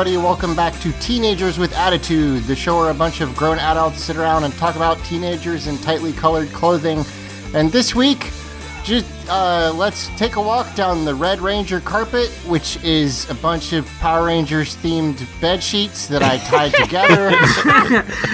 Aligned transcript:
Everybody, 0.00 0.24
welcome 0.24 0.56
back 0.56 0.72
to 0.80 0.92
Teenagers 0.92 1.58
with 1.58 1.74
Attitude, 1.74 2.44
the 2.44 2.56
show 2.56 2.78
where 2.78 2.90
a 2.90 2.94
bunch 2.94 3.20
of 3.20 3.36
grown 3.36 3.58
adults 3.58 4.02
sit 4.02 4.16
around 4.16 4.44
and 4.44 4.54
talk 4.54 4.74
about 4.76 4.96
teenagers 5.04 5.66
in 5.66 5.76
tightly 5.76 6.14
colored 6.14 6.48
clothing. 6.52 7.04
And 7.52 7.70
this 7.70 7.94
week, 7.94 8.30
just 8.82 9.04
uh, 9.28 9.70
let's 9.76 10.08
take 10.16 10.36
a 10.36 10.40
walk 10.40 10.74
down 10.74 11.04
the 11.04 11.14
Red 11.14 11.40
Ranger 11.40 11.80
carpet, 11.80 12.30
which 12.46 12.82
is 12.82 13.28
a 13.28 13.34
bunch 13.34 13.74
of 13.74 13.86
Power 13.98 14.24
Rangers 14.24 14.74
themed 14.76 15.20
bed 15.38 15.62
sheets 15.62 16.06
that 16.06 16.22
I 16.22 16.38
tied 16.38 16.72
together. 16.72 17.32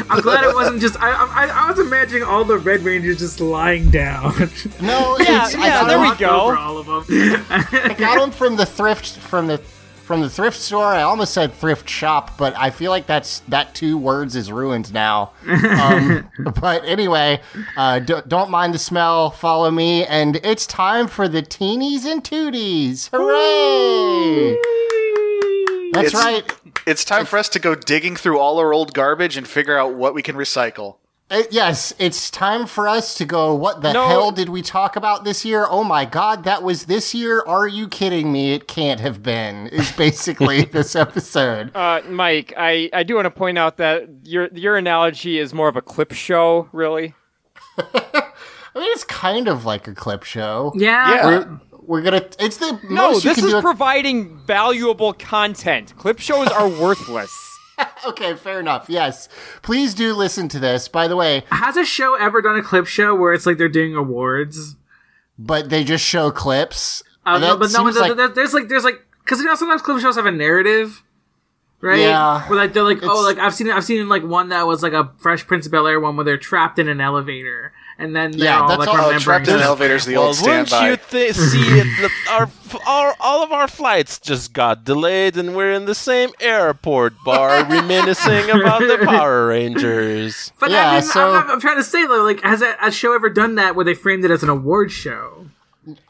I'm 0.09 0.21
glad 0.21 0.45
it 0.45 0.55
wasn't 0.55 0.81
just. 0.81 0.97
I, 1.03 1.11
I, 1.11 1.47
I 1.47 1.71
was 1.71 1.81
imagining 1.81 2.23
all 2.23 2.45
the 2.45 2.59
Red 2.59 2.83
Rangers 2.83 3.19
just 3.19 3.41
lying 3.41 3.91
down. 3.91 4.35
No, 4.81 5.17
Yeah, 5.19 5.47
it's, 5.47 5.55
yeah, 5.55 5.63
I, 5.63 5.69
got 5.69 5.89
there 5.89 6.01
we 6.01 6.17
go. 6.17 6.41
Over 6.43 6.57
all 6.57 6.79
of 6.79 6.87
them. 6.87 7.45
I 7.51 7.97
got 7.99 8.21
them 8.21 8.31
from 8.31 8.55
the 8.55 8.67
thrift 8.67 9.17
from 9.17 9.49
the 9.49 9.61
from 10.07 10.21
the 10.21 10.31
thrift 10.31 10.57
store. 10.57 10.85
I 10.87 11.03
almost 11.03 11.35
said 11.35 11.53
thrift 11.53 11.89
shop, 11.91 12.39
but 12.39 12.57
I 12.57 12.71
feel 12.71 12.91
like 12.93 13.07
that's 13.07 13.41
that 13.49 13.75
two 13.75 13.99
words 13.99 14.37
is 14.37 14.53
ruined 14.53 14.95
now. 14.95 15.33
Um, 15.47 16.31
but 16.61 16.85
anyway, 16.85 17.41
uh, 17.77 17.99
d- 17.99 18.21
don't 18.29 18.51
mind 18.51 18.73
the 18.73 18.79
smell. 18.79 19.31
Follow 19.31 19.71
me, 19.71 20.07
and 20.07 20.37
it's 20.45 20.65
time 20.67 21.09
for 21.09 21.27
the 21.27 21.43
teenies 21.43 22.05
and 22.05 22.23
tooties. 22.23 23.11
Hooray! 23.13 24.57
That's 25.93 26.09
It's- 26.09 26.25
right. 26.25 26.53
It's 26.87 27.05
time 27.05 27.27
for 27.27 27.37
us 27.37 27.49
to 27.49 27.59
go 27.59 27.75
digging 27.75 28.15
through 28.15 28.39
all 28.39 28.61
our 28.61 28.73
old 28.73 28.95
garbage 28.95 29.37
and 29.37 29.47
figure 29.49 29.77
out 29.77 29.95
what 29.95 30.15
we 30.15 30.23
can 30.23 30.37
recycle. 30.37 30.99
Uh, 31.29 31.43
yes, 31.51 31.93
it's 31.99 32.31
time 32.31 32.67
for 32.67 32.87
us 32.87 33.13
to 33.17 33.25
go. 33.25 33.53
What 33.53 33.83
the 33.83 33.93
No. 33.93 34.07
hell 34.07 34.31
did 34.31 34.49
we 34.49 34.63
talk 34.63 34.95
about 34.95 35.25
this 35.25 35.45
year? 35.45 35.67
Oh 35.69 35.83
my 35.83 36.05
god, 36.05 36.45
that 36.45 36.63
was 36.63 36.85
this 36.85 37.15
year. 37.17 37.43
Are 37.49 37.67
you 37.67 37.89
kidding 37.89 38.31
me? 38.31 38.53
It 38.53 38.69
can't 38.69 39.01
have 39.01 39.25
been. 39.25 39.67
Is 39.69 39.91
basically 39.91 40.65
this 40.73 40.95
episode. 40.95 41.75
Uh, 41.75 42.01
Mike, 42.09 42.55
I, 42.57 42.89
I 42.93 43.03
do 43.03 43.17
want 43.17 43.25
to 43.27 43.33
point 43.33 43.59
out 43.59 43.77
that 43.79 44.09
your 44.23 44.49
your 44.53 44.77
analogy 44.77 45.41
is 45.41 45.53
more 45.53 45.67
of 45.67 45.75
a 45.75 45.83
clip 45.83 46.13
show, 46.13 46.69
really. 46.73 47.15
I 47.79 48.79
mean, 48.81 48.93
it's 48.93 49.05
kind 49.05 49.49
of 49.49 49.65
like 49.65 49.89
a 49.89 49.95
clip 49.95 50.23
show. 50.23 50.73
Yeah. 50.77 51.13
Yeah. 51.13 51.27
We're, 51.27 51.61
we're 51.87 52.03
gonna. 52.03 52.25
It's 52.39 52.59
the 52.59 52.79
No, 52.89 53.11
most 53.11 53.25
you 53.25 53.31
this 53.31 53.39
can 53.39 53.47
is 53.47 53.53
do. 53.55 53.61
providing 53.63 54.37
valuable 54.47 55.13
content. 55.13 55.93
Clip 55.97 56.21
shows 56.21 56.47
are 56.49 56.69
worthless. 56.69 57.56
okay, 58.07 58.35
fair 58.35 58.61
enough. 58.61 58.87
Yes, 58.89 59.29
please 59.63 59.95
do 59.95 60.15
listen 60.15 60.49
to 60.49 60.59
this. 60.59 60.89
By 60.89 61.09
the 61.09 61.17
way, 61.17 61.45
Has 61.51 61.77
a 61.77 61.85
show 61.85 62.15
ever 62.15 62.41
done 62.43 62.57
a 62.57 62.63
clip 62.63 62.87
show 62.87 63.15
where 63.15 63.33
it's 63.33 63.47
like 63.47 63.59
they're 63.59 63.69
doing 63.69 63.95
awards? 63.95 64.77
but 65.39 65.69
they 65.69 65.85
just 65.85 66.03
show 66.05 66.31
clips. 66.31 67.03
Uh, 67.27 67.39
no, 67.39 67.57
but 67.59 67.71
no, 67.73 67.83
like- 67.83 68.17
there- 68.17 68.29
there's 68.29 68.55
like 68.55 68.69
there's 68.69 68.85
like 68.85 69.05
because 69.23 69.39
you 69.41 69.45
know 69.45 69.55
sometimes 69.55 69.83
clip 69.83 70.01
shows 70.01 70.17
have 70.17 70.25
a 70.27 70.31
narrative, 70.33 71.03
right? 71.83 71.99
Yeah. 71.99 72.49
Where 72.49 72.59
like 72.59 72.73
they're 72.73 72.83
like 72.83 73.03
oh 73.03 73.23
like 73.23 73.37
I've 73.39 73.53
seen 73.55 73.71
I've 73.71 73.85
seen 73.85 74.09
like 74.09 74.23
one 74.23 74.49
that 74.49 74.67
was 74.67 74.83
like 74.83 74.93
a 74.95 75.13
Fresh 75.19 75.47
Prince 75.47 75.67
of 75.67 75.73
Bel 75.73 75.87
Air 75.87 76.01
one 76.01 76.17
where 76.17 76.25
they're 76.25 76.39
trapped 76.39 76.79
in 76.79 76.89
an 76.89 77.01
elevator 77.03 77.73
and 77.99 78.15
then 78.15 78.31
they're 78.33 78.45
Yeah, 78.47 78.61
all 78.63 78.69
that's 78.69 78.79
like 78.81 78.89
all- 78.89 78.95
remembering. 78.97 79.21
trapped 79.21 79.49
in 79.49 79.55
an 79.55 79.59
stuff. 79.61 79.69
elevator 79.69 79.95
is 79.95 80.05
the 80.05 80.15
Well, 80.17 80.27
old 80.29 80.41
wouldn't 80.43 80.71
you 80.71 80.97
th- 81.11 81.35
see 81.35 81.61
it? 81.81 81.87
The, 82.01 82.11
our, 82.31 82.51
our, 82.87 83.15
all 83.21 83.43
of 83.43 83.53
our 83.53 83.69
flights 83.69 84.19
just 84.19 84.53
got 84.53 84.85
delayed, 84.85 85.37
and 85.37 85.57
we're 85.57 85.73
in 85.73 85.85
the 85.87 85.95
same 85.95 86.31
airport 86.41 87.15
bar 87.25 87.65
reminiscing 87.71 88.51
about 88.51 88.81
the 88.81 89.03
Power 89.05 89.47
Rangers. 89.49 90.53
But 90.61 90.71
Yeah, 90.71 90.91
I 90.91 90.95
mean, 90.95 91.03
so- 91.03 91.33
I'm, 91.35 91.51
I'm 91.51 91.61
trying 91.61 91.77
to 91.77 91.85
say 91.85 92.07
though, 92.07 92.23
like, 92.23 92.41
has 92.43 92.63
a, 92.63 92.77
a 92.83 92.91
show 92.91 93.15
ever 93.15 93.31
done 93.31 93.55
that 93.57 93.75
where 93.77 93.85
they 93.85 93.95
framed 93.95 94.25
it 94.25 94.31
as 94.31 94.43
an 94.43 94.49
award 94.49 94.91
show? 94.93 95.47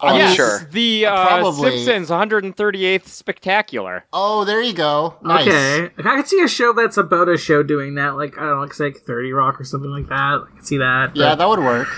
Oh, 0.01 0.17
Yes, 0.17 0.35
sure. 0.35 0.69
The 0.71 1.07
uh, 1.07 1.53
Simpsons 1.53 2.09
138th 2.11 3.07
Spectacular. 3.07 4.05
Oh, 4.13 4.45
there 4.45 4.63
you 4.63 4.73
go. 4.73 5.17
Nice. 5.23 5.47
Okay, 5.47 5.83
like, 5.97 6.07
I 6.07 6.17
could 6.17 6.27
see 6.27 6.41
a 6.43 6.49
show 6.49 6.73
that's 6.73 6.97
about 6.97 7.29
a 7.29 7.37
show 7.37 7.63
doing 7.63 7.95
that, 7.97 8.17
like 8.17 8.37
I 8.39 8.43
don't 8.43 8.55
know, 8.57 8.61
like 8.61 8.75
say 8.75 8.85
like 8.85 8.99
Thirty 8.99 9.33
Rock 9.33 9.61
or 9.61 9.65
something 9.65 9.91
like 9.91 10.09
that. 10.09 10.43
I 10.47 10.51
could 10.55 10.67
see 10.67 10.79
that. 10.79 11.15
Yeah, 11.15 11.35
that 11.35 11.49
would 11.49 11.61
work. 11.61 11.89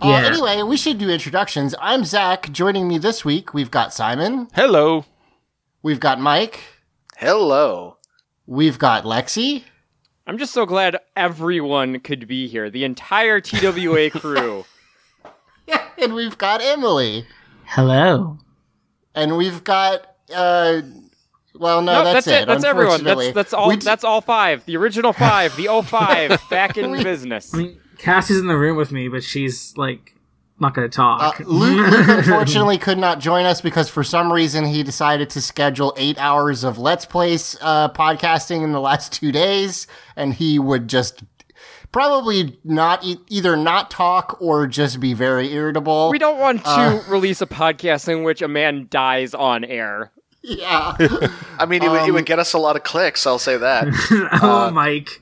Uh, 0.00 0.12
Anyway, 0.12 0.62
we 0.62 0.76
should 0.76 0.98
do 0.98 1.10
introductions. 1.10 1.74
I'm 1.80 2.04
Zach. 2.04 2.52
Joining 2.52 2.86
me 2.86 2.98
this 2.98 3.24
week, 3.24 3.52
we've 3.52 3.70
got 3.70 3.92
Simon. 3.92 4.48
Hello. 4.54 5.04
We've 5.82 5.98
got 6.00 6.20
Mike. 6.20 6.60
Hello. 7.16 7.96
We've 8.46 8.78
got 8.78 9.04
Lexi. 9.04 9.64
I'm 10.26 10.38
just 10.38 10.52
so 10.52 10.66
glad 10.66 10.98
everyone 11.16 12.00
could 12.00 12.28
be 12.28 12.46
here. 12.48 12.70
The 12.70 12.84
entire 12.84 13.40
TWA 13.40 14.10
crew. 14.10 14.64
And 16.00 16.14
we've 16.14 16.38
got 16.38 16.60
Emily. 16.62 17.26
Hello. 17.64 18.38
And 19.16 19.36
we've 19.36 19.64
got 19.64 20.14
uh 20.32 20.82
well 21.54 21.82
no, 21.82 21.92
no, 21.92 22.04
that's, 22.04 22.26
that's, 22.26 22.42
it. 22.42 22.46
That's 22.46 22.62
everyone. 22.62 23.02
That's 23.02 23.32
that's 23.32 23.52
all. 23.52 23.70
D- 23.70 23.76
that's 23.76 24.04
all 24.04 24.20
five. 24.20 24.64
The 24.64 24.76
original 24.76 25.12
five. 25.12 25.56
The 25.56 25.66
05 25.66 26.40
back 26.50 26.78
in 26.78 27.02
business. 27.02 27.52
I 27.52 27.58
mean, 27.58 27.80
Cassie's 27.98 28.38
in 28.38 28.46
the 28.46 28.56
room 28.56 28.76
with 28.76 28.92
me, 28.92 29.08
but 29.08 29.24
she's 29.24 29.76
like 29.76 30.14
not 30.60 30.74
gonna 30.74 30.88
talk. 30.88 31.40
Uh, 31.40 31.44
Luke, 31.44 31.90
Luke 31.90 32.08
unfortunately 32.08 32.78
could 32.86 32.98
not 32.98 33.18
join 33.18 33.44
us 33.44 33.60
because 33.60 33.88
for 33.88 34.04
some 34.04 34.32
reason 34.32 34.64
he 34.64 34.82
decided 34.82 35.30
to 35.30 35.40
schedule 35.40 35.94
eight 35.96 36.18
hours 36.18 36.64
of 36.64 36.78
Let's 36.78 37.06
Plays 37.06 37.56
uh, 37.60 37.88
podcasting 37.90 38.62
in 38.62 38.72
the 38.72 38.80
last 38.80 39.12
two 39.12 39.32
days, 39.32 39.86
and 40.16 40.34
he 40.34 40.58
would 40.58 40.88
just 40.88 41.22
probably 41.92 42.58
not 42.64 43.04
e- 43.04 43.16
either 43.28 43.56
not 43.56 43.90
talk 43.90 44.36
or 44.40 44.66
just 44.66 45.00
be 45.00 45.14
very 45.14 45.52
irritable. 45.52 46.10
We 46.10 46.18
don't 46.18 46.38
want 46.38 46.64
to 46.64 46.70
Uh. 46.70 47.02
release 47.08 47.40
a 47.40 47.46
podcast 47.46 48.08
in 48.08 48.22
which 48.22 48.42
a 48.42 48.48
man 48.48 48.86
dies 48.90 49.34
on 49.34 49.64
air. 49.64 50.12
Yeah, 50.42 50.96
I 51.58 51.66
mean, 51.66 51.82
it, 51.82 51.90
would, 51.90 52.02
it 52.02 52.08
Um, 52.08 52.14
would 52.14 52.26
get 52.26 52.38
us 52.38 52.52
a 52.52 52.58
lot 52.58 52.76
of 52.76 52.82
clicks. 52.84 53.26
I'll 53.26 53.38
say 53.40 53.56
that. 53.56 53.88
oh, 54.42 54.70
Mike. 54.70 55.20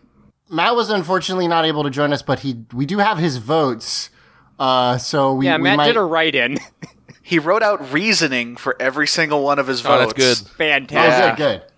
Matt 0.51 0.77
was 0.77 0.91
unfortunately 0.91 1.49
not 1.49 1.65
able 1.65 1.83
to 1.85 1.91
join 1.91 2.13
us, 2.13 2.23
but 2.23 2.41
he 2.41 2.65
we 2.73 2.87
do 2.87 2.99
have 2.99 3.19
his 3.19 3.39
votes. 3.39 4.11
Uh, 4.59 4.97
so 4.99 5.35
we, 5.35 5.47
Yeah, 5.47 5.57
we 5.57 5.65
Matt 5.65 5.77
might, 5.79 5.87
did 5.89 5.97
a 5.97 6.03
write-in. 6.03 6.59
he 7.23 7.39
wrote 7.39 7.63
out 7.63 7.93
reasoning 7.93 8.57
for 8.57 8.77
every 8.81 9.07
single 9.07 9.43
one 9.43 9.59
of 9.59 9.67
his 9.67 9.85
Oh, 9.85 9.89
votes. 9.89 10.13
that's 10.15 10.43
good. 10.43 10.49
Oh, 10.51 10.55
Fantastic. 10.57 11.37
good, 11.39 11.61
good. 11.61 11.73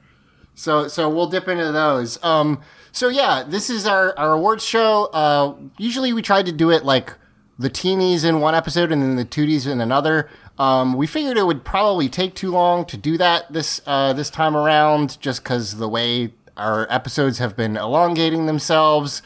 So, 0.54 0.86
so 0.88 1.08
we'll 1.08 1.28
dip 1.28 1.48
into 1.48 1.72
those. 1.72 2.22
Um, 2.22 2.60
so 2.98 3.08
yeah, 3.08 3.44
this 3.46 3.70
is 3.70 3.86
our, 3.86 4.12
our 4.18 4.32
awards 4.32 4.64
show. 4.64 5.04
Uh, 5.06 5.54
usually 5.78 6.12
we 6.12 6.20
try 6.20 6.42
to 6.42 6.50
do 6.50 6.70
it 6.70 6.84
like 6.84 7.14
the 7.56 7.70
teenies 7.70 8.24
in 8.24 8.40
one 8.40 8.56
episode 8.56 8.90
and 8.90 9.00
then 9.00 9.14
the 9.14 9.24
tooties 9.24 9.70
in 9.70 9.80
another. 9.80 10.28
Um, 10.58 10.96
we 10.96 11.06
figured 11.06 11.38
it 11.38 11.46
would 11.46 11.64
probably 11.64 12.08
take 12.08 12.34
too 12.34 12.50
long 12.50 12.84
to 12.86 12.96
do 12.96 13.16
that 13.16 13.52
this, 13.52 13.80
uh, 13.86 14.12
this 14.14 14.30
time 14.30 14.56
around 14.56 15.20
just 15.20 15.44
cause 15.44 15.76
the 15.76 15.88
way 15.88 16.34
our 16.56 16.90
episodes 16.90 17.38
have 17.38 17.56
been 17.56 17.76
elongating 17.76 18.46
themselves. 18.46 19.22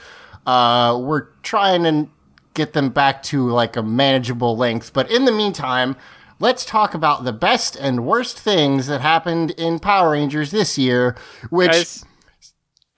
Uh, 0.47 0.99
we're 1.03 1.29
trying 1.43 1.83
to 1.85 2.11
get 2.53 2.75
them 2.75 2.91
back 2.91 3.23
to 3.23 3.49
like 3.49 3.77
a 3.77 3.83
manageable 3.83 4.55
length. 4.55 4.93
But 4.93 5.11
in 5.11 5.25
the 5.25 5.33
meantime, 5.33 5.97
let's 6.39 6.67
talk 6.67 6.93
about 6.93 7.25
the 7.25 7.33
best 7.33 7.77
and 7.77 8.05
worst 8.05 8.39
things 8.39 8.87
that 8.89 9.01
happened 9.01 9.53
in 9.53 9.79
Power 9.79 10.11
Rangers 10.11 10.51
this 10.51 10.77
year. 10.77 11.17
Which, 11.49 11.71
Guys, 11.71 12.05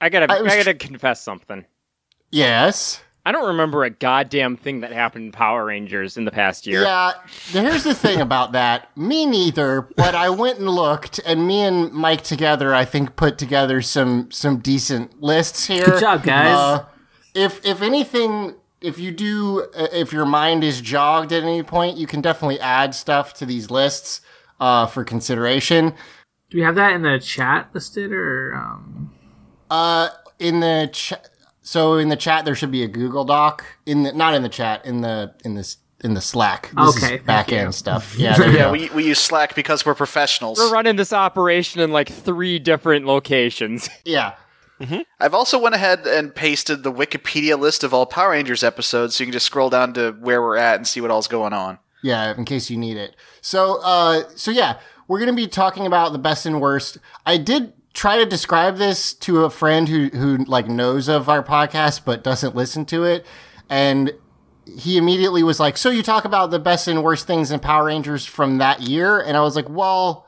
I 0.05 0.11
gotta, 0.11 0.31
I 0.31 0.37
I, 0.37 0.57
gotta 0.59 0.75
confess 0.75 1.23
something. 1.23 1.65
yes. 2.31 3.01
I 3.27 3.33
don't 3.33 3.47
remember 3.47 3.85
a 3.85 3.89
goddamn 3.91 4.59
thing 4.59 4.81
that 4.81 4.93
happened 4.93 5.25
in 5.25 5.33
Power 5.33 5.65
Rangers 5.65 6.19
in 6.19 6.27
the 6.27 6.31
past 6.31 6.67
year. 6.67 6.83
Yeah, 6.83 7.13
here's 7.47 7.83
the 7.83 7.95
thing 7.95 8.21
about 8.21 8.53
that. 8.53 8.95
Me 8.99 9.25
neither, 9.25 9.89
but 9.97 10.15
I 10.15 10.29
went 10.29 10.59
and 10.59 10.69
looked, 10.69 11.21
and 11.25 11.47
me 11.47 11.63
and 11.63 11.91
Mike 11.91 12.21
together, 12.23 12.75
I 12.75 12.85
think, 12.85 13.17
put 13.17 13.39
together 13.39 13.81
some 13.81 14.31
some 14.31 14.59
decent 14.59 15.23
lists 15.23 15.69
here. 15.69 15.87
Good 15.87 16.01
job, 16.01 16.23
guys. 16.23 16.55
Uh, 16.55 16.85
if 17.35 17.65
if 17.65 17.81
anything, 17.81 18.57
if 18.83 18.99
you 18.99 19.11
do, 19.11 19.63
uh, 19.75 19.87
if 19.91 20.13
your 20.13 20.27
mind 20.27 20.63
is 20.63 20.83
jogged 20.83 21.33
at 21.33 21.45
any 21.45 21.63
point, 21.63 21.97
you 21.97 22.07
can 22.07 22.21
definitely 22.21 22.61
add 22.61 22.95
stuff 22.95 23.33
to 23.35 23.47
these 23.47 23.71
lists 23.71 24.21
uh, 24.61 24.85
for 24.85 25.03
consideration. 25.03 25.95
Do 26.51 26.59
we 26.59 26.63
have 26.63 26.75
that 26.75 26.93
in 26.93 27.01
the 27.01 27.19
chat 27.19 27.71
listed 27.73 28.13
or 28.13 28.55
um 28.55 29.14
Uh, 29.75 30.09
in 30.39 30.61
the 30.61 30.89
chat, 30.93 31.31
so 31.63 31.95
in 31.95 32.09
the 32.09 32.17
chat 32.17 32.45
there 32.45 32.55
should 32.55 32.71
be 32.71 32.83
a 32.85 32.89
Google 32.89 33.25
Doc 33.25 33.65
in 33.87 34.05
the 34.05 34.13
not 34.13 34.35
in 34.35 34.43
the 34.43 34.49
chat 34.49 34.85
in 34.87 35.01
the 35.01 35.35
in 35.45 35.55
this 35.55 35.79
in 36.05 36.15
the 36.15 36.21
Slack. 36.21 36.71
This 36.77 36.97
Okay, 36.97 36.99
is 36.99 37.11
thank 37.11 37.27
back 37.27 37.51
you. 37.51 37.57
end 37.59 37.75
stuff. 37.75 38.15
Yeah, 38.19 38.37
there 38.37 38.53
Yeah, 38.53 38.71
we, 38.71 38.89
we 38.91 39.05
use 39.07 39.19
Slack 39.19 39.55
because 39.57 39.85
we're 39.87 39.95
professionals. 39.95 40.59
We're 40.59 40.71
running 40.73 40.95
this 40.97 41.13
operation 41.13 41.81
in 41.81 41.91
like 41.93 42.09
three 42.09 42.59
different 42.61 43.07
locations. 43.07 43.89
yeah. 44.05 44.35
I've 45.19 45.33
also 45.33 45.59
went 45.59 45.75
ahead 45.75 46.07
and 46.07 46.35
pasted 46.35 46.83
the 46.83 46.93
Wikipedia 46.93 47.59
list 47.59 47.85
of 47.85 47.95
all 47.95 48.05
Power 48.05 48.31
Rangers 48.33 48.63
episodes, 48.63 49.17
so 49.17 49.23
you 49.25 49.27
can 49.29 49.33
just 49.33 49.47
scroll 49.47 49.71
down 49.71 49.95
to 49.95 50.13
where 50.21 50.43
we're 50.43 50.59
at 50.59 50.77
and 50.77 50.87
see 50.87 51.01
what 51.01 51.11
all's 51.11 51.27
going 51.29 51.55
on. 51.55 51.79
Yeah, 52.03 52.35
in 52.37 52.45
case 52.45 52.69
you 52.69 52.77
need 52.77 52.99
it. 52.99 53.17
So, 53.41 53.81
uh, 53.83 54.25
so 54.37 54.51
yeah, 54.51 54.79
we're 55.09 55.21
gonna 55.21 55.33
be 55.33 55.47
talking 55.49 55.87
about 55.87 56.13
the 56.13 56.19
best 56.19 56.45
and 56.45 56.61
worst. 56.61 56.99
I 57.25 57.39
did 57.39 57.73
try 57.95 58.19
to 58.19 58.27
describe 58.27 58.77
this 58.77 59.15
to 59.15 59.45
a 59.45 59.51
friend 59.51 59.89
who 59.89 60.09
who 60.09 60.45
like 60.45 60.69
knows 60.69 61.09
of 61.09 61.29
our 61.29 61.43
podcast 61.43 62.05
but 62.05 62.23
doesn't 62.23 62.55
listen 62.55 62.85
to 62.87 63.05
it, 63.05 63.25
and 63.71 64.13
he 64.67 64.97
immediately 64.97 65.43
was 65.43 65.59
like, 65.61 65.77
"So 65.77 65.91
you 65.91 66.03
talk 66.03 66.25
about 66.25 66.51
the 66.51 66.59
best 66.59 66.89
and 66.89 67.03
worst 67.03 67.27
things 67.27 67.51
in 67.51 67.61
Power 67.61 67.85
Rangers 67.87 68.27
from 68.27 68.59
that 68.59 68.83
year?" 68.83 69.21
And 69.21 69.37
I 69.37 69.41
was 69.41 69.57
like, 69.57 69.69
"Well, 69.69 70.27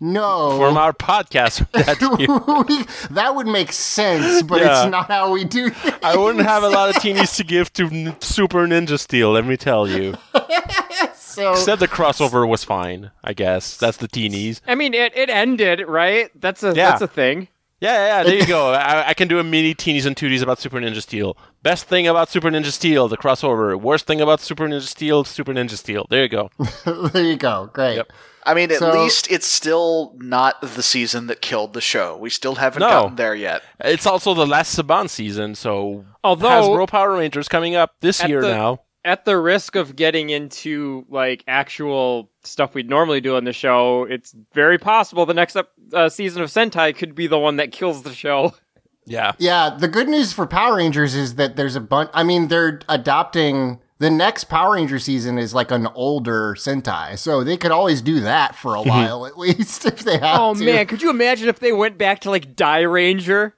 no." 0.00 0.56
From 0.58 0.76
our 0.76 0.92
podcast 0.92 1.70
that 1.72 1.98
that 3.10 3.34
would 3.34 3.46
make 3.46 3.72
sense, 3.72 4.42
but 4.42 4.60
Yeah. 4.60 4.82
it's 4.84 4.90
not 4.90 5.08
how 5.08 5.32
we 5.32 5.44
do 5.44 5.70
things. 5.70 5.96
I 6.02 6.16
wouldn't 6.16 6.44
have 6.46 6.62
a 6.62 6.68
lot 6.68 6.88
of 6.88 6.96
teenies 7.02 7.36
to 7.36 7.44
give 7.44 7.72
to 7.74 8.16
Super 8.20 8.66
Ninja 8.66 8.98
Steel, 8.98 9.32
let 9.32 9.44
me 9.46 9.56
tell 9.56 9.86
you. 9.88 10.14
So, 11.38 11.54
Said 11.54 11.78
the 11.78 11.88
crossover 11.88 12.46
was 12.48 12.64
fine, 12.64 13.10
I 13.24 13.32
guess. 13.32 13.76
That's 13.76 13.96
the 13.98 14.08
teenies. 14.08 14.60
I 14.66 14.74
mean, 14.74 14.94
it, 14.94 15.16
it 15.16 15.30
ended, 15.30 15.80
right? 15.88 16.30
That's 16.40 16.62
a 16.62 16.68
Yeah. 16.74 16.90
that's 16.90 17.02
a 17.02 17.08
thing. 17.08 17.48
Yeah, 17.80 17.92
yeah, 17.94 18.06
yeah, 18.06 18.22
there 18.24 18.34
you 18.34 18.46
go. 18.58 18.72
I, 18.72 19.10
I 19.10 19.14
can 19.14 19.28
do 19.28 19.38
a 19.38 19.44
mini 19.44 19.72
teenies 19.72 20.04
and 20.04 20.16
tooties 20.16 20.42
about 20.42 20.58
Super 20.58 20.78
Ninja 20.80 21.00
Steel. 21.00 21.36
Best 21.62 21.84
thing 21.84 22.08
about 22.08 22.28
Super 22.28 22.50
Ninja 22.50 22.72
Steel, 22.72 23.06
the 23.06 23.16
crossover. 23.16 23.80
Worst 23.80 24.06
thing 24.06 24.20
about 24.20 24.40
Super 24.40 24.66
Ninja 24.66 24.82
Steel, 24.82 25.22
Super 25.22 25.52
Ninja 25.52 25.76
Steel. 25.76 26.04
There 26.10 26.22
you 26.24 26.28
go. 26.28 26.50
there 27.12 27.22
you 27.24 27.36
go. 27.36 27.70
Great. 27.72 27.94
Yep. 27.96 28.12
I 28.44 28.54
mean, 28.54 28.72
at 28.72 28.78
So- 28.78 28.92
least 29.00 29.30
it's 29.30 29.46
still 29.46 30.14
not 30.16 30.60
the 30.60 30.82
season 30.82 31.28
that 31.28 31.40
killed 31.40 31.72
the 31.74 31.80
show. 31.80 32.16
We 32.16 32.30
still 32.30 32.56
haven't 32.56 32.80
No. 32.80 32.88
gotten 32.88 33.16
there 33.16 33.34
yet. 33.36 33.62
It's 33.78 34.06
also 34.06 34.34
the 34.34 34.46
last 34.46 34.76
Saban 34.76 35.08
season, 35.08 35.54
so 35.54 36.04
Although 36.24 36.48
Hasbro 36.48 36.88
Power 36.88 37.12
Rangers 37.12 37.46
coming 37.46 37.76
up 37.76 37.92
this 38.00 38.24
year 38.24 38.40
the- 38.40 38.48
now. 38.54 38.80
At 39.04 39.24
the 39.24 39.38
risk 39.38 39.74
of 39.76 39.96
getting 39.96 40.30
into 40.30 41.06
like 41.08 41.44
actual 41.48 42.30
stuff 42.42 42.74
we'd 42.74 42.90
normally 42.90 43.20
do 43.20 43.36
on 43.36 43.44
the 43.44 43.52
show, 43.52 44.04
it's 44.04 44.34
very 44.52 44.76
possible 44.78 45.24
the 45.24 45.34
next 45.34 45.56
ep- 45.56 45.70
uh, 45.92 46.08
season 46.08 46.42
of 46.42 46.50
Sentai 46.50 46.94
could 46.96 47.14
be 47.14 47.26
the 47.26 47.38
one 47.38 47.56
that 47.56 47.72
kills 47.72 48.02
the 48.02 48.14
show. 48.14 48.54
Yeah. 49.10 49.32
Yeah, 49.38 49.70
the 49.70 49.88
good 49.88 50.06
news 50.06 50.34
for 50.34 50.46
Power 50.46 50.76
Rangers 50.76 51.14
is 51.14 51.36
that 51.36 51.56
there's 51.56 51.76
a 51.76 51.80
bunch. 51.80 52.10
I 52.12 52.22
mean, 52.24 52.48
they're 52.48 52.80
adopting 52.90 53.80
the 54.00 54.10
next 54.10 54.44
Power 54.50 54.74
Ranger 54.74 54.98
season 54.98 55.38
is 55.38 55.54
like 55.54 55.70
an 55.70 55.86
older 55.94 56.54
Sentai, 56.58 57.16
so 57.16 57.42
they 57.42 57.56
could 57.56 57.70
always 57.70 58.02
do 58.02 58.20
that 58.20 58.54
for 58.54 58.74
a 58.74 58.82
while 58.82 59.24
at 59.24 59.38
least 59.38 59.86
if 59.86 60.00
they 60.00 60.18
have 60.18 60.38
Oh 60.38 60.54
to. 60.54 60.62
man, 60.62 60.84
could 60.86 61.00
you 61.00 61.08
imagine 61.08 61.48
if 61.48 61.58
they 61.58 61.72
went 61.72 61.96
back 61.96 62.20
to 62.20 62.30
like 62.30 62.54
Dairanger? 62.54 63.52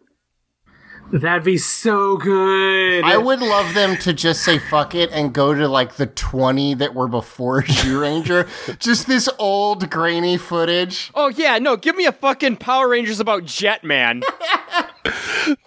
That'd 1.13 1.43
be 1.43 1.59
so 1.59 2.17
good. 2.17 3.05
I 3.05 3.17
would 3.17 3.41
love 3.41 3.75
them 3.75 3.97
to 3.99 4.13
just 4.13 4.45
say 4.45 4.59
fuck 4.59 4.95
it 4.95 5.11
and 5.11 5.33
go 5.35 5.53
to 5.53 5.67
like 5.67 5.95
the 5.97 6.07
20 6.07 6.75
that 6.75 6.95
were 6.95 7.09
before 7.09 7.63
Zyuranger. 7.65 8.49
just 8.79 9.07
this 9.07 9.29
old 9.39 9.91
grainy 9.91 10.37
footage. 10.37 11.11
Oh 11.15 11.29
yeah, 11.29 11.59
no, 11.59 11.77
give 11.77 11.97
me 11.97 12.07
a 12.07 12.13
fucking 12.13 12.57
Power 12.59 12.89
Rangers 12.89 13.19
about 13.19 13.43
Jetman. 13.43 14.23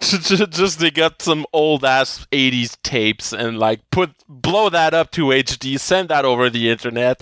just 0.00 0.78
they 0.78 0.90
got 0.90 1.20
some 1.20 1.44
old 1.52 1.84
ass 1.84 2.26
80s 2.32 2.78
tapes 2.82 3.32
and 3.32 3.58
like 3.58 3.88
put 3.90 4.14
blow 4.28 4.70
that 4.70 4.94
up 4.94 5.10
to 5.12 5.26
HD, 5.26 5.78
send 5.78 6.08
that 6.08 6.24
over 6.24 6.48
the 6.48 6.70
internet. 6.70 7.20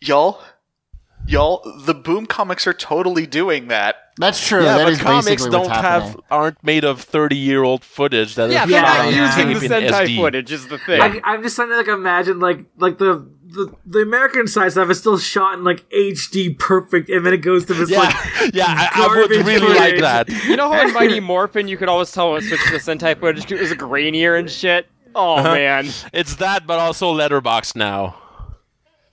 Y'all, 0.00 0.42
y'all, 1.26 1.62
the 1.80 1.94
Boom 1.94 2.26
comics 2.26 2.66
are 2.66 2.72
totally 2.72 3.26
doing 3.26 3.68
that. 3.68 3.96
That's 4.18 4.46
true. 4.46 4.62
yeah, 4.62 4.76
that 4.76 4.84
but 4.84 4.92
is 4.92 5.00
comics 5.00 5.24
basically 5.26 5.50
don't 5.52 5.66
what's 5.68 5.80
have 5.80 6.02
happening. 6.02 6.24
aren't 6.30 6.62
made 6.64 6.84
of 6.84 7.00
30 7.00 7.34
year 7.36 7.62
old 7.62 7.82
footage 7.82 8.34
that 8.34 8.50
yeah, 8.50 8.64
is 8.64 8.70
they're 8.70 8.82
not 8.82 9.10
yeah. 9.12 9.26
using 9.26 9.54
the 9.54 9.60
tape 9.60 9.90
Sentai 9.90 10.04
SD. 10.06 10.16
footage 10.16 10.52
is 10.52 10.68
the 10.68 10.76
thing. 10.78 11.00
I, 11.00 11.20
I'm 11.24 11.42
just 11.42 11.56
trying 11.56 11.70
to 11.70 11.76
like 11.78 11.88
imagine 11.88 12.38
like 12.40 12.66
like 12.76 12.98
the 12.98 13.26
the, 13.46 13.74
the 13.86 13.98
American 14.00 14.46
side 14.46 14.72
stuff 14.72 14.90
is 14.90 14.98
still 14.98 15.16
shot 15.18 15.54
in 15.58 15.64
like 15.64 15.88
HD 15.90 16.58
perfect, 16.58 17.08
and 17.08 17.24
then 17.24 17.32
it 17.32 17.38
goes 17.38 17.64
to 17.66 17.74
this 17.74 17.88
Yeah, 17.90 18.00
like 18.00 18.14
yeah, 18.54 18.66
I, 18.68 18.90
I 18.92 19.06
would 19.08 19.14
garbage 19.30 19.46
really 19.46 19.74
like 19.74 19.98
that. 20.00 20.28
You 20.46 20.56
know 20.56 20.70
how 20.70 20.86
in 20.86 20.92
Mighty 20.94 21.20
Morphin 21.20 21.66
you 21.68 21.78
could 21.78 21.88
always 21.88 22.12
tell 22.12 22.32
when 22.32 22.42
it 22.42 22.48
switched 22.48 22.66
to 22.66 22.72
the 22.72 22.78
Sentai 22.78 23.18
footage 23.18 23.44
'cause 23.44 23.52
it 23.52 23.60
was 23.60 23.72
grainier 23.72 24.38
and 24.38 24.50
shit? 24.50 24.88
Oh 25.14 25.36
Uh-huh. 25.36 25.54
man. 25.54 25.88
It's 26.12 26.36
that, 26.36 26.66
but 26.66 26.78
also 26.78 27.10
letterbox 27.12 27.74
now. 27.76 28.16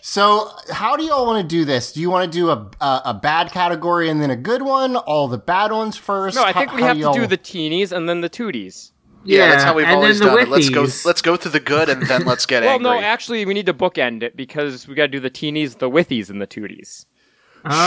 So, 0.02 0.50
how 0.72 0.96
do 0.96 1.04
y'all 1.04 1.26
want 1.26 1.42
to 1.42 1.48
do 1.48 1.66
this? 1.66 1.92
Do 1.92 2.00
you 2.00 2.10
want 2.10 2.32
to 2.32 2.38
do 2.38 2.50
a, 2.50 2.72
a 2.80 3.02
a 3.06 3.14
bad 3.14 3.52
category 3.52 4.10
and 4.10 4.22
then 4.22 4.30
a 4.32 4.36
good 4.36 4.62
one? 4.62 4.96
All 4.96 5.28
the 5.28 5.38
bad 5.38 5.72
ones 5.72 5.98
first? 5.98 6.36
No, 6.38 6.44
I 6.44 6.54
How- 6.54 6.62
think 6.62 6.74
we 6.74 6.82
have 6.84 6.98
to 6.98 7.12
do 7.14 7.28
the 7.28 7.38
teenies 7.38 7.92
and 7.92 8.08
then 8.08 8.22
the 8.22 8.30
tooties. 8.30 8.92
Yeah, 9.26 9.50
that's 9.50 9.64
how 9.66 9.74
we've 9.76 9.86
always 9.88 10.20
then 10.20 10.30
the 10.30 10.36
done 10.36 10.44
it. 10.44 10.50
Let's 10.50 10.70
go. 10.70 10.82
Let's 11.06 11.22
go 11.22 11.36
through 11.36 11.52
the 11.52 11.60
good 11.60 11.90
and 11.90 12.04
then 12.08 12.24
let's 12.26 12.46
get 12.46 12.64
Well, 12.64 12.72
angry. 12.76 12.90
Well, 12.90 13.02
no, 13.02 13.06
actually, 13.06 13.46
we 13.46 13.54
need 13.54 13.66
to 13.66 13.74
bookend 13.74 14.24
it 14.24 14.38
because 14.38 14.88
we 14.88 14.96
got 14.96 15.04
to 15.04 15.08
do 15.10 15.20
the 15.20 15.30
teenies, 15.30 15.80
the 15.80 15.90
withies, 15.90 16.30
and 16.30 16.42
the 16.42 16.48
tooties. 16.48 17.06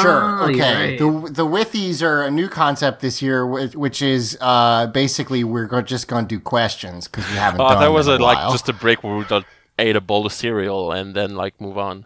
Sure. 0.02 0.20
Oh, 0.42 0.48
you're 0.48 0.62
Okay. 0.62 0.74
right. 0.74 0.98
The 0.98 1.32
the 1.32 1.46
withies 1.46 2.02
are 2.02 2.22
a 2.24 2.30
new 2.30 2.50
concept 2.50 3.00
this 3.00 3.22
year, 3.22 3.46
whi- 3.46 3.74
which 3.74 4.02
is 4.02 4.36
uh, 4.42 4.88
basically 4.88 5.44
we're 5.44 5.64
go- 5.64 5.80
just 5.80 6.08
going 6.08 6.26
to 6.26 6.36
do 6.36 6.38
questions 6.38 7.08
because 7.08 7.26
we 7.30 7.36
haven't 7.36 7.62
Oh, 7.62 7.68
done. 7.70 7.80
that 7.80 7.90
was 7.90 8.06
in 8.06 8.20
a, 8.20 8.22
a 8.22 8.22
like 8.22 8.52
just 8.52 8.68
a 8.68 8.74
break 8.74 9.02
where 9.02 9.16
we 9.16 9.24
got, 9.24 9.46
ate 9.78 9.96
a 9.96 10.02
bowl 10.02 10.26
of 10.26 10.32
cereal 10.34 10.92
and 10.92 11.16
then 11.16 11.34
like 11.36 11.58
move 11.58 11.78
on. 11.78 12.04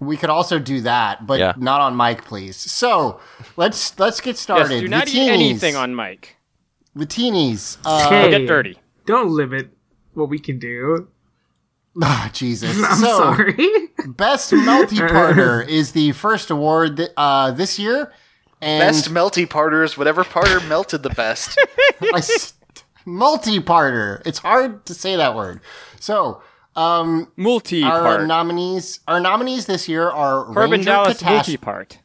We 0.00 0.16
could 0.16 0.30
also 0.30 0.58
do 0.60 0.80
that, 0.82 1.26
but 1.26 1.40
Yeah. 1.40 1.54
not 1.56 1.80
on 1.80 1.96
mic, 1.96 2.24
please. 2.24 2.56
So 2.56 3.18
let's 3.56 3.98
let's 3.98 4.20
get 4.20 4.30
Yes, 4.32 4.40
started. 4.40 4.80
do 4.80 4.88
not 4.88 5.06
the 5.06 5.12
eat 5.12 5.28
teenies. 5.28 5.32
anything 5.32 5.76
on 5.76 5.94
mic. 5.96 6.36
the 6.94 7.06
teenies. 7.06 7.78
Uh, 7.84 8.08
Hey. 8.08 8.30
Get 8.30 8.46
dirty. 8.46 8.78
Don't 9.06 9.30
limit 9.30 9.70
what 10.14 10.28
we 10.28 10.38
can 10.38 10.58
do. 10.58 11.08
ah, 12.02 12.30
Jesus. 12.32 12.76
I'm 12.84 12.96
so 12.98 13.16
sorry. 13.18 13.56
best 14.06 14.52
multi-parter 14.52 15.66
is 15.68 15.92
the 15.92 16.12
first 16.12 16.50
award 16.50 16.96
th- 16.98 17.10
uh, 17.16 17.50
this 17.52 17.78
year, 17.78 18.12
and 18.60 18.80
best 18.80 19.12
melty 19.12 19.48
parters, 19.48 19.96
whatever 19.98 20.22
parter 20.24 20.66
melted 20.68 21.02
the 21.02 21.10
best. 21.10 21.58
I 22.02 22.18
s- 22.18 22.54
multi-parter. 23.04 24.22
It's 24.26 24.38
hard 24.38 24.84
to 24.86 24.94
say 24.94 25.16
that 25.16 25.34
word. 25.34 25.60
So. 26.00 26.42
Um, 26.78 27.32
Multi 27.36 27.82
our 27.82 28.02
part. 28.02 28.26
nominees, 28.26 29.00
our 29.08 29.20
nominees 29.20 29.66
this 29.66 29.88
year 29.88 30.08
are 30.08 30.44
Corbin 30.44 30.70
Ranger, 30.70 30.84
Dallas 30.84 31.22
Catas- 31.22 31.32
multi 31.34 31.56
part. 31.56 31.98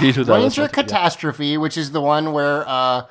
These 0.00 0.16
were 0.16 0.24
the 0.24 0.32
ones 0.32 0.42
Ranger 0.58 0.62
that- 0.62 0.76
yeah. 0.76 0.82
Catastrophe, 0.82 1.56
which 1.56 1.76
is 1.76 1.92
the 1.92 2.00
one 2.00 2.32
where 2.32 2.68
uh, 2.68 3.06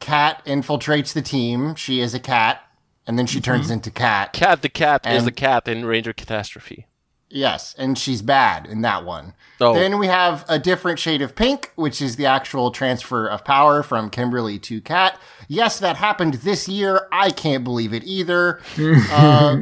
Cat 0.00 0.42
infiltrates 0.46 1.12
the 1.12 1.22
team. 1.22 1.74
She 1.74 2.00
is 2.00 2.14
a 2.14 2.20
cat, 2.20 2.62
and 3.06 3.18
then 3.18 3.26
she 3.26 3.40
turns 3.40 3.70
into 3.70 3.90
Cat. 3.90 4.32
Cat 4.32 4.62
the 4.62 4.68
cat 4.68 5.06
is 5.06 5.24
the 5.24 5.32
cat 5.32 5.66
in 5.66 5.84
Ranger 5.84 6.12
Catastrophe. 6.12 6.86
Yes, 7.30 7.74
and 7.76 7.98
she's 7.98 8.22
bad 8.22 8.66
in 8.66 8.80
that 8.82 9.04
one. 9.04 9.34
Oh. 9.60 9.74
Then 9.74 9.98
we 9.98 10.06
have 10.06 10.46
a 10.48 10.58
different 10.58 10.98
shade 10.98 11.20
of 11.20 11.34
pink, 11.34 11.72
which 11.74 12.00
is 12.00 12.16
the 12.16 12.24
actual 12.24 12.70
transfer 12.70 13.26
of 13.26 13.44
power 13.44 13.82
from 13.82 14.08
Kimberly 14.08 14.58
to 14.60 14.80
Cat. 14.80 15.20
Yes, 15.46 15.78
that 15.78 15.96
happened 15.96 16.34
this 16.34 16.68
year. 16.68 17.06
I 17.12 17.30
can't 17.30 17.64
believe 17.64 17.92
it 17.92 18.02
either. 18.04 18.60
uh, 19.10 19.58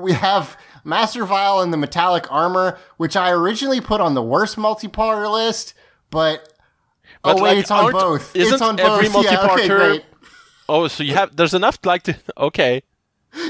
we 0.00 0.12
have 0.12 0.56
Master 0.84 1.24
Vile 1.24 1.60
in 1.62 1.70
the 1.70 1.76
metallic 1.76 2.30
armor, 2.32 2.78
which 2.96 3.16
I 3.16 3.30
originally 3.30 3.80
put 3.80 4.00
on 4.00 4.14
the 4.14 4.22
worst 4.22 4.56
multi-parter 4.58 5.30
list, 5.30 5.74
but 6.10 6.48
Oh 7.22 7.34
wait, 7.34 7.40
like, 7.42 7.58
it's 7.58 7.70
on 7.70 7.92
both. 7.92 8.34
isn't 8.34 8.54
it's 8.54 8.62
on 8.62 8.80
every 8.80 9.08
both. 9.08 9.24
Yeah, 9.30 9.40
okay, 9.42 9.46
multi-parter- 9.68 9.76
great. 9.88 10.04
Oh, 10.68 10.88
so 10.88 11.02
you 11.02 11.14
have 11.14 11.34
there's 11.36 11.52
enough 11.54 11.78
like 11.84 12.04
to 12.04 12.16
okay. 12.38 12.82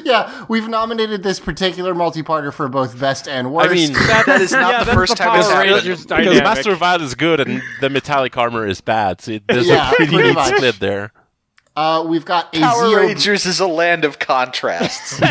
Yeah, 0.05 0.45
we've 0.49 0.69
nominated 0.69 1.23
this 1.23 1.41
particular 1.41 1.95
multi-parter 1.95 2.53
for 2.53 2.69
both 2.69 2.99
best 3.01 3.27
and 3.27 3.51
worst. 3.53 3.71
I 3.71 3.75
mean, 3.75 3.93
That 4.27 4.41
is 4.41 4.53
not 4.53 4.73
yeah, 4.73 4.85
the 4.85 4.93
first 4.93 5.17
the 5.17 5.23
time 5.25 5.39
it's 5.39 5.47
Power 5.49 5.57
happened. 5.57 5.73
Rangers 5.87 6.05
because. 6.07 6.41
Master 6.41 6.75
Vile 6.75 7.01
is 7.03 7.15
good 7.15 7.41
and 7.41 7.63
the 7.81 7.89
metallic 7.89 8.37
armor 8.37 8.67
is 8.67 8.81
bad. 8.83 9.23
So 9.23 9.39
there's 9.49 9.67
Yeah, 9.67 9.91
a 9.91 9.95
pretty 9.95 10.13
pretty 10.13 10.29
neat 10.29 10.35
much. 10.35 10.55
split 10.57 10.81
there. 10.81 11.13
Uh, 11.81 12.05
we've 12.07 12.25
got 12.25 12.55
a 12.55 12.61
Power 12.61 12.85
Zeo. 12.85 12.97
Rangers 12.97 13.47
is 13.47 13.59
a 13.61 13.67
land 13.67 14.05
of 14.05 14.19
contrasts. 14.19 15.19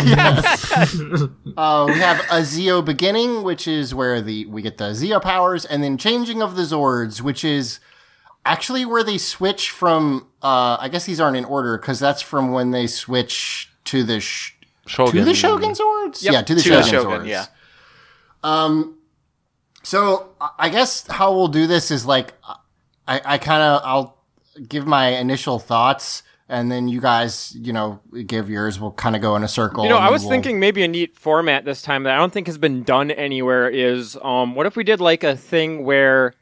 Uh, 1.57 1.85
we 1.87 1.99
have 1.99 2.19
a 2.31 2.41
Zeo 2.41 2.83
beginning, 2.83 3.43
which 3.43 3.67
is 3.67 3.93
where 3.93 4.21
the 4.21 4.45
we 4.45 4.61
get 4.61 4.77
the 4.77 4.91
Zeo 4.91 5.21
powers, 5.21 5.65
and 5.65 5.83
then 5.83 5.97
changing 5.97 6.41
of 6.41 6.55
the 6.55 6.61
Zords, 6.63 7.21
which 7.21 7.43
is 7.43 7.79
actually 8.45 8.85
where 8.85 9.03
they 9.03 9.17
switch 9.17 9.69
from. 9.69 10.27
Uh, 10.41 10.77
I 10.79 10.87
guess 10.89 11.05
these 11.05 11.19
aren't 11.19 11.35
in 11.35 11.43
order 11.45 11.77
because 11.77 11.99
that's 11.99 12.21
from 12.21 12.51
when 12.53 12.71
they 12.71 12.87
switch 12.87 13.69
to 13.85 14.03
the 14.03 14.21
sh- 14.21 14.53
Shogun. 14.87 15.15
to 15.15 15.25
the 15.25 15.33
Shogun 15.35 15.71
Zords. 15.73 16.23
Yep, 16.23 16.33
Yeah, 16.33 16.41
to 16.43 16.55
the 16.55 16.61
to 16.61 16.69
the 16.69 16.83
Shogun, 16.83 16.89
Shogun, 16.91 17.21
Zords. 17.21 17.27
yeah. 17.27 17.45
Um. 18.43 18.97
So 19.83 20.29
I- 20.39 20.51
I 20.59 20.69
guess 20.69 21.05
how 21.07 21.33
we'll 21.33 21.47
do 21.49 21.67
this 21.67 21.91
is 21.91 22.05
like 22.05 22.33
I, 23.07 23.21
I 23.25 23.37
kind 23.37 23.61
of 23.63 23.81
I'll 23.83 24.17
give 24.67 24.87
my 24.87 25.07
initial 25.09 25.59
thoughts, 25.59 26.23
and 26.49 26.71
then 26.71 26.87
you 26.87 26.99
guys, 26.99 27.55
you 27.55 27.71
know, 27.71 28.01
give 28.25 28.49
yours. 28.49 28.79
We'll 28.79 28.91
kind 28.91 29.15
of 29.15 29.21
go 29.21 29.35
in 29.35 29.43
a 29.43 29.47
circle. 29.47 29.83
You 29.83 29.89
know, 29.89 29.97
I 29.97 30.09
was 30.09 30.23
we'll- 30.23 30.31
thinking 30.31 30.59
maybe 30.59 30.83
a 30.83 30.87
neat 30.87 31.15
format 31.15 31.63
this 31.63 31.81
time 31.81 32.03
that 32.03 32.15
I 32.15 32.17
don't 32.17 32.33
think 32.33 32.47
has 32.47 32.57
been 32.57 32.83
done 32.83 33.11
anywhere 33.11 33.69
is 33.69 34.17
um, 34.23 34.55
what 34.55 34.65
if 34.65 34.75
we 34.75 34.83
did 34.83 34.99
like 34.99 35.23
a 35.23 35.37
thing 35.37 35.85
where 35.85 36.33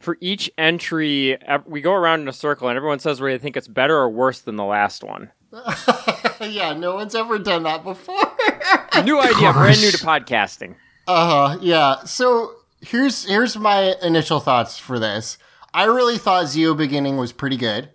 for 0.00 0.18
each 0.20 0.50
entry 0.58 1.38
we 1.66 1.80
go 1.80 1.92
around 1.92 2.20
in 2.20 2.28
a 2.28 2.32
circle 2.32 2.68
and 2.68 2.76
everyone 2.76 2.98
says 2.98 3.20
where 3.20 3.32
they 3.32 3.38
think 3.38 3.56
it's 3.56 3.68
better 3.68 3.96
or 3.96 4.10
worse 4.10 4.40
than 4.40 4.56
the 4.56 4.64
last 4.64 5.02
one. 5.02 5.30
yeah, 6.40 6.74
no 6.76 6.96
one's 6.96 7.14
ever 7.14 7.38
done 7.38 7.62
that 7.62 7.84
before. 7.84 8.20
New 9.04 9.20
idea, 9.20 9.52
brand 9.52 9.80
new 9.80 9.90
to 9.92 9.98
podcasting. 9.98 10.74
Uh 11.06 11.48
huh. 11.48 11.58
Yeah. 11.60 12.02
So 12.04 12.52
here's 12.80 13.24
here's 13.24 13.56
my 13.56 13.94
initial 14.02 14.40
thoughts 14.40 14.78
for 14.78 14.98
this. 14.98 15.38
I 15.72 15.84
really 15.84 16.18
thought 16.18 16.46
Zeo 16.46 16.76
Beginning 16.76 17.16
was 17.16 17.32
pretty 17.32 17.56
good. 17.56 17.90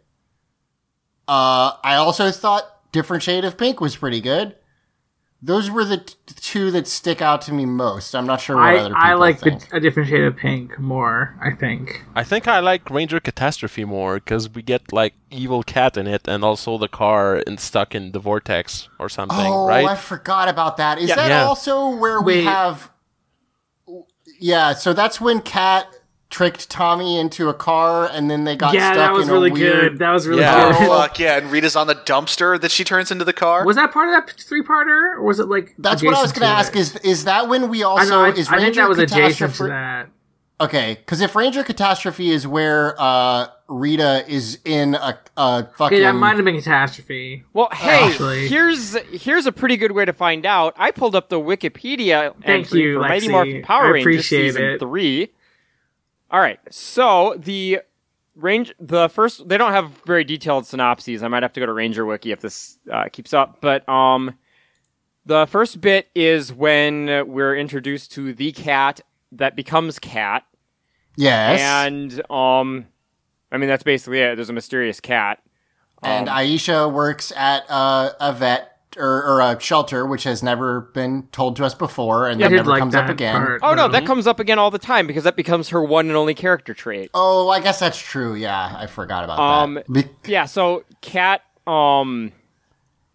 Uh, 1.29 1.77
I 1.83 1.93
also 1.95 2.31
thought 2.31 2.63
Different 2.91 3.21
Shade 3.21 3.45
of 3.45 3.55
Pink 3.55 3.79
was 3.79 3.95
pretty 3.95 4.19
good. 4.19 4.55
Those 5.41 5.69
were 5.71 5.85
the 5.85 5.97
t- 5.99 6.15
two 6.35 6.69
that 6.71 6.85
stick 6.87 7.21
out 7.21 7.41
to 7.43 7.53
me 7.53 7.65
most. 7.65 8.13
I'm 8.15 8.25
not 8.25 8.41
sure 8.41 8.57
what 8.57 8.65
I, 8.65 8.77
other 8.77 8.89
people 8.89 9.01
I 9.01 9.13
like 9.13 9.39
the, 9.39 9.63
a 9.71 9.79
different 9.79 10.09
shade 10.09 10.23
of 10.23 10.35
pink 10.35 10.77
more. 10.79 11.37
I 11.41 11.51
think. 11.51 12.03
I 12.13 12.23
think 12.25 12.47
I 12.47 12.59
like 12.59 12.89
Ranger 12.89 13.21
Catastrophe 13.21 13.85
more 13.85 14.15
because 14.15 14.49
we 14.49 14.61
get 14.63 14.91
like 14.91 15.13
evil 15.29 15.63
cat 15.63 15.95
in 15.95 16.07
it, 16.07 16.27
and 16.27 16.43
also 16.43 16.77
the 16.77 16.89
car 16.89 17.41
and 17.47 17.57
stuck 17.57 17.95
in 17.95 18.11
the 18.11 18.19
vortex 18.19 18.89
or 18.99 19.07
something, 19.07 19.37
oh, 19.39 19.65
right? 19.67 19.85
I 19.87 19.95
forgot 19.95 20.49
about 20.49 20.75
that. 20.77 20.97
Is 20.97 21.07
Yeah. 21.09 21.15
that 21.15 21.29
Yeah. 21.29 21.45
also 21.45 21.95
where 21.95 22.19
we 22.19 22.37
Wait. 22.37 22.43
have? 22.45 22.89
Yeah. 24.41 24.73
So 24.73 24.91
that's 24.93 25.21
when 25.21 25.39
Kat 25.41 25.87
tricked 26.29 26.69
Tommy 26.69 27.19
into 27.19 27.49
a 27.49 27.53
car, 27.53 28.07
and 28.11 28.29
then 28.29 28.43
they 28.43 28.55
got 28.55 28.73
yeah, 28.73 28.93
stuck 28.93 28.97
that 28.97 29.13
was 29.13 29.27
in 29.27 29.33
really 29.33 29.49
a 29.49 29.53
weird. 29.53 29.91
good. 29.93 29.99
That 29.99 30.11
was 30.11 30.27
really 30.27 30.41
Yeah. 30.41 30.75
Oh 30.79 30.87
fuck 30.97 31.19
yeah! 31.19 31.37
And 31.37 31.51
Rita's 31.51 31.75
on 31.75 31.87
the 31.87 31.95
dumpster 31.95 32.59
that 32.61 32.71
she 32.71 32.83
turns 32.83 33.11
into 33.11 33.25
the 33.25 33.33
car. 33.33 33.65
Was 33.65 33.75
that 33.77 33.91
part 33.91 34.09
of 34.09 34.13
that 34.27 34.39
three 34.39 34.61
parter, 34.63 35.15
or 35.15 35.23
was 35.23 35.39
it 35.39 35.47
like? 35.47 35.73
That's 35.77 36.03
what 36.03 36.13
I 36.15 36.21
was 36.21 36.31
going 36.31 36.41
to 36.41 36.53
to 36.53 36.59
ask. 36.59 36.75
it? 36.75 36.79
Is 36.79 36.95
is 36.97 37.23
that 37.25 37.47
when 37.47 37.69
we 37.69 37.83
I 37.83 37.87
also 37.87 38.09
know. 38.09 38.23
I, 38.25 38.29
is 38.29 38.47
I 38.49 38.53
Ranger 38.57 38.65
think 38.65 38.75
that 38.77 38.89
was 38.89 38.97
adjacent 38.99 39.37
Catastrophe? 39.37 39.57
to 39.57 39.73
that. 39.73 40.09
Okay, 40.61 40.95
because 40.99 41.21
if 41.21 41.35
Ranger 41.37 41.63
Catastrophe 41.63 42.31
is 42.31 42.45
where 42.45 42.93
uh, 42.99 43.47
Rita 43.69 44.25
is 44.27 44.59
in 44.65 44.93
a, 44.93 45.17
a 45.37 45.63
fucking 45.77 45.85
Okay, 45.97 46.01
that 46.01 46.11
might 46.15 46.35
have 46.35 46.43
been 46.43 46.55
catastrophe. 46.57 47.45
Well, 47.53 47.69
hey, 47.71 48.09
Actually. 48.09 48.49
here's 48.49 48.93
here's 49.23 49.45
a 49.45 49.53
pretty 49.53 49.77
good 49.77 49.93
way 49.93 50.03
to 50.03 50.11
find 50.11 50.45
out. 50.45 50.73
I 50.75 50.91
pulled 50.91 51.15
up 51.15 51.29
the 51.29 51.39
Wikipedia 51.39 52.33
Thank 52.43 52.45
entry 52.67 52.81
you, 52.81 52.93
for 52.95 52.99
Mighty 52.99 53.27
Lexi. 53.27 53.31
Morphin 53.31 53.61
Power 53.61 53.85
I 53.85 53.89
Rangers 53.91 54.27
season 54.27 54.61
it. 54.63 54.79
three. 54.79 55.31
All 56.31 56.39
right, 56.39 56.59
so 56.69 57.35
the 57.37 57.79
range, 58.35 58.73
the 58.79 59.09
first, 59.09 59.47
they 59.49 59.57
don't 59.57 59.71
have 59.71 59.91
very 60.05 60.23
detailed 60.23 60.65
synopses. 60.67 61.23
I 61.23 61.27
might 61.27 61.41
have 61.43 61.53
to 61.53 61.59
go 61.59 61.65
to 61.65 61.73
Ranger 61.73 62.05
Wiki 62.05 62.31
if 62.31 62.39
this 62.39 62.77
uh, 62.91 63.05
keeps 63.11 63.33
up. 63.33 63.61
But 63.61 63.87
um, 63.89 64.37
the 65.25 65.47
first 65.47 65.81
bit 65.81 66.07
is 66.13 66.53
when 66.53 67.05
we're 67.27 67.55
introduced 67.55 68.11
to 68.13 68.33
the 68.33 68.51
cat 68.51 69.01
that 69.31 69.55
becomes 69.55 69.97
cat, 69.99 70.45
yes, 71.15 71.59
and 71.61 72.21
um, 72.31 72.85
I 73.51 73.57
mean 73.57 73.69
that's 73.69 73.83
basically 73.83 74.19
it. 74.19 74.35
There's 74.35 74.49
a 74.49 74.53
mysterious 74.53 74.99
cat. 74.99 75.41
and 76.03 76.29
um, 76.29 76.35
Aisha 76.37 76.91
works 76.91 77.31
at 77.35 77.63
uh, 77.69 78.11
a 78.19 78.33
vet 78.33 78.78
or, 78.97 79.23
or 79.23 79.41
a 79.41 79.59
shelter, 79.59 80.05
which 80.05 80.23
has 80.23 80.41
never 80.41 80.81
been 80.81 81.27
told 81.31 81.55
to 81.57 81.65
us 81.65 81.73
before, 81.75 82.27
and 82.27 82.43
I 82.43 82.47
that 82.49 82.55
never 82.55 82.71
like 82.71 82.79
comes 82.79 82.93
that 82.93 83.03
up 83.05 83.09
again. 83.09 83.35
part. 83.35 83.59
Oh 83.63 83.73
no, 83.73 83.87
but- 83.87 83.91
that 83.93 84.05
comes 84.05 84.25
up 84.27 84.39
again 84.39 84.57
all 84.59 84.71
the 84.71 84.79
time 84.79 85.05
because 85.07 85.23
that 85.25 85.35
becomes 85.35 85.69
her 85.69 85.83
one 85.83 86.07
and 86.07 86.15
only 86.17 86.33
character 86.33 86.73
trait. 86.73 87.11
Oh, 87.13 87.49
I 87.49 87.59
guess 87.59 87.79
that's 87.79 87.99
true. 87.99 88.33
Yeah, 88.35 88.75
I 88.77 88.87
forgot 88.87 89.23
about 89.23 89.39
Um, 89.39 89.73
that. 89.75 89.91
Be- 89.91 90.09
Yeah, 90.31 90.45
so 90.45 90.83
Cat 91.01 91.41
um 91.67 92.31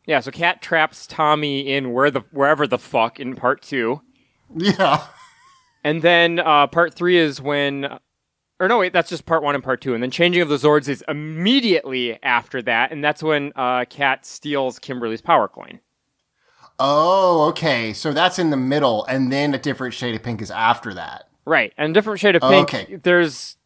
Yeah, 0.07 0.21
so 0.21 0.31
Cat 0.31 0.63
traps 0.63 1.07
Tommy 1.07 1.61
in 1.73 1.93
where 1.93 2.11
the 2.11 2.21
wherever 2.31 2.67
the 2.67 2.79
fuck 2.79 3.19
in 3.19 3.35
part 3.35 3.63
2. 3.63 4.01
yeah, 4.57 5.05
And 5.83 6.03
then 6.03 6.39
uh 6.39 6.67
part 6.69 6.95
3 6.95 7.17
is 7.19 7.41
when 7.41 7.99
or 8.61 8.69
no, 8.69 8.79
wait, 8.79 8.93
that's 8.93 9.09
just 9.11 9.27
part 9.27 9.43
1 9.43 9.55
and 9.55 9.65
part 9.65 9.81
2. 9.81 9.95
And 9.95 10.03
then 10.03 10.11
changing 10.11 10.43
of 10.43 10.49
the 10.49 10.57
Zords 10.57 10.89
is 10.89 11.03
immediately 11.09 12.23
after 12.23 12.63
that, 12.63 12.93
and 12.93 13.03
that's 13.03 13.23
when 13.23 13.53
uh 13.57 13.85
Cat 13.91 14.25
steals 14.27 14.79
Kimberly's 14.79 15.21
power 15.21 15.49
coin. 15.49 15.81
Oh, 16.79 17.47
okay. 17.51 17.93
So 17.93 18.13
that's 18.13 18.39
in 18.39 18.51
the 18.51 18.57
middle, 18.57 19.05
and 19.07 19.31
then 19.33 19.55
a 19.55 19.59
different 19.59 19.95
shade 19.95 20.15
of 20.15 20.23
pink 20.23 20.43
is 20.43 20.51
after 20.51 20.93
that. 20.95 21.29
Right. 21.47 21.73
And 21.77 21.95
different 21.95 22.21
shade 22.21 22.37
of 22.37 22.43
pink. 22.43 22.75
Okay. 22.75 22.97
There's 22.97 23.57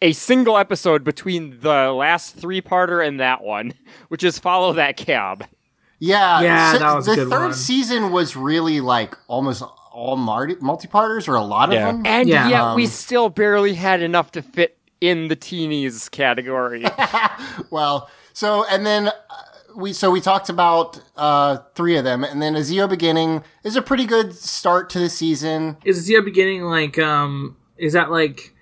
a 0.00 0.12
single 0.12 0.56
episode 0.56 1.04
between 1.04 1.60
the 1.60 1.92
last 1.92 2.36
three-parter 2.36 3.06
and 3.06 3.20
that 3.20 3.42
one, 3.42 3.74
which 4.08 4.24
is 4.24 4.38
follow 4.38 4.72
that 4.72 4.96
cab. 4.96 5.44
Yeah, 6.00 6.40
Yeah, 6.40 6.72
so 6.72 6.78
that 6.78 6.94
was 6.94 7.08
a 7.08 7.10
the 7.10 7.16
good 7.16 7.28
third 7.30 7.42
one. 7.46 7.54
season 7.54 8.12
was 8.12 8.36
really 8.36 8.80
like 8.80 9.16
almost 9.26 9.62
all 9.98 10.16
mar- 10.16 10.48
multi-parters 10.60 11.26
or 11.26 11.34
a 11.34 11.42
lot 11.42 11.70
of 11.70 11.74
them. 11.74 12.02
And 12.06 12.28
Yeah. 12.28 12.48
yet 12.48 12.76
we 12.76 12.84
Um, 12.84 12.88
still 12.90 13.28
barely 13.28 13.74
had 13.74 14.00
enough 14.00 14.30
to 14.32 14.42
fit 14.42 14.78
in 15.00 15.26
the 15.28 15.34
teenies 15.36 16.08
category. 16.10 16.84
Well, 17.70 18.08
so 18.32 18.64
and 18.70 18.86
then 18.86 19.08
uh, 19.08 19.12
we 19.76 19.92
so 19.92 20.10
we 20.10 20.20
talked 20.20 20.48
about 20.48 21.00
uh 21.16 21.58
three 21.74 21.96
of 21.96 22.04
them, 22.04 22.22
and 22.24 22.40
then 22.40 22.54
a 22.56 22.60
Zeo 22.60 22.88
Beginning 22.88 23.42
is 23.64 23.74
a 23.76 23.82
pretty 23.82 24.06
good 24.06 24.34
start 24.34 24.88
to 24.90 24.98
the 25.00 25.08
season. 25.10 25.76
Is 25.84 26.08
Zeo 26.08 26.24
beginning 26.24 26.62
like 26.62 26.98
um? 26.98 27.56
Is 27.76 27.92
that 27.92 28.10
like 28.10 28.54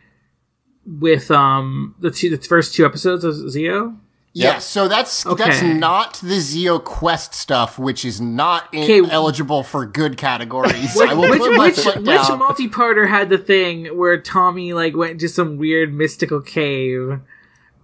with 0.86 1.30
um 1.30 1.94
the 2.00 2.10
two 2.10 2.30
the 2.34 2.42
first 2.42 2.74
two 2.74 2.84
episodes 2.86 3.24
of 3.24 3.34
Zeo? 3.34 3.96
Yes, 4.38 4.66
so 4.66 4.86
that's 4.86 5.24
that's 5.24 5.62
not 5.62 6.14
the 6.14 6.36
Zeo 6.36 6.82
Quest 6.82 7.34
stuff, 7.34 7.78
which 7.78 8.04
is 8.04 8.20
not 8.20 8.68
in- 8.72 9.08
eligible 9.10 9.62
for 9.62 9.86
good 9.86 10.16
categories. 10.16 10.94
Which 10.94 11.08
I 11.08 11.14
will 11.14 11.30
which, 11.30 11.40
put 11.40 11.56
my 11.56 11.66
which, 11.68 11.76
foot 11.78 11.96
which 12.02 12.28
multi-parter 12.28 13.08
had 13.08 13.28
the 13.30 13.38
thing 13.38 13.86
where 13.96 14.20
Tommy 14.20 14.74
like 14.74 14.94
went 14.94 15.20
to 15.20 15.28
some 15.28 15.56
weird 15.56 15.94
mystical 15.94 16.40
cave 16.40 17.20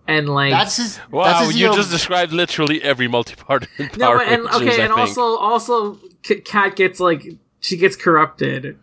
and 0.06 0.28
like 0.28 0.50
that's 0.50 0.76
his. 0.76 1.00
Wow, 1.10 1.24
that's 1.24 1.46
his 1.46 1.56
you 1.58 1.68
Zio- 1.68 1.74
just 1.74 1.90
described 1.90 2.32
literally 2.32 2.82
every 2.82 3.08
multi-parter. 3.08 3.68
in 3.78 3.88
no 3.96 4.08
Power 4.08 4.22
and 4.22 4.42
Rangers, 4.42 4.54
okay 4.56 4.82
I 4.82 4.84
and 4.84 4.94
think. 4.94 4.98
also 4.98 5.36
also 5.38 5.98
Cat 6.44 6.76
gets 6.76 7.00
like 7.00 7.26
she 7.60 7.76
gets 7.78 7.96
corrupted 7.96 8.78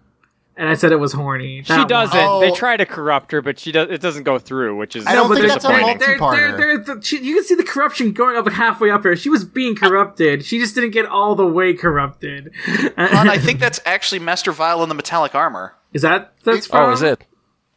and 0.59 0.69
I 0.69 0.75
said 0.75 0.91
it 0.91 0.97
was 0.99 1.13
horny. 1.13 1.63
she 1.63 1.85
doesn't. 1.85 2.15
Oh. 2.19 2.39
They 2.41 2.51
try 2.51 2.77
to 2.77 2.85
corrupt 2.85 3.31
her, 3.31 3.41
but 3.41 3.57
she 3.57 3.71
does. 3.71 3.89
It 3.89 4.01
doesn't 4.01 4.23
go 4.23 4.37
through, 4.37 4.75
which 4.77 4.95
is 4.95 5.07
I 5.07 5.15
don't 5.15 5.33
think 5.33 5.47
that's 5.47 5.65
a 5.65 5.67
there- 5.69 5.77
disappointing. 5.77 5.97
there- 5.99 6.17
multi-parter. 6.19 6.57
there- 6.57 6.77
there- 6.77 6.95
the- 6.97 7.01
she- 7.01 7.19
you 7.23 7.33
can 7.35 7.43
see 7.45 7.55
the 7.55 7.63
corruption 7.63 8.11
going 8.11 8.35
up 8.37 8.47
halfway 8.47 8.91
up 8.91 9.03
her. 9.05 9.15
She 9.15 9.29
was 9.29 9.43
being 9.45 9.75
corrupted. 9.75 10.45
She 10.45 10.59
just 10.59 10.75
didn't 10.75 10.91
get 10.91 11.05
all 11.07 11.33
the 11.33 11.47
way 11.47 11.73
corrupted. 11.73 12.51
And 12.95 13.29
I 13.29 13.37
think 13.39 13.59
that's 13.59 13.79
actually 13.85 14.19
Master 14.19 14.51
Vile 14.51 14.83
in 14.83 14.89
the 14.89 14.95
metallic 14.95 15.33
armor. 15.33 15.75
is 15.93 16.03
that 16.03 16.33
that's 16.43 16.67
Oh, 16.67 16.71
from? 16.71 16.93
is 16.93 17.01
it? 17.01 17.25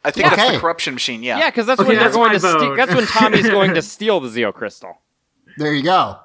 I 0.05 0.11
think 0.11 0.29
that's 0.29 0.41
Okay. 0.41 0.53
the 0.55 0.59
corruption 0.59 0.93
machine. 0.93 1.23
Yeah. 1.23 1.39
Yeah, 1.39 1.49
because 1.49 1.65
that's 1.65 1.79
Okay, 1.79 1.87
when 1.87 1.95
they're 1.97 2.03
that's 2.09 2.17
going 2.17 2.33
to. 2.33 2.39
Ste- 2.39 2.75
that's 2.75 2.93
when 2.93 3.05
Tommy's 3.07 3.49
going 3.49 3.73
to 3.73 3.81
steal 3.81 4.19
the 4.19 4.27
Zeo 4.27 4.53
crystal. 4.53 4.99
There 5.57 5.73
you 5.73 5.81
go. 5.83 6.17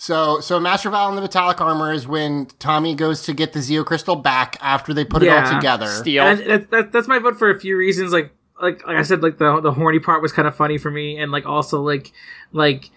So, 0.00 0.38
so 0.38 0.60
Master 0.60 0.90
Vile 0.90 1.08
in 1.08 1.16
the 1.16 1.22
metallic 1.22 1.60
armor 1.60 1.92
is 1.92 2.06
when 2.06 2.46
Tommy 2.60 2.94
goes 2.94 3.22
to 3.24 3.32
get 3.34 3.52
the 3.52 3.58
Zeo 3.58 3.84
crystal 3.84 4.14
back 4.14 4.56
after 4.60 4.94
they 4.94 5.04
put 5.04 5.24
it 5.24 5.28
all 5.28 5.52
together. 5.52 5.88
Steal. 5.88 6.22
And 6.22 6.38
that, 6.48 6.70
that, 6.70 6.92
that's 6.92 7.08
my 7.08 7.18
vote 7.18 7.36
for 7.36 7.50
a 7.50 7.58
few 7.58 7.76
reasons. 7.76 8.12
Like, 8.12 8.32
like, 8.62 8.86
like 8.86 8.96
I 8.96 9.02
said, 9.02 9.24
like 9.24 9.38
the 9.38 9.60
the 9.60 9.72
horny 9.72 9.98
part 9.98 10.22
was 10.22 10.30
kind 10.30 10.46
of 10.46 10.54
funny 10.54 10.78
for 10.78 10.90
me, 10.90 11.18
and 11.18 11.32
like 11.32 11.46
also 11.46 11.82
like, 11.82 12.12
like 12.52 12.90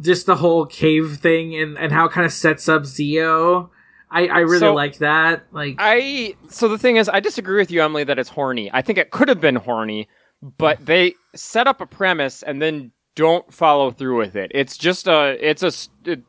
just 0.00 0.26
the 0.26 0.36
whole 0.36 0.64
cave 0.64 1.16
thing 1.20 1.56
and 1.56 1.76
and 1.76 1.90
how 1.90 2.04
it 2.06 2.12
kind 2.12 2.24
of 2.24 2.32
sets 2.32 2.68
up 2.68 2.82
Zeo. 2.82 3.70
I 4.08 4.28
I 4.28 4.38
really 4.40 4.60
So- 4.60 4.74
like 4.74 4.98
that. 4.98 5.46
Like, 5.50 5.74
I 5.80 6.36
so 6.50 6.68
the 6.68 6.78
thing 6.78 6.96
is, 6.96 7.08
I 7.08 7.18
disagree 7.18 7.56
with 7.56 7.72
you, 7.72 7.82
Emily, 7.82 8.04
that 8.04 8.18
it's 8.20 8.28
horny. 8.30 8.70
I 8.72 8.80
think 8.80 8.96
it 8.98 9.10
could 9.10 9.28
have 9.28 9.40
been 9.40 9.56
horny, 9.56 10.08
but 10.40 10.86
they 10.86 11.14
set 11.34 11.66
up 11.66 11.80
a 11.80 11.86
premise 11.86 12.44
and 12.44 12.62
then 12.62 12.92
don't 13.16 13.52
follow 13.52 13.90
through 13.90 14.18
with 14.18 14.36
it. 14.36 14.52
It's 14.54 14.76
just 14.78 15.08
a, 15.08 15.36
it's 15.40 15.62
a 15.64 15.72
it, 16.10 16.22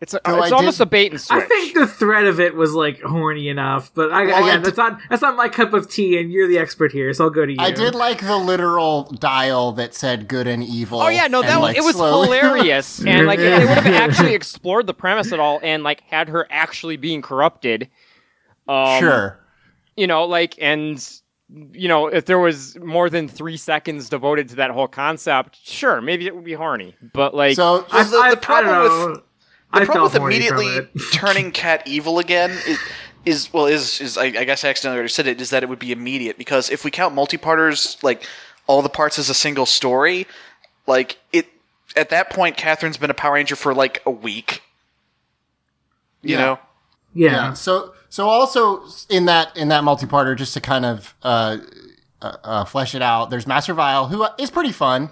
it's 0.00 0.14
a, 0.14 0.20
Though 0.24 0.42
it's 0.42 0.52
I 0.52 0.56
almost 0.56 0.78
did- 0.78 0.84
a 0.84 0.86
bait 0.86 1.10
and 1.12 1.20
switch. 1.20 1.42
I 1.42 1.46
think 1.46 1.74
the 1.74 1.86
threat 1.86 2.24
of 2.24 2.40
it 2.40 2.54
was 2.54 2.72
like 2.72 3.00
horny 3.02 3.48
enough, 3.48 3.92
but 3.94 4.10
I, 4.12 4.24
Well, 4.26 4.34
I 4.44 4.48
again, 4.48 4.60
d- 4.60 4.64
that's 4.64 4.76
not 4.78 5.00
that's 5.10 5.22
not 5.22 5.36
my 5.36 5.48
cup 5.48 5.72
of 5.74 5.90
tea, 5.90 6.18
and 6.18 6.32
you're 6.32 6.48
the 6.48 6.58
expert 6.58 6.90
here, 6.92 7.12
so 7.12 7.24
I'll 7.24 7.30
go 7.30 7.44
to 7.44 7.52
you. 7.52 7.58
I 7.60 7.70
did 7.70 7.94
like 7.94 8.20
the 8.20 8.36
literal 8.38 9.04
dial 9.04 9.72
that 9.72 9.94
said 9.94 10.26
good 10.28 10.46
and 10.46 10.64
evil. 10.64 11.00
Oh 11.02 11.08
yeah, 11.08 11.26
no, 11.26 11.40
and, 11.40 11.48
that 11.48 11.56
was 11.60 11.68
like, 11.68 11.76
it 11.76 11.84
was 11.84 11.96
slowly- 11.96 12.38
hilarious, 12.38 12.98
and 13.06 13.26
like 13.26 13.38
if 13.38 13.58
they 13.58 13.64
would 13.66 13.78
have 13.84 13.94
actually 14.10 14.34
explored 14.34 14.86
the 14.86 14.94
premise 14.94 15.32
at 15.32 15.40
all, 15.40 15.60
and 15.62 15.82
like 15.82 16.00
had 16.08 16.28
her 16.30 16.46
actually 16.50 16.96
being 16.96 17.20
corrupted. 17.22 17.88
Um, 18.68 19.00
sure. 19.00 19.40
you 19.96 20.06
know, 20.06 20.24
like, 20.24 20.54
and 20.60 21.04
you 21.72 21.88
know, 21.88 22.06
if 22.06 22.26
there 22.26 22.38
was 22.38 22.78
more 22.78 23.10
than 23.10 23.26
three 23.26 23.56
seconds 23.56 24.08
devoted 24.08 24.48
to 24.50 24.56
that 24.56 24.70
whole 24.70 24.86
concept, 24.86 25.58
sure, 25.64 26.00
maybe 26.00 26.26
it 26.26 26.34
would 26.36 26.44
be 26.44 26.52
horny, 26.52 26.94
but 27.12 27.34
like, 27.34 27.56
So 27.56 27.84
I, 27.90 28.04
the- 28.04 28.28
the 28.30 28.36
problem 28.36 28.74
I 28.74 28.78
don't 28.78 29.08
with- 29.10 29.16
know. 29.18 29.22
The 29.72 29.80
I 29.80 29.84
problem 29.84 30.02
with 30.04 30.16
immediately 30.16 30.88
turning 31.12 31.52
Cat 31.52 31.82
evil 31.86 32.18
again 32.18 32.50
is, 32.66 32.78
is 33.24 33.52
well 33.52 33.66
is 33.66 34.00
is 34.00 34.18
I, 34.18 34.24
I 34.24 34.44
guess 34.44 34.64
I 34.64 34.68
accidentally 34.68 34.96
already 34.98 35.10
said 35.12 35.26
it 35.26 35.40
is 35.40 35.50
that 35.50 35.62
it 35.62 35.68
would 35.68 35.78
be 35.78 35.92
immediate 35.92 36.38
because 36.38 36.70
if 36.70 36.84
we 36.84 36.90
count 36.90 37.14
multi-parters 37.14 37.96
like 38.02 38.26
all 38.66 38.82
the 38.82 38.88
parts 38.88 39.18
as 39.18 39.28
a 39.30 39.34
single 39.34 39.66
story, 39.66 40.26
like 40.86 41.18
it 41.32 41.46
at 41.96 42.10
that 42.10 42.30
point 42.30 42.56
Catherine's 42.56 42.96
been 42.96 43.10
a 43.10 43.14
Power 43.14 43.34
Ranger 43.34 43.56
for 43.56 43.74
like 43.74 44.02
a 44.06 44.10
week. 44.10 44.62
You 46.22 46.34
Yeah. 46.36 46.40
know, 46.40 46.58
Yeah. 47.14 47.30
yeah. 47.30 47.52
So 47.52 47.94
so 48.08 48.28
also 48.28 48.84
in 49.08 49.26
that 49.26 49.56
in 49.56 49.68
that 49.68 49.84
multi-parter, 49.84 50.36
just 50.36 50.54
to 50.54 50.60
kind 50.60 50.84
of 50.84 51.14
uh, 51.22 51.58
uh, 52.20 52.36
uh, 52.42 52.64
flesh 52.64 52.94
it 52.94 53.02
out, 53.02 53.30
there's 53.30 53.46
Master 53.46 53.72
Vile, 53.74 54.08
who 54.08 54.26
is 54.38 54.50
pretty 54.50 54.72
fun, 54.72 55.10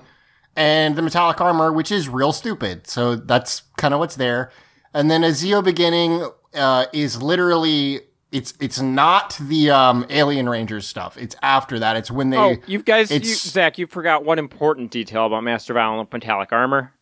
and 0.57 0.97
the 0.97 1.03
metallic 1.03 1.41
armor, 1.41 1.73
which 1.73 1.91
is 1.93 2.09
real 2.09 2.33
stupid. 2.33 2.87
So 2.89 3.15
that's 3.15 3.63
kind 3.79 3.95
of 3.95 4.01
what's 4.01 4.17
there. 4.17 4.51
And 4.93 5.11
then 5.11 5.25
a 5.25 5.29
Zeo 5.29 5.65
beginning 5.65 6.29
uh, 6.55 6.87
is 6.93 7.23
literally 7.23 8.01
it's 8.31 8.53
it's 8.61 8.81
not 8.81 9.39
the 9.41 9.71
um, 9.71 10.05
Alien 10.11 10.49
Rangers 10.49 10.87
stuff. 10.87 11.17
It's 11.17 11.35
after 11.43 11.79
that. 11.79 11.97
It's 11.97 12.11
when 12.11 12.29
they 12.31 12.37
oh, 12.37 12.57
you 12.67 12.83
guys, 12.83 13.11
you, 13.11 13.17
it's- 13.17 13.41
Zach, 13.41 13.79
you 13.79 13.87
forgot 13.87 14.25
one 14.25 14.39
important 14.39 14.91
detail 14.91 15.25
about 15.27 15.43
Master 15.45 15.73
Violent 15.73 16.13
Metallic 16.13 16.53
Armor. 16.53 16.93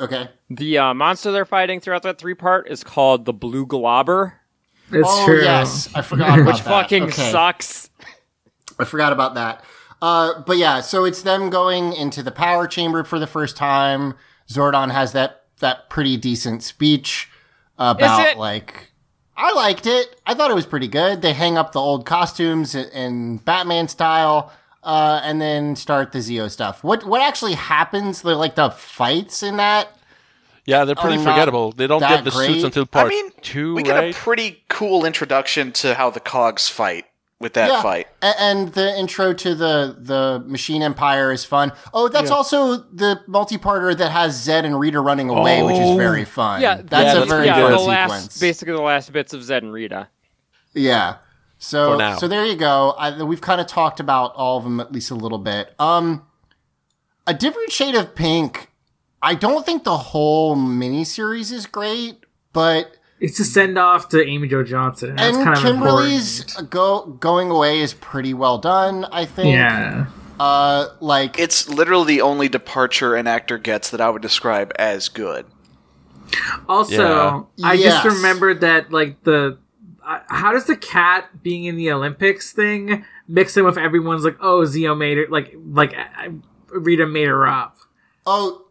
okay. 0.00 0.28
The 0.50 0.78
uh, 0.78 0.94
monster 0.94 1.30
they're 1.30 1.44
fighting 1.44 1.78
throughout 1.80 2.02
that 2.02 2.18
three 2.18 2.34
part 2.34 2.68
is 2.68 2.82
called 2.82 3.24
the 3.26 3.32
Blue 3.32 3.64
Globber, 3.66 4.32
It's 4.90 5.08
oh 5.08 5.24
true. 5.26 5.42
yes, 5.42 5.88
I 5.94 6.02
forgot 6.02 6.38
about 6.40 6.46
which 6.54 6.64
that. 6.64 6.82
fucking 6.82 7.02
Okay. 7.04 7.30
sucks. 7.30 7.90
I 8.78 8.84
forgot 8.84 9.12
about 9.12 9.34
that. 9.34 9.64
Uh, 10.00 10.42
but 10.42 10.56
yeah, 10.56 10.80
so 10.80 11.04
it's 11.04 11.22
them 11.22 11.48
going 11.48 11.92
into 11.92 12.22
the 12.24 12.32
power 12.32 12.66
chamber 12.66 13.04
for 13.04 13.18
the 13.20 13.26
first 13.26 13.56
time. 13.56 14.14
Zordon 14.50 14.90
has 14.90 15.12
that 15.12 15.41
that 15.62 15.88
pretty 15.88 16.16
decent 16.16 16.62
speech 16.62 17.28
about 17.78 18.26
it? 18.28 18.36
like 18.36 18.92
I 19.36 19.52
liked 19.52 19.86
it. 19.86 20.20
I 20.26 20.34
thought 20.34 20.50
it 20.50 20.54
was 20.54 20.66
pretty 20.66 20.88
good. 20.88 21.22
They 21.22 21.32
hang 21.32 21.56
up 21.56 21.72
the 21.72 21.80
old 21.80 22.06
costumes 22.06 22.74
in, 22.74 22.88
in 22.90 23.36
Batman 23.38 23.88
style, 23.88 24.52
uh, 24.82 25.20
and 25.24 25.40
then 25.40 25.74
start 25.74 26.12
the 26.12 26.18
Zeo 26.18 26.50
stuff. 26.50 26.84
What 26.84 27.04
what 27.04 27.22
actually 27.22 27.54
happens? 27.54 28.22
The, 28.22 28.36
like 28.36 28.54
the 28.54 28.70
fights 28.70 29.42
in 29.42 29.56
that. 29.56 29.96
Yeah, 30.64 30.84
they're 30.84 30.94
pretty 30.94 31.16
Are 31.16 31.24
forgettable. 31.24 31.72
They 31.72 31.88
don't 31.88 32.00
get 32.00 32.22
the 32.22 32.30
great. 32.30 32.46
suits 32.46 32.64
until 32.64 32.86
part 32.86 33.06
I 33.06 33.08
mean, 33.08 33.32
two, 33.40 33.74
we 33.74 33.82
get 33.82 33.96
right? 33.96 34.14
a 34.14 34.18
pretty 34.18 34.62
cool 34.68 35.04
introduction 35.04 35.72
to 35.72 35.94
how 35.94 36.10
the 36.10 36.20
Cogs 36.20 36.68
fight 36.68 37.06
with 37.42 37.54
that 37.54 37.70
yeah, 37.70 37.82
fight. 37.82 38.06
And 38.22 38.68
the 38.68 38.98
intro 38.98 39.34
to 39.34 39.54
the 39.54 39.96
the 39.98 40.42
Machine 40.46 40.82
Empire 40.82 41.32
is 41.32 41.44
fun. 41.44 41.72
Oh, 41.92 42.08
that's 42.08 42.30
also 42.30 42.76
the 42.76 43.20
multi-parter 43.26 43.94
that 43.96 44.12
has 44.12 44.46
Zedd 44.46 44.64
and 44.64 44.78
Rita 44.78 45.00
running 45.00 45.28
away, 45.28 45.62
which 45.62 45.76
is 45.76 45.96
very 45.96 46.24
fun. 46.24 46.62
Yeah, 46.62 46.76
that's 46.76 46.90
yeah, 46.90 47.12
a 47.12 47.14
that's 47.16 47.30
very 47.30 47.46
yeah, 47.46 47.60
fun 47.60 47.72
the 47.72 47.78
sequence. 47.78 47.88
last, 47.88 48.40
basically 48.40 48.74
the 48.74 48.80
last 48.80 49.12
bits 49.12 49.34
of 49.34 49.42
Zedd 49.42 49.58
and 49.58 49.72
Rita. 49.72 50.08
Yeah. 50.72 51.16
So 51.58 52.16
so 52.18 52.26
there 52.26 52.44
you 52.44 52.56
go. 52.56 52.94
I, 52.98 53.22
we've 53.22 53.40
kind 53.40 53.60
of 53.60 53.66
talked 53.66 54.00
about 54.00 54.34
all 54.34 54.58
of 54.58 54.64
them 54.64 54.80
at 54.80 54.92
least 54.92 55.10
a 55.10 55.14
little 55.14 55.38
bit. 55.38 55.74
Um, 55.78 56.26
a 57.26 57.34
different 57.34 57.70
shade 57.70 57.94
of 57.94 58.14
pink. 58.14 58.68
I 59.20 59.36
don't 59.36 59.64
think 59.64 59.84
the 59.84 59.96
whole 59.96 60.56
miniseries 60.56 61.52
is 61.52 61.66
great, 61.66 62.24
but 62.52 62.96
It's 63.24 63.38
a 63.38 63.44
send 63.44 63.78
off 63.78 64.08
to 64.08 64.22
Amy 64.26 64.48
Jo 64.48 64.64
Johnson. 64.64 65.10
and 65.10 65.18
That's 65.18 65.36
and 65.36 65.44
kind 65.44 65.56
of 65.56 65.62
Kimberly's 65.62 66.40
important. 66.40 66.70
go 66.70 67.06
going 67.20 67.50
away 67.50 67.78
is 67.80 67.94
pretty 67.94 68.34
well 68.34 68.58
done. 68.58 69.04
I 69.12 69.24
think. 69.26 69.54
Yeah. 69.54 70.06
Uh, 70.40 70.88
like 71.00 71.38
It's 71.38 71.68
literally 71.68 72.16
the 72.16 72.20
only 72.22 72.48
departure 72.48 73.14
an 73.14 73.26
actor 73.28 73.58
gets 73.58 73.90
that 73.90 74.00
I 74.00 74.10
would 74.10 74.22
describe 74.22 74.72
as 74.76 75.08
good. 75.08 75.46
Also, 76.68 77.48
Yeah. 77.56 77.66
I 77.68 77.74
Yes. 77.74 78.02
just 78.02 78.16
remembered 78.16 78.60
that 78.62 78.90
like 78.92 79.22
the 79.24 79.58
uh, 80.04 80.18
how 80.28 80.52
does 80.52 80.64
the 80.64 80.76
cat 80.76 81.42
being 81.42 81.64
in 81.64 81.76
the 81.76 81.90
Olympics 81.92 82.52
thing 82.52 83.04
mix 83.28 83.56
in 83.56 83.64
with 83.64 83.78
everyone's 83.78 84.24
like 84.24 84.36
oh 84.40 84.64
Zio 84.64 84.94
made 84.96 85.16
it 85.18 85.30
like 85.30 85.54
like 85.70 85.94
uh, 85.96 86.30
Rita 86.70 87.06
made 87.06 87.28
her 87.28 87.46
up. 87.46 87.76
Oh, 88.26 88.62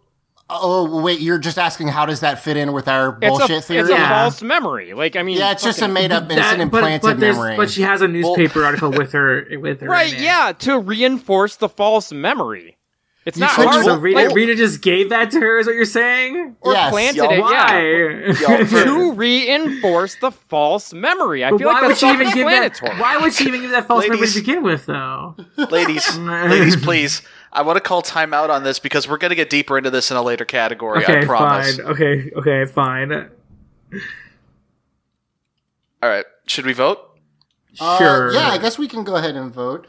oh, 0.62 1.02
wait! 1.02 1.20
You're 1.20 1.38
just 1.40 1.58
asking 1.58 1.88
how 1.90 2.06
does 2.06 2.20
that 2.22 2.40
fit 2.44 2.58
in 2.58 2.74
with 2.74 2.88
our 2.88 3.18
It's 3.22 3.30
bullshit 3.30 3.58
a, 3.58 3.62
theory? 3.62 3.80
it's 3.82 3.90
a 3.90 3.94
Yeah. 3.94 4.10
false 4.24 4.42
memory. 4.42 4.94
Like 4.94 5.16
I 5.16 5.24
mean, 5.24 5.38
yeah, 5.38 5.52
it's 5.52 5.64
just 5.64 5.82
a 5.82 5.88
made 5.88 6.12
up, 6.12 6.24
it's 6.26 6.36
That- 6.36 6.60
an 6.60 6.70
but- 6.70 6.78
implanted 6.80 7.02
but, 7.02 7.20
there's- 7.20 7.36
memory. 7.36 7.56
But 7.58 7.70
she 7.70 7.82
has 7.84 8.02
a 8.02 8.08
newspaper 8.08 8.64
article 8.66 8.92
with 8.92 9.12
her 9.14 9.46
with 9.60 9.82
her. 9.82 9.88
right. 9.88 10.14
in. 10.14 10.24
Yeah, 10.24 10.52
to 10.60 10.80
reinforce 10.80 11.56
the 11.56 11.70
false 11.70 12.12
memory. 12.12 12.78
It's 13.24 13.38
You 13.38 13.42
not 13.42 13.52
could 13.52 13.68
hard. 13.68 13.86
So 13.86 13.98
Rita, 13.98 14.20
like, 14.20 14.36
Rita 14.36 14.56
just 14.56 14.82
gave 14.82 15.12
that 15.12 15.30
to 15.30 15.40
her. 15.40 15.60
Is 15.60 15.68
what 15.68 15.76
you're 15.76 15.86
saying? 15.86 16.56
or 16.62 16.74
Yes. 16.74 16.90
planted 16.90 17.24
it. 17.32 17.40
Why? 17.40 18.34
Yeah. 18.42 18.64
to 18.84 19.12
reinforce 19.14 20.16
the 20.16 20.32
false 20.32 20.92
memory. 20.92 21.44
I 21.46 21.52
But 21.52 21.60
feel 21.60 21.68
why 21.68 21.74
like 21.74 21.82
would 21.84 21.92
that's 21.92 22.00
she 22.00 22.08
even 22.08 22.32
give 22.34 22.48
that? 22.48 22.76
self-explanatory. 22.78 23.00
Why 23.00 23.18
would 23.18 23.32
she 23.34 23.48
even 23.48 23.62
give 23.62 23.70
that 23.72 23.88
false 23.88 24.06
memory 24.06 24.18
Ladies. 24.22 24.34
to 24.34 24.40
begin 24.40 24.64
with, 24.64 24.88
though? 24.88 25.36
Ladies, 25.70 26.18
ladies, 26.18 26.76
please. 26.78 27.22
I 27.54 27.64
want 27.64 27.78
to 27.78 27.82
call 27.82 28.02
timeout 28.02 28.50
on 28.50 28.64
this 28.64 28.80
because 28.80 29.08
we're 29.10 29.18
going 29.18 29.30
to 29.30 29.36
get 29.36 29.50
deeper 29.50 29.78
into 29.78 29.90
this 29.90 30.10
in 30.12 30.18
a 30.18 30.22
later 30.22 30.46
category. 30.46 31.04
Okay, 31.04 31.20
I 31.20 31.26
promise. 31.26 31.78
fine. 31.78 31.86
Okay, 31.88 32.32
okay, 32.36 32.66
fine. 32.66 33.12
All 36.04 36.10
right. 36.10 36.26
Should 36.48 36.66
we 36.66 36.74
vote? 36.74 37.00
Uh, 37.80 37.98
Sure. 37.98 38.34
yeah, 38.34 38.50
I 38.50 38.58
guess 38.58 38.78
we 38.78 38.88
can 38.88 39.04
go 39.04 39.16
ahead 39.16 39.36
and 39.36 39.54
vote. 39.54 39.88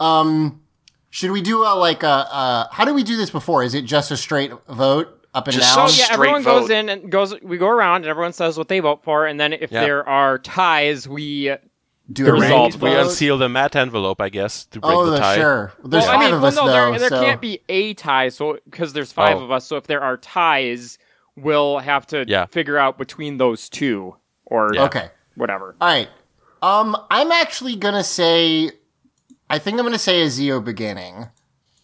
Um, 0.00 0.62
should 1.10 1.30
we 1.30 1.42
do 1.42 1.62
a 1.64 1.74
like 1.74 2.02
a 2.02 2.08
uh, 2.08 2.66
how 2.72 2.84
do 2.84 2.94
we 2.94 3.02
do 3.02 3.16
this 3.16 3.30
before? 3.30 3.62
Is 3.62 3.74
it 3.74 3.82
just 3.82 4.10
a 4.10 4.16
straight 4.16 4.50
vote 4.68 5.26
up 5.34 5.46
and 5.46 5.54
Just 5.56 5.74
down? 5.76 5.88
so- 5.88 5.94
Yeah, 5.96 6.04
Straight 6.06 6.14
everyone 6.14 6.42
vote. 6.42 6.60
goes 6.62 6.70
in 6.70 6.88
and 6.88 7.10
goes. 7.12 7.34
We 7.42 7.58
go 7.58 7.68
around 7.68 7.96
and 8.02 8.06
everyone 8.06 8.32
says 8.32 8.56
what 8.58 8.68
they 8.68 8.80
vote 8.80 9.04
for, 9.04 9.26
and 9.26 9.38
then 9.38 9.52
if 9.52 9.70
Yeah. 9.70 9.80
there 9.82 10.08
are 10.08 10.38
ties, 10.38 11.06
we. 11.08 11.54
Do 12.12 12.24
the 12.24 12.30
a 12.30 12.34
result, 12.34 12.76
we 12.76 12.92
unseal 12.94 13.38
the 13.38 13.48
mat 13.48 13.74
envelope, 13.76 14.20
I 14.20 14.28
guess, 14.28 14.64
to 14.66 14.80
break 14.80 14.92
Oh, 14.94 15.06
the 15.06 15.12
the, 15.12 15.18
tie. 15.18 15.36
sure. 15.36 15.72
There's 15.84 16.04
well, 16.04 16.12
five 16.12 16.20
I 16.20 16.24
mean, 16.24 16.34
of 16.34 16.40
well, 16.42 16.48
us 16.48 16.56
no, 16.56 16.66
though. 16.66 16.72
there, 16.90 16.98
there 16.98 17.08
so. 17.08 17.24
can't 17.24 17.40
be 17.40 17.60
a 17.68 17.94
tie, 17.94 18.28
so 18.28 18.58
because 18.64 18.92
there's 18.92 19.12
five 19.12 19.38
Oh. 19.38 19.44
of 19.44 19.50
us. 19.50 19.64
So 19.66 19.76
if 19.76 19.86
there 19.86 20.02
are 20.02 20.16
ties, 20.16 20.98
we'll 21.36 21.78
have 21.78 22.06
to 22.08 22.24
Yeah. 22.28 22.46
figure 22.46 22.78
out 22.78 22.98
between 22.98 23.38
those 23.38 23.68
two 23.68 24.16
or 24.46 24.74
Yeah. 24.74 24.84
Okay. 24.84 25.10
whatever. 25.36 25.74
All 25.80 25.88
right. 25.88 26.08
Um, 26.60 26.96
I'm 27.10 27.32
actually 27.32 27.74
gonna 27.76 28.04
say, 28.04 28.70
I 29.50 29.58
think 29.58 29.78
I'm 29.78 29.84
gonna 29.84 29.98
say 29.98 30.22
a 30.22 30.26
Zeo 30.26 30.64
beginning. 30.64 31.28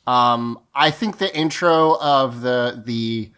Um, 0.06 0.58
I 0.74 0.90
think 0.90 1.18
the 1.18 1.34
intro 1.36 1.98
of 2.00 2.40
the 2.42 2.82
the 2.84 3.32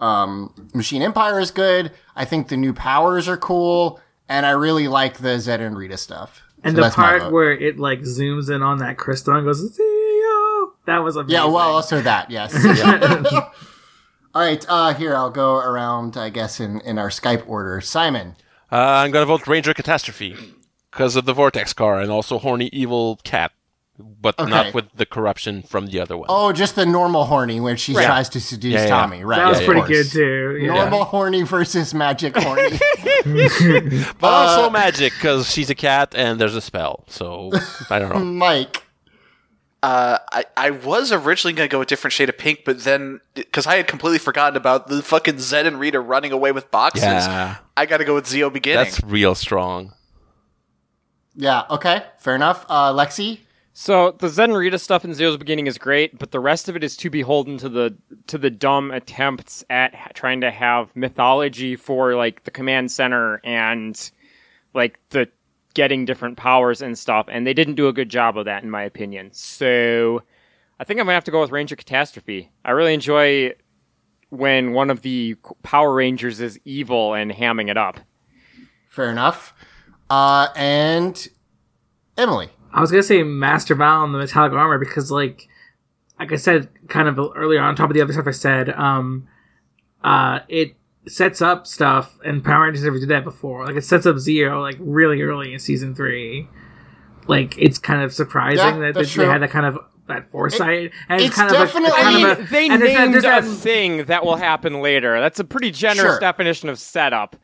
um, 0.00 0.52
Machine 0.74 1.02
Empire 1.02 1.38
is 1.40 1.50
good. 1.50 1.92
I 2.16 2.24
think 2.24 2.48
the 2.48 2.56
new 2.56 2.72
powers 2.72 3.26
are 3.28 3.36
cool, 3.36 4.00
and 4.28 4.44
I 4.46 4.50
really 4.50 4.88
like 4.88 5.18
the 5.18 5.36
Zedd 5.36 5.60
and 5.60 5.76
Rita 5.76 5.96
stuff. 5.96 6.42
And 6.62 6.76
So 6.76 6.82
the 6.82 6.90
part 6.90 7.30
where 7.32 7.52
it 7.52 7.78
like 7.78 8.00
zooms 8.00 8.50
in 8.54 8.62
on 8.62 8.78
that 8.78 8.96
crystal 8.96 9.34
and 9.34 9.44
goes, 9.44 9.60
"Zeo!" 9.60 10.70
That 10.86 10.98
was 11.04 11.16
amazing. 11.16 11.32
yeah, 11.34 11.44
well, 11.44 11.58
also 11.74 12.00
that, 12.02 12.30
yes. 12.30 12.54
All 14.34 14.42
right, 14.42 14.64
uh, 14.68 14.94
here 14.94 15.14
I'll 15.14 15.30
go 15.30 15.56
around, 15.58 16.16
I 16.16 16.28
guess, 16.30 16.58
in 16.60 16.80
in 16.80 16.98
our 16.98 17.08
Skype 17.08 17.46
order. 17.48 17.80
Simon, 17.80 18.34
Uh, 18.72 18.76
I'm 18.76 19.10
gonna 19.12 19.26
vote 19.26 19.46
Ranger 19.46 19.72
Catastrophe 19.74 20.36
because 20.90 21.14
of 21.16 21.24
the 21.24 21.32
Vortex 21.32 21.72
car 21.72 22.00
and 22.00 22.10
also 22.10 22.38
Horny 22.38 22.68
Evil 22.72 23.20
Cat, 23.24 23.52
but 23.98 24.38
Okay. 24.38 24.50
not 24.50 24.74
with 24.74 24.86
the 24.96 25.06
corruption 25.06 25.62
from 25.62 25.86
the 25.86 26.00
other 26.00 26.16
one. 26.16 26.26
oh, 26.28 26.52
just 26.52 26.74
the 26.74 26.84
normal 26.84 27.24
horny 27.26 27.60
when 27.60 27.76
she 27.76 27.94
Right. 27.94 28.04
tries 28.06 28.28
to 28.30 28.40
seduce 28.40 28.72
Yeah, 28.74 28.82
yeah. 28.82 28.88
Tommy, 28.88 29.22
right? 29.24 29.36
that 29.36 29.48
was 29.48 29.60
of 29.60 29.66
pretty 29.66 29.82
good 29.86 30.10
too. 30.10 30.58
Yeah. 30.60 30.74
Normal 30.74 31.04
horny 31.04 31.42
versus 31.42 31.94
magic 31.94 32.36
horny. 32.36 32.70
but 33.24 34.26
uh, 34.26 34.26
also 34.26 34.70
magic 34.70 35.12
because 35.14 35.50
she's 35.50 35.70
a 35.70 35.74
cat 35.76 36.12
and 36.16 36.40
there's 36.40 36.56
a 36.56 36.60
spell. 36.60 37.04
So 37.08 37.50
I 37.90 37.98
don't 38.00 38.08
know. 38.12 38.18
Mike. 38.24 38.82
Uh, 39.82 40.18
I, 40.32 40.44
I 40.56 40.70
was 40.70 41.12
originally 41.12 41.52
going 41.52 41.68
to 41.68 41.72
go 41.72 41.82
a 41.82 41.84
different 41.86 42.14
shade 42.14 42.30
of 42.30 42.38
pink, 42.38 42.60
but 42.64 42.84
then, 42.84 43.20
because 43.34 43.66
I 43.66 43.76
had 43.76 43.86
completely 43.86 44.18
forgotten 44.18 44.56
about 44.56 44.86
the 44.86 45.02
fucking 45.02 45.34
Zedd 45.34 45.66
and 45.66 45.78
Rita 45.78 46.00
running 46.00 46.32
away 46.32 46.52
with 46.52 46.70
boxes, 46.70 47.02
Yeah, 47.04 47.56
I 47.76 47.84
got 47.84 47.98
to 47.98 48.04
go 48.06 48.14
with 48.14 48.24
Zeo 48.24 48.50
beginning. 48.50 48.82
that's 48.84 49.02
real 49.04 49.34
strong. 49.34 49.92
Yeah, 51.36 51.64
okay, 51.68 52.02
fair 52.18 52.34
enough. 52.34 52.64
Uh, 52.68 52.94
Lexi? 52.94 53.40
So 53.76 54.12
the 54.12 54.28
Zen 54.28 54.52
Rita 54.52 54.78
stuff 54.78 55.04
in 55.04 55.14
Zeo's 55.14 55.36
beginning 55.36 55.66
is 55.66 55.78
great, 55.78 56.16
but 56.16 56.30
the 56.30 56.38
rest 56.38 56.68
of 56.68 56.76
it 56.76 56.84
is 56.84 56.96
too 56.96 57.10
beholden 57.10 57.58
to 57.58 57.68
the 57.68 57.96
to 58.28 58.38
the 58.38 58.48
dumb 58.48 58.92
attempts 58.92 59.64
at 59.68 60.14
trying 60.14 60.40
to 60.42 60.52
have 60.52 60.94
mythology 60.94 61.74
for 61.74 62.14
like 62.14 62.44
the 62.44 62.52
command 62.52 62.92
center 62.92 63.40
and 63.42 64.12
like 64.74 65.00
the 65.10 65.28
getting 65.74 66.04
different 66.04 66.36
powers 66.36 66.82
and 66.82 66.96
stuff, 66.96 67.26
and 67.28 67.44
they 67.44 67.52
didn't 67.52 67.74
do 67.74 67.88
a 67.88 67.92
good 67.92 68.08
job 68.08 68.38
of 68.38 68.44
that 68.44 68.62
in 68.62 68.70
my 68.70 68.84
opinion. 68.84 69.30
So 69.32 70.22
I 70.78 70.84
think 70.84 71.00
I'm 71.00 71.06
gonna 71.06 71.14
have 71.14 71.24
to 71.24 71.32
go 71.32 71.40
with 71.40 71.50
Ranger 71.50 71.74
Catastrophe. 71.74 72.52
I 72.64 72.70
really 72.70 72.94
enjoy 72.94 73.54
when 74.28 74.72
one 74.72 74.88
of 74.88 75.02
the 75.02 75.34
Power 75.64 75.92
Rangers 75.92 76.40
is 76.40 76.60
evil 76.64 77.12
and 77.12 77.32
hamming 77.32 77.68
it 77.68 77.76
up. 77.76 77.98
Fair 78.88 79.10
enough. 79.10 79.52
Uh, 80.08 80.46
and 80.54 81.26
Emily. 82.16 82.50
I 82.74 82.80
was 82.80 82.90
gonna 82.90 83.02
say 83.02 83.22
Master 83.22 83.74
Vile 83.74 84.04
and 84.04 84.14
the 84.14 84.18
metallic 84.18 84.52
armor 84.52 84.78
because, 84.78 85.10
like, 85.10 85.48
like 86.18 86.32
I 86.32 86.36
said, 86.36 86.68
kind 86.88 87.08
of 87.08 87.18
earlier 87.36 87.60
on 87.60 87.74
top 87.76 87.88
of 87.90 87.94
the 87.94 88.02
other 88.02 88.12
stuff 88.12 88.26
I 88.26 88.32
said, 88.32 88.68
um, 88.70 89.26
uh, 90.02 90.40
it 90.48 90.74
sets 91.06 91.40
up 91.40 91.66
stuff, 91.66 92.18
and 92.24 92.44
Power 92.44 92.64
Rangers 92.64 92.82
never 92.84 92.98
did 92.98 93.08
that 93.10 93.24
before. 93.24 93.64
Like, 93.64 93.76
it 93.76 93.84
sets 93.84 94.06
up 94.06 94.16
Zeo 94.16 94.60
like 94.60 94.76
really 94.80 95.22
early 95.22 95.52
in 95.52 95.58
season 95.60 95.94
three. 95.94 96.48
Like, 97.26 97.56
it's 97.56 97.78
kind 97.78 98.02
of 98.02 98.12
surprising 98.12 98.58
Yeah, 98.58 98.78
that 98.80 98.94
that's 98.94 99.14
they 99.14 99.24
had 99.24 99.40
that 99.42 99.50
kind 99.50 99.66
of 99.66 99.78
that 100.08 100.30
foresight, 100.30 100.90
and 101.08 101.22
it's 101.22 101.34
kind 101.34 101.50
of 101.50 101.56
definitely- 101.56 101.88
a, 101.90 101.94
I 101.94 102.02
kind 102.02 102.16
mean, 102.16 102.26
of 102.26 102.38
a, 102.40 102.42
they 102.50 102.68
and 102.68 102.82
there's 102.82 102.92
that- 102.92 103.00
named 103.00 103.14
there's 103.14 103.24
a 103.24 103.26
that- 103.28 103.44
thing 103.44 104.04
that 104.04 104.24
will 104.24 104.36
happen 104.36 104.82
later. 104.82 105.18
That's 105.20 105.40
a 105.40 105.44
pretty 105.44 105.70
generous 105.70 106.12
Sure. 106.14 106.20
definition 106.20 106.68
of 106.68 106.78
setup. 106.78 107.36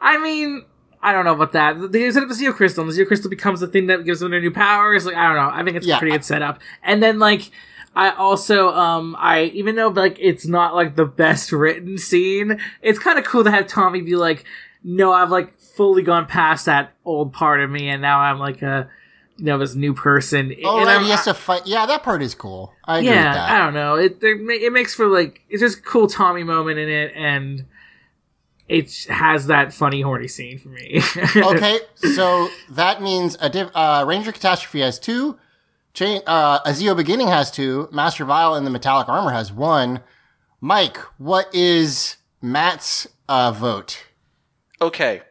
I 0.00 0.16
mean, 0.18 0.64
I 1.02 1.12
don't 1.12 1.24
know 1.24 1.34
about 1.34 1.52
that. 1.52 1.90
They 1.90 2.10
set 2.10 2.22
up 2.22 2.28
the 2.28 2.34
Zeo 2.34 2.54
Crystal, 2.54 2.84
and 2.84 2.92
the 2.92 2.96
Zeo 2.96 3.06
Crystal 3.06 3.28
becomes 3.28 3.60
the 3.60 3.66
thing 3.66 3.88
that 3.88 4.04
gives 4.04 4.20
them 4.20 4.30
their 4.30 4.40
new 4.40 4.52
powers. 4.52 5.04
Like, 5.04 5.16
I 5.16 5.26
don't 5.26 5.36
know. 5.36 5.50
I 5.52 5.64
think 5.64 5.76
it's 5.76 5.86
Yeah, 5.86 5.96
a 5.96 5.98
pretty 5.98 6.12
good 6.12 6.24
setup. 6.24 6.60
And 6.82 7.02
then, 7.02 7.18
like, 7.18 7.50
I 7.96 8.10
also, 8.10 8.68
um, 8.70 9.16
I, 9.18 9.44
even 9.54 9.74
though, 9.74 9.88
like, 9.88 10.16
it's 10.20 10.46
not, 10.46 10.74
like, 10.74 10.94
the 10.94 11.04
best 11.04 11.50
written 11.50 11.98
scene, 11.98 12.60
it's 12.82 12.98
kind 12.98 13.18
of 13.18 13.24
cool 13.24 13.44
to 13.44 13.50
have 13.50 13.66
Tommy 13.66 14.00
be 14.00 14.16
like, 14.16 14.44
no, 14.84 15.12
I've, 15.12 15.30
like, 15.30 15.58
fully 15.58 16.02
gone 16.02 16.26
past 16.26 16.66
that 16.66 16.92
old 17.04 17.32
part 17.32 17.60
of 17.60 17.70
me, 17.70 17.88
and 17.88 18.00
now 18.00 18.20
I'm, 18.20 18.38
like, 18.38 18.62
a, 18.62 18.88
you 19.38 19.46
know, 19.46 19.58
this 19.58 19.74
new 19.74 19.94
person. 19.94 20.54
Oh, 20.62 20.78
and 20.78 20.86
right, 20.86 21.02
he 21.02 21.10
has 21.10 21.24
to 21.24 21.34
fight. 21.34 21.66
Yeah, 21.66 21.86
that 21.86 22.04
part 22.04 22.22
is 22.22 22.34
cool. 22.34 22.72
I 22.84 22.98
agree 22.98 23.10
yeah, 23.10 23.30
with 23.30 23.34
that. 23.34 23.50
I 23.50 23.58
don't 23.58 23.74
know. 23.74 23.94
It 23.96 24.18
it 24.22 24.40
it 24.62 24.72
makes 24.72 24.94
for 24.94 25.08
like 25.08 25.40
it's 25.48 25.60
just 25.60 25.78
a 25.78 25.82
cool 25.82 26.06
Tommy 26.06 26.44
moment 26.44 26.78
in 26.78 26.88
it, 26.88 27.12
and 27.16 27.64
it 28.68 29.04
has 29.08 29.46
that 29.46 29.72
funny 29.72 30.00
horny 30.00 30.28
scene 30.28 30.58
for 30.58 30.68
me. 30.68 31.02
okay, 31.36 31.80
so 31.94 32.48
that 32.70 33.02
means 33.02 33.36
a 33.40 33.48
div- 33.50 33.70
uh, 33.74 34.04
Ranger 34.06 34.32
Catastrophe 34.32 34.80
has 34.80 34.98
two. 34.98 35.38
Chain 35.94 36.22
uh, 36.26 36.60
a 36.64 36.70
Zeo 36.70 36.96
Beginning 36.96 37.28
has 37.28 37.50
two. 37.50 37.88
Master 37.92 38.24
Vile 38.24 38.54
and 38.54 38.66
the 38.66 38.70
Metallic 38.70 39.08
Armor 39.08 39.32
has 39.32 39.52
one. 39.52 40.00
Mike, 40.60 40.96
what 41.18 41.52
is 41.54 42.16
Matt's 42.40 43.06
uh, 43.28 43.52
vote? 43.52 44.04
Okay. 44.80 45.22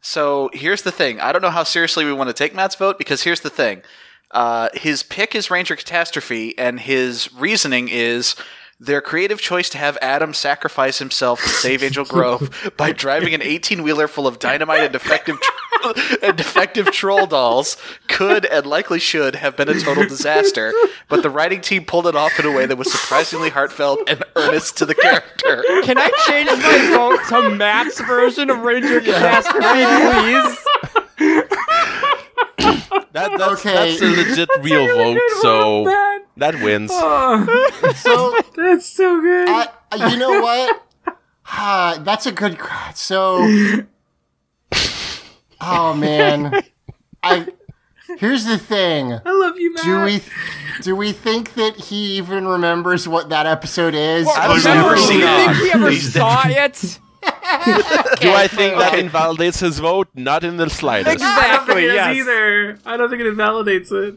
So 0.00 0.50
here's 0.52 0.82
the 0.82 0.92
thing. 0.92 1.20
I 1.20 1.32
don't 1.32 1.42
know 1.42 1.50
how 1.50 1.64
seriously 1.64 2.04
we 2.04 2.12
want 2.12 2.28
to 2.28 2.34
take 2.34 2.54
Matt's 2.54 2.76
vote 2.76 2.96
because 2.96 3.24
here's 3.24 3.40
the 3.40 3.50
thing. 3.50 3.82
Uh, 4.30 4.68
his 4.74 5.02
pick 5.02 5.34
is 5.34 5.50
Ranger 5.50 5.76
Catastrophe, 5.76 6.56
and 6.58 6.80
his 6.80 7.32
reasoning 7.34 7.88
is 7.88 8.36
their 8.78 9.00
creative 9.00 9.40
choice 9.40 9.68
to 9.70 9.78
have 9.78 9.96
Adam 10.02 10.34
sacrifice 10.34 10.98
himself 10.98 11.42
to 11.42 11.48
save 11.48 11.82
Angel 11.82 12.04
Grove 12.08 12.72
by 12.76 12.92
driving 12.92 13.34
an 13.34 13.42
18 13.42 13.82
wheeler 13.82 14.08
full 14.08 14.26
of 14.26 14.38
dynamite 14.38 14.80
and 14.80 14.92
defective 14.92 15.38
and 16.22 16.36
defective 16.36 16.90
troll 16.90 17.26
dolls 17.26 17.76
could 18.08 18.44
and 18.46 18.66
likely 18.66 18.98
should 18.98 19.34
have 19.36 19.56
been 19.56 19.68
a 19.68 19.78
total 19.80 20.04
disaster. 20.06 20.72
But 21.08 21.22
the 21.22 21.30
writing 21.30 21.60
team 21.60 21.84
pulled 21.84 22.06
it 22.06 22.16
off 22.16 22.38
in 22.38 22.46
a 22.46 22.52
way 22.52 22.66
that 22.66 22.76
was 22.76 22.90
surprisingly 22.90 23.50
heartfelt 23.50 24.00
and 24.08 24.22
earnest 24.36 24.76
to 24.78 24.86
the 24.86 24.94
character. 24.94 25.62
Can 25.84 25.96
I 25.98 26.10
change 26.26 26.48
my 26.48 26.90
vote 26.90 27.28
to 27.28 27.50
Matt's 27.56 28.00
version 28.00 28.50
of 28.50 28.58
Ranger 28.60 29.00
Catastrophe, 29.00 29.84
please? 31.18 31.46
That, 32.58 33.38
that's, 33.38 33.64
Okay. 33.66 33.72
that's 33.98 34.02
a 34.02 34.06
legit 34.06 34.48
real 34.60 34.86
vote, 34.86 35.20
so 35.40 35.84
Man. 35.84 36.20
that 36.36 36.54
wins. 36.62 36.90
Oh, 36.92 37.92
So, 37.96 38.38
that's 38.54 38.86
so 38.86 39.20
good. 39.20 39.48
uh, 39.48 39.66
you 40.10 40.16
know 40.18 40.40
what? 40.40 40.82
Ah, 41.46 41.98
that's 42.04 42.26
a 42.26 42.32
good. 42.32 42.58
cr- 42.58 42.92
So, 42.94 43.38
oh 45.60 45.94
man, 45.94 46.62
I. 47.22 47.46
Here's 48.18 48.44
the 48.44 48.56
thing. 48.58 49.12
I 49.12 49.30
love 49.32 49.58
you, 49.58 49.74
Matt. 49.74 49.84
Do 49.84 50.04
we 50.04 50.20
do 50.82 50.96
we 50.96 51.12
think 51.12 51.54
that 51.54 51.76
he 51.76 52.16
even 52.18 52.46
remembers 52.46 53.08
what 53.08 53.30
that 53.30 53.46
episode 53.46 53.94
is? 53.94 54.28
I 54.28 54.46
I've 54.46 54.62
don't 54.62 54.74
never 54.76 54.94
know. 54.94 55.02
seen 55.02 55.20
Do 55.20 55.26
you 55.26 55.36
think 55.36 55.56
he 55.56 55.70
ever 55.72 55.90
He's 55.90 56.12
saw 56.12 56.42
it? 56.46 56.98
Do 58.20 58.32
I 58.32 58.48
think 58.48 58.76
that 58.78 58.92
Okay. 58.92 59.00
invalidates 59.00 59.60
his 59.60 59.78
vote? 59.78 60.08
Not 60.14 60.44
in 60.44 60.56
the 60.56 60.68
slightest. 60.70 61.22
I 61.22 61.48
don't 61.48 61.66
think 61.66 61.78
Exactly, 61.78 61.84
it 61.84 61.94
yes. 61.94 62.16
either. 62.16 62.78
I 62.84 62.96
don't 62.96 63.08
think 63.10 63.20
it 63.20 63.26
invalidates 63.26 63.90
it. 63.92 64.16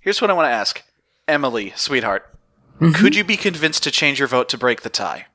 Here's 0.00 0.20
what 0.20 0.30
I 0.30 0.34
want 0.34 0.46
to 0.46 0.52
ask 0.52 0.82
Emily, 1.28 1.72
sweetheart. 1.76 2.26
Mm-hmm. 2.80 2.92
Could 2.92 3.14
you 3.16 3.24
be 3.24 3.36
convinced 3.36 3.82
to 3.84 3.90
change 3.90 4.18
your 4.18 4.28
vote 4.28 4.48
to 4.50 4.58
break 4.58 4.82
the 4.82 4.88
tie? 4.90 5.26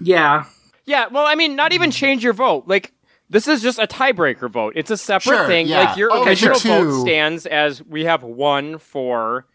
Yeah. 0.00 0.44
Yeah, 0.86 1.06
well, 1.08 1.26
I 1.26 1.34
mean, 1.34 1.56
not 1.56 1.72
even 1.72 1.90
change 1.90 2.22
your 2.22 2.32
vote. 2.34 2.64
Like, 2.66 2.92
this 3.30 3.48
is 3.48 3.62
just 3.62 3.78
a 3.78 3.86
tiebreaker 3.86 4.48
vote. 4.50 4.74
It's 4.76 4.90
a 4.90 4.96
separate 4.96 5.36
Sure, 5.36 5.46
thing. 5.46 5.66
yeah. 5.66 5.80
Like, 5.84 5.96
your 5.96 6.12
Oh, 6.12 6.24
original 6.24 6.58
sure, 6.58 6.84
vote 6.84 7.00
stands 7.02 7.46
as 7.46 7.82
we 7.82 8.04
have 8.04 8.22
one 8.22 8.78
for 8.78 9.46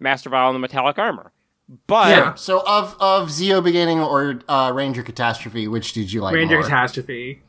Master 0.00 0.28
Vile 0.28 0.48
and 0.48 0.54
the 0.56 0.60
Metallic 0.60 0.98
Armor. 0.98 1.31
But 1.86 2.08
Yeah. 2.10 2.34
So 2.34 2.62
of 2.66 2.96
of 3.00 3.28
Zeo 3.28 3.62
Beginning 3.62 4.00
or 4.00 4.40
uh, 4.48 4.72
Ranger 4.74 5.02
Catastrophe, 5.02 5.68
which 5.68 5.92
did 5.92 6.12
you 6.12 6.20
like 6.20 6.34
Ranger 6.34 6.56
more? 6.56 6.64
Catastrophe. 6.64 7.40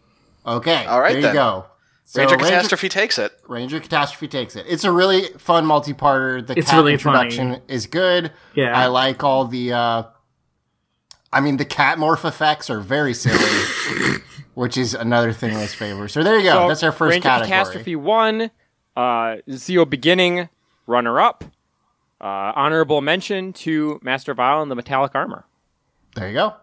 Okay, 0.45 0.85
All 0.85 0.99
right, 1.01 1.13
there 1.13 1.21
then. 1.21 1.33
you 1.33 1.39
go. 1.39 1.65
So 2.05 2.21
Ranger 2.21 2.35
Catastrophe 2.37 2.89
takes 2.89 3.17
it. 3.17 3.31
Ranger 3.47 3.79
Catastrophe 3.79 4.27
takes 4.27 4.55
it. 4.57 4.65
It's 4.67 4.83
a 4.83 4.91
really 4.91 5.23
fun 5.37 5.65
multi-parter. 5.65 6.45
The 6.45 6.57
It's 6.59 6.69
cat 6.69 6.77
really 6.77 6.93
introduction 6.93 7.61
is 7.69 7.85
good. 7.87 8.31
Yeah. 8.55 8.77
I 8.77 8.87
like 8.87 9.23
all 9.23 9.45
the. 9.45 9.73
uh 9.73 10.03
I 11.31 11.39
mean, 11.41 11.57
the 11.57 11.65
cat 11.65 11.97
morph 11.97 12.25
effects 12.25 12.69
are 12.69 12.79
very 12.79 13.13
silly, 13.15 14.19
which 14.53 14.77
is 14.77 14.93
another 14.93 15.33
thing 15.33 15.51
in 15.53 15.59
his 15.59 15.73
favor. 15.73 16.07
So 16.07 16.21
there 16.23 16.37
you 16.37 16.43
go. 16.43 16.53
so 16.53 16.67
That's 16.67 16.83
our 16.83 16.91
first 16.91 17.11
Ranger 17.15 17.27
category. 17.27 17.49
Catastrophe 17.49 17.95
one, 17.95 18.51
uh, 18.95 19.37
Zeo 19.49 19.89
Beginning, 19.89 20.49
runner 20.85 21.19
up. 21.19 21.43
Uh, 22.23 22.53
honorable 22.55 23.01
mention 23.01 23.51
to 23.51 23.99
Master 24.01 24.33
Vile 24.33 24.61
and 24.61 24.71
the 24.71 24.75
Metallic 24.75 25.13
Armor. 25.13 25.45
There 26.15 26.29
you 26.29 26.33
go. 26.35 26.55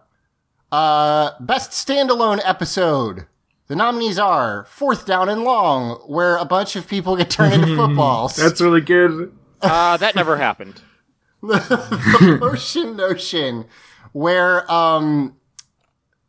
Uh, 0.71 1.33
best 1.39 1.69
standalone 1.69 2.39
episode. 2.43 3.27
The 3.67 3.75
nominees 3.75 4.17
are 4.17 4.65
Fourth 4.65 5.05
Down 5.05 5.29
and 5.29 5.43
Long, 5.43 5.97
where 6.07 6.35
a 6.35 6.45
bunch 6.45 6.75
of 6.75 6.87
people 6.87 7.15
get 7.15 7.29
turned 7.29 7.53
into 7.53 7.75
footballs. 7.75 8.35
That's 8.35 8.59
really 8.59 8.81
good. 8.81 9.37
Uh, 9.61 9.97
that 9.97 10.15
never 10.15 10.37
happened. 10.37 10.81
the 11.43 12.37
Potion 12.41 12.95
Notion, 12.95 13.65
where 14.13 14.69
um 14.71 15.35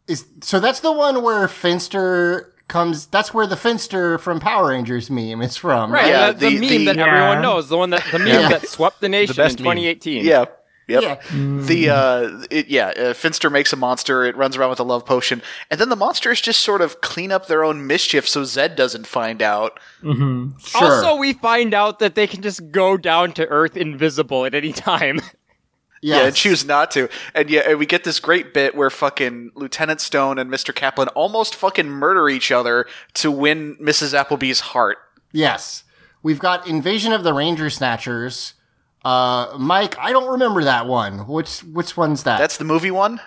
is 0.06 0.26
so 0.42 0.60
that's 0.60 0.80
the 0.80 0.92
one 0.92 1.22
where 1.22 1.48
Finster 1.48 2.51
comes. 2.72 3.06
That's 3.06 3.32
where 3.32 3.46
the 3.46 3.56
Finster 3.56 4.18
from 4.18 4.40
Power 4.40 4.70
Rangers 4.70 5.11
meme 5.11 5.42
is 5.42 5.56
from. 5.56 5.92
Right, 5.92 6.08
Yeah, 6.08 6.32
the, 6.32 6.48
the, 6.48 6.58
the- 6.58 6.61
meme 6.61 6.85
the- 6.87 6.92
that 6.94 6.98
everyone 7.08 7.42
knows, 7.42 7.68
the 7.68 7.76
one 7.78 7.90
that 7.90 8.04
the 8.11 8.18
meme 8.18 8.28
Yeah. 8.28 8.48
that 8.48 8.66
swept 8.68 9.00
the 9.00 9.08
nation 9.08 9.37
best 9.37 9.58
in 9.61 9.64
meme. 9.64 9.76
2018. 9.76 10.24
Yeah. 10.24 10.46
Yep. 10.88 11.02
Yeah. 11.04 11.14
The 11.32 11.90
uh, 11.90 12.44
it, 12.50 12.66
yeah, 12.66 12.88
uh, 12.88 13.12
Finster 13.14 13.48
makes 13.48 13.72
a 13.72 13.76
monster. 13.76 14.24
It 14.24 14.37
runs 14.37 14.56
around 14.56 14.70
with 14.70 14.80
a 14.80 14.82
love 14.82 15.06
potion, 15.06 15.40
and 15.70 15.80
then 15.80 15.88
the 15.90 15.96
monsters 15.96 16.40
just 16.40 16.61
sort 16.61 16.80
of 16.82 17.00
clean 17.00 17.30
up 17.30 17.46
their 17.46 17.62
own 17.62 17.87
mischief, 17.87 18.28
so 18.28 18.42
Zedd 18.42 18.74
doesn't 18.74 19.06
find 19.06 19.40
out. 19.42 19.78
Sure. 20.02 20.50
Also, 20.74 21.14
we 21.16 21.35
find 21.35 21.72
out 21.72 22.00
that 22.00 22.16
they 22.16 22.26
can 22.26 22.42
just 22.42 22.72
go 22.72 22.96
down 22.96 23.32
to 23.35 23.46
Earth 23.46 23.76
invisible 23.76 24.44
at 24.44 24.54
any 24.56 24.72
time. 24.72 25.20
yes. 26.02 26.18
Yeah, 26.18 26.26
and 26.26 26.36
choose 26.36 26.64
not 26.66 26.90
to. 26.92 27.08
And 27.34 27.48
yeah, 27.48 27.62
and 27.66 27.78
we 27.78 27.86
get 27.86 28.04
this 28.04 28.20
great 28.20 28.52
bit 28.52 28.74
where 28.74 28.90
fucking 28.90 29.52
Lieutenant 29.54 30.00
Stone 30.00 30.38
and 30.38 30.50
Mr. 30.50 30.74
Caplan 30.74 31.08
almost 31.14 31.54
fucking 31.54 31.88
murder 31.88 32.28
each 32.28 32.52
other 32.52 32.86
to 33.14 33.30
win 33.30 33.76
Mrs. 33.76 34.12
Appleby's 34.12 34.60
heart. 34.60 34.98
Yes. 35.32 35.84
We've 36.22 36.38
got 36.38 36.66
Invasion 36.68 37.12
of 37.12 37.24
the 37.24 37.32
Ranger 37.32 37.70
Snatchers. 37.70 38.54
Uh, 39.04 39.56
Mike, 39.58 39.98
I 39.98 40.12
don't 40.12 40.30
remember 40.30 40.62
that 40.64 40.86
one. 40.86 41.26
Which 41.26 41.60
which 41.60 41.96
one's 41.96 42.22
that? 42.24 42.38
That's 42.38 42.56
the 42.56 42.64
movie 42.64 42.90
one. 42.92 43.20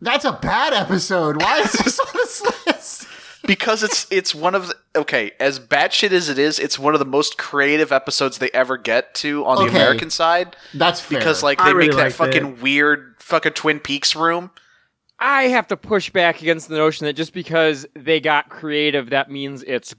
That's 0.00 0.24
a 0.24 0.32
bad 0.32 0.72
episode. 0.72 1.42
Why 1.42 1.58
is 1.60 1.72
this 1.72 1.98
on 1.98 2.06
list? 2.14 2.46
Because 3.46 3.82
it's 3.82 4.06
it's 4.10 4.34
one 4.34 4.54
of 4.54 4.68
the, 4.68 4.74
okay 4.96 5.32
as 5.40 5.58
batshit 5.60 6.12
as 6.12 6.28
it 6.28 6.38
is, 6.38 6.58
it's 6.58 6.78
one 6.78 6.94
of 6.94 6.98
the 6.98 7.06
most 7.06 7.38
creative 7.38 7.92
episodes 7.92 8.38
they 8.38 8.50
ever 8.50 8.76
get 8.76 9.14
to 9.16 9.44
on 9.46 9.64
the 9.64 9.70
American 9.70 10.10
side 10.10 10.56
That's 10.74 11.00
fair. 11.00 11.18
because 11.18 11.42
like 11.42 11.60
I 11.60 11.66
they 11.66 11.74
really 11.74 11.88
make 11.88 11.96
that 11.96 12.12
fucking 12.12 12.46
it. 12.46 12.62
weird 12.62 13.14
fucking 13.18 13.52
Twin 13.52 13.80
Peaks 13.80 14.14
room. 14.16 14.50
I 15.18 15.44
have 15.44 15.68
to 15.68 15.76
push 15.76 16.10
back 16.10 16.40
against 16.40 16.68
the 16.68 16.76
notion 16.76 17.04
that 17.06 17.12
just 17.12 17.34
because 17.34 17.86
they 17.94 18.20
got 18.20 18.48
creative, 18.48 19.10
that 19.10 19.30
means 19.30 19.62
it's 19.66 19.94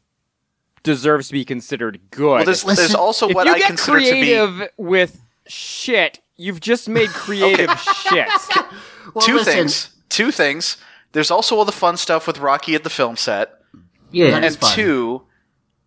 deserves 0.84 1.27
to 1.27 1.34
be 1.34 1.45
considered 1.45 1.99
good. 2.10 2.25
Well, 2.25 2.45
there's, 2.45 2.63
there's 2.63 2.95
also 2.95 3.30
if 3.30 3.36
what 3.36 3.45
you 3.45 3.54
I 3.54 3.60
get 3.60 3.67
consider 3.67 3.99
to 3.99 4.04
be. 4.04 4.10
creative 4.10 4.69
with 4.77 5.21
shit, 5.47 6.19
you've 6.38 6.60
just 6.60 6.89
made 6.89 7.10
creative 7.13 7.69
shit. 7.80 8.27
Well, 9.13 9.21
two 9.25 9.36
listen, 9.36 9.54
things. 9.54 9.89
Two 10.10 10.32
things. 10.32 10.77
There's 11.13 11.32
also 11.32 11.56
all 11.58 11.65
the 11.65 11.71
fun 11.71 11.97
stuff 11.97 12.28
with 12.28 12.39
Rocky 12.39 12.76
at 12.76 12.84
the 12.84 12.89
film 12.89 13.15
set. 13.17 13.52
Yeah. 14.12 14.38
And 14.38 14.56
fun. 14.56 14.74
two, 14.76 15.21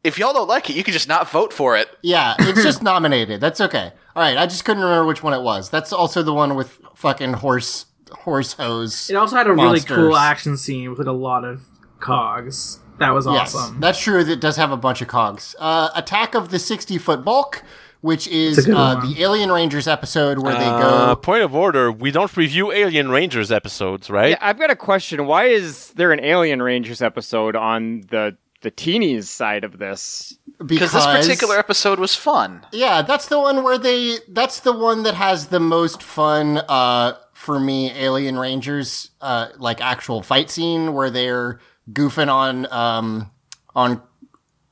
if 0.03 0.19
y'all 0.19 0.33
don't 0.33 0.49
like 0.49 0.69
it, 0.71 0.77
you 0.77 0.85
can 0.85 0.93
just 0.93 1.09
not 1.09 1.31
vote 1.31 1.53
for 1.53 1.77
it. 1.77 1.89
Yeah, 2.03 2.35
it's 2.39 2.63
just 2.63 2.83
nominated. 2.93 3.41
That's 3.41 3.61
okay. 3.61 3.93
All 4.17 4.23
right, 4.23 4.37
I 4.37 4.47
just 4.47 4.65
couldn't 4.65 4.83
remember 4.83 5.07
which 5.07 5.23
one 5.23 5.33
it 5.35 5.43
was. 5.43 5.71
That's 5.71 5.93
also 5.93 6.23
the 6.23 6.33
one 6.35 6.55
with 6.55 6.79
fucking 6.95 7.35
horse 7.35 7.87
horse 8.11 8.53
hose. 8.53 9.11
It 9.11 9.17
also 9.17 9.37
had 9.37 9.47
a 9.47 9.53
really 9.53 9.81
cool 9.81 10.17
action 10.17 10.57
scene 10.57 10.95
with 10.95 11.09
a 11.09 11.13
lot 11.13 11.45
of 11.45 11.67
cogs. 12.01 12.79
That 12.99 13.11
was 13.11 13.27
Yes, 13.27 13.55
awesome. 13.55 13.81
that's 13.81 13.99
true. 14.01 14.21
It 14.21 14.41
does 14.41 14.57
have 14.57 14.71
a 14.71 14.77
bunch 14.77 15.03
of 15.03 15.09
cogs. 15.09 15.57
Uh, 15.59 15.89
Attack 15.97 16.35
of 16.35 16.51
the 16.51 16.59
sixty 16.61 16.97
foot 16.97 17.25
bulk, 17.25 17.63
which 18.05 18.29
is 18.29 18.59
It's 18.59 18.67
a 18.67 18.71
good 18.71 18.77
uh, 18.77 18.95
the 19.01 19.23
Alien 19.23 19.51
Rangers 19.51 19.88
episode 19.88 20.38
where 20.38 20.53
they 20.59 20.67
Uh, 20.67 21.14
go. 21.14 21.17
point 21.17 21.43
of 21.43 21.55
order: 21.55 21.90
We 21.90 22.11
don't 22.11 22.37
review 22.37 22.71
Alien 22.71 23.09
Rangers 23.09 23.51
episodes, 23.51 24.11
right? 24.11 24.31
Yeah, 24.31 24.38
I've 24.43 24.59
got 24.59 24.71
a 24.71 24.77
question. 24.77 25.27
Why 25.27 25.47
is 25.47 25.90
there 25.93 26.12
an 26.12 26.21
Alien 26.23 26.61
Rangers 26.62 27.01
episode 27.01 27.57
on 27.57 28.03
the 28.11 28.37
the 28.61 28.71
teenies 28.71 29.25
side 29.25 29.64
of 29.64 29.79
this? 29.79 30.37
Because 30.64 30.93
this 30.93 31.05
particular 31.07 31.59
episode 31.59 31.99
was 31.99 32.14
fun. 32.14 32.67
Yeah, 32.73 33.01
that's 33.03 33.27
the 33.29 33.40
one 33.40 33.62
where 33.64 33.79
they. 33.79 34.19
That's 34.29 34.61
the 34.61 34.73
one 34.73 35.03
that 35.05 35.14
has 35.14 35.47
the 35.47 35.61
most 35.61 36.03
fun 36.03 36.59
uh, 36.69 37.14
for 37.33 37.59
me. 37.59 37.90
Alien 37.90 38.38
Rangers, 38.38 39.11
uh, 39.23 39.49
like 39.57 39.81
actual 39.81 40.23
fight 40.23 40.51
scene 40.51 40.93
where 40.93 41.09
they're 41.11 41.59
goofing 41.90 42.29
on 42.31 42.71
um, 42.71 43.31
on, 43.75 44.03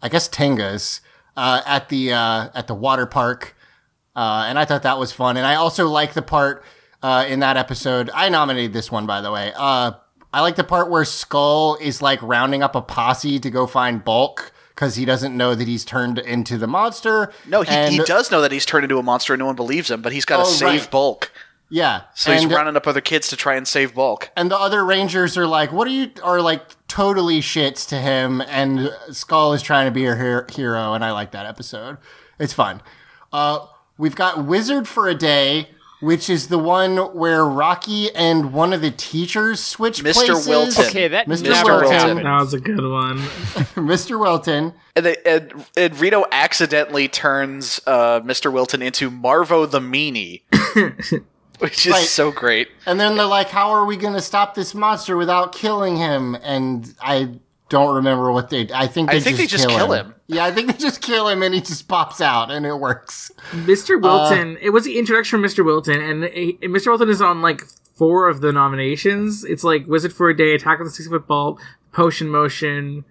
I 0.03 0.09
guess 0.11 0.29
Tengas 0.29 1.01
uh, 1.37 1.63
at 1.67 1.89
the 1.89 2.13
uh, 2.13 2.49
at 2.55 2.67
the 2.67 2.75
water 2.75 3.07
park, 3.07 3.57
uh, 4.17 4.45
and 4.47 4.59
I 4.59 4.65
thought 4.65 4.83
that 4.83 4.99
was 4.99 5.13
fun. 5.13 5.37
And 5.37 5.47
I 5.47 5.55
also 5.57 5.89
like 5.89 6.15
the 6.15 6.23
part 6.23 6.65
uh, 7.03 7.25
in 7.29 7.41
that 7.41 7.57
episode. 7.57 8.11
I 8.15 8.29
nominated 8.29 8.73
this 8.73 8.91
one 8.91 9.07
by 9.07 9.21
the 9.21 9.31
way. 9.33 9.53
Uh, 9.57 9.93
I 10.35 10.41
like 10.41 10.57
the 10.57 10.65
part 10.65 10.91
where 10.91 11.05
Skull 11.05 11.77
is 11.81 12.01
like 12.01 12.21
rounding 12.23 12.63
up 12.63 12.75
a 12.75 12.83
posse 12.83 13.39
to 13.39 13.51
go 13.51 13.67
find 13.67 14.05
Bulk. 14.05 14.53
Because 14.75 14.97
he 14.97 15.05
doesn't 15.05 15.37
know 15.37 15.55
that 15.55 15.69
he's 15.69 15.85
turned 15.85 16.19
into 16.19 16.57
the 16.57 16.67
monster. 16.67 17.31
No, 17.47 17.61
he, 17.61 17.69
And- 17.71 17.93
he 17.93 17.99
does 18.05 18.31
know 18.31 18.41
that 18.41 18.51
he's 18.51 18.65
turned 18.65 18.85
into 18.85 18.97
a 18.99 19.03
monster 19.03 19.35
and 19.35 19.39
no 19.41 19.45
one 19.47 19.55
believes 19.55 19.91
him, 19.91 20.01
but 20.01 20.13
he's 20.15 20.25
got 20.25 20.39
to 20.39 20.43
Oh, 20.45 20.47
save 20.47 20.81
right. 20.81 20.91
Bulk. 20.91 21.31
Yeah. 21.69 22.03
So 22.15 22.33
he's 22.33 22.47
rounding 22.47 22.75
up 22.75 22.87
other 22.87 23.03
kids 23.03 23.29
to 23.29 23.37
try 23.37 23.55
and 23.57 23.69
save 23.69 23.95
Bulk. 23.95 24.31
and 24.35 24.51
the 24.51 24.59
other 24.59 24.83
Rangers 24.83 25.37
are 25.37 25.47
like, 25.47 25.73
what 25.73 25.87
are 25.87 25.91
you, 25.91 26.11
are 26.23 26.41
like 26.41 26.63
totally 26.93 27.41
shits 27.41 27.89
to 27.89 27.97
him. 27.97 28.43
And 28.43 28.91
Skull 29.11 29.55
is 29.55 29.63
trying 29.63 29.87
to 29.87 29.91
be 29.91 30.05
a 30.05 30.15
her- 30.15 30.47
hero. 30.53 30.93
And 30.93 31.03
I 31.03 31.13
like 31.13 31.31
that 31.31 31.47
episode. 31.47 31.97
It's 32.39 32.53
fun. 32.53 32.83
Uh, 33.33 33.67
we've 33.97 34.15
got 34.15 34.45
Wizard 34.45 34.87
for 34.87 35.09
a 35.09 35.15
Day, 35.15 35.69
which 36.03 36.29
is 36.29 36.49
the 36.49 36.59
one 36.59 36.99
where 37.17 37.47
Rocky 37.47 38.15
and 38.15 38.53
one 38.53 38.75
of 38.75 38.83
the 38.83 38.91
teachers 38.91 39.59
switch 39.61 40.01
Mr. 40.03 40.13
places. 40.13 40.47
Wilton. 40.47 40.85
Okay, 40.87 41.09
that 41.09 41.27
Mr. 41.29 41.45
never 41.45 41.81
Wilton. 41.81 41.93
happened. 41.93 42.27
That 42.27 42.41
was 42.41 42.53
a 42.53 42.61
good 42.61 42.85
one. 42.85 43.17
Mr. 43.77 44.21
Wilton. 44.21 44.75
And, 44.95 45.07
they, 45.07 45.17
and, 45.25 45.65
and 45.75 45.99
Rito 45.99 46.27
accidentally 46.31 47.09
turns 47.09 47.81
uh, 47.87 48.21
Mr. 48.21 48.53
Wilton 48.53 48.83
into 48.83 49.11
Marvo 49.11 49.71
the 49.71 49.81
Meanie, 49.81 50.43
which 51.63 51.87
is 51.87 51.93
Right. 51.93 52.05
so 52.07 52.31
great. 52.31 52.69
And 52.87 52.99
then 53.01 53.17
they're 53.17 53.25
like, 53.27 53.49
how 53.49 53.71
are 53.71 53.85
we 53.85 53.97
going 53.97 54.15
to 54.15 54.21
stop 54.21 54.55
this 54.55 54.75
monster 54.75 55.17
without 55.17 55.53
killing 55.53 55.97
him? 55.97 56.35
And 56.43 56.95
I 57.01 57.39
don't 57.69 57.95
remember 57.95 58.31
what 58.33 58.51
they, 58.51 58.69
I 58.75 58.87
think 58.87 59.11
they 59.11 59.17
I 59.17 59.21
think 59.21 59.37
just 59.39 59.39
they 59.39 59.47
just 59.47 59.69
kill 59.69 59.93
him. 59.93 60.15
Yeah, 60.27 60.45
I 60.45 60.51
think 60.51 60.67
they 60.71 60.77
just 60.77 61.01
kill 61.01 61.29
him 61.29 61.43
and 61.43 61.55
he 61.55 61.61
just 61.61 61.89
pops 61.89 62.21
out 62.21 62.51
and 62.51 62.67
it 62.67 62.75
works. 62.79 63.31
Mr. 63.53 63.97
Uh, 63.97 64.01
Wilton. 64.01 64.59
it 64.61 64.71
was 64.71 64.85
the 64.85 64.99
introduction 64.99 65.43
of 65.43 65.51
Mr. 65.51 65.65
Wilton, 65.65 66.01
and, 66.01 66.25
he- 66.25 66.59
and 66.63 66.75
Mr. 66.75 66.87
Wilton 66.89 67.09
is 67.09 67.23
on 67.23 67.41
like 67.41 67.63
four 67.95 68.29
of 68.29 68.41
the 68.41 68.53
nominations. 68.53 69.45
It's 69.45 69.65
like 69.65 69.87
Wizard 69.87 70.13
for 70.13 70.29
a 70.29 70.37
Day, 70.37 70.55
Attack 70.55 70.81
of 70.81 70.87
the 70.87 70.91
Six 70.91 71.09
Foot 71.09 71.27
Ball, 71.27 71.59
Potion 71.93 72.29
Motion. 72.29 73.05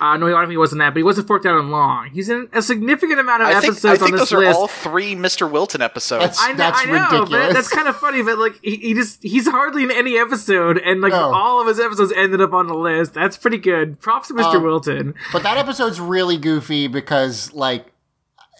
Uh, 0.00 0.16
no, 0.16 0.26
I 0.28 0.30
don't 0.40 0.50
he 0.50 0.56
wasn't 0.56 0.78
that, 0.78 0.90
but 0.90 0.98
he 0.98 1.02
wasn't 1.02 1.26
fourth 1.26 1.42
down 1.42 1.58
and 1.58 1.70
long. 1.72 2.10
He's 2.12 2.28
in 2.28 2.48
a 2.52 2.62
significant 2.62 3.18
amount 3.18 3.42
of 3.42 3.48
I 3.48 3.52
think, 3.60 3.72
episodes 3.72 3.84
I 3.86 3.90
on 4.04 4.10
think 4.10 4.20
this 4.20 4.30
those 4.30 4.42
are 4.44 4.46
all 4.54 4.68
three 4.68 5.16
Mr. 5.16 5.50
Wilton 5.50 5.82
episodes. 5.82 6.38
That's- 6.38 6.38
I 6.40 6.52
know, 6.52 6.70
I 6.72 6.84
know, 6.84 6.92
ridiculous. 7.20 7.30
but 7.48 7.52
that's 7.54 7.68
kind 7.68 7.88
of 7.88 7.96
funny. 7.96 8.22
But 8.22 8.38
like, 8.38 8.60
he, 8.62 8.76
he 8.76 8.94
just 8.94 9.20
he's 9.22 9.48
hardly 9.48 9.82
in 9.82 9.90
any 9.90 10.16
episode, 10.16 10.78
and 10.78 11.00
like 11.00 11.12
No. 11.12 11.34
all 11.34 11.60
of 11.60 11.66
his 11.66 11.80
episodes 11.80 12.12
ended 12.16 12.40
up 12.40 12.52
on 12.52 12.68
the 12.68 12.74
list. 12.74 13.12
That's 13.14 13.36
pretty 13.36 13.58
good. 13.58 14.00
Props 14.00 14.28
to 14.28 14.34
Mr. 14.34 14.54
Um, 14.56 14.62
Wilton. 14.62 15.14
But 15.32 15.42
that 15.42 15.56
episode's 15.56 15.98
really 15.98 16.36
goofy 16.36 16.86
because, 16.86 17.52
like, 17.52 17.92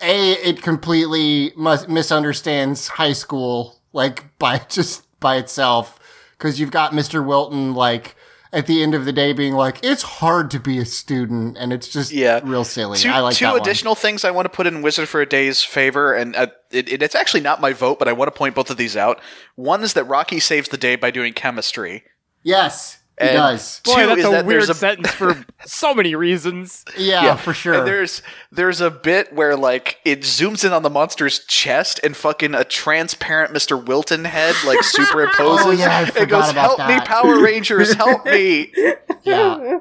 A, 0.03 0.33
it 0.33 0.61
completely 0.63 1.53
mus- 1.57 1.87
misunderstands 1.87 2.89
high 2.89 3.13
school, 3.13 3.77
like, 3.93 4.25
by 4.39 4.59
just 4.69 5.07
by 5.21 5.37
itself. 5.37 5.99
Because 6.37 6.59
you've 6.61 6.71
got 6.71 6.93
Mr. 6.93 7.25
Wilton, 7.25 7.75
like, 7.75 8.15
at 8.53 8.67
the 8.67 8.83
end 8.83 8.95
of 8.95 9.05
the 9.05 9.13
day 9.13 9.33
being 9.33 9.55
like, 9.55 9.79
it's 9.83 10.03
hard 10.03 10.51
to 10.53 10.59
be 10.61 10.79
a 10.79 10.85
student, 10.85 11.57
and 11.59 11.73
it's 11.73 11.89
just 11.89 12.11
Yeah. 12.13 12.41
real 12.43 12.65
silly. 12.65 12.99
two 12.99 13.09
I 13.11 13.21
like 13.21 13.37
two 13.37 13.45
that 13.45 13.53
one. 13.53 13.61
additional 13.61 13.95
things 13.95 14.25
I 14.25 14.31
want 14.31 14.47
to 14.47 14.51
put 14.51 14.67
in 14.67 14.83
Wizard 14.83 15.09
for 15.09 15.21
a 15.21 15.27
Day's 15.27 15.63
favor, 15.63 16.15
and 16.15 16.35
uh, 16.37 16.47
it, 16.71 16.89
it, 16.91 17.03
it's 17.03 17.15
actually 17.15 17.41
not 17.41 17.61
my 17.61 17.73
vote, 17.73 17.99
but 17.99 18.09
I 18.09 18.13
want 18.13 18.33
to 18.33 18.37
point 18.39 18.55
both 18.55 18.71
of 18.71 18.77
these 18.77 18.97
out. 18.97 19.21
One 19.57 19.83
is 19.83 19.93
that 19.95 20.05
Rocky 20.05 20.41
saves 20.41 20.69
the 20.69 20.77
day 20.79 20.97
by 20.97 21.11
doing 21.11 21.33
chemistry. 21.33 22.05
Yes, 22.43 22.98
he 23.21 23.27
does. 23.29 23.81
Boy, 23.85 23.95
Two 23.95 24.07
that's 24.07 24.19
is 24.21 24.25
a 24.27 24.31
that 24.31 24.47
weird 24.47 24.63
a- 24.71 24.75
sentence 24.75 25.11
for 25.13 25.45
so 25.67 25.95
many 25.95 26.15
reasons. 26.15 26.85
Yeah, 26.97 27.37
for 27.37 27.53
sure. 27.53 27.75
And 27.75 27.87
there's 27.87 28.23
there's 28.53 28.81
a 28.81 28.91
bit 28.91 29.33
where 29.33 29.57
like 29.57 29.99
it 30.05 30.21
zooms 30.21 30.65
in 30.65 30.73
on 30.73 30.83
the 30.83 30.91
monster's 30.91 31.45
chest 31.47 32.01
and 32.03 32.17
fucking 32.17 32.55
a 32.55 32.65
transparent 32.65 33.53
Mr. 33.55 33.85
Wilton 33.85 34.25
head 34.25 34.55
like 34.67 34.79
superimposes. 34.83 35.65
Oh, 35.65 35.71
yeah, 35.71 36.07
I 36.15 36.21
it 36.23 36.29
goes, 36.29 36.51
about 36.51 36.79
"Help 36.79 36.89
me. 36.89 37.01
Power 37.07 37.41
Rangers, 37.43 37.93
help 37.95 38.25
me!" 38.25 38.73
Yeah. 39.25 39.81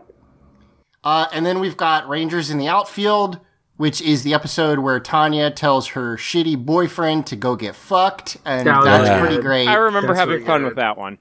Uh, 1.03 1.27
and 1.31 1.45
then 1.45 1.59
we've 1.59 1.77
got 1.77 2.09
Rangers 2.09 2.49
in 2.49 2.57
the 2.57 2.67
outfield, 2.67 3.39
which 3.77 4.01
is 4.01 4.23
the 4.23 4.33
episode 4.33 4.79
where 4.79 4.99
Tanya 4.99 5.49
tells 5.51 5.89
her 5.89 6.17
shitty 6.17 6.57
boyfriend 6.65 7.25
to 7.27 7.35
go 7.35 7.55
get 7.55 7.75
fucked, 7.75 8.37
and 8.43 8.67
That 8.67 8.83
that's 8.83 9.09
good. 9.09 9.19
pretty 9.19 9.41
great. 9.41 9.67
I 9.67 9.75
remember 9.75 10.07
That's 10.09 10.19
having 10.19 10.33
really 10.35 10.45
fun 10.45 10.61
good. 10.61 10.67
with 10.69 10.75
that 10.77 10.97
one. 10.97 11.17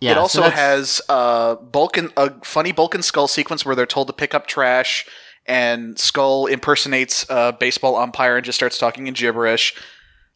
Yeah, 0.00 0.12
it 0.12 0.18
also 0.18 0.42
that's- 0.42 0.58
has 0.58 1.00
uh, 1.08 1.54
Bulk 1.56 1.96
and, 1.96 2.12
a 2.16 2.32
funny 2.44 2.72
Bulk 2.72 2.94
and 2.94 3.04
Skull 3.04 3.28
sequence 3.28 3.64
where 3.64 3.74
they're 3.74 3.86
told 3.86 4.06
to 4.08 4.12
pick 4.12 4.34
up 4.34 4.46
trash, 4.46 5.06
and 5.46 5.98
Skull 5.98 6.46
impersonates 6.46 7.24
a 7.28 7.52
baseball 7.52 7.96
umpire 7.96 8.36
and 8.36 8.44
just 8.44 8.56
starts 8.56 8.78
talking 8.78 9.06
in 9.06 9.14
gibberish. 9.14 9.74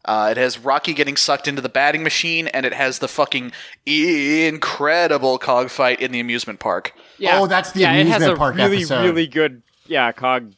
Uh, 0.05 0.29
it 0.33 0.37
has 0.37 0.59
Rocky 0.59 0.95
getting 0.95 1.17
sucked 1.17 1.47
into 1.47 1.63
the 1.63 1.69
batting 1.69 2.03
machine, 2.03 2.49
and 2.49 2.67
it 2.67 2.73
has 2.75 2.99
the 2.99 3.07
fucking 3.07 3.53
incredible 3.87 5.39
cog 5.39 5.71
fight 5.71 6.01
in 6.01 6.11
the 6.13 6.21
amusement 6.21 6.59
park. 6.61 6.93
Yeah. 7.19 7.39
Oh, 7.39 7.47
that's 7.47 7.73
the 7.73 7.81
yeah, 7.81 7.93
it 7.93 8.07
has 8.07 8.17
amusement 8.17 8.33
a 8.33 8.37
park 8.37 8.55
really, 8.57 8.77
episode. 8.79 9.03
really 9.05 9.27
good 9.27 9.63
yeah 9.87 10.11
cog 10.13 10.53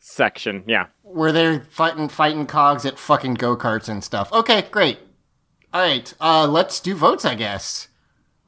section. 0.00 0.64
Yeah. 0.66 0.86
where 1.02 1.32
they're 1.32 1.60
fighting 1.70 2.08
fighting 2.08 2.46
cogs 2.46 2.86
at 2.86 2.98
fucking 2.98 3.34
go 3.34 3.56
karts 3.56 3.88
and 3.88 4.02
stuff. 4.02 4.32
Okay, 4.32 4.62
great. 4.70 4.98
All 5.74 5.82
right, 5.82 6.12
uh, 6.18 6.46
let's 6.46 6.80
do 6.80 6.94
votes, 6.94 7.26
I 7.26 7.34
guess. 7.34 7.87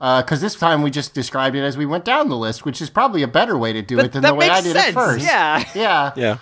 Because 0.00 0.40
this 0.40 0.54
time 0.54 0.80
we 0.80 0.90
just 0.90 1.12
described 1.12 1.54
it 1.54 1.62
as 1.62 1.76
we 1.76 1.84
went 1.84 2.06
down 2.06 2.30
the 2.30 2.36
list, 2.36 2.64
which 2.64 2.80
is 2.80 2.88
probably 2.88 3.22
a 3.22 3.28
better 3.28 3.56
way 3.56 3.72
to 3.74 3.82
do 3.82 3.98
it 4.00 4.12
than 4.12 4.22
the 4.22 4.34
way 4.34 4.48
I 4.48 4.62
did 4.62 4.72
sense. 4.72 4.88
it 4.88 4.94
first. 4.94 5.24
Yeah. 5.24 5.64
Yeah. 5.74 6.12
Yeah. 6.16 6.38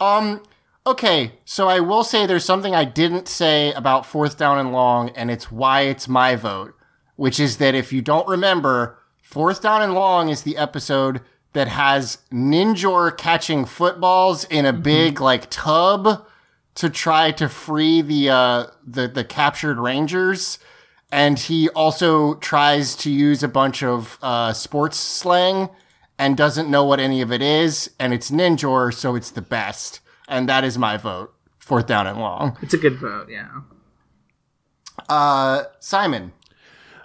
Um. 0.00 0.42
Okay, 0.86 1.32
so 1.44 1.68
I 1.68 1.80
will 1.80 2.04
say 2.04 2.24
there's 2.24 2.44
something 2.44 2.74
I 2.74 2.84
didn't 2.84 3.28
say 3.28 3.70
about 3.74 4.06
fourth 4.06 4.38
down 4.38 4.58
and 4.58 4.72
long, 4.72 5.10
and 5.10 5.30
it's 5.30 5.52
why 5.52 5.82
it's 5.82 6.08
my 6.08 6.36
vote, 6.36 6.74
which 7.16 7.38
is 7.38 7.58
that 7.58 7.74
if 7.74 7.92
you 7.92 8.00
don't 8.00 8.26
remember, 8.26 8.98
fourth 9.20 9.60
down 9.60 9.82
and 9.82 9.92
long 9.92 10.30
is 10.30 10.42
the 10.42 10.56
episode 10.56 11.20
that 11.52 11.68
has 11.68 12.18
Ninjor 12.32 13.16
catching 13.16 13.64
footballs 13.66 14.44
in 14.44 14.64
a 14.64 14.72
big 14.72 15.20
like 15.20 15.50
tub 15.50 16.26
to 16.76 16.88
try 16.88 17.30
to 17.32 17.48
free 17.48 18.00
the 18.00 18.30
uh 18.30 18.66
the 18.86 19.06
the 19.08 19.24
captured 19.24 19.78
Rangers. 19.78 20.58
And 21.12 21.38
he 21.38 21.68
also 21.70 22.34
tries 22.34 22.94
to 22.96 23.10
use 23.10 23.42
a 23.42 23.48
bunch 23.48 23.82
of 23.82 24.18
uh, 24.22 24.52
sports 24.52 24.96
slang 24.96 25.68
and 26.18 26.36
doesn't 26.36 26.70
know 26.70 26.84
what 26.84 27.00
any 27.00 27.20
of 27.22 27.32
it 27.32 27.42
is, 27.42 27.90
and 27.98 28.12
it's 28.12 28.30
Ninjor, 28.30 28.92
so 28.92 29.14
it's 29.16 29.30
the 29.30 29.40
best. 29.42 30.00
And 30.28 30.48
that 30.48 30.64
is 30.64 30.76
my 30.78 30.96
vote. 30.96 31.34
Fourth 31.58 31.86
down 31.86 32.06
and 32.06 32.18
long. 32.18 32.56
It's 32.62 32.74
a 32.74 32.78
good 32.78 32.96
vote. 32.98 33.28
Yeah. 33.30 33.48
Uh, 35.08 35.64
Simon. 35.80 36.32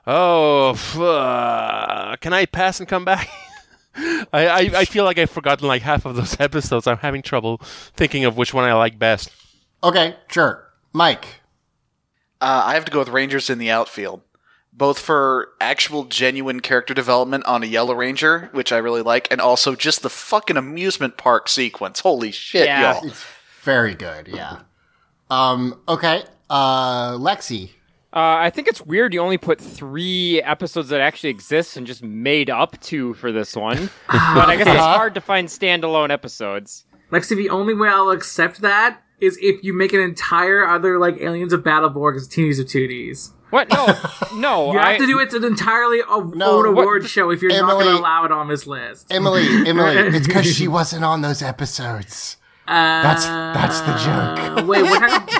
Oh, 0.06 0.72
f- 0.72 0.98
uh, 1.00 2.16
can 2.22 2.34
I 2.34 2.46
pass 2.46 2.80
and 2.80 2.88
come 2.88 3.06
back? 3.06 3.28
I, 3.96 4.28
I, 4.48 4.60
I 4.76 4.86
feel 4.86 5.06
like 5.06 5.18
I've 5.18 5.30
forgotten 5.32 5.68
like 5.68 5.82
half 5.82 6.06
of 6.06 6.16
those 6.16 6.38
episodes. 6.40 6.86
I'm 6.86 6.98
having 6.98 7.22
trouble 7.22 7.58
thinking 7.96 8.26
of 8.26 8.38
which 8.38 8.54
one 8.54 8.66
I 8.66 8.74
like 8.74 9.00
best. 9.00 9.32
Okay, 9.84 10.16
sure. 10.30 10.68
Mike. 10.94 11.42
Uh, 12.42 12.64
I 12.66 12.74
have 12.76 12.86
to 12.86 12.92
go 12.92 13.00
with 13.00 13.10
Rangers 13.10 13.50
in 13.50 13.58
the 13.58 13.72
outfield 13.72 14.22
both 14.78 15.00
for 15.00 15.50
actual 15.62 16.04
genuine 16.04 16.60
character 16.60 16.94
development 16.94 17.46
on 17.46 17.64
a 17.64 17.66
Yellow 17.66 17.96
Ranger, 17.96 18.50
which 18.52 18.72
I 18.72 18.78
really 18.78 19.02
like, 19.02 19.28
and 19.32 19.40
also 19.40 19.74
just 19.76 20.02
the 20.02 20.10
fucking 20.10 20.58
amusement 20.58 21.18
park 21.18 21.48
sequence. 21.48 22.02
Holy 22.02 22.32
shit, 22.32 22.66
Yeah. 22.66 23.00
y'all. 23.02 23.12
Very 23.62 23.96
good, 23.96 24.28
yeah. 24.28 24.60
Um, 25.30 25.80
okay. 25.88 26.24
Uh, 26.50 27.14
Lexi. 27.14 27.70
Uh, 28.14 28.38
I 28.40 28.50
think 28.50 28.68
it's 28.68 28.82
weird 28.82 29.14
you 29.14 29.20
only 29.22 29.38
put 29.38 29.60
three 29.60 30.42
episodes 30.42 30.90
that 30.90 31.02
actually 31.02 31.32
exist 31.32 31.76
and 31.76 31.88
just 31.88 32.04
made 32.04 32.50
up 32.50 32.80
two 32.82 33.14
for 33.16 33.32
this 33.32 33.56
one. 33.56 33.90
but 34.08 34.50
I 34.50 34.56
guess 34.56 34.68
it's 34.68 34.78
hard 34.78 35.16
to 35.16 35.22
find 35.22 35.48
standalone 35.48 36.12
episodes. 36.12 36.86
Lexi, 37.12 37.36
the 37.36 37.50
only 37.50 37.74
way 37.74 37.90
I'll 37.90 38.10
accept 38.12 38.62
that 38.62 39.02
is 39.20 39.38
if 39.42 39.64
you 39.64 39.74
make 39.74 39.94
an 39.94 40.02
entire 40.02 40.68
other 40.68 41.00
like 41.00 41.18
Aliens 41.22 41.54
of 41.54 41.62
Battleborg 41.64 42.16
as 42.18 42.28
Teenies 42.28 42.60
of 42.60 42.66
Tooties. 42.68 43.32
What? 43.52 43.70
No, 43.70 43.86
no. 44.36 44.74
You 44.74 44.80
I, 44.80 44.92
have 44.94 45.00
to 45.02 45.08
do 45.08 45.20
it 45.20 45.34
an 45.34 45.44
entirely 45.44 46.00
a- 46.02 46.06
No, 46.36 46.58
own 46.66 46.76
what- 46.76 46.82
award 46.84 47.08
show 47.08 47.30
if 47.30 47.42
you're 47.42 47.52
not 47.52 47.70
going 47.72 47.82
Emily- 47.88 47.98
to 47.98 48.02
allow 48.02 48.26
it 48.26 48.32
on 48.32 48.48
this 48.50 48.68
list. 48.68 49.08
Emily, 49.12 49.46
Emily, 49.68 49.96
it's 49.96 50.28
because 50.28 50.46
she 50.54 50.68
wasn't 50.80 51.04
on 51.06 51.22
those 51.22 51.42
episodes. 51.42 52.38
That's 52.68 53.26
that's 53.26 53.80
the 53.82 53.94
joke. 53.98 54.64
Uh, 54.64 54.66
wait, 54.66 54.84
what 54.84 55.00
talking? 55.00 55.40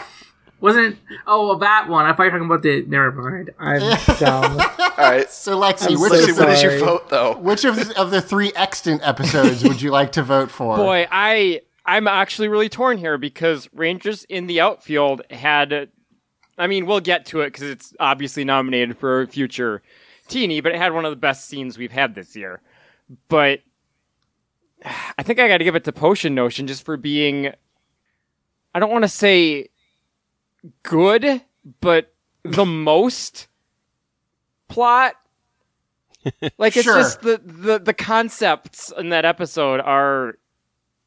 Wasn't 0.62 0.98
oh 1.28 1.48
well, 1.48 1.58
that 1.58 1.90
one? 1.90 2.06
I 2.06 2.14
thought 2.14 2.24
you 2.24 2.32
were 2.32 2.38
talking 2.40 2.46
about 2.46 2.62
the. 2.64 2.84
Never 2.84 3.12
mind. 3.12 3.52
I'm 3.60 3.80
dumb. 4.20 4.60
All 4.60 4.92
right. 4.98 5.30
So 5.30 5.60
Lexi, 5.60 5.92
I'm 5.92 6.00
which 6.00 6.12
so 6.12 6.18
Let's 6.18 6.26
see, 6.26 6.32
of 6.32 6.38
what 6.38 6.46
the, 6.48 6.52
is 6.54 6.64
your 6.64 6.80
vote, 6.80 7.10
though? 7.10 7.38
which 7.38 7.66
of 7.66 7.76
the, 7.76 8.00
of 8.00 8.10
the 8.12 8.22
three 8.22 8.52
extant 8.56 9.06
episodes 9.06 9.64
would 9.64 9.82
you 9.82 9.92
like 9.92 10.14
to 10.14 10.24
vote 10.24 10.50
for? 10.50 10.78
boy, 10.78 11.08
I 11.12 11.62
I'm 11.86 12.08
actually 12.08 12.48
really 12.48 12.70
torn 12.70 12.98
here 12.98 13.18
because 13.18 13.70
Rangers 13.74 14.24
in 14.26 14.48
the 14.48 14.62
outfield 14.62 15.22
had. 15.30 15.90
I 16.58 16.68
mean, 16.68 16.86
we'll 16.86 17.02
get 17.02 17.26
to 17.28 17.42
it 17.42 17.48
because 17.48 17.64
it's 17.70 17.94
obviously 18.00 18.46
nominated 18.46 18.98
for 18.98 19.22
a 19.22 19.28
future 19.28 19.82
teeny, 20.30 20.62
but 20.62 20.72
it 20.72 20.78
had 20.78 20.94
one 20.94 21.04
of 21.06 21.12
the 21.12 21.18
best 21.18 21.48
scenes 21.50 21.78
we've 21.78 21.92
had 21.92 22.16
this 22.16 22.36
year. 22.36 22.62
But 23.28 23.60
I 25.18 25.24
think 25.24 25.40
I 25.40 25.48
got 25.48 25.58
to 25.58 25.64
give 25.64 25.76
it 25.76 25.84
to 25.84 25.92
Potion 25.92 26.34
Notion 26.34 26.66
just 26.68 26.86
for 26.86 26.96
being. 26.98 27.52
I 28.74 28.80
don't 28.80 28.92
want 28.92 29.04
to 29.04 29.10
say 29.10 29.68
good, 30.84 31.42
but 31.82 32.14
the 32.44 32.66
most 32.66 33.48
plot. 34.68 35.16
Like 36.58 36.76
it's 36.76 36.86
Sure. 36.86 36.96
just 36.98 37.22
the, 37.22 37.40
the 37.46 37.78
the 37.78 37.94
concepts 37.94 38.92
in 38.98 39.10
that 39.10 39.26
episode 39.26 39.80
are 39.80 40.40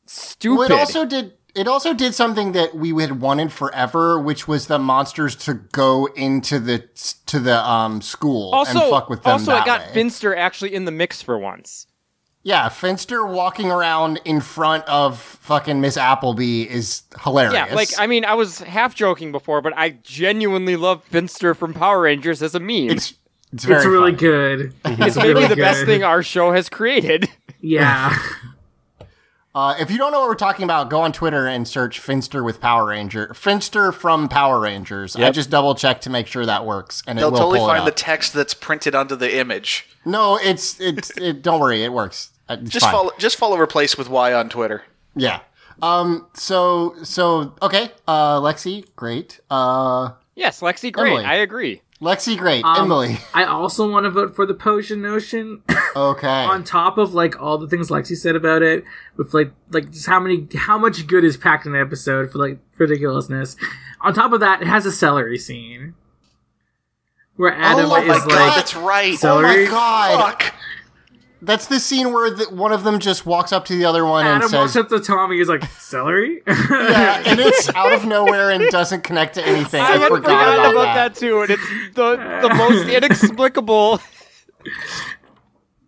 stupid. 0.09 0.59
Well, 0.59 0.73
it 0.73 0.73
also 0.73 1.05
did. 1.05 1.35
It 1.55 1.66
also 1.66 1.92
did 1.92 2.14
something 2.14 2.53
that 2.53 2.75
we 2.77 2.90
had 3.01 3.21
wanted 3.21 3.53
forever, 3.53 4.21
which 4.21 4.47
was 4.47 4.66
the 4.66 4.79
monsters 4.79 5.35
to 5.37 5.55
go 5.55 6.07
into 6.14 6.59
the 6.61 6.79
to 7.27 7.40
the 7.40 7.59
um 7.68 8.01
school 8.01 8.53
also, 8.53 8.81
and 8.81 8.90
fuck 8.90 9.09
with 9.09 9.23
them. 9.23 9.33
also 9.33 9.53
that 9.53 9.62
it 9.62 9.66
got 9.66 9.81
way. 9.81 9.92
Finster 9.92 10.37
actually 10.37 10.75
in 10.75 10.85
the 10.85 10.92
mix 10.92 11.21
for 11.23 11.38
once. 11.38 11.87
Yeah, 12.44 12.68
Finster 12.68 13.27
walking 13.27 13.71
around 13.71 14.21
in 14.25 14.40
front 14.40 14.85
of 14.85 15.18
fucking 15.18 15.81
Miss 15.81 15.97
Appleby 15.97 16.62
is 16.62 17.03
hilarious. 17.23 17.55
Yeah, 17.55 17.75
like 17.75 17.88
I 17.99 18.07
mean, 18.07 18.25
I 18.25 18.35
was 18.35 18.61
half 18.61 18.94
joking 18.94 19.33
before, 19.33 19.61
but 19.61 19.73
I 19.77 19.90
genuinely 19.90 20.77
love 20.77 21.03
Finster 21.05 21.55
from 21.55 21.75
Power 21.75 22.03
Rangers 22.03 22.42
as 22.42 22.55
a 22.55 22.61
meme. 22.61 22.90
it's 22.90 23.14
it's 23.53 23.64
very 23.64 23.79
it's 23.79 23.87
really 23.87 24.12
funny. 24.12 24.16
good. 24.16 24.75
It's 24.85 25.16
maybe 25.16 25.47
the 25.47 25.57
best 25.57 25.85
thing 25.87 26.05
our 26.05 26.23
show 26.23 26.53
has 26.53 26.68
created. 26.68 27.29
Yeah. 27.61 28.16
Uh, 29.55 29.75
if 29.81 29.91
you 29.91 29.99
don't 29.99 30.13
know 30.13 30.21
what 30.21 30.29
we're 30.29 30.35
talking 30.35 30.63
about, 30.65 30.91
go 30.91 31.01
on 31.01 31.11
Twitter 31.13 31.47
and 31.47 31.67
search 31.67 31.99
Finster 31.99 32.45
with 32.45 32.61
Power 32.61 32.87
Ranger. 32.87 33.33
Finster 33.35 33.91
from 33.93 34.29
Power 34.29 34.61
Rangers. 34.61 35.17
I 35.17 35.31
just 35.31 35.51
double 35.51 35.75
checked 35.75 36.03
to 36.03 36.11
make 36.11 36.27
sure 36.27 36.47
that 36.47 36.65
works, 36.67 37.03
and 37.07 37.19
it 37.19 37.23
They'll 37.23 37.31
will 37.33 37.39
totally 37.39 37.61
find 37.61 37.87
the 37.87 37.91
text 37.91 38.35
that's 38.35 38.55
printed 38.55 38.95
onto 38.95 39.17
the 39.17 39.37
image. 39.39 39.89
no, 40.05 40.39
it's 40.41 40.81
it's. 40.81 41.11
It, 41.17 41.43
don't 41.43 41.61
worry, 41.61 41.83
it 41.83 41.93
works. 41.93 42.31
Uh, 42.49 42.59
It's 42.61 42.71
Just 42.71 42.85
fine. 42.87 42.93
follow, 42.93 43.11
just 43.19 43.37
follow 43.37 43.59
replace 43.59 43.99
with 43.99 44.09
Y 44.09 44.33
on 44.33 44.49
Twitter. 44.49 44.85
Yeah. 45.17 45.41
Um. 45.83 46.27
So 46.35 46.95
so 47.03 47.55
okay. 47.63 47.91
Uh. 48.07 48.41
Lexi, 48.41 48.85
great. 48.97 49.41
Uh. 49.51 50.11
yes, 50.37 50.61
Lexi, 50.61 50.93
great. 50.93 51.11
Emily. 51.13 51.25
I 51.25 51.37
agree. 51.37 51.83
Lexi, 52.01 52.39
great. 52.39 52.65
Um, 52.65 52.85
Emily. 52.85 53.19
I 53.35 53.45
also 53.45 53.91
want 53.91 54.05
to 54.05 54.11
vote 54.11 54.37
for 54.37 54.47
the 54.47 54.55
potion 54.55 55.03
notion. 55.03 55.63
Okay. 55.97 56.29
on 56.45 56.63
top 56.65 56.97
of 56.99 57.15
like 57.15 57.41
all 57.41 57.59
the 57.59 57.67
things 57.67 57.89
Lexi 57.89 58.15
said 58.17 58.37
about 58.37 58.63
it, 58.63 58.85
with 59.17 59.33
like 59.35 59.51
like 59.71 59.91
just 59.91 60.07
how 60.07 60.21
many 60.21 60.47
how 60.55 60.79
much 60.79 61.07
good 61.09 61.25
is 61.25 61.37
packed 61.37 61.67
in 61.67 61.75
an 61.75 61.81
episode 61.81 62.31
for 62.31 62.39
like 62.39 62.59
ridiculousness. 62.77 63.57
On 64.03 64.13
top 64.15 64.33
of 64.33 64.39
that, 64.41 64.61
it 64.63 64.69
has 64.69 64.87
a 64.87 64.93
celery 64.93 65.39
scene 65.39 65.95
where 67.37 67.53
Adam 67.53 67.87
Oh 67.87 67.89
my 67.89 68.01
is 68.03 68.19
God, 68.25 68.27
like 68.29 68.55
that's 68.55 68.77
right. 68.77 69.09
oh 69.25 69.41
my 69.43 69.49
celery. 69.55 69.67
god. 69.67 70.21
Fuck. 70.41 70.55
That's 71.40 71.66
the 71.68 71.79
scene 71.79 72.12
where 72.12 72.31
the, 72.31 72.46
one 72.51 72.72
of 72.72 72.83
them 72.83 72.98
just 72.98 73.24
walks 73.24 73.53
up 73.53 73.64
to 73.66 73.77
the 73.77 73.85
other 73.85 74.05
one 74.05 74.27
and 74.27 74.42
Adam 74.42 74.51
walks 74.61 74.72
says, 74.72 74.83
up 74.85 74.88
to 74.88 74.98
Tommy. 74.98 75.37
He's 75.38 75.48
like 75.48 75.64
celery. 75.79 76.42
"Yeah," 76.46 77.22
and 77.27 77.38
it's 77.38 77.68
out 77.77 77.92
of 77.92 78.05
nowhere 78.07 78.51
and 78.51 78.68
doesn't 78.70 79.03
connect 79.05 79.35
to 79.37 79.46
anything. 79.46 79.81
I, 79.81 79.85
I 79.85 79.96
had 79.98 80.09
forgot 80.09 80.24
forgotten 80.24 80.55
about, 80.61 80.70
about 80.72 80.94
that. 80.94 81.14
too, 81.14 81.42
and 81.42 81.51
it's 81.51 81.66
the 81.94 82.16
the 82.48 82.55
most 82.55 82.88
inexplicable. 82.92 84.01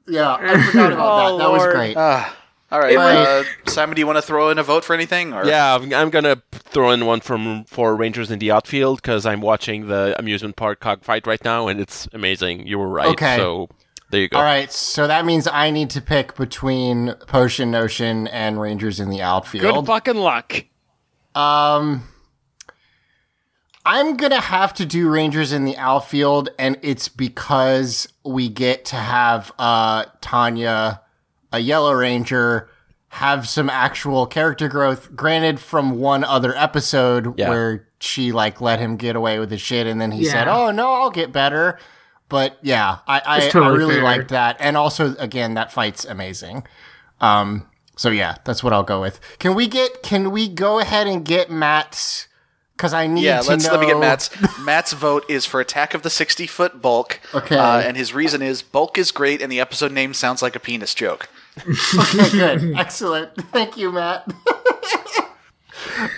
Yeah, 0.07 0.35
I 0.39 0.63
forgot 0.67 0.93
about 0.93 0.99
Oh, 1.33 1.39
that. 1.39 1.45
That 1.45 1.51
was 1.51 1.59
Lord. 1.63 1.75
great. 1.75 1.97
Ah. 1.97 2.37
all 2.73 2.81
right, 2.81 2.97
Right. 2.97 3.17
uh, 3.17 3.45
Simon, 3.67 3.95
do 3.97 4.01
you 4.01 4.07
want 4.07 4.17
to 4.19 4.23
throw 4.23 4.51
in 4.51 4.59
a 4.59 4.63
vote 4.63 4.85
for 4.85 4.95
anything? 4.95 5.33
Or? 5.33 5.45
Yeah, 5.45 5.75
I'm, 5.75 5.93
I'm 5.93 6.11
gonna 6.11 6.43
throw 6.53 6.91
in 6.91 7.07
one 7.07 7.21
from 7.21 7.65
for 7.65 7.95
Rangers 7.97 8.31
in 8.31 8.39
the 8.39 8.51
outfield 8.51 9.03
because 9.03 9.27
I'm 9.27 9.41
watching 9.41 9.87
the 9.89 10.15
amusement 10.19 10.57
park 10.57 10.81
cockfight 10.81 11.27
right 11.27 11.43
now, 11.45 11.69
and 11.69 11.81
it's 11.81 12.09
amazing. 12.13 12.67
You 12.67 12.79
were 12.79 12.89
right. 12.89 13.09
Okay. 13.09 13.37
So 13.37 13.69
there 14.11 14.21
you 14.23 14.29
go. 14.29 14.37
All 14.39 14.43
right, 14.43 14.71
so 14.73 15.07
that 15.07 15.25
means 15.25 15.47
I 15.47 15.71
need 15.71 15.91
to 15.91 16.01
pick 16.01 16.35
between 16.37 17.15
Potion 17.27 17.71
Notion 17.71 18.27
and 18.29 18.61
Rangers 18.61 19.01
in 19.01 19.09
the 19.11 19.23
outfield. 19.23 19.75
Good 19.75 19.87
fucking 19.87 20.17
luck. 20.17 20.65
Um, 21.35 22.03
I'm 23.87 24.17
gonna 24.17 24.41
have 24.41 24.75
to 24.75 24.85
do 24.87 25.09
Rangers 25.09 25.53
in 25.53 25.65
the 25.65 25.77
outfield, 25.77 26.51
and 26.59 26.77
it's 26.83 27.09
because 27.09 28.09
we 28.25 28.49
get 28.49 28.85
to 28.87 28.97
have 28.97 29.53
uh 29.59 30.05
Tanya, 30.21 31.01
a 31.53 31.61
Yellow 31.61 31.93
Ranger, 31.95 32.69
have 33.09 33.49
some 33.49 33.71
actual 33.71 34.27
character 34.27 34.69
growth. 34.69 35.17
Granted, 35.17 35.59
from 35.61 35.99
one 35.99 36.25
other 36.25 36.55
episode 36.57 37.39
Yeah. 37.39 37.49
where 37.49 37.89
she 38.01 38.33
like 38.33 38.61
let 38.61 38.81
him 38.81 38.97
get 38.97 39.17
away 39.17 39.39
with 39.39 39.51
his 39.51 39.61
shit, 39.63 39.87
and 39.87 40.01
then 40.01 40.11
he 40.13 40.25
said, 40.25 40.47
"Oh 40.47 40.71
no, 40.71 40.93
I'll 40.93 41.11
get 41.11 41.33
better." 41.33 41.79
But 42.31 42.57
yeah, 42.63 42.99
I 43.07 43.21
I, 43.27 43.41
totally 43.51 43.67
I 43.67 43.77
really 43.77 43.95
fair. 43.97 44.05
liked 44.05 44.29
that, 44.31 44.57
and 44.61 44.77
also 44.79 45.15
again 45.17 45.53
that 45.55 45.71
fight's 45.73 46.07
amazing. 46.07 46.67
Um, 47.21 47.67
so 47.97 48.09
yeah, 48.09 48.37
that's 48.45 48.65
what 48.65 48.73
I'll 48.73 48.83
go 48.83 49.01
with. 49.03 49.21
Can 49.39 49.55
we 49.55 49.67
get? 49.67 50.03
Can 50.03 50.31
we 50.31 50.49
go 50.49 50.79
ahead 50.79 51.07
and 51.07 51.23
get 51.25 51.51
Matt's? 51.51 52.29
Because 52.77 52.95
I 52.95 53.07
need 53.09 53.25
Yeah, 53.25 53.41
to 53.43 53.49
let's 53.51 53.67
know. 53.67 53.73
let 53.73 53.81
me 53.81 53.87
get 53.89 53.99
Matt's. 53.99 54.31
Matt's 54.61 54.95
vote 54.95 55.27
is 55.29 55.45
for 55.45 55.61
Attack 55.61 55.93
of 55.93 56.01
the 56.01 56.09
60 56.09 56.47
Foot 56.47 56.81
Bulk. 56.81 57.21
Okay. 57.35 57.59
Uh, 57.59 57.79
and 57.81 57.95
his 57.95 58.15
reason 58.15 58.41
is 58.41 58.63
Bulk 58.63 58.97
is 58.97 59.11
great 59.13 59.43
and 59.43 59.53
the 59.53 59.61
episode 59.61 59.93
name 59.93 60.15
sounds 60.15 60.41
like 60.41 60.57
a 60.57 60.61
penis 60.61 60.95
joke. 60.95 61.29
Okay, 61.99 62.31
good, 62.31 62.79
excellent. 62.79 63.35
Thank 63.53 63.77
you, 63.77 63.93
Matt. 63.93 64.27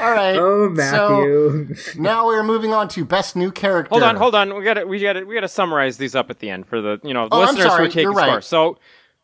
All 0.01 0.11
right. 0.13 0.37
oh, 0.37 0.75
So 0.77 1.67
now 2.01 2.27
we're 2.27 2.43
moving 2.43 2.73
on 2.73 2.89
to 2.89 3.05
best 3.05 3.37
new 3.37 3.51
character. 3.53 3.89
Hold 3.91 4.03
on, 4.03 4.17
hold 4.17 4.35
on. 4.35 4.55
We 4.57 4.65
got 4.65 4.75
to 4.75 4.85
we 4.85 5.01
got 5.01 5.15
to 5.15 5.25
we 5.25 5.35
got 5.35 5.41
to 5.43 5.49
summarize 5.49 5.97
these 5.99 6.15
up 6.15 6.31
at 6.31 6.39
the 6.41 6.51
end 6.51 6.67
for 6.67 6.81
the 6.81 7.01
you 7.05 7.15
know 7.15 7.29
Oh, 7.31 7.41
I'm 7.43 7.47
listeners 7.49 7.67
sorry. 7.67 7.79
who 7.79 7.85
are 7.85 7.89
taking 7.89 8.03
You're 8.03 8.13
right. 8.13 8.27
score. 8.27 8.41
So 8.41 8.79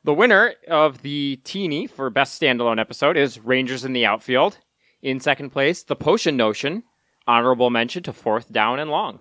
the 0.05 0.15
winner 0.15 0.55
of 0.69 1.03
the 1.03 1.41
teeny 1.45 1.87
for 1.87 2.09
best 2.11 2.41
standalone 2.41 2.81
episode 2.81 3.17
is 3.17 3.39
Rangers 3.41 3.85
in 3.85 3.93
the 3.93 4.07
outfield. 4.07 4.59
In 5.03 5.21
second 5.21 5.51
place, 5.51 5.83
the 5.83 5.97
Potion 5.97 6.37
Notion. 6.37 6.83
Honorable 7.27 7.69
mention 7.71 8.03
to 8.05 8.13
Fourth 8.13 8.51
Down 8.51 8.79
and 8.79 8.91
Long. 8.91 9.19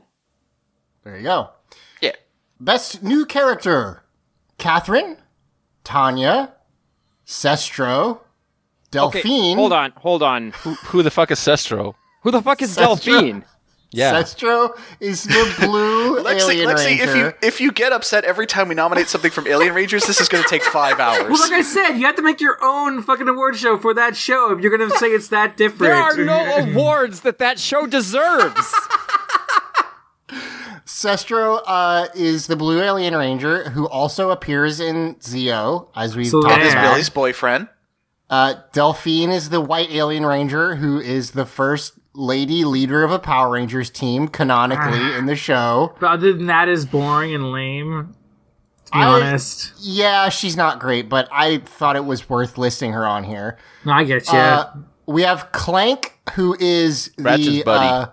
There 1.04 1.18
you 1.18 1.24
go. 1.24 1.50
Yeah. 2.02 2.14
Best 2.60 3.04
new 3.04 3.26
character: 3.26 4.04
Catherine, 4.58 5.18
Tanya, 5.84 6.54
Cestro, 7.26 8.22
Okay, 8.96 9.22
Delphine. 9.22 9.58
hold 9.58 9.74
on, 9.74 9.92
hold 9.98 10.24
on. 10.24 10.52
Who 10.88 11.04
the 11.04 11.12
fuck 11.12 11.30
is 11.32 11.40
Cestro? 11.40 11.96
Who 12.24 12.32
the 12.32 12.42
fuck 12.42 12.62
is 12.62 12.76
Sestra. 12.76 13.06
Delphine? 13.06 13.46
Yeah. 13.92 14.14
Cestro 14.22 14.78
is 15.00 15.24
the 15.24 15.56
blue 15.60 16.20
Lexi, 16.24 16.50
alien 16.50 16.70
Lexi 16.70 16.86
ranger. 16.86 17.04
if 17.04 17.16
you 17.16 17.34
if 17.42 17.62
you 17.62 17.72
get 17.72 17.94
upset 17.94 18.26
every 18.26 18.46
time 18.46 18.68
we 18.68 18.76
nominate 18.76 19.08
something 19.08 19.32
from 19.32 19.48
Alien 19.48 19.74
Rangers, 19.74 20.06
this 20.06 20.20
is 20.20 20.28
going 20.28 20.44
to 20.44 20.50
take 20.50 20.62
five 20.64 21.00
hours. 21.02 21.30
Well, 21.30 21.40
like 21.40 21.52
I 21.54 21.62
said, 21.62 21.92
you 21.94 22.06
have 22.06 22.16
to 22.18 22.22
make 22.22 22.42
your 22.42 22.58
own 22.62 23.02
fucking 23.02 23.28
award 23.30 23.56
show 23.56 23.78
for 23.78 23.94
that 23.94 24.16
show 24.18 24.52
if 24.52 24.62
you're 24.62 24.76
gonna 24.78 24.90
say 24.98 25.08
it's 25.08 25.30
that 25.30 25.56
different. 25.58 25.94
There 25.94 25.96
are 25.96 26.18
no 26.18 26.56
awards 26.72 27.22
that 27.22 27.38
that 27.40 27.60
show 27.60 27.88
deserves. 27.88 28.74
Cestro 30.86 31.62
uh, 31.66 32.08
is 32.16 32.48
the 32.48 32.56
blue 32.56 32.82
alien 32.82 33.16
ranger 33.16 33.70
who 33.70 33.88
also 33.88 34.32
appears 34.32 34.80
in 34.80 35.16
Zeo, 35.16 35.90
as 35.96 36.16
we've 36.16 36.28
So 36.28 36.42
talked 36.42 36.56
there- 36.56 36.66
Is 36.68 36.74
about. 36.74 36.92
Billy's 36.92 37.10
boyfriend. 37.10 37.68
Uh, 38.30 38.56
Delphine 38.74 39.30
is 39.32 39.50
the 39.50 39.62
white 39.62 39.90
alien 39.92 40.26
ranger 40.26 40.76
who 40.76 41.00
is 41.00 41.32
the 41.32 41.46
first 41.46 41.94
lady 42.14 42.66
leader 42.66 43.04
of 43.04 43.12
a 43.12 43.20
Power 43.20 43.52
Rangers 43.52 43.90
team 43.90 44.28
canonically 44.28 45.16
in 45.16 45.28
the 45.28 45.36
show. 45.36 45.96
But 46.00 46.08
other 46.08 46.34
than 46.34 46.48
that, 46.48 46.68
is 46.68 46.86
boring 46.86 47.34
and 47.34 47.52
lame. 47.52 48.14
To 48.86 48.92
be 48.92 49.00
I- 49.00 49.06
honest, 49.06 49.74
Yeah, 49.80 50.30
she's 50.30 50.58
not 50.58 50.80
great, 50.80 51.10
but 51.10 51.28
I 51.32 51.60
thought 51.60 51.96
it 51.96 52.06
was 52.06 52.28
worth 52.30 52.58
listing 52.58 52.92
her 52.94 53.06
on 53.06 53.24
here. 53.24 53.58
no, 53.86 53.94
I 53.94 54.04
get 54.04 54.28
you. 54.32 54.38
Uh, 54.38 54.74
we 55.06 55.22
have 55.24 55.52
Clank, 55.52 56.18
who 56.34 56.56
is 56.60 57.12
the 57.18 57.24
Ratchet's 57.24 57.64
buddy. 57.64 57.88
uh, 57.88 58.06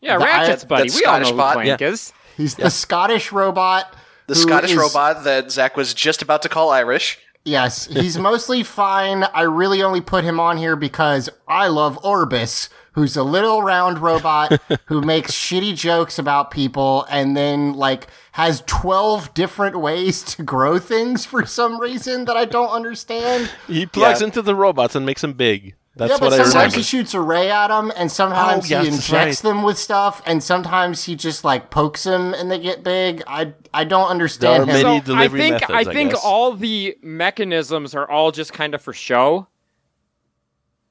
Yeah, 0.00 0.16
Ratchet's 0.16 0.64
I- 0.64 0.66
buddy. 0.68 0.88
that 0.88 0.96
We 0.98 1.04
all 1.04 1.20
know 1.20 1.26
who 1.30 1.36
bot? 1.36 1.52
Clank 1.54 1.80
Yeah. 1.80 1.88
is. 1.88 2.12
he's 2.36 2.54
the 2.54 2.70
Scottish 2.70 3.32
robot. 3.32 3.92
The 4.28 4.34
Scottish 4.34 4.70
is- 4.72 4.76
robot 4.78 5.24
that 5.24 5.50
Zach 5.50 5.76
was 5.76 5.92
just 5.94 6.22
about 6.22 6.42
to 6.42 6.48
call 6.48 6.70
Irish. 6.70 7.18
Yes, 7.48 7.86
he's 7.86 8.18
mostly 8.30 8.62
fine. 8.62 9.24
I 9.24 9.42
really 9.42 9.82
only 9.82 10.00
put 10.00 10.22
him 10.24 10.38
on 10.38 10.58
here 10.58 10.76
because 10.76 11.28
I 11.48 11.68
love 11.68 11.98
Orbus, 12.02 12.68
who's 12.92 13.16
a 13.16 13.22
little 13.22 13.62
round 13.62 13.98
robot 13.98 14.60
who 14.86 15.00
makes 15.14 15.32
shitty 15.32 15.74
jokes 15.76 16.18
about 16.18 16.50
people 16.50 17.06
and 17.10 17.36
then 17.36 17.72
like 17.74 18.06
has 18.32 18.62
12 18.66 19.32
different 19.34 19.80
ways 19.80 20.22
to 20.24 20.42
grow 20.42 20.78
things 20.78 21.24
for 21.24 21.46
some 21.46 21.80
reason 21.80 22.26
that 22.26 22.36
I 22.36 22.44
don't 22.44 22.70
understand. 22.70 23.50
He 23.66 23.86
plugs 23.86 24.20
Yeah. 24.20 24.26
into 24.26 24.42
the 24.42 24.54
robots 24.54 24.94
and 24.94 25.06
makes 25.06 25.22
them 25.22 25.32
big. 25.32 25.74
That's 25.98 26.12
yeah, 26.12 26.16
but 26.18 26.30
what 26.30 26.32
sometimes 26.36 26.54
remember. 26.54 26.76
he 26.76 26.82
shoots 26.82 27.12
a 27.14 27.20
ray 27.20 27.50
at 27.50 27.68
them 27.68 27.92
and 27.96 28.10
sometimes 28.10 28.64
Oh, 28.66 28.68
yes, 28.68 28.82
he 28.82 28.88
injects 28.88 29.12
right. 29.12 29.36
them 29.38 29.62
with 29.64 29.76
stuff 29.78 30.22
and 30.24 30.42
sometimes 30.42 31.04
he 31.04 31.16
just 31.16 31.44
like 31.44 31.70
pokes 31.70 32.04
them 32.04 32.32
and 32.34 32.50
they 32.50 32.58
get 32.60 32.82
big. 32.84 33.22
I 33.26 33.52
I 33.74 33.84
don't 33.84 34.08
understand 34.08 34.68
There 34.68 34.76
are 34.76 34.78
him. 34.78 34.84
many 34.84 35.04
So 35.04 35.14
I 35.16 35.28
think 35.28 35.52
methods, 35.54 35.70
I 35.70 35.78
I 35.80 35.84
think 35.84 36.10
guess. 36.12 36.20
all 36.24 36.52
the 36.54 36.96
mechanisms 37.02 37.94
are 37.94 38.08
all 38.08 38.30
just 38.30 38.52
kind 38.52 38.74
of 38.74 38.80
for 38.80 38.92
show. 38.92 39.48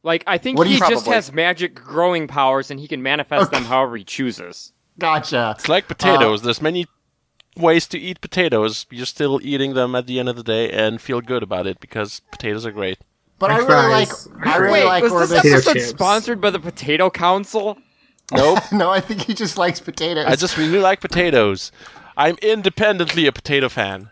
Like 0.03 0.23
I 0.27 0.37
think 0.37 0.57
What 0.57 0.67
he 0.67 0.77
just 0.77 0.89
Probably. 0.91 1.13
has 1.13 1.31
magic 1.33 1.73
growing 1.75 2.27
powers 2.27 2.69
and 2.71 2.79
he 2.79 2.87
can 2.87 3.01
manifest 3.01 3.47
Okay. 3.47 3.57
them 3.57 3.65
however 3.65 3.97
he 3.97 4.03
chooses. 4.03 4.73
Gotcha. 4.99 5.55
It's 5.57 5.67
like 5.69 5.87
potatoes. 5.87 6.41
Uh, 6.41 6.45
There's 6.45 6.61
many 6.61 6.85
ways 7.55 7.87
to 7.87 7.97
eat 7.99 8.21
potatoes. 8.21 8.85
You're 8.89 9.05
still 9.05 9.39
eating 9.43 9.73
them 9.73 9.95
at 9.95 10.05
the 10.07 10.19
end 10.19 10.29
of 10.29 10.35
the 10.35 10.43
day 10.43 10.69
and 10.71 10.99
feel 11.01 11.21
good 11.21 11.43
about 11.43 11.65
it 11.67 11.79
because 11.79 12.21
potatoes 12.31 12.65
are 12.65 12.71
great. 12.71 12.99
But 13.39 13.51
I 13.51 13.55
French 13.57 13.69
really 13.69 13.91
like. 13.91 14.09
I 14.45 14.57
really 14.57 14.73
Wait, 14.73 14.85
like 14.85 15.03
was 15.03 15.13
Orbus. 15.13 15.29
this 15.29 15.41
Potato 15.41 15.55
episode 15.55 15.73
chips. 15.73 15.87
sponsored 15.87 16.41
by 16.41 16.49
the 16.49 16.59
Potato 16.59 17.09
Council? 17.09 17.77
Nope. 18.29 18.59
no, 18.73 18.89
I 18.89 18.99
think 18.99 19.21
he 19.21 19.33
just 19.33 19.57
likes 19.57 19.79
potatoes. 19.79 20.25
I 20.27 20.35
just 20.35 20.57
really 20.57 20.79
like 20.79 20.99
potatoes. 20.99 21.71
I'm 22.17 22.35
independently 22.41 23.25
a 23.25 23.31
potato 23.31 23.69
fan. 23.69 24.09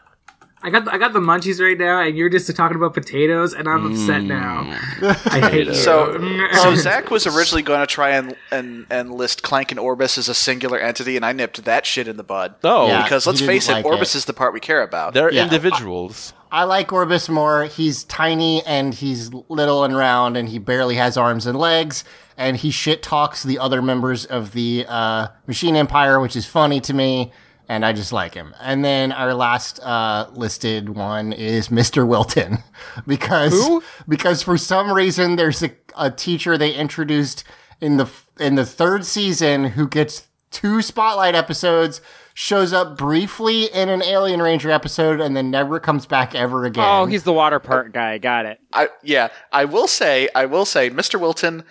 I 0.65 0.69
got 0.71 0.85
the, 0.85 0.93
I 0.93 0.97
got 0.97 1.13
the 1.13 1.19
munchies 1.19 1.59
right 1.59 1.77
now, 1.77 2.01
and 2.01 2.17
you're 2.17 2.29
just 2.29 2.53
talking 2.55 2.75
about 2.75 2.93
potatoes, 2.93 3.53
and 3.53 3.67
I'm 3.67 3.85
upset 3.85 4.21
mm. 4.21 4.27
now. 4.27 4.61
I 5.25 5.49
hate 5.51 5.67
you. 5.67 5.73
So, 5.75 6.17
so 6.53 6.75
Zach 6.75 7.11
was 7.11 7.27
originally 7.27 7.61
going 7.61 7.81
to 7.81 7.85
try 7.85 8.11
and, 8.11 8.35
and 8.51 8.87
and 8.89 9.13
list 9.13 9.43
Clank 9.43 9.71
and 9.71 9.79
Orbus 9.79 10.17
as 10.17 10.27
a 10.27 10.33
singular 10.33 10.79
entity, 10.79 11.17
and 11.17 11.25
I 11.25 11.33
nipped 11.33 11.65
that 11.65 11.85
shit 11.85 12.07
in 12.07 12.17
the 12.17 12.23
bud. 12.23 12.55
No, 12.63 12.87
Yeah. 12.87 13.03
because 13.03 13.27
let's 13.27 13.39
he 13.39 13.45
didn't 13.45 13.61
face 13.61 13.69
it, 13.69 13.85
Orbus 13.85 14.01
it. 14.01 14.15
is 14.15 14.25
the 14.25 14.33
part 14.33 14.53
we 14.53 14.59
care 14.59 14.81
about. 14.81 15.13
they're 15.13 15.31
Yeah. 15.31 15.43
individuals. 15.43 16.33
I 16.44 16.44
like 16.63 16.87
Orbus 16.89 17.29
more. 17.29 17.65
He's 17.65 18.03
tiny 18.05 18.63
and 18.65 18.93
he's 18.93 19.33
little 19.49 19.83
and 19.83 19.95
round 19.95 20.37
and 20.37 20.49
he 20.49 20.57
barely 20.57 20.95
has 20.95 21.17
arms 21.17 21.45
and 21.45 21.57
legs 21.57 22.03
and 22.37 22.57
he 22.57 22.71
shit 22.71 23.01
talks 23.01 23.43
the 23.43 23.59
other 23.59 23.81
members 23.81 24.25
of 24.25 24.51
the 24.53 24.85
uh, 24.87 25.27
Machine 25.47 25.75
Empire, 25.75 26.19
which 26.19 26.35
is 26.35 26.45
funny 26.45 26.79
to 26.81 26.93
me. 26.93 27.31
And 27.67 27.83
I 27.83 27.93
just 27.93 28.13
like 28.13 28.35
him. 28.35 28.53
And 28.61 28.85
then 28.85 29.11
our 29.11 29.33
last 29.33 29.79
uh, 29.79 30.27
listed 30.33 30.89
one 30.89 31.33
is 31.33 31.69
Mr. 31.69 32.07
Wilton, 32.07 32.59
because 33.07 33.53
Who? 33.53 33.83
because 34.07 34.43
for 34.43 34.55
some 34.55 34.91
reason 34.91 35.35
there's 35.35 35.63
a, 35.63 35.71
a 35.97 36.11
teacher 36.11 36.59
they 36.59 36.73
introduced 36.73 37.43
in 37.81 37.97
the 37.97 38.07
in 38.39 38.53
the 38.53 38.67
third 38.67 39.03
season 39.03 39.63
who 39.65 39.87
gets 39.87 40.27
two 40.51 40.83
spotlight 40.83 41.33
episodes, 41.33 42.01
shows 42.37 42.73
up 42.73 42.97
briefly 42.97 43.63
in 43.63 43.87
an 43.87 44.03
Alien 44.03 44.41
Ranger 44.41 44.69
episode, 44.69 45.21
and 45.21 45.35
then 45.35 45.49
never 45.49 45.79
comes 45.79 46.05
back 46.05 46.35
ever 46.35 46.65
again. 46.65 46.83
Oh, 46.85 47.05
he's 47.05 47.23
the 47.23 47.33
water 47.33 47.59
park 47.59 47.93
guy. 47.93 48.17
Got 48.17 48.45
it. 48.45 48.59
I 48.73 48.89
yeah, 49.01 49.29
I 49.51 49.65
will 49.65 49.87
say, 49.87 50.27
I 50.35 50.45
will 50.45 50.65
say, 50.65 50.89
Mr. 50.89 51.19
Wilton 51.19 51.63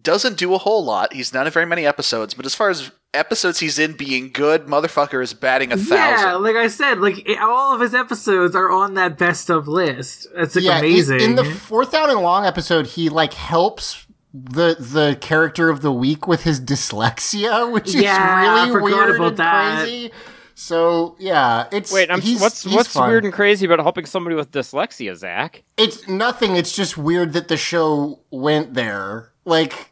doesn't 0.00 0.36
do 0.36 0.52
a 0.52 0.58
whole 0.58 0.84
lot. 0.84 1.12
He's 1.12 1.32
not 1.32 1.46
in 1.46 1.52
very 1.52 1.64
many 1.64 1.86
episodes, 1.86 2.34
but 2.34 2.44
as 2.44 2.56
far 2.56 2.70
as 2.70 2.90
episodes 3.14 3.60
he's 3.60 3.78
in 3.78 3.92
being 3.92 4.32
good, 4.32 4.66
motherfucker 4.66 5.22
is 5.22 5.32
batting 5.32 5.72
a 5.72 5.76
yeah, 5.76 5.84
thousand. 6.16 6.42
like 6.42 6.56
I 6.56 6.66
said, 6.66 7.00
like 7.00 7.28
it- 7.28 7.38
all 7.38 7.72
of 7.72 7.80
his 7.80 7.94
episodes 7.94 8.56
are 8.56 8.70
on 8.70 8.94
that 8.94 9.16
best 9.16 9.48
of 9.48 9.68
list. 9.68 10.26
That's 10.34 10.56
like 10.56 10.64
yeah, 10.64 10.78
amazing. 10.80 11.20
In, 11.20 11.34
the 11.36 11.44
fourth 11.44 11.92
down 11.92 12.10
and 12.10 12.20
long 12.20 12.44
episode, 12.44 12.88
he 12.88 13.08
like 13.08 13.34
helps 13.34 14.06
the 14.32 14.76
the 14.78 15.16
character 15.20 15.68
of 15.68 15.80
the 15.82 15.92
week 15.92 16.26
with 16.28 16.42
his 16.44 16.60
dyslexia, 16.60 17.70
which 17.72 17.94
Yeah, 17.94 18.64
is 18.64 18.70
really 18.74 18.82
weird 18.82 19.16
about 19.16 19.28
and 19.28 19.36
that. 19.38 19.82
crazy. 19.84 20.10
So 20.54 21.16
yeah, 21.18 21.68
it's 21.72 21.92
Wait, 21.92 22.10
I'm, 22.10 22.20
he's, 22.20 22.40
what's 22.40 22.62
he's 22.64 22.74
what's 22.74 22.92
fun. 22.92 23.08
weird 23.08 23.24
and 23.24 23.32
crazy 23.32 23.64
about 23.64 23.78
helping 23.80 24.04
somebody 24.04 24.36
with 24.36 24.50
dyslexia, 24.50 25.16
Zach? 25.16 25.62
It's 25.78 26.06
nothing. 26.06 26.54
It's 26.56 26.76
just 26.76 26.98
weird 26.98 27.32
that 27.32 27.48
the 27.48 27.56
show 27.56 28.20
went 28.30 28.74
there. 28.74 29.32
Like 29.46 29.90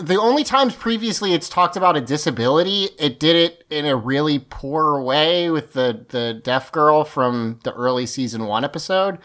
the 0.00 0.16
only 0.20 0.42
times 0.42 0.74
previously 0.74 1.34
it's 1.34 1.48
talked 1.48 1.76
about 1.76 1.96
a 1.96 2.00
disability, 2.00 2.88
it 2.98 3.20
did 3.20 3.36
it 3.36 3.64
in 3.70 3.86
a 3.86 3.94
really 3.96 4.40
poor 4.40 5.00
way 5.00 5.50
with 5.50 5.72
the 5.74 6.04
the 6.08 6.34
deaf 6.42 6.72
girl 6.72 7.04
from 7.04 7.60
the 7.62 7.72
early 7.74 8.04
season 8.06 8.44
1 8.46 8.64
episode. 8.64 9.18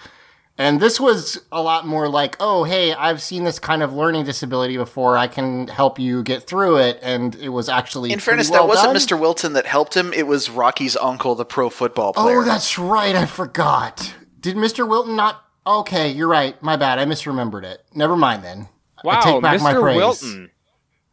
And 0.55 0.79
this 0.79 0.99
was 0.99 1.41
a 1.51 1.63
lot 1.63 1.87
more 1.87 2.07
like, 2.07 2.35
"Oh, 2.39 2.63
hey, 2.63 2.93
I've 2.93 3.21
seen 3.23 3.43
this 3.43 3.57
kind 3.57 3.81
of 3.81 3.91
learning 3.93 4.25
disability 4.25 4.77
before. 4.77 5.17
I 5.17 5.27
can 5.27 5.67
help 5.67 5.97
you 5.97 6.21
get 6.21 6.43
through 6.43 6.77
it." 6.77 6.99
And 7.01 7.33
it 7.35 7.49
was 7.49 7.69
actually 7.69 8.11
In 8.11 8.19
fairness, 8.19 8.51
well 8.51 8.63
that 8.63 8.67
wasn't 8.67 8.93
done. 8.93 9.17
Mr. 9.17 9.19
Wilton 9.19 9.53
that 9.53 9.65
helped 9.65 9.97
him. 9.97 10.13
It 10.13 10.27
was 10.27 10.51
Rocky's 10.51 10.95
uncle, 10.95 11.33
the 11.33 11.45
pro 11.45 11.69
football 11.71 12.13
player. 12.13 12.41
Oh, 12.41 12.43
that's 12.43 12.77
right. 12.77 13.15
I 13.15 13.25
forgot. 13.25 14.13
Did 14.39 14.55
Mr. 14.55 14.87
Wilton 14.87 15.15
not? 15.15 15.43
Okay, 15.65 16.11
you're 16.11 16.27
right. 16.27 16.61
My 16.61 16.75
bad. 16.75 16.99
I 16.99 17.05
misremembered 17.05 17.63
it. 17.63 17.83
Never 17.95 18.15
mind 18.15 18.43
then. 18.43 18.67
I 18.97 19.07
Wow, 19.07 19.21
take 19.21 19.41
back 19.41 19.61
my 19.61 19.73
Mr. 19.73 19.81
praise. 19.81 19.95
Wilton. 19.97 20.51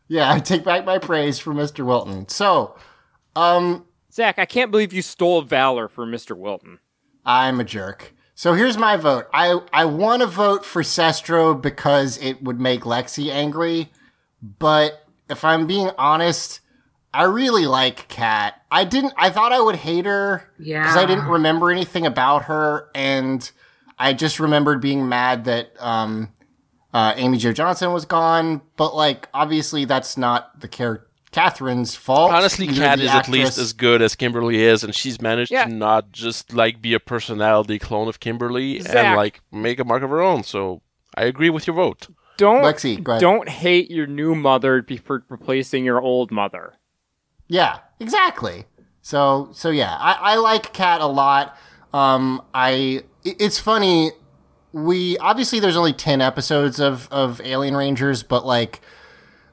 Yeah, 0.08 0.32
I 0.32 0.40
take 0.40 0.64
back 0.64 0.84
my 0.84 0.98
praise 0.98 1.38
for 1.38 1.54
Mr. 1.54 1.86
Wilton. 1.86 2.28
So, 2.28 2.76
um, 3.36 3.86
Zach, 4.12 4.38
I 4.38 4.44
can't 4.44 4.70
believe 4.72 4.92
you 4.92 5.02
stole 5.02 5.42
valor 5.42 5.86
for 5.88 6.04
Mr. 6.04 6.36
Wilton. 6.36 6.80
I'm 7.24 7.60
a 7.60 7.64
jerk. 7.64 8.12
So 8.40 8.54
here's 8.54 8.78
my 8.78 8.96
vote. 8.96 9.26
I 9.34 9.60
I 9.70 9.84
want 9.84 10.22
to 10.22 10.26
vote 10.26 10.64
for 10.64 10.80
Cestro 10.80 11.60
because 11.60 12.16
it 12.16 12.42
would 12.42 12.58
make 12.58 12.84
Lexi 12.84 13.30
angry, 13.30 13.92
but 14.40 15.06
if 15.28 15.44
I'm 15.44 15.66
being 15.66 15.90
honest, 15.98 16.60
I 17.12 17.24
really 17.24 17.66
like 17.66 18.08
Kat. 18.08 18.54
I 18.70 18.84
didn't. 18.84 19.12
I 19.18 19.28
thought 19.28 19.52
I 19.52 19.60
would 19.60 19.76
hate 19.76 20.06
her 20.06 20.50
Yeah. 20.58 20.84
because 20.84 20.96
I 20.96 21.04
didn't 21.04 21.26
remember 21.26 21.70
anything 21.70 22.06
about 22.06 22.44
her, 22.44 22.88
and 22.94 23.50
I 23.98 24.14
just 24.14 24.40
remembered 24.40 24.80
being 24.80 25.06
mad 25.06 25.44
that 25.44 25.72
um, 25.78 26.32
uh, 26.94 27.12
Amy 27.16 27.36
Jo 27.36 27.52
Johnson 27.52 27.92
was 27.92 28.06
gone. 28.06 28.62
But 28.78 28.96
like, 28.96 29.28
obviously, 29.34 29.84
that's 29.84 30.16
not 30.16 30.60
the 30.60 30.68
character. 30.68 31.09
Catherine's 31.32 31.94
fault. 31.94 32.32
Honestly, 32.32 32.66
Either 32.68 32.80
Kat 32.80 32.98
the 32.98 33.04
is 33.04 33.10
at 33.10 33.28
least 33.28 33.56
as 33.58 33.72
good 33.72 34.02
as 34.02 34.14
Kimberly 34.16 34.62
is, 34.62 34.82
and 34.82 34.94
she's 34.94 35.20
managed 35.20 35.52
Yeah. 35.52 35.64
to 35.66 35.70
not 35.72 36.10
just 36.12 36.52
like 36.52 36.82
be 36.82 36.92
a 36.94 37.00
personality 37.00 37.78
clone 37.78 38.08
of 38.08 38.18
Kimberly 38.20 38.80
Zach. 38.80 38.94
and 38.96 39.16
like 39.16 39.40
make 39.52 39.78
a 39.78 39.84
mark 39.84 40.02
of 40.02 40.10
her 40.10 40.20
own. 40.20 40.42
So 40.42 40.82
I 41.14 41.24
agree 41.24 41.50
with 41.50 41.66
your 41.66 41.76
vote. 41.76 42.08
Don't 42.36 42.62
Lexi, 42.62 43.00
go 43.02 43.12
ahead. 43.12 43.20
don't 43.20 43.48
hate 43.48 43.90
your 43.90 44.06
new 44.06 44.34
mother 44.34 44.80
before 44.82 45.24
replacing 45.28 45.84
your 45.84 46.00
old 46.00 46.30
mother. 46.32 46.74
Yeah, 47.48 47.78
exactly. 48.00 48.64
So 49.02 49.50
so 49.52 49.70
yeah, 49.70 49.96
I, 49.98 50.12
I 50.20 50.36
like 50.36 50.72
Cat 50.72 51.00
a 51.00 51.06
lot. 51.06 51.56
Um, 51.92 52.42
I 52.54 53.04
it's 53.24 53.58
funny. 53.58 54.12
We 54.72 55.18
obviously 55.18 55.60
there's 55.60 55.76
only 55.76 55.92
ten 55.92 56.20
episodes 56.20 56.80
of 56.80 57.08
of 57.10 57.40
Alien 57.42 57.76
Rangers, 57.76 58.22
but 58.22 58.46
like 58.46 58.80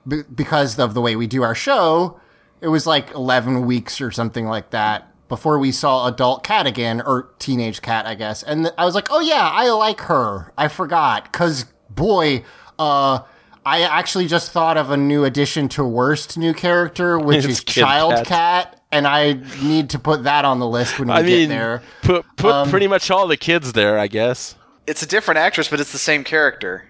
b- 0.07 0.23
because 0.33 0.79
of 0.79 0.93
the 0.93 1.01
way 1.01 1.15
we 1.15 1.27
do 1.27 1.43
our 1.43 1.55
show, 1.55 2.19
it 2.61 2.67
was 2.69 2.85
like 2.87 3.11
eleven 3.13 3.65
weeks 3.65 3.99
or 4.01 4.11
something 4.11 4.45
like 4.47 4.69
that 4.71 5.11
before 5.29 5.59
we 5.59 5.71
saw 5.71 6.07
adult 6.07 6.43
Cat 6.43 6.65
again 6.67 7.01
or 7.01 7.29
teenage 7.39 7.81
Cat, 7.81 8.05
I 8.05 8.15
guess. 8.15 8.43
And 8.43 8.65
th- 8.65 8.75
I 8.77 8.85
was 8.85 8.95
like, 8.95 9.07
oh 9.09 9.19
yeah, 9.19 9.49
I 9.51 9.69
like 9.69 10.01
her. 10.01 10.53
I 10.57 10.67
forgot 10.67 11.25
because 11.31 11.65
boy, 11.89 12.43
uh. 12.79 13.19
I 13.65 13.81
actually 13.81 14.27
just 14.27 14.53
thought 14.53 14.77
of 14.77 14.91
a 14.91 14.95
new 14.95 15.25
addition 15.25 15.67
to 15.69 15.83
worst 15.83 16.37
new 16.37 16.53
character, 16.53 17.19
which 17.29 17.39
It's 17.39 17.47
is 17.47 17.59
Kid 17.59 17.81
Child 17.81 18.13
Cat. 18.13 18.25
Cat, 18.25 18.81
and 18.93 19.05
I 19.05 19.41
need 19.61 19.89
to 19.89 19.99
put 19.99 20.23
that 20.23 20.45
on 20.45 20.59
the 20.59 20.65
list 20.67 20.97
when 20.99 21.09
we 21.09 21.13
I 21.15 21.21
get 21.21 21.27
mean, 21.27 21.49
there. 21.49 21.81
put 22.01 22.25
put 22.37 22.53
Um, 22.53 22.69
pretty 22.69 22.87
much 22.87 23.11
all 23.11 23.27
the 23.27 23.35
kids 23.35 23.73
there, 23.73 23.99
I 23.99 24.07
guess. 24.07 24.55
It's 24.87 25.03
a 25.03 25.05
different 25.05 25.39
actress, 25.39 25.67
but 25.67 25.81
it's 25.81 25.91
the 25.91 25.97
same 25.97 26.23
character. 26.23 26.87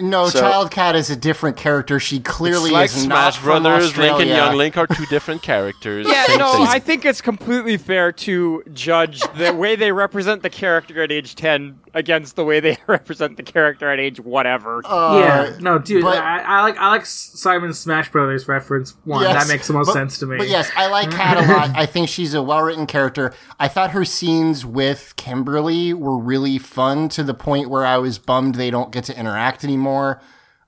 No, 0.00 0.28
So- 0.28 0.40
Child 0.40 0.70
Cat 0.70 0.96
is 0.96 1.08
a 1.10 1.16
different 1.16 1.56
character. 1.56 1.98
She 1.98 2.20
clearly 2.20 2.66
It's 2.66 2.72
like 2.72 2.90
is 2.90 3.06
not 3.06 3.34
Smash 3.34 3.38
from 3.38 3.62
Brothers, 3.62 3.96
Link 3.96 4.20
and 4.20 4.28
Young 4.28 4.56
Link 4.56 4.76
are 4.76 4.86
two 4.86 5.06
different 5.06 5.42
characters. 5.42 6.06
Yeah, 6.08 6.24
Same 6.26 6.38
no, 6.38 6.52
thing. 6.52 6.66
I 6.68 6.78
think 6.78 7.04
it's 7.04 7.20
completely 7.20 7.76
fair 7.78 8.12
to 8.12 8.62
judge 8.72 9.20
the 9.36 9.54
way 9.54 9.76
they 9.76 9.90
represent 9.92 10.42
the 10.42 10.50
character 10.50 11.02
at 11.02 11.10
age 11.10 11.34
10 11.36 11.78
against 11.94 12.36
the 12.36 12.44
way 12.44 12.60
they 12.60 12.76
represent 12.86 13.38
the 13.38 13.42
character 13.42 13.90
at 13.90 13.98
age 13.98 14.20
whatever. 14.20 14.82
Uh, 14.84 15.20
yeah, 15.22 15.56
no, 15.60 15.78
dude, 15.78 16.02
but- 16.02 16.18
I, 16.18 16.40
I 16.40 16.62
like 16.62 16.76
I 16.78 16.90
like 16.90 17.06
Simon's 17.06 17.78
Smash 17.78 18.10
Brothers 18.12 18.46
reference 18.46 18.94
one. 19.04 19.22
Yes, 19.22 19.42
that 19.46 19.52
makes 19.52 19.66
the 19.68 19.72
most 19.72 19.86
but- 19.86 19.94
sense 19.94 20.18
to 20.18 20.26
me. 20.26 20.36
But 20.36 20.48
yes, 20.48 20.70
I 20.76 20.88
like 20.88 21.10
Cat 21.10 21.38
a 21.48 21.52
lot. 21.52 21.70
I 21.74 21.86
think 21.86 22.08
she's 22.10 22.34
a 22.34 22.42
well 22.42 22.62
written 22.62 22.86
character. 22.86 23.32
I 23.58 23.68
thought 23.68 23.92
her 23.92 24.04
scenes 24.04 24.66
with 24.66 25.14
Kimberly 25.16 25.94
were 25.94 26.18
really 26.18 26.58
fun 26.58 27.08
to 27.10 27.22
the 27.24 27.34
point 27.34 27.70
where 27.70 27.86
I 27.86 27.96
was 27.96 28.18
bummed 28.18 28.56
they 28.56 28.70
don't 28.70 28.92
get 28.92 29.04
to 29.04 29.18
interact 29.18 29.64
anymore. 29.64 29.77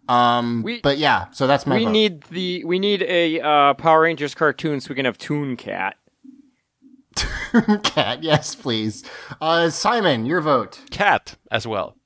Um, 0.08 0.62
We- 0.64 0.80
but 0.80 0.98
yeah, 0.98 1.26
so 1.30 1.46
that's 1.46 1.66
my 1.66 1.76
we 1.76 1.84
vote. 1.84 1.90
need 1.90 2.22
the 2.30 2.64
we 2.64 2.78
need 2.78 3.02
a 3.02 3.40
uh, 3.40 3.74
Power 3.74 4.00
Rangers 4.02 4.34
cartoon 4.34 4.80
so 4.80 4.88
we 4.90 4.96
can 4.96 5.04
have 5.04 5.18
Toon 5.18 5.56
Cat. 5.56 5.96
Cat. 7.82 8.22
Yes, 8.22 8.54
please. 8.54 9.04
Uh, 9.40 9.70
Simon, 9.70 10.24
your 10.26 10.40
vote. 10.40 10.80
Cat 10.90 11.36
as 11.50 11.66
well. 11.66 11.96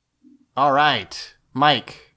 All 0.57 0.72
right, 0.72 1.34
Mike. 1.52 2.12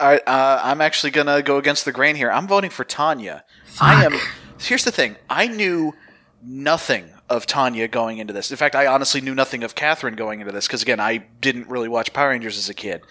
All 0.00 0.08
right, 0.08 0.22
uh, 0.26 0.60
I'm 0.62 0.80
actually 0.80 1.10
gonna 1.10 1.42
go 1.42 1.56
against 1.58 1.84
the 1.84 1.92
grain 1.92 2.14
here. 2.16 2.30
I'm 2.30 2.46
voting 2.46 2.70
for 2.70 2.84
Tanya. 2.84 3.44
I 3.80 4.04
am. 4.04 4.14
Here's 4.60 4.84
the 4.84 4.92
thing. 4.92 5.16
I 5.28 5.46
knew 5.48 5.92
nothing 6.42 7.10
of 7.28 7.46
Tanya 7.46 7.88
going 7.88 8.18
into 8.18 8.32
this. 8.32 8.50
In 8.50 8.56
fact, 8.56 8.74
I 8.76 8.86
honestly 8.86 9.20
knew 9.20 9.34
nothing 9.34 9.62
of 9.64 9.74
Catherine 9.74 10.14
going 10.14 10.40
into 10.40 10.52
this 10.52 10.66
because 10.66 10.82
again, 10.82 11.00
I 11.00 11.18
didn't 11.40 11.68
really 11.68 11.88
watch 11.88 12.12
Power 12.12 12.30
Rangers 12.30 12.56
as 12.56 12.68
a 12.68 12.74
kid. 12.74 13.02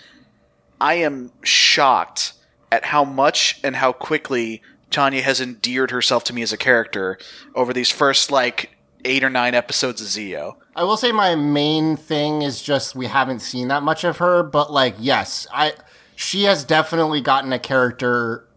I 0.80 0.96
am 0.96 1.32
shocked 1.44 2.34
at 2.72 2.86
how 2.86 3.04
much 3.04 3.60
and 3.64 3.76
how 3.78 3.92
quickly 3.94 4.62
Tanya 4.92 5.22
has 5.22 5.42
endeared 5.42 5.92
herself 5.92 6.24
to 6.26 6.34
me 6.34 6.42
as 6.42 6.54
a 6.54 6.58
character 6.58 7.18
over 7.56 7.74
these 7.74 7.92
first 7.92 8.32
like 8.32 8.72
eight 9.06 9.24
or 9.24 9.30
nine 9.30 9.54
episodes 9.56 10.02
of 10.02 10.08
Zeo. 10.08 10.56
I 10.76 10.84
will 10.84 10.98
say 10.98 11.12
my 11.12 11.36
main 11.36 11.96
thing 11.98 12.42
is 12.42 12.62
just 12.62 12.96
we 12.96 13.08
haven't 13.08 13.40
seen 13.40 13.68
that 13.70 13.84
much 13.84 14.04
of 14.04 14.18
her, 14.18 14.44
but 14.44 14.72
like 14.72 14.96
yes, 15.00 15.48
I 15.52 15.74
she 16.16 16.44
has 16.44 16.64
definitely 16.64 17.22
gotten 17.22 17.54
a 17.54 17.60
character 17.60 18.48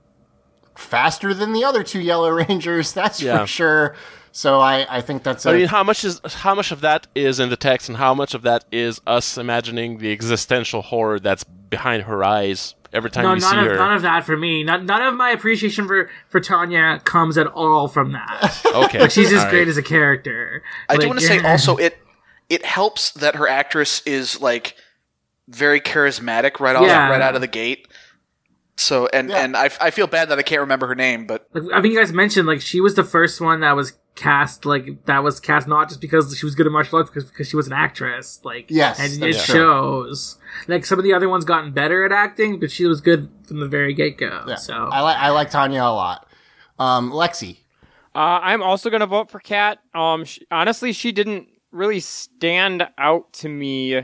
faster 0.76 1.34
than 1.34 1.52
the 1.52 1.64
other 1.64 1.82
two 1.82 2.00
Yellow 2.00 2.30
Rangers, 2.30 2.92
that's 2.94 3.20
Yeah. 3.22 3.40
for 3.40 3.46
sure. 3.46 3.96
So 4.32 4.60
I 4.60 4.86
I 4.98 5.00
think 5.00 5.22
that's 5.22 5.44
a 5.46 5.50
I 5.50 5.56
mean, 5.56 5.66
how 5.66 5.82
much 5.82 6.04
is 6.04 6.20
how 6.26 6.54
much 6.54 6.70
of 6.72 6.80
that 6.82 7.06
is 7.14 7.40
in 7.40 7.50
the 7.50 7.56
text, 7.56 7.88
and 7.88 7.98
how 7.98 8.14
much 8.14 8.34
of 8.34 8.42
that 8.42 8.64
is 8.70 9.00
us 9.06 9.36
imagining 9.36 9.98
the 9.98 10.12
existential 10.12 10.82
horror 10.82 11.18
that's 11.18 11.42
behind 11.44 12.04
her 12.04 12.22
eyes 12.24 12.74
every 12.92 13.10
time 13.10 13.22
no, 13.24 13.34
we 13.34 13.40
none 13.40 13.50
see 13.52 13.58
of 13.58 13.66
her? 13.66 13.76
none 13.76 13.92
of 13.94 14.02
that 14.02 14.24
for 14.24 14.36
me. 14.36 14.62
None, 14.64 14.86
none 14.86 15.02
of 15.02 15.14
my 15.14 15.30
appreciation 15.30 15.86
for 15.86 16.08
for 16.28 16.40
Tanya 16.40 17.00
comes 17.04 17.38
at 17.38 17.46
all 17.48 17.88
from 17.88 18.12
that. 18.12 18.60
okay, 18.74 19.00
Like 19.00 19.10
she's 19.10 19.30
just 19.30 19.44
all 19.46 19.50
great 19.50 19.60
right. 19.60 19.68
as 19.68 19.76
a 19.76 19.82
character. 19.82 20.62
I 20.88 20.96
do 20.96 21.06
want 21.08 21.18
to 21.20 21.26
say 21.26 21.38
also 21.44 21.76
it 21.76 21.98
it 22.48 22.64
helps 22.64 23.10
that 23.12 23.34
her 23.36 23.48
actress 23.48 24.00
is 24.06 24.40
like 24.40 24.76
very 25.48 25.80
charismatic 25.80 26.60
right 26.60 26.76
off 26.76 26.84
Yeah. 26.84 27.08
right 27.10 27.20
out 27.20 27.34
of 27.34 27.40
the 27.40 27.46
gate. 27.48 27.88
So 28.76 29.08
and 29.12 29.28
Yeah. 29.28 29.44
and 29.44 29.56
I, 29.56 29.70
I 29.80 29.90
feel 29.90 30.06
bad 30.06 30.28
that 30.30 30.38
I 30.38 30.42
can't 30.42 30.60
remember 30.60 30.86
her 30.86 30.94
name, 30.94 31.26
but 31.26 31.46
like 31.52 31.64
I 31.72 31.82
think 31.82 31.92
you 31.94 32.00
guys 32.00 32.12
mentioned 32.12 32.46
like 32.46 32.60
she 32.60 32.80
was 32.80 32.94
the 32.94 33.04
first 33.04 33.40
one 33.40 33.60
that 33.60 33.76
was 33.76 33.92
cast 34.16 34.66
like 34.66 35.04
that 35.06 35.22
was 35.22 35.40
cast 35.40 35.66
not 35.68 35.88
just 35.88 36.00
because 36.00 36.36
she 36.36 36.44
was 36.44 36.54
good 36.54 36.66
at 36.66 36.72
martial 36.72 36.98
arts 36.98 37.08
because 37.08 37.24
because 37.30 37.48
she 37.48 37.56
was 37.56 37.66
an 37.66 37.72
actress 37.72 38.40
like 38.44 38.66
Yes, 38.68 38.98
and 38.98 39.22
it 39.24 39.32
true. 39.34 39.54
shows 39.54 40.36
like 40.68 40.84
some 40.84 40.98
of 40.98 41.04
the 41.04 41.12
other 41.14 41.28
ones 41.28 41.44
gotten 41.44 41.72
better 41.72 42.04
at 42.04 42.12
acting 42.12 42.58
but 42.60 42.70
she 42.70 42.84
was 42.86 43.00
good 43.00 43.30
from 43.46 43.60
the 43.60 43.68
very 43.68 43.94
get 43.94 44.18
go 44.18 44.44
Yeah. 44.46 44.56
so 44.56 44.74
I 44.74 45.00
like 45.00 45.16
I 45.16 45.30
like 45.30 45.50
Tanya 45.50 45.80
a 45.82 45.94
lot. 45.94 46.26
Um, 46.78 47.10
Lexi. 47.12 47.58
Uh, 48.14 48.40
I'm 48.42 48.62
also 48.62 48.90
going 48.90 49.00
to 49.00 49.06
vote 49.06 49.30
for 49.30 49.38
Cat. 49.38 49.78
Um, 49.94 50.24
sh 50.24 50.40
honestly, 50.50 50.92
she 50.92 51.12
didn't 51.12 51.46
really 51.70 52.00
stand 52.00 52.88
out 52.98 53.32
to 53.34 53.48
me 53.48 54.00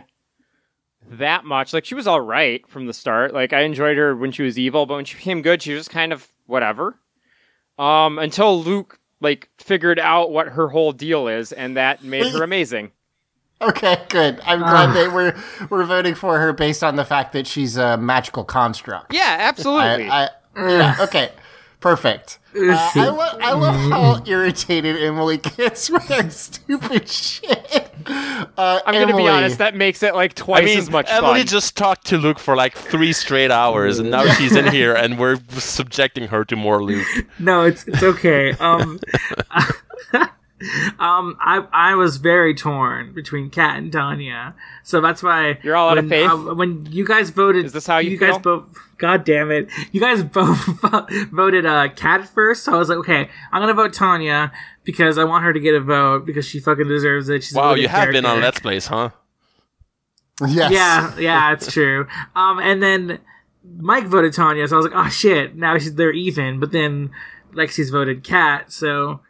that 1.11 1.45
much. 1.45 1.73
Like 1.73 1.85
she 1.85 1.95
was 1.97 2.07
all 2.07 2.21
right 2.21 2.67
from 2.69 2.87
the 2.87 2.93
start. 2.93 3.35
Like 3.35 3.53
I 3.53 3.63
enjoyed 3.63 3.97
her 3.97 4.15
when 4.15 4.31
she 4.31 4.43
was 4.45 4.59
evil, 4.59 4.87
but 4.87 4.95
when 4.95 5.05
she 5.05 5.17
became 5.17 5.43
good, 5.43 5.63
she 5.63 5.73
was 5.73 5.81
just 5.81 5.91
kind 5.91 6.13
of 6.13 6.29
whatever. 6.47 7.01
Um, 7.79 8.19
until 8.19 8.63
Luke 8.63 8.99
like 9.21 9.49
figured 9.59 9.99
out 9.99 10.31
what 10.31 10.49
her 10.49 10.69
whole 10.69 10.93
deal 10.93 11.29
is, 11.29 11.53
and 11.53 11.77
that 11.77 12.03
made 12.03 12.33
her 12.33 12.43
amazing. 12.45 12.93
Okay, 13.61 14.03
good. 14.11 14.41
I'm 14.45 14.62
ah. 14.62 14.71
glad 14.71 14.95
that 14.95 15.14
we're 15.14 15.37
we're 15.71 15.85
voting 15.85 16.14
for 16.14 16.39
her 16.39 16.53
based 16.53 16.85
on 16.85 16.97
the 16.97 17.05
fact 17.05 17.33
that 17.33 17.47
she's 17.47 17.77
a 17.77 17.97
magical 17.97 18.45
construct. 18.45 19.14
Yeah, 19.14 19.37
absolutely. 19.41 20.09
I, 20.09 20.27
I 20.27 20.31
yeah, 20.57 20.97
okay, 21.01 21.31
perfect. 21.81 22.39
Uh, 22.57 22.91
I, 22.95 23.09
lo- 23.09 23.39
I 23.41 23.53
love 23.53 23.75
how 23.91 24.23
irritated 24.27 24.97
Emily 25.03 25.37
gets 25.39 25.91
with 25.91 26.05
her 26.05 26.31
stupid 26.31 27.09
shit. 27.09 27.91
Uh, 28.09 28.81
I'm 28.87 28.95
gonna 28.95 29.07
be 29.07 29.13
Emily, 29.13 29.29
honest. 29.29 29.59
That 29.59 29.75
makes 29.75 30.03
it 30.03 30.15
like 30.15 30.31
I 30.33 30.35
twice 30.35 30.65
mean, 30.65 30.79
as 30.79 30.91
much 30.91 31.07
Emily 31.11 31.41
fun. 31.41 31.47
just 31.47 31.77
talked 31.77 32.07
to 32.07 32.19
Luke 32.19 32.39
for 32.39 32.55
like 32.57 32.75
three 32.77 33.13
straight 33.13 33.51
hours, 33.51 33.99
and 33.99 34.11
now 34.11 34.25
she's 34.35 34.55
in 34.57 34.67
here, 34.73 34.95
and 34.95 35.19
we're 35.19 35.39
subjecting 35.51 36.29
her 36.29 36.45
to 36.45 36.57
more 36.57 36.83
Luke. 36.83 37.07
no 37.39 37.63
it's 37.65 37.87
it's 37.89 38.03
okay 38.03 38.53
um 38.55 39.01
um 40.99 41.37
I 41.41 41.67
I 41.73 41.95
was 41.95 42.17
very 42.17 42.55
torn 42.55 43.13
between 43.13 43.51
Kat 43.51 43.77
and 43.77 43.93
Tanya 43.93 44.55
so 44.83 45.01
that's 45.01 45.23
why 45.23 45.59
You're 45.63 45.77
all 45.77 45.91
out 45.91 45.99
of 45.99 46.05
when, 46.05 46.09
faith? 46.09 46.31
uh, 46.31 46.55
when 46.55 46.87
you 46.91 47.05
guys 47.05 47.31
voted 47.31 47.67
Is 47.67 47.73
this 47.73 47.87
how 47.87 47.99
you 47.99 48.11
you 48.13 48.17
guys 48.19 48.39
both 48.39 48.65
God 48.97 49.25
damn 49.25 49.51
it 49.51 49.69
you 49.93 50.01
guys 50.01 50.23
both 50.25 50.59
voted 51.31 51.67
uh 51.67 51.89
Kat 51.95 52.27
first 52.27 52.65
so 52.65 52.75
I 52.75 52.79
was 52.79 52.89
like 52.89 52.99
okay 52.99 53.29
I'm 53.53 53.61
gonna 53.61 53.75
vote 53.75 53.93
Tanya 53.93 54.51
because 54.85 55.19
I 55.19 55.25
want 55.25 55.45
her 55.45 55.53
to 55.53 55.61
get 55.61 55.75
a 55.75 55.81
vote 55.81 56.25
because 56.25 56.47
she 56.47 56.59
fucking 56.59 56.89
deserves 56.89 57.29
it 57.29 57.43
she's 57.45 57.55
Wow, 57.55 57.69
really 57.71 57.83
you 57.83 57.89
good 57.89 57.91
have 57.95 58.13
been 58.13 58.25
on. 58.25 58.41
Let's 58.41 58.59
Plays, 58.61 58.87
huh? 58.87 59.11
Yes. 60.47 60.71
Yeah, 60.71 61.19
yeah, 61.19 61.53
it's 61.53 61.73
true. 61.73 62.07
Um, 62.35 62.59
and 62.61 62.83
then 62.83 63.21
Mike 63.79 64.05
voted 64.05 64.33
Tanya, 64.35 64.69
so 64.69 64.77
I 64.77 64.79
was 64.79 64.87
like, 64.87 64.95
oh 65.07 65.09
shit, 65.09 65.57
now 65.57 65.79
she's, 65.79 65.95
they're 65.95 66.13
even. 66.13 66.61
But 66.61 66.73
then 66.73 67.11
Lexi's 67.55 67.89
voted 67.91 68.23
Kat, 68.23 68.71
so. 68.71 69.21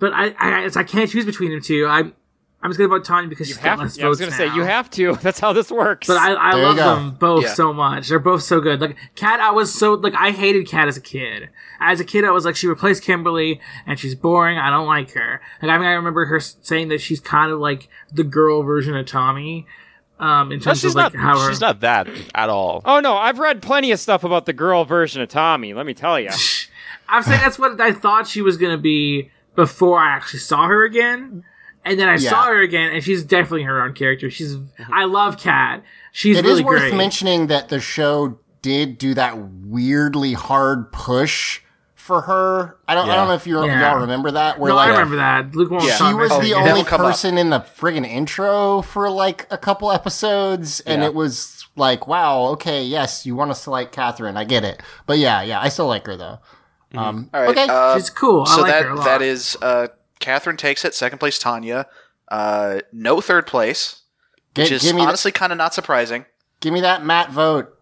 But 0.00 0.12
I, 0.12 0.34
I, 0.38 0.70
I 0.74 0.82
can't 0.82 1.08
choose 1.08 1.24
between 1.24 1.50
them 1.52 1.60
two. 1.62 1.86
I'm, 1.86 2.14
I'm 2.62 2.70
just 2.70 2.78
gonna 2.78 2.88
vote 2.88 3.04
Tanya 3.04 3.28
because 3.28 3.48
you 3.48 3.54
she's 3.54 3.62
got 3.62 3.70
have. 3.70 3.78
less 3.78 3.96
Yeah, 3.96 4.06
I 4.06 4.08
was 4.08 4.18
gonna 4.18 4.32
now. 4.32 4.36
say 4.36 4.46
you 4.54 4.62
have 4.64 4.90
to. 4.90 5.14
That's 5.22 5.38
how 5.38 5.52
this 5.52 5.70
works. 5.70 6.06
But 6.08 6.16
I, 6.18 6.34
I 6.34 6.54
There 6.56 6.64
love 6.64 6.76
them 6.76 7.12
both 7.12 7.44
Yeah. 7.44 7.54
so 7.54 7.72
much. 7.72 8.08
They're 8.08 8.18
both 8.18 8.42
so 8.42 8.60
good. 8.60 8.80
Like 8.80 8.96
Kat, 9.14 9.38
I 9.40 9.50
was 9.52 9.72
so 9.72 9.92
like 9.94 10.14
I 10.14 10.30
hated 10.32 10.66
Kat 10.68 10.88
as 10.88 10.96
a 10.96 11.00
kid. 11.00 11.48
As 11.80 12.00
a 12.00 12.04
kid, 12.04 12.24
I 12.24 12.30
was 12.32 12.44
like 12.44 12.56
she 12.56 12.66
replaced 12.66 13.02
Kimberly 13.02 13.60
and 13.86 13.98
she's 13.98 14.14
boring. 14.14 14.58
I 14.58 14.68
don't 14.70 14.86
like 14.86 15.12
her. 15.12 15.40
Like 15.62 15.70
I 15.70 15.78
mean, 15.78 15.86
I 15.86 15.92
remember 15.92 16.26
her 16.26 16.40
saying 16.40 16.88
that 16.88 17.00
she's 17.00 17.20
kind 17.20 17.50
of 17.52 17.60
like 17.60 17.88
the 18.12 18.24
girl 18.24 18.62
version 18.62 18.94
of 18.96 19.06
Tommy. 19.06 19.66
Um, 20.18 20.52
in 20.52 20.58
No, 20.58 20.64
terms 20.64 20.80
she's 20.80 20.90
of 20.90 20.96
like 20.96 21.14
not. 21.14 21.22
how 21.22 21.38
her, 21.40 21.48
She's 21.48 21.62
not 21.62 21.80
that 21.80 22.06
at 22.34 22.50
all. 22.50 22.82
Oh 22.84 23.00
no, 23.00 23.16
I've 23.16 23.38
read 23.38 23.62
plenty 23.62 23.90
of 23.90 23.98
stuff 23.98 24.22
about 24.22 24.44
the 24.44 24.52
girl 24.52 24.84
version 24.84 25.22
of 25.22 25.30
Tommy. 25.30 25.72
Let 25.72 25.86
me 25.86 25.94
tell 25.94 26.20
you. 26.20 26.28
I'm 27.08 27.22
saying 27.22 27.40
that's 27.40 27.58
what 27.58 27.80
I 27.80 27.92
thought 27.92 28.26
she 28.28 28.42
was 28.42 28.58
gonna 28.58 28.76
be 28.76 29.30
before 29.60 29.98
I 29.98 30.10
actually 30.10 30.40
saw 30.40 30.66
her 30.66 30.84
again. 30.84 31.44
And 31.84 31.98
then 31.98 32.08
I 32.08 32.16
Yeah. 32.16 32.30
saw 32.30 32.44
her 32.44 32.60
again, 32.60 32.92
and 32.92 33.02
she's 33.02 33.24
definitely 33.24 33.62
her 33.62 33.82
own 33.82 33.94
character. 33.94 34.30
She's 34.30 34.56
mhm. 34.56 34.68
I 34.92 35.04
love 35.04 35.38
Kat. 35.38 35.82
She's 36.12 36.36
It 36.38 36.44
really 36.44 36.60
is 36.60 36.66
worth 36.66 36.80
great. 36.80 36.94
mentioning 36.94 37.46
that 37.46 37.68
the 37.70 37.80
show 37.80 38.38
did 38.62 38.98
do 38.98 39.14
that 39.14 39.38
weirdly 39.38 40.34
hard 40.34 40.92
push 40.92 41.60
for 41.94 42.22
her. 42.22 42.76
I 42.88 42.94
don't. 42.94 43.08
I 43.08 43.14
don't 43.16 43.28
know 43.28 43.34
if 43.34 43.46
you 43.46 43.64
Yeah. 43.64 43.92
y'all 43.92 44.00
remember 44.00 44.30
that. 44.32 44.58
Where 44.58 44.70
no, 44.70 44.76
like 44.76 44.88
I 44.88 44.92
remember 44.92 45.16
that. 45.16 45.54
Luke 45.54 45.70
won't 45.70 45.84
Yeah. 45.84 45.96
she 45.96 46.12
was 46.12 46.30
about 46.30 46.42
the 46.42 46.50
it. 46.50 46.56
only 46.56 46.84
come 46.84 47.00
up. 47.00 47.06
person 47.06 47.38
in 47.38 47.48
the 47.50 47.60
friggin' 47.60 48.06
intro 48.06 48.82
for 48.82 49.08
like 49.08 49.46
a 49.50 49.56
couple 49.58 49.90
episodes, 49.92 50.80
and 50.80 51.00
Yeah. 51.02 51.08
it 51.08 51.14
was 51.14 51.64
like, 51.76 52.06
wow, 52.06 52.42
okay, 52.48 52.82
yes, 52.82 53.24
you 53.24 53.34
want 53.36 53.50
us 53.52 53.64
to 53.64 53.70
like 53.70 53.90
Catherine, 53.92 54.36
I 54.36 54.44
get 54.44 54.64
it, 54.64 54.82
but 55.06 55.16
yeah, 55.18 55.40
yeah, 55.42 55.60
I 55.60 55.68
still 55.70 55.86
like 55.86 56.04
her 56.06 56.16
though. 56.16 56.40
Um, 56.94 57.30
all 57.32 57.40
right. 57.40 57.50
okay, 57.50 57.66
uh, 57.68 57.96
She's 57.96 58.10
cool. 58.10 58.44
I 58.48 58.54
so 58.56 58.62
like 58.62 58.72
that 58.72 58.84
her 58.84 58.90
a 58.90 58.94
lot. 58.96 59.04
that 59.04 59.22
is 59.22 59.56
uh, 59.62 59.88
Catherine 60.18 60.56
takes 60.56 60.84
it. 60.84 60.94
Second 60.94 61.18
place 61.18 61.38
Tanya. 61.38 61.86
Uh, 62.28 62.80
no 62.92 63.20
third 63.20 63.46
place, 63.46 64.02
Gi- 64.54 64.62
which 64.62 64.70
is 64.72 64.82
give 64.82 64.96
me 64.96 65.02
honestly 65.02 65.32
kind 65.32 65.52
of 65.52 65.58
not 65.58 65.74
surprising. 65.74 66.24
give 66.60 66.72
me 66.72 66.80
that 66.80 67.04
Matt 67.04 67.30
vote. 67.30 67.76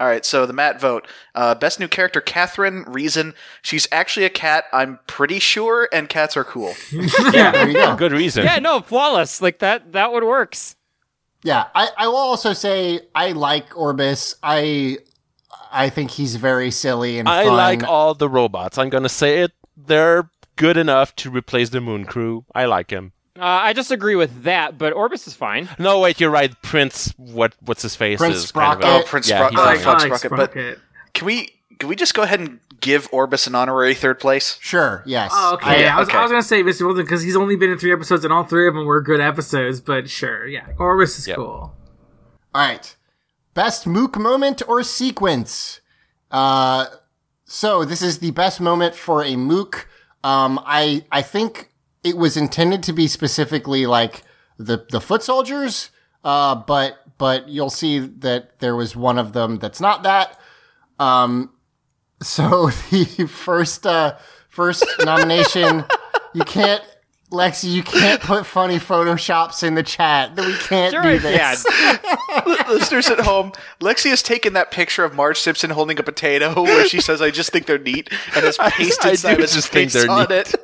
All 0.00 0.08
right, 0.08 0.24
so 0.24 0.44
the 0.44 0.52
Matt 0.52 0.80
vote. 0.80 1.06
Uh, 1.36 1.54
best 1.54 1.78
new 1.78 1.86
character, 1.88 2.20
Catherine. 2.20 2.82
Reason 2.88 3.32
she's 3.62 3.86
actually 3.92 4.26
a 4.26 4.30
cat. 4.30 4.64
I'm 4.72 4.98
pretty 5.06 5.38
sure, 5.38 5.88
and 5.92 6.08
cats 6.08 6.36
are 6.36 6.42
cool. 6.44 6.74
Yeah, 7.32 7.52
there 7.52 7.68
you 7.68 7.74
go. 7.74 7.94
Good 7.96 8.12
reason. 8.12 8.44
yeah, 8.44 8.58
no, 8.58 8.80
flawless. 8.80 9.40
Like 9.40 9.60
that. 9.60 9.92
That 9.92 10.12
one 10.12 10.26
works. 10.26 10.74
Yeah, 11.44 11.66
I, 11.74 11.88
I 11.96 12.08
will 12.08 12.16
also 12.16 12.52
say 12.54 13.00
I 13.14 13.32
like 13.32 13.70
Orbus. 13.70 14.34
I 14.42 14.98
I 15.74 15.90
think 15.90 16.12
he's 16.12 16.36
very 16.36 16.70
silly 16.70 17.18
and 17.18 17.28
I 17.28 17.44
fun. 17.44 17.56
like 17.56 17.82
all 17.84 18.14
the 18.14 18.28
robots. 18.28 18.78
I'm 18.78 18.88
gonna 18.90 19.08
say 19.08 19.40
it. 19.40 19.52
They're 19.76 20.30
good 20.56 20.76
enough 20.76 21.14
to 21.16 21.30
replace 21.30 21.70
the 21.70 21.80
Moon 21.80 22.04
Crew. 22.04 22.44
I 22.54 22.66
like 22.66 22.90
him. 22.90 23.12
Uh, 23.36 23.42
I 23.44 23.72
just 23.72 23.90
agree 23.90 24.14
with 24.14 24.44
that, 24.44 24.78
but 24.78 24.94
Orbus 24.94 25.26
is 25.26 25.34
fine. 25.34 25.68
No, 25.80 25.98
wait, 25.98 26.20
you're 26.20 26.30
right. 26.30 26.54
Prince, 26.62 27.12
what 27.16 27.54
what's 27.60 27.82
his 27.82 27.96
face 27.96 28.18
Prince 28.18 28.36
is 28.36 28.52
kind 28.52 28.74
of 28.74 28.78
Sprocket. 28.84 28.84
a, 28.84 29.04
Oh, 29.04 29.08
Prince 29.08 29.28
yeah, 29.28 29.48
Sprocket. 29.48 29.58
he's 29.58 29.60
I 29.60 29.62
Oh, 29.62 29.66
like, 29.66 29.80
fine. 29.80 29.84
Fox 29.84 30.04
I 30.04 30.08
like 30.08 30.18
Sprocket, 30.20 30.78
but- 30.78 31.12
Can 31.14 31.26
we 31.26 31.50
can 31.80 31.88
we 31.88 31.96
just 31.96 32.14
go 32.14 32.22
ahead 32.22 32.38
and 32.38 32.60
give 32.80 33.10
Orbus 33.10 33.48
an 33.48 33.56
honorary 33.56 33.94
third 33.94 34.20
place? 34.20 34.56
Sure. 34.60 35.02
Yes. 35.06 35.32
Oh, 35.34 35.54
okay. 35.54 35.88
I, 35.88 35.98
was, 35.98 36.08
okay. 36.08 36.18
I 36.18 36.22
was 36.22 36.30
gonna 36.30 36.42
say 36.44 36.62
Mr. 36.62 36.86
Wilson 36.86 37.04
because 37.04 37.22
he's 37.22 37.34
only 37.34 37.56
been 37.56 37.70
in 37.70 37.78
three 37.78 37.92
episodes, 37.92 38.22
and 38.24 38.32
all 38.32 38.44
three 38.44 38.68
of 38.68 38.74
them 38.74 38.86
were 38.86 39.00
good 39.02 39.20
episodes. 39.20 39.80
But 39.80 40.08
sure, 40.08 40.46
yeah, 40.46 40.66
Orbus 40.78 41.18
is 41.18 41.26
Yep. 41.26 41.36
cool. 41.36 41.46
All 41.46 41.74
right. 42.54 42.94
Best 43.54 43.86
Mook 43.86 44.18
moment 44.18 44.62
or 44.68 44.82
sequence. 44.82 45.80
Uh, 46.30 46.86
so 47.44 47.84
this 47.84 48.02
is 48.02 48.18
the 48.18 48.32
best 48.32 48.60
moment 48.60 48.94
for 48.94 49.22
a 49.22 49.36
Mook. 49.36 49.88
Um, 50.22 50.60
I 50.64 51.04
I 51.12 51.22
think 51.22 51.70
it 52.02 52.16
was 52.16 52.36
intended 52.36 52.82
to 52.84 52.92
be 52.92 53.06
specifically 53.06 53.86
like 53.86 54.22
the 54.58 54.86
the 54.90 55.00
foot 55.00 55.22
soldiers. 55.22 55.90
Uh, 56.24 56.54
but 56.54 56.98
but 57.18 57.48
you'll 57.48 57.70
see 57.70 57.98
that 57.98 58.58
there 58.58 58.74
was 58.74 58.96
one 58.96 59.18
of 59.18 59.32
them 59.32 59.58
that's 59.58 59.80
not 59.80 60.02
that. 60.02 60.38
Um, 60.98 61.52
so 62.22 62.66
the 62.90 63.28
first 63.30 63.86
uh 63.86 64.16
first 64.48 64.84
nomination, 65.04 65.84
you 66.32 66.44
can't. 66.44 66.82
Lexi, 67.30 67.72
you 67.72 67.82
can't 67.82 68.20
put 68.20 68.46
funny 68.46 68.78
photoshops 68.78 69.62
in 69.62 69.74
the 69.74 69.82
chat. 69.82 70.36
We 70.36 70.54
can't 70.58 70.92
Sure, 70.92 71.02
do 71.02 71.08
I 71.08 71.18
this. 71.18 71.64
can. 71.64 71.98
Listeners 72.68 73.08
at 73.08 73.20
home, 73.20 73.52
Lexi 73.80 74.10
has 74.10 74.22
taken 74.22 74.52
that 74.52 74.70
picture 74.70 75.02
of 75.04 75.14
Marge 75.14 75.38
Simpson 75.40 75.70
holding 75.70 75.98
a 75.98 76.02
potato 76.02 76.54
where 76.62 76.86
she 76.86 77.00
says, 77.00 77.20
"I 77.22 77.30
just 77.30 77.50
think 77.50 77.66
they're 77.66 77.78
neat," 77.78 78.08
and 78.36 78.44
has 78.44 78.58
I 78.58 78.70
pasted 78.70 79.18
Simon's 79.18 79.54
just 79.54 79.68
think 79.68 79.90
face 79.90 80.02
they're 80.02 80.10
on 80.10 80.28
neat. 80.28 80.30
it. 80.30 80.54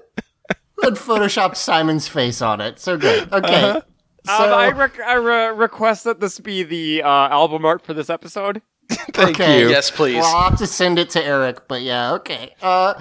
and 0.82 0.96
photoshopped 0.96 1.56
Simon's 1.56 2.06
face 2.08 2.40
on 2.40 2.60
it. 2.60 2.78
So 2.78 2.96
good. 2.96 3.32
Okay. 3.32 3.62
Um, 3.70 3.82
So 4.26 4.32
I, 4.34 4.68
rec- 4.68 5.00
I 5.00 5.14
re- 5.14 5.48
request 5.56 6.04
that 6.04 6.20
this 6.20 6.38
be 6.38 6.62
the 6.62 7.02
uh, 7.02 7.08
album 7.08 7.64
art 7.64 7.80
for 7.82 7.94
this 7.94 8.10
episode. 8.10 8.60
Thank 8.90 9.40
Okay. 9.40 9.60
you. 9.60 9.70
Yes, 9.70 9.90
please. 9.90 10.16
well, 10.16 10.36
I'll 10.36 10.50
have 10.50 10.58
to 10.58 10.66
send 10.66 10.98
it 10.98 11.10
to 11.10 11.24
Eric, 11.24 11.66
but 11.68 11.80
yeah, 11.82 12.12
okay. 12.14 12.54
Uh, 12.60 12.94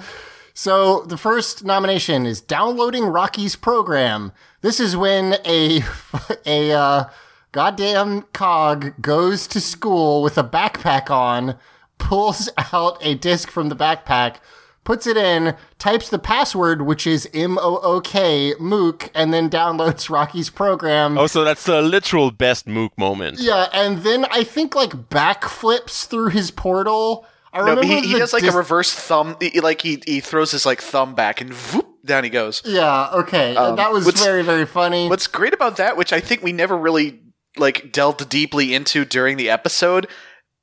so 0.60 1.04
the 1.04 1.16
first 1.16 1.64
nomination 1.64 2.26
is 2.26 2.42
downloading 2.42 3.04
Rocky's 3.04 3.56
program. 3.56 4.30
This 4.60 4.78
is 4.78 4.94
when 4.94 5.36
a 5.46 5.82
a 6.44 6.72
uh, 6.72 7.04
goddamn 7.50 8.26
cog 8.34 8.92
goes 9.00 9.46
to 9.46 9.58
school 9.58 10.22
with 10.22 10.36
a 10.36 10.44
backpack 10.44 11.08
on, 11.08 11.56
pulls 11.96 12.50
out 12.74 12.98
a 13.00 13.14
disc 13.14 13.50
from 13.50 13.70
the 13.70 13.74
backpack, 13.74 14.36
puts 14.84 15.06
it 15.06 15.16
in, 15.16 15.56
types 15.78 16.10
the 16.10 16.18
password, 16.18 16.82
which 16.82 17.06
is 17.06 17.26
M 17.32 17.56
O 17.58 17.78
O 17.82 18.02
K 18.02 18.52
Mook, 18.60 19.10
and 19.14 19.32
then 19.32 19.48
downloads 19.48 20.10
Rocky's 20.10 20.50
program. 20.50 21.16
Oh, 21.16 21.26
so 21.26 21.42
that's 21.42 21.64
the 21.64 21.80
literal 21.80 22.30
best 22.30 22.66
Mook 22.66 22.92
moment. 22.98 23.38
Yeah, 23.40 23.70
and 23.72 24.02
then 24.02 24.26
I 24.30 24.44
think 24.44 24.74
like 24.74 25.08
backflips 25.08 26.04
through 26.04 26.28
his 26.28 26.50
portal. 26.50 27.24
I 27.52 27.58
No, 27.58 27.62
remember 27.64 27.82
but 27.82 27.88
he, 27.88 28.00
he 28.06 28.12
the 28.14 28.18
does 28.20 28.32
like 28.32 28.42
dis- 28.42 28.54
a 28.54 28.56
reverse 28.56 28.92
thumb. 28.94 29.36
He, 29.40 29.60
like 29.60 29.80
he 29.82 30.02
he 30.06 30.20
throws 30.20 30.50
his 30.52 30.64
like 30.66 30.80
thumb 30.80 31.14
back 31.14 31.40
and 31.40 31.50
whoop, 31.52 31.86
down 32.04 32.24
he 32.24 32.30
goes. 32.30 32.62
Yeah, 32.64 33.10
okay, 33.12 33.56
Um, 33.56 33.76
that 33.76 33.90
was 33.92 34.06
very 34.22 34.42
very 34.42 34.66
funny. 34.66 35.08
What's 35.08 35.26
great 35.26 35.52
about 35.54 35.76
that, 35.78 35.96
which 35.96 36.12
I 36.12 36.20
think 36.20 36.42
we 36.42 36.52
never 36.52 36.76
really 36.76 37.20
like 37.58 37.90
delved 37.92 38.28
deeply 38.28 38.72
into 38.74 39.04
during 39.04 39.36
the 39.36 39.50
episode, 39.50 40.06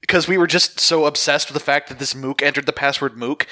because 0.01 0.27
we 0.29 0.37
were 0.37 0.47
just 0.47 0.79
so 0.79 1.05
obsessed 1.05 1.49
with 1.49 1.53
the 1.55 1.63
fact 1.65 1.89
that 1.89 1.99
this 1.99 2.15
Mook 2.15 2.41
entered 2.41 2.65
the 2.65 2.73
password 2.73 3.17
Mook. 3.17 3.45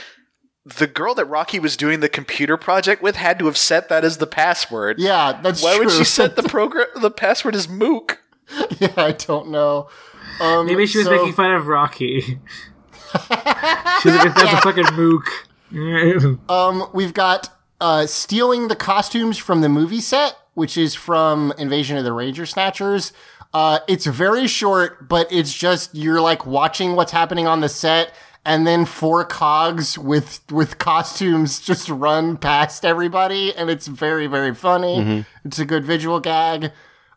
The 0.66 0.88
girl 0.88 1.14
that 1.16 1.26
Rocky 1.26 1.60
was 1.60 1.78
doing 1.78 2.00
the 2.00 2.10
computer 2.10 2.58
project 2.58 3.04
with 3.04 3.18
had 3.18 3.38
to 3.40 3.46
have 3.46 3.58
set 3.58 3.88
that 3.90 4.04
as 4.04 4.18
the 4.18 4.26
password. 4.26 4.98
yeah, 4.98 5.40
that's 5.44 5.62
Why 5.62 5.76
true. 5.76 5.86
would 5.86 5.94
she 5.94 6.04
set 6.06 6.36
the 6.38 6.42
program 6.50 6.88
the 7.00 7.12
password 7.12 7.56
as 7.56 7.68
Mook? 7.70 8.24
yeah, 8.80 8.94
I 8.98 9.12
don't 9.12 9.50
know. 9.50 9.90
Um, 10.40 10.66
Maybe 10.66 10.88
she 10.88 10.98
was 11.00 11.06
so- 11.08 11.12
making 11.16 11.34
fun 11.34 11.52
of 11.52 11.68
Rocky. 11.68 12.40
She's 14.02 14.14
like, 14.16 14.36
that's 14.36 14.54
a 14.54 14.62
fucking 14.62 14.96
mook. 14.96 15.26
Um, 16.50 16.90
we've 16.94 17.14
got 17.14 17.50
uh, 17.82 18.06
stealing 18.06 18.68
the 18.68 18.76
costumes 18.76 19.38
from 19.38 19.62
the 19.62 19.70
movie 19.70 20.00
set, 20.02 20.38
which 20.54 20.78
is 20.78 20.94
from 20.96 21.54
Invasion 21.58 21.98
of 21.98 22.04
the 22.04 22.14
Ranger 22.14 22.46
Snatchers. 22.46 23.12
Uh, 23.54 23.80
it's 23.88 24.06
very 24.06 24.48
short, 24.48 25.10
but 25.10 25.28
it's 25.32 25.54
just 25.54 25.94
you're 25.96 26.22
like 26.22 26.46
watching 26.46 26.96
what's 26.96 27.12
happening 27.12 27.48
on 27.48 27.62
the 27.62 27.70
set, 27.70 28.14
and 28.46 28.66
then 28.68 28.86
four 28.86 29.26
cogs 29.26 29.98
with 29.98 30.42
with 30.52 30.78
costumes 30.78 31.60
just 31.66 31.90
run 31.90 32.38
past 32.38 32.86
everybody, 32.86 33.54
and 33.56 33.70
it's 33.70 33.88
very 33.88 34.28
very 34.28 34.54
funny. 34.54 35.26
It's 35.44 35.58
a 35.60 35.66
good 35.66 35.84
visual 35.84 36.20
gag. 36.20 36.72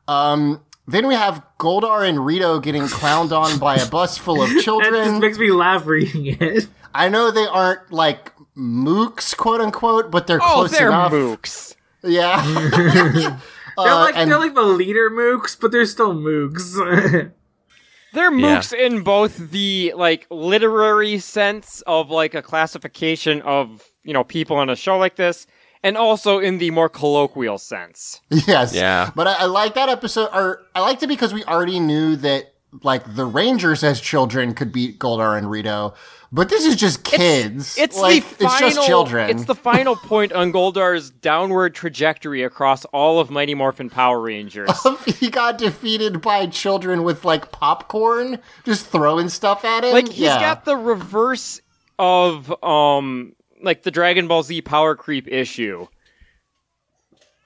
Um, 0.09 0.62
then 0.89 1.07
we 1.07 1.14
have 1.14 1.43
Goldar 1.61 2.09
and 2.09 2.24
Rito 2.26 2.59
getting 2.59 2.84
clowned 2.84 3.30
on 3.30 3.59
by 3.59 3.76
a 3.76 3.86
bus 3.86 4.18
full 4.18 4.43
of 4.43 4.49
That 4.55 4.62
children. 4.62 4.93
just 4.95 5.20
makes 5.20 5.39
me 5.39 5.51
laugh 5.53 5.86
reading 5.86 6.26
it. 6.41 6.66
I 6.95 7.09
know 7.09 7.30
they 7.30 7.47
aren't 7.47 7.93
like 7.93 8.32
mooks, 8.57 9.36
quote 9.36 9.61
unquote, 9.61 10.11
but 10.11 10.26
they're 10.26 10.41
Oh, 10.43 10.55
close 10.55 10.72
they're 10.72 10.89
enough. 10.89 11.12
mooks. 11.12 11.76
Yeah. 12.03 12.43
They're 13.78 13.86
Uh, 13.93 14.01
like 14.01 14.16
and- 14.16 14.28
they're 14.30 14.39
like 14.41 14.55
the 14.55 14.62
leader 14.62 15.09
mooks, 15.11 15.57
but 15.61 15.70
they're 15.70 15.86
still 15.86 16.12
mooks. 16.14 16.74
They're 18.14 18.32
Yeah. 18.32 18.57
mooks 18.59 18.72
in 18.72 19.03
both 19.03 19.51
the 19.53 19.93
like 19.97 20.26
literary 20.30 21.18
sense 21.18 21.82
of 21.86 22.11
like 22.11 22.34
a 22.34 22.43
classification 22.43 23.43
of 23.43 23.84
you 24.03 24.12
know 24.14 24.24
people 24.24 24.57
on 24.57 24.68
a 24.70 24.74
show 24.76 24.97
like 24.99 25.16
this, 25.16 25.47
and 25.83 25.97
also 25.97 26.39
in 26.39 26.59
the 26.59 26.70
more 26.70 26.89
colloquial 26.89 27.59
sense. 27.59 28.20
yes. 28.31 28.74
Yeah. 28.74 29.11
But 29.14 29.26
I, 29.26 29.35
I 29.35 29.45
like 29.45 29.74
that 29.74 29.89
episode, 29.89 30.31
or 30.33 30.62
I 30.74 30.81
liked 30.81 31.03
it 31.03 31.09
because 31.09 31.33
we 31.33 31.45
already 31.45 31.81
knew 31.81 32.16
that 32.16 32.55
like 32.83 33.14
the 33.14 33.24
Rangers 33.24 33.83
as 33.83 34.01
children 34.01 34.55
could 34.55 34.72
beat 34.72 34.99
Goldar 34.99 35.37
and 35.37 35.51
Rito, 35.51 35.95
but 36.31 36.51
this 36.51 36.66
is 36.66 36.76
just 36.76 37.05
kids. 37.05 37.79
It's 37.79 37.97
like, 37.97 38.22
the 38.37 38.45
final. 38.45 38.68
It's 38.68 38.76
just 38.76 38.87
children. 38.87 39.31
It's 39.31 39.47
the 39.47 39.55
final 39.55 39.97
point 39.97 40.33
on 40.33 40.53
Goldar's 40.53 41.11
downward 41.11 41.74
trajectory 41.74 42.43
across 42.43 42.85
all 42.87 43.18
of 43.20 43.31
Mighty 43.31 43.55
Morphin 43.55 43.89
Power 43.89 44.20
Rangers. 44.20 44.70
he 45.18 45.31
got 45.31 45.57
defeated 45.57 46.20
by 46.20 46.47
children 46.47 47.03
with 47.03 47.24
like 47.24 47.51
popcorn, 47.51 48.39
just 48.64 48.87
throwing 48.87 49.31
stuff 49.31 49.64
at 49.64 49.85
him. 49.85 49.93
like 49.93 50.09
he's 50.09 50.18
yeah. 50.18 50.41
got 50.41 50.64
the 50.64 50.76
reverse 50.76 51.62
of 51.99 52.53
um 52.62 53.35
like 53.62 53.82
the 53.82 53.90
Dragon 53.90 54.28
Ball 54.28 54.42
Z 54.42 54.62
power 54.62 54.94
creep 54.94 55.28
issue. 55.28 55.86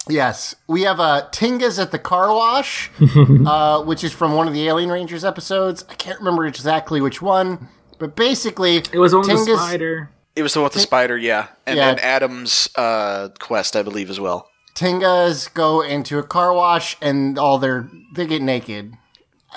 Yes, 0.08 0.56
we 0.66 0.82
have 0.82 0.98
uh, 0.98 1.28
Tenga's 1.30 1.78
at 1.78 1.92
the 1.92 1.98
car 1.98 2.34
wash, 2.34 2.90
uh, 3.46 3.82
which 3.84 4.02
is 4.02 4.12
from 4.12 4.34
one 4.34 4.48
of 4.48 4.52
the 4.54 4.66
Alien 4.66 4.90
Rangers 4.90 5.24
episodes. 5.24 5.84
I 5.88 5.94
can't 5.94 6.18
remember 6.18 6.44
exactly 6.44 7.00
which 7.00 7.22
one, 7.22 7.68
but 7.98 8.16
basically, 8.16 8.78
it 8.92 8.98
was 8.98 9.14
on 9.14 9.26
the 9.26 9.36
spider. 9.38 10.10
It 10.34 10.42
was 10.42 10.54
the 10.54 10.60
one 10.60 10.64
with 10.64 10.72
the 10.72 10.80
spider, 10.80 11.16
yeah, 11.16 11.48
and 11.66 11.76
Yeah. 11.76 11.90
and 11.90 12.00
Adam's 12.00 12.68
uh, 12.74 13.28
quest, 13.38 13.76
I 13.76 13.82
believe, 13.82 14.10
as 14.10 14.18
well. 14.18 14.48
Tengas 14.74 15.52
go 15.54 15.82
into 15.82 16.18
a 16.18 16.22
car 16.24 16.52
wash 16.52 16.96
and 17.00 17.38
all 17.38 17.58
their 17.58 17.88
they 18.14 18.26
get 18.26 18.42
naked. 18.42 18.94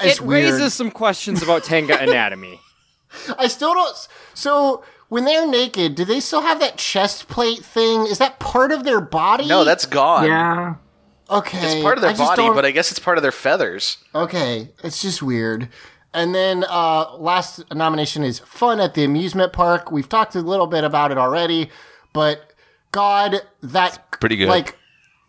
It's 0.03 0.19
it 0.19 0.25
weird. 0.25 0.43
raises 0.51 0.73
some 0.75 0.91
questions 0.91 1.41
about 1.41 1.63
Tenga 1.63 1.97
anatomy. 2.01 2.59
I 3.39 3.47
still 3.47 3.73
don't. 3.73 3.95
So 4.35 4.83
when 5.09 5.25
they're 5.25 5.47
naked, 5.47 5.95
do 5.95 6.05
they 6.05 6.19
still 6.19 6.41
have 6.41 6.59
that 6.59 6.77
chest 6.77 7.27
plate 7.27 7.59
thing? 7.59 8.01
Is 8.07 8.17
that 8.17 8.39
part 8.39 8.71
of 8.71 8.83
their 8.83 9.01
body? 9.01 9.47
No, 9.47 9.63
that's 9.63 9.85
gone. 9.85 10.25
Yeah. 10.25 10.75
okay. 11.29 11.75
It's 11.77 11.83
part 11.83 11.97
of 11.97 12.01
their 12.01 12.15
body, 12.15 12.41
don't- 12.43 12.55
but 12.55 12.65
I 12.65 12.71
guess 12.71 12.91
it's 12.91 12.99
part 12.99 13.17
of 13.17 13.21
their 13.21 13.31
feathers. 13.31 13.97
Okay, 14.13 14.69
it's 14.83 15.01
just 15.01 15.21
weird. 15.21 15.69
And 16.13 16.33
then 16.33 16.63
uh, 16.69 17.15
last 17.17 17.63
nomination 17.73 18.23
is 18.23 18.39
fun 18.39 18.79
at 18.79 18.93
the 18.93 19.03
amusement 19.03 19.51
park. 19.51 19.91
We've 19.91 20.07
talked 20.07 20.33
a 20.35 20.39
little 20.41 20.67
bit 20.67 20.83
about 20.85 21.11
it 21.11 21.17
already, 21.17 21.69
but 22.13 22.53
God, 22.91 23.35
that 23.61 24.11
pretty 24.21 24.37
good. 24.37 24.47
Like 24.47 24.77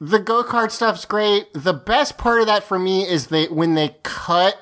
the 0.01 0.21
go 0.21 0.45
kart 0.45 0.71
stuff's 0.71 1.05
great. 1.05 1.53
The 1.55 1.73
best 1.73 2.19
part 2.19 2.41
of 2.41 2.47
that 2.47 2.63
for 2.63 2.79
me 2.79 3.03
is 3.03 3.27
they 3.29 3.47
when 3.47 3.75
they 3.75 3.97
cut 4.05 4.57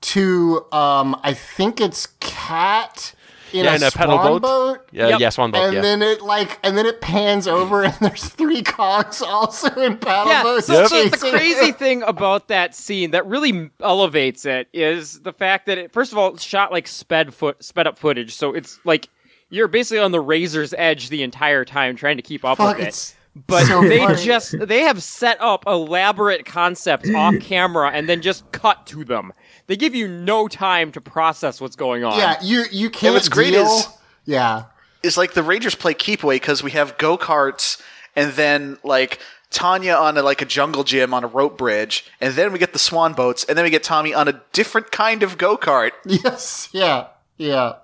to 0.00 0.64
um, 0.72 1.20
I 1.22 1.34
think 1.34 1.78
it's 1.80 2.06
Cat 2.20 3.12
in 3.52 3.64
Yeah, 3.64 3.72
a, 3.72 3.76
in 3.76 3.82
a 3.82 3.90
pedal 3.90 4.18
boat. 4.18 4.42
boat. 4.42 4.88
Yeah, 4.92 5.08
Yep. 5.08 5.20
yeah, 5.20 5.28
swan 5.30 5.50
boat. 5.50 5.64
And 5.64 5.74
yeah. 5.74 5.80
then 5.80 6.02
it 6.02 6.22
like, 6.22 6.58
and 6.62 6.76
then 6.78 6.86
it 6.86 7.00
pans 7.00 7.46
over, 7.48 7.84
and 7.84 7.94
there's 8.00 8.24
three 8.28 8.62
cogs 8.62 9.22
also 9.22 9.68
in 9.80 9.98
paddle 9.98 10.32
Yeah, 10.32 10.42
boats. 10.42 10.66
so, 10.66 10.86
so 10.86 11.04
the 11.08 11.16
crazy 11.16 11.72
thing 11.72 12.02
about 12.02 12.48
that 12.48 12.74
scene 12.74 13.10
that 13.12 13.26
really 13.26 13.70
elevates 13.80 14.44
it 14.46 14.68
is 14.72 15.20
the 15.20 15.32
fact 15.32 15.66
that 15.66 15.78
it, 15.78 15.92
first 15.92 16.12
of 16.12 16.18
all, 16.18 16.32
it's 16.34 16.42
shot 16.42 16.72
like 16.72 16.86
sped 16.88 17.34
foot, 17.34 17.62
sped 17.64 17.86
up 17.86 17.98
footage, 17.98 18.34
so 18.34 18.54
it's 18.54 18.78
like 18.84 19.08
you're 19.50 19.68
basically 19.68 19.98
on 19.98 20.12
the 20.12 20.20
razor's 20.20 20.72
edge 20.78 21.08
the 21.08 21.22
entire 21.22 21.64
time 21.64 21.96
trying 21.96 22.16
to 22.16 22.22
keep 22.22 22.44
up 22.44 22.58
Fuck, 22.58 22.76
with 22.78 22.84
it. 22.84 22.88
it's 22.88 23.14
But 23.48 23.64
so 23.66 23.80
they 23.82 23.98
funny. 23.98 24.22
just 24.24 24.54
they 24.60 24.80
have 24.82 25.02
set 25.02 25.40
up 25.40 25.64
elaborate 25.66 26.44
concepts 26.44 27.10
off 27.14 27.34
camera 27.40 27.90
and 27.92 28.08
then 28.08 28.22
just 28.22 28.50
cut 28.52 28.86
to 28.86 29.04
them. 29.04 29.32
They 29.70 29.76
give 29.76 29.94
you 29.94 30.08
no 30.08 30.48
time 30.48 30.90
to 30.92 31.00
process 31.00 31.60
what's 31.60 31.76
going 31.76 32.02
on. 32.02 32.18
Yeah, 32.18 32.38
you 32.42 32.64
you 32.72 32.90
can't. 32.90 33.14
what's 33.14 33.28
great 33.28 33.52
deal. 33.52 33.62
is- 33.66 33.86
yeah, 34.24 34.64
It's 35.04 35.16
like 35.16 35.34
the 35.34 35.44
Rangers 35.44 35.76
play 35.76 35.94
keep 35.94 36.24
away 36.24 36.34
because 36.40 36.60
we 36.60 36.72
have 36.72 36.98
go 36.98 37.16
karts 37.16 37.80
and 38.16 38.32
then 38.32 38.78
like 38.82 39.20
Tanya 39.50 39.94
on 39.94 40.18
a, 40.18 40.22
like 40.22 40.42
a 40.42 40.44
jungle 40.44 40.82
gym 40.82 41.14
on 41.14 41.22
a 41.22 41.28
rope 41.28 41.56
bridge, 41.56 42.04
and 42.20 42.34
then 42.34 42.52
we 42.52 42.58
get 42.58 42.72
the 42.72 42.80
swan 42.80 43.12
boats, 43.12 43.44
and 43.44 43.56
then 43.56 43.62
we 43.64 43.70
get 43.70 43.84
Tommy 43.84 44.12
on 44.12 44.26
a 44.26 44.42
different 44.52 44.90
kind 44.90 45.22
of 45.22 45.38
go 45.38 45.56
kart. 45.56 45.92
Yes, 46.04 46.68
yeah, 46.72 47.06
yeah. 47.36 47.74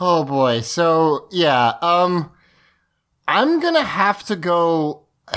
Oh 0.00 0.22
boy. 0.22 0.60
So 0.60 1.26
yeah, 1.32 1.72
um, 1.82 2.30
I'm 3.26 3.58
gonna 3.58 3.82
have 3.82 4.22
to 4.26 4.36
go. 4.36 5.02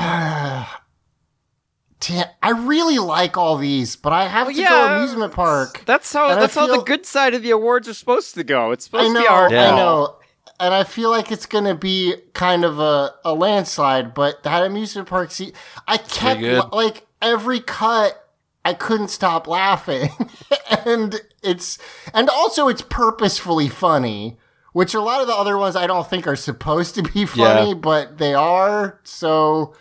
Damn, 2.01 2.27
I 2.43 2.51
really 2.51 2.99
like 2.99 3.37
all 3.37 3.57
these, 3.57 3.95
but 3.95 4.13
I 4.13 4.27
have 4.27 4.47
to 4.47 4.53
go 4.53 4.59
yeah. 4.61 4.97
amusement 4.97 5.33
park. 5.33 5.83
That's 5.85 6.11
how 6.11 6.25
And 6.29 6.37
I 6.37 6.41
that's 6.41 6.55
how 6.55 6.67
the 6.67 6.81
good 6.83 7.05
side 7.05 7.33
of 7.33 7.41
the 7.41 7.51
awards 7.51 7.87
are 7.87 7.93
supposed 7.93 8.35
to 8.35 8.43
go. 8.43 8.71
It's 8.71 8.85
supposed 8.85 9.11
I 9.11 9.13
to 9.13 9.19
be 9.21 9.27
our 9.27 9.51
Yeah. 9.51 9.71
I 9.71 9.75
know, 9.75 10.17
and 10.59 10.73
I 10.73 10.83
feel 10.83 11.09
like 11.09 11.31
it's 11.31 11.45
gonna 11.45 11.73
be 11.73 12.15
kind 12.33 12.63
of 12.65 12.79
a, 12.79 13.13
a 13.23 13.33
landslide. 13.33 14.13
But 14.13 14.43
that 14.43 14.63
amusement 14.65 15.07
park 15.07 15.31
seat, 15.31 15.55
I 15.87 15.97
kept 15.97 16.41
good. 16.41 16.65
like 16.73 17.07
every 17.21 17.59
cut, 17.61 18.29
I 18.63 18.73
couldn't 18.73 19.07
stop 19.09 19.47
laughing, 19.47 20.09
and 20.85 21.19
it's 21.41 21.77
and 22.13 22.29
also 22.29 22.67
it's 22.67 22.81
purposefully 22.81 23.69
funny, 23.69 24.37
which 24.73 24.93
a 24.93 25.01
lot 25.01 25.21
of 25.21 25.27
the 25.27 25.33
other 25.35 25.57
ones 25.57 25.75
I 25.75 25.87
don't 25.87 26.07
think 26.09 26.27
are 26.27 26.35
supposed 26.35 26.93
to 26.95 27.03
be 27.03 27.25
funny, 27.25 27.69
Yeah. 27.69 27.73
but 27.75 28.17
they 28.17 28.33
are. 28.33 28.99
So 29.03 29.73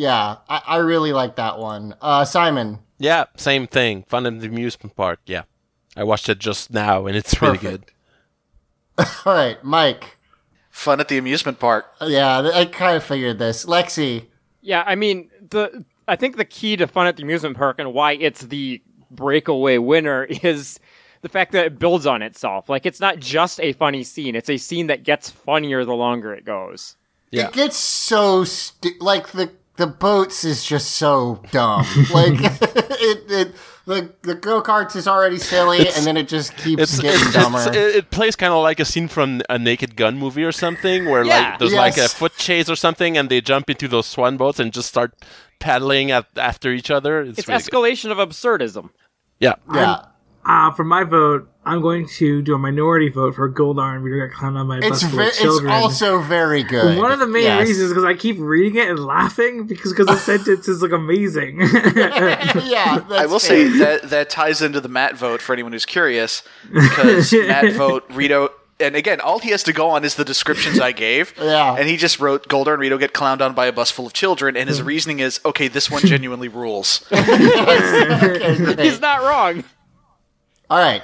yeah, 0.00 0.36
I, 0.48 0.62
I 0.66 0.76
really 0.78 1.12
like 1.12 1.36
that 1.36 1.58
one. 1.58 1.94
Uh, 2.00 2.24
Simon, 2.24 2.78
Yeah, 2.98 3.24
same 3.36 3.66
thing. 3.66 4.04
Fun 4.08 4.24
in 4.24 4.38
the 4.38 4.46
amusement 4.46 4.96
park. 4.96 5.20
Yeah, 5.26 5.42
I 5.94 6.04
watched 6.04 6.30
it 6.30 6.38
just 6.38 6.72
now, 6.72 7.06
and 7.06 7.14
it's 7.14 7.42
really 7.42 7.58
good. 7.58 7.84
Perfect. 8.96 9.26
all 9.26 9.34
right, 9.34 9.62
Mike. 9.62 10.16
Fun 10.70 11.00
at 11.00 11.08
the 11.08 11.18
amusement 11.18 11.58
park. 11.58 11.84
Yeah, 12.00 12.50
I 12.54 12.64
kind 12.64 12.96
of 12.96 13.04
figured 13.04 13.38
this. 13.38 13.66
Lexi. 13.66 14.24
Yeah, 14.62 14.84
I 14.86 14.94
mean 14.94 15.30
the 15.50 15.84
I 16.08 16.16
think 16.16 16.38
the 16.38 16.46
key 16.46 16.76
to 16.76 16.86
fun 16.86 17.06
at 17.06 17.16
the 17.18 17.22
amusement 17.22 17.58
park 17.58 17.78
and 17.78 17.92
why 17.92 18.12
it's 18.12 18.40
the 18.40 18.82
breakaway 19.10 19.76
winner 19.76 20.24
is 20.42 20.80
the 21.20 21.28
fact 21.28 21.52
that 21.52 21.66
it 21.66 21.78
builds 21.78 22.06
on 22.06 22.22
itself. 22.22 22.70
Like 22.70 22.86
it's 22.86 23.00
not 23.00 23.18
just 23.18 23.60
a 23.60 23.74
funny 23.74 24.02
scene; 24.02 24.34
it's 24.34 24.48
a 24.48 24.56
scene 24.56 24.86
that 24.86 25.02
gets 25.02 25.28
funnier 25.28 25.84
the 25.84 25.94
longer 25.94 26.32
it 26.32 26.46
goes. 26.46 26.96
Yeah. 27.30 27.48
It 27.48 27.52
gets 27.52 27.76
so 27.76 28.44
stu- 28.44 28.98
like 29.00 29.32
the 29.32 29.52
the 29.76 29.86
boats 29.86 30.44
is 30.44 30.64
just 30.64 30.92
so 30.92 31.42
dumb. 31.52 31.86
like 32.12 32.34
it, 32.40 33.24
it 33.30 33.54
the 33.86 34.12
the 34.22 34.34
go 34.34 34.62
karts 34.62 34.94
is 34.94 35.08
already 35.08 35.38
silly, 35.38 35.88
and 35.88 36.04
then 36.06 36.16
it 36.16 36.28
just 36.28 36.56
keeps 36.56 36.82
It's, 36.82 37.00
getting 37.00 37.20
it's, 37.20 37.32
dumber. 37.32 37.58
it's- 37.60 37.74
it, 37.76 37.96
it 37.96 38.10
plays 38.10 38.36
kind 38.36 38.52
of 38.52 38.62
like 38.62 38.78
a 38.78 38.84
scene 38.84 39.08
from 39.08 39.42
a 39.48 39.58
Naked 39.58 39.96
Gun 39.96 40.16
movie 40.18 40.44
or 40.44 40.52
something, 40.52 41.06
where 41.06 41.24
Yeah. 41.24 41.50
like 41.50 41.58
there's 41.58 41.72
like 41.74 41.96
a 41.96 42.08
foot 42.08 42.36
chase 42.36 42.68
or 42.68 42.76
something, 42.76 43.16
and 43.16 43.28
they 43.30 43.40
jump 43.40 43.68
into 43.70 43.88
those 43.88 44.06
swan 44.06 44.36
boats 44.36 44.60
and 44.60 44.72
just 44.72 44.88
start 44.88 45.14
paddling 45.58 46.10
at, 46.10 46.26
after 46.36 46.72
each 46.72 46.90
other. 46.90 47.22
It's, 47.22 47.38
It's 47.40 47.48
really 47.48 47.62
good. 47.62 47.72
escalation 47.72 48.10
of 48.12 48.18
absurdism. 48.18 48.90
Yeah, 49.40 49.54
yeah, 49.74 50.04
Uh, 50.44 50.70
for 50.72 50.84
my 50.84 51.02
vote, 51.04 51.49
I'm 51.64 51.82
going 51.82 52.08
to 52.16 52.40
do 52.40 52.54
a 52.54 52.58
minority 52.58 53.10
vote 53.10 53.34
for 53.34 53.46
Goldar 53.52 53.94
and 53.94 54.02
Rito 54.02 54.26
Got 54.26 54.34
Clowned 54.34 54.56
on 54.56 54.66
My 54.66 54.78
it's 54.78 54.88
Bus 54.88 55.02
Full 55.02 55.10
ve- 55.10 55.22
of 55.22 55.28
it's 55.28 55.38
Children. 55.40 55.72
also 55.72 56.20
very 56.22 56.62
good. 56.62 56.96
One 56.96 57.12
of 57.12 57.18
the 57.18 57.26
main 57.26 57.42
Yes. 57.44 57.60
reasons 57.68 57.78
is 57.86 57.90
because 57.90 58.04
I 58.04 58.14
keep 58.14 58.36
reading 58.38 58.76
it 58.80 58.88
and 58.88 58.98
laughing 58.98 59.66
because 59.66 59.92
because 59.92 60.06
the 60.06 60.16
sentence 60.38 60.68
is 60.68 60.80
like 60.80 60.92
amazing. 60.92 61.60
yeah, 61.94 63.04
I 63.10 63.26
will 63.26 63.32
that's 63.32 63.44
say 63.46 63.68
that 63.78 64.08
that 64.10 64.30
ties 64.30 64.62
into 64.62 64.80
the 64.80 64.88
Matt 64.88 65.16
vote 65.16 65.42
for 65.42 65.52
anyone 65.52 65.72
who's 65.72 65.84
curious, 65.86 66.42
because 66.72 67.30
Matt 67.34 67.72
vote 67.74 68.04
Rito, 68.10 68.48
and 68.80 68.96
again, 68.96 69.20
all 69.20 69.38
he 69.38 69.50
has 69.50 69.62
to 69.64 69.74
go 69.74 69.90
on 69.90 70.02
is 70.02 70.14
the 70.14 70.24
descriptions 70.24 70.80
I 70.80 70.92
gave. 70.92 71.34
Yeah. 71.38 71.76
and 71.76 71.86
he 71.86 71.98
just 71.98 72.18
wrote 72.20 72.48
Goldar 72.48 72.72
and 72.72 72.80
Rito 72.80 72.96
get 72.96 73.12
clowned 73.12 73.42
on 73.42 73.52
by 73.54 73.66
a 73.66 73.72
bus 73.72 73.90
full 73.90 74.06
of 74.06 74.14
children, 74.14 74.56
and 74.56 74.66
his 74.66 74.80
reasoning 74.80 75.18
is, 75.18 75.40
okay, 75.44 75.68
this 75.68 75.90
one 75.90 76.00
genuinely 76.06 76.48
rules. 76.48 77.04
Okay. 77.12 78.82
He's 78.82 78.98
not 79.00 79.22
wrong. 79.22 79.62
All 80.70 80.78
right. 80.78 81.02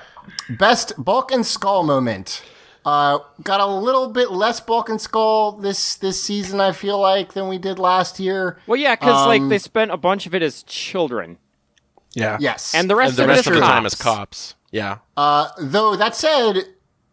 Best 0.50 0.92
bulk 0.96 1.32
and 1.32 1.44
skull 1.44 1.82
moment. 1.82 2.42
Uh, 2.84 3.18
got 3.42 3.58
a 3.60 3.66
little 3.66 4.08
bit 4.08 4.30
less 4.30 4.60
bulk 4.60 4.88
and 4.88 5.00
skull 5.00 5.52
this 5.52 5.96
this 5.96 6.22
season. 6.22 6.60
I 6.60 6.70
feel 6.72 6.98
like 7.00 7.32
than 7.32 7.48
we 7.48 7.58
did 7.58 7.78
last 7.80 8.20
year. 8.20 8.58
Well, 8.66 8.78
yeah, 8.78 8.94
because 8.94 9.26
like 9.26 9.40
Um, 9.42 9.48
they 9.48 9.58
spent 9.58 9.90
a 9.90 9.96
bunch 9.96 10.26
of 10.26 10.34
it 10.36 10.42
as 10.42 10.62
children, 10.62 11.38
yeah, 12.14 12.36
Yes, 12.40 12.74
and 12.74 12.88
the 12.88 12.94
rest 12.94 13.10
And 13.10 13.18
the 13.18 13.22
of 13.24 13.28
rest 13.28 13.46
it 13.46 13.50
of 13.50 13.54
the 13.54 13.60
cops. 13.60 13.72
time 13.72 13.86
is 13.86 13.94
cops. 13.96 14.54
Yeah, 14.70 14.98
Uh, 15.16 15.48
though 15.58 15.96
that 15.96 16.14
said, 16.14 16.64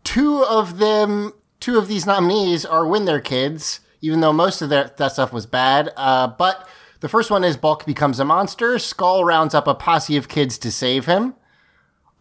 two 0.03 0.43
of 0.45 0.77
them, 0.77 1.33
two 1.59 1.77
of 1.79 1.87
these 1.87 2.05
nominees 2.05 2.65
are 2.65 2.85
when 2.85 3.05
they're 3.05 3.19
kids, 3.21 3.79
even 4.01 4.21
though 4.21 4.33
most 4.33 4.61
of 4.61 4.69
that 4.69 4.97
that 4.97 5.13
stuff 5.13 5.33
was 5.33 5.47
bad. 5.47 5.91
Uh, 5.97 6.27
but 6.27 6.67
the 6.99 7.09
first 7.09 7.31
one 7.31 7.43
is 7.43 7.57
Bulk 7.57 7.83
becomes 7.85 8.19
a 8.19 8.25
monster. 8.25 8.77
Skull 8.77 9.23
rounds 9.25 9.55
up 9.55 9.65
a 9.67 9.73
posse 9.73 10.17
of 10.17 10.27
kids 10.29 10.59
to 10.59 10.71
save 10.71 11.05
him. 11.07 11.33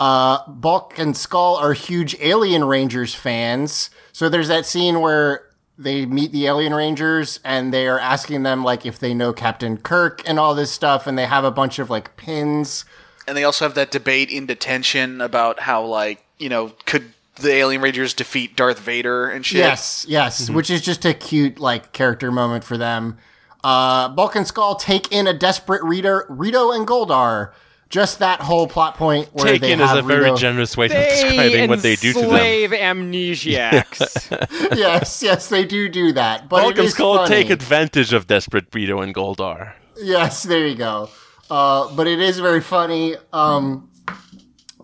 Uh, 0.02 0.42
Bulk 0.48 0.98
and 0.98 1.16
Skull 1.16 1.54
are 1.54 1.74
huge 1.74 2.16
Alien 2.18 2.64
Rangers 2.64 3.14
fans, 3.14 3.88
so 4.10 4.28
there's 4.28 4.48
that 4.48 4.66
scene 4.66 5.00
where 5.00 5.44
they 5.78 6.06
meet 6.06 6.32
the 6.32 6.46
Alien 6.46 6.74
Rangers 6.74 7.38
and 7.44 7.72
they 7.72 7.86
are 7.86 8.00
asking 8.00 8.42
them 8.42 8.64
like 8.64 8.84
if 8.84 8.98
they 8.98 9.14
know 9.14 9.32
Captain 9.32 9.76
Kirk 9.76 10.28
and 10.28 10.40
all 10.40 10.56
this 10.56 10.72
stuff, 10.72 11.06
and 11.06 11.16
they 11.16 11.26
have 11.26 11.44
a 11.44 11.52
bunch 11.52 11.78
of 11.78 11.88
like 11.88 12.16
pins. 12.16 12.84
and 13.28 13.36
they 13.36 13.44
also 13.44 13.64
have 13.64 13.74
that 13.74 13.92
debate 13.92 14.28
in 14.28 14.46
detention 14.46 15.20
about 15.20 15.60
how, 15.60 15.84
like, 15.84 16.24
you 16.36 16.48
know, 16.48 16.72
could 16.84 17.12
the 17.36 17.52
Alien 17.52 17.80
Rangers 17.80 18.12
defeat 18.12 18.56
Darth 18.56 18.80
Vader 18.80 19.28
and 19.28 19.46
shit? 19.46 19.58
Yes, 19.60 20.04
yes, 20.08 20.50
which 20.50 20.68
is 20.68 20.82
just 20.82 21.04
a 21.04 21.14
cute 21.14 21.60
like 21.60 21.92
character 21.92 22.32
moment 22.32 22.64
for 22.64 22.76
them. 22.76 23.18
Uh, 23.62 24.08
Bulk 24.08 24.34
and 24.34 24.48
Skull 24.48 24.74
take 24.74 25.12
in 25.12 25.28
a 25.28 25.32
desperate 25.32 25.84
reader, 25.84 26.26
Rito 26.28 26.72
and 26.72 26.88
Goldar. 26.88 27.52
Just 27.92 28.20
that 28.20 28.40
whole 28.40 28.66
plot 28.66 28.96
point 28.96 29.28
where 29.34 29.44
they 29.44 29.58
taken 29.58 29.82
is 29.82 29.86
have 29.90 29.98
a 29.98 30.02
very 30.08 30.24
Rito- 30.24 30.36
generous 30.38 30.78
way 30.78 30.86
of 30.86 30.92
describing 30.92 31.68
what 31.68 31.82
they 31.82 31.94
do 31.96 32.14
to 32.14 32.20
them. 32.20 32.30
enslave 32.30 32.70
amnesiacs. 32.70 34.72
yes, 34.78 35.22
yes, 35.22 35.48
they 35.50 35.66
do 35.66 35.90
do 35.90 36.10
that. 36.12 36.48
But 36.48 36.62
Bulk 36.62 36.78
it 36.78 36.80
and 36.80 36.90
Skull 36.90 37.16
funny. 37.18 37.28
take 37.28 37.50
advantage 37.50 38.14
of 38.14 38.26
desperate 38.26 38.68
Rito 38.72 39.02
and 39.02 39.14
Goldar. 39.14 39.74
Yes, 39.98 40.42
there 40.42 40.66
you 40.66 40.74
go. 40.74 41.10
Uh, 41.50 41.94
but 41.94 42.06
it 42.06 42.18
is 42.18 42.38
very 42.38 42.62
funny. 42.62 43.16
Um, 43.30 43.90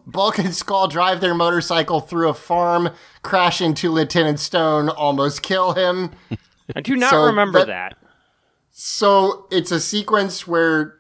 Bulk 0.07 0.39
and 0.39 0.55
Skull 0.55 0.87
drive 0.89 1.23
their 1.23 1.35
motorcycle 1.35 2.01
through 2.01 2.29
a 2.29 2.35
farm, 2.35 2.91
crash 3.23 3.63
into 3.63 3.91
Lieutenant 3.91 4.39
Stone, 4.39 4.91
almost 4.91 5.41
kill 5.43 5.73
him. 5.73 6.11
I 6.77 6.83
do 6.83 6.95
not 6.95 7.09
So 7.11 7.25
remember 7.25 7.61
that- 7.61 7.69
that. 7.69 7.97
So 8.71 9.47
it's 9.51 9.73
a 9.73 9.81
sequence 9.81 10.47
where 10.47 10.98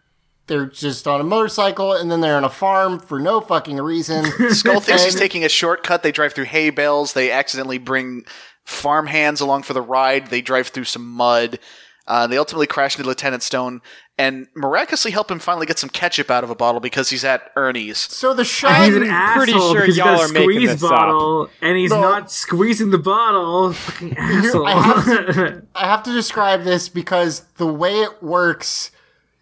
they're 0.48 0.66
just 0.66 1.06
on 1.06 1.20
a 1.20 1.24
motorcycle 1.24 1.92
and 1.92 2.10
then 2.10 2.20
they're 2.20 2.36
on 2.36 2.44
a 2.44 2.50
farm 2.50 2.98
for 2.98 3.20
no 3.20 3.40
fucking 3.40 3.76
reason. 3.76 4.24
Skull 4.50 4.80
thinks 4.80 5.04
he's 5.04 5.14
taking 5.14 5.44
a 5.44 5.48
shortcut. 5.48 6.02
They 6.02 6.12
drive 6.12 6.32
through 6.32 6.46
hay 6.46 6.70
bales. 6.70 7.12
They 7.12 7.30
accidentally 7.30 7.78
bring 7.78 8.24
farm 8.64 9.06
hands 9.06 9.40
along 9.40 9.62
for 9.62 9.72
the 9.74 9.82
ride. 9.82 10.26
They 10.28 10.40
drive 10.40 10.68
through 10.68 10.84
some 10.84 11.06
mud. 11.08 11.58
Uh, 12.06 12.26
they 12.26 12.38
ultimately 12.38 12.66
crash 12.66 12.96
into 12.96 13.06
Lieutenant 13.06 13.42
Stone 13.42 13.82
and 14.16 14.46
miraculously 14.56 15.10
help 15.10 15.30
him 15.30 15.38
finally 15.38 15.66
get 15.66 15.78
some 15.78 15.90
ketchup 15.90 16.30
out 16.30 16.42
of 16.42 16.48
a 16.48 16.54
bottle 16.54 16.80
because 16.80 17.10
he's 17.10 17.22
at 17.22 17.52
Ernie's. 17.54 17.98
So 17.98 18.32
the 18.32 18.44
shot. 18.46 18.86
he's 18.86 18.96
an 18.96 19.02
pretty 19.36 19.52
sure 19.52 19.74
because 19.74 19.86
he's 19.88 19.96
y'all 19.98 20.16
got 20.16 20.20
a 20.22 20.24
are 20.24 20.32
making 20.32 20.50
squeeze 20.52 20.70
this 20.70 20.82
up. 20.84 20.90
bottle 20.90 21.50
and 21.60 21.76
he's 21.76 21.90
No. 21.90 22.00
not 22.00 22.30
squeezing 22.32 22.90
the 22.90 22.98
bottle. 22.98 23.74
Fucking 23.74 24.16
asshole. 24.16 24.66
I 24.66 24.72
have, 24.72 25.62
I 25.74 25.86
have 25.86 26.02
to 26.04 26.12
describe 26.12 26.64
this 26.64 26.88
because 26.88 27.40
the 27.58 27.66
way 27.66 27.92
it 28.00 28.22
works 28.22 28.90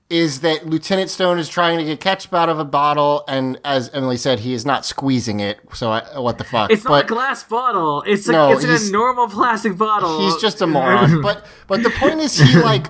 is 0.08 0.40
that 0.40 0.66
Lieutenant 0.66 1.10
Stone 1.10 1.38
is 1.38 1.48
trying 1.48 1.78
to 1.78 1.84
get 1.84 2.00
ketchup 2.00 2.32
out 2.32 2.48
of 2.48 2.58
a 2.58 2.64
bottle, 2.64 3.24
and 3.26 3.58
as 3.64 3.90
Emily 3.90 4.16
said, 4.16 4.40
he 4.40 4.52
is 4.52 4.64
not 4.64 4.84
squeezing 4.84 5.40
it. 5.40 5.58
So 5.74 5.90
I, 5.90 6.18
what 6.18 6.38
the 6.38 6.44
fuck? 6.44 6.70
it's 6.70 6.84
not 6.84 7.04
a 7.04 7.06
glass 7.06 7.42
bottle. 7.42 8.02
It's 8.06 8.28
No, 8.28 8.52
it's 8.52 8.64
in 8.64 8.70
a 8.70 8.92
normal 8.92 9.28
plastic 9.28 9.76
bottle. 9.76 10.20
he's 10.20 10.40
just 10.40 10.60
a 10.62 10.66
moron. 10.66 11.20
but 11.22 11.44
but 11.66 11.82
the 11.82 11.90
point 11.90 12.20
is, 12.20 12.38
he 12.38 12.58
like 12.60 12.86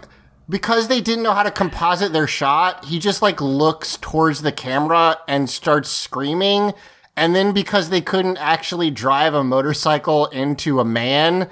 because 0.49 0.89
they 0.89 1.01
didn't 1.01 1.23
know 1.23 1.33
how 1.33 1.43
to 1.43 1.51
composite 1.51 2.13
their 2.13 2.27
shot. 2.27 2.85
He 2.85 2.99
just 2.99 3.23
like 3.23 3.41
looks 3.41 3.97
towards 3.97 4.43
the 4.43 4.53
camera 4.53 5.19
and 5.27 5.49
starts 5.49 5.91
screaming. 5.91 6.73
And 7.17 7.35
then 7.35 7.53
because 7.53 7.89
they 7.89 8.03
couldn't 8.03 8.37
actually 8.37 8.91
drive 8.91 9.33
a 9.33 9.43
motorcycle 9.43 10.27
into 10.27 10.81
a 10.81 10.85
man, 10.85 11.49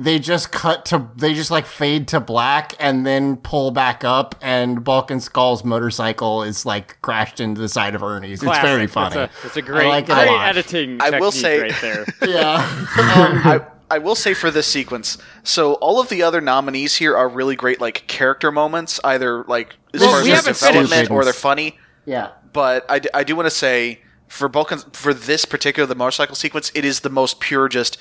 they 0.00 0.18
just 0.18 0.50
cut 0.50 0.84
to 0.86 1.08
they 1.16 1.34
just 1.34 1.50
like 1.50 1.66
fade 1.66 2.08
to 2.08 2.20
black 2.20 2.74
and 2.80 3.06
then 3.06 3.36
pull 3.36 3.70
back 3.70 4.02
up 4.02 4.34
and 4.40 4.82
Bulk 4.82 5.10
and 5.10 5.22
Skull's 5.22 5.62
motorcycle 5.64 6.42
is 6.42 6.64
like 6.64 7.00
crashed 7.02 7.38
into 7.40 7.60
the 7.60 7.68
side 7.68 7.94
of 7.94 8.02
Ernie's. 8.02 8.42
It's 8.42 8.58
very 8.60 8.86
funny. 8.86 9.20
It's 9.20 9.44
a, 9.44 9.46
it's 9.46 9.56
a 9.56 9.62
great, 9.62 9.86
I 9.86 9.88
like 9.88 10.04
it 10.08 10.12
a 10.12 10.14
great 10.14 10.26
lot. 10.28 10.48
editing 10.48 11.00
I 11.02 11.18
will 11.20 11.32
say- 11.32 11.60
right 11.60 11.74
there. 11.80 12.06
Yeah. 12.26 12.54
Um, 12.56 13.42
I, 13.44 13.60
I 13.92 13.98
will 13.98 14.14
say 14.14 14.34
for 14.34 14.50
this 14.52 14.66
sequence, 14.68 15.18
so 15.42 15.74
all 15.74 16.00
of 16.00 16.08
the 16.10 16.22
other 16.22 16.40
nominees 16.40 16.94
here 16.96 17.16
are 17.16 17.28
really 17.28 17.56
great, 17.56 17.80
like 17.80 18.06
character 18.06 18.52
moments, 18.52 19.00
either 19.02 19.42
like 19.48 19.74
as 19.92 20.00
Well, 20.00 20.10
far 20.10 20.20
as 20.20 20.26
their 20.44 20.52
development 20.52 20.88
finished. 20.90 21.10
or 21.10 21.24
they're 21.24 21.32
funny. 21.32 21.76
yeah. 22.06 22.30
But 22.52 22.84
I, 22.88 23.00
I 23.12 23.24
do 23.24 23.34
want 23.36 23.46
to 23.46 23.50
say 23.54 24.00
for 24.28 24.48
Bulk 24.48 24.70
and, 24.70 24.84
for 24.94 25.12
this 25.12 25.44
particular 25.44 25.86
the 25.88 25.94
motorcycle 25.96 26.36
sequence, 26.36 26.70
it 26.74 26.84
is 26.84 27.00
the 27.00 27.10
most 27.10 27.40
pure 27.40 27.68
just 27.68 27.98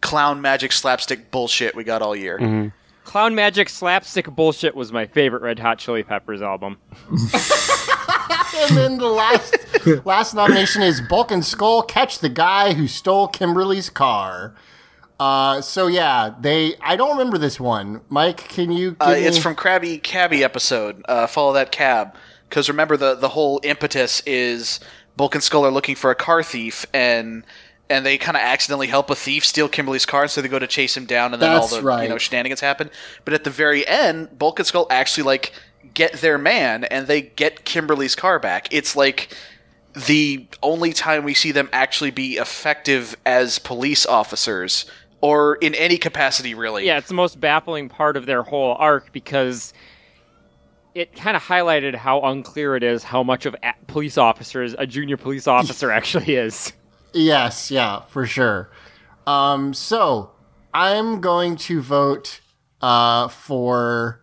clown 0.00 0.40
magic 0.40 0.72
slapstick 0.72 1.30
bullshit 1.30 1.74
we 1.74 1.84
got 1.84 2.02
all 2.02 2.14
year. 2.16 2.72
Clown 3.04 3.34
Magic 3.34 3.70
Slapstick 3.70 4.26
Bullshit 4.26 4.74
was 4.76 4.92
my 4.92 5.06
favorite 5.06 5.40
Red 5.40 5.58
Hot 5.60 5.78
Chili 5.78 6.02
Peppers 6.02 6.42
album. 6.42 6.76
And 8.60 8.76
then 8.76 8.98
the 8.98 9.06
last 9.08 9.54
last 10.04 10.34
nomination 10.34 10.82
is 10.82 11.00
Bulk 11.00 11.30
and 11.30 11.44
Skull 11.44 11.82
catch 11.82 12.18
the 12.18 12.28
guy 12.28 12.72
who 12.74 12.88
stole 12.88 13.28
Kimberly's 13.28 13.88
car. 13.88 14.54
Uh, 15.20 15.60
so 15.60 15.86
yeah, 15.86 16.34
they. 16.40 16.74
I 16.80 16.96
don't 16.96 17.10
remember 17.16 17.38
this 17.38 17.60
one. 17.60 18.00
Mike, 18.08 18.48
can 18.48 18.72
you? 18.72 18.90
Give 18.92 18.96
Uh, 19.00 19.12
me, 19.12 19.24
it's 19.24 19.38
from 19.38 19.54
Krabby 19.54 20.02
Cabby 20.02 20.42
episode. 20.42 21.02
Uh, 21.08 21.26
follow 21.26 21.52
that 21.52 21.70
cab 21.70 22.14
because 22.48 22.68
remember 22.68 22.96
the 22.96 23.14
the 23.14 23.28
whole 23.28 23.60
impetus 23.62 24.22
is 24.26 24.80
Bulk 25.16 25.34
and 25.34 25.44
Skull 25.44 25.64
are 25.64 25.70
looking 25.70 25.94
for 25.94 26.10
a 26.10 26.14
car 26.16 26.42
thief 26.42 26.84
and 26.92 27.44
and 27.90 28.04
they 28.04 28.18
kind 28.18 28.36
of 28.36 28.42
accidentally 28.42 28.86
help 28.86 29.10
a 29.10 29.14
thief 29.14 29.44
steal 29.44 29.68
Kimberly's 29.68 30.06
car, 30.06 30.28
so 30.28 30.42
they 30.42 30.48
go 30.48 30.58
to 30.58 30.66
chase 30.66 30.96
him 30.96 31.06
down, 31.06 31.32
and 31.32 31.42
then 31.42 31.52
That's 31.52 31.72
all 31.72 31.78
the 31.78 31.84
right. 31.84 32.02
you 32.04 32.08
know 32.08 32.18
shenanigans 32.18 32.60
happen. 32.60 32.90
But 33.24 33.34
at 33.34 33.44
the 33.44 33.50
very 33.50 33.86
end, 33.86 34.38
Bulk 34.38 34.58
and 34.58 34.66
Skull 34.66 34.86
actually 34.90 35.24
like 35.24 35.52
get 35.94 36.14
their 36.14 36.38
man 36.38 36.84
and 36.84 37.06
they 37.06 37.22
get 37.22 37.64
Kimberly's 37.64 38.14
car 38.14 38.38
back. 38.38 38.72
It's 38.72 38.94
like 38.94 39.34
the 40.06 40.46
only 40.62 40.92
time 40.92 41.24
we 41.24 41.34
see 41.34 41.52
them 41.52 41.68
actually 41.72 42.10
be 42.10 42.36
effective 42.36 43.16
as 43.26 43.58
police 43.58 44.06
officers 44.06 44.84
or 45.20 45.56
in 45.56 45.74
any 45.74 45.98
capacity 45.98 46.54
really. 46.54 46.86
Yeah, 46.86 46.98
it's 46.98 47.08
the 47.08 47.14
most 47.14 47.40
baffling 47.40 47.88
part 47.88 48.16
of 48.16 48.26
their 48.26 48.42
whole 48.42 48.74
arc 48.78 49.12
because 49.12 49.72
it 50.94 51.14
kind 51.14 51.36
of 51.36 51.42
highlighted 51.42 51.94
how 51.94 52.20
unclear 52.20 52.76
it 52.76 52.82
is 52.82 53.02
how 53.02 53.22
much 53.22 53.46
of 53.46 53.56
a 53.62 53.72
police 53.86 54.18
officers 54.18 54.74
a 54.78 54.86
junior 54.86 55.16
police 55.16 55.46
officer 55.46 55.90
actually 55.92 56.34
is. 56.36 56.72
Yes, 57.12 57.70
yeah, 57.70 58.00
for 58.02 58.26
sure. 58.26 58.70
Um, 59.26 59.74
so 59.74 60.32
I'm 60.72 61.20
going 61.20 61.56
to 61.56 61.80
vote 61.80 62.40
uh, 62.80 63.28
for. 63.28 64.20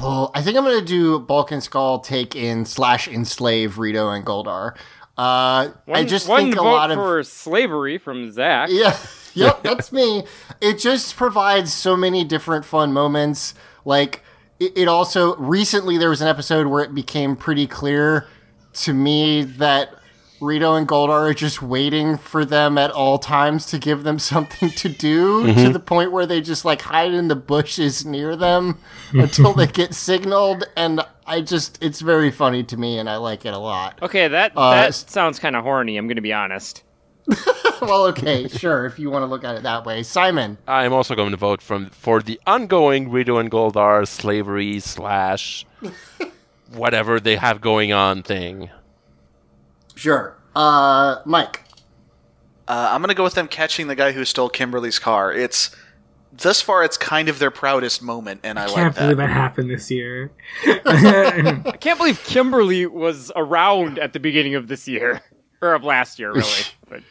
Oh, 0.00 0.30
I 0.32 0.42
think 0.42 0.56
I'm 0.56 0.64
going 0.64 0.78
to 0.78 0.84
do 0.86 1.18
Bulk 1.18 1.50
and 1.50 1.62
Skull 1.62 1.98
take 1.98 2.36
in 2.36 2.64
slash 2.64 3.08
enslave 3.08 3.78
Rito 3.78 4.10
and 4.10 4.24
Goldar. 4.24 4.76
Uh, 5.16 5.70
I 5.88 6.04
just 6.04 6.28
one 6.28 6.42
think 6.42 6.54
a 6.54 6.58
vote 6.58 6.64
lot 6.64 6.90
of 6.92 6.96
for 6.96 7.24
slavery 7.24 7.98
from 7.98 8.30
Zach. 8.30 8.68
Yeah. 8.72 8.96
Yep, 9.34 9.62
that's 9.62 9.92
me. 9.92 10.24
It 10.60 10.80
just 10.80 11.14
provides 11.14 11.72
so 11.72 11.96
many 11.96 12.24
different 12.24 12.64
fun 12.64 12.92
moments. 12.92 13.54
Like 13.84 14.22
it, 14.58 14.76
it 14.76 14.88
also 14.88 15.36
recently 15.36 15.96
there 15.96 16.10
was 16.10 16.20
an 16.20 16.26
episode 16.26 16.66
where 16.66 16.82
it 16.82 16.92
became 16.92 17.36
pretty 17.36 17.68
clear 17.68 18.26
to 18.72 18.92
me 18.92 19.44
that 19.44 19.94
Rito 20.40 20.74
and 20.74 20.86
Goldar 20.86 21.30
are 21.30 21.34
just 21.34 21.62
waiting 21.62 22.16
for 22.16 22.44
them 22.44 22.78
at 22.78 22.90
all 22.90 23.18
times 23.18 23.66
to 23.66 23.78
give 23.78 24.04
them 24.04 24.18
something 24.32 24.70
to 24.70 24.88
do 24.88 25.52
to 25.54 25.72
the 25.72 25.80
point 25.80 26.12
where 26.12 26.26
they 26.26 26.40
just 26.40 26.64
like 26.64 26.82
hide 26.82 27.12
in 27.12 27.28
the 27.28 27.36
bushes 27.36 28.04
near 28.04 28.36
them 28.36 28.78
until 29.12 29.52
they 29.52 29.66
get 29.66 29.94
signaled 29.94 30.64
and 30.76 31.00
I 31.26 31.40
just 31.42 31.82
it's 31.82 32.00
very 32.00 32.30
funny 32.30 32.62
to 32.64 32.76
me 32.76 32.98
and 32.98 33.08
I 33.10 33.16
like 33.16 33.44
it 33.44 33.52
a 33.54 33.58
lot. 33.58 33.98
Okay, 34.02 34.28
that 34.28 34.52
Uh, 34.56 34.70
that 34.70 34.94
sounds 34.94 35.38
kind 35.38 35.56
of 35.56 35.64
horny. 35.64 35.96
I'm 35.96 36.06
going 36.06 36.16
to 36.16 36.22
be 36.22 36.32
honest. 36.32 36.84
well, 37.82 38.06
okay, 38.06 38.48
sure, 38.48 38.86
if 38.86 38.98
you 38.98 39.10
want 39.10 39.22
to 39.22 39.26
look 39.26 39.44
at 39.44 39.54
it 39.54 39.62
that 39.62 39.84
way. 39.84 40.02
Simon. 40.02 40.56
I'm 40.66 40.94
also 40.94 41.14
going 41.14 41.32
to 41.32 41.36
vote 41.36 41.60
from 41.60 41.90
for 41.90 42.22
the 42.22 42.40
ongoing 42.46 43.10
Rito 43.10 43.36
and 43.36 43.50
Goldar 43.50 44.08
slavery 44.08 44.80
slash 44.80 45.66
whatever 46.72 47.20
they 47.20 47.36
have 47.36 47.60
going 47.60 47.92
on 47.92 48.22
thing. 48.22 48.70
Sure. 49.98 50.36
Uh, 50.54 51.16
Mike. 51.24 51.64
Uh, 52.68 52.90
I'm 52.92 53.00
gonna 53.00 53.14
go 53.14 53.24
with 53.24 53.34
them 53.34 53.48
catching 53.48 53.86
the 53.88 53.94
guy 53.94 54.12
who 54.12 54.24
stole 54.24 54.48
Kimberly's 54.48 54.98
car. 54.98 55.32
It's 55.32 55.74
thus 56.32 56.60
far, 56.60 56.84
it's 56.84 56.96
kind 56.98 57.28
of 57.28 57.38
their 57.38 57.50
proudest 57.50 58.02
moment, 58.02 58.40
and 58.44 58.58
I, 58.58 58.66
Can't 58.66 58.76
like 58.76 58.94
believe 58.94 59.16
that. 59.16 59.26
that 59.26 59.30
happened 59.32 59.70
this 59.70 59.90
year. 59.90 60.30
I 60.66 61.76
can't 61.80 61.98
believe 61.98 62.22
Kimberly 62.24 62.86
was 62.86 63.32
around 63.34 63.98
at 63.98 64.12
the 64.12 64.20
beginning 64.20 64.54
of 64.54 64.68
this 64.68 64.86
year 64.86 65.22
or 65.62 65.74
of 65.74 65.82
last 65.82 66.18
year, 66.18 66.32
really. 66.32 66.62
but 66.88 67.02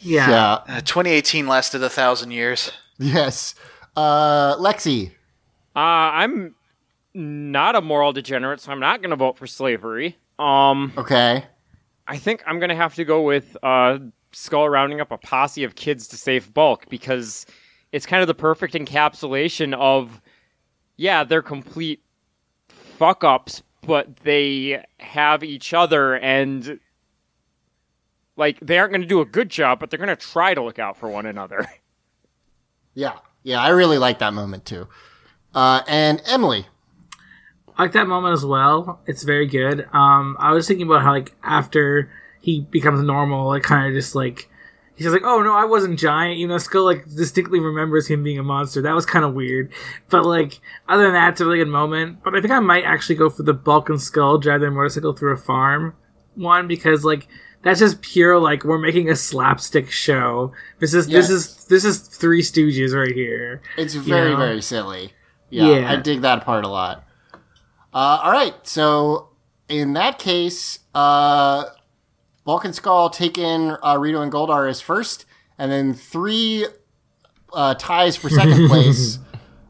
Yeah. 0.00 0.28
Yeah. 0.28 0.76
Uh, 0.76 0.80
2018 0.80 1.46
lasted 1.46 1.82
a 1.82 1.88
thousand 1.88 2.32
years. 2.32 2.72
Yes. 2.98 3.54
Uh, 3.96 4.56
Lexi. 4.56 5.12
uh, 5.76 5.78
I'm 5.78 6.54
not 7.14 7.74
a 7.76 7.80
moral 7.80 8.12
degenerate, 8.12 8.60
so 8.60 8.72
I'm 8.72 8.80
not 8.80 9.00
going 9.00 9.10
to 9.10 9.16
vote 9.16 9.38
for 9.38 9.46
slavery. 9.46 10.18
Um, 10.38 10.92
Okay. 10.98 11.44
I 12.08 12.16
think 12.16 12.42
I'm 12.46 12.58
to 12.58 12.74
have 12.74 12.94
to 12.96 13.04
go 13.04 13.22
with 13.22 13.56
uh, 13.62 13.98
Skull 14.32 14.68
rounding 14.68 15.00
up 15.00 15.12
a 15.12 15.18
posse 15.18 15.62
of 15.62 15.76
kids 15.76 16.08
to 16.08 16.16
save 16.16 16.52
Bulk 16.52 16.88
because 16.88 17.46
it's 17.92 18.06
kind 18.06 18.22
of 18.22 18.26
the 18.26 18.34
perfect 18.34 18.74
encapsulation 18.74 19.74
of, 19.74 20.20
yeah, 20.96 21.22
they're 21.22 21.42
complete 21.42 22.02
fuck 22.68 23.22
ups, 23.22 23.62
but 23.82 24.16
they 24.16 24.82
have 24.98 25.44
each 25.44 25.72
other 25.72 26.16
and. 26.16 26.80
Like, 28.36 28.60
they 28.60 28.78
aren't 28.78 28.92
going 28.92 29.00
to 29.00 29.08
do 29.08 29.20
a 29.20 29.24
good 29.24 29.48
job, 29.48 29.80
but 29.80 29.90
they're 29.90 29.98
going 29.98 30.08
to 30.08 30.14
try 30.14 30.54
to 30.54 30.62
look 30.62 30.78
out 30.78 30.96
for 30.96 31.08
one 31.08 31.26
another. 31.26 31.66
Yeah. 32.98 33.18
Yeah, 33.44 33.62
I 33.62 33.68
really 33.68 33.98
like 33.98 34.18
that 34.18 34.32
moment 34.34 34.64
too. 34.64 34.88
Uh, 35.54 35.82
and 35.86 36.20
Emily. 36.26 36.66
I 37.78 37.82
like 37.82 37.92
that 37.92 38.08
moment 38.08 38.34
as 38.34 38.44
well. 38.44 39.00
It's 39.06 39.22
very 39.22 39.46
good. 39.46 39.86
Um, 39.92 40.36
I 40.40 40.52
was 40.52 40.66
thinking 40.66 40.86
about 40.86 41.02
how 41.02 41.12
like 41.12 41.34
after 41.44 42.10
he 42.40 42.62
becomes 42.62 43.00
normal, 43.02 43.46
like 43.46 43.62
kind 43.62 43.86
of 43.86 43.94
just 43.94 44.16
like 44.16 44.50
he's 44.96 45.04
just 45.04 45.12
like, 45.12 45.22
oh 45.24 45.42
no, 45.42 45.54
I 45.54 45.64
wasn't 45.64 45.98
giant. 45.98 46.38
You 46.38 46.48
know, 46.48 46.58
Skull 46.58 46.84
like 46.84 47.04
distinctly 47.04 47.60
remembers 47.60 48.08
him 48.08 48.24
being 48.24 48.38
a 48.40 48.42
monster. 48.42 48.82
That 48.82 48.96
was 48.96 49.06
kind 49.06 49.24
of 49.24 49.32
weird. 49.32 49.72
But 50.10 50.26
like 50.26 50.60
other 50.88 51.04
than 51.04 51.12
that, 51.12 51.32
it's 51.32 51.40
a 51.40 51.46
really 51.46 51.58
good 51.58 51.68
moment. 51.68 52.24
But 52.24 52.34
I 52.34 52.40
think 52.40 52.52
I 52.52 52.58
might 52.58 52.82
actually 52.82 53.14
go 53.14 53.30
for 53.30 53.44
the 53.44 53.54
Bulk 53.54 53.88
and 53.88 54.02
Skull 54.02 54.38
drive 54.38 54.60
their 54.60 54.72
motorcycle 54.72 55.12
through 55.12 55.34
a 55.34 55.36
farm 55.36 55.94
one 56.34 56.66
because 56.66 57.04
like 57.04 57.28
that's 57.62 57.78
just 57.78 58.02
pure 58.02 58.40
like 58.40 58.64
we're 58.64 58.78
making 58.78 59.08
a 59.08 59.14
slapstick 59.14 59.88
show. 59.88 60.52
This 60.80 60.94
is 60.94 61.06
this 61.06 61.30
is 61.30 61.64
this 61.66 61.84
is 61.84 62.00
Three 62.00 62.42
Stooges 62.42 62.92
right 62.92 63.14
here. 63.14 63.62
It's 63.76 63.94
very, 63.94 64.32
know? 64.32 64.36
very 64.36 64.62
silly. 64.62 65.12
Yeah, 65.48 65.78
Yeah. 65.78 65.92
I 65.92 65.96
dig 65.96 66.22
that 66.22 66.44
part 66.44 66.64
a 66.64 66.68
lot. 66.68 67.04
Uh, 67.92 68.20
all 68.22 68.32
right. 68.32 68.54
So 68.66 69.30
in 69.68 69.92
that 69.94 70.18
case, 70.18 70.80
uh, 70.94 71.64
Bulk 72.44 72.64
and 72.64 72.74
Skull 72.74 73.10
take 73.10 73.36
in 73.38 73.76
uh, 73.84 73.96
Rito 73.98 74.22
and 74.22 74.32
Goldar 74.32 74.68
as 74.68 74.80
first, 74.80 75.24
and 75.58 75.70
then 75.70 75.94
three 75.94 76.66
uh, 77.52 77.74
ties 77.74 78.16
for 78.16 78.30
second 78.30 78.68
place. 78.70 79.18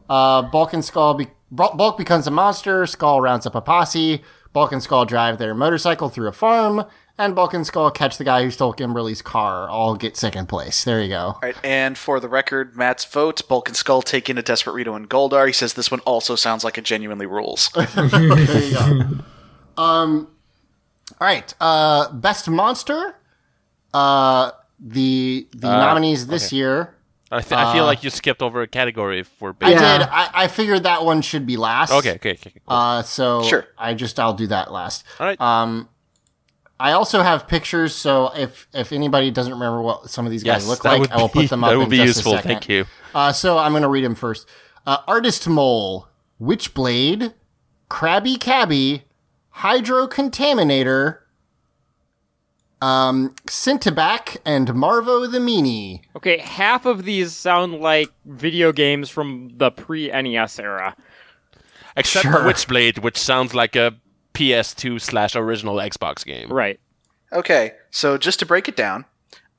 Uh, 0.09 0.41
Bulk 0.43 0.73
and 0.73 0.83
Skull 0.83 1.13
be- 1.15 1.27
Bulk 1.51 1.97
becomes 1.97 2.27
a 2.27 2.31
monster. 2.31 2.85
Skull 2.85 3.21
rounds 3.21 3.45
up 3.45 3.55
a 3.55 3.61
posse. 3.61 4.21
Bulk 4.53 4.71
and 4.71 4.81
Skull 4.81 5.05
drive 5.05 5.37
their 5.37 5.53
motorcycle 5.53 6.09
through 6.09 6.27
a 6.27 6.31
farm, 6.31 6.83
and 7.19 7.35
Bulk 7.35 7.53
and 7.53 7.67
Skull 7.67 7.91
catch 7.91 8.17
the 8.17 8.23
guy 8.23 8.43
who 8.43 8.49
stole 8.49 8.73
Kimberly's 8.73 9.21
car. 9.21 9.69
All 9.69 9.95
get 9.95 10.17
second 10.17 10.47
place. 10.49 10.83
There 10.83 11.01
you 11.01 11.09
go. 11.09 11.19
All 11.19 11.39
right, 11.43 11.55
and 11.63 11.95
for 11.97 12.19
the 12.19 12.27
record, 12.29 12.75
Matt's 12.75 13.05
vote: 13.05 13.47
Bulk 13.47 13.67
and 13.67 13.77
Skull 13.77 14.01
take 14.01 14.29
in 14.29 14.37
a 14.37 14.41
Desperate 14.41 14.73
Rito 14.73 14.95
and 14.95 15.07
Goldar. 15.09 15.45
He 15.45 15.53
says 15.53 15.73
this 15.75 15.91
one 15.91 15.99
also 16.01 16.35
sounds 16.35 16.63
like 16.63 16.77
it 16.79 16.83
genuinely 16.85 17.27
rules. 17.27 17.69
there 17.75 18.63
you 18.63 18.73
go. 18.73 19.01
Um, 19.81 20.27
all 21.21 21.27
right. 21.27 21.53
Uh, 21.61 22.11
best 22.13 22.49
monster. 22.49 23.15
Uh, 23.93 24.51
the 24.79 25.47
the 25.51 25.67
Uh, 25.67 25.77
nominees 25.77 26.27
this 26.27 26.51
year. 26.51 26.95
I, 27.31 27.41
th- 27.41 27.51
I 27.53 27.73
feel 27.73 27.85
like 27.85 28.03
you 28.03 28.09
skipped 28.09 28.41
over 28.41 28.63
a 28.63 28.67
category 28.67 29.21
for. 29.21 29.55
I 29.61 29.71
Yeah. 29.71 29.97
did. 29.99 30.07
I, 30.11 30.29
I 30.33 30.47
figured 30.47 30.83
that 30.83 31.05
one 31.05 31.21
should 31.21 31.45
be 31.45 31.57
last. 31.57 31.91
Okay, 31.91 32.13
okay, 32.13 32.31
okay. 32.31 32.51
cool. 32.67 32.75
Uh, 32.75 33.03
so 33.03 33.43
Sure. 33.43 33.67
I 33.77 33.93
just 33.93 34.19
I'll 34.19 34.33
do 34.33 34.47
that 34.47 34.71
last. 34.71 35.03
All 35.19 35.27
right. 35.27 35.39
Um, 35.39 35.89
I 36.79 36.93
also 36.93 37.21
have 37.21 37.47
pictures, 37.47 37.93
so 37.93 38.31
if 38.35 38.67
if 38.73 38.91
anybody 38.93 39.31
doesn't 39.31 39.51
remember 39.51 39.81
what 39.81 40.09
some 40.09 40.25
of 40.25 40.31
these 40.31 40.43
guys 40.43 40.63
yes, 40.63 40.67
look 40.67 40.85
like, 40.85 41.01
would 41.01 41.11
I 41.11 41.17
will 41.17 41.27
be, 41.27 41.41
put 41.41 41.49
them 41.49 41.63
up 41.63 41.69
that 41.71 41.77
would 41.77 41.83
in 41.85 41.89
be 41.89 41.97
just 41.97 42.17
useful. 42.17 42.37
Thank 42.37 42.69
you. 42.69 42.85
Uh, 43.13 43.31
so 43.33 43.57
I'm 43.57 43.71
going 43.73 43.83
to 43.83 43.89
read 43.89 44.05
them 44.05 44.15
first. 44.15 44.47
Uh, 44.87 44.99
Artist 45.07 45.47
Mole, 45.47 46.07
Witchblade, 46.41 47.33
Krabby 47.89 48.39
Cabby, 48.39 49.03
Hydro 49.49 50.07
Contaminator, 50.07 51.19
um, 52.81 53.35
Cintabac, 53.45 54.37
and 54.45 54.69
Marvo 54.69 55.29
the 55.29 55.39
Meanie. 55.39 56.01
Okay, 56.15 56.37
half 56.37 56.85
of 56.85 57.03
these 57.03 57.35
sound 57.35 57.81
like 57.81 58.09
video 58.25 58.71
games 58.71 59.09
from 59.09 59.51
the 59.57 59.69
pre 59.69 60.07
NES 60.07 60.59
era. 60.59 60.95
Except 61.97 62.23
Sure. 62.23 62.31
for 62.33 62.39
Witchblade, 62.39 62.99
which 62.99 63.17
sounds 63.17 63.53
like 63.53 63.75
a 63.75 63.95
PS2 64.39 65.01
slash 65.01 65.35
original 65.35 65.75
Xbox 65.75 66.25
game. 66.25 66.51
Right. 66.51 66.79
Okay, 67.31 67.73
so 67.91 68.17
just 68.17 68.39
to 68.39 68.45
break 68.45 68.67
it 68.67 68.75
down, 68.75 69.05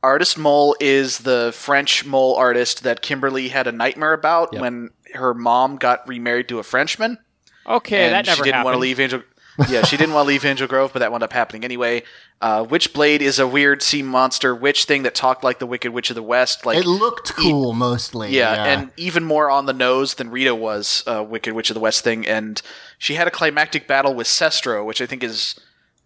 Artist 0.02 0.38
Mole 0.38 0.74
is 0.80 1.18
the 1.18 1.52
French 1.54 2.04
mole 2.06 2.34
artist 2.34 2.82
that 2.82 3.02
Kimberly 3.02 3.48
had 3.48 3.66
a 3.66 3.72
nightmare 3.72 4.12
about 4.14 4.48
Yep. 4.52 4.62
when 4.62 4.90
her 5.14 5.34
mom 5.34 5.76
got 5.76 6.08
remarried 6.08 6.48
to 6.48 6.58
a 6.58 6.62
Frenchman. 6.62 7.18
Okay, 7.66 8.04
and 8.06 8.14
that 8.14 8.26
never 8.26 8.36
she 8.38 8.42
didn't 8.44 8.54
happened. 8.54 8.64
want 8.64 8.74
to 8.76 8.78
leave 8.80 8.98
Angel. 8.98 9.22
yeah, 9.68 9.82
she 9.84 9.96
didn't 9.96 10.14
want 10.14 10.26
to 10.26 10.28
leave 10.28 10.44
Angel 10.44 10.66
Grove, 10.66 10.92
but 10.92 11.00
that 11.00 11.10
wound 11.10 11.22
up 11.22 11.32
happening 11.32 11.64
anyway. 11.64 12.02
Uh, 12.40 12.64
Witchblade 12.64 13.20
is 13.20 13.38
a 13.38 13.46
weird 13.46 13.82
sea 13.82 14.02
monster 14.02 14.54
witch 14.54 14.86
thing 14.86 15.02
that 15.02 15.14
talked 15.14 15.44
like 15.44 15.58
the 15.58 15.66
Wicked 15.66 15.92
Witch 15.92 16.10
of 16.10 16.16
the 16.16 16.22
West. 16.22 16.64
Like 16.64 16.78
it 16.78 16.86
looked 16.86 17.34
cool 17.36 17.72
mostly. 17.74 18.34
yeah, 18.34 18.64
and 18.64 18.90
even 18.96 19.24
more 19.24 19.50
on 19.50 19.66
the 19.66 19.72
nose 19.72 20.14
than 20.14 20.30
Rita 20.30 20.54
was 20.54 21.04
uh, 21.06 21.22
Wicked 21.22 21.52
Witch 21.52 21.70
of 21.70 21.74
the 21.74 21.80
West 21.80 22.02
thing. 22.02 22.26
And 22.26 22.62
she 22.98 23.14
had 23.14 23.26
a 23.26 23.30
climactic 23.30 23.86
battle 23.86 24.14
with 24.14 24.26
Cestro, 24.26 24.84
which 24.86 25.02
I 25.02 25.06
think 25.06 25.22
is 25.22 25.58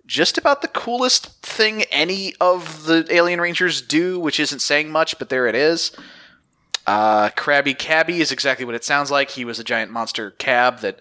just 0.07 0.37
about 0.37 0.61
the 0.61 0.69
coolest 0.69 1.43
thing 1.43 1.83
any 1.85 2.35
of 2.41 2.87
the 2.87 3.07
Alien 3.11 3.41
Rangers 3.41 3.81
do, 3.81 4.19
which 4.19 4.41
isn't 4.41 4.61
saying 4.61 4.91
much, 4.91 5.19
but 5.19 5.29
there 5.29 5.47
it 5.47 5.55
is. 5.55 5.93
Uh, 6.87 7.31
Krabby 7.31 7.77
Cabby 7.79 8.21
is 8.21 8.31
exactly 8.31 8.67
what 8.67 8.75
it 8.75 8.85
sounds 8.85 9.11
like. 9.11 9.31
He 9.31 9.45
was 9.45 9.59
a 9.59 9.65
giant 9.65 9.91
monster 9.91 10.33
cab 10.33 10.81
that 10.81 10.99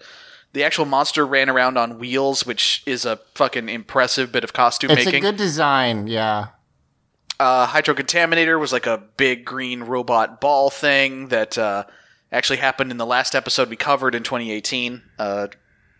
the 0.54 0.64
actual 0.64 0.86
monster 0.86 1.26
ran 1.26 1.50
around 1.50 1.76
on 1.76 1.98
wheels, 1.98 2.46
which 2.46 2.82
is 2.86 3.04
a 3.04 3.18
fucking 3.34 3.68
impressive 3.68 4.32
bit 4.32 4.44
of 4.44 4.52
costume 4.52 4.92
it's 4.92 5.04
making. 5.04 5.16
a 5.16 5.20
good 5.20 5.36
design. 5.36 6.06
Yeah, 6.06 6.46
Uh, 7.38 7.66
Hydro 7.66 7.94
Contaminator 7.94 8.58
was 8.58 8.72
like 8.72 8.86
a 8.86 9.02
big 9.16 9.44
green 9.44 9.82
robot 9.82 10.40
ball 10.40 10.70
thing 10.70 11.28
that 11.28 11.58
uh, 11.58 11.84
actually 12.32 12.58
happened 12.58 12.90
in 12.92 12.96
the 12.96 13.04
last 13.06 13.34
episode 13.34 13.68
we 13.68 13.76
covered 13.76 14.14
in 14.14 14.22
2018. 14.22 15.02
Uh, 15.18 15.48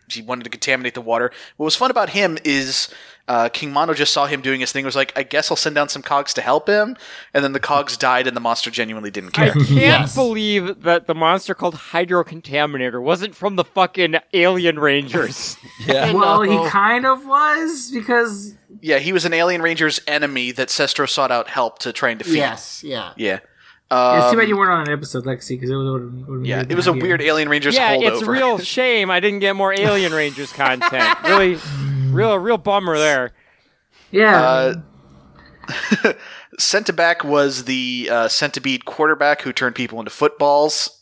he 0.09 0.23
wanted 0.23 0.45
to 0.45 0.51
contaminate 0.51 0.95
the 0.95 1.01
water. 1.01 1.31
What 1.57 1.65
was 1.65 1.77
fun 1.77 1.91
about 1.91 2.11
him 2.11 2.39
is 2.45 2.89
uh, 3.27 3.49
King 3.49 3.73
Mondo 3.73 3.95
just 3.95 4.13
saw 4.13 4.27
him 4.27 4.43
doing 4.43 4.61
his 4.61 4.71
thing. 4.71 4.85
Was 4.85 4.97
like, 4.97 5.13
I 5.17 5.23
guess 5.23 5.51
I'll 5.51 5.57
send 5.57 5.75
down 5.75 5.89
some 5.89 6.03
cogs 6.03 6.35
to 6.35 6.41
help 6.43 6.69
him, 6.69 6.97
and 7.33 7.43
then 7.43 7.53
the 7.53 7.61
cogs 7.61 7.97
died, 7.97 8.27
and 8.27 8.37
the 8.37 8.41
monster 8.41 8.71
genuinely 8.71 9.11
didn't 9.11 9.31
care. 9.31 9.51
I 9.51 9.53
care. 9.53 9.65
can't 9.65 9.71
Yes. 9.81 10.15
believe 10.15 10.83
that 10.83 11.07
the 11.07 11.15
monster 11.15 11.55
called 11.55 11.75
Hydro 11.75 12.25
Contaminator 12.25 13.03
wasn't 13.03 13.35
from 13.35 13.57
the 13.57 13.65
fucking 13.65 14.17
Alien 14.33 14.79
Rangers. 14.79 15.57
Yeah. 15.87 16.13
Well, 16.13 16.43
he 16.43 16.71
kind 16.71 17.05
of 17.07 17.27
was 17.27 17.91
because 17.93 18.55
yeah, 18.81 18.99
he 18.99 19.13
was 19.13 19.25
an 19.25 19.33
Alien 19.35 19.61
Ranger's 19.63 20.01
enemy 20.07 20.51
that 20.53 20.69
Cestro 20.69 21.09
sought 21.09 21.31
out 21.31 21.49
help 21.49 21.79
to 21.81 21.93
try 21.93 22.11
and 22.11 22.19
defeat. 22.19 22.37
yes, 22.37 22.83
yeah. 22.85 23.13
Yeah. 23.17 23.41
It's 23.91 24.25
too 24.27 24.31
Um, 24.31 24.37
bad 24.39 24.49
you 24.49 24.57
weren't 24.57 24.73
on 24.73 24.87
an 24.89 24.93
episode, 24.93 25.25
Lexi, 25.25 25.51
because 25.51 25.71
it 25.71 25.77
would 25.77 26.03
have. 26.03 26.47
yeah, 26.47 26.65
it 26.69 26.75
was 26.75 26.87
a 26.87 26.93
weird 26.93 27.21
Alien 27.23 27.49
Rangers 27.49 27.75
yeah, 27.75 27.95
holdover. 27.95 28.13
it's 28.13 28.23
a 28.23 28.31
real 28.31 28.59
shame 28.77 29.11
I 29.11 29.21
didn't 29.21 29.41
get 29.41 29.55
more 29.57 29.73
Alien 29.73 30.13
Rangers 30.13 30.53
content. 30.53 31.19
Really, 31.25 31.59
real, 32.11 32.39
real 32.39 32.59
bummer 32.59 32.97
there. 32.99 33.33
Yeah, 34.11 34.41
Uh, 34.43 34.75
Centiback 36.61 37.25
was 37.25 37.65
the 37.65 38.09
uh, 38.11 38.29
centipede 38.29 38.85
quarterback 38.85 39.43
who 39.43 39.53
turned 39.53 39.75
people 39.75 39.99
into 39.99 40.11
footballs. 40.11 41.01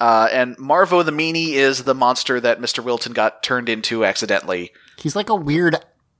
Uh, 0.00 0.28
and 0.32 0.56
Marvo 0.58 1.04
the 1.04 1.10
Meanie 1.10 1.52
is 1.52 1.84
the 1.84 1.94
monster 1.94 2.40
that 2.40 2.60
Mr. 2.60 2.82
Wilton 2.82 3.12
got 3.12 3.42
turned 3.42 3.68
into 3.68 4.04
accidentally. 4.04 4.72
He's 4.98 5.16
like 5.16 5.28
a 5.28 5.34
weird 5.34 5.76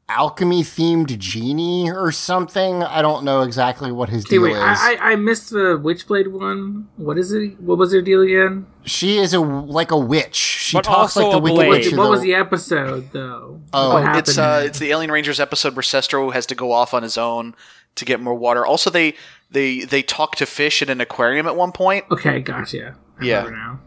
alchemy 0.08 0.62
themed 0.62 1.18
genie 1.18 1.90
or 1.90 2.12
something. 2.12 2.82
I 2.84 3.02
don't 3.02 3.24
know 3.24 3.42
exactly 3.42 3.90
what 3.90 4.08
his 4.08 4.22
See, 4.22 4.30
deal 4.36 4.42
wait, 4.42 4.52
is. 4.52 4.56
I, 4.58 4.94
I 4.94 5.12
I 5.12 5.16
missed 5.16 5.50
the 5.50 5.78
Witchblade 5.82 6.28
one. 6.30 6.88
What 6.96 7.18
is 7.18 7.32
it? 7.32 7.60
What 7.60 7.78
was 7.78 7.90
their 7.90 8.02
deal 8.02 8.22
again? 8.22 8.66
she 8.84 9.18
is 9.18 9.34
a 9.34 9.40
like 9.40 9.90
a 9.90 9.98
witch. 9.98 10.36
She 10.36 10.76
But 10.76 10.84
talks 10.84 11.16
like 11.16 11.30
the 11.32 11.38
a 11.38 11.40
wicked 11.40 11.68
witch. 11.68 11.86
of 11.92 11.98
what 11.98 12.04
the- 12.04 12.10
was 12.10 12.20
the 12.22 12.34
episode 12.34 13.10
though? 13.12 13.60
Oh. 13.72 13.96
It's 14.16 14.38
uh, 14.38 14.62
it's 14.64 14.78
the 14.78 14.90
Alien 14.90 15.10
Rangers 15.10 15.40
episode 15.40 15.74
where 15.74 15.82
Cestro 15.82 16.32
has 16.32 16.46
to 16.46 16.54
go 16.54 16.70
off 16.72 16.94
on 16.94 17.02
his 17.02 17.18
own 17.18 17.54
to 17.96 18.04
get 18.04 18.20
more 18.20 18.34
water. 18.34 18.64
Also, 18.64 18.90
they 18.90 19.14
they 19.50 19.80
they 19.80 20.02
talk 20.02 20.36
to 20.36 20.46
fish 20.46 20.82
in 20.82 20.88
an 20.88 21.00
aquarium 21.00 21.46
at 21.48 21.56
one 21.56 21.72
point. 21.72 22.04
okay, 22.12 22.40
gotcha. 22.40 22.96
I 23.20 23.24
Yeah. 23.24 23.44
remember 23.44 23.56
Now. 23.56 23.80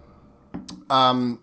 Um, 0.90 1.40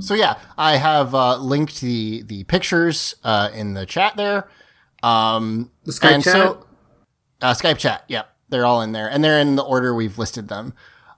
so 0.00 0.14
yeah, 0.14 0.38
I 0.56 0.76
have 0.76 1.14
uh, 1.14 1.36
linked 1.38 1.80
the 1.80 2.22
the 2.22 2.44
pictures 2.44 3.14
uh, 3.24 3.50
in 3.54 3.74
the 3.74 3.86
chat 3.86 4.16
there. 4.16 4.48
Um, 5.02 5.70
The 5.84 5.92
Skype 5.92 6.22
chat. 6.24 6.32
So, 6.32 6.66
uh, 7.42 7.54
Skype 7.54 7.78
chat. 7.78 8.04
Yep, 8.08 8.28
they're 8.48 8.66
all 8.66 8.82
in 8.82 8.92
there, 8.92 9.08
and 9.08 9.22
they're 9.22 9.38
in 9.38 9.56
the 9.56 9.62
order 9.64 9.94
we've 9.94 10.18
listed 10.18 10.48
them. 10.48 10.74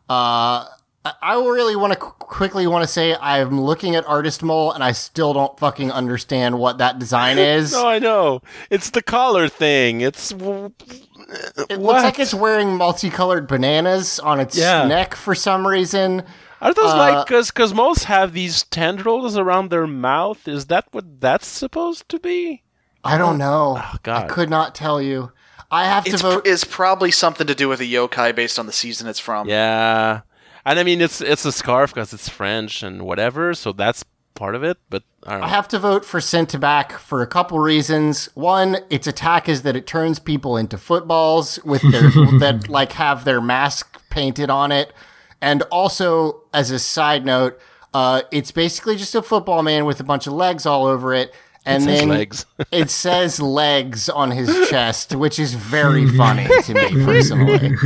Uh, 0.08 0.66
I- 1.02 1.34
really 1.34 1.76
want 1.76 1.94
to 1.94 1.98
qu- 1.98 2.10
quickly 2.26 2.66
want 2.66 2.82
to 2.82 2.86
say 2.86 3.14
I'm 3.16 3.58
looking 3.60 3.96
at 3.96 4.06
Artist 4.06 4.42
Mole, 4.42 4.70
and 4.72 4.84
I 4.84 4.92
still 4.92 5.32
don't 5.32 5.58
fucking 5.58 5.90
understand 5.90 6.58
what 6.58 6.76
that 6.78 6.98
design 6.98 7.38
is. 7.38 7.72
No, 7.72 7.88
I 7.88 7.98
know. 7.98 8.42
It's 8.68 8.90
the 8.90 9.00
collar 9.02 9.48
thing. 9.48 10.02
It's 10.02 10.30
it 10.32 11.78
looks 11.80 12.02
like 12.02 12.18
it's 12.18 12.34
wearing 12.34 12.76
multicolored 12.76 13.46
bananas 13.48 14.18
on 14.20 14.40
its 14.40 14.56
Yeah. 14.58 14.86
neck 14.86 15.14
for 15.14 15.34
some 15.34 15.66
reason. 15.66 16.22
Are 16.60 16.74
those 16.74 16.92
Uh, 16.92 16.96
like 16.96 17.26
because 17.26 17.50
because 17.50 17.72
most 17.74 18.04
have 18.04 18.32
these 18.32 18.64
tendrils 18.64 19.36
around 19.36 19.70
their 19.70 19.86
mouth? 19.86 20.46
Is 20.46 20.66
that 20.66 20.86
what 20.92 21.20
that's 21.20 21.46
supposed 21.46 22.08
to 22.10 22.18
be? 22.18 22.62
I 23.02 23.16
don't 23.16 23.38
know. 23.38 23.76
I 23.76 23.90
Oh, 23.94 23.96
God. 24.02 24.28
could 24.28 24.50
not 24.50 24.74
tell 24.74 25.00
you. 25.00 25.32
I 25.70 25.84
have 25.84 26.04
to 26.04 26.10
It's, 26.10 26.22
vote. 26.22 26.46
it's 26.46 26.64
probably 26.64 27.10
something 27.10 27.46
to 27.46 27.54
do 27.54 27.68
with 27.68 27.80
a 27.80 27.84
yokai 27.84 28.34
based 28.34 28.58
on 28.58 28.66
the 28.66 28.72
season 28.72 29.06
it's 29.06 29.20
from. 29.20 29.48
Yeah, 29.48 30.20
and 30.66 30.78
I 30.78 30.82
mean 30.82 31.00
it's 31.00 31.20
it's 31.20 31.44
a 31.44 31.52
scarf 31.52 31.94
because 31.94 32.12
it's 32.12 32.28
French 32.28 32.82
and 32.82 33.02
whatever, 33.02 33.54
so 33.54 33.72
that's 33.72 34.04
part 34.34 34.54
of 34.54 34.62
it. 34.64 34.76
But 34.90 35.04
I 35.26 35.30
don't 35.32 35.40
know. 35.40 35.46
I 35.46 35.48
have 35.50 35.68
to 35.68 35.78
vote 35.78 36.04
for 36.04 36.18
Centiback 36.20 36.92
for 36.92 37.22
a 37.22 37.26
couple 37.26 37.58
reasons. 37.60 38.28
One, 38.34 38.78
its 38.90 39.06
attack 39.06 39.48
is 39.48 39.62
that 39.62 39.76
it 39.76 39.86
turns 39.86 40.18
people 40.18 40.56
into 40.56 40.76
footballs 40.76 41.58
with 41.64 41.82
their 41.90 42.10
that 42.40 42.68
like 42.68 42.92
have 42.92 43.24
their 43.24 43.40
mask 43.40 44.02
painted 44.10 44.50
on 44.50 44.72
it, 44.72 44.92
and 45.40 45.62
also 45.70 46.42
as 46.52 46.70
a 46.70 46.78
side 46.78 47.24
note, 47.24 47.58
uh, 47.94 48.22
it's 48.30 48.50
basically 48.52 48.96
just 48.96 49.14
a 49.14 49.22
football 49.22 49.62
man 49.62 49.84
with 49.84 50.00
a 50.00 50.04
bunch 50.04 50.26
of 50.26 50.32
legs 50.32 50.66
all 50.66 50.86
over 50.86 51.12
it, 51.14 51.32
and 51.66 51.82
says 51.82 51.98
then 52.00 52.08
legs. 52.08 52.46
it 52.72 52.90
says 52.90 53.40
legs 53.40 54.08
on 54.08 54.30
his 54.30 54.68
chest, 54.70 55.14
which 55.14 55.38
is 55.38 55.54
very 55.54 56.06
funny 56.16 56.46
to 56.64 56.74
me 56.74 57.04
personally. 57.04 57.76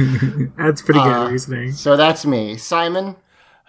That's 0.59 0.83
pretty 0.83 1.01
good 1.01 1.13
Uh, 1.13 1.29
reasoning. 1.31 1.73
So 1.73 1.97
that's 1.97 2.25
me, 2.27 2.57
Simon. 2.57 3.17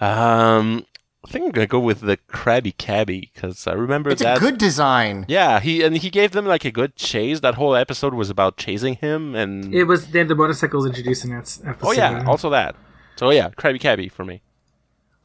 Um, 0.01 0.85
I 1.25 1.31
think 1.31 1.45
I'm 1.45 1.51
gonna 1.51 1.65
go 1.67 1.79
with 1.79 2.01
the 2.01 2.17
Krabby 2.17 2.77
Cabby 2.77 3.31
because 3.33 3.65
I 3.65 3.73
remember 3.73 4.09
It's 4.11 4.21
that. 4.21 4.37
a 4.37 4.39
good 4.39 4.57
design. 4.57 5.25
yeah, 5.27 5.59
he 5.59 5.81
and 5.83 5.97
he 5.97 6.09
gave 6.09 6.31
them 6.31 6.45
like 6.45 6.65
a 6.65 6.71
good 6.71 6.95
chase. 6.95 7.39
That 7.39 7.55
whole 7.55 7.75
episode 7.75 8.13
was 8.13 8.29
about 8.29 8.57
chasing 8.57 8.95
him, 8.95 9.33
and 9.35 9.73
It 9.73 9.85
was 9.85 10.07
they 10.07 10.19
had 10.19 10.27
the 10.27 10.35
motorcycles 10.35 10.85
introduced 10.85 11.23
in 11.23 11.31
that 11.31 11.57
episode. 11.65 11.77
oh 11.81 11.91
yeah, 11.93 12.23
also 12.27 12.49
that. 12.51 12.75
So 13.15 13.29
yeah, 13.31 13.49
Krabby 13.49 13.79
Cabby 13.79 14.09
for 14.09 14.25
me. 14.25 14.41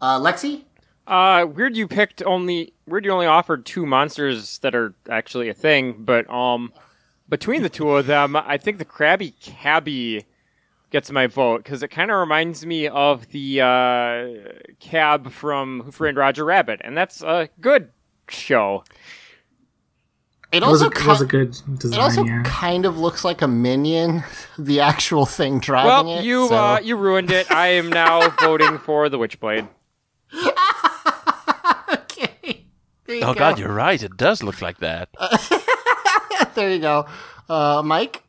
Uh, 0.01 0.19
Lexi. 0.19 0.65
Uh, 1.07 1.45
weird 1.45 1.77
you 1.77 1.89
picked 1.89 2.23
only 2.23 2.73
weird 2.87 3.05
you 3.05 3.11
only 3.11 3.27
offered 3.27 3.67
two 3.67 3.85
monsters 3.85 4.59
that 4.59 4.75
are 4.75 4.95
actually 5.09 5.49
a 5.49 5.55
thing, 5.55 5.97
but 6.05 6.29
um, 6.31 6.73
between 7.29 7.63
the 7.63 7.69
two 7.69 7.91
of 7.91 8.07
them, 8.07 8.37
I 8.37 8.59
think 8.59 8.79
the 8.79 8.85
Krabby 8.85 9.35
Cabby 9.41 10.25
gets 10.91 11.11
my 11.11 11.27
vote 11.27 11.65
because 11.65 11.83
it 11.83 11.89
kind 11.89 12.11
of 12.11 12.19
reminds 12.19 12.67
me 12.67 12.87
of 12.89 13.29
the 13.29 13.61
uh, 13.61 14.75
cab 14.79 15.31
from 15.33 15.83
Who 15.83 15.91
Framed 15.91 16.17
Roger 16.17 16.45
Rabbit, 16.45 16.81
and 16.85 16.97
that's 16.97 17.23
a 17.23 17.49
good 17.61 17.91
show. 18.29 18.85
It 20.53 20.63
It 20.63 20.67
was, 20.67 20.83
also 20.83 20.87
a, 20.87 20.89
it 20.89 20.95
ki- 21.03 21.07
was 21.09 21.21
a 21.21 21.27
good 21.27 21.51
design. 21.79 21.99
It 22.01 22.03
also 22.03 22.25
yeah. 22.25 22.43
kind 22.45 22.85
of 22.85 22.99
looks 22.99 23.25
like 23.25 23.41
a 23.41 23.47
minion, 23.49 24.25
the 24.59 24.81
actual 24.81 25.25
thing 25.27 25.61
driving 25.61 25.89
Well, 26.09 26.19
it. 26.19 26.25
you 26.25 26.49
so- 26.49 26.55
uh, 26.57 26.81
you 26.83 26.97
ruined 26.97 27.31
it. 27.31 27.51
I 27.51 27.69
am 27.69 27.89
now 27.89 28.29
voting 28.41 28.79
for 28.79 29.09
the 29.09 29.19
Witchblade. 29.19 29.69
okay. 31.93 32.65
Oh 33.09 33.33
go. 33.33 33.35
God, 33.35 33.59
you're 33.59 33.73
right. 33.73 34.01
It 34.03 34.17
does 34.17 34.43
look 34.43 34.61
like 34.63 34.79
that. 34.79 35.09
there 36.55 36.71
you 36.71 36.79
go. 36.81 37.07
Uh, 37.49 37.83
Mike. 37.85 38.23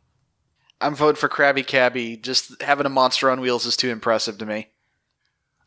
I'm 0.79 0.95
voting 0.95 1.15
for 1.19 1.29
Krabby 1.29 1.65
Cabby. 1.65 2.17
Just 2.17 2.59
having 2.61 2.87
a 2.87 2.89
monster 2.89 3.29
on 3.29 3.39
wheels 3.39 3.67
is 3.67 3.77
too 3.77 3.89
impressive 3.91 4.39
to 4.39 4.47
me. 4.47 4.69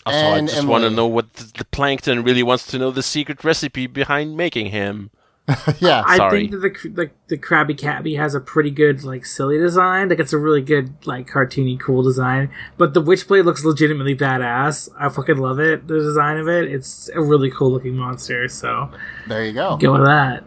Also, 0.04 0.18
And 0.18 0.50
I 0.50 0.52
just 0.52 0.66
want 0.66 0.82
to 0.82 0.90
know 0.90 1.06
what 1.06 1.32
the, 1.34 1.52
the 1.58 1.64
plankton 1.64 2.24
really 2.24 2.42
wants 2.42 2.66
to 2.68 2.78
know 2.78 2.90
the 2.90 3.02
secret 3.02 3.44
recipe 3.44 3.86
behind 3.86 4.36
making 4.36 4.66
him. 4.66 5.10
Yeah. 5.80 6.02
I 6.06 6.16
Sorry. 6.16 6.40
think 6.40 6.50
that 6.52 6.58
the 6.58 6.70
cr- 6.70 6.88
like 6.94 7.14
the 7.28 7.36
Krabby 7.36 7.76
Cabby 7.76 8.14
has 8.14 8.34
a 8.34 8.40
pretty 8.40 8.70
good 8.70 9.04
like 9.04 9.26
silly 9.26 9.58
design. 9.58 10.08
Like 10.08 10.18
it's 10.18 10.32
a 10.32 10.38
really 10.38 10.62
good 10.62 10.94
like 11.06 11.28
cartoony 11.28 11.78
cool 11.78 12.02
design. 12.02 12.50
But 12.78 12.94
the 12.94 13.02
Witchblade 13.02 13.44
looks 13.44 13.62
legitimately 13.64 14.16
badass. 14.16 14.88
I 14.98 15.08
fucking 15.10 15.36
love 15.36 15.60
it. 15.60 15.86
The 15.86 15.98
design 15.98 16.38
of 16.38 16.48
it. 16.48 16.70
It's 16.72 17.10
a 17.14 17.20
really 17.20 17.50
cool 17.50 17.70
looking 17.70 17.94
monster. 17.96 18.48
So 18.48 18.90
there 19.26 19.44
you 19.44 19.52
go. 19.52 19.76
go 19.76 19.92
with 19.92 20.04
that. 20.04 20.44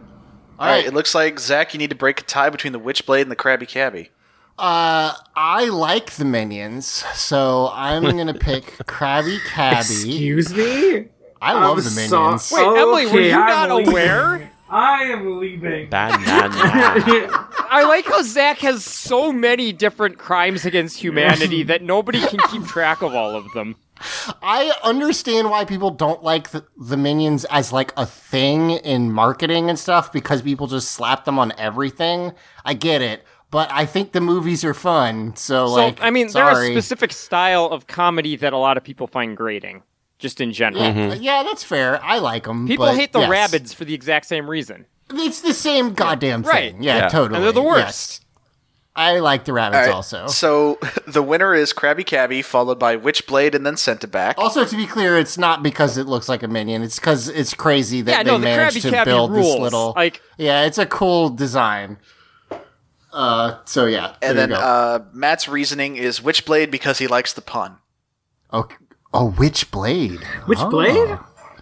All 0.58 0.66
right. 0.66 0.84
it 0.84 0.92
looks 0.92 1.14
like 1.14 1.38
Zach, 1.38 1.72
you 1.72 1.78
need 1.78 1.90
to 1.90 1.96
break 1.96 2.20
a 2.20 2.24
tie 2.24 2.50
between 2.50 2.72
the 2.72 2.80
Witchblade 2.80 3.22
and 3.22 3.30
the 3.30 3.36
Krabby 3.36 3.68
Cabby. 3.68 4.10
Uh, 4.58 5.12
I 5.36 5.66
like 5.68 6.10
the 6.14 6.24
minions, 6.24 6.86
so 7.14 7.70
I'm 7.72 8.02
gonna 8.16 8.34
pick 8.34 8.64
Krabby 8.88 9.38
Cabby. 9.46 9.78
Excuse 9.78 10.52
me. 10.52 11.06
I 11.40 11.52
love 11.52 11.78
I'm 11.78 11.84
the 11.84 11.90
so- 11.90 12.20
minions. 12.20 12.50
Wait, 12.52 12.62
Emily, 12.66 13.06
were 13.06 13.10
Okay, 13.12 13.28
you 13.28 13.34
I'm 13.34 13.68
not 13.68 13.76
leaving. 13.76 13.92
aware? 13.92 14.50
I 14.70 15.04
am 15.04 15.40
leaving. 15.40 15.88
Banana. 15.90 16.54
I 17.70 17.84
like 17.88 18.06
how 18.06 18.22
Zach 18.22 18.58
has 18.58 18.84
so 18.84 19.32
many 19.32 19.72
different 19.72 20.18
crimes 20.18 20.64
against 20.64 20.98
humanity 20.98 21.62
that 21.64 21.82
nobody 21.82 22.20
can 22.20 22.38
keep 22.50 22.64
track 22.66 23.02
of 23.02 23.14
all 23.14 23.34
of 23.34 23.50
them. 23.52 23.76
I 24.42 24.72
understand 24.84 25.50
why 25.50 25.64
people 25.64 25.90
don't 25.90 26.22
like 26.22 26.50
the, 26.50 26.64
the 26.76 26.96
minions 26.96 27.44
as 27.46 27.72
like 27.72 27.92
a 27.96 28.06
thing 28.06 28.70
in 28.70 29.10
marketing 29.12 29.68
and 29.68 29.78
stuff 29.78 30.12
because 30.12 30.42
people 30.42 30.66
just 30.66 30.90
slap 30.92 31.24
them 31.24 31.38
on 31.38 31.52
everything. 31.58 32.32
I 32.64 32.74
get 32.74 33.02
it, 33.02 33.24
but 33.50 33.68
I 33.72 33.86
think 33.86 34.12
the 34.12 34.20
movies 34.20 34.64
are 34.64 34.74
fun. 34.74 35.34
So, 35.36 35.66
So 35.66 35.72
like, 35.74 35.98
I 36.00 36.10
mean, 36.10 36.28
they're 36.28 36.62
a 36.62 36.66
specific 36.66 37.12
style 37.12 37.66
of 37.66 37.86
comedy 37.86 38.36
that 38.36 38.52
a 38.52 38.58
lot 38.58 38.76
of 38.76 38.84
people 38.84 39.06
find 39.06 39.36
grating, 39.36 39.82
just 40.18 40.40
in 40.40 40.52
general. 40.52 40.82
Yeah, 40.84 41.14
yeah, 41.14 41.42
that's 41.42 41.62
fair. 41.64 42.02
I 42.04 42.18
like 42.18 42.44
them. 42.44 42.66
People 42.66 42.86
hate 42.92 43.12
the 43.12 43.20
yes. 43.20 43.30
rabbits 43.30 43.72
for 43.72 43.84
the 43.84 43.94
exact 43.94 44.26
same 44.26 44.48
reason. 44.48 44.86
It's 45.10 45.40
the 45.40 45.54
same 45.54 45.94
goddamn 45.94 46.42
Right. 46.42 46.72
thing. 46.72 46.82
Yeah, 46.82 46.96
Yeah. 46.98 47.08
totally. 47.08 47.36
And 47.36 47.44
they're 47.44 47.52
the 47.52 47.62
worst. 47.62 48.20
Yes. 48.20 48.20
I 48.96 49.20
like 49.20 49.44
the 49.44 49.52
rabbits 49.52 49.76
All 49.78 49.84
right, 49.86 49.94
also. 49.94 50.26
So 50.26 50.78
the 51.06 51.22
winner 51.22 51.54
is 51.54 51.72
Krabby 51.72 52.04
Cabby, 52.04 52.42
followed 52.42 52.80
by 52.80 52.96
Witchblade, 52.96 53.54
and 53.54 53.64
then 53.64 53.74
Centiback. 53.74 54.34
Also, 54.38 54.64
to 54.64 54.76
be 54.76 54.86
clear, 54.86 55.16
it's 55.16 55.38
not 55.38 55.62
because 55.62 55.96
it 55.96 56.06
looks 56.08 56.28
like 56.28 56.42
a 56.42 56.48
minion. 56.48 56.82
It's 56.82 56.98
because 56.98 57.28
it's 57.28 57.54
crazy 57.54 58.00
that 58.02 58.10
Yeah, 58.10 58.22
they 58.24 58.30
no, 58.32 58.38
the 58.38 58.44
managed 58.44 58.78
Krabby 58.78 58.82
to 58.82 58.90
Cabby 58.90 59.10
build 59.10 59.34
this 59.34 59.56
little. 59.56 59.92
Like- 59.94 60.20
yeah, 60.36 60.64
it's 60.64 60.78
a 60.78 60.86
cool 60.86 61.28
design. 61.30 61.98
Uh, 63.12 63.58
so 63.64 63.86
yeah, 63.86 64.16
and 64.20 64.36
there 64.36 64.46
then 64.46 64.50
you 64.50 64.56
go. 64.56 64.60
uh, 64.60 64.98
Matt's 65.12 65.48
reasoning 65.48 65.96
is 65.96 66.20
Witchblade 66.20 66.70
because 66.70 66.98
he 66.98 67.06
likes 67.06 67.32
the 67.32 67.40
pun. 67.40 67.78
oh, 68.52 68.68
oh, 69.14 69.30
which 69.30 69.70
blade? 69.70 70.20
Which 70.46 70.58
Oh. 70.60 70.70
blade? 70.70 71.18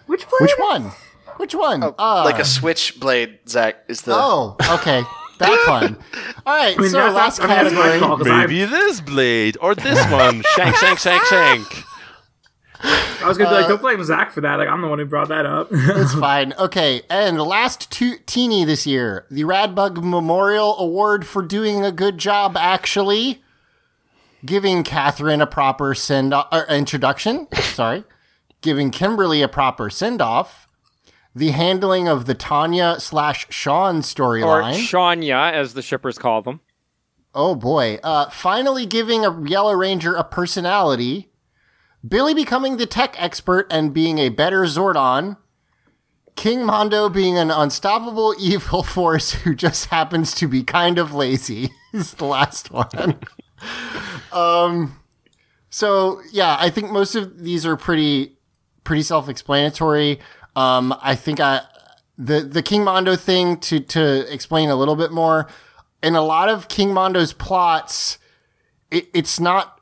Which 0.07 0.27
blade? 0.29 0.41
Which 0.41 0.53
one? 0.57 0.91
Which 1.37 1.53
one? 1.55 1.83
uh, 1.83 2.23
like 2.25 2.39
a 2.39 2.45
switchblade, 2.45 3.39
Zach 3.47 3.83
is 3.87 4.01
the. 4.01 4.13
oh, 4.15 4.55
okay, 4.71 5.03
that 5.39 5.65
one. 5.67 5.97
All 6.45 6.55
right, 6.57 6.75
I 6.77 6.81
mean, 6.81 6.89
so 6.89 6.97
that's, 6.97 7.15
last 7.15 7.37
that's, 7.37 7.39
I 7.39 7.47
mean, 7.47 7.63
that's 7.63 7.75
my 7.75 7.81
category. 7.83 7.99
fault 7.99 8.19
'cause 8.19 8.27
I, 8.29 8.39
Maybe 8.41 8.65
this 8.65 9.01
blade 9.01 9.57
or 9.61 9.75
this 9.75 10.03
one. 10.11 10.43
shank, 10.55 10.75
shank, 10.77 10.97
shank, 10.99 11.23
shank. 11.25 11.83
I 12.79 13.27
was 13.27 13.37
gonna 13.37 13.49
be 13.49 13.55
Uh, 13.55 13.59
like, 13.61 13.67
don't 13.69 13.81
blame 13.81 14.03
Zach 14.03 14.31
for 14.31 14.41
that. 14.41 14.55
Like, 14.55 14.67
I'm 14.69 14.81
the 14.81 14.87
one 14.87 14.99
who 14.99 15.05
brought 15.05 15.29
that 15.29 15.45
up. 15.45 15.67
It's 15.71 16.13
fine. 16.19 16.53
Okay, 16.59 17.01
and 17.09 17.37
the 17.37 17.43
last 17.45 17.91
two 17.91 18.15
teeny 18.27 18.65
this 18.65 18.85
year, 18.87 19.25
the 19.31 19.43
Radbug 19.43 20.03
Memorial 20.03 20.77
Award 20.79 21.25
for 21.25 21.41
doing 21.41 21.83
a 21.83 21.91
good 21.91 22.17
job, 22.17 22.55
actually 22.55 23.43
giving 24.45 24.83
Katherine 24.83 25.41
a 25.41 25.47
proper 25.47 25.93
send 25.95 26.33
uh, 26.33 26.63
introduction. 26.69 27.47
Sorry, 27.55 28.03
giving 28.61 28.91
Kimberly 28.91 29.41
a 29.41 29.47
proper 29.47 29.89
send 29.89 30.21
off. 30.21 30.67
The 31.35 31.51
handling 31.51 32.07
of 32.07 32.25
the 32.25 32.33
Tanya 32.33 32.95
slash 32.99 33.45
Sean 33.51 34.01
storyline, 34.01 34.73
Or. 34.73 34.77
Shania, 34.77 35.51
as 35.53 35.75
the 35.75 35.83
shippers 35.83 36.17
call 36.17 36.41
them. 36.41 36.61
Oh 37.35 37.53
boy. 37.53 37.99
Uh, 38.03 38.29
finally 38.31 38.87
giving 38.87 39.23
a 39.23 39.47
Yellow 39.47 39.73
Ranger 39.73 40.15
a 40.15 40.23
personality. 40.23 41.29
Billy 42.07 42.33
becoming 42.33 42.77
the 42.77 42.87
tech 42.87 43.15
expert 43.21 43.67
and 43.69 43.93
being 43.93 44.17
a 44.17 44.29
better 44.29 44.63
Zordon. 44.63 45.37
King 46.35 46.65
Mondo 46.65 47.09
being 47.09 47.37
an 47.37 47.51
unstoppable 47.51 48.33
evil 48.39 48.81
force 48.81 49.31
who 49.33 49.53
just 49.53 49.85
happens 49.87 50.33
to 50.35 50.47
be 50.47 50.63
kind 50.63 50.97
of 50.97 51.13
lazy 51.13 51.69
is 51.93 52.13
the 52.15 52.25
last 52.25 52.71
one. 52.71 53.19
um, 54.31 54.99
so 55.69 56.21
yeah, 56.31 56.57
I 56.59 56.69
think 56.69 56.91
most 56.91 57.15
of 57.15 57.39
these 57.39 57.65
are 57.65 57.75
pretty, 57.75 58.37
pretty 58.83 59.03
self-explanatory. 59.03 60.19
Um, 60.55 60.95
I 61.01 61.15
think 61.15 61.39
I, 61.39 61.61
the, 62.17 62.41
the 62.41 62.63
King 62.63 62.83
Mondo 62.83 63.15
thing 63.15 63.57
to, 63.59 63.79
to 63.79 64.33
explain 64.33 64.69
a 64.69 64.75
little 64.75 64.95
bit 64.95 65.11
more 65.11 65.47
in 66.01 66.15
a 66.15 66.21
lot 66.21 66.49
of 66.49 66.67
King 66.67 66.93
Mondo's 66.93 67.33
plots, 67.33 68.17
it, 68.91 69.07
it's 69.13 69.39
not. 69.39 69.79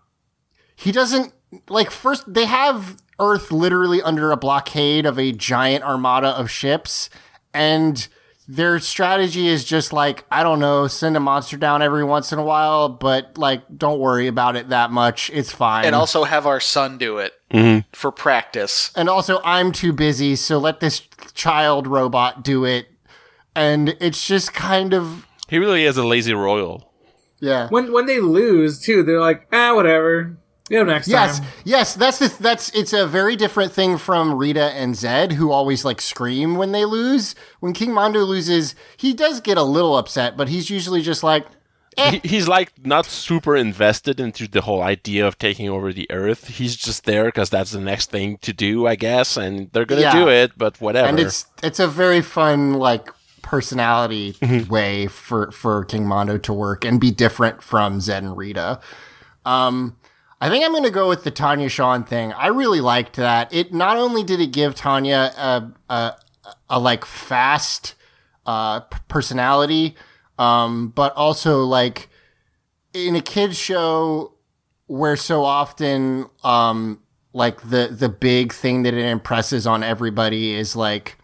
He 0.75 0.91
doesn't 0.91 1.33
like 1.69 1.91
first. 1.91 2.33
They 2.33 2.45
have 2.45 2.97
Earth 3.19 3.51
literally 3.51 4.01
under 4.01 4.31
a 4.31 4.37
blockade 4.37 5.05
of 5.05 5.19
a 5.19 5.31
giant 5.31 5.83
armada 5.83 6.29
of 6.29 6.49
ships, 6.49 7.09
and 7.53 8.07
their 8.47 8.79
strategy 8.79 9.47
is 9.47 9.63
just 9.65 9.91
like 9.93 10.25
I 10.31 10.43
don't 10.43 10.59
know, 10.59 10.87
send 10.87 11.17
a 11.17 11.19
monster 11.19 11.57
down 11.57 11.81
every 11.81 12.03
once 12.03 12.31
in 12.31 12.39
a 12.39 12.43
while, 12.43 12.89
but 12.89 13.37
like 13.37 13.63
don't 13.75 13.99
worry 13.99 14.27
about 14.27 14.55
it 14.55 14.69
that 14.69 14.91
much. 14.91 15.29
It's 15.33 15.51
fine. 15.51 15.85
and 15.85 15.95
also 15.95 16.23
have 16.23 16.45
our 16.45 16.59
son 16.59 16.97
do 16.97 17.17
it 17.17 17.33
for 17.93 18.11
practice. 18.11 18.91
and 18.95 19.09
also 19.09 19.39
I'm 19.43 19.71
too 19.71 19.93
busy, 19.93 20.35
so 20.35 20.57
let 20.57 20.79
this 20.79 21.01
child 21.33 21.87
robot 21.87 22.43
do 22.43 22.65
it. 22.65 22.87
And 23.55 23.95
it's 24.01 24.27
just 24.27 24.53
kind 24.53 24.93
of 24.93 25.25
He 25.49 25.57
really 25.57 25.85
is 25.85 25.97
a 25.97 26.03
lazy 26.05 26.33
royal. 26.33 26.91
yeah. 27.39 27.67
when 27.69 27.91
when 27.93 28.05
they 28.05 28.19
lose 28.19 28.79
too, 28.79 29.01
they're 29.03 29.21
like, 29.21 29.47
ah, 29.53 29.73
whatever. 29.75 30.37
Get 30.69 30.81
him 30.81 30.87
next 30.87 31.07
Yes, 31.07 31.39
time. 31.39 31.47
yes, 31.63 31.93
that's 31.93 32.17
the 32.19 32.33
that's 32.41 32.69
it's 32.73 32.91
a 32.91 33.05
very 33.05 33.35
different 33.35 33.71
thing 33.71 33.97
from 33.99 34.33
Rita 34.33 34.71
and 34.73 34.95
Zedd, 34.95 35.33
who 35.33 35.51
always 35.51 35.85
like 35.85 36.01
scream 36.01 36.55
when 36.55 36.71
they 36.71 36.85
lose. 36.85 37.35
When 37.59 37.71
King 37.73 37.93
Mondo 37.93 38.21
loses, 38.21 38.73
he 38.97 39.13
does 39.13 39.41
get 39.41 39.57
a 39.57 39.63
little 39.63 39.95
upset, 39.95 40.35
but 40.35 40.49
he's 40.49 40.71
usually 40.71 41.03
just 41.03 41.21
like, 41.21 41.45
He, 41.97 42.19
he's 42.23 42.47
like 42.47 42.71
not 42.83 43.05
super 43.05 43.55
invested 43.55 44.19
into 44.19 44.47
the 44.47 44.61
whole 44.61 44.81
idea 44.81 45.27
of 45.27 45.37
taking 45.37 45.69
over 45.69 45.93
the 45.93 46.09
Earth. 46.11 46.47
He's 46.47 46.75
just 46.75 47.05
there 47.05 47.25
because 47.25 47.51
that's 47.51 47.71
the 47.71 47.79
next 47.79 48.09
thing 48.09 48.37
to 48.41 48.51
do, 48.51 48.87
I 48.87 48.95
guess, 48.95 49.37
and 49.37 49.69
they're 49.71 49.85
gonna 49.85 50.01
Yeah. 50.01 50.13
do 50.19 50.27
it. 50.29 50.53
But 50.57 50.81
whatever. 50.81 51.07
and 51.07 51.19
it's 51.19 51.45
it's 51.61 51.79
a 51.79 51.87
very 51.87 52.21
fun 52.23 52.73
like 52.73 53.07
personality 53.43 54.33
Mm-hmm. 54.41 54.67
way 54.73 55.05
for 55.07 55.51
for 55.51 55.85
King 55.85 56.07
Mondo 56.07 56.39
to 56.39 56.51
work 56.53 56.83
and 56.83 56.99
be 56.99 57.11
different 57.11 57.61
from 57.61 57.99
Zedd 57.99 58.17
and 58.17 58.35
Rita. 58.35 58.79
Um, 59.45 59.95
I 60.41 60.49
think 60.49 60.65
I'm 60.65 60.71
going 60.71 60.83
to 60.83 60.91
go 60.91 61.07
with 61.07 61.23
the 61.23 61.31
Tanya 61.31 61.69
Sean 61.69 62.03
thing. 62.03 62.33
I 62.33 62.47
really 62.47 62.81
liked 62.81 63.15
that. 63.15 63.53
It 63.53 63.73
not 63.73 63.97
only 63.97 64.23
did 64.23 64.41
it 64.41 64.51
give 64.51 64.75
Tanya 64.75 65.31
a 65.37 65.71
a, 65.93 66.15
a 66.69 66.79
like 66.79 67.05
fast 67.05 67.95
uh, 68.45 68.81
personality, 69.07 69.95
um, 70.37 70.89
but 70.89 71.13
also 71.13 71.63
like 71.63 72.09
in 72.93 73.15
a 73.15 73.21
kids 73.21 73.57
show 73.57 74.33
where 74.87 75.15
so 75.15 75.43
often 75.43 76.29
um, 76.43 76.99
like 77.33 77.61
the 77.69 77.87
the 77.91 78.09
big 78.09 78.53
thing 78.53 78.83
that 78.83 78.93
it 78.93 79.05
impresses 79.05 79.65
on 79.65 79.83
everybody 79.83 80.53
is 80.53 80.75
like 80.75 81.17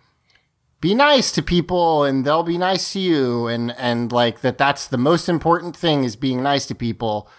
be 0.81 0.95
nice 0.95 1.31
to 1.31 1.43
people 1.43 2.03
and 2.03 2.25
they'll 2.25 2.43
be 2.43 2.57
nice 2.57 2.93
to 2.93 2.99
you 2.99 3.47
and 3.47 3.71
and 3.77 4.11
like 4.11 4.41
that 4.41 4.57
that's 4.57 4.87
the 4.87 4.97
most 4.97 5.29
important 5.29 5.75
thing 5.75 6.03
is 6.03 6.15
being 6.15 6.41
nice 6.41 6.65
to 6.65 6.75
people 6.75 7.29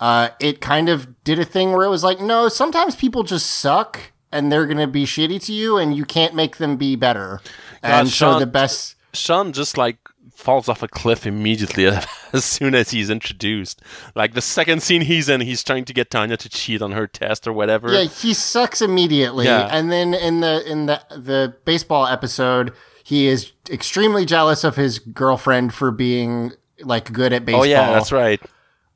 uh 0.00 0.28
it 0.40 0.60
kind 0.60 0.88
of 0.88 1.22
did 1.24 1.38
a 1.38 1.44
thing 1.44 1.72
where 1.72 1.84
it 1.86 1.90
was 1.90 2.04
like 2.04 2.20
no 2.20 2.48
sometimes 2.48 2.94
people 2.96 3.22
just 3.22 3.46
suck 3.50 3.98
and 4.32 4.50
they're 4.52 4.66
gonna 4.66 4.86
be 4.86 5.04
shitty 5.04 5.42
to 5.44 5.52
you 5.52 5.78
and 5.78 5.96
you 5.96 6.04
can't 6.04 6.34
make 6.34 6.56
them 6.58 6.76
be 6.76 6.96
better 6.96 7.40
and 7.82 8.08
so 8.08 8.30
Sean- 8.32 8.40
the 8.40 8.46
best 8.46 8.96
Sean 9.14 9.52
just 9.52 9.78
like 9.78 9.96
falls 10.34 10.68
off 10.68 10.82
a 10.82 10.88
cliff 10.88 11.26
immediately 11.26 11.86
as 12.34 12.44
soon 12.44 12.74
as 12.74 12.90
he's 12.90 13.08
introduced. 13.08 13.80
Like 14.14 14.34
the 14.34 14.42
second 14.42 14.82
scene 14.82 15.00
he's 15.00 15.30
in, 15.30 15.40
he's 15.40 15.64
trying 15.64 15.86
to 15.86 15.94
get 15.94 16.10
Tanya 16.10 16.36
to 16.36 16.48
cheat 16.50 16.82
on 16.82 16.92
her 16.92 17.06
test 17.06 17.48
or 17.48 17.52
whatever. 17.54 17.90
yeah 17.90 18.02
he 18.04 18.34
sucks 18.34 18.82
immediately 18.82 19.46
Yeah. 19.46 19.68
and 19.72 19.90
then 19.90 20.12
in 20.12 20.40
the 20.40 20.70
in 20.70 20.84
the 20.86 21.00
the 21.16 21.56
baseball 21.64 22.06
episode 22.06 22.74
he 23.02 23.26
is 23.28 23.52
extremely 23.70 24.26
jealous 24.26 24.62
of 24.64 24.76
his 24.76 24.98
girlfriend 24.98 25.72
for 25.72 25.90
being 25.90 26.52
like 26.82 27.10
good 27.12 27.32
at 27.32 27.46
baseball 27.46 27.62
oh 27.62 27.64
yeah, 27.64 27.90
that's 27.92 28.12
right. 28.12 28.40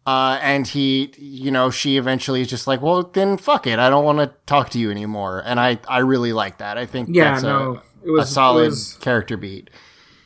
Uh, 0.07 0.39
and 0.43 0.67
he, 0.67 1.13
you 1.19 1.51
know, 1.51 1.71
she 1.71 1.97
eventually 1.97 2.41
is 2.41 2.49
just 2.49 2.67
like, 2.67 2.81
well, 2.81 3.03
then 3.03 3.37
fuck 3.37 3.67
it. 3.67 3.79
I 3.79 3.91
don't 3.91 4.05
want 4.05 4.19
to 4.19 4.33
talk 4.47 4.71
to 4.71 4.79
you 4.79 4.91
anymore. 4.91 5.43
And 5.45 5.61
I, 5.61 5.79
I 5.87 5.99
really 5.99 6.33
like 6.33 6.59
that. 6.59 6.79
I 6.79 6.87
think 6.87 7.11
Yeah, 7.13 7.33
that's 7.33 7.43
no, 7.45 7.83
a, 8.05 8.09
it 8.09 8.11
was 8.11 8.29
a 8.31 8.33
solid 8.33 8.63
It 8.63 8.69
was 8.71 8.95
character 9.01 9.37
beat. 9.37 9.71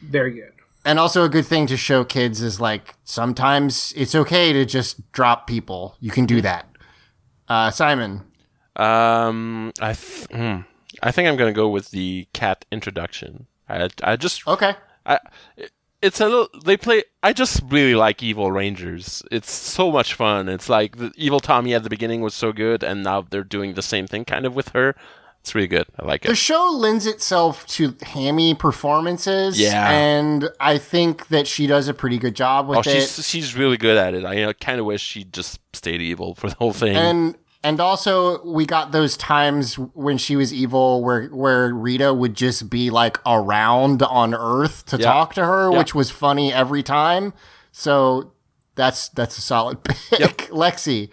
very 0.01 0.33
good. 0.33 0.53
And 0.87 0.99
also 0.99 1.25
a 1.25 1.29
good 1.29 1.47
thing 1.47 1.67
to 1.69 1.77
show 1.77 2.05
kids 2.05 2.41
is 2.43 2.61
like, 2.61 2.95
sometimes 3.05 3.93
it's 3.97 4.15
okay 4.15 4.53
to 4.53 4.65
just 4.65 5.11
drop 5.13 5.47
people. 5.47 5.97
You 5.99 6.11
can 6.11 6.25
do 6.27 6.41
that. 6.43 6.67
Uh, 7.49 7.71
Simon. 7.71 8.23
Um, 8.77 9.73
I 9.81 9.93
th- 9.95 10.27
hmm. 10.31 10.61
I 11.03 11.11
think 11.11 11.29
I'm 11.29 11.37
gonna 11.37 11.53
go 11.53 11.69
with 11.69 11.91
the 11.91 12.27
cat 12.33 12.65
introduction. 12.73 13.47
I 13.69 13.89
I 14.03 14.17
just 14.17 14.47
Okay. 14.47 14.75
I 15.07 15.19
it's 16.05 16.21
a 16.21 16.29
little 16.29 16.49
they 16.65 16.77
play 16.77 17.03
I 17.23 17.33
just 17.33 17.63
really 17.69 17.95
like 17.95 18.23
Evil 18.23 18.53
Rangers. 18.53 19.23
It's 19.33 19.51
so 19.51 19.91
much 19.91 20.15
fun. 20.15 20.49
It's 20.49 20.69
like 20.69 20.97
the 20.99 21.11
Evil 21.17 21.41
Tommy 21.41 21.75
at 21.75 21.83
the 21.83 21.91
beginning 21.91 22.21
was 22.21 22.35
so 22.35 22.53
good 22.53 22.85
and 22.85 23.03
now 23.03 23.23
they're 23.23 23.43
doing 23.45 23.75
the 23.75 23.83
same 23.83 24.07
thing 24.07 24.25
kind 24.25 24.45
of 24.47 24.55
with 24.55 24.69
her. 24.71 24.95
It's 25.41 25.55
really 25.55 25.69
good. 25.69 25.87
I 25.99 26.07
like 26.07 26.25
it. 26.25 26.29
The 26.29 26.35
show 26.35 26.71
lends 26.75 27.07
itself 27.07 27.67
to 27.77 27.95
hammy 28.03 28.55
performances. 28.55 29.61
Yeah. 29.61 29.91
And 29.91 30.49
I 30.59 30.79
think 30.79 31.29
that 31.29 31.47
she 31.47 31.67
does 31.67 31.87
a 31.89 31.93
pretty 31.93 32.17
good 32.19 32.35
job 32.35 32.67
with 32.69 32.79
Oh, 32.79 32.81
it. 32.81 32.85
she's 32.85 33.27
she's 33.29 33.55
really 33.57 33.77
good 33.77 33.97
at 33.99 34.15
it. 34.15 34.25
I 34.25 34.53
kind 34.55 34.81
of 34.81 34.87
wish 34.87 35.03
she 35.03 35.25
just 35.25 35.61
stayed 35.75 36.01
evil 36.01 36.35
for 36.35 36.49
the 36.49 36.57
whole 36.57 36.73
thing. 36.73 36.97
and 36.97 37.35
and 37.65 37.81
also 37.81 38.45
we 38.45 38.67
got 38.67 38.93
those 38.93 39.17
times 39.17 39.75
when 39.77 40.19
she 40.19 40.37
was 40.37 40.53
evil 40.53 41.03
where 41.03 41.27
where 41.29 41.73
Rita 41.75 42.15
would 42.15 42.35
just 42.35 42.71
be 42.71 42.91
like 42.91 43.19
around 43.27 44.03
on 44.03 44.35
Earth 44.35 44.85
to 44.87 44.97
Yeah. 44.99 45.07
talk 45.07 45.35
to 45.35 45.45
her, 45.45 45.73
Yeah. 45.73 45.79
which 45.79 45.95
was 45.95 46.11
funny 46.11 46.53
every 46.53 46.83
time. 46.85 47.33
So 47.73 48.33
that's 48.77 49.09
that's 49.09 49.37
a 49.39 49.41
solid 49.41 49.83
pick. 49.85 50.49
Lexi. 50.51 51.09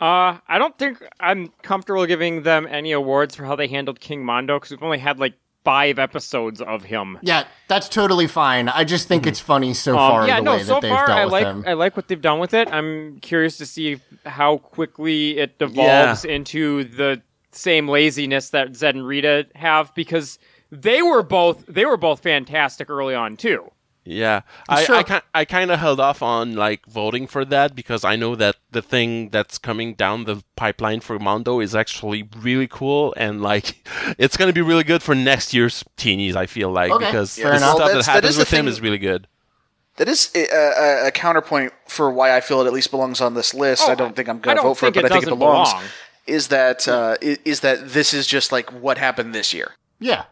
Uh, 0.00 0.38
I 0.46 0.58
don't 0.58 0.78
think 0.78 1.02
I'm 1.18 1.48
comfortable 1.62 2.06
giving 2.06 2.42
them 2.44 2.68
any 2.70 2.92
awards 2.92 3.34
for 3.34 3.44
how 3.46 3.56
they 3.56 3.66
handled 3.66 3.98
King 3.98 4.24
Mondo 4.24 4.56
because 4.56 4.70
we've 4.70 4.82
only 4.82 4.98
had 4.98 5.18
like 5.18 5.34
five 5.68 5.98
episodes 5.98 6.62
of 6.62 6.84
him. 6.84 7.18
Yeah, 7.20 7.44
that's 7.68 7.90
totally 7.90 8.26
fine. 8.26 8.70
I 8.70 8.84
just 8.84 9.06
think 9.06 9.26
it's 9.26 9.38
funny 9.40 9.74
so 9.74 9.98
Um, 9.98 10.10
far 10.10 10.26
yeah, 10.26 10.36
the 10.36 10.42
no. 10.42 10.52
way 10.56 10.62
So 10.62 10.80
that 10.80 10.88
far, 10.88 11.10
I 11.10 11.24
like 11.24 11.44
him. 11.44 11.64
I 11.66 11.74
like 11.74 11.94
what 11.94 12.08
they've 12.08 12.20
done 12.22 12.38
with 12.38 12.54
it. 12.54 12.68
I'm 12.72 13.18
curious 13.20 13.58
to 13.58 13.66
see 13.66 14.00
how 14.24 14.56
quickly 14.56 15.36
it 15.36 15.58
devolves 15.58 16.24
into 16.24 16.84
the 16.84 17.20
same 17.52 17.86
laziness 17.86 18.48
that 18.50 18.68
Zedd 18.70 18.90
and 18.90 19.06
Rita 19.06 19.46
have 19.56 19.94
because 19.94 20.38
they 20.72 21.02
were 21.02 21.22
both 21.22 21.66
they 21.66 21.84
were 21.84 21.98
both 21.98 22.20
fantastic 22.22 22.88
early 22.88 23.14
on 23.14 23.36
too. 23.36 23.70
Yeah, 24.10 24.40
I 24.68 24.84
Sure. 24.84 24.96
I, 24.96 25.02
ki- 25.02 25.26
I 25.34 25.44
kind 25.44 25.70
of 25.70 25.78
held 25.78 26.00
off 26.00 26.22
on 26.22 26.54
like 26.54 26.86
voting 26.86 27.26
for 27.26 27.44
that 27.44 27.74
because 27.74 28.04
I 28.04 28.16
know 28.16 28.34
that 28.36 28.56
the 28.70 28.80
thing 28.80 29.28
that's 29.28 29.58
coming 29.58 29.94
down 29.94 30.24
the 30.24 30.42
pipeline 30.56 31.00
for 31.00 31.18
Mondo 31.18 31.60
is 31.60 31.74
actually 31.74 32.26
really 32.36 32.66
cool 32.68 33.12
and 33.18 33.42
like 33.42 33.86
it's 34.18 34.36
gonna 34.38 34.52
be 34.54 34.62
really 34.62 34.84
good 34.84 35.02
for 35.02 35.14
next 35.14 35.52
year's 35.52 35.84
teenies. 35.98 36.36
I 36.36 36.46
feel 36.46 36.70
like 36.70 36.90
Okay, 36.90 37.04
because 37.04 37.36
fair 37.36 37.50
the 37.50 37.56
enough. 37.58 37.74
stuff 37.74 37.78
that 37.78 37.86
that's- 37.88 38.06
that 38.06 38.12
happens 38.12 38.32
is 38.34 38.38
with 38.38 38.50
him 38.50 38.66
is 38.66 38.80
really 38.80 38.98
good. 38.98 39.28
That 39.96 40.08
is 40.08 40.30
a, 40.34 40.46
a, 40.46 41.06
a 41.08 41.10
counterpoint 41.10 41.72
for 41.88 42.08
why 42.10 42.34
I 42.36 42.40
feel 42.40 42.60
it 42.62 42.66
at 42.66 42.72
least 42.72 42.90
belongs 42.92 43.20
on 43.20 43.34
this 43.34 43.52
list. 43.52 43.82
Oh, 43.86 43.90
I 43.92 43.94
don't 43.96 44.14
think 44.14 44.28
I'm 44.28 44.38
going 44.38 44.56
to 44.56 44.62
vote 44.62 44.74
for 44.74 44.86
it, 44.86 44.94
think 44.94 45.02
but 45.02 45.10
it 45.10 45.12
I 45.12 45.18
think 45.20 45.26
it 45.32 45.36
belongs. 45.36 45.70
belong. 45.70 45.84
Is 46.28 46.48
that 46.48 46.86
uh, 46.86 47.16
i- 47.20 47.38
is 47.44 47.60
that 47.60 47.90
this 47.90 48.14
is 48.14 48.26
just 48.28 48.52
like 48.52 48.70
what 48.72 48.96
happened 48.96 49.34
this 49.34 49.52
year? 49.52 49.72
yeah, 49.98 50.24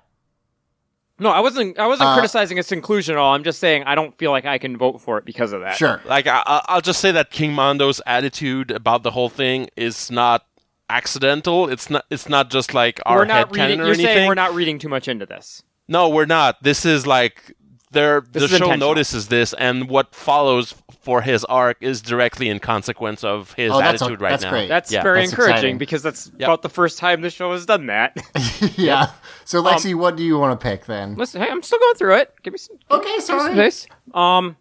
No, 1.18 1.30
I 1.30 1.40
wasn't. 1.40 1.78
I 1.78 1.86
wasn't 1.86 2.10
Uh, 2.10 2.14
criticizing 2.14 2.58
its 2.58 2.72
inclusion 2.72 3.14
at 3.14 3.18
all. 3.18 3.34
I'm 3.34 3.42
just 3.44 3.58
saying 3.58 3.84
I 3.86 3.94
don't 3.94 4.16
feel 4.18 4.30
like 4.30 4.44
I 4.44 4.58
can 4.58 4.76
vote 4.76 5.00
for 5.00 5.16
it 5.18 5.24
because 5.24 5.52
of 5.52 5.62
that. 5.62 5.76
sure. 5.76 6.02
Like 6.04 6.26
I, 6.26 6.42
I- 6.46 6.64
I'll 6.68 6.80
just 6.82 7.00
say 7.00 7.10
that 7.12 7.30
King 7.30 7.52
Mondo's 7.52 8.00
attitude 8.06 8.70
about 8.70 9.02
the 9.02 9.10
whole 9.12 9.28
thing 9.30 9.68
is 9.76 10.10
not 10.10 10.44
accidental. 10.90 11.68
It's 11.68 11.90
not. 11.90 12.04
It's 12.10 12.28
not 12.28 12.50
just 12.50 12.74
like 12.74 13.00
our 13.06 13.18
we're 13.18 13.24
not 13.24 13.48
headcanon 13.48 13.52
reading. 13.52 13.80
or 13.80 13.84
You're 13.84 13.94
anything. 13.94 14.14
saying 14.14 14.28
we're 14.28 14.34
not 14.34 14.54
reading 14.54 14.78
too 14.78 14.88
much 14.88 15.08
into 15.08 15.26
this. 15.26 15.62
No, 15.88 16.08
we're 16.08 16.26
not. 16.26 16.62
This 16.62 16.84
is 16.84 17.06
like 17.06 17.54
there. 17.96 18.20
This 18.20 18.50
the 18.50 18.58
show 18.58 18.74
notices 18.76 19.26
this, 19.28 19.52
and 19.54 19.88
what 19.88 20.14
follows 20.14 20.74
for 21.02 21.22
his 21.22 21.44
arc 21.46 21.76
is 21.80 22.00
directly 22.00 22.48
in 22.48 22.58
consequence 22.60 23.24
of 23.24 23.52
his 23.54 23.72
Oh, 23.72 23.78
that's 23.78 24.00
attitude 24.02 24.20
right 24.20 24.30
that's 24.30 24.44
now. 24.44 24.50
great. 24.50 24.68
That's 24.68 24.92
Yeah. 24.92 25.02
very 25.02 25.20
That's 25.20 25.32
encouraging 25.32 25.54
exciting. 25.56 25.78
because 25.78 26.02
that's 26.02 26.30
Yep. 26.38 26.48
about 26.48 26.62
the 26.62 26.68
first 26.68 26.98
time 26.98 27.20
the 27.22 27.30
show 27.30 27.52
has 27.52 27.66
done 27.66 27.86
that. 27.86 28.16
yeah. 28.76 29.10
So 29.44 29.58
Um, 29.60 29.66
Lexi, 29.66 29.94
what 29.94 30.16
do 30.16 30.22
you 30.24 30.38
want 30.38 30.58
to 30.58 30.62
pick 30.64 30.86
then? 30.86 31.14
Listen, 31.16 31.40
hey, 31.42 31.48
I'm 31.50 31.62
still 31.62 31.78
going 31.78 31.94
through 31.96 32.14
it. 32.16 32.34
Give 32.42 32.52
me 32.52 32.58
some. 32.58 32.76
give 32.88 33.00
Okay, 33.00 33.12
me 33.16 33.20
some 33.20 33.38
sorry. 33.40 33.52
space. 33.54 33.86
Um, 34.14 34.56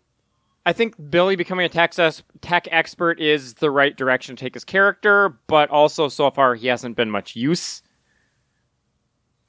I 0.67 0.73
think 0.73 0.95
Billy 1.11 1.35
becoming 1.35 1.65
a 1.65 1.69
tech, 1.69 1.97
es- 1.99 2.23
tech 2.41 2.67
expert 2.71 3.19
is 3.19 3.55
the 3.55 3.69
right 3.69 3.95
direction 3.95 4.35
to 4.35 4.43
take 4.43 4.55
his 4.55 4.63
character, 4.65 5.37
but 5.47 5.69
also 5.69 6.07
so 6.09 6.31
far 6.31 6.55
he 6.55 6.67
hasn't 6.67 6.95
been 6.95 7.11
much 7.11 7.35
use. 7.35 7.83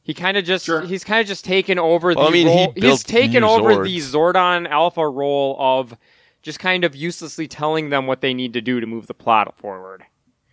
He 0.07 0.15
kind 0.15 0.37
of 0.37 0.45
just 0.45 0.65
Sure. 0.67 0.83
he's 0.83 1.03
kind 1.03 1.21
of 1.21 1.27
just 1.27 1.45
taken 1.45 1.81
over 1.81 2.13
Well, 2.15 2.27
the 2.27 2.31
I 2.31 2.33
mean, 2.33 2.47
he 2.47 2.55
role. 2.55 2.73
he's 2.77 3.03
taken 3.03 3.41
new 3.41 3.49
over 3.49 3.75
Zords. 3.75 3.85
the 3.85 3.99
Zordon 3.99 4.69
Alpha 4.69 5.09
role 5.09 5.57
of 5.59 5.97
just 6.43 6.61
kind 6.61 6.85
of 6.85 6.95
uselessly 6.95 7.49
telling 7.49 7.91
them 7.91 8.07
what 8.07 8.21
they 8.21 8.33
need 8.33 8.53
to 8.53 8.61
do 8.61 8.79
to 8.79 8.87
move 8.87 9.09
the 9.09 9.15
plot 9.15 9.59
forward. 9.59 10.05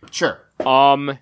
Sure. 0.10 0.40
Um, 0.66 1.20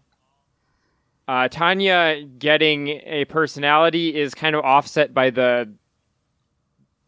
uh, 1.27 1.49
Tanya 1.49 2.23
getting 2.39 2.87
a 2.87 3.25
personality 3.25 4.15
is 4.17 4.33
kind 4.33 4.55
of 4.55 4.63
offset 4.63 5.13
by 5.13 5.29
the 5.29 5.69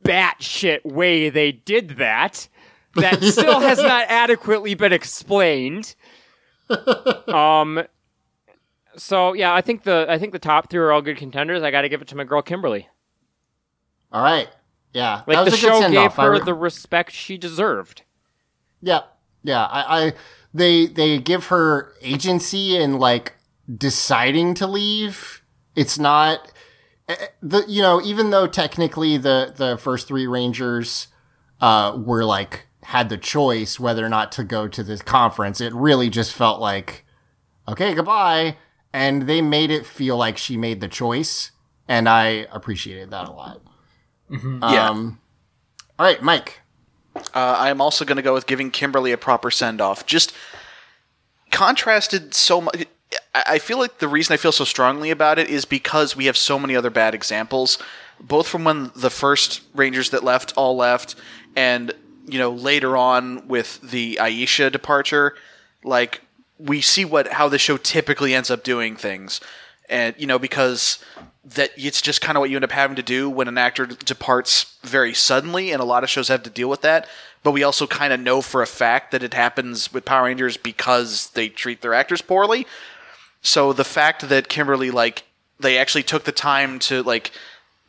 batshit 0.03 0.83
way 0.83 1.29
they 1.29 1.53
did 1.53 1.91
that. 1.99 2.49
That 2.95 3.23
still 3.23 3.61
has 3.61 3.77
not 3.77 4.07
adequately 4.09 4.73
been 4.75 4.91
explained. 4.91 5.95
Um. 7.27 7.83
So 8.97 9.33
yeah, 9.33 9.53
I 9.53 9.61
think 9.61 9.83
the 9.83 10.05
I 10.09 10.17
think 10.17 10.33
the 10.33 10.39
top 10.39 10.69
three 10.69 10.79
are 10.79 10.91
all 10.91 11.01
good 11.01 11.17
contenders. 11.17 11.63
I 11.63 11.71
got 11.71 11.81
to 11.81 11.89
give 11.89 12.01
it 12.01 12.07
to 12.09 12.15
my 12.15 12.23
girl 12.23 12.41
Kimberly. 12.41 12.87
All 14.11 14.23
right. 14.23 14.49
Yeah. 14.93 15.23
Like 15.25 15.37
that 15.37 15.45
was 15.45 15.59
the 15.59 15.67
a 15.67 15.71
show 15.71 15.89
gave 15.89 15.97
off. 15.97 16.15
Her 16.17 16.31
re- 16.33 16.39
the 16.39 16.53
respect 16.53 17.11
she 17.11 17.37
deserved. 17.37 18.03
Yeah, 18.81 19.01
yeah. 19.43 19.65
I, 19.65 20.05
I 20.05 20.13
they 20.53 20.85
they 20.85 21.19
give 21.19 21.47
her 21.47 21.93
agency 22.01 22.77
in 22.77 22.99
like 22.99 23.33
deciding 23.75 24.53
to 24.55 24.67
leave. 24.67 25.41
It's 25.75 25.97
not 25.97 26.51
eh, 27.09 27.15
eh, 27.19 27.27
the 27.41 27.65
you 27.67 27.81
know 27.81 28.01
even 28.01 28.29
though 28.29 28.45
technically 28.45 29.17
the 29.17 29.53
the 29.55 29.77
first 29.77 30.07
three 30.07 30.27
rangers 30.27 31.07
uh 31.59 31.97
were 31.97 32.23
like 32.23 32.67
had 32.83 33.09
the 33.09 33.17
choice 33.17 33.79
whether 33.79 34.05
or 34.05 34.09
not 34.09 34.31
to 34.33 34.43
go 34.43 34.67
to 34.67 34.83
this 34.83 35.01
conference. 35.01 35.59
It 35.59 35.73
really 35.73 36.09
just 36.09 36.33
felt 36.33 36.61
like 36.61 37.05
okay 37.67 37.95
goodbye, 37.95 38.57
and 38.93 39.23
they 39.23 39.41
made 39.41 39.71
it 39.71 39.85
feel 39.85 40.15
like 40.15 40.37
she 40.37 40.55
made 40.55 40.79
the 40.79 40.87
choice, 40.87 41.51
and 41.87 42.07
I 42.07 42.47
appreciated 42.51 43.11
that 43.11 43.27
a 43.27 43.31
lot. 43.31 43.61
Yeah. 44.29 44.89
Um, 44.89 45.19
all 45.99 46.05
right, 46.05 46.21
Mike. 46.21 46.61
Uh, 47.15 47.55
I 47.57 47.69
am 47.69 47.81
also 47.81 48.05
going 48.05 48.15
to 48.15 48.23
go 48.23 48.33
with 48.33 48.47
giving 48.47 48.71
Kimberly 48.71 49.11
a 49.11 49.17
proper 49.17 49.51
send 49.51 49.81
off. 49.81 50.05
Just 50.05 50.33
contrasted 51.51 52.33
so 52.33 52.61
much. 52.61 52.85
I 53.35 53.43
I 53.45 53.59
feel 53.59 53.77
like 53.77 53.99
the 53.99 54.07
reason 54.07 54.33
I 54.33 54.37
feel 54.37 54.51
so 54.51 54.63
strongly 54.63 55.11
about 55.11 55.37
it 55.37 55.49
is 55.49 55.65
because 55.65 56.15
we 56.15 56.25
have 56.25 56.37
so 56.37 56.57
many 56.57 56.75
other 56.75 56.89
bad 56.89 57.13
examples, 57.13 57.77
both 58.19 58.47
from 58.47 58.63
when 58.63 58.91
the 58.95 59.09
first 59.09 59.61
Rangers 59.75 60.09
that 60.11 60.23
left 60.23 60.53
all 60.55 60.75
left, 60.75 61.15
and 61.55 61.93
you 62.25 62.39
know 62.39 62.51
later 62.51 62.97
on 62.97 63.47
with 63.47 63.81
the 63.81 64.17
Aisha 64.21 64.71
departure. 64.71 65.35
Like 65.83 66.21
we 66.63 66.81
see 66.81 67.03
what 67.05 67.27
how 67.27 67.49
the 67.49 67.57
show 67.57 67.77
typically 67.77 68.33
ends 68.33 68.49
up 68.49 68.63
doing 68.63 68.95
things, 68.95 69.41
and 69.89 70.15
you 70.17 70.27
know 70.27 70.39
because 70.39 70.99
that 71.43 71.71
it's 71.75 72.01
just 72.01 72.21
kind 72.21 72.37
of 72.37 72.39
what 72.39 72.49
you 72.49 72.55
end 72.55 72.63
up 72.63 72.71
having 72.71 72.95
to 72.95 73.03
do 73.03 73.29
when 73.29 73.47
an 73.47 73.57
actor 73.57 73.85
departs 73.85 74.77
very 74.83 75.13
suddenly, 75.13 75.71
and 75.71 75.81
a 75.81 75.85
lot 75.85 76.03
of 76.03 76.09
shows 76.09 76.29
have 76.29 76.43
to 76.43 76.49
deal 76.49 76.69
with 76.69 76.81
that. 76.81 77.07
But 77.43 77.51
we 77.51 77.63
also 77.63 77.85
kind 77.85 78.13
of 78.13 78.19
know 78.21 78.41
for 78.41 78.61
a 78.61 78.67
fact 78.67 79.11
that 79.11 79.23
it 79.23 79.33
happens 79.33 79.91
with 79.91 80.05
Power 80.05 80.25
Rangers 80.25 80.55
because 80.55 81.29
they 81.31 81.49
treat 81.49 81.81
their 81.81 81.93
actors 81.93 82.21
poorly. 82.21 82.65
So 83.41 83.73
the 83.73 83.83
fact 83.83 84.29
that 84.29 84.47
Kimberly 84.47 84.89
like 84.89 85.23
they 85.59 85.77
actually 85.77 86.03
took 86.03 86.23
the 86.23 86.31
time 86.31 86.79
to 86.79 87.03
like 87.03 87.31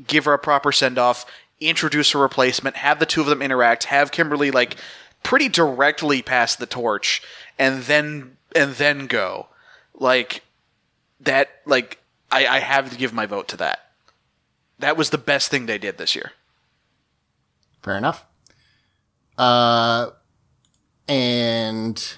give 0.04 0.24
her 0.24 0.32
a 0.32 0.38
proper 0.38 0.72
send 0.72 0.98
off, 0.98 1.24
introduce 1.60 2.12
a 2.14 2.18
replacement, 2.18 2.76
have 2.76 2.98
the 2.98 3.06
two 3.06 3.20
of 3.20 3.28
them 3.28 3.40
interact, 3.40 3.84
have 3.84 4.10
Kimberly 4.10 4.50
like 4.50 4.76
pretty 5.22 5.48
directly 5.48 6.22
pass 6.22 6.56
the 6.56 6.66
torch, 6.66 7.22
and 7.56 7.84
then 7.84 8.36
and 8.54 8.72
then 8.74 9.06
go 9.06 9.48
like 9.94 10.42
that. 11.20 11.50
Like 11.66 11.98
I, 12.30 12.46
I 12.46 12.58
have 12.60 12.90
to 12.90 12.96
give 12.96 13.12
my 13.12 13.26
vote 13.26 13.48
to 13.48 13.56
that. 13.58 13.80
That 14.78 14.96
was 14.96 15.10
the 15.10 15.18
best 15.18 15.50
thing 15.50 15.66
they 15.66 15.78
did 15.78 15.98
this 15.98 16.14
year. 16.14 16.32
Fair 17.82 17.96
enough. 17.96 18.26
Uh, 19.36 20.10
and 21.08 22.16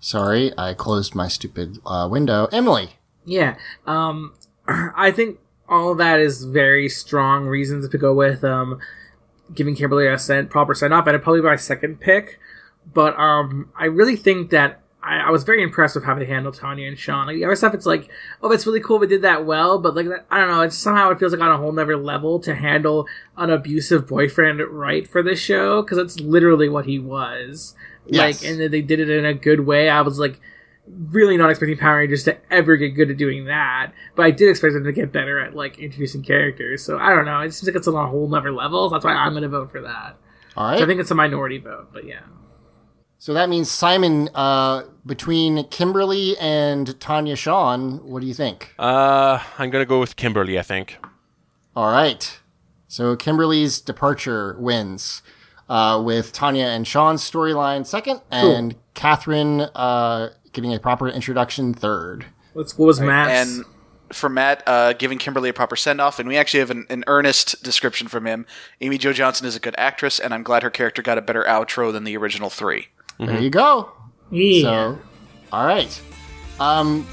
sorry, 0.00 0.52
I 0.58 0.74
closed 0.74 1.14
my 1.14 1.28
stupid 1.28 1.78
uh, 1.86 2.08
window. 2.10 2.48
Emily. 2.52 2.90
Yeah. 3.24 3.56
Um, 3.86 4.34
I 4.68 5.10
think 5.10 5.38
all 5.68 5.92
of 5.92 5.98
that 5.98 6.20
is 6.20 6.44
very 6.44 6.88
strong 6.88 7.46
reasons 7.46 7.88
to 7.88 7.98
go 7.98 8.12
with 8.12 8.42
um, 8.44 8.80
giving 9.54 9.74
Kimberly 9.74 10.06
a 10.06 10.18
send, 10.18 10.50
proper 10.50 10.74
sign 10.74 10.92
off, 10.92 11.06
and 11.06 11.10
it'd 11.10 11.22
probably 11.22 11.40
be 11.40 11.46
my 11.46 11.56
second 11.56 12.00
pick. 12.00 12.38
But 12.92 13.18
um, 13.18 13.70
I 13.78 13.84
really 13.84 14.16
think 14.16 14.50
that 14.50 14.80
I, 15.02 15.18
I 15.18 15.30
was 15.30 15.44
very 15.44 15.62
impressed 15.62 15.94
with 15.94 16.04
how 16.04 16.14
they 16.14 16.26
handled 16.26 16.54
Tanya 16.54 16.86
and 16.86 16.98
Sean. 16.98 17.26
Like 17.26 17.36
the 17.36 17.44
other 17.44 17.56
stuff, 17.56 17.74
it's 17.74 17.86
like, 17.86 18.10
oh, 18.42 18.48
that's 18.48 18.66
really 18.66 18.80
cool. 18.80 18.98
We 18.98 19.06
did 19.06 19.22
that 19.22 19.46
well, 19.46 19.78
but 19.78 19.94
like 19.94 20.08
that, 20.08 20.26
I 20.30 20.38
don't 20.38 20.48
know. 20.48 20.60
It's 20.62 20.76
somehow 20.76 21.10
it 21.10 21.18
feels 21.18 21.32
like 21.32 21.40
on 21.40 21.50
a 21.50 21.56
whole 21.56 21.72
nother 21.72 21.96
level 21.96 22.38
to 22.40 22.54
handle 22.54 23.06
an 23.36 23.50
abusive 23.50 24.06
boyfriend 24.06 24.60
right 24.60 25.08
for 25.08 25.22
this 25.22 25.38
show 25.38 25.82
because 25.82 25.96
that's 25.96 26.20
literally 26.20 26.68
what 26.68 26.86
he 26.86 26.98
was. 26.98 27.74
Yes. 28.06 28.42
Like, 28.42 28.50
and 28.50 28.72
they 28.72 28.82
did 28.82 29.00
it 29.00 29.08
in 29.08 29.24
a 29.24 29.34
good 29.34 29.60
way. 29.60 29.88
I 29.88 30.02
was 30.02 30.18
like, 30.18 30.40
really 31.10 31.36
not 31.36 31.50
expecting 31.50 31.78
Power 31.78 31.98
Rangers 31.98 32.24
to 32.24 32.36
ever 32.52 32.76
get 32.76 32.90
good 32.90 33.10
at 33.10 33.16
doing 33.16 33.44
that, 33.46 33.92
but 34.16 34.26
I 34.26 34.30
did 34.30 34.48
expect 34.48 34.74
them 34.74 34.84
to 34.84 34.92
get 34.92 35.12
better 35.12 35.38
at 35.38 35.54
like 35.54 35.78
introducing 35.78 36.22
characters. 36.22 36.82
So 36.82 36.98
I 36.98 37.14
don't 37.14 37.24
know. 37.24 37.40
It 37.40 37.52
seems 37.52 37.68
like 37.68 37.76
it's 37.76 37.88
on 37.88 37.94
a 37.94 38.06
whole 38.08 38.28
nother 38.28 38.52
level. 38.52 38.90
That's 38.90 39.04
why 39.04 39.12
I'm 39.12 39.32
going 39.32 39.42
to 39.42 39.48
vote 39.48 39.70
for 39.70 39.80
that. 39.82 40.16
All 40.56 40.76
So. 40.76 40.82
I 40.82 40.86
think 40.86 41.00
it's 41.00 41.10
a 41.10 41.14
minority 41.14 41.58
vote, 41.58 41.88
but 41.92 42.06
yeah. 42.06 42.20
So 43.20 43.34
that 43.34 43.50
means 43.50 43.70
Simon, 43.70 44.30
uh, 44.34 44.84
between 45.04 45.64
Kimberly 45.64 46.38
and 46.38 46.98
Tanya 47.00 47.36
Sean, 47.36 47.98
what 48.08 48.22
do 48.22 48.26
you 48.26 48.32
think? 48.32 48.72
Uh, 48.78 49.38
I'm 49.58 49.68
gonna 49.68 49.84
go 49.84 50.00
with 50.00 50.16
Kimberly. 50.16 50.58
I 50.58 50.62
think. 50.62 50.96
All 51.76 51.92
right. 51.92 52.40
So 52.88 53.16
Kimberly's 53.16 53.78
departure 53.78 54.56
wins, 54.58 55.20
uh, 55.68 56.00
with 56.02 56.32
Tanya 56.32 56.64
and 56.64 56.88
Sean's 56.88 57.22
storyline 57.22 57.84
second, 57.84 58.22
and 58.30 58.74
Katherine 58.94 59.68
uh, 59.74 60.30
getting 60.54 60.72
a 60.72 60.80
proper 60.80 61.06
introduction 61.06 61.74
third. 61.74 62.24
What's 62.54 62.78
what 62.78 62.86
was 62.86 63.00
Matt's? 63.00 63.54
And 63.54 63.64
for 64.14 64.30
Matt, 64.30 64.62
uh, 64.66 64.94
giving 64.94 65.18
Kimberly 65.18 65.50
a 65.50 65.52
proper 65.52 65.76
send 65.76 66.00
off, 66.00 66.18
and 66.18 66.26
we 66.26 66.38
actually 66.38 66.60
have 66.60 66.70
an, 66.70 66.86
an 66.88 67.04
earnest 67.06 67.62
description 67.62 68.08
from 68.08 68.26
him. 68.26 68.46
Amy 68.80 68.96
Jo 68.96 69.12
Johnson 69.12 69.46
is 69.46 69.54
a 69.56 69.60
good 69.60 69.74
actress, 69.76 70.18
and 70.18 70.32
I'm 70.32 70.42
glad 70.42 70.62
her 70.62 70.70
character 70.70 71.02
got 71.02 71.18
a 71.18 71.22
better 71.22 71.44
outro 71.44 71.92
than 71.92 72.04
the 72.04 72.16
original 72.16 72.48
three. 72.48 72.88
There 73.26 73.40
you 73.40 73.50
go. 73.50 73.92
yeah. 74.30 74.62
So 74.62 74.98
All 75.52 75.66
right. 75.66 76.00
Um, 76.58 77.06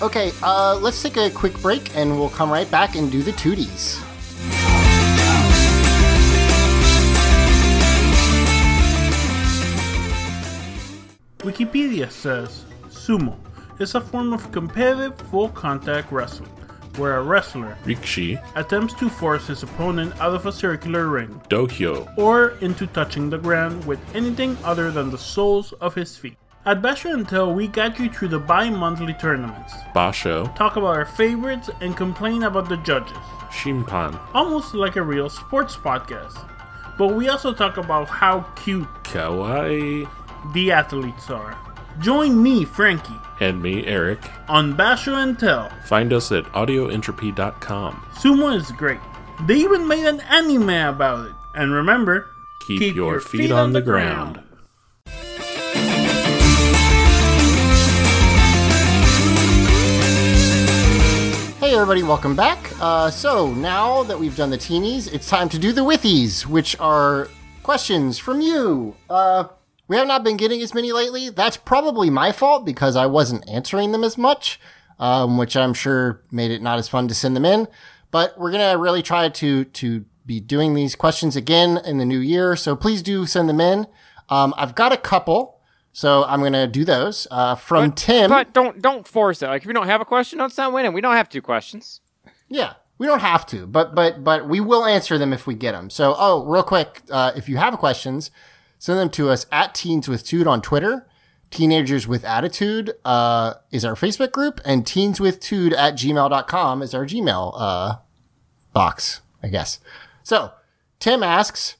okay, 0.00 0.32
uh, 0.42 0.78
let's 0.80 1.02
take 1.02 1.18
a 1.18 1.28
quick 1.30 1.52
break 1.60 1.94
and 1.94 2.18
we'll 2.18 2.30
come 2.30 2.50
right 2.50 2.70
back 2.70 2.96
and 2.96 3.12
do 3.12 3.22
the 3.22 3.32
tooties. 3.32 4.00
Wikipedia 11.38 12.10
says 12.10 12.64
sumo 12.88 13.36
is 13.78 13.94
a 13.94 14.00
form 14.00 14.32
of 14.32 14.50
competitive 14.52 15.18
full 15.28 15.50
contact 15.50 16.10
wrestling 16.10 16.48
where 16.98 17.16
a 17.16 17.22
wrestler 17.22 17.76
Rikishi, 17.84 18.40
attempts 18.56 18.94
to 18.94 19.08
force 19.08 19.46
his 19.46 19.62
opponent 19.62 20.18
out 20.20 20.34
of 20.34 20.46
a 20.46 20.52
circular 20.52 21.08
ring 21.08 21.40
Dohyo, 21.48 22.16
or 22.16 22.50
into 22.60 22.86
touching 22.86 23.30
the 23.30 23.38
ground 23.38 23.84
with 23.84 24.00
anything 24.14 24.56
other 24.64 24.90
than 24.90 25.10
the 25.10 25.18
soles 25.18 25.72
of 25.74 25.94
his 25.94 26.16
feet. 26.16 26.36
At 26.66 26.80
Basho 26.80 27.12
and 27.12 27.28
Tell, 27.28 27.52
we 27.52 27.68
guide 27.68 27.98
you 27.98 28.08
through 28.08 28.28
the 28.28 28.38
bi 28.38 28.70
monthly 28.70 29.12
tournaments, 29.12 29.74
Basho, 29.94 30.54
talk 30.56 30.76
about 30.76 30.96
our 30.96 31.04
favorites, 31.04 31.68
and 31.82 31.94
complain 31.94 32.44
about 32.44 32.70
the 32.70 32.78
judges. 32.78 33.18
Shimpan, 33.50 34.18
Almost 34.32 34.74
like 34.74 34.96
a 34.96 35.02
real 35.02 35.28
sports 35.28 35.76
podcast. 35.76 36.48
But 36.96 37.08
we 37.08 37.28
also 37.28 37.52
talk 37.52 37.76
about 37.76 38.08
how 38.08 38.40
cute 38.56 38.88
Kawaii, 39.04 40.08
the 40.54 40.72
athletes 40.72 41.28
are. 41.28 41.56
Join 42.00 42.42
me, 42.42 42.64
Frankie, 42.64 43.14
and 43.40 43.62
me, 43.62 43.86
Eric. 43.86 44.18
on 44.48 44.76
Basho 44.76 45.14
and 45.22 45.38
Tell. 45.38 45.70
Find 45.86 46.12
us 46.12 46.32
at 46.32 46.44
audioentropy.com. 46.46 47.94
Sumo 48.14 48.56
is 48.56 48.70
great. 48.72 49.00
They 49.46 49.56
even 49.56 49.86
made 49.86 50.04
an 50.06 50.20
anime 50.20 50.70
about 50.70 51.26
it. 51.26 51.32
And 51.54 51.72
remember, 51.72 52.26
Keep, 52.66 52.96
your, 52.96 53.20
feet, 53.20 53.52
on 53.52 53.72
the 53.72 53.82
ground. 53.82 54.40
Hey 61.60 61.72
everybody, 61.74 62.02
welcome 62.02 62.36
back. 62.36 62.58
Uh, 62.80 63.10
so 63.10 63.52
now 63.54 64.02
that 64.02 64.18
we've 64.18 64.36
done 64.36 64.50
the 64.50 64.58
teenies, 64.58 65.10
it's 65.12 65.28
time 65.28 65.48
to 65.48 65.58
do 65.58 65.72
the 65.72 65.80
withies, 65.80 66.44
which 66.44 66.78
are 66.78 67.28
questions 67.62 68.18
from 68.18 68.42
you. 68.42 68.94
Uh, 69.08 69.44
we 69.86 69.96
have 69.96 70.06
not 70.06 70.24
been 70.24 70.36
getting 70.36 70.60
as 70.62 70.74
many 70.74 70.92
lately. 70.92 71.28
That's 71.30 71.56
probably 71.56 72.10
my 72.10 72.32
fault 72.32 72.64
because 72.64 72.96
I 72.96 73.06
wasn't 73.06 73.48
answering 73.48 73.92
them 73.92 74.04
as 74.04 74.16
much, 74.16 74.58
um, 74.98 75.36
which 75.36 75.56
I'm 75.56 75.74
sure 75.74 76.22
made 76.30 76.50
it 76.50 76.62
not 76.62 76.78
as 76.78 76.88
fun 76.88 77.08
to 77.08 77.14
send 77.14 77.36
them 77.36 77.44
in. 77.44 77.68
But 78.10 78.38
we're 78.38 78.52
gonna 78.52 78.78
really 78.78 79.02
try 79.02 79.28
to 79.28 79.64
to 79.64 80.04
be 80.26 80.40
doing 80.40 80.74
these 80.74 80.94
questions 80.94 81.36
again 81.36 81.78
in 81.84 81.98
the 81.98 82.04
new 82.04 82.18
year. 82.18 82.56
So 82.56 82.76
please 82.76 83.02
do 83.02 83.26
send 83.26 83.48
them 83.48 83.60
in. 83.60 83.86
Um, 84.30 84.54
I've 84.56 84.74
got 84.74 84.92
a 84.92 84.96
couple, 84.96 85.60
so 85.92 86.24
I'm 86.24 86.40
gonna 86.40 86.66
do 86.66 86.84
those. 86.84 87.26
Uh, 87.30 87.54
from 87.54 87.92
Tim. 87.92 88.30
But 88.30 88.52
don't 88.54 88.80
don't 88.80 89.06
force 89.06 89.42
it. 89.42 89.48
Like 89.48 89.62
if 89.62 89.66
you 89.68 89.74
don't 89.74 89.86
have 89.86 90.00
a 90.00 90.04
question, 90.06 90.38
don't 90.38 90.50
stop 90.50 90.72
winning. 90.72 90.92
We 90.92 91.00
don't 91.00 91.16
have 91.16 91.28
two 91.28 91.42
questions. 91.42 92.00
Yeah, 92.48 92.74
we 92.98 93.06
don't 93.06 93.20
have 93.20 93.44
to, 93.46 93.66
but 93.66 93.94
but 93.94 94.22
but 94.24 94.48
we 94.48 94.60
will 94.60 94.84
answer 94.86 95.18
them 95.18 95.32
if 95.32 95.46
we 95.46 95.54
get 95.54 95.72
them. 95.72 95.90
So, 95.90 96.14
oh, 96.16 96.44
real 96.44 96.62
quick, 96.62 97.02
uh, 97.10 97.32
if 97.36 97.48
you 97.48 97.56
have 97.56 97.76
questions, 97.78 98.30
send 98.84 98.98
them 98.98 99.08
to 99.08 99.30
us 99.30 99.46
at 99.50 99.74
Teens 99.74 100.08
with 100.08 100.26
Tude 100.26 100.46
on 100.46 100.60
Twitter. 100.60 101.06
Teenagers 101.50 102.06
with 102.06 102.22
Attitude 102.22 102.92
uh, 103.02 103.54
is 103.70 103.82
our 103.82 103.94
Facebook 103.94 104.30
group, 104.30 104.60
and 104.62 104.86
teens 104.86 105.18
with 105.18 105.40
Tude 105.40 105.72
at 105.72 105.94
gmail.com 105.94 106.82
is 106.82 106.92
our 106.92 107.06
Gmail 107.06 107.54
uh, 107.56 107.96
box, 108.74 109.22
I 109.42 109.48
guess. 109.48 109.80
So, 110.22 110.52
Tim 110.98 111.22
asks, 111.22 111.76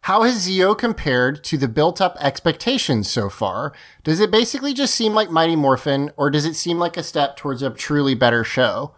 how 0.00 0.22
has 0.22 0.48
Zeo 0.48 0.76
compared 0.76 1.44
to 1.44 1.56
the 1.56 1.68
built 1.68 2.00
up 2.00 2.16
expectations 2.18 3.08
so 3.08 3.28
far? 3.28 3.72
Does 4.02 4.18
it 4.18 4.32
basically 4.32 4.74
just 4.74 4.96
seem 4.96 5.14
like 5.14 5.30
Mighty 5.30 5.54
Morphin, 5.54 6.10
or 6.16 6.28
does 6.28 6.44
it 6.44 6.54
seem 6.54 6.80
like 6.80 6.96
a 6.96 7.04
step 7.04 7.36
towards 7.36 7.62
a 7.62 7.70
truly 7.70 8.16
better 8.16 8.42
show? 8.42 8.96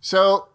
So 0.00 0.48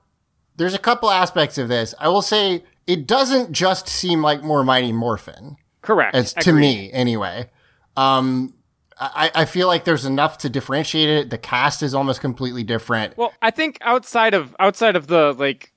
there's 0.56 0.74
a 0.74 0.80
couple 0.80 1.12
aspects 1.12 1.60
of 1.60 1.68
this. 1.68 1.94
I 2.00 2.08
will 2.08 2.24
say 2.24 2.64
it 2.88 3.07
doesn't 3.07 3.52
just 3.52 3.88
seem 3.88 4.22
like 4.22 4.44
more 4.44 4.64
Mighty 4.64 4.91
Morphin. 4.91 5.57
Correct. 5.82 6.16
It's 6.16 6.34
to 6.34 6.49
Agreed. 6.52 6.62
me 6.62 6.91
anyway. 6.91 7.49
Um, 7.98 8.53
I, 8.99 9.30
I 9.36 9.45
feel 9.45 9.68
like 9.68 9.84
there's 9.84 10.06
enough 10.06 10.38
to 10.40 10.49
differentiate 10.49 11.10
it. 11.10 11.30
The 11.30 11.38
cast 11.38 11.84
is 11.84 11.94
almost 11.94 12.22
completely 12.22 12.64
different. 12.64 13.18
Well, 13.18 13.34
I 13.41 13.52
think 13.52 13.78
outside 13.82 14.34
of 14.34 14.56
outside 14.60 14.95
of 14.95 15.07
the 15.07 15.34
like 15.38 15.74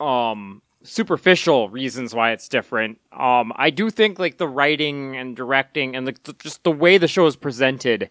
um 0.00 0.62
superficial 0.82 1.68
reasons 1.68 2.14
why 2.14 2.32
it's 2.32 2.48
different, 2.48 2.98
um 3.12 3.52
I 3.56 3.70
do 3.70 3.88
think 3.90 4.18
like 4.18 4.38
the 4.38 4.48
writing 4.48 5.16
and 5.16 5.36
directing 5.36 5.94
and 5.94 6.06
like 6.06 6.22
the, 6.24 6.32
just 6.34 6.64
the 6.64 6.72
way 6.72 6.98
the 6.98 7.06
show 7.08 7.26
is 7.26 7.36
presented 7.36 8.10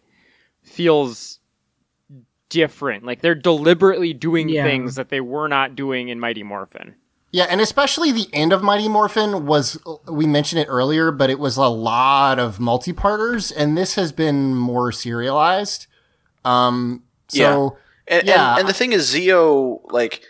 feels 0.63 1.39
different. 2.49 3.03
Like 3.05 3.21
they're 3.21 3.35
deliberately 3.35 4.13
doing 4.13 4.49
Yeah. 4.49 4.63
things 4.63 4.95
that 4.95 5.09
they 5.09 5.21
were 5.21 5.47
not 5.47 5.75
doing 5.75 6.09
in 6.09 6.19
Mighty 6.19 6.43
Morphin. 6.43 6.95
Yeah, 7.31 7.45
and 7.49 7.61
especially 7.61 8.11
the 8.11 8.27
end 8.33 8.53
of 8.53 8.63
Mighty 8.63 8.87
Morphin 8.89 9.45
was 9.45 9.77
we 10.09 10.25
mentioned 10.25 10.61
it 10.61 10.65
earlier, 10.67 11.11
but 11.11 11.29
it 11.29 11.37
was 11.37 11.57
a 11.57 11.67
lot 11.67 12.39
of 12.39 12.59
multi-parters, 12.59 13.51
and 13.51 13.77
this 13.77 13.95
has 13.95 14.11
been 14.11 14.55
more 14.55 14.91
serialized. 14.91 15.85
Um, 16.43 17.03
so 17.27 17.77
And, 18.07 18.25
Yeah. 18.27 18.51
and, 18.53 18.61
and 18.61 18.67
the 18.69 18.73
thing 18.73 18.93
is, 18.93 19.13
Zeo, 19.13 19.81
like, 19.91 20.23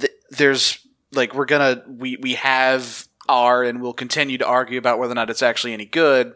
th- 0.00 0.12
there's 0.30 0.78
like 1.12 1.34
we're 1.34 1.44
gonna 1.44 1.82
we 1.86 2.16
we 2.16 2.34
have 2.34 3.06
are 3.28 3.62
and 3.62 3.80
we'll 3.80 3.92
continue 3.92 4.36
to 4.38 4.46
argue 4.46 4.78
about 4.78 4.98
whether 4.98 5.12
or 5.12 5.14
not 5.14 5.30
it's 5.30 5.42
actually 5.42 5.72
any 5.72 5.84
good. 5.84 6.34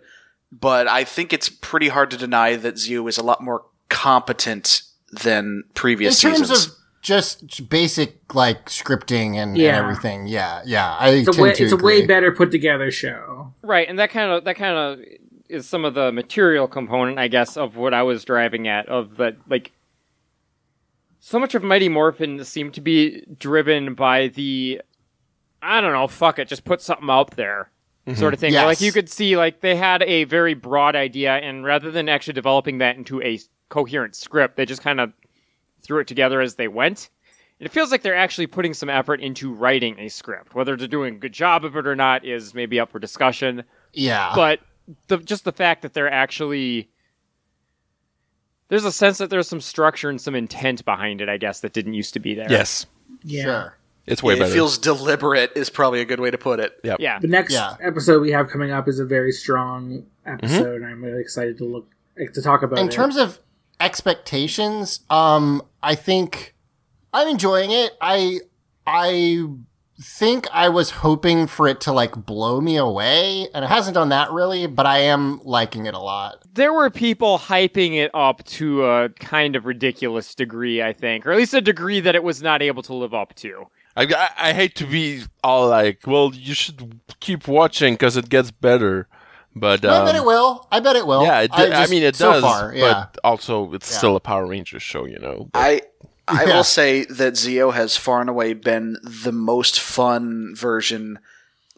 But 0.52 0.86
I 0.86 1.02
think 1.02 1.32
it's 1.32 1.48
pretty 1.48 1.88
hard 1.88 2.12
to 2.12 2.16
deny 2.16 2.54
that 2.54 2.74
Zeo 2.76 3.08
is 3.08 3.18
a 3.18 3.22
lot 3.24 3.42
more 3.42 3.64
competent 3.88 4.82
than 5.24 5.44
in 5.46 5.64
previous 5.74 6.20
terms 6.20 6.38
seasons. 6.38 6.66
of 6.66 6.72
just 7.06 7.68
basic 7.70 8.34
like 8.34 8.66
scripting 8.66 9.36
and, 9.36 9.56
and 9.56 9.60
everything, 9.60 10.26
yeah, 10.26 10.60
yeah, 10.66 10.96
I 10.98 11.10
It's 11.10 11.38
a 11.38 11.40
way, 11.40 11.52
to 11.52 11.62
it's 11.62 11.72
a 11.72 11.76
way 11.76 12.04
better 12.04 12.32
put 12.32 12.50
together 12.50 12.90
show. 12.90 13.54
Right, 13.62 13.88
and 13.88 13.96
that 14.00 14.10
kind 14.10 14.32
of 14.32 14.42
that 14.42 14.56
kind 14.56 14.76
of 14.76 15.06
is 15.48 15.68
some 15.68 15.84
of 15.84 15.94
the 15.94 16.10
material 16.10 16.66
component, 16.66 17.20
I 17.20 17.28
guess, 17.28 17.56
of 17.56 17.76
what 17.76 17.94
I 17.94 18.02
was 18.02 18.24
driving 18.24 18.66
at. 18.66 18.88
Of 18.88 19.18
that, 19.18 19.36
like, 19.48 19.70
so 21.20 21.38
much 21.38 21.54
of 21.54 21.62
Mighty 21.62 21.88
Morphin 21.88 22.42
seemed 22.44 22.74
to 22.74 22.80
be 22.80 23.24
driven 23.38 23.94
by 23.94 24.26
the, 24.26 24.82
I 25.62 25.80
don't 25.80 25.92
know, 25.92 26.08
fuck 26.08 26.40
it, 26.40 26.48
just 26.48 26.64
put 26.64 26.82
something 26.82 27.08
out 27.08 27.36
there, 27.36 27.70
mm-hmm. 28.04 28.18
sort 28.18 28.34
of 28.34 28.40
thing. 28.40 28.52
Yes. 28.52 28.66
Like 28.66 28.80
you 28.80 28.90
could 28.90 29.08
see, 29.08 29.36
like 29.36 29.60
they 29.60 29.76
had 29.76 30.02
a 30.02 30.24
very 30.24 30.54
broad 30.54 30.96
idea, 30.96 31.34
and 31.34 31.64
rather 31.64 31.92
than 31.92 32.08
actually 32.08 32.34
developing 32.34 32.78
that 32.78 32.96
into 32.96 33.22
a 33.22 33.38
coherent 33.68 34.16
script, 34.16 34.56
they 34.56 34.66
just 34.66 34.82
kind 34.82 34.98
of 34.98 35.12
threw 35.86 36.00
it 36.00 36.06
together 36.06 36.40
as 36.40 36.56
they 36.56 36.68
went. 36.68 37.10
And 37.58 37.66
it 37.66 37.72
feels 37.72 37.90
like 37.90 38.02
they're 38.02 38.16
actually 38.16 38.48
putting 38.48 38.74
some 38.74 38.90
effort 38.90 39.20
into 39.20 39.52
writing 39.52 39.98
a 39.98 40.08
script. 40.08 40.54
Whether 40.54 40.76
they're 40.76 40.88
doing 40.88 41.14
a 41.14 41.18
good 41.18 41.32
job 41.32 41.64
of 41.64 41.74
it 41.76 41.86
or 41.86 41.96
not 41.96 42.24
is 42.24 42.52
maybe 42.52 42.78
up 42.78 42.90
for 42.90 42.98
discussion 42.98 43.64
Yeah, 43.94 44.32
but 44.34 44.60
the 45.08 45.18
just 45.18 45.44
the 45.44 45.52
fact 45.52 45.82
that 45.82 45.94
they're 45.94 46.12
actually 46.12 46.90
there's 48.68 48.84
a 48.84 48.92
sense 48.92 49.18
that 49.18 49.30
there's 49.30 49.48
some 49.48 49.60
structure 49.60 50.10
and 50.10 50.20
some 50.20 50.34
intent 50.34 50.84
behind 50.84 51.20
it, 51.20 51.28
I 51.28 51.36
guess, 51.36 51.60
that 51.60 51.72
didn't 51.72 51.94
used 51.94 52.14
to 52.14 52.20
be 52.20 52.34
there. 52.34 52.50
Yes, 52.50 52.86
Yeah. 53.22 53.42
sure. 53.44 53.78
it's 54.06 54.22
way 54.22 54.34
it 54.34 54.40
better. 54.40 54.50
It 54.50 54.54
feels 54.54 54.76
deliberate 54.76 55.52
is 55.54 55.70
probably 55.70 56.00
a 56.00 56.04
good 56.04 56.20
way 56.20 56.30
to 56.30 56.38
put 56.38 56.60
it. 56.60 56.78
Yep. 56.84 57.00
Yeah. 57.00 57.18
The 57.20 57.28
next 57.28 57.54
Yeah. 57.54 57.76
episode 57.80 58.20
we 58.20 58.32
have 58.32 58.48
coming 58.48 58.72
up 58.72 58.88
is 58.88 58.98
a 58.98 59.04
very 59.04 59.32
strong 59.32 60.02
mm-hmm. 60.26 60.30
episode, 60.34 60.82
and 60.82 60.86
I'm 60.86 61.02
really 61.02 61.20
excited 61.20 61.58
to 61.58 61.64
look 61.64 61.88
to 62.16 62.42
talk 62.42 62.62
about 62.62 62.78
in 62.78 62.88
it. 62.88 62.92
terms 62.92 63.16
of 63.16 63.38
expectations, 63.80 65.00
um, 65.10 65.62
I 65.82 65.94
think 65.94 66.54
I'm 67.12 67.28
enjoying 67.28 67.70
it. 67.70 67.92
I 68.00 68.40
I 68.86 69.46
think 70.00 70.46
I 70.52 70.68
was 70.68 70.90
hoping 70.90 71.46
for 71.46 71.66
it 71.66 71.80
to 71.82 71.92
like 71.92 72.12
blow 72.26 72.60
me 72.60 72.76
away, 72.76 73.48
and 73.54 73.64
it 73.64 73.68
hasn't 73.68 73.94
done 73.94 74.10
that 74.10 74.30
really, 74.30 74.66
but 74.66 74.86
I 74.86 74.98
am 74.98 75.40
liking 75.42 75.86
it 75.86 75.94
a 75.94 75.98
lot. 75.98 76.44
There 76.52 76.72
were 76.72 76.90
people 76.90 77.38
hyping 77.38 77.94
it 77.94 78.10
up 78.14 78.44
to 78.44 78.84
a 78.84 79.08
kind 79.08 79.56
of 79.56 79.66
ridiculous 79.66 80.34
degree, 80.34 80.82
I 80.82 80.92
think, 80.92 81.26
or 81.26 81.32
at 81.32 81.38
least 81.38 81.54
a 81.54 81.60
degree 81.60 82.00
that 82.00 82.14
it 82.14 82.22
was 82.22 82.42
not 82.42 82.62
able 82.62 82.82
to 82.82 82.94
live 82.94 83.14
up 83.14 83.34
to. 83.36 83.66
I, 83.96 84.02
I, 84.02 84.50
I 84.50 84.52
hate 84.52 84.74
to 84.76 84.86
be 84.86 85.22
all 85.42 85.68
like, 85.68 86.06
well, 86.06 86.32
you 86.34 86.54
should 86.54 87.00
keep 87.20 87.48
watching 87.48 87.94
because 87.94 88.16
it 88.16 88.28
gets 88.28 88.50
better. 88.50 89.08
But 89.58 89.84
I 89.86 89.96
um, 90.00 90.04
bet 90.04 90.14
it 90.16 90.24
will. 90.24 90.68
I 90.70 90.80
bet 90.80 90.96
it 90.96 91.06
will. 91.06 91.22
yeah, 91.22 91.40
it, 91.40 91.50
I, 91.52 91.68
just- 91.70 91.90
mean, 91.90 92.02
it 92.02 92.14
so 92.14 92.32
does. 92.32 92.42
far, 92.42 92.74
yeah. 92.74 93.06
But 93.12 93.18
also, 93.24 93.72
it's 93.72 93.90
Yeah. 93.90 93.96
still 93.98 94.16
a 94.16 94.20
Power 94.20 94.46
Rangers 94.46 94.82
show, 94.82 95.06
you 95.06 95.18
know. 95.18 95.48
But- 95.52 95.58
I 95.58 95.80
I 96.28 96.44
Yeah. 96.44 96.56
will 96.56 96.64
say 96.64 97.04
that 97.06 97.34
Zeo 97.34 97.72
has 97.72 97.96
far 97.96 98.20
and 98.20 98.28
away 98.28 98.52
been 98.52 98.98
the 99.02 99.32
most 99.32 99.80
fun 99.80 100.54
version, 100.56 101.20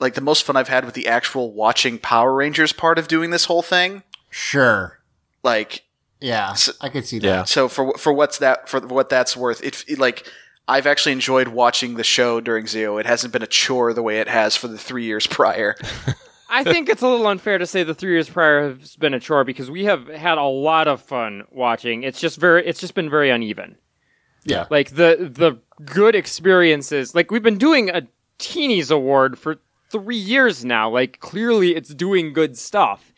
like 0.00 0.14
the 0.14 0.20
most 0.22 0.42
fun 0.42 0.56
I've 0.56 0.68
had 0.68 0.84
with 0.86 0.94
the 0.94 1.06
actual 1.06 1.52
watching 1.52 1.98
Power 1.98 2.34
Rangers 2.34 2.72
part 2.72 2.98
of 2.98 3.08
doing 3.08 3.30
this 3.30 3.44
whole 3.44 3.62
thing. 3.62 4.02
Sure. 4.30 4.98
Like 5.44 5.84
Yeah, 6.20 6.56
I 6.80 6.88
could 6.88 7.06
see 7.06 7.18
that. 7.20 7.26
Yeah. 7.26 7.44
so 7.44 7.68
for 7.68 7.96
for 7.98 8.12
what's 8.12 8.38
that 8.38 8.68
for 8.68 8.80
what 8.80 9.08
that's 9.08 9.36
worth, 9.36 9.62
it, 9.62 9.84
it 9.86 9.98
like 10.00 10.26
I've 10.66 10.86
actually 10.86 11.12
enjoyed 11.12 11.48
watching 11.48 11.94
the 11.94 12.04
show 12.04 12.40
during 12.40 12.64
Zeo. 12.66 12.98
It 12.98 13.06
hasn't 13.06 13.32
been 13.32 13.42
a 13.42 13.46
chore 13.46 13.92
the 13.92 14.02
way 14.02 14.18
it 14.18 14.28
has 14.28 14.56
for 14.56 14.66
the 14.68 14.78
three 14.78 15.04
years 15.04 15.26
prior. 15.38 15.76
I 16.48 16.64
think 16.64 16.88
it's 16.88 17.02
a 17.02 17.08
little 17.08 17.26
unfair 17.26 17.58
to 17.58 17.66
say 17.66 17.82
the 17.82 17.94
three 17.94 18.12
years 18.12 18.28
prior 18.28 18.70
has 18.70 18.96
been 18.96 19.14
a 19.14 19.20
chore 19.20 19.44
because 19.44 19.70
we 19.70 19.84
have 19.84 20.08
had 20.08 20.38
a 20.38 20.44
lot 20.44 20.88
of 20.88 21.02
fun 21.02 21.44
watching. 21.50 22.02
It's 22.02 22.20
just 22.20 22.38
very, 22.38 22.66
it's 22.66 22.80
just 22.80 22.94
been 22.94 23.10
very 23.10 23.30
uneven. 23.30 23.76
Yeah. 24.44 24.66
Like 24.70 24.90
the 24.90 25.30
the 25.30 25.60
good 25.84 26.14
experiences, 26.14 27.14
like 27.14 27.30
we've 27.30 27.42
been 27.42 27.58
doing 27.58 27.90
a 27.90 28.02
Teenies 28.38 28.90
Award 28.90 29.38
for 29.38 29.58
three 29.90 30.16
years 30.16 30.64
now. 30.64 30.88
Like 30.90 31.20
clearly, 31.20 31.74
it's 31.74 31.92
doing 31.94 32.32
good 32.32 32.56
stuff. 32.56 33.12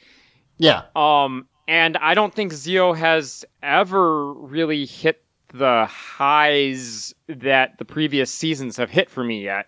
Yeah. 0.58 0.82
Um, 0.96 1.46
and 1.68 1.96
I 1.98 2.14
don't 2.14 2.34
think 2.34 2.52
Zeo 2.52 2.96
has 2.96 3.44
ever 3.62 4.32
really 4.34 4.86
hit 4.86 5.22
the 5.52 5.86
highs 5.86 7.14
that 7.28 7.78
the 7.78 7.84
previous 7.84 8.32
seasons 8.32 8.76
have 8.76 8.90
hit 8.90 9.10
for 9.10 9.22
me 9.22 9.44
yet. 9.44 9.66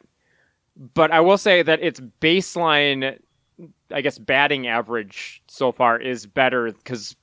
But 0.94 1.10
I 1.10 1.20
will 1.20 1.38
say 1.38 1.62
that 1.62 1.82
its 1.82 2.00
baseline, 2.20 3.18
I 3.92 4.00
guess, 4.00 4.18
batting 4.18 4.66
average 4.66 5.42
so 5.48 5.72
far 5.72 5.98
is 5.98 6.26
better 6.26 6.70
because 6.72 7.14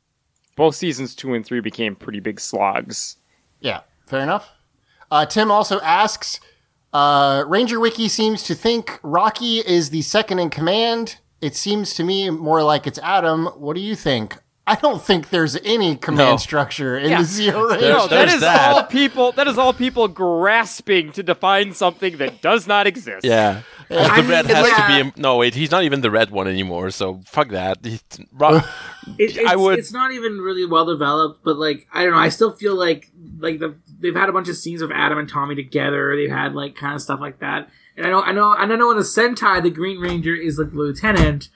both 0.55 0.75
seasons 0.75 1.15
two 1.15 1.33
and 1.33 1.45
three 1.45 1.59
became 1.61 1.95
pretty 1.95 2.19
big 2.19 2.39
slogs. 2.39 3.17
Yeah, 3.61 3.81
fair 4.07 4.21
enough. 4.21 4.51
Uh, 5.11 5.25
Tim 5.25 5.51
also 5.51 5.79
asks 5.81 6.39
uh, 6.93 7.43
Ranger 7.47 7.79
Wiki 7.79 8.07
seems 8.07 8.43
to 8.43 8.55
think 8.55 8.99
Rocky 9.03 9.59
is 9.59 9.89
the 9.89 10.01
second 10.01 10.39
in 10.39 10.49
command. 10.49 11.17
It 11.41 11.55
seems 11.55 11.93
to 11.95 12.03
me 12.03 12.29
more 12.29 12.63
like 12.63 12.85
it's 12.87 12.99
Adam. 12.99 13.45
What 13.47 13.75
do 13.75 13.81
you 13.81 13.95
think? 13.95 14.37
I 14.67 14.75
don't 14.75 15.01
think 15.01 15.29
there's 15.29 15.55
any 15.63 15.95
command 15.95 16.31
No. 16.33 16.37
structure 16.37 16.95
in 16.97 17.09
Yeah. 17.09 17.19
the 17.19 17.23
Zero 17.25 17.69
Ranger. 17.69 17.89
No, 17.89 18.01
that 18.07 18.09
there's 18.09 18.33
is 18.35 18.41
that. 18.41 18.71
all 18.71 18.83
people. 18.83 19.31
That 19.31 19.47
is 19.47 19.57
all 19.57 19.73
people 19.73 20.07
grasping 20.07 21.11
to 21.13 21.23
define 21.23 21.73
something 21.73 22.17
that 22.17 22.41
does 22.41 22.67
not 22.67 22.85
exist. 22.85 23.25
Yeah. 23.25 23.61
The 23.89 23.99
I 23.99 24.17
red 24.21 24.45
mean, 24.45 24.55
has 24.55 24.67
yeah. 24.67 24.75
to 24.75 25.03
be. 25.03 25.09
Uh, 25.09 25.11
a, 25.15 25.19
no, 25.19 25.37
wait, 25.37 25.55
he's 25.55 25.71
not 25.71 25.83
even 25.83 26.01
the 26.01 26.11
red 26.11 26.31
one 26.31 26.47
anymore. 26.47 26.89
So 26.91 27.21
fuck 27.25 27.49
that. 27.49 27.79
He's, 27.83 28.03
Ro- 28.31 28.61
It, 29.17 29.35
it's, 29.37 29.49
I 29.49 29.55
would- 29.55 29.79
It's 29.79 29.91
not 29.91 30.11
even 30.11 30.37
really 30.39 30.65
well 30.65 30.85
developed, 30.85 31.43
but 31.43 31.57
like 31.57 31.87
I 31.91 32.03
don't 32.03 32.13
know. 32.13 32.19
I 32.19 32.29
still 32.29 32.51
feel 32.51 32.75
like 32.75 33.09
like 33.39 33.59
the 33.59 33.75
they've 33.99 34.15
had 34.15 34.29
a 34.29 34.31
bunch 34.31 34.47
of 34.49 34.55
scenes 34.55 34.81
of 34.81 34.91
Adam 34.91 35.17
and 35.17 35.27
Tommy 35.27 35.55
together. 35.55 36.15
They've 36.15 36.29
had 36.29 36.53
like 36.53 36.75
kind 36.75 36.93
of 36.95 37.01
stuff 37.01 37.19
like 37.19 37.39
that. 37.39 37.69
And 37.97 38.05
I 38.05 38.11
know, 38.11 38.21
I 38.21 38.31
know, 38.31 38.53
and 38.53 38.71
I 38.71 38.75
know 38.77 38.91
in 38.91 38.97
the 38.97 39.03
Sentai, 39.03 39.61
the 39.61 39.69
Green 39.71 39.99
Ranger 39.99 40.33
is 40.35 40.57
like 40.59 40.69
the 40.71 40.77
lieutenant. 40.77 41.49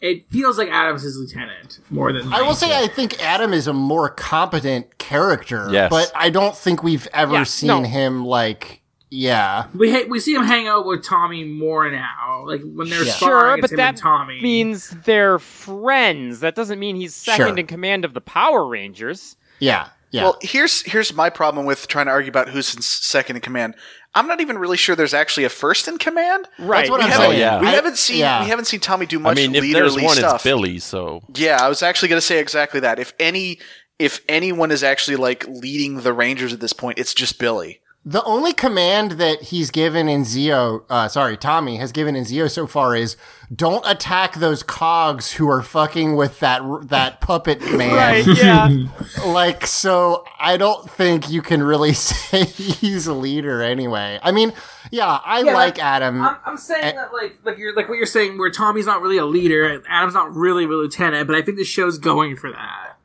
It 0.00 0.28
feels 0.30 0.58
like 0.58 0.68
Adam's 0.68 1.02
his 1.02 1.16
lieutenant 1.16 1.78
more 1.88 2.12
than. 2.12 2.32
I 2.32 2.42
will 2.42 2.54
say 2.56 2.76
I 2.76 2.88
think 2.88 3.22
Adam 3.22 3.52
is 3.52 3.68
a 3.68 3.72
more 3.72 4.08
competent 4.10 4.98
character, 4.98 5.68
Yes. 5.70 5.88
but 5.90 6.10
I 6.16 6.28
don't 6.30 6.56
think 6.56 6.82
we've 6.82 7.06
ever 7.14 7.34
Yeah, 7.34 7.44
seen 7.44 7.68
no. 7.68 7.82
him 7.84 8.24
like 8.26 8.81
yeah. 9.12 9.66
we 9.74 9.92
ha- 9.92 10.06
we 10.08 10.18
see 10.18 10.34
him 10.34 10.42
hang 10.44 10.66
out 10.66 10.86
with 10.86 11.04
Tommy 11.04 11.44
more 11.44 11.90
now. 11.90 12.44
Like 12.46 12.62
when 12.64 12.88
they're 12.88 13.04
Yeah. 13.04 13.12
sparring, 13.12 13.42
Sure, 13.42 13.54
it's 13.56 13.60
but 13.60 13.70
him 13.72 13.76
that 13.76 13.88
and 13.90 13.96
Tommy. 13.98 14.40
means 14.40 14.90
they're 15.04 15.38
friends. 15.38 16.40
That 16.40 16.54
doesn't 16.54 16.78
mean 16.78 16.96
he's 16.96 17.14
second 17.14 17.46
Sure. 17.48 17.58
in 17.58 17.66
command 17.66 18.04
of 18.04 18.14
the 18.14 18.20
Power 18.20 18.66
Rangers. 18.66 19.36
Yeah. 19.58 19.88
Yeah. 20.10 20.24
Well, 20.24 20.38
here's 20.42 20.82
here's 20.82 21.14
my 21.14 21.30
problem 21.30 21.64
with 21.66 21.88
trying 21.88 22.06
to 22.06 22.12
argue 22.12 22.28
about 22.30 22.48
who's 22.50 22.74
in 22.74 22.82
second 22.82 23.36
in 23.36 23.42
command. 23.42 23.74
I'm 24.14 24.26
not 24.26 24.42
even 24.42 24.58
really 24.58 24.76
sure 24.76 24.94
there's 24.94 25.14
actually 25.14 25.44
a 25.44 25.48
first 25.48 25.88
in 25.88 25.96
command. 25.96 26.46
Right. 26.58 26.78
That's 26.80 26.90
what 26.90 26.98
We 27.00 27.04
I'm 27.06 27.10
haven't, 27.12 27.26
saying. 27.30 27.40
yeah. 27.40 27.60
we 27.60 27.66
I- 27.68 27.70
haven't 27.70 27.96
seen 27.98 28.18
yeah. 28.18 28.42
we 28.42 28.48
haven't 28.48 28.66
seen 28.66 28.80
Tommy 28.80 29.06
do 29.06 29.18
much 29.18 29.38
I 29.38 29.46
much 29.46 29.50
mean, 29.52 29.54
if 29.54 29.72
there's 29.72 29.96
leaderly 29.96 30.02
one, 30.04 30.16
stuff. 30.16 30.34
it's 30.36 30.44
Billy. 30.44 30.78
So 30.80 31.22
Yeah, 31.34 31.58
I 31.62 31.68
was 31.68 31.82
actually 31.82 32.08
going 32.08 32.20
to 32.20 32.26
say 32.26 32.38
exactly 32.40 32.80
that. 32.80 32.98
If 32.98 33.14
any 33.18 33.58
if 33.98 34.20
anyone 34.28 34.70
is 34.70 34.82
actually 34.82 35.16
like 35.16 35.46
leading 35.48 36.00
the 36.02 36.12
Rangers 36.12 36.52
at 36.52 36.60
this 36.60 36.72
point, 36.72 36.98
it's 36.98 37.14
just 37.14 37.38
Billy. 37.38 37.80
The 38.04 38.24
only 38.24 38.52
command 38.52 39.12
that 39.12 39.42
he's 39.42 39.70
given 39.70 40.08
in 40.08 40.22
Zeo, 40.22 40.82
uh, 40.90 41.06
sorry, 41.06 41.36
Tommy 41.36 41.76
has 41.76 41.92
given 41.92 42.16
in 42.16 42.24
Zeo 42.24 42.50
so 42.50 42.66
far 42.66 42.96
is 42.96 43.16
don't 43.54 43.86
attack 43.86 44.34
those 44.34 44.64
cogs 44.64 45.34
who 45.34 45.48
are 45.48 45.62
fucking 45.62 46.16
with 46.16 46.40
that 46.40 46.62
that 46.88 47.20
puppet 47.20 47.60
man. 47.72 47.94
Right, 47.94 48.26
yeah. 48.26 48.68
Like, 49.24 49.68
so 49.68 50.24
I 50.40 50.56
don't 50.56 50.90
think 50.90 51.30
you 51.30 51.42
can 51.42 51.62
really 51.62 51.92
say 51.92 52.44
he's 52.44 53.06
a 53.06 53.14
leader 53.14 53.62
anyway. 53.62 54.18
I 54.20 54.32
mean, 54.32 54.52
yeah, 54.90 55.20
I 55.24 55.42
Yeah, 55.42 55.54
like 55.54 55.76
like, 55.76 55.78
Adam. 55.78 56.22
I'm, 56.22 56.36
I'm 56.44 56.56
saying 56.56 56.96
that 56.96 57.12
like 57.12 57.38
like 57.44 57.56
you're 57.56 57.72
like 57.72 57.88
what 57.88 57.98
you're 57.98 58.06
saying 58.06 58.36
where 58.36 58.50
Tommy's 58.50 58.86
not 58.86 59.00
really 59.00 59.18
a 59.18 59.26
leader, 59.26 59.64
and 59.64 59.84
Adam's 59.88 60.14
not 60.14 60.34
really 60.34 60.64
a 60.64 60.66
lieutenant, 60.66 61.28
but 61.28 61.36
I 61.36 61.42
think 61.42 61.56
the 61.56 61.64
show's 61.64 61.98
going 61.98 62.34
for 62.34 62.50
that. 62.50 62.96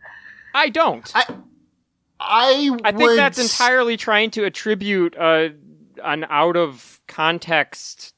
I 0.56 0.69
don't. 0.69 1.11
I, 1.14 1.36
I 2.19 2.76
I 2.84 2.91
think 2.91 3.15
that's 3.15 3.39
entirely 3.39 3.98
trying 3.98 4.31
to 4.31 4.45
attribute 4.45 5.15
uh, 5.18 5.49
an 6.03 6.26
out 6.30 6.57
of 6.57 7.02
context 7.07 8.14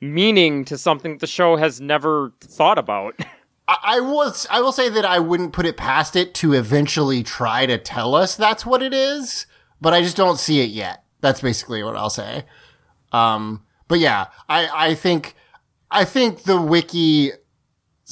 meaning 0.00 0.64
to 0.64 0.76
something 0.76 1.18
the 1.18 1.26
show 1.26 1.56
has 1.56 1.80
never 1.80 2.32
thought 2.40 2.78
about. 2.78 3.14
I 3.68 3.76
I 3.82 4.00
was 4.00 4.46
I 4.50 4.60
will 4.60 4.72
say 4.72 4.88
that 4.88 5.04
I 5.04 5.20
wouldn't 5.20 5.52
put 5.52 5.66
it 5.66 5.76
past 5.76 6.16
it 6.16 6.34
to 6.34 6.52
eventually 6.52 7.22
try 7.22 7.66
to 7.66 7.78
tell 7.78 8.14
us 8.14 8.36
that's 8.36 8.66
what 8.66 8.82
it 8.82 8.92
is, 8.92 9.46
but 9.80 9.94
I 9.94 10.02
just 10.02 10.16
don't 10.16 10.38
see 10.38 10.60
it 10.60 10.70
yet. 10.70 11.04
That's 11.20 11.40
basically 11.40 11.82
what 11.82 11.96
I'll 11.96 12.10
say. 12.10 12.44
Um, 13.12 13.62
but 13.88 14.00
yeah, 14.00 14.26
I 14.48 14.88
I 14.88 14.94
think 14.94 15.34
I 15.90 16.04
think 16.04 16.42
the 16.42 16.60
wiki 16.60 17.32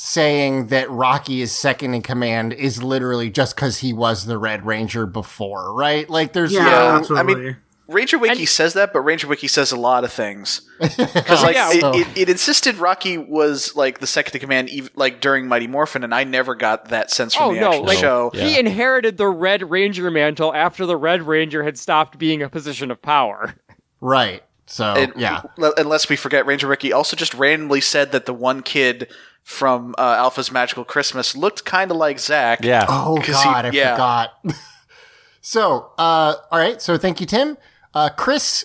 saying 0.03 0.69
that 0.69 0.91
Rocky 0.91 1.43
is 1.43 1.53
second 1.53 1.93
in 1.93 2.01
command 2.01 2.55
is 2.55 2.83
literally 2.83 3.29
just 3.29 3.55
because 3.55 3.79
he 3.79 3.93
was 3.93 4.25
the 4.25 4.39
Red 4.39 4.65
Ranger 4.65 5.05
before, 5.05 5.75
right? 5.75 6.09
Like 6.09 6.33
there's 6.33 6.53
Yeah, 6.55 7.03
no 7.09 7.17
I 7.17 7.23
mean, 7.23 7.59
Ranger 7.87 8.19
Wiki 8.19 8.47
says 8.47 8.73
that, 8.75 8.95
but 8.95 9.01
Ranger 9.01 9.27
Wiki 9.27 9.47
says 9.47 9.73
a 9.73 9.77
lot 9.77 10.05
of 10.05 10.11
things. 10.13 10.63
Because 10.81 11.43
like 11.43 11.55
Yeah. 11.55 11.71
it, 11.73 11.81
So- 11.83 11.95
it, 11.95 12.07
it 12.17 12.29
insisted 12.31 12.77
Rocky 12.77 13.19
was 13.19 13.77
like 13.77 13.99
the 13.99 14.07
second 14.07 14.37
in 14.37 14.41
command, 14.41 14.71
ev- 14.73 14.91
like 14.95 15.21
during 15.21 15.47
Mighty 15.49 15.67
Morphin, 15.67 16.03
and 16.03 16.15
I 16.15 16.25
never 16.25 16.55
got 16.55 16.87
that 16.89 17.11
sense 17.11 17.35
from 17.35 17.51
oh 17.51 17.55
the 17.55 17.61
no, 17.61 17.69
actual 17.69 17.85
like 17.85 17.99
show. 17.99 18.31
Yeah. 18.33 18.45
he 18.47 18.59
inherited 18.59 19.19
the 19.19 19.29
Red 19.29 19.69
Ranger 19.69 20.11
mantle 20.11 20.55
after 20.55 20.87
the 20.87 20.97
Red 20.97 21.23
Ranger 21.25 21.63
had 21.63 21.77
stopped 21.79 22.17
being 22.17 22.43
a 22.43 22.49
position 22.49 22.91
of 22.91 23.03
power. 23.03 23.55
right. 24.01 24.43
So 24.67 24.85
And, 24.85 25.13
yeah, 25.17 25.43
l- 25.61 25.75
Unless 25.77 26.09
we 26.09 26.15
forget, 26.15 26.47
Ranger 26.47 26.69
Wiki 26.69 26.93
also 26.93 27.17
just 27.17 27.35
randomly 27.35 27.81
said 27.81 28.13
that 28.13 28.25
the 28.27 28.33
one 28.33 28.63
kid 28.63 29.09
from 29.43 29.95
uh, 29.99 30.15
Alpha's 30.19 30.53
Magical 30.53 30.85
Christmas 30.85 31.37
looked 31.37 31.65
kind 31.65 31.91
of 31.91 31.97
like 31.97 32.19
Zach. 32.19 32.61
yeah. 32.65 32.87
Oh 32.89 33.17
'Cause 33.19 33.27
he- 33.43 33.45
God, 33.45 33.67
I 33.67 33.71
yeah. 33.71 33.93
forgot. 33.95 34.31
so, 35.41 35.93
uh, 35.99 36.35
all 36.51 36.59
right. 36.59 36.81
So 36.81 36.97
thank 36.97 37.21
you, 37.21 37.27
Tim. 37.27 37.57
Uh, 37.95 38.09
Chris 38.11 38.65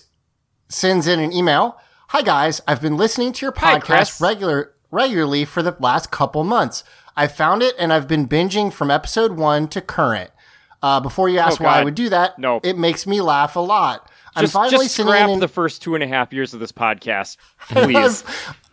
sends 0.68 1.06
in 1.06 1.20
an 1.20 1.32
email. 1.32 1.76
Hi 2.10 2.22
guys, 2.22 2.60
I've 2.68 2.80
been 2.80 2.96
listening 2.96 3.32
to 3.32 3.44
your 3.44 3.52
podcast 3.52 3.80
Chris. 3.82 4.20
regular 4.20 4.72
regularly 4.92 5.44
for 5.44 5.62
the 5.62 5.76
last 5.80 6.10
couple 6.12 6.44
months. 6.44 6.84
I 7.16 7.26
found 7.26 7.62
it 7.62 7.74
and 7.78 7.92
I've 7.92 8.06
been 8.06 8.28
binging 8.28 8.72
from 8.72 8.90
episode 8.90 9.32
one 9.32 9.66
to 9.68 9.80
current. 9.80 10.30
Uh, 10.82 11.00
before 11.00 11.28
you 11.28 11.38
ask 11.38 11.60
Oh, 11.60 11.64
why 11.64 11.80
I 11.80 11.84
would 11.84 11.94
do 11.96 12.08
that, 12.10 12.38
No. 12.38 12.60
it 12.62 12.78
makes 12.78 13.06
me 13.06 13.20
laugh 13.20 13.56
a 13.56 13.60
lot. 13.60 14.08
I'm 14.36 14.42
Just, 14.42 14.52
finally 14.52 14.84
just 14.84 14.96
scrap 14.96 15.28
in 15.30 15.40
the 15.40 15.48
first 15.48 15.82
two 15.82 15.94
and 15.94 16.04
a 16.04 16.06
half 16.06 16.32
years 16.32 16.52
of 16.54 16.60
this 16.60 16.70
podcast, 16.70 17.38
please. 17.70 18.22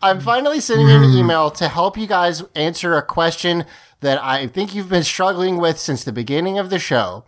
I'm 0.03 0.17
mm-hmm. 0.17 0.25
finally 0.25 0.59
sending 0.59 0.89
in 0.89 0.95
an 0.97 1.01
mm-hmm. 1.03 1.17
email 1.17 1.49
to 1.51 1.69
help 1.69 1.97
you 1.97 2.07
guys 2.07 2.43
answer 2.55 2.95
a 2.95 3.01
question 3.01 3.65
that 4.01 4.21
I 4.21 4.47
think 4.47 4.75
you've 4.75 4.89
been 4.89 5.03
struggling 5.03 5.57
with 5.57 5.79
since 5.79 6.03
the 6.03 6.11
beginning 6.11 6.59
of 6.59 6.69
the 6.69 6.77
show. 6.77 7.23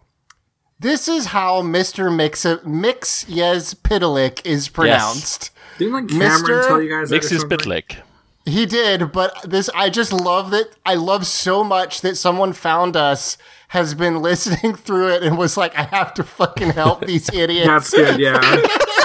This 0.77 1.07
is 1.07 1.27
how 1.27 1.61
Mr. 1.61 2.13
Mix 2.13 2.45
Mix 2.65 3.23
Yezpidalik 3.25 4.45
is 4.45 4.67
pronounced. 4.67 5.51
Didn't 5.77 5.93
like 5.93 6.07
Cameron 6.09 6.41
Mr. 6.41 6.67
tell 6.67 6.81
you 6.81 6.89
guys 6.89 7.09
that 7.09 7.15
or 7.15 7.17
Mixes 7.17 7.39
something? 7.41 7.97
He 8.45 8.65
did, 8.65 9.11
but 9.11 9.41
this 9.43 9.69
I 9.73 9.89
just 9.89 10.11
love 10.11 10.51
that 10.51 10.75
I 10.85 10.95
love 10.95 11.25
so 11.25 11.63
much 11.63 12.01
that 12.01 12.17
someone 12.17 12.51
found 12.51 12.97
us 12.97 13.37
has 13.69 13.93
been 13.93 14.21
listening 14.21 14.75
through 14.75 15.13
it 15.13 15.23
and 15.23 15.37
was 15.37 15.55
like, 15.55 15.75
I 15.77 15.83
have 15.83 16.13
to 16.15 16.23
fucking 16.23 16.71
help 16.71 17.05
these 17.05 17.29
idiots. 17.33 17.67
That's 17.67 17.91
good, 17.91 18.19
yeah. 18.19 18.39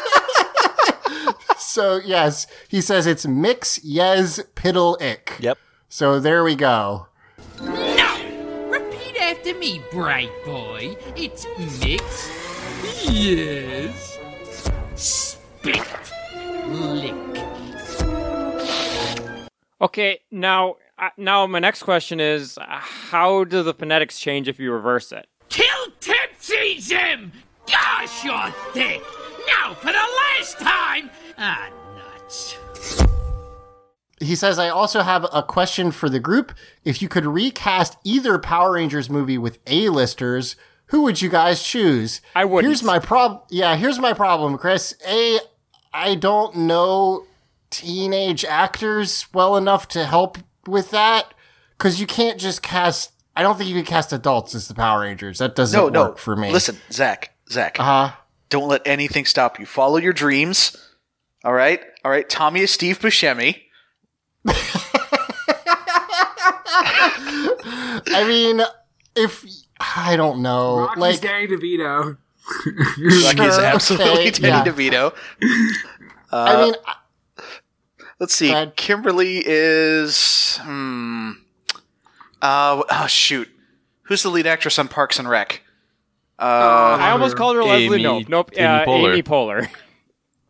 so 1.71 2.01
yes, 2.05 2.47
he 2.69 2.81
says 2.81 3.07
it's 3.07 3.27
Mix 3.27 3.79
Yezpidalik. 3.81 5.41
Yep. 5.41 5.59
So 5.89 6.21
there 6.21 6.45
we 6.45 6.55
go. 6.55 7.07
No! 7.61 8.69
Repeat 8.71 9.17
after 9.17 9.55
me, 9.55 9.83
bright 9.91 10.31
boy. 10.45 10.97
It's 11.17 11.47
mix. 11.81 12.31
Yes. 13.05 14.19
Spit. 14.95 15.87
Lick. 16.69 17.15
Okay, 19.83 20.21
now, 20.31 20.77
uh, 20.99 21.09
now 21.17 21.47
my 21.47 21.59
next 21.59 21.83
question 21.83 22.21
is, 22.21 22.59
uh, 22.59 22.65
how 22.69 23.45
do 23.45 23.63
the 23.63 23.73
phonetics 23.73 24.19
change 24.19 24.47
if 24.47 24.61
you 24.61 24.73
reverse 24.73 25.11
it? 25.11 25.27
Kill 25.49 25.67
Tipsy 26.01 26.77
Jim! 26.79 27.33
Gosh, 27.67 28.25
you're 28.25 28.51
thick! 28.73 29.03
Now, 29.49 29.75
for 29.75 29.87
the 29.87 29.93
last 30.39 30.59
time! 30.59 31.11
Ah, 31.41 31.71
nuts. 31.97 32.57
He 34.21 34.37
says, 34.37 34.59
I 34.59 34.69
also 34.69 35.01
have 35.01 35.27
a 35.33 35.43
question 35.43 35.91
for 35.91 36.11
the 36.11 36.21
group. 36.21 36.53
If 36.85 37.01
you 37.01 37.09
could 37.09 37.25
recast 37.25 37.97
either 38.05 38.39
Power 38.39 38.73
Rangers 38.73 39.09
movie 39.09 39.39
with 39.39 39.59
A-listers, 39.67 40.57
who 40.87 41.03
would 41.03 41.23
you 41.23 41.31
guys 41.31 41.62
choose? 41.62 42.21
I 42.35 42.45
wouldn't. 42.45 42.69
Here's 42.71 42.83
my 42.83 42.99
prob. 42.99 43.45
Yeah, 43.49 43.77
here's 43.77 43.99
my 43.99 44.12
problem, 44.12 44.59
Chris. 44.59 44.95
A, 45.09 45.39
I 45.95 46.15
don't 46.17 46.55
know 46.57 47.25
teenage 47.71 48.45
actors 48.45 49.27
well 49.33 49.57
enough 49.57 49.89
to 49.89 50.05
help 50.05 50.37
with 50.67 50.91
that 50.91 51.33
because 51.79 51.99
you 52.01 52.07
can't 52.07 52.39
just 52.39 52.62
cast. 52.62 53.12
I 53.35 53.43
don't 53.43 53.57
think 53.57 53.71
you 53.71 53.77
can 53.77 53.85
cast 53.87 54.12
adults 54.12 54.55
as 54.55 54.69
the 54.69 54.75
Power 54.75 55.01
Rangers. 55.01 55.39
That 55.39 55.55
doesn't 55.55 55.79
No, 55.79 55.89
no. 55.89 56.03
work 56.09 56.19
for 56.19 56.37
me. 56.37 56.51
Listen, 56.53 56.77
Zach, 56.93 57.33
Zach, 57.49 57.81
Uh 57.81 57.85
huh. 57.85 58.12
don't 58.51 58.69
let 58.69 58.83
anything 58.87 59.25
stop 59.25 59.59
you. 59.59 59.65
Follow 59.65 59.97
your 59.97 60.12
dreams. 60.12 60.77
All 61.45 61.53
right, 61.53 61.81
all 62.05 62.11
right. 62.11 62.29
Tommy 62.29 62.61
is 62.61 62.71
Steve 62.71 62.99
Buscemi. 62.99 63.62
I 68.12 68.25
mean, 68.27 68.62
if 69.17 69.45
I 69.79 70.17
don't 70.17 70.43
know, 70.43 70.81
Rocky's 70.81 70.99
like 71.01 71.21
Danny 71.21 71.47
DeVito. 71.47 72.17
Rocky 72.67 73.43
is 73.43 73.55
Sure, 73.55 73.65
absolutely 73.65 74.11
okay, 74.11 74.31
Danny 74.31 74.47
yeah. 74.49 74.65
DeVito. 74.65 75.15
I 76.33 76.62
mean, 76.65 76.75
Let's 78.19 78.35
see. 78.35 78.49
Go 78.49 78.55
ahead. 78.55 78.77
Kimberly 78.77 79.43
is. 79.45 80.59
Hmm. 80.62 81.31
Uh, 82.43 82.83
oh 82.91 83.07
shoot. 83.07 83.49
Who's 84.03 84.23
the 84.23 84.29
lead 84.31 84.47
actress 84.47 84.79
on 84.79 84.89
Parks 84.89 85.19
and 85.19 85.29
Rec? 85.29 85.62
Uh, 86.39 86.43
I 87.01 87.11
almost 87.11 87.37
called 87.37 87.57
her 87.57 87.62
Leslie. 87.65 88.03
Amy- 88.03 88.03
Nope. 88.03 88.29
Nope. 88.29 88.51
Amy 88.57 88.67
uh, 88.67 88.85
Poehler. 88.85 89.12
Amy 89.12 89.23
Poehler. 89.23 89.69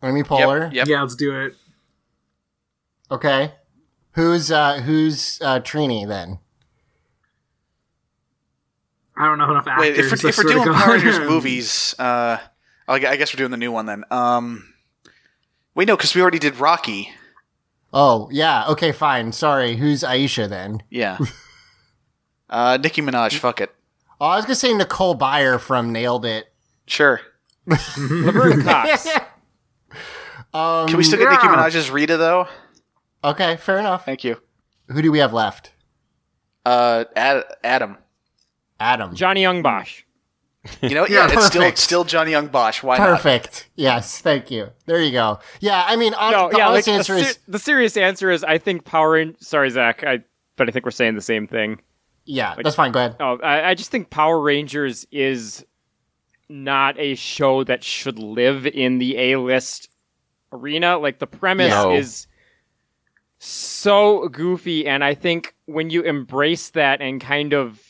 Amy 0.03 0.23
Poehler. 0.23 0.65
Yep. 0.65 0.73
yep. 0.73 0.89
Yeah, 0.89 1.03
let's 1.03 1.15
do 1.15 1.39
it. 1.41 1.55
Okay. 3.11 3.53
Who's 4.13 4.51
uh 4.51 4.81
who's 4.81 5.41
uh 5.43 5.61
Trini 5.61 6.07
then? 6.07 6.39
I 9.17 9.27
don't 9.27 9.39
know 9.39 9.51
enough 9.51 9.67
actors. 9.67 9.81
Wait, 9.83 9.99
if 9.99 10.23
we're, 10.23 10.29
if 10.31 10.39
we're 10.39 10.45
doing 10.45 10.65
God. 10.65 10.75
Power 10.75 10.95
Rangers 10.95 11.19
movies, 11.29 11.95
uh, 11.99 12.39
I 12.89 12.95
I 12.95 13.17
guess 13.17 13.35
we're 13.35 13.39
doing 13.39 13.51
the 13.51 13.57
new 13.57 13.71
one 13.71 13.87
then. 13.87 14.05
Um, 14.11 14.73
wait, 15.75 15.89
no, 15.89 15.97
because 15.97 16.15
we 16.15 16.23
already 16.23 16.39
did 16.39 16.57
Rocky. 16.57 17.13
Oh 17.93 18.29
yeah. 18.33 18.67
Okay, 18.69 18.93
fine. 18.93 19.33
Sorry. 19.33 19.77
Who's 19.77 20.03
Aisha 20.03 20.49
then? 20.49 20.83
Yeah. 20.91 21.19
uh, 22.51 22.79
Nicki 22.81 23.03
Minaj. 23.03 23.37
Fuck 23.37 23.61
it. 23.61 23.75
Oh, 24.21 24.27
I 24.27 24.37
was 24.37 24.45
gonna 24.45 24.55
say 24.55 24.73
Nicole 24.73 25.19
Byer 25.19 25.61
from 25.61 25.93
Nailed 25.93 26.25
It. 26.25 26.47
Sure. 26.87 27.21
Laverne 27.67 28.63
Cox. 28.63 29.07
Um, 30.53 30.89
Can 30.89 30.97
we 30.97 31.05
still 31.05 31.19
get 31.19 31.31
Nicki 31.31 31.47
yeah. 31.47 31.55
Minaj 31.57 31.75
as 31.75 31.91
Rita 31.91 32.17
though? 32.17 32.49
Okay, 33.23 33.57
fair 33.57 33.79
enough. 33.79 34.05
Thank 34.05 34.25
you. 34.25 34.37
Who 34.89 35.03
do 35.03 35.13
we 35.13 35.19
have 35.19 35.33
left? 35.33 35.73
Uh, 36.67 37.05
Ad- 37.15 37.45
Adam. 37.63 37.99
Adam. 38.81 39.15
Johnny 39.15 39.43
Yong 39.43 39.63
Bosch. 39.63 40.03
You 40.83 40.91
know, 40.95 41.07
yeah, 41.09 41.27
Yeah, 41.29 41.33
it's 41.35 41.47
still 41.47 41.63
perfect. 41.63 41.79
still 41.79 42.05
Johnny 42.05 42.33
Yong 42.33 42.49
Bosch. 42.49 42.83
Why 42.83 42.99
not? 42.99 43.07
Perfect. 43.07 43.69
Yes, 43.77 44.21
thank 44.21 44.51
you. 44.51 44.71
There 44.87 45.01
you 45.01 45.13
go. 45.13 45.39
Yeah, 45.61 45.85
I 45.87 45.97
mean, 45.97 46.15
on, 46.15 46.33
No, 46.33 46.49
the 46.51 46.59
yeah. 46.59 46.65
Like, 46.69 46.73
honest 46.73 46.87
the, 46.87 46.93
answer 46.93 47.19
ser- 47.19 47.29
is 47.31 47.39
the 47.47 47.59
serious 47.59 47.97
answer 47.97 48.31
is 48.31 48.43
I 48.43 48.59
think 48.59 48.85
Power 48.85 49.13
Rangers. 49.13 49.47
Sorry, 49.47 49.71
Zach. 49.71 50.03
I 50.05 50.21
but 50.57 50.69
I 50.69 50.73
think 50.73 50.85
we're 50.85 50.91
saying 50.91 51.15
the 51.15 51.21
same 51.23 51.47
thing. 51.47 51.81
yeah. 52.25 52.55
That's 52.63 52.77
fine. 52.77 52.93
Go 52.93 53.01
ahead. 53.01 53.17
Oh, 53.21 53.39
I, 53.43 53.71
I 53.71 53.75
just 53.75 53.91
think 53.91 54.11
Power 54.11 54.41
Rangers 54.41 55.07
is 55.13 55.65
not 56.49 56.99
a 56.99 57.15
show 57.15 57.65
that 57.65 57.85
should 57.85 58.19
live 58.19 58.67
in 58.67 58.99
the 58.99 59.17
A 59.19 59.37
list 59.37 59.89
arena. 60.53 60.99
Like 60.99 61.19
the 61.19 61.27
premise 61.27 61.71
No. 61.71 61.95
is 61.95 62.27
so 63.39 64.29
goofy, 64.29 64.87
and 64.87 65.03
I 65.03 65.15
think 65.15 65.55
when 65.67 65.91
you 65.91 66.03
embrace 66.03 66.71
that 66.71 67.01
and 67.01 67.21
kind 67.21 67.53
of 67.55 67.81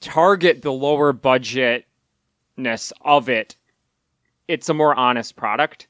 target 0.00 0.62
the 0.62 0.72
lower 0.72 1.12
budgetness 1.12 2.92
of 3.02 3.28
it, 3.28 3.56
it's 4.48 4.68
a 4.68 4.74
more 4.74 4.94
honest 4.94 5.36
product. 5.36 5.88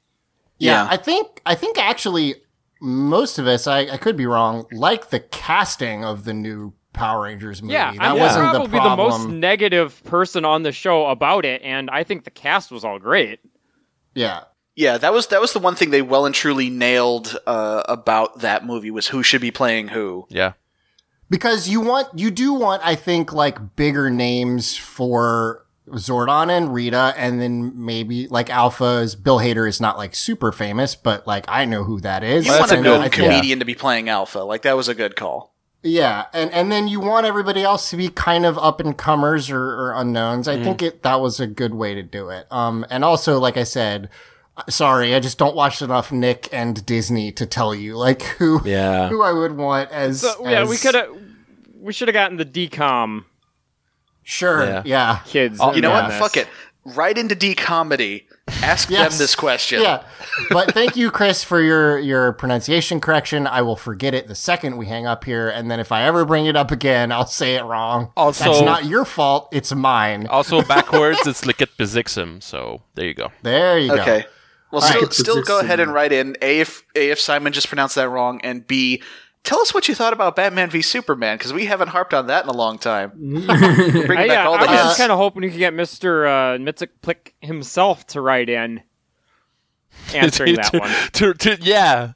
Yeah, 0.59 0.85
Yeah. 0.85 0.89
I 0.91 0.97
think 0.97 1.43
I 1.45 1.55
think 1.55 1.79
actually 1.79 2.37
most 2.81 3.39
of 3.39 3.47
us, 3.47 3.67
I, 3.67 3.81
I 3.81 3.97
could 3.97 4.17
be 4.17 4.27
wrong, 4.27 4.67
like 4.73 5.11
the 5.11 5.21
casting 5.21 6.05
of 6.05 6.25
the 6.25 6.35
new 6.35 6.73
Power 6.93 7.23
Rangers 7.25 7.63
movie. 7.63 7.75
Yeah, 7.75 7.93
that 7.93 8.03
I'm 8.03 8.19
wasn't 8.19 8.51
probably 8.51 8.67
the 8.67 8.79
problem. 8.81 8.97
most 9.23 9.29
negative 9.29 10.03
person 10.05 10.45
on 10.45 10.63
the 10.63 10.73
show 10.73 11.07
about 11.07 11.45
it, 11.45 11.63
and 11.63 11.89
I 11.91 12.05
think 12.05 12.25
the 12.25 12.31
cast 12.31 12.71
was 12.71 12.85
all 12.85 12.99
great. 12.99 13.41
yeah, 14.15 14.45
Yeah, 14.75 14.97
that 14.99 15.13
was 15.13 15.27
that 15.29 15.41
was 15.41 15.53
the 15.53 15.59
one 15.59 15.75
thing 15.75 15.91
they 15.91 16.03
well 16.03 16.25
and 16.27 16.35
truly 16.35 16.71
nailed 16.71 17.37
uh, 17.47 17.83
about 17.89 18.41
that 18.41 18.65
movie 18.65 18.91
was 18.91 19.09
who 19.09 19.23
should 19.23 19.41
be 19.43 19.51
playing 19.51 19.89
who. 19.89 20.27
Yeah. 20.31 20.53
because 21.29 21.69
you 21.69 21.81
want 21.81 22.09
you 22.19 22.31
do 22.31 22.55
want 22.55 22.83
I 22.85 22.95
think 22.95 23.33
like 23.33 23.77
bigger 23.77 24.09
names 24.11 24.77
for 24.77 25.67
Zordon 25.89 26.49
and 26.49 26.73
Rita, 26.73 27.13
and 27.19 27.41
then 27.43 27.73
maybe 27.85 28.29
like 28.29 28.49
Alpha's 28.49 29.15
Bill 29.17 29.39
Hader 29.39 29.69
is 29.69 29.81
not 29.81 29.99
like 29.99 30.15
super 30.15 30.53
famous, 30.53 30.95
but 30.95 31.27
like 31.27 31.45
I 31.49 31.65
know 31.67 31.85
who 31.85 32.01
that 32.01 32.23
is. 32.25 32.47
You 32.47 32.53
want 32.53 32.71
a 32.71 32.75
And 32.77 32.85
known 32.85 33.01
I 33.01 33.09
think- 33.09 33.15
comedian 33.15 33.59
to 33.59 33.65
be 33.65 33.75
playing 33.75 34.09
Alpha. 34.09 34.39
Like 34.39 34.63
that 34.63 34.77
was 34.77 34.89
a 34.89 34.95
good 34.95 35.17
call. 35.17 35.53
Yeah, 35.83 36.27
and 36.33 36.51
and 36.53 36.71
then 36.71 36.87
you 36.87 37.01
want 37.01 37.27
everybody 37.27 37.63
else 37.65 37.91
to 37.91 37.97
be 37.97 38.09
kind 38.09 38.47
of 38.47 38.57
up 38.57 38.79
and 38.81 38.97
comers 38.97 39.51
or, 39.51 39.61
or 39.63 39.93
unknowns. 39.97 40.47
I 40.47 40.63
think 40.63 40.81
it 40.81 41.03
that 41.03 41.21
was 41.21 41.41
a 41.41 41.47
good 41.49 41.75
way 41.75 41.93
to 41.95 42.03
do 42.05 42.29
it. 42.29 42.47
Um, 42.53 42.87
and 42.89 43.05
also, 43.05 43.41
like 43.41 43.57
I 43.57 43.65
said, 43.65 44.09
sorry, 44.69 45.15
I 45.15 45.21
just 45.21 45.39
don't 45.39 45.57
watch 45.57 45.83
enough 45.83 46.13
Nick 46.13 46.49
and 46.53 46.85
Disney 46.85 47.33
to 47.33 47.47
tell 47.47 47.75
you 47.75 47.97
like 47.97 48.23
who 48.23 48.61
Yeah. 48.65 49.09
who 49.09 49.23
I 49.23 49.33
would 49.33 49.57
want 49.57 49.91
as. 49.91 50.21
So 50.21 50.49
yeah, 50.49 50.67
we 50.67 50.77
could 50.77 50.95
have 50.95 51.09
we 51.81 51.93
should 51.93 52.09
have 52.09 52.15
gotten 52.15 52.37
the 52.37 52.45
decom 52.45 53.25
sure, 54.23 54.65
Yeah. 54.65 54.83
yeah, 54.85 55.19
kids. 55.27 55.59
Oh, 55.61 55.75
you 55.75 55.81
know 55.81 55.97
in 55.97 56.05
what? 56.05 56.13
Fuck 56.15 56.37
it. 56.37 56.49
Right 56.85 57.17
into 57.17 57.35
D 57.35 57.55
comedy. 57.55 58.27
Ask 58.61 58.91
Yes. 58.91 59.13
them 59.13 59.19
this 59.19 59.37
question. 59.37 59.83
yeah. 59.83 60.03
But 60.51 60.75
thank 60.75 60.97
you, 60.97 61.11
Chris, 61.13 61.45
for 61.45 61.61
your 61.61 61.97
your 61.99 62.33
pronunciation 62.33 63.01
correction. 63.01 63.47
I 63.47 63.63
will 63.63 63.77
forget 63.77 64.15
it 64.15 64.27
the 64.27 64.35
second 64.35 64.77
we 64.77 64.87
hang 64.87 65.07
up 65.07 65.23
here, 65.25 65.49
and 65.49 65.71
then 65.71 65.79
if 65.79 65.93
I 65.93 66.03
ever 66.03 66.25
bring 66.25 66.47
it 66.47 66.57
up 66.57 66.71
again, 66.73 67.13
I'll 67.13 67.27
say 67.27 67.55
it 67.55 67.63
wrong. 67.65 68.11
Also- 68.17 68.45
that's 68.45 68.61
not 68.63 68.85
your 68.85 69.05
fault; 69.05 69.49
it's 69.53 69.73
mine. 69.73 70.27
Also 70.27 70.61
backwards, 70.63 71.25
it's 71.27 71.47
Licket 71.47 71.71
Bezixim. 71.79 72.43
So 72.43 72.83
there 72.95 73.07
you 73.07 73.15
go. 73.15 73.31
There 73.43 73.79
you 73.79 73.95
go. 73.95 74.03
Okay. 74.03 74.25
Well, 74.73 74.81
still, 74.81 75.11
still 75.11 75.43
go 75.43 75.61
ahead 75.61 75.79
and 75.81 75.93
write 75.93 76.13
in 76.13 76.37
A 76.43 76.61
if 76.61 76.83
A 76.97 77.11
if 77.11 77.21
Simon 77.21 77.53
just 77.53 77.69
pronounced 77.69 77.95
that 77.97 78.09
wrong, 78.09 78.41
and 78.43 78.67
B 78.67 79.03
tell 79.45 79.61
us 79.61 79.75
what 79.75 79.89
you 79.89 79.95
thought 79.95 80.13
about 80.13 80.37
Batman 80.37 80.71
v 80.71 80.83
Superman 80.83 81.37
because 81.37 81.53
we 81.53 81.67
haven't 81.67 81.89
harped 81.89 82.15
on 82.15 82.29
that 82.29 82.45
in 82.45 82.49
a 82.49 82.53
long 82.55 82.79
time. 82.79 83.11
Bring 83.17 83.49
I, 83.51 84.27
back 84.27 84.29
yeah, 84.29 84.47
all 84.47 84.55
I 84.55 84.61
was 84.63 84.71
hits. 84.71 84.83
just 84.83 84.99
kind 84.99 85.13
of 85.13 85.19
hoping 85.19 85.43
you 85.43 85.51
could 85.51 85.59
get 85.59 85.75
Mister 85.75 86.27
uh, 86.27 86.57
Mitzik 86.59 87.33
himself 87.41 88.07
to 88.09 88.21
write 88.21 88.49
in 88.49 88.83
answering 90.15 90.55
that 90.57 90.73
to, 90.73 90.79
one. 90.79 90.91
to- 91.13 91.35
to- 91.35 91.59
yeah. 91.63 92.13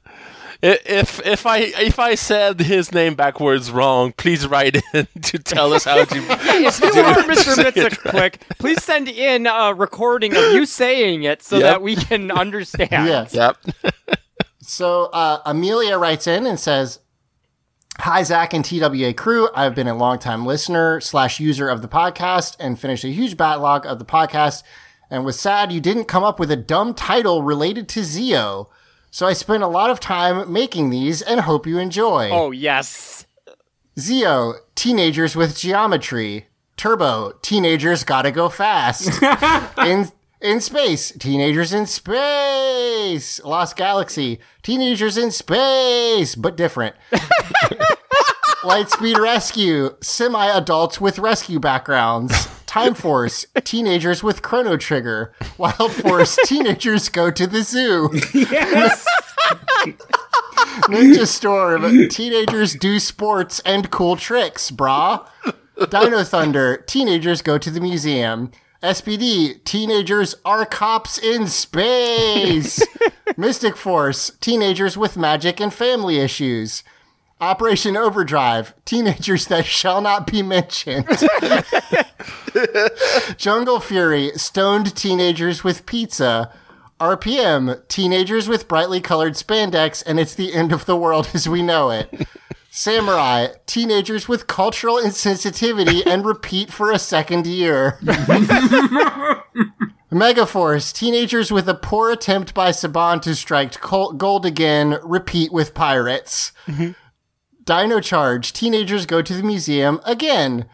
I- 0.63 0.79
If 0.85 1.25
if 1.25 1.45
I 1.45 1.57
if 1.59 1.99
I 1.99 2.15
said 2.15 2.59
his 2.61 2.91
name 2.91 3.15
backwards 3.15 3.69
wrong, 3.71 4.11
please 4.13 4.47
write 4.47 4.81
in 4.93 5.07
to 5.21 5.37
tell 5.39 5.73
us 5.73 5.83
how 5.85 6.03
to. 6.03 6.17
If 6.17 6.79
you 6.81 7.01
are 7.01 7.15
Mr. 7.23 7.55
Mitzik 7.63 8.39
please 8.57 8.83
send 8.83 9.07
in 9.07 9.45
a 9.47 9.73
recording 9.73 10.35
of 10.35 10.53
you 10.53 10.65
saying 10.65 11.23
it 11.23 11.43
so 11.43 11.57
Yep. 11.57 11.63
that 11.63 11.81
we 11.81 11.95
can 11.95 12.31
understand. 12.43 12.89
Yes. 12.91 13.33
Yep. 13.33 13.57
So 14.61 15.05
uh, 15.13 15.41
Amelia 15.45 15.97
writes 15.97 16.27
in 16.27 16.45
and 16.45 16.59
says, 16.59 16.99
"Hi 17.99 18.23
Zach 18.23 18.53
and 18.53 18.65
TWA 18.65 19.13
crew. 19.13 19.49
I've 19.55 19.75
been 19.75 19.87
a 19.87 19.95
longtime 19.95 20.45
listener 20.45 20.99
slash 21.01 21.39
user 21.39 21.69
of 21.69 21.81
the 21.81 21.87
podcast 21.87 22.55
and 22.59 22.79
finished 22.79 23.03
a 23.03 23.09
huge 23.09 23.37
backlog 23.37 23.85
of 23.85 23.99
the 23.99 24.05
podcast, 24.05 24.63
and 25.09 25.23
was 25.23 25.39
sad 25.39 25.71
you 25.71 25.79
didn't 25.79 26.05
come 26.05 26.23
up 26.23 26.39
with 26.39 26.51
a 26.51 26.55
dumb 26.57 26.93
title 26.95 27.43
related 27.43 27.87
to 27.89 28.01
Zeo. 28.01 28.67
So 29.11 29.25
I 29.25 29.33
spent 29.33 29.63
a 29.63 29.67
lot 29.67 29.89
of 29.89 29.99
time 29.99 30.51
making 30.51 30.89
these 30.89 31.21
and 31.21 31.41
hope 31.41 31.65
you 31.65 31.77
enjoy. 31.79 32.29
Oh 32.31 32.51
yes. 32.51 33.25
Zeo, 33.97 34.55
teenagers 34.75 35.35
with 35.35 35.57
geometry. 35.57 36.47
Turbo, 36.75 37.33
teenagers 37.41 38.03
gotta 38.03 38.31
go 38.31 38.49
fast. 38.49 39.21
in 39.79 40.11
in 40.39 40.61
space, 40.61 41.11
teenagers 41.11 41.73
in 41.73 41.87
space. 41.87 43.43
Lost 43.43 43.75
Galaxy, 43.75 44.39
teenagers 44.61 45.17
in 45.17 45.31
space, 45.31 46.35
but 46.35 46.55
different. 46.55 46.95
Lightspeed 48.61 49.17
Rescue, 49.17 49.95
semi 50.01 50.45
adults 50.45 51.01
with 51.01 51.17
rescue 51.19 51.59
backgrounds. 51.59 52.47
Time 52.77 52.93
Force, 52.93 53.43
teenagers 53.63 54.21
with 54.21 54.43
Chrono 54.43 54.77
Trigger. 54.77 55.33
Wild 55.57 55.91
Force, 55.93 56.37
teenagers 56.45 57.09
go 57.09 57.31
to 57.31 57.47
the 57.47 57.63
zoo. 57.63 58.09
Ninja 60.85 61.25
Storm, 61.25 62.07
teenagers 62.07 62.75
do 62.75 62.99
sports 62.99 63.61
and 63.61 63.89
cool 63.89 64.15
tricks, 64.15 64.69
brah. 64.69 65.27
Dino 65.89 66.23
Thunder, 66.23 66.77
teenagers 66.85 67.41
go 67.41 67.57
to 67.57 67.71
the 67.71 67.81
museum. 67.81 68.51
SPD, 68.83 69.63
teenagers 69.63 70.35
are 70.45 70.63
cops 70.63 71.17
in 71.17 71.47
space. 71.47 72.85
Mystic 73.37 73.75
Force, 73.75 74.33
teenagers 74.39 74.95
with 74.95 75.17
magic 75.17 75.59
and 75.59 75.73
family 75.73 76.19
issues. 76.19 76.83
Operation 77.39 77.95
Overdrive, 77.95 78.73
teenagers 78.83 79.45
that 79.47 79.65
shall 79.65 80.01
not 80.01 80.25
be 80.25 80.41
mentioned. 80.41 81.07
Jungle 83.37 83.79
Fury, 83.79 84.31
stoned 84.35 84.95
teenagers 84.95 85.63
with 85.63 85.85
pizza. 85.85 86.51
RPM, 86.99 87.87
teenagers 87.87 88.47
with 88.47 88.67
brightly 88.67 88.99
colored 88.99 89.33
spandex, 89.33 90.03
and 90.05 90.19
it's 90.19 90.33
the 90.33 90.51
end 90.51 90.71
of 90.71 90.85
the 90.85 90.95
world 90.95 91.29
as 91.35 91.47
we 91.47 91.61
know 91.61 91.91
it. 91.91 92.27
Samurai, 92.71 93.49
teenagers 93.67 94.27
with 94.27 94.47
cultural 94.47 94.97
insensitivity 94.97 96.05
and 96.07 96.25
repeat 96.25 96.71
for 96.71 96.91
a 96.91 96.97
second 96.97 97.45
year. 97.45 97.99
Megaforce, 100.11 100.93
teenagers 100.93 101.51
with 101.51 101.69
a 101.69 101.75
poor 101.75 102.11
attempt 102.11 102.55
by 102.55 102.69
Saban 102.69 103.21
to 103.21 103.35
strike 103.35 103.79
gold 103.81 104.45
again, 104.45 104.97
repeat 105.03 105.51
with 105.51 105.75
pirates. 105.75 106.51
Mm-hmm. 106.65 106.91
Dino 107.67 107.99
Charge, 107.99 108.53
teenagers 108.53 109.05
go 109.05 109.21
to 109.21 109.33
the 109.33 109.43
museum 109.43 109.99
again. 110.05 110.67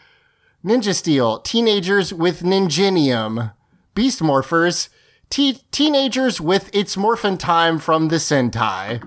Ninja 0.63 0.93
Steel, 0.93 1.39
teenagers 1.39 2.13
with 2.13 2.43
Ninjinium. 2.43 3.51
Beast 3.95 4.21
Morphers, 4.21 4.89
te- 5.31 5.63
teenagers 5.71 6.39
with 6.39 6.69
It's 6.71 6.95
Morphin 6.95 7.39
Time 7.39 7.79
from 7.79 8.09
the 8.09 8.17
Sentai. 8.17 9.01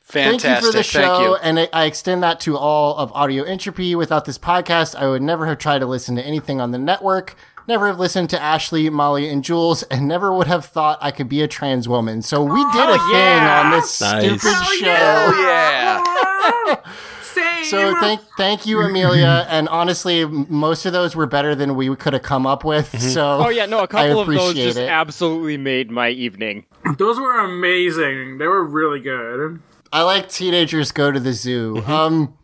Fantastic. 0.00 0.40
Thank 0.40 0.44
you 0.62 0.66
for 0.66 0.72
the 0.72 0.82
show, 0.82 1.36
and 1.42 1.60
I, 1.60 1.68
I 1.74 1.84
extend 1.84 2.22
that 2.22 2.40
to 2.40 2.56
all 2.56 2.96
of 2.96 3.12
Audio 3.12 3.44
Entropy. 3.44 3.94
Without 3.94 4.24
this 4.24 4.38
podcast, 4.38 4.96
I 4.96 5.08
would 5.08 5.22
never 5.22 5.44
have 5.46 5.58
tried 5.58 5.80
to 5.80 5.86
listen 5.86 6.16
to 6.16 6.22
anything 6.22 6.58
on 6.58 6.70
the 6.70 6.78
network, 6.78 7.36
never 7.68 7.86
have 7.86 7.98
listened 7.98 8.30
to 8.30 8.40
Ashley, 8.40 8.88
Molly, 8.90 9.28
and 9.28 9.42
Jules, 9.44 9.82
and 9.84 10.06
never 10.08 10.32
would 10.32 10.46
have 10.46 10.64
thought 10.64 10.98
I 11.00 11.10
could 11.10 11.28
be 11.28 11.42
a 11.42 11.48
trans 11.48 11.88
woman. 11.88 12.22
So 12.22 12.42
we 12.42 12.62
did 12.72 12.88
a 12.88 12.98
thing 12.98 13.42
on 13.42 13.70
this 13.72 14.00
Nice. 14.00 14.22
stupid 14.40 14.40
Hell 14.42 14.72
show. 14.72 15.42
yeah. 15.42 16.74
Same. 17.22 17.64
So 17.64 17.94
thank 18.00 18.20
thank 18.36 18.66
you, 18.66 18.80
Amelia. 18.82 19.46
And 19.48 19.66
honestly, 19.70 20.24
most 20.26 20.84
of 20.84 20.92
those 20.92 21.16
were 21.16 21.26
better 21.26 21.54
than 21.54 21.76
we 21.76 21.94
could 21.96 22.12
have 22.12 22.22
come 22.22 22.46
up 22.46 22.62
with. 22.64 23.00
So 23.00 23.44
Oh 23.46 23.48
yeah, 23.48 23.64
no, 23.66 23.78
a 23.80 23.88
couple 23.88 24.20
of 24.20 24.26
those 24.28 24.54
just 24.54 24.76
it. 24.78 24.88
absolutely 24.88 25.56
made 25.56 25.90
my 25.90 26.10
evening. 26.10 26.66
Those 26.98 27.18
were 27.18 27.38
amazing. 27.38 28.38
They 28.38 28.46
were 28.48 28.64
really 28.64 29.00
good. 29.00 29.62
I 29.92 30.02
like 30.02 30.28
teenagers 30.28 30.90
go 30.92 31.10
to 31.12 31.20
the 31.20 31.32
zoo. 31.32 31.76
Mm-hmm. 31.76 31.90
Um, 31.92 32.38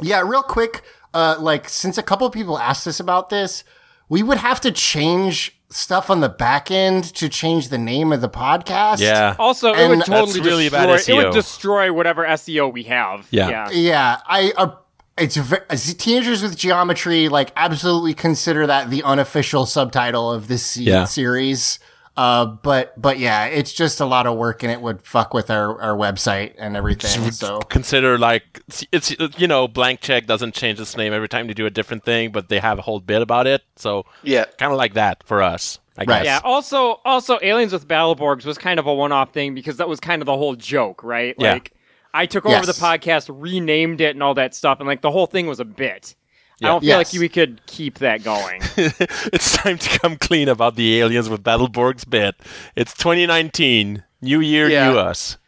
yeah, 0.00 0.20
real 0.20 0.42
quick. 0.42 0.82
Uh, 1.14 1.36
like 1.40 1.68
since 1.68 1.96
a 1.98 2.02
couple 2.02 2.28
people 2.30 2.58
asked 2.58 2.86
us 2.86 3.00
about 3.00 3.30
this, 3.30 3.64
we 4.08 4.22
would 4.22 4.38
have 4.38 4.60
to 4.62 4.70
change 4.72 5.54
stuff 5.70 6.08
on 6.08 6.20
the 6.20 6.28
back 6.28 6.70
end 6.70 7.04
to 7.14 7.28
change 7.28 7.68
the 7.68 7.78
name 7.78 8.12
of 8.12 8.20
the 8.20 8.28
podcast. 8.28 9.00
Yeah. 9.00 9.36
Also, 9.38 9.74
it 9.74 9.88
would 9.88 10.04
totally 10.04 10.40
really 10.40 10.64
destroy, 10.68 10.86
bad 10.96 11.08
It 11.08 11.14
would 11.14 11.32
destroy 11.34 11.92
whatever 11.92 12.24
SEO 12.24 12.72
we 12.72 12.84
have. 12.84 13.26
Yeah. 13.30 13.48
yeah. 13.50 13.70
Yeah, 13.70 14.20
I. 14.26 14.52
Uh, 14.56 14.70
it's 15.18 15.36
as 15.68 15.92
teenagers 15.94 16.42
with 16.42 16.56
geometry. 16.56 17.28
Like, 17.28 17.52
absolutely 17.56 18.14
consider 18.14 18.66
that 18.68 18.88
the 18.88 19.02
unofficial 19.02 19.66
subtitle 19.66 20.30
of 20.32 20.46
this 20.48 20.64
se- 20.64 20.82
Yeah. 20.82 21.04
series. 21.04 21.80
Uh, 22.18 22.46
but 22.46 23.00
but 23.00 23.20
yeah, 23.20 23.44
it's 23.46 23.72
just 23.72 24.00
a 24.00 24.04
lot 24.04 24.26
of 24.26 24.36
work, 24.36 24.64
and 24.64 24.72
it 24.72 24.80
would 24.80 25.00
fuck 25.02 25.32
with 25.32 25.50
our, 25.52 25.80
our 25.80 25.96
website 25.96 26.54
and 26.58 26.76
everything. 26.76 27.30
So 27.30 27.60
consider 27.60 28.18
like 28.18 28.60
it's 28.90 29.14
you 29.38 29.46
know 29.46 29.68
blank 29.68 30.00
check 30.00 30.26
doesn't 30.26 30.52
change 30.52 30.80
its 30.80 30.96
name 30.96 31.12
every 31.12 31.28
time 31.28 31.46
they 31.46 31.54
do 31.54 31.64
a 31.66 31.70
different 31.70 32.04
thing 32.04 32.32
but 32.32 32.48
they 32.48 32.58
have 32.58 32.78
a 32.78 32.82
whole 32.82 32.98
bit 32.98 33.22
about 33.22 33.46
it 33.46 33.62
so 33.76 34.04
Yeah. 34.24 34.46
kind 34.58 34.72
of 34.72 34.78
like 34.78 34.94
that 34.94 35.22
for 35.24 35.42
us 35.42 35.78
i 35.96 36.00
Right. 36.00 36.06
guess 36.06 36.24
Yeah. 36.24 36.40
Also, 36.42 37.00
also, 37.04 37.38
Aliens 37.40 37.72
with 37.72 37.86
Battleborgs 37.86 38.44
was 38.44 38.58
kind 38.58 38.80
of 38.80 38.86
a 38.86 38.94
one-off 38.94 39.32
thing 39.32 39.54
because 39.54 39.76
that 39.76 39.88
was 39.88 40.00
kind 40.00 40.20
of 40.20 40.26
the 40.26 40.36
whole 40.36 40.56
joke, 40.56 41.04
right? 41.04 41.34
Yeah. 41.38 41.52
Like, 41.54 41.72
I 42.12 42.26
took 42.26 42.44
over 42.46 42.54
Yes. 42.56 42.66
the 42.66 42.72
podcast, 42.84 43.30
renamed 43.32 44.00
it, 44.00 44.16
and 44.16 44.22
all 44.24 44.34
that 44.34 44.54
stuff, 44.54 44.80
and 44.80 44.88
like 44.88 45.02
the 45.02 45.10
whole 45.12 45.26
thing 45.26 45.46
was 45.46 45.60
a 45.60 45.64
bit. 45.64 46.14
I 46.62 46.66
don't 46.66 46.80
feel 46.80 46.88
Yes. 46.88 47.12
like 47.14 47.20
we 47.20 47.28
could 47.28 47.64
keep 47.66 47.98
that 47.98 48.24
going. 48.24 48.62
it's 48.76 49.56
time 49.56 49.78
to 49.78 49.98
come 49.98 50.16
clean 50.16 50.48
about 50.48 50.74
the 50.76 50.98
aliens 51.00 51.28
with 51.28 51.42
battleborgs 51.44 52.08
bit 52.08 52.34
it's 52.76 52.94
2019 52.94 54.02
new 54.20 54.40
year 54.40 54.68
Yeah. 54.68 54.90
new 54.90 54.98
us 54.98 55.38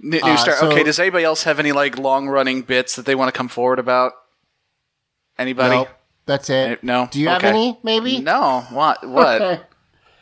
New, 0.00 0.18
new 0.20 0.26
Uh, 0.32 0.36
start. 0.36 0.58
so- 0.58 0.70
okay, 0.72 0.82
does 0.82 0.98
anybody 0.98 1.24
else 1.24 1.44
have 1.44 1.60
any 1.60 1.70
like 1.72 1.96
long 1.98 2.28
running 2.28 2.62
bits 2.62 2.96
that 2.96 3.06
they 3.06 3.14
want 3.14 3.32
to 3.32 3.36
come 3.38 3.46
forward 3.48 3.78
about? 3.78 4.12
Anybody? 5.38 5.76
nope, 5.76 5.88
that's 6.26 6.50
it. 6.50 6.82
No? 6.82 7.08
Do 7.10 7.20
you 7.20 7.28
have 7.28 7.44
any? 7.44 7.78
Maybe. 7.82 8.18
No. 8.20 8.64
What? 8.70 9.06
What? 9.08 9.40
Okay. 9.40 9.62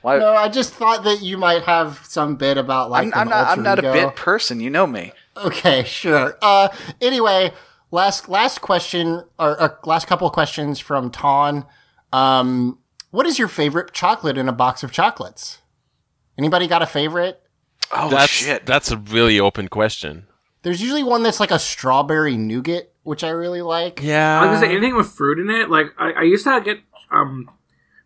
Why? 0.03 0.19
No, 0.19 0.33
I 0.35 0.49
just 0.49 0.73
thought 0.75 1.05
that 1.05 1.21
you 1.23 1.37
might 1.37 1.63
have 1.65 2.01
some 2.05 2.37
bit 2.37 2.57
about 2.59 2.91
like. 2.91 3.03
I'm, 3.03 3.09
an 3.09 3.19
I'm 3.19 3.29
not. 3.29 3.43
I'm 3.45 3.49
alter 3.51 3.63
not 3.63 3.79
a 3.79 3.83
bit 3.93 4.17
person. 4.17 4.61
You 4.61 4.71
know 4.71 4.87
me. 4.87 5.13
Okay, 5.37 5.85
sure. 5.85 6.37
Uh, 6.43 6.69
anyway, 7.01 7.53
last 7.91 8.29
last 8.29 8.61
question 8.61 9.25
or, 9.39 9.61
or 9.61 9.79
last 9.85 10.07
couple 10.07 10.27
of 10.27 10.33
questions 10.33 10.79
from 10.79 11.11
Ton. 11.11 11.65
Um, 12.13 12.79
what 13.11 13.27
is 13.27 13.39
your 13.39 13.49
favorite 13.49 13.93
chocolate 13.93 14.37
in 14.39 14.49
a 14.49 14.53
box 14.53 14.83
of 14.83 14.93
chocolates? 14.93 15.59
Anybody 16.39 16.67
got 16.67 16.83
a 16.83 16.87
favorite? 16.87 17.41
Oh 17.93 18.09
that's 18.09 18.31
shit. 18.31 18.67
that's 18.67 18.91
a 18.93 18.97
really 18.97 19.41
open 19.41 19.67
question 19.69 20.27
There's 20.63 20.81
usually 20.81 21.03
one 21.03 21.25
that's 21.25 21.41
like 21.41 21.51
a 21.51 21.59
strawberry 21.59 22.37
nougat, 22.37 22.93
which 23.03 23.25
I 23.25 23.31
really 23.31 23.63
like. 23.63 24.01
yeah 24.03 24.41
I 24.41 24.47
was 24.47 24.61
gonna 24.61 24.67
say 24.67 24.77
anything 24.77 24.95
with 24.97 25.09
fruit 25.09 25.39
in 25.41 25.51
it. 25.51 25.69
Like 25.71 25.87
I, 25.99 26.13
I 26.13 26.23
used 26.23 26.45
to 26.45 26.61
get 26.65 26.79
um 27.11 27.51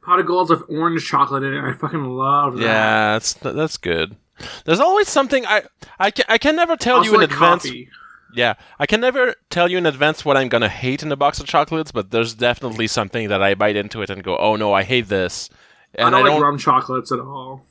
pot 0.03 0.21
of 0.21 0.27
golds 0.27 0.49
with 0.51 0.63
orange 0.71 1.07
chocolate 1.07 1.43
in 1.43 1.53
it. 1.55 1.61
I 1.63 1.75
fucking 1.75 2.03
love 2.05 2.57
that. 2.57 2.63
yeah 2.63 3.13
that's 3.13 3.35
that's 3.35 3.77
good 3.77 4.17
there's 4.65 4.81
always 4.81 5.09
something 5.09 5.47
i 5.47 5.63
i 6.01 6.11
can, 6.11 6.25
I 6.29 6.39
can 6.39 6.57
never 6.57 6.77
tell 6.77 6.97
Also 6.97 7.11
you 7.11 7.15
in 7.15 7.21
like 7.21 7.31
advance 7.31 7.63
coffee. 7.65 7.89
Yeah, 8.35 8.55
I 8.79 8.87
can 8.87 9.01
never 9.01 9.35
tell 9.51 9.71
you 9.71 9.79
in 9.79 9.87
advance 9.87 10.25
what 10.25 10.37
I'm 10.37 10.49
gonna 10.49 10.69
hate 10.69 11.03
in 11.03 11.13
a 11.13 11.17
box 11.17 11.39
of 11.41 11.47
chocolates, 11.47 11.93
but 11.93 12.11
there's 12.11 12.35
definitely 12.35 12.89
something 12.89 13.29
that 13.29 13.43
I 13.43 13.55
bite 13.55 13.77
into 13.77 14.03
it 14.03 14.11
and 14.11 14.23
go, 14.25 14.37
"Oh 14.37 14.57
no, 14.57 14.73
I 14.73 14.83
hate 14.83 15.09
this," 15.09 15.49
And 15.95 16.15
I 16.15 16.19
and 16.19 16.27
don't 16.27 16.35
like 16.37 16.43
rum 16.43 16.59
chocolates 16.59 17.13
at 17.13 17.21
all. 17.21 17.63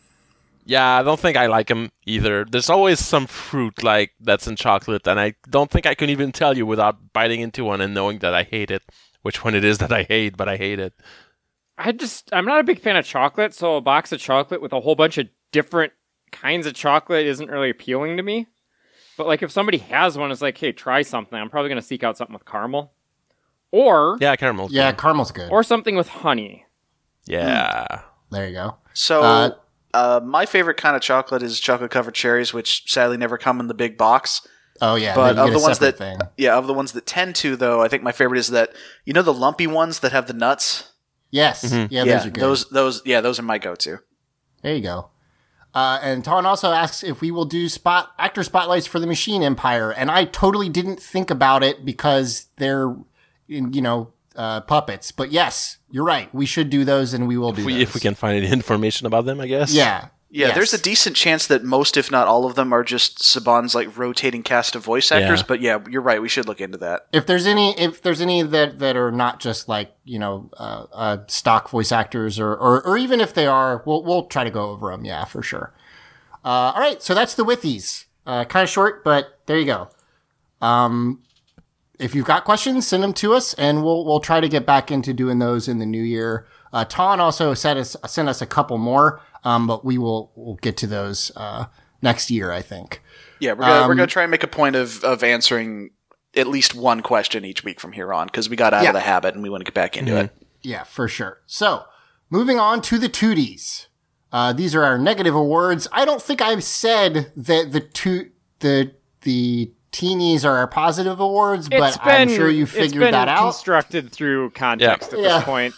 Yeah, 0.65 0.99
I 0.99 1.03
don't 1.03 1.19
think 1.19 1.35
I 1.35 1.47
like 1.47 1.67
them 1.67 1.91
either. 2.05 2.45
There's 2.45 2.69
always 2.69 2.99
some 2.99 3.27
fruit 3.27 3.83
like 3.83 4.13
that's 4.21 4.47
in 4.47 4.55
chocolate, 4.55 5.05
and 5.07 5.19
I 5.19 5.35
don't 5.49 5.69
think 5.69 5.85
I 5.85 5.95
can 5.95 6.09
even 6.09 6.31
tell 6.31 6.55
you 6.55 6.65
without 6.65 7.11
biting 7.11 7.41
into 7.41 7.65
one 7.65 7.81
and 7.81 7.93
knowing 7.93 8.19
that 8.19 8.33
I 8.33 8.43
hate 8.43 8.71
it, 8.71 8.83
which 9.23 9.43
one 9.43 9.55
it 9.55 9.65
is 9.65 9.79
that 9.79 9.91
I 9.91 10.03
hate, 10.03 10.37
but 10.37 10.47
I 10.47 10.55
hate 10.55 10.79
it. 10.79 10.93
I 11.77 11.91
just, 11.91 12.29
I'm 12.31 12.45
not 12.45 12.61
a 12.61 12.63
big 12.63 12.79
fan 12.79 12.95
of 12.95 13.03
chocolate, 13.05 13.53
so 13.53 13.75
a 13.75 13.81
box 13.81 14.11
of 14.13 14.19
chocolate 14.19 14.61
with 14.61 14.71
a 14.71 14.79
whole 14.79 14.95
bunch 14.95 15.17
of 15.17 15.27
different 15.51 15.91
kinds 16.31 16.65
of 16.65 16.75
chocolate 16.75 17.25
isn't 17.25 17.49
really 17.49 17.69
appealing 17.69 18.15
to 18.17 18.23
me. 18.23 18.47
But 19.17 19.27
like, 19.27 19.43
if 19.43 19.51
somebody 19.51 19.77
has 19.77 20.17
one, 20.17 20.31
it's 20.31 20.41
like, 20.41 20.57
hey, 20.57 20.71
try 20.71 21.01
something. 21.03 21.37
I'm 21.39 21.49
probably 21.49 21.69
gonna 21.69 21.81
seek 21.81 22.03
out 22.03 22.17
something 22.17 22.33
with 22.33 22.45
caramel, 22.45 22.93
or 23.71 24.17
Yeah, 24.19 24.35
caramel. 24.35 24.67
Yeah, 24.71 24.91
caramel's 24.91 25.31
good. 25.31 25.51
or 25.51 25.63
something 25.63 25.95
with 25.95 26.07
honey. 26.09 26.65
Yeah. 27.25 28.01
there 28.31 28.47
you 28.47 28.53
go. 28.53 28.77
So, 28.93 29.21
Uh, 29.21 29.49
uh, 29.93 30.19
my 30.23 30.45
favorite 30.45 30.77
kind 30.77 30.95
of 30.95 31.01
chocolate 31.01 31.43
is 31.43 31.59
chocolate 31.59 31.91
covered 31.91 32.13
cherries, 32.15 32.53
which 32.53 32.91
sadly 32.91 33.17
never 33.17 33.37
come 33.37 33.59
in 33.59 33.67
the 33.67 33.73
big 33.73 33.97
box. 33.97 34.45
Oh 34.81 34.95
yeah, 34.95 35.13
But 35.15 35.35
you 35.35 35.41
of 35.41 35.47
get 35.49 35.57
the 35.59 35.63
ones 35.63 35.77
separate 35.77 35.97
that, 35.99 36.19
thing. 36.19 36.29
yeah, 36.37 36.57
of 36.57 36.65
the 36.67 36.73
ones 36.73 36.93
that 36.93 37.05
tend 37.05 37.35
to 37.37 37.55
though, 37.55 37.81
I 37.81 37.87
think 37.87 38.01
my 38.01 38.11
favorite 38.11 38.39
is 38.39 38.47
that 38.47 38.71
you 39.05 39.13
know 39.13 39.21
the 39.21 39.33
lumpy 39.33 39.67
ones 39.67 39.99
that 39.99 40.11
have 40.11 40.25
the 40.27 40.33
nuts. 40.33 40.91
Yes, 41.29 41.63
Mm-hmm. 41.63 41.93
yeah, 41.93 42.03
yeah, 42.03 42.13
those 42.17 42.25
are 42.25 42.29
good. 42.31 42.41
those, 42.43 42.69
those, 42.69 43.01
yeah, 43.05 43.21
those 43.21 43.39
are 43.39 43.43
my 43.43 43.57
go-to. 43.59 43.99
There 44.61 44.75
you 44.75 44.81
go. 44.81 45.09
Uh, 45.73 45.99
and 46.03 46.23
Ton 46.23 46.45
also 46.45 46.71
asks 46.71 47.03
if 47.03 47.19
we 47.21 47.31
will 47.31 47.45
do 47.45 47.67
spot 47.67 48.11
actor 48.19 48.43
spotlights 48.43 48.85
for 48.85 48.99
the 48.99 49.07
Machine 49.07 49.41
Empire, 49.41 49.91
and 49.91 50.11
I 50.11 50.25
totally 50.25 50.69
didn't 50.69 50.99
think 50.99 51.31
about 51.31 51.63
it 51.63 51.83
because 51.83 52.47
they're, 52.57 52.95
you 53.47 53.81
know, 53.81 54.13
uh, 54.35 54.61
puppets. 54.61 55.11
But 55.11 55.31
yes, 55.31 55.77
you're 55.89 56.03
right. 56.03 56.33
We 56.33 56.45
should 56.45 56.69
do 56.69 56.83
those, 56.85 57.13
and 57.13 57.27
we 57.27 57.37
will 57.37 57.53
do 57.53 57.65
We, 57.65 57.73
those. 57.73 57.81
if 57.81 57.93
we 57.95 58.01
can 58.01 58.13
find 58.15 58.37
any 58.37 58.51
information 58.53 59.07
about 59.07 59.25
them, 59.25 59.39
I 59.39 59.47
guess. 59.47 59.73
Yeah. 59.73 60.09
Yeah, 60.35 60.47
Yes. 60.47 60.55
there's 60.55 60.73
a 60.73 60.81
decent 60.81 61.15
chance 61.15 61.45
that 61.45 61.63
most, 61.63 61.95
if 61.95 62.09
not 62.09 62.25
all 62.27 62.45
of 62.45 62.55
them, 62.55 62.73
are 62.73 62.83
just 62.83 63.19
Saban's 63.19 63.75
like 63.75 63.95
rotating 63.95 64.41
cast 64.41 64.75
of 64.75 64.83
voice 64.83 65.11
actors. 65.11 65.41
Yeah. 65.41 65.45
But 65.47 65.61
yeah, 65.61 65.77
you're 65.87 66.01
right. 66.01 66.19
We 66.19 66.27
should 66.27 66.47
look 66.47 66.59
into 66.59 66.79
that. 66.79 67.05
If 67.13 67.27
there's 67.27 67.45
any, 67.45 67.79
if 67.79 68.01
there's 68.01 68.19
any 68.19 68.41
that 68.41 68.79
that 68.79 68.97
are 68.97 69.11
not 69.11 69.39
just 69.39 69.69
like 69.69 69.91
you 70.05 70.17
know 70.17 70.49
uh, 70.57 70.85
uh, 70.91 71.17
stock 71.27 71.69
voice 71.69 71.91
actors, 71.91 72.39
or, 72.39 72.51
or 72.55 72.83
or 72.83 72.97
even 72.97 73.21
if 73.21 73.35
they 73.35 73.45
are, 73.45 73.83
we'll 73.85 74.03
we'll 74.03 74.25
try 74.25 74.43
to 74.43 74.49
go 74.49 74.71
over 74.71 74.89
them. 74.89 75.05
Yeah, 75.05 75.23
for 75.25 75.43
sure. 75.43 75.71
Uh, 76.43 76.73
all 76.73 76.79
right, 76.81 77.01
so 77.03 77.13
that's 77.13 77.35
the 77.35 77.45
withies. 77.45 78.05
Uh, 78.25 78.43
kind 78.43 78.63
of 78.63 78.69
short, 78.69 79.03
but 79.03 79.39
there 79.45 79.59
you 79.59 79.65
go. 79.65 79.89
Um, 80.61 81.21
if 81.99 82.15
you've 82.15 82.25
got 82.25 82.43
questions, 82.43 82.87
send 82.87 83.03
them 83.03 83.13
to 83.13 83.33
us, 83.35 83.53
and 83.53 83.83
we'll 83.83 84.03
we'll 84.03 84.19
try 84.19 84.39
to 84.41 84.49
get 84.49 84.65
back 84.65 84.89
into 84.89 85.13
doing 85.13 85.37
those 85.37 85.67
in 85.67 85.77
the 85.77 85.85
new 85.85 86.01
year. 86.01 86.47
Uh, 86.71 86.85
Ton 86.85 87.19
also 87.19 87.53
sent 87.53 87.77
us 87.77 87.95
sent 88.07 88.27
us 88.29 88.41
a 88.41 88.47
couple 88.47 88.79
more, 88.79 89.21
um, 89.43 89.67
but 89.67 89.83
we 89.85 89.97
will 89.97 90.31
we'll 90.35 90.55
get 90.55 90.77
to 90.77 90.87
those 90.87 91.31
uh, 91.35 91.65
next 92.01 92.29
year, 92.31 92.51
I 92.51 92.61
think. 92.61 93.01
Yeah, 93.39 93.53
we're 93.53 93.61
gonna, 93.61 93.73
we're 93.87 93.91
Um, 93.91 93.97
gonna 93.97 94.07
try 94.07 94.23
and 94.23 94.31
make 94.31 94.43
a 94.43 94.47
point 94.47 94.75
of 94.75 95.03
of 95.03 95.23
answering 95.23 95.91
at 96.35 96.47
least 96.47 96.73
one 96.73 97.01
question 97.01 97.45
each 97.45 97.63
week 97.63 97.79
from 97.79 97.91
here 97.91 98.11
on 98.13 98.27
because 98.27 98.49
we 98.49 98.55
got 98.55 98.73
out 98.73 98.83
Yeah. 98.83 98.89
of 98.89 98.93
the 98.95 99.01
habit 99.01 99.35
and 99.35 99.43
we 99.43 99.49
want 99.49 99.61
to 99.61 99.65
get 99.65 99.73
back 99.75 99.95
into 99.97 100.17
it. 100.17 100.31
Yeah, 100.61 100.83
for 100.83 101.07
sure. 101.07 101.41
So, 101.45 101.83
moving 102.29 102.59
on 102.59 102.81
to 102.83 102.97
the 102.97 103.09
tooties. 103.09 103.87
Uh, 104.31 104.51
these 104.53 104.73
are 104.73 104.83
our 104.83 104.97
negative 104.97 105.35
awards. 105.35 105.87
I 105.91 106.05
don't 106.05 106.21
think 106.21 106.41
I've 106.41 106.63
said 106.63 107.31
that 107.35 107.71
the 107.71 107.81
two 107.81 108.31
the 108.59 108.93
the 109.21 109.71
teenies 109.91 110.43
are 110.43 110.57
our 110.57 110.67
positive 110.67 111.19
awards, 111.19 111.69
but 111.69 112.03
been, 112.03 112.11
I'm 112.13 112.29
sure 112.29 112.49
you 112.49 112.63
it's 112.63 112.71
figured 112.71 113.01
been 113.01 113.11
that 113.11 113.27
out. 113.27 113.43
constructed 113.43 114.11
through 114.11 114.49
context 114.51 115.13
at 115.13 115.19
Yeah. 115.19 115.35
this 115.37 115.43
point. 115.43 115.75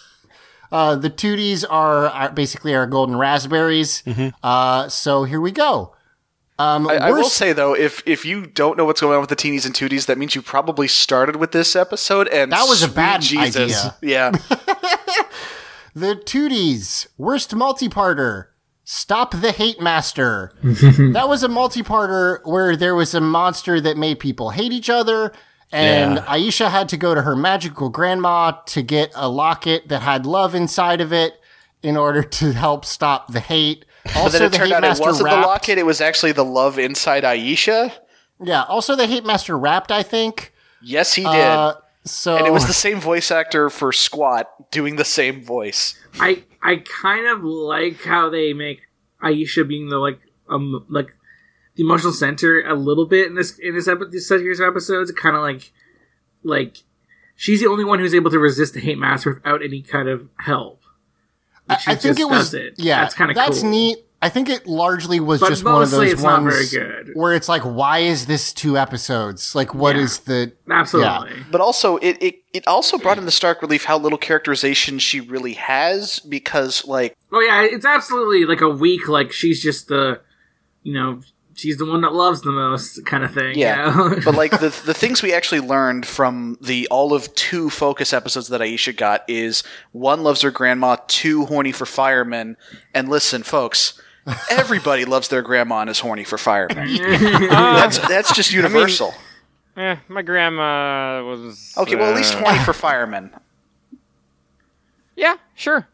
Uh, 0.76 0.96
the 0.98 1.10
Tooties 1.10 1.64
are, 1.70 2.08
are 2.10 2.32
basically 2.32 2.76
our 2.76 2.86
golden 2.86 3.16
raspberries. 3.16 4.04
Uh, 4.44 4.90
so 4.90 5.24
here 5.24 5.40
we 5.40 5.52
go. 5.52 5.96
Um, 6.58 6.88
I, 6.88 6.96
I 6.98 7.12
will 7.12 7.30
say 7.30 7.54
though, 7.54 7.74
if 7.76 8.02
if 8.06 8.26
you 8.26 8.46
don't 8.46 8.78
know 8.78 8.84
what's 8.86 9.00
going 9.02 9.14
on 9.14 9.22
with 9.22 9.30
the 9.30 9.36
teenies 9.36 9.66
and 9.66 9.74
tooties, 9.74 10.06
that 10.08 10.18
means 10.18 10.36
you 10.36 10.42
probably 10.42 10.88
started 10.88 11.38
with 11.38 11.52
this 11.52 11.76
episode, 11.76 12.28
and 12.30 12.52
That 12.52 12.66
was 12.68 12.84
a 12.84 12.88
bad 12.90 13.22
Jesus, 13.22 13.86
idea. 13.86 13.96
Yeah, 14.02 14.32
The 15.96 16.16
Tooties, 16.16 17.08
worst 17.18 17.56
multi-parter. 17.56 18.48
Stop 18.84 19.32
the 19.32 19.52
Hate 19.54 19.82
Master. 19.82 20.52
that 20.64 21.26
was 21.28 21.42
a 21.42 21.48
multi-parter 21.48 22.40
where 22.46 22.76
there 22.76 22.96
was 22.96 23.14
a 23.14 23.22
monster 23.22 23.80
that 23.82 23.98
made 23.98 24.20
people 24.20 24.50
hate 24.52 24.72
each 24.74 24.90
other, 24.90 25.32
and 25.72 26.16
Yeah. 26.16 26.26
Aisha 26.26 26.70
had 26.70 26.90
to 26.90 26.98
go 26.98 27.14
to 27.16 27.22
her 27.24 27.36
magical 27.36 27.90
grandma 27.90 28.52
to 28.68 28.82
get 28.82 29.12
a 29.16 29.28
locket 29.30 29.88
that 29.90 30.02
had 30.02 30.26
love 30.26 30.56
inside 30.56 31.02
of 31.02 31.12
it 31.14 31.34
in 31.84 31.98
order 31.98 32.24
to 32.24 32.52
help 32.54 32.86
stop 32.86 33.32
the 33.32 33.40
hate. 33.40 33.86
but 34.06 34.16
Also, 34.18 34.38
then 34.40 34.48
it 34.48 34.52
the 34.52 34.58
turned 34.58 34.72
Hate 34.72 34.84
out 34.84 34.98
it 34.98 35.02
wasn't 35.02 35.26
rapped. 35.26 35.42
the 35.42 35.48
locket; 35.48 35.78
it 35.78 35.86
was 35.86 36.02
actually 36.02 36.32
the 36.32 36.46
love 36.46 36.78
inside 36.80 37.24
Aisha. 37.24 37.92
Yeah. 38.44 38.64
Also, 38.64 38.96
the 38.96 39.08
Hate 39.08 39.26
Master 39.26 39.58
rapped. 39.58 39.92
I 39.92 40.04
think. 40.04 40.54
Yes, 40.82 41.14
he 41.14 41.24
did, 41.24 41.30
Uh, 41.34 41.76
so 42.04 42.38
and 42.38 42.46
it 42.46 42.54
was 42.54 42.68
the 42.68 42.74
same 42.74 43.00
voice 43.00 43.32
actor 43.32 43.72
for 43.72 43.92
Squat 43.92 44.70
doing 44.72 44.98
the 44.98 45.06
same 45.06 45.44
voice. 45.44 45.96
I 46.20 46.44
I 46.62 46.84
kind 47.02 47.26
of 47.28 47.44
like 47.44 48.04
how 48.04 48.30
they 48.30 48.54
make 48.54 48.82
Aisha 49.24 49.68
being 49.68 49.90
the 49.90 49.98
like 49.98 50.20
um 50.48 50.86
like 50.90 51.15
the 51.76 51.84
emotional 51.84 52.14
center 52.14 52.62
a 52.62 52.74
little 52.76 53.06
bit 53.06 53.28
in 53.28 53.36
this 53.36 53.58
in 53.60 53.76
this 53.76 53.88
episode 53.88 54.12
this 54.12 54.28
series 54.28 54.60
of 54.60 54.68
episodes. 54.68 55.12
Kind 55.12 55.36
of 55.36 55.42
like 55.42 55.72
like 56.44 56.78
she's 57.36 57.60
the 57.62 57.68
only 57.68 57.84
one 57.86 58.00
who's 58.00 58.14
able 58.16 58.32
to 58.32 58.40
resist 58.40 58.74
the 58.74 58.80
hate 58.80 58.98
master 58.98 59.34
without 59.34 59.64
any 59.64 59.82
kind 59.82 60.08
of 60.10 60.28
help. 60.40 60.82
I, 61.68 61.78
She 61.78 61.92
I 61.92 61.96
think 61.96 62.18
just 62.18 62.20
it 62.20 62.30
was. 62.30 62.52
does 62.52 62.54
it. 62.54 62.74
Yeah, 62.78 63.02
that's 63.02 63.14
kind 63.16 63.32
of 63.32 63.36
that's 63.36 63.62
cool. 63.62 63.70
neat. 63.72 63.98
I 64.22 64.30
think 64.30 64.50
it 64.50 64.66
largely 64.66 65.20
was 65.20 65.40
But 65.40 65.50
just 65.50 65.64
one 65.64 65.74
of 65.76 65.80
mostly 65.82 66.06
those 66.06 66.14
it's 66.14 66.24
not 66.24 66.42
ones 66.42 66.72
very 66.72 66.86
good. 67.04 67.12
where 67.16 67.34
it's 67.34 67.48
like, 67.50 67.62
why 67.64 68.00
is 68.00 68.26
this 68.26 68.54
two 68.54 68.76
episodes? 68.76 69.54
Like, 69.54 69.76
what 69.76 69.96
Yeah. 69.96 70.02
is 70.04 70.20
the? 70.20 70.54
Absolutely. 70.72 71.44
But 71.52 71.62
also, 71.62 71.98
it, 71.98 72.18
it 72.22 72.36
it 72.54 72.68
also 72.68 72.98
brought 72.98 73.18
in 73.20 73.26
the 73.26 73.32
stark 73.32 73.62
relief 73.62 73.84
how 73.84 74.00
little 74.00 74.18
characterization 74.18 74.98
she 75.00 75.20
really 75.20 75.54
has 75.54 76.20
because, 76.20 76.86
like, 76.88 77.16
Oh 77.32 77.40
yeah, 77.42 77.64
it's 77.64 77.86
absolutely 77.86 78.46
like 78.46 78.62
a 78.62 78.70
weak 78.70 79.08
like 79.08 79.32
she's 79.32 79.62
just 79.62 79.90
the 79.90 80.22
you 80.82 80.94
know 80.94 81.22
she's 81.56 81.78
the 81.78 81.86
one 81.86 82.02
that 82.02 82.14
loves 82.14 82.42
the 82.42 82.52
most 82.52 83.06
kind 83.06 83.24
of 83.24 83.34
thing. 83.34 83.58
Yeah, 83.58 83.90
you 83.90 84.10
know? 84.10 84.22
but 84.24 84.36
like 84.36 84.52
the 84.52 84.70
the 84.86 84.94
things 84.94 85.24
we 85.24 85.34
actually 85.34 85.62
learned 85.62 86.06
from 86.06 86.58
the 86.62 86.88
all 86.92 87.14
of 87.14 87.34
two 87.34 87.70
focus 87.70 88.14
episodes 88.14 88.50
that 88.50 88.62
Aisha 88.62 88.96
got 88.96 89.24
is 89.28 89.64
one 89.92 90.22
loves 90.24 90.42
her 90.42 90.52
grandma, 90.52 90.98
two 91.08 91.46
horny 91.46 91.72
for 91.72 91.86
firemen, 91.86 92.58
and 92.94 93.10
listen, 93.10 93.42
folks, 93.44 94.00
everybody 94.52 95.06
loves 95.06 95.30
their 95.30 95.42
grandma 95.42 95.82
and 95.82 95.90
is 95.90 96.00
horny 96.00 96.24
for 96.24 96.38
firemen. 96.38 96.96
that's 97.50 97.98
that's 98.08 98.36
just 98.36 98.54
universal. 98.54 99.14
Eh, 99.78 99.98
my 100.08 100.22
grandma 100.22 101.24
was. 101.26 101.74
okay, 101.78 101.96
well 101.96 102.10
at 102.10 102.16
least 102.16 102.36
uh, 102.36 102.40
horny 102.40 102.60
for 102.60 102.74
firemen. 102.74 103.32
Yeah, 105.16 105.38
sure. 105.56 105.88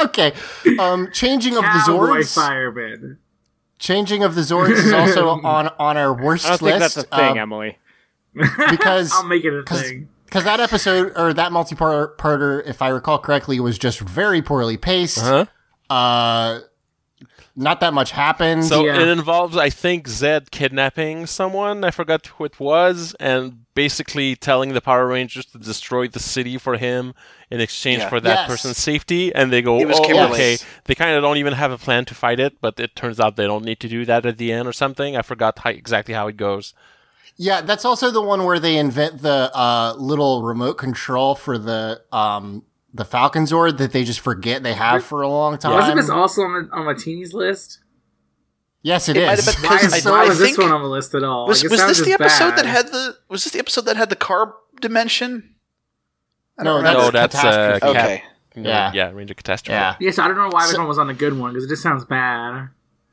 Okay, 0.00 0.32
um, 0.78 1.10
changing 1.12 1.56
of 1.56 1.62
the 1.62 1.82
Cowboy 1.86 2.20
Zords. 2.20 2.34
fireman. 2.34 3.18
Changing 3.84 4.22
of 4.24 4.34
the 4.34 4.40
Zords 4.40 4.70
is 4.70 4.92
also 4.94 5.28
on 5.44 5.68
on 5.78 5.98
our 5.98 6.14
worst 6.14 6.46
I 6.46 6.50
don't 6.50 6.58
think 6.60 6.80
list 6.80 6.94
that's 6.94 7.06
a 7.06 7.16
thing, 7.16 7.38
uh, 7.38 7.42
Emily. 7.42 7.78
because 8.70 9.12
I'll 9.14 9.24
make 9.24 9.44
it 9.44 9.52
a 9.52 9.62
'cause- 9.62 9.82
thing. 9.82 10.08
because 10.24 10.44
that 10.44 10.58
episode 10.58 11.12
or 11.16 11.34
that 11.34 11.52
multi-parter, 11.52 12.66
if 12.66 12.80
I 12.80 12.88
recall 12.88 13.18
correctly, 13.18 13.60
was 13.60 13.76
just 13.78 14.00
very 14.00 14.40
poorly 14.40 14.78
paced. 14.78 15.20
Huh? 15.20 15.44
Uh, 15.90 16.60
not 17.56 17.80
that 17.80 17.94
much 17.94 18.10
happened. 18.10 18.64
So 18.64 18.84
Yeah. 18.84 19.00
it 19.00 19.08
involves, 19.08 19.56
I 19.56 19.70
think, 19.70 20.08
Zedd 20.08 20.50
kidnapping 20.50 21.26
someone. 21.26 21.84
I 21.84 21.90
forgot 21.90 22.26
who 22.26 22.44
it 22.44 22.58
was, 22.58 23.14
and 23.20 23.64
basically 23.74 24.34
telling 24.36 24.72
the 24.72 24.80
Power 24.80 25.06
Rangers 25.06 25.46
to 25.46 25.58
destroy 25.58 26.08
the 26.08 26.18
city 26.20 26.58
for 26.58 26.76
him 26.76 27.14
in 27.50 27.60
exchange 27.60 28.00
Yeah. 28.00 28.08
for 28.08 28.20
that 28.20 28.38
Yes. 28.40 28.46
person's 28.48 28.78
safety. 28.78 29.34
And 29.34 29.52
they 29.52 29.62
go, 29.62 29.76
"Oh, 29.76 30.02
Kimberly. 30.02 30.32
okay." 30.32 30.58
They 30.86 30.94
kind 30.94 31.14
of 31.16 31.22
don't 31.22 31.36
even 31.36 31.52
have 31.54 31.70
a 31.72 31.78
plan 31.78 32.04
to 32.06 32.14
fight 32.14 32.40
it, 32.40 32.60
but 32.60 32.78
it 32.80 32.96
turns 32.96 33.20
out 33.20 33.36
they 33.36 33.46
don't 33.46 33.64
need 33.64 33.80
to 33.80 33.88
do 33.88 34.04
that 34.04 34.26
at 34.26 34.38
the 34.38 34.52
end 34.52 34.66
or 34.66 34.72
something. 34.72 35.16
I 35.16 35.22
forgot 35.22 35.58
how, 35.60 35.70
exactly 35.70 36.14
how 36.14 36.26
it 36.28 36.36
goes. 36.36 36.74
Yeah, 37.36 37.62
that's 37.62 37.84
also 37.84 38.10
the 38.12 38.22
one 38.22 38.44
where 38.44 38.60
they 38.60 38.76
invent 38.76 39.22
the 39.22 39.50
uh, 39.54 39.94
little 39.96 40.42
remote 40.42 40.74
control 40.78 41.34
for 41.34 41.58
the 41.58 42.00
um, 42.12 42.62
the 42.94 43.04
Falcon 43.04 43.42
Zord 43.44 43.76
that 43.78 43.90
they 43.92 44.04
just 44.04 44.20
forget 44.20 44.62
they 44.62 44.72
have 44.74 45.04
for 45.04 45.20
a 45.22 45.28
long 45.28 45.58
time. 45.58 45.72
Wasn't 45.72 45.96
this 45.96 46.08
also 46.08 46.42
on 46.42 46.68
the 46.68 46.74
on 46.76 46.84
Martini's 46.86 47.34
list? 47.34 47.80
yes, 48.82 49.08
it 49.08 49.16
It 49.16 49.26
might 49.26 49.42
have 49.42 49.60
been 49.60 49.70
Why, 49.70 49.76
is, 49.78 50.06
I- 50.06 50.10
why 50.10 50.24
I 50.24 50.28
was 50.28 50.38
this 50.38 50.56
one 50.58 50.70
on 50.70 50.82
the 50.82 50.88
list 50.88 51.14
at 51.14 51.24
all? 51.24 51.46
Was, 51.48 51.62
Like, 51.64 51.70
was 51.72 51.80
this 51.86 52.04
the 52.06 52.12
episode 52.12 52.50
bad. 52.50 52.58
that 52.58 52.66
had 52.66 52.86
the 52.88 53.16
was 53.28 53.44
this 53.44 53.52
the 53.52 53.58
episode 53.58 53.82
that 53.86 53.96
had 53.96 54.10
the 54.10 54.16
carb 54.16 54.52
dimension? 54.80 55.54
no, 56.58 56.76
remember. 56.76 57.10
that's 57.10 57.34
no, 57.34 57.42
that's 57.42 57.82
uh, 57.82 57.88
Okay. 57.90 58.22
no, 58.56 58.68
Yeah. 58.70 58.92
yeah, 58.94 59.10
Ranger 59.10 59.34
Catastrophe. 59.34 59.74
Yeah. 59.74 59.96
Yes, 60.00 60.18
I 60.20 60.28
don't 60.28 60.36
know 60.36 60.48
why 60.52 60.62
this 60.66 60.72
So- 60.72 60.78
one 60.78 60.88
was 60.88 60.98
on 60.98 61.08
the 61.08 61.14
good 61.14 61.36
one 61.38 61.52
because 61.52 61.64
it 61.64 61.68
just 61.68 61.82
sounds 61.82 62.04
bad. 62.04 62.68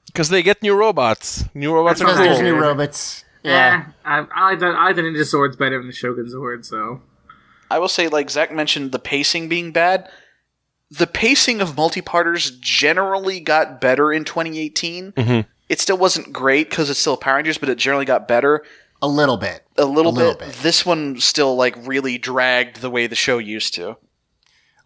because 0.08 0.30
they 0.30 0.44
get 0.44 0.62
new 0.62 0.76
robots. 0.76 1.46
New 1.56 1.74
robots 1.74 2.00
Because 2.00 2.20
are 2.20 2.24
there's 2.24 2.38
cool. 2.38 2.44
new 2.46 2.56
robots. 2.56 3.24
Yeah, 3.44 3.52
Yeah. 3.52 3.86
I, 4.06 4.26
I 4.36 4.50
like 4.52 4.60
the 4.60 4.68
I 4.68 4.86
like 4.88 4.96
the 4.98 5.02
Ninja 5.02 5.22
Zords 5.22 5.58
better 5.58 5.78
than 5.80 5.88
the 5.88 5.94
Shogun 5.94 6.26
Zord. 6.26 6.64
So 6.66 7.02
I 7.72 7.80
will 7.80 7.88
say, 7.88 8.08
like 8.08 8.30
Zach 8.30 8.52
mentioned, 8.52 8.92
the 8.92 9.00
pacing 9.00 9.48
being 9.50 9.72
bad. 9.72 10.10
The 10.90 11.08
pacing 11.08 11.62
of 11.62 11.78
multi-parters 11.78 12.52
generally 12.60 13.40
got 13.40 13.80
better 13.80 14.12
in 14.12 14.26
2018. 14.26 15.14
Mhm. 15.14 15.46
It 15.70 15.80
still 15.80 15.98
wasn't 15.98 16.34
great 16.34 16.70
because 16.70 16.90
it's 16.90 17.00
still 17.00 17.16
Power 17.16 17.36
Rangers, 17.38 17.58
but 17.58 17.70
it 17.70 17.78
generally 17.78 18.04
got 18.06 18.28
better 18.28 18.64
A 19.02 19.08
little 19.08 19.38
bit. 19.38 19.64
a 19.78 19.86
little, 19.86 20.12
A 20.12 20.14
little 20.14 20.34
bit. 20.36 20.48
bit. 20.50 20.56
This 20.62 20.86
one 20.86 21.20
still 21.22 21.56
like 21.56 21.76
really 21.88 22.18
dragged 22.18 22.82
the 22.82 22.90
way 22.90 23.08
the 23.08 23.16
show 23.16 23.38
used 23.38 23.74
to. 23.76 23.96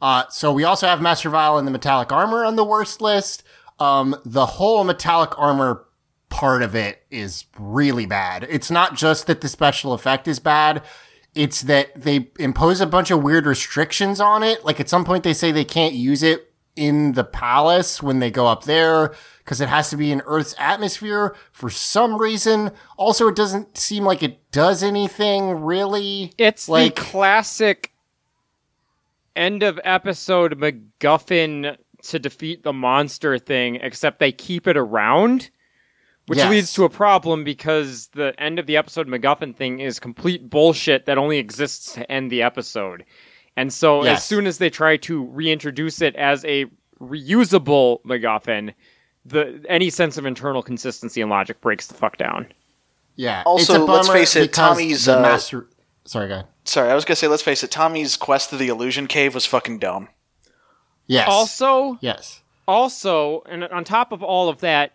Uh, 0.02 0.26
so 0.30 0.52
we 0.54 0.64
also 0.64 0.86
have 0.86 1.02
Master 1.02 1.30
Vile 1.30 1.58
and 1.58 1.68
the 1.68 1.72
metallic 1.72 2.12
armor 2.12 2.46
on 2.46 2.56
the 2.56 2.64
worst 2.64 3.02
list. 3.02 3.42
Um, 3.80 4.16
the 4.24 4.46
whole 4.46 4.84
metallic 4.84 5.32
armor 5.40 5.86
part 6.30 6.62
of 6.62 6.76
it 6.76 7.02
is 7.10 7.46
really 7.58 8.06
bad. 8.06 8.46
It's 8.50 8.70
not 8.70 8.96
just 8.96 9.26
that 9.28 9.42
the 9.42 9.48
special 9.50 9.94
effect 9.94 10.28
is 10.28 10.38
bad. 10.40 10.84
It's 11.36 11.62
that 11.64 12.02
they 12.02 12.30
impose 12.40 12.82
a 12.82 12.88
bunch 12.88 13.12
of 13.12 13.22
weird 13.22 13.46
restrictions 13.46 14.20
on 14.20 14.42
it. 14.42 14.66
Like 14.66 14.80
at 14.80 14.90
some 14.90 15.06
point 15.06 15.24
they 15.24 15.34
say 15.34 15.52
they 15.52 15.66
can't 15.66 15.94
use 15.94 16.24
it 16.24 16.52
in 16.76 17.14
the 17.14 17.24
palace 17.24 18.02
when 18.02 18.20
they 18.20 18.32
go 18.32 18.48
up 18.48 18.64
there 18.64 19.14
because 19.40 19.62
it 19.62 19.70
has 19.70 19.90
to 19.90 19.98
be 19.98 20.12
in 20.12 20.22
Earth's 20.26 20.56
atmosphere 20.58 21.36
for 21.52 21.70
some 21.70 22.18
reason. 22.18 22.72
Also, 22.98 23.28
it 23.28 23.36
doesn't 23.36 23.78
seem 23.78 24.04
like 24.04 24.24
it 24.24 24.52
does 24.52 24.82
anything 24.82 25.62
really. 25.62 26.32
It's 26.38 26.68
like 26.68 26.96
the 26.96 27.02
classic 27.02 27.92
end 29.36 29.64
of 29.64 29.80
episode 29.84 30.60
MacGuffin 30.60 31.78
to 32.04 32.20
defeat 32.20 32.64
the 32.64 32.74
monster 32.74 33.38
thing, 33.38 33.76
except 33.76 34.20
they 34.20 34.32
keep 34.32 34.68
it 34.68 34.78
around, 34.78 35.50
which 36.28 36.38
Yes. 36.38 36.50
leads 36.50 36.74
to 36.74 36.84
a 36.84 36.90
problem 36.90 37.44
because 37.44 38.08
the 38.08 38.34
end 38.40 38.58
of 38.60 38.66
the 38.66 38.78
episode 38.78 39.08
MacGuffin 39.08 39.56
thing 39.56 39.80
is 39.80 40.00
complete 40.00 40.50
bullshit 40.50 41.06
that 41.06 41.18
only 41.18 41.38
exists 41.38 41.94
to 41.94 42.12
end 42.12 42.32
the 42.32 42.42
episode. 42.42 43.06
And 43.58 43.72
so 43.72 44.02
as 44.04 44.24
soon 44.24 44.48
as 44.48 44.58
they 44.58 44.70
try 44.70 44.98
to 44.98 45.24
reintroduce 45.26 46.02
it 46.02 46.16
as 46.16 46.44
a 46.46 46.66
reusable 47.00 48.02
MacGuffin, 48.04 48.74
the 49.26 49.64
any 49.70 49.90
sense 49.90 50.18
of 50.18 50.26
internal 50.26 50.62
consistency 50.62 51.22
and 51.22 51.30
logic 51.30 51.62
breaks 51.62 51.88
the 51.88 51.94
fuck 51.94 52.18
down. 52.18 52.48
yeah. 53.16 53.44
Also, 53.46 53.74
it's 53.74 53.82
a 53.82 53.86
let's 53.86 54.10
face 54.10 54.36
it, 54.36 54.52
Tommy's, 54.54 55.08
uh, 55.08 55.22
master. 55.22 55.68
Sorry, 56.06 56.28
go 56.28 56.34
ahead. 56.34 56.48
Sorry, 56.66 56.90
I 56.92 56.96
was 56.96 57.06
gonna 57.06 57.16
say, 57.16 57.28
let's 57.28 57.42
face 57.44 57.64
it, 57.64 57.72
Tommy's 57.72 58.18
quest 58.18 58.50
to 58.50 58.58
the 58.58 58.68
illusion 58.68 59.08
cave 59.08 59.34
was 59.34 59.46
fucking 59.46 59.80
dumb. 59.80 60.10
Yes. 61.08 61.28
Also, 61.30 61.98
yes. 62.02 62.42
also, 62.68 63.42
and 63.48 63.64
on 63.64 63.84
top 63.84 64.12
of 64.12 64.22
all 64.24 64.50
of 64.50 64.60
that, 64.62 64.94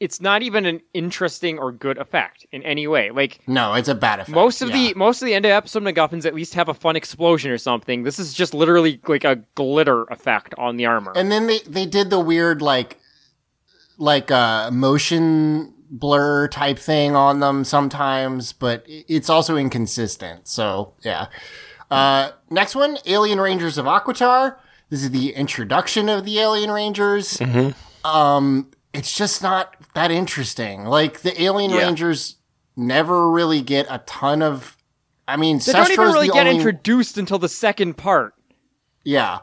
it's 0.00 0.20
not 0.20 0.42
even 0.42 0.64
an 0.64 0.80
interesting 0.94 1.58
or 1.58 1.72
good 1.72 1.98
effect 1.98 2.46
in 2.52 2.62
any 2.62 2.86
way. 2.86 3.10
Like 3.10 3.40
No, 3.48 3.74
it's 3.74 3.88
a 3.88 3.94
bad 3.94 4.20
effect. 4.20 4.34
most 4.34 4.62
of 4.62 4.68
yeah. 4.70 4.76
the 4.76 4.94
most 4.94 5.22
of 5.22 5.26
the 5.26 5.34
end 5.34 5.44
of 5.44 5.50
episode 5.50 5.82
MacGuffins 5.82 6.24
at 6.24 6.34
least 6.34 6.54
have 6.54 6.68
a 6.68 6.74
fun 6.74 6.94
explosion 6.96 7.50
or 7.50 7.58
something. 7.58 8.04
This 8.04 8.18
is 8.18 8.32
just 8.32 8.54
literally 8.54 9.00
like 9.08 9.24
a 9.24 9.36
glitter 9.54 10.04
effect 10.04 10.54
on 10.56 10.76
the 10.76 10.86
armor. 10.86 11.12
and 11.16 11.30
then 11.32 11.46
they 11.46 11.58
they 11.60 11.86
did 11.86 12.10
the 12.10 12.20
weird 12.20 12.62
like 12.62 12.98
like 13.98 14.30
uh 14.30 14.70
motion 14.70 15.74
blur 15.90 16.48
type 16.48 16.78
thing 16.78 17.16
on 17.16 17.40
them 17.40 17.64
sometimes, 17.64 18.52
but 18.52 18.84
it's 18.86 19.30
also 19.30 19.56
inconsistent. 19.56 20.46
So 20.46 20.94
yeah. 21.02 21.26
Uh, 21.90 22.32
next 22.50 22.74
one, 22.74 22.98
Alien 23.06 23.40
Rangers 23.40 23.78
of 23.78 23.86
Aquitar. 23.86 24.56
This 24.90 25.02
is 25.02 25.10
the 25.10 25.34
introduction 25.34 26.10
of 26.10 26.26
the 26.26 26.38
Alien 26.38 26.70
Rangers. 26.70 27.40
Um, 28.04 28.70
it's 28.92 29.16
just 29.16 29.42
not 29.42 29.74
that 29.98 30.10
interesting. 30.10 30.84
Like 30.84 31.20
the 31.20 31.40
Alien 31.42 31.70
Yeah. 31.70 31.78
Rangers 31.78 32.36
never 32.76 33.30
really 33.30 33.60
get 33.60 33.86
a 33.90 33.98
ton 34.06 34.42
of. 34.42 34.76
I 35.26 35.36
mean, 35.36 35.58
they 35.58 35.72
don't 35.72 35.90
even 35.90 36.06
really 36.06 36.28
get 36.28 36.46
only- 36.46 36.56
introduced 36.56 37.18
until 37.18 37.38
the 37.38 37.48
second 37.48 37.94
part. 37.98 38.34
Yeah. 39.04 39.40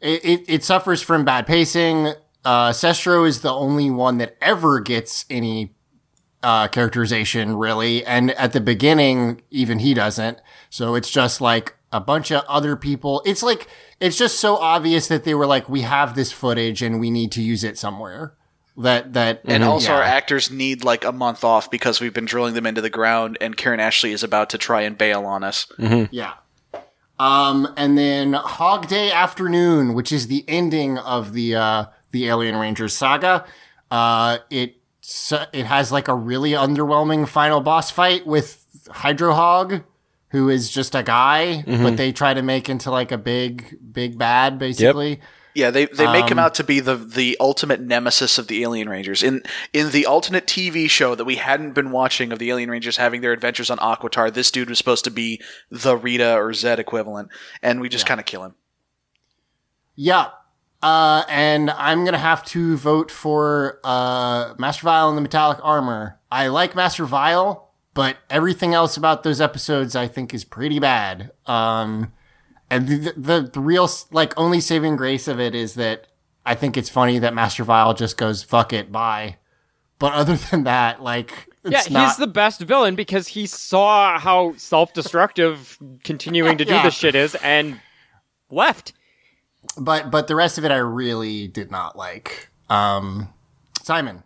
It, 0.00 0.24
it, 0.24 0.44
it 0.48 0.64
suffers 0.64 1.02
from 1.02 1.24
bad 1.24 1.46
pacing. 1.46 2.14
Uh, 2.44 2.70
Cestro 2.70 3.26
is 3.26 3.40
the 3.42 3.52
only 3.52 3.90
one 3.90 4.18
that 4.18 4.36
ever 4.40 4.80
gets 4.80 5.24
any 5.30 5.74
uh, 6.42 6.66
characterization, 6.68 7.56
really. 7.56 8.04
And 8.04 8.32
at 8.32 8.52
the 8.52 8.60
beginning, 8.60 9.42
even 9.50 9.78
he 9.78 9.94
doesn't. 9.94 10.38
So 10.70 10.94
it's 10.96 11.10
just 11.10 11.40
like 11.40 11.76
a 11.92 12.00
bunch 12.00 12.32
of 12.32 12.42
other 12.48 12.74
people. 12.74 13.22
It's 13.24 13.42
like, 13.42 13.68
it's 14.00 14.16
just 14.16 14.40
so 14.40 14.56
obvious 14.56 15.06
that 15.08 15.22
they 15.24 15.34
were 15.34 15.46
like, 15.46 15.68
we 15.68 15.82
have 15.82 16.14
this 16.16 16.32
footage 16.32 16.82
and 16.82 16.98
we 16.98 17.10
need 17.10 17.30
to 17.32 17.42
use 17.42 17.62
it 17.62 17.78
somewhere. 17.78 18.34
That, 18.78 19.12
that, 19.12 19.42
And 19.44 19.62
also, 19.62 19.90
yeah. 19.90 19.96
our 19.96 20.02
actors 20.02 20.50
need 20.50 20.82
like 20.82 21.04
a 21.04 21.12
month 21.12 21.44
off 21.44 21.70
because 21.70 22.00
we've 22.00 22.14
been 22.14 22.24
drilling 22.24 22.54
them 22.54 22.66
into 22.66 22.80
the 22.80 22.90
ground, 22.90 23.36
and 23.40 23.56
Karan 23.56 23.80
Ashley 23.80 24.12
is 24.12 24.22
about 24.22 24.50
to 24.50 24.58
try 24.58 24.82
and 24.82 24.96
bail 24.96 25.26
on 25.26 25.44
us. 25.44 25.66
Yeah. 26.10 26.34
Um, 27.18 27.72
and 27.76 27.96
then 27.96 28.32
Hog 28.32 28.88
Day 28.88 29.12
Afternoon, 29.12 29.94
which 29.94 30.10
is 30.10 30.26
the 30.26 30.44
ending 30.48 30.98
of 30.98 31.34
the 31.34 31.54
uh, 31.54 31.84
the 32.10 32.26
Alien 32.28 32.56
Rangers 32.56 32.94
saga. 32.94 33.44
Uh, 33.90 34.38
it 34.50 34.76
it 35.52 35.66
has 35.66 35.92
like 35.92 36.08
a 36.08 36.14
really 36.14 36.52
underwhelming 36.52 37.28
final 37.28 37.60
boss 37.60 37.90
fight 37.90 38.26
with 38.26 38.66
Hydro 38.90 39.34
Hog, 39.34 39.82
who 40.28 40.48
is 40.48 40.70
just 40.70 40.94
a 40.94 41.02
guy, 41.02 41.62
but 41.66 41.96
they 41.96 42.10
try 42.10 42.32
to 42.34 42.42
make 42.42 42.68
into 42.70 42.90
like 42.90 43.12
a 43.12 43.18
big 43.18 43.78
big 43.92 44.18
bad, 44.18 44.58
basically. 44.58 45.20
Yeah, 45.54 45.70
they 45.70 45.84
they 45.86 46.06
make 46.10 46.30
him 46.30 46.38
Um, 46.38 46.44
out 46.46 46.54
to 46.54 46.64
be 46.64 46.80
the 46.80 46.96
the 46.96 47.36
ultimate 47.38 47.80
nemesis 47.80 48.38
of 48.38 48.46
the 48.46 48.62
Alien 48.62 48.88
Rangers. 48.88 49.22
In 49.22 49.42
in 49.72 49.90
the 49.90 50.06
alternate 50.06 50.46
TV 50.46 50.88
show 50.88 51.14
that 51.14 51.24
we 51.26 51.36
hadn't 51.36 51.72
been 51.72 51.90
watching 51.90 52.32
of 52.32 52.38
the 52.38 52.50
Alien 52.50 52.70
Rangers 52.70 52.96
having 52.96 53.20
their 53.20 53.32
adventures 53.32 53.68
on 53.70 53.76
Aquitar, 53.78 54.32
this 54.32 54.50
dude 54.50 54.70
was 54.70 54.78
supposed 54.78 55.04
to 55.04 55.10
be 55.10 55.40
the 55.70 55.96
Rita 55.96 56.34
or 56.36 56.50
Zedd 56.52 56.78
equivalent, 56.78 57.28
and 57.62 57.80
we 57.80 57.88
just 57.90 58.06
kind 58.06 58.18
of 58.18 58.24
kill 58.26 58.44
him. 58.44 58.54
Yeah. 59.94 60.28
Uh, 60.82 61.22
and 61.28 61.70
I'm 61.70 62.04
gonna 62.04 62.18
have 62.18 62.42
to 62.46 62.76
vote 62.76 63.10
for 63.10 63.78
uh, 63.84 64.54
Master 64.58 64.82
Vile 64.84 65.08
and 65.10 65.16
the 65.18 65.22
Metallic 65.22 65.58
Armor. 65.62 66.18
I 66.30 66.48
like 66.48 66.74
Master 66.74 67.04
Vile, 67.04 67.70
but 67.94 68.16
everything 68.28 68.74
else 68.74 68.96
about 68.96 69.22
those 69.22 69.40
episodes 69.40 69.94
I 69.94 70.08
think 70.08 70.34
is 70.34 70.44
pretty 70.44 70.80
bad. 70.80 71.30
Um, 71.46 72.12
and 72.72 72.88
the, 72.88 73.12
the 73.16 73.50
the 73.52 73.60
real 73.60 73.88
like 74.10 74.32
only 74.36 74.60
saving 74.60 74.96
grace 74.96 75.28
of 75.28 75.38
it 75.40 75.54
is 75.54 75.74
that 75.74 76.06
I 76.46 76.54
think 76.54 76.76
it's 76.76 76.88
funny 76.88 77.18
that 77.20 77.34
Master 77.34 77.64
Vile 77.64 77.94
just 77.94 78.16
goes 78.16 78.42
fuck 78.42 78.72
it, 78.72 78.90
bye. 78.90 79.36
But 79.98 80.12
other 80.14 80.36
than 80.50 80.64
that, 80.64 81.02
like 81.02 81.48
it's 81.64 81.88
yeah, 81.88 81.92
not. 81.92 82.08
he's 82.08 82.16
the 82.16 82.26
best 82.26 82.60
villain 82.62 82.94
because 82.96 83.28
he 83.28 83.46
saw 83.46 84.18
how 84.18 84.54
self-destructive 84.56 85.78
continuing 86.04 86.58
to 86.58 86.64
do 86.64 86.72
Yeah. 86.72 86.82
this 86.82 86.94
shit 86.94 87.14
is 87.14 87.34
and 87.36 87.80
left. 88.50 88.92
but 89.78 90.10
but 90.10 90.26
the 90.26 90.34
rest 90.34 90.58
of 90.58 90.64
it 90.64 90.70
I 90.72 90.78
really 90.78 91.46
did 91.48 91.70
not 91.70 91.96
like. 91.96 92.48
Um, 92.68 93.28
Simon. 93.82 94.22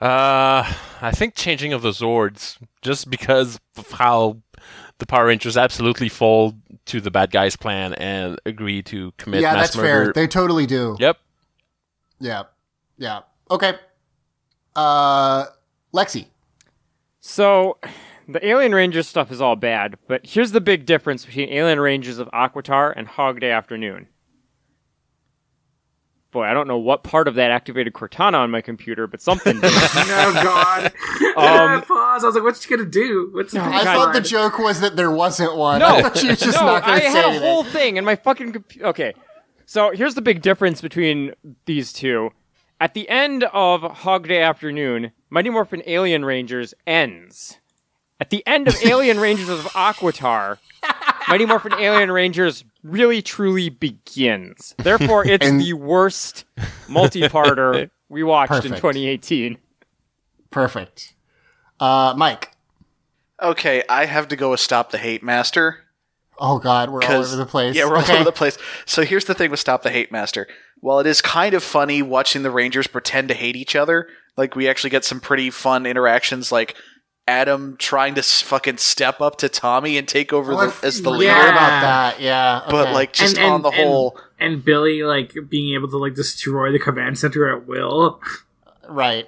Uh, 0.00 0.62
I 1.00 1.10
think 1.12 1.34
changing 1.34 1.72
of 1.72 1.82
the 1.82 1.90
Zords, 1.90 2.56
just 2.82 3.10
because 3.10 3.58
of 3.76 3.90
how 3.90 4.38
the 4.98 5.06
Power 5.06 5.26
Rangers 5.26 5.56
absolutely 5.56 6.08
fold 6.08 6.54
to 6.88 7.00
the 7.00 7.10
bad 7.10 7.30
guys' 7.30 7.56
plan 7.56 7.94
and 7.94 8.38
agree 8.44 8.82
to 8.82 9.12
commit 9.16 9.42
yeah, 9.42 9.52
mass 9.52 9.68
that's 9.68 9.76
murder. 9.76 10.04
fair. 10.06 10.12
They 10.12 10.26
totally 10.26 10.66
do. 10.66 10.96
Yep. 10.98 11.18
Yeah. 12.20 12.42
Yeah. 12.96 13.20
Okay. 13.50 13.74
Uh 14.74 15.46
Lexi. 15.94 16.26
So, 17.20 17.78
the 18.28 18.46
Alien 18.46 18.74
Rangers 18.74 19.08
stuff 19.08 19.30
is 19.32 19.40
all 19.40 19.56
bad, 19.56 19.96
but 20.06 20.24
here's 20.24 20.52
the 20.52 20.60
big 20.60 20.86
difference 20.86 21.24
between 21.24 21.48
Alien 21.50 21.80
Rangers 21.80 22.18
of 22.18 22.28
Aquitar 22.32 22.92
and 22.96 23.06
Hog 23.06 23.40
Day 23.40 23.50
Afternoon. 23.50 24.06
Boy, 26.38 26.44
I 26.44 26.54
don't 26.54 26.68
know 26.68 26.78
what 26.78 27.02
part 27.02 27.26
of 27.26 27.34
that 27.34 27.50
activated 27.50 27.94
Cortana 27.94 28.34
on 28.34 28.52
my 28.52 28.60
computer, 28.60 29.08
but 29.08 29.20
something 29.20 29.54
did. 29.60 29.70
oh 29.72 30.40
God! 30.42 30.92
Um, 31.38 31.82
Pause. 31.82 32.24
I 32.24 32.26
was 32.26 32.34
like, 32.34 32.42
"What's 32.44 32.62
she 32.64 32.68
gonna 32.70 32.88
do?" 32.88 33.30
What's 33.32 33.52
the 33.52 33.60
I 33.60 33.84
thought 33.84 34.12
the 34.12 34.20
joke 34.20 34.58
was 34.58 34.80
that 34.80 34.96
there 34.96 35.10
wasn't 35.10 35.56
one. 35.56 35.78
No, 35.78 35.86
I 35.86 36.02
thought 36.02 36.16
she 36.16 36.26
was 36.28 36.40
just 36.40 36.58
no, 36.60 36.66
not 36.66 36.84
going 36.84 36.94
I 36.96 36.98
to 37.00 37.04
say 37.06 37.10
had 37.12 37.24
a 37.24 37.28
anything. 37.28 37.48
whole 37.48 37.62
thing 37.64 37.96
in 37.96 38.04
my 38.04 38.16
fucking 38.16 38.52
computer. 38.52 38.86
Okay, 38.88 39.14
so 39.66 39.92
here's 39.92 40.14
the 40.16 40.22
big 40.22 40.42
difference 40.42 40.80
between 40.80 41.32
these 41.66 41.92
two. 41.92 42.30
At 42.80 42.94
the 42.94 43.08
end 43.08 43.44
of 43.52 43.82
Hog 43.82 44.26
Day 44.26 44.40
Afternoon, 44.42 45.12
Mighty 45.30 45.50
Morphin 45.50 45.82
Alien 45.86 46.24
Rangers 46.24 46.74
ends. 46.86 47.58
At 48.20 48.30
the 48.30 48.44
end 48.46 48.66
of 48.66 48.74
Alien 48.84 49.20
Rangers 49.20 49.48
of 49.48 49.60
Aquitar, 49.66 50.58
Mighty 51.28 51.46
Morphin 51.46 51.74
Alien 51.74 52.10
Rangers 52.10 52.64
really 52.82 53.22
truly 53.22 53.68
begins. 53.68 54.74
Therefore, 54.78 55.26
it's 55.26 55.46
And- 55.46 55.60
the 55.60 55.72
worst 55.74 56.44
multi-parter 56.88 57.90
we 58.08 58.22
watched 58.22 58.64
in 58.64 58.72
2018. 58.72 59.58
Perfect. 60.50 61.14
Uh 61.80 62.14
Mike. 62.16 62.52
Okay, 63.40 63.84
I 63.88 64.06
have 64.06 64.28
to 64.28 64.36
go 64.36 64.50
with 64.50 64.60
Stop 64.60 64.90
the 64.90 64.98
Hate 64.98 65.22
Master. 65.22 65.84
Oh 66.40 66.58
god, 66.58 66.90
we're 66.90 67.02
all 67.02 67.12
over 67.12 67.36
the 67.36 67.46
place. 67.46 67.74
Yeah, 67.76 67.84
we're 67.86 67.96
all 67.96 68.10
over 68.10 68.24
the 68.24 68.32
place. 68.32 68.56
So 68.86 69.02
here's 69.02 69.24
the 69.26 69.34
thing 69.34 69.50
with 69.50 69.60
Stop 69.60 69.82
the 69.82 69.90
Hate 69.90 70.10
Master. 70.10 70.46
While 70.80 71.00
it 71.00 71.06
is 71.06 71.20
kind 71.20 71.54
of 71.54 71.62
funny 71.62 72.00
watching 72.02 72.42
the 72.42 72.50
Rangers 72.50 72.86
pretend 72.86 73.28
to 73.28 73.34
hate 73.34 73.56
each 73.56 73.74
other, 73.76 74.08
like 74.36 74.54
we 74.56 74.68
actually 74.68 74.90
get 74.90 75.04
some 75.04 75.20
pretty 75.20 75.50
fun 75.50 75.84
interactions, 75.86 76.50
like 76.52 76.76
Adam 77.28 77.76
trying 77.78 78.14
to 78.14 78.22
fucking 78.22 78.78
step 78.78 79.20
up 79.20 79.36
to 79.38 79.48
Tommy 79.48 79.98
and 79.98 80.08
take 80.08 80.32
over 80.32 80.52
Oh, 80.54 80.66
the, 80.70 80.86
as 80.86 80.96
the 81.02 81.04
forgot 81.04 81.18
leader. 81.18 81.32
Yeah. 81.32 81.50
about 81.50 81.80
that. 81.82 82.20
Yeah. 82.20 82.62
But 82.70 82.86
okay. 82.88 82.94
like 82.94 83.12
just 83.12 83.36
And- 83.36 83.44
and- 83.44 83.54
on 83.54 83.62
the 83.62 83.68
and- 83.68 83.76
whole, 83.88 84.18
and 84.40 84.64
Billy 84.64 85.02
like 85.02 85.34
being 85.48 85.74
able 85.74 85.88
to 85.90 85.98
like 85.98 86.14
destroy 86.14 86.72
the 86.72 86.78
command 86.78 87.18
center 87.18 87.54
at 87.54 87.66
will. 87.66 88.20
right. 88.88 89.26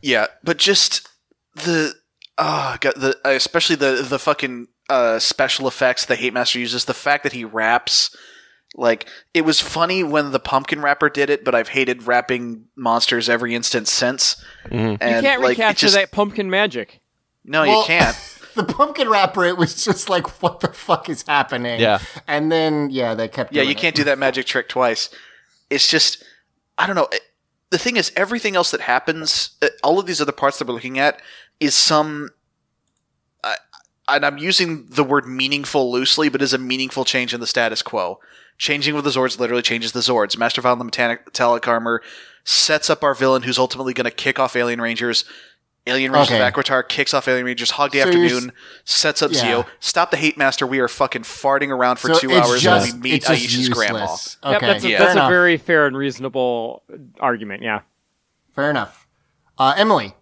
yeah. 0.00 0.26
But 0.42 0.56
just 0.58 1.08
the 1.54 1.94
uh, 2.38 2.76
got 2.78 2.94
the 2.96 3.16
especially 3.24 3.76
the 3.76 4.02
the 4.08 4.18
fucking 4.18 4.68
uh, 4.88 5.18
special 5.18 5.66
effects 5.68 6.04
the 6.06 6.16
Hate 6.16 6.32
Master 6.34 6.58
uses. 6.58 6.84
The 6.86 6.94
fact 6.94 7.22
that 7.24 7.32
he 7.32 7.44
raps. 7.44 8.14
Like 8.78 9.08
it 9.34 9.42
was 9.46 9.60
funny 9.60 10.02
when 10.04 10.32
the 10.32 10.38
pumpkin 10.38 10.80
rapper 10.82 11.08
did 11.08 11.30
it, 11.30 11.44
but 11.44 11.54
I've 11.54 11.68
hated 11.68 12.06
rapping 12.06 12.66
monsters 12.76 13.28
every 13.28 13.54
instance 13.54 13.90
since. 13.90 14.36
Mhm. 14.66 14.98
And 15.00 15.16
you 15.16 15.22
can't 15.22 15.40
like, 15.42 15.50
recapture 15.56 15.86
just- 15.86 15.94
that 15.94 16.12
pumpkin 16.12 16.50
magic. 16.50 17.00
No, 17.44 17.62
Well- 17.62 17.80
you 17.80 17.86
can't. 17.86 18.16
The 18.56 18.64
pumpkin 18.64 19.10
rapper, 19.10 19.44
it 19.44 19.58
was 19.58 19.84
just 19.84 20.08
like, 20.08 20.42
what 20.42 20.60
the 20.60 20.68
fuck 20.72 21.10
is 21.10 21.22
happening? 21.28 21.78
Yeah. 21.78 21.98
And 22.26 22.50
then, 22.50 22.88
yeah, 22.90 23.12
they 23.12 23.28
kept. 23.28 23.52
Yeah, 23.52 23.60
doing 23.60 23.68
you 23.68 23.72
it. 23.76 23.80
can't 23.82 23.94
do 23.94 24.04
that 24.04 24.18
magic 24.18 24.46
trick 24.46 24.70
twice. 24.70 25.10
It's 25.68 25.86
just, 25.86 26.24
I 26.78 26.86
don't 26.86 26.96
know. 26.96 27.06
It- 27.12 27.20
The 27.68 27.76
thing 27.76 27.96
is, 27.98 28.12
everything 28.16 28.56
else 28.56 28.70
that 28.70 28.80
happens, 28.80 29.50
uh, 29.60 29.68
all 29.84 29.98
of 29.98 30.06
these 30.06 30.22
other 30.22 30.32
parts 30.32 30.58
that 30.58 30.66
we're 30.66 30.72
looking 30.72 30.98
at, 30.98 31.20
is 31.60 31.74
some. 31.74 32.30
I 33.44 33.56
and 34.08 34.24
I'm 34.24 34.38
using 34.38 34.86
the 34.88 35.04
word 35.04 35.26
meaningful 35.26 35.92
loosely, 35.92 36.30
but 36.30 36.40
is 36.40 36.54
a 36.54 36.58
meaningful 36.58 37.04
change 37.04 37.34
in 37.34 37.40
the 37.40 37.46
status 37.46 37.82
quo. 37.82 38.20
Changing 38.58 38.94
with 38.94 39.04
the 39.04 39.10
Zords 39.10 39.38
literally 39.38 39.62
changes 39.62 39.92
the 39.92 40.00
Zords. 40.00 40.38
Master 40.38 40.60
Vile 40.60 40.72
and 40.72 40.80
the 40.80 40.84
Metallic, 40.86 41.26
metallic 41.26 41.66
Armor 41.68 42.02
sets 42.44 42.88
up 42.88 43.02
our 43.04 43.14
villain 43.14 43.42
who's 43.42 43.58
ultimately 43.58 43.92
going 43.92 44.04
to 44.06 44.10
kick 44.10 44.38
off 44.38 44.56
Alien 44.56 44.80
Rangers. 44.80 45.24
Alien 45.88 46.10
Rangers 46.10 46.32
Okay. 46.32 46.44
of 46.46 46.52
Aquitar 46.52 46.88
kicks 46.88 47.14
off 47.14 47.28
Alien 47.28 47.44
Rangers. 47.46 47.70
Hog 47.72 47.92
Day 47.92 48.00
So 48.00 48.08
Afternoon 48.08 48.52
sets 48.84 49.22
up 49.22 49.30
yeah. 49.32 49.40
Zeo. 49.42 49.66
Stop 49.78 50.10
the 50.10 50.16
Hate 50.16 50.36
Master. 50.36 50.66
We 50.66 50.80
are 50.80 50.88
fucking 50.88 51.22
farting 51.22 51.68
around 51.70 51.98
for 52.00 52.12
So 52.14 52.18
two 52.18 52.32
hours 52.34 52.60
just, 52.62 52.92
when 52.92 53.00
we 53.02 53.10
meet 53.10 53.16
it's 53.18 53.28
just 53.28 53.42
Aisha's 53.42 53.68
grandma. 53.68 54.00
useless. 54.00 54.36
Yep, 54.42 54.56
Okay, 54.56 54.66
that's 54.66 54.84
a, 54.84 54.88
Yeah. 54.88 54.98
that's 54.98 55.16
a 55.16 55.28
very 55.28 55.56
fair 55.58 55.86
and 55.86 55.96
reasonable 55.96 56.82
argument. 57.20 57.62
Yeah. 57.62 57.80
fair 58.54 58.70
enough. 58.70 59.06
Uh, 59.58 59.74
Emily. 59.76 60.14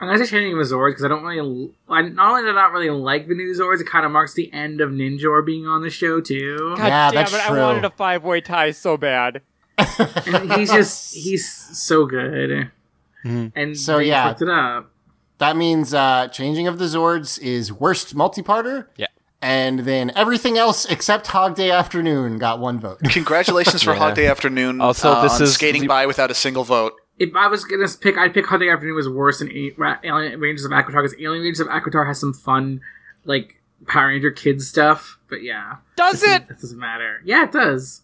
I'm 0.00 0.06
gonna 0.08 0.24
say 0.24 0.30
changing 0.30 0.56
the 0.56 0.64
Zords 0.64 0.90
because 0.90 1.04
I 1.04 1.08
don't 1.08 1.22
really. 1.22 1.70
I 1.88 2.02
not 2.02 2.30
only 2.30 2.42
do 2.42 2.48
I 2.48 2.52
not 2.52 2.72
really 2.72 2.88
like 2.90 3.28
the 3.28 3.34
new 3.34 3.52
Zords, 3.54 3.80
it 3.80 3.86
kind 3.86 4.06
of 4.06 4.10
marks 4.12 4.32
the 4.34 4.50
end 4.52 4.80
of 4.80 4.90
Ninjor 4.90 5.44
being 5.44 5.66
on 5.66 5.82
the 5.82 5.90
show 5.90 6.20
too. 6.20 6.74
God 6.76 6.86
Yeah, 6.88 7.10
damn 7.10 7.14
that's 7.14 7.34
it! 7.34 7.40
true. 7.42 7.58
I 7.58 7.66
wanted 7.66 7.84
a 7.84 7.90
five-way 7.90 8.40
tie 8.40 8.70
so 8.70 8.96
bad. 8.96 9.42
And 9.78 10.52
he's 10.54 10.70
just 10.72 11.14
he's 11.24 11.46
so 11.78 12.06
good. 12.06 12.70
And 13.24 13.76
So, 13.78 13.98
they 13.98 14.04
yeah. 14.06 14.28
fucked 14.28 14.42
it 14.42 14.48
up. 14.48 14.90
That 15.38 15.56
means 15.56 15.92
uh, 15.94 16.28
changing 16.28 16.66
of 16.68 16.78
the 16.78 16.84
Zords 16.86 17.38
is 17.40 17.72
worst 17.72 18.14
multi-parter. 18.14 18.86
Yeah. 18.96 19.06
And 19.42 19.80
then 19.80 20.12
everything 20.14 20.58
else 20.58 20.84
except 20.86 21.26
Hog 21.28 21.54
Day 21.56 21.70
Afternoon 21.70 22.36
got 22.38 22.58
one 22.58 22.78
vote. 22.78 23.00
Congratulations 23.04 23.82
for 23.82 23.90
Yeah. 23.94 23.98
Hog 23.98 24.14
Day 24.14 24.26
Afternoon. 24.26 24.80
Also, 24.82 25.10
uh, 25.10 25.22
this 25.22 25.36
on 25.36 25.42
is 25.44 25.54
skating 25.54 25.82
the- 25.82 25.88
by 25.88 26.04
without 26.06 26.30
a 26.30 26.34
single 26.34 26.64
vote. 26.64 26.99
If 27.20 27.36
I 27.36 27.46
was 27.46 27.64
gonna 27.64 27.86
pick, 28.00 28.18
I'd 28.18 28.34
pick 28.34 28.46
Hunting 28.46 28.70
Afternoon 28.70 28.96
was 28.96 29.08
worse 29.08 29.38
than 29.38 29.52
A- 29.52 29.72
Ra- 29.76 29.98
Alien 30.02 30.40
Rangers 30.40 30.64
of 30.64 30.72
Aquitar 30.72 31.02
because 31.02 31.14
Alien 31.20 31.44
Rangers 31.44 31.60
of 31.60 31.68
Aquitar 31.68 32.06
has 32.06 32.18
some 32.18 32.32
fun, 32.32 32.80
like 33.24 33.62
Power 33.86 34.08
Ranger 34.08 34.32
kids 34.32 34.66
stuff. 34.66 35.18
But 35.28 35.42
yeah, 35.42 35.76
Does 35.96 36.22
this, 36.22 36.36
it? 36.36 36.48
This 36.48 36.62
doesn't 36.62 36.78
matter. 36.78 37.20
Yeah, 37.24 37.44
it 37.44 37.52
does. 37.52 38.02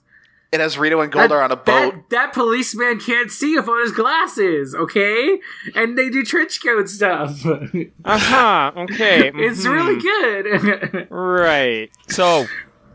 It 0.52 0.60
has 0.60 0.78
Rito 0.78 1.00
and 1.00 1.12
Goldar 1.12 1.42
on 1.42 1.50
a 1.50 1.56
boat. 1.56 1.64
That, 1.64 2.10
that 2.10 2.32
policeman 2.32 3.00
can't 3.00 3.30
see 3.32 3.54
if 3.54 3.66
without 3.66 3.80
his 3.82 3.92
glasses, 3.92 4.74
okay? 4.76 5.40
And 5.74 5.98
they 5.98 6.08
do 6.08 6.24
trench 6.24 6.62
coat 6.62 6.88
stuff. 6.88 7.44
Uh 8.04 8.18
huh. 8.18 8.72
Okay. 8.76 9.32
it's 9.34 9.66
mhm. 9.66 9.72
really 9.72 10.00
good. 10.00 11.08
right. 11.10 11.90
So, 12.08 12.46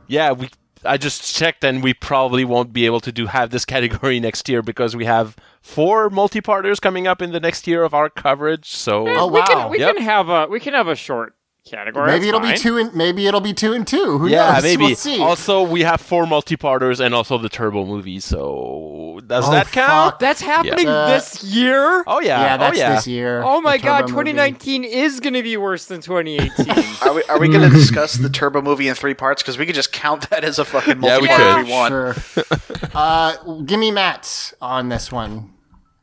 yeah, 0.07 0.31
we 0.31 0.49
I 0.85 0.97
just 0.97 1.35
checked, 1.35 1.63
and 1.63 1.83
we 1.83 1.93
probably 1.93 2.43
won't 2.45 2.73
be 2.73 2.85
able 2.85 2.99
to 3.01 3.11
do 3.11 3.27
have 3.27 3.49
this 3.51 3.65
category 3.73 4.19
next 4.19 4.47
year 4.49 4.61
because 4.61 4.95
we 4.95 5.05
have 5.05 5.35
four 5.61 6.09
multi-parters 6.09 6.79
coming 6.79 7.07
up 7.07 7.21
in 7.21 7.31
the 7.31 7.39
next 7.39 7.67
year 7.67 7.83
of 7.83 7.93
our 7.93 8.09
coverage. 8.09 8.69
So 8.71 9.07
Oh 9.07 9.27
we 9.27 9.41
can 9.43 9.69
we 9.69 9.79
Yep. 9.79 9.95
can 9.95 10.03
have 10.03 10.29
a 10.29 10.47
we 10.47 10.59
can 10.59 10.73
have 10.73 10.87
a 10.87 10.95
short 10.95 11.35
category. 11.69 12.07
maybe 12.07 12.27
it'll 12.27 12.39
fine. 12.41 12.53
be 12.55 12.59
two 12.59 12.77
and 12.77 12.93
maybe 12.95 13.27
it'll 13.27 13.39
be 13.41 13.53
two 13.53 13.73
and 13.73 13.85
two. 13.87 14.17
Who 14.17 14.27
yeah, 14.27 14.53
knows? 14.53 14.63
maybe. 14.63 14.85
We'll 14.85 14.95
see. 14.95 15.19
Also, 15.21 15.61
we 15.63 15.81
have 15.81 16.01
four 16.01 16.25
multi-parters 16.25 16.99
and 16.99 17.13
also 17.13 17.37
the 17.37 17.49
Turbo 17.49 17.85
movie. 17.85 18.19
So 18.19 19.19
does 19.27 19.47
Oh, 19.47 19.51
that 19.51 19.67
count? 19.71 20.11
fuck. 20.13 20.19
That's 20.19 20.41
happening 20.41 20.87
Uh, 20.87 21.07
this 21.09 21.43
year. 21.43 22.03
Oh 22.07 22.19
yeah. 22.19 22.41
yeah, 22.41 22.57
that's 22.57 22.77
oh, 22.77 22.81
yeah. 22.81 22.95
this 22.95 23.07
year. 23.07 23.41
Oh 23.43 23.61
my 23.61 23.77
god, 23.77 24.01
Turbo 24.07 24.13
movie. 24.23 24.31
2019 24.31 24.83
is 24.83 25.19
going 25.19 25.33
to 25.35 25.43
be 25.43 25.55
worse 25.57 25.85
than 25.85 26.01
2018. 26.01 26.69
Are 27.07 27.13
we, 27.13 27.23
are 27.29 27.39
we 27.39 27.47
going 27.49 27.67
to 27.67 27.75
discuss 27.75 28.13
the 28.13 28.29
Turbo 28.29 28.61
movie 28.61 28.87
in 28.87 28.95
three 28.95 29.13
parts? 29.15 29.41
Because 29.41 29.57
we 29.57 29.65
could 29.65 29.75
just 29.75 29.91
count 29.91 30.29
that 30.29 30.43
as 30.43 30.59
a 30.59 30.65
fucking 30.65 31.01
Yeah, 31.03 31.19
we 31.19 31.27
multi-part 31.27 31.55
could. 31.57 31.65
we 31.65 31.71
want. 31.71 31.91
Sure. 31.91 32.45
uh, 32.93 33.37
give 33.65 33.79
me 33.79 33.89
Matt's 33.91 34.53
on 34.61 34.89
this 34.89 35.11
one. 35.11 35.51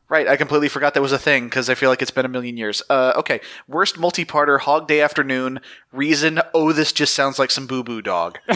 Right, 0.09 0.27
I 0.27 0.37
completely 0.37 0.69
forgot 0.69 0.95
that 0.95 1.01
was 1.03 1.11
a 1.11 1.19
thing 1.19 1.45
because 1.45 1.69
I 1.69 1.75
feel 1.75 1.91
like 1.91 2.01
it's 2.01 2.09
been 2.09 2.25
a 2.25 2.29
million 2.29 2.57
years. 2.57 2.81
Uh, 2.89 3.13
okay, 3.17 3.41
worst 3.67 3.99
multi-parter, 3.99 4.59
Hog 4.59 4.87
Day 4.87 5.01
Afternoon. 5.01 5.59
Reason, 5.91 6.41
oh, 6.55 6.71
this 6.71 6.91
just 6.91 7.13
sounds 7.13 7.37
like 7.37 7.51
some 7.51 7.67
boo 7.67 7.83
boo 7.83 8.01
dog. 8.01 8.39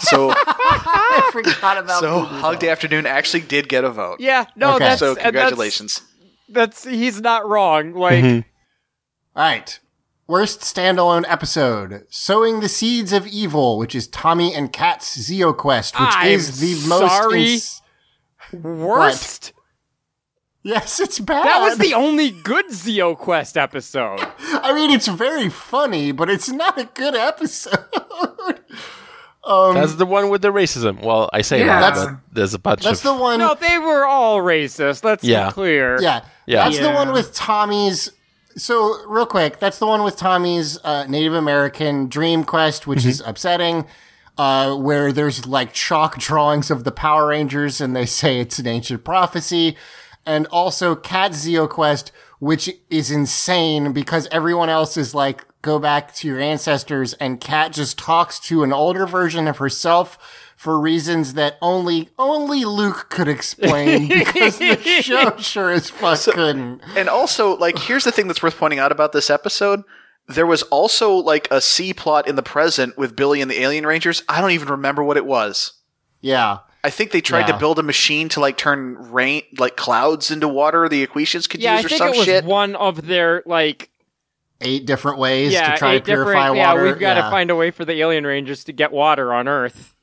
so, 0.00 0.32
I 0.34 1.30
forgot 1.32 1.78
about. 1.78 2.00
so 2.00 2.22
Boo 2.22 2.26
Boo 2.28 2.34
Hog 2.40 2.54
Dog. 2.54 2.58
Day 2.60 2.68
Afternoon 2.70 3.06
actually 3.06 3.42
did 3.42 3.68
get 3.68 3.84
a 3.84 3.90
vote. 3.90 4.18
yeah, 4.20 4.46
no, 4.56 4.74
Okay. 4.74 4.86
that's 4.86 4.98
So 4.98 5.10
and 5.10 5.16
that's- 5.18 5.30
congratulations. 5.32 6.02
That's, 6.48 6.82
he's 6.84 7.20
not 7.20 7.46
wrong. 7.48 7.92
Like 7.92 8.24
All 8.24 8.42
right. 9.36 9.78
Worst 10.26 10.60
standalone 10.62 11.24
episode: 11.28 12.06
"Sowing 12.10 12.58
the 12.60 12.68
Seeds 12.68 13.12
of 13.12 13.26
Evil," 13.26 13.78
which 13.78 13.94
is 13.94 14.08
Tommy 14.08 14.52
and 14.52 14.72
Kat's 14.72 15.16
Zeo 15.16 15.56
Quest, 15.56 15.94
which 15.98 16.08
I'm 16.12 16.28
is 16.32 16.58
the 16.60 16.88
most. 16.88 17.12
sorry. 17.16 17.52
ins- 17.54 17.82
worst. 18.52 19.52
Yes, 20.68 21.00
it's 21.00 21.18
bad. 21.18 21.44
That 21.44 21.60
was 21.60 21.78
the 21.78 21.94
only 21.94 22.30
good 22.30 22.66
Zeo 22.68 23.16
Quest 23.16 23.56
episode. 23.56 24.20
I 24.38 24.72
mean, 24.74 24.90
it's 24.90 25.08
very 25.08 25.48
funny, 25.48 26.12
but 26.12 26.28
it's 26.30 26.48
not 26.50 26.78
a 26.78 26.84
good 26.84 27.14
episode. 27.14 27.78
um, 29.44 29.74
That's 29.74 29.94
the 29.94 30.06
one 30.06 30.30
with 30.30 30.42
the 30.42 30.52
racism. 30.52 31.02
Well, 31.02 31.30
I 31.32 31.42
say 31.42 31.60
Yeah. 31.60 31.80
that, 31.80 31.94
That's- 31.94 32.04
but 32.06 32.34
there's 32.34 32.54
a 32.54 32.58
bunch 32.58 32.82
that's 32.84 33.04
of 33.04 33.16
the 33.16 33.22
one. 33.22 33.38
No, 33.38 33.54
they 33.54 33.78
were 33.78 34.04
all 34.04 34.38
racist. 34.38 35.04
Let's 35.04 35.24
Yeah. 35.24 35.46
be 35.46 35.52
clear. 35.52 35.98
Yeah, 36.00 36.20
Yeah. 36.46 36.64
That's 36.64 36.78
the 36.78 36.90
one 36.92 37.12
with 37.12 37.34
Tommy's. 37.34 38.10
So 38.56 38.96
real 39.06 39.26
quick, 39.26 39.60
that's 39.60 39.78
the 39.78 39.86
one 39.86 40.02
with 40.02 40.16
Tommy's 40.16 40.78
uh, 40.82 41.06
Native 41.08 41.32
American 41.34 42.08
Dream 42.08 42.42
Quest, 42.44 42.86
which 42.86 43.04
is 43.04 43.22
upsetting. 43.24 43.86
Uh, 44.36 44.76
where 44.76 45.10
there's 45.10 45.46
like 45.46 45.72
chalk 45.72 46.16
drawings 46.16 46.70
of 46.70 46.84
the 46.84 46.92
Power 46.92 47.26
Rangers, 47.26 47.80
and 47.80 47.96
they 47.96 48.06
say 48.06 48.38
it's 48.38 48.60
an 48.60 48.68
ancient 48.68 49.02
prophecy, 49.02 49.76
and 50.28 50.46
also 50.48 50.94
Kat 50.94 51.32
Zeo 51.32 51.68
Quest, 51.68 52.12
which 52.38 52.70
is 52.90 53.10
insane 53.10 53.92
because 53.92 54.28
everyone 54.30 54.68
else 54.68 54.96
is 54.96 55.14
like, 55.14 55.44
go 55.62 55.78
back 55.78 56.14
to 56.16 56.28
your 56.28 56.38
ancestors, 56.38 57.14
and 57.14 57.40
Kat 57.40 57.72
just 57.72 57.98
talks 57.98 58.38
to 58.40 58.62
an 58.62 58.72
older 58.72 59.06
version 59.06 59.48
of 59.48 59.56
herself 59.56 60.18
for 60.54 60.78
reasons 60.78 61.34
that 61.34 61.56
only 61.62 62.10
only 62.18 62.64
Luke 62.64 63.06
could 63.08 63.26
explain 63.26 64.08
because 64.08 64.58
the 64.58 64.76
show 65.00 65.36
sure 65.38 65.70
as 65.70 65.88
fuck 65.88 66.20
couldn't. 66.20 66.82
And 66.94 67.08
also, 67.08 67.56
like, 67.56 67.78
here's 67.78 68.04
the 68.04 68.12
thing 68.12 68.28
that's 68.28 68.42
worth 68.42 68.58
pointing 68.58 68.78
out 68.78 68.92
about 68.92 69.12
this 69.12 69.30
episode. 69.30 69.82
There 70.26 70.46
was 70.46 70.62
also 70.64 71.14
like 71.14 71.48
a 71.50 71.62
C 71.62 71.94
plot 71.94 72.28
in 72.28 72.36
the 72.36 72.42
present 72.42 72.98
with 72.98 73.16
Billy 73.16 73.40
and 73.40 73.50
the 73.50 73.62
Alien 73.62 73.86
Rangers. 73.86 74.22
I 74.28 74.42
don't 74.42 74.50
even 74.50 74.68
remember 74.68 75.02
what 75.02 75.16
it 75.16 75.24
was. 75.24 75.72
Yeah. 76.20 76.58
I 76.88 76.90
think 76.90 77.10
they 77.10 77.20
tried 77.20 77.40
Yeah. 77.40 77.52
to 77.52 77.58
build 77.58 77.78
a 77.78 77.82
machine 77.82 78.30
to 78.30 78.40
like 78.40 78.56
turn 78.56 78.96
rain, 79.12 79.42
like 79.58 79.76
clouds 79.76 80.30
into 80.30 80.48
water. 80.48 80.88
The 80.88 81.06
Aquitians 81.06 81.46
could 81.48 81.60
Yeah, 81.60 81.74
I 81.74 81.76
use 81.76 81.84
or 81.84 81.88
think 81.90 81.98
some 81.98 82.08
it 82.08 82.16
was 82.16 82.24
shit. 82.24 82.44
one 82.44 82.74
of 82.76 83.06
their 83.06 83.42
like 83.44 83.90
Eight 84.60 84.86
different 84.86 85.18
ways 85.18 85.52
yeah, 85.52 85.72
to 85.72 85.78
try 85.78 85.98
to 85.98 86.04
purify 86.04 86.48
water. 86.50 86.56
Yeah, 86.56 86.74
we've 86.92 86.98
got 86.98 87.14
to 87.14 87.20
Yeah. 87.20 87.30
find 87.30 87.50
a 87.50 87.54
way 87.54 87.70
for 87.70 87.84
the 87.84 87.92
alien 88.00 88.26
rangers 88.26 88.64
to 88.64 88.72
get 88.72 88.90
water 88.90 89.32
on 89.34 89.46
Earth. 89.46 89.94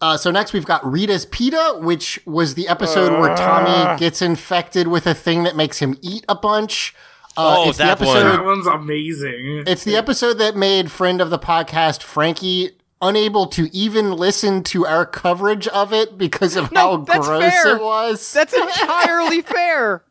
Uh, 0.00 0.16
so 0.16 0.30
next 0.30 0.52
we've 0.52 0.66
got 0.66 0.84
Rita's 0.84 1.26
Pita, 1.26 1.76
which 1.80 2.20
was 2.26 2.54
the 2.54 2.68
episode 2.68 3.18
where 3.20 3.30
Uh. 3.32 3.36
Tommy 3.36 3.98
gets 3.98 4.20
infected 4.20 4.88
with 4.88 5.06
a 5.06 5.14
thing 5.14 5.44
that 5.44 5.56
makes 5.56 5.78
him 5.78 5.96
eat 6.02 6.24
a 6.28 6.34
bunch. 6.34 6.94
Uh, 7.36 7.62
Oh, 7.64 7.68
it's 7.68 7.78
the 7.78 7.84
that 7.84 8.00
one. 8.00 8.16
episode. 8.16 8.32
That 8.32 8.44
one's 8.44 8.66
amazing. 8.66 9.64
It's 9.66 9.84
the 9.84 9.96
episode 9.96 10.34
that 10.34 10.56
made 10.56 10.90
friend 10.90 11.20
of 11.20 11.30
the 11.30 11.38
podcast 11.38 12.02
Frankie 12.02 12.72
unable 13.00 13.46
to 13.48 13.68
even 13.74 14.12
listen 14.12 14.62
to 14.64 14.86
our 14.86 15.06
coverage 15.06 15.66
of 15.68 15.92
it 15.92 16.18
because 16.18 16.56
of 16.56 16.72
No, 16.72 16.80
how 16.80 16.96
that's 16.98 17.26
gross 17.26 17.42
fair. 17.42 17.76
it 17.76 17.82
was. 17.82 18.32
That's 18.32 18.52
entirely 18.54 19.42
fair. 19.42 20.04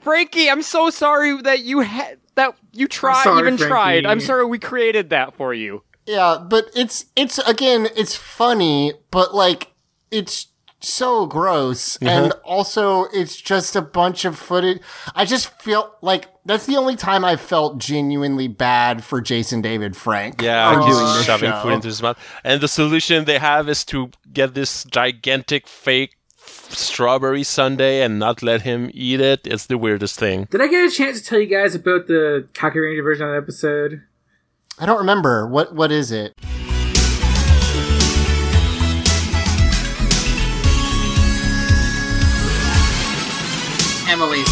Frankie, 0.00 0.48
I'm 0.50 0.62
so 0.62 0.90
sorry 0.90 1.40
that 1.42 1.60
you 1.60 1.80
had 1.80 2.18
that 2.34 2.54
you 2.72 2.88
tried 2.88 3.22
sorry, 3.24 3.40
even 3.40 3.56
tried. 3.56 4.06
I'm 4.06 4.20
sorry 4.20 4.44
we 4.46 4.58
created 4.58 5.10
that 5.10 5.34
for 5.34 5.52
you. 5.52 5.82
Yeah, 6.06 6.38
but 6.48 6.70
it's 6.74 7.06
it's 7.16 7.38
again, 7.38 7.88
it's 7.96 8.16
funny, 8.16 8.94
but 9.10 9.34
like 9.34 9.72
it's 10.10 10.46
so 10.82 11.26
gross 11.26 11.96
and 12.00 12.32
also 12.44 13.04
it's 13.12 13.36
just 13.36 13.76
a 13.76 13.82
bunch 13.82 14.24
of 14.24 14.38
footage. 14.38 14.80
I 15.14 15.24
just 15.24 15.50
feel 15.60 15.94
like 16.00 16.28
that's 16.44 16.66
the 16.66 16.76
only 16.76 16.96
time 16.96 17.24
I 17.24 17.36
felt 17.36 17.78
genuinely 17.78 18.48
bad 18.48 19.04
for 19.04 19.20
Jason 19.20 19.60
David 19.60 19.96
Frank 19.96 20.40
Yeah, 20.40 20.72
for 20.74 20.86
he's 20.86 20.96
doing 20.96 21.06
this 21.14 21.24
shoving 21.26 21.50
show. 21.50 21.62
food 21.62 21.72
into 21.74 21.88
his 21.88 22.02
mouth. 22.02 22.18
And 22.44 22.60
the 22.60 22.68
solution 22.68 23.24
they 23.24 23.38
have 23.38 23.68
is 23.68 23.84
to 23.86 24.10
get 24.32 24.54
this 24.54 24.84
gigantic 24.84 25.66
fake 25.68 26.16
strawberry 26.46 27.42
sundae 27.42 28.00
and 28.00 28.18
not 28.18 28.42
let 28.42 28.62
him 28.62 28.90
eat 28.94 29.20
it. 29.20 29.40
It's 29.44 29.66
the 29.66 29.76
weirdest 29.78 30.18
thing. 30.18 30.48
Did 30.50 30.60
I 30.62 30.68
get 30.68 30.90
a 30.90 30.90
chance 30.90 31.20
to 31.20 31.26
tell 31.26 31.38
you 31.40 31.46
guys 31.46 31.74
about 31.74 32.06
the 32.06 32.48
Kakuranger 32.54 33.02
version 33.02 33.26
of 33.26 33.32
the 33.32 33.38
episode? 33.38 34.02
I 34.78 34.86
don't 34.86 34.98
remember 34.98 35.46
what 35.46 35.74
what 35.74 35.92
is 35.92 36.10
it. 36.10 36.34
Emily's 44.10 44.44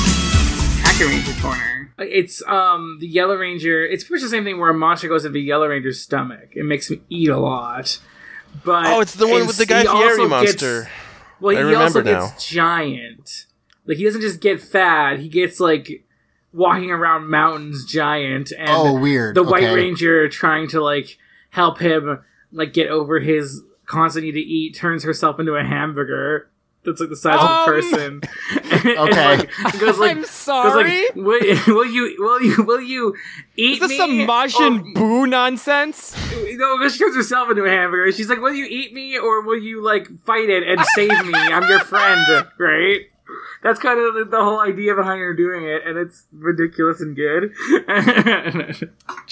Kakuranger 0.82 1.42
corner. 1.42 1.92
It's 1.98 2.40
um 2.46 2.98
the 3.00 3.08
Yellow 3.08 3.34
Ranger. 3.34 3.84
It's 3.84 4.04
pretty 4.04 4.22
much 4.22 4.30
the 4.30 4.36
same 4.36 4.44
thing 4.44 4.58
where 4.60 4.70
a 4.70 4.74
monster 4.74 5.08
goes 5.08 5.24
into 5.24 5.32
the 5.34 5.40
Yellow 5.42 5.66
Ranger's 5.68 6.00
stomach. 6.00 6.50
It 6.52 6.64
makes 6.64 6.88
him 6.88 7.04
eat 7.08 7.28
a 7.28 7.38
lot. 7.38 7.98
But 8.64 8.86
Oh, 8.86 9.00
it's 9.00 9.14
the 9.14 9.26
one 9.26 9.48
with 9.48 9.58
the 9.58 9.66
Guy 9.66 9.80
he 9.80 9.86
Fieri 9.88 10.28
monster. 10.28 10.82
Gets, 10.82 10.90
well, 11.40 11.56
I 11.56 11.68
he 11.68 11.74
also 11.74 12.00
remember 12.00 12.02
gets 12.30 12.46
giant. 12.48 13.46
Like 13.84 13.96
he 13.96 14.04
doesn't 14.04 14.20
just 14.20 14.40
get 14.40 14.60
fat. 14.60 15.18
He 15.18 15.28
gets 15.28 15.58
like 15.58 16.04
walking 16.52 16.92
around 16.92 17.28
mountains 17.28 17.84
giant. 17.84 18.52
And 18.56 18.70
Oh, 18.70 18.96
weird. 18.98 19.34
The 19.34 19.42
White 19.42 19.64
Okay. 19.64 19.74
Ranger 19.74 20.28
trying 20.28 20.68
to 20.68 20.80
like 20.80 21.18
help 21.50 21.80
him 21.80 22.20
like 22.52 22.72
get 22.72 22.90
over 22.90 23.18
his 23.18 23.60
constant 23.86 24.24
need 24.24 24.32
to 24.32 24.40
eat 24.40 24.76
turns 24.76 25.02
herself 25.02 25.40
into 25.40 25.54
a 25.56 25.64
hamburger 25.64 26.48
that's 26.88 27.00
like 27.00 27.10
the 27.10 27.16
size 27.16 27.36
of 27.38 27.42
a 27.42 27.52
Um, 27.52 27.64
person. 27.66 28.20
And, 28.78 28.98
Okay. 28.98 29.36
like, 29.38 29.78
goes 29.80 29.98
like 29.98 30.10
I'm 30.12 30.20
goes 30.22 30.30
sorry. 30.30 31.02
like 31.06 31.14
will, 31.16 31.40
will 31.74 31.86
you 31.86 32.16
will 32.18 32.40
you 32.42 32.62
will 32.64 32.80
you 32.80 33.14
eat 33.56 33.74
Is 33.74 33.80
this 33.80 33.90
me? 33.90 33.96
some 33.96 34.10
Majin 34.26 34.80
or- 34.80 34.94
Buu 34.94 35.28
nonsense? 35.28 36.14
no, 36.34 36.78
because 36.78 36.92
she 36.94 36.98
turns 37.00 37.16
herself 37.16 37.50
into 37.50 37.64
a 37.64 37.70
hamburger. 37.70 38.12
She's 38.12 38.28
like, 38.28 38.40
"Will 38.40 38.52
you 38.54 38.66
eat 38.68 38.92
me, 38.92 39.18
or 39.18 39.42
will 39.42 39.58
you 39.58 39.82
like 39.82 40.06
fight 40.24 40.48
it 40.48 40.62
and 40.66 40.80
save 40.94 41.10
me? 41.26 41.32
I'm 41.34 41.68
your 41.68 41.80
friend, 41.80 42.46
right?" 42.58 43.00
That's 43.62 43.78
kind 43.80 43.98
of 44.00 44.14
the, 44.14 44.24
the 44.24 44.42
whole 44.42 44.60
idea 44.60 44.94
behind 44.94 45.20
her 45.20 45.34
doing 45.34 45.64
it, 45.64 45.82
and 45.84 45.98
it's 45.98 46.24
ridiculous 46.32 47.00
and 47.00 47.14
good. 47.16 47.52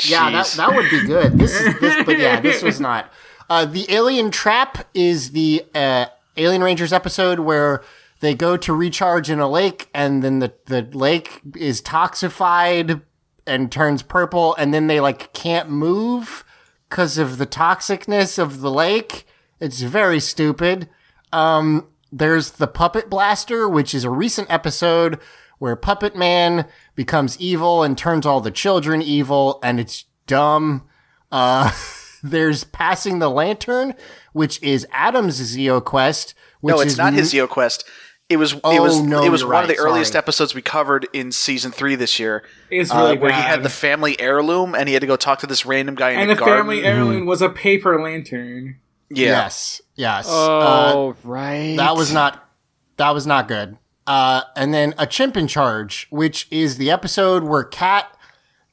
Yeah, 0.04 0.30
that, 0.30 0.52
that 0.56 0.74
would 0.74 0.90
be 0.90 1.06
good. 1.06 1.38
This 1.38 1.58
is 1.60 1.78
this, 1.80 2.04
but 2.04 2.18
yeah, 2.18 2.40
this 2.40 2.62
was 2.62 2.80
not. 2.80 3.12
Uh, 3.48 3.64
the 3.64 3.86
Alien 3.88 4.30
Trap 4.30 4.86
is 4.94 5.30
the 5.30 5.64
uh, 5.74 6.06
Alien 6.36 6.62
Rangers 6.62 6.92
episode 6.92 7.40
where 7.40 7.82
they 8.20 8.34
go 8.34 8.56
to 8.56 8.72
recharge 8.72 9.30
in 9.30 9.40
a 9.40 9.48
lake, 9.48 9.88
and 9.94 10.22
then 10.22 10.38
the 10.38 10.52
the 10.66 10.82
lake 10.92 11.40
is 11.54 11.82
toxified 11.82 13.02
and 13.46 13.70
turns 13.70 14.02
purple, 14.02 14.54
and 14.56 14.72
then 14.72 14.86
they 14.86 15.00
like 15.00 15.32
can't 15.32 15.70
move 15.70 16.44
because 16.88 17.18
of 17.18 17.38
the 17.38 17.46
toxicness 17.46 18.38
of 18.38 18.60
the 18.60 18.70
lake. 18.70 19.26
It's 19.60 19.80
very 19.80 20.20
stupid. 20.20 20.88
Um, 21.32 21.86
there's 22.12 22.52
the 22.52 22.66
Puppet 22.66 23.10
Blaster, 23.10 23.68
which 23.68 23.94
is 23.94 24.04
a 24.04 24.10
recent 24.10 24.50
episode 24.50 25.18
where 25.58 25.76
Puppet 25.76 26.14
Man 26.14 26.66
becomes 26.94 27.38
evil 27.40 27.82
and 27.82 27.96
turns 27.96 28.26
all 28.26 28.40
the 28.40 28.50
children 28.50 29.02
evil, 29.02 29.58
and 29.62 29.80
it's 29.80 30.04
dumb. 30.26 30.86
Uh, 31.32 31.70
there's 32.22 32.64
Passing 32.64 33.18
the 33.18 33.30
Lantern, 33.30 33.94
which 34.32 34.62
is 34.62 34.86
Adam's 34.92 35.40
Zeo 35.40 35.84
Quest. 35.84 36.34
Which 36.60 36.74
no, 36.74 36.80
it's 36.80 36.92
is 36.92 36.98
not 36.98 37.12
his 37.12 37.32
Zeo 37.32 37.48
Quest. 37.48 37.84
It 38.28 38.38
was. 38.38 38.56
Oh, 38.64 38.72
it 38.74 38.80
was. 38.80 39.00
no, 39.00 39.22
it 39.22 39.28
was 39.30 39.42
you're 39.42 39.50
one 39.52 39.62
of 39.64 39.68
right, 39.68 39.76
the 39.76 39.82
earliest 39.82 40.12
sorry. 40.12 40.18
episodes 40.18 40.54
we 40.54 40.60
covered 40.62 41.06
in 41.12 41.30
season 41.30 41.70
three 41.70 41.94
this 41.94 42.18
year, 42.18 42.44
it's 42.70 42.90
uh, 42.92 42.96
really 42.96 43.18
where 43.18 43.32
he 43.32 43.40
had 43.40 43.62
the 43.62 43.68
family 43.68 44.18
heirloom 44.20 44.74
and 44.74 44.88
he 44.88 44.94
had 44.94 45.00
to 45.00 45.06
go 45.06 45.14
talk 45.16 45.38
to 45.40 45.46
this 45.46 45.64
random 45.64 45.94
guy 45.94 46.10
in 46.10 46.16
the 46.16 46.20
room. 46.20 46.30
and 46.30 46.30
a 46.32 46.34
the 46.34 46.44
garden. 46.44 46.62
family 46.64 46.82
heirloom 46.84 47.26
was 47.26 47.40
a 47.40 47.48
paper 47.48 48.02
lantern. 48.02 48.78
Yeah. 49.10 49.26
Yes. 49.26 49.80
Yes. 49.94 50.28
Uh, 50.28 50.92
Oh, 50.92 51.16
right. 51.22 51.76
that 51.76 51.94
was 51.94 52.12
not 52.12 52.48
that 52.96 53.10
was 53.10 53.28
not 53.28 53.46
good. 53.46 53.76
Uh, 54.08 54.42
and 54.56 54.74
then 54.74 54.94
a 54.98 55.06
chimp 55.06 55.36
in 55.36 55.46
charge, 55.46 56.08
which 56.10 56.48
is 56.50 56.78
the 56.78 56.90
episode 56.90 57.44
where 57.44 57.62
Kat 57.62 58.12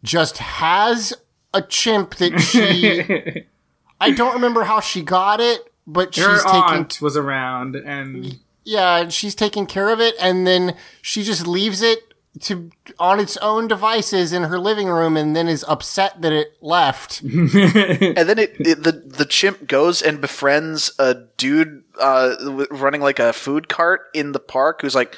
just 0.03 0.39
has 0.39 1.13
a 1.53 1.61
chimp 1.61 2.15
that 2.15 2.39
she. 2.39 3.45
I 4.01 4.11
don't 4.11 4.33
remember 4.33 4.63
how 4.63 4.79
she 4.81 5.01
got 5.01 5.39
it, 5.39 5.71
but 5.87 6.15
Her 6.15 6.33
she's 6.35 6.43
taking 6.43 6.61
aunt 6.63 7.01
was 7.01 7.15
around, 7.15 7.75
and 7.75 8.39
yeah, 8.65 8.97
and 8.97 9.13
she's 9.13 9.35
taking 9.35 9.65
care 9.65 9.89
of 9.89 9.99
it, 10.01 10.15
and 10.19 10.45
then 10.45 10.75
she 11.01 11.23
just 11.23 11.47
leaves 11.47 11.81
it 11.81 11.99
to 12.41 12.71
on 12.99 13.19
its 13.19 13.37
own 13.37 13.67
devices 13.67 14.33
in 14.33 14.43
her 14.43 14.59
living 14.59 14.87
room, 14.87 15.15
and 15.15 15.35
then 15.35 15.47
is 15.47 15.63
upset 15.69 16.21
that 16.21 16.33
it 16.33 16.57
left. 16.61 17.21
and 17.21 17.51
then 17.51 18.39
it, 18.39 18.55
it 18.59 18.83
the 18.83 18.91
the 19.05 19.25
chimp 19.25 19.67
goes 19.67 20.01
and 20.01 20.19
befriends 20.19 20.91
a 20.99 21.13
dude 21.37 21.83
uh, 22.01 22.35
w- 22.43 22.67
running 22.71 22.99
like 23.01 23.19
a 23.19 23.31
food 23.31 23.69
cart 23.69 24.01
in 24.13 24.31
the 24.33 24.39
park 24.39 24.81
who's 24.81 24.95
like 24.95 25.15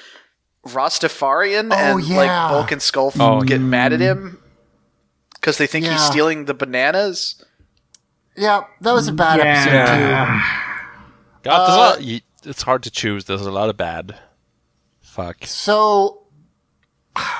Rastafarian, 0.67 1.69
Oh, 1.71 1.97
and 1.97 2.03
yeah. 2.03 2.17
like 2.17 2.51
Bulk 2.51 2.71
and 2.71 2.81
Skull 2.81 3.11
Oh, 3.19 3.41
get 3.41 3.61
mad 3.61 3.93
at 3.93 3.99
him 3.99 4.41
because 5.45 5.59
they 5.59 5.67
think 5.67 5.85
he's 5.85 6.01
stealing 6.01 6.45
the 6.45 6.55
bananas. 6.55 7.35
yeah, 8.35 8.63
that 8.81 8.93
was 8.93 9.07
a 9.07 9.13
bad 9.13 9.39
episode 9.39 9.85
too. 9.93 11.43
God, 11.43 11.67
there's 11.67 11.69
Uh, 11.69 11.77
lot, 11.77 11.99
y- 12.01 12.21
it's 12.43 12.63
hard 12.63 12.81
to 12.81 12.89
choose. 12.89 13.25
There's 13.25 13.45
a 13.45 13.51
lot 13.51 13.69
of 13.69 13.77
bad. 13.77 14.15
Fuck. 15.01 15.45
So, 15.45 16.23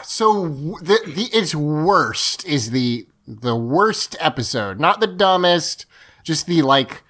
so 0.03 0.47
the 0.83 0.99
the 1.07 1.29
its 1.33 1.55
worst 1.55 2.45
is 2.45 2.69
the 2.69 3.07
the 3.27 3.55
worst 3.55 4.15
episode, 4.19 4.79
not 4.79 4.99
the 4.99 5.07
dumbest, 5.07 5.87
just 6.23 6.45
the 6.45 6.61
like 6.61 7.01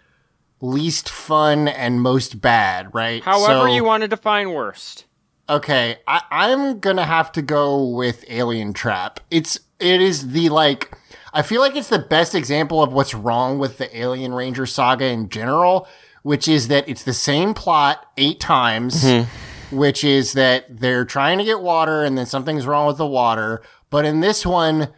least 0.62 1.10
fun 1.10 1.68
and 1.68 2.02
most 2.02 2.40
bad, 2.40 2.96
right? 2.96 3.22
However, 3.22 3.68
So- 3.68 3.76
you 3.76 3.84
want 3.84 4.02
to 4.04 4.08
define 4.08 4.52
worst. 4.54 5.04
Okay, 5.50 5.98
I, 6.08 6.22
I'm 6.32 6.80
gonna 6.80 7.06
have 7.06 7.34
to 7.34 7.42
go 7.42 7.86
with 7.86 8.24
Alien 8.30 8.72
Trap. 8.74 9.20
It's 9.30 9.60
it 9.80 10.02
is 10.02 10.32
the 10.32 10.50
like 10.50 10.92
I 11.34 11.42
feel 11.42 11.60
like 11.60 11.76
it's 11.76 11.90
the 11.90 12.00
best 12.00 12.34
example 12.34 12.82
of 12.82 12.94
what's 12.94 13.14
wrong 13.14 13.60
with 13.60 13.78
the 13.78 13.96
Alien 13.98 14.34
Ranger 14.34 14.66
saga 14.66 15.06
in 15.06 15.28
general, 15.28 15.86
which 16.24 16.48
is 16.48 16.70
that 16.70 16.88
it's 16.88 17.04
the 17.04 17.14
same 17.14 17.54
plot 17.54 18.06
eight 18.18 18.40
times, 18.40 19.04
mm-hmm. 19.04 19.76
which 19.76 20.06
is 20.06 20.32
that 20.34 20.80
they're 20.80 21.04
trying 21.04 21.38
to 21.38 21.44
get 21.44 21.60
water 21.60 22.04
and 22.04 22.18
then 22.18 22.26
something's 22.26 22.66
wrong 22.66 22.88
with 22.88 22.98
the 22.98 23.06
water. 23.06 23.62
But 23.90 24.06
in 24.06 24.22
this 24.22 24.46
one, 24.46 24.94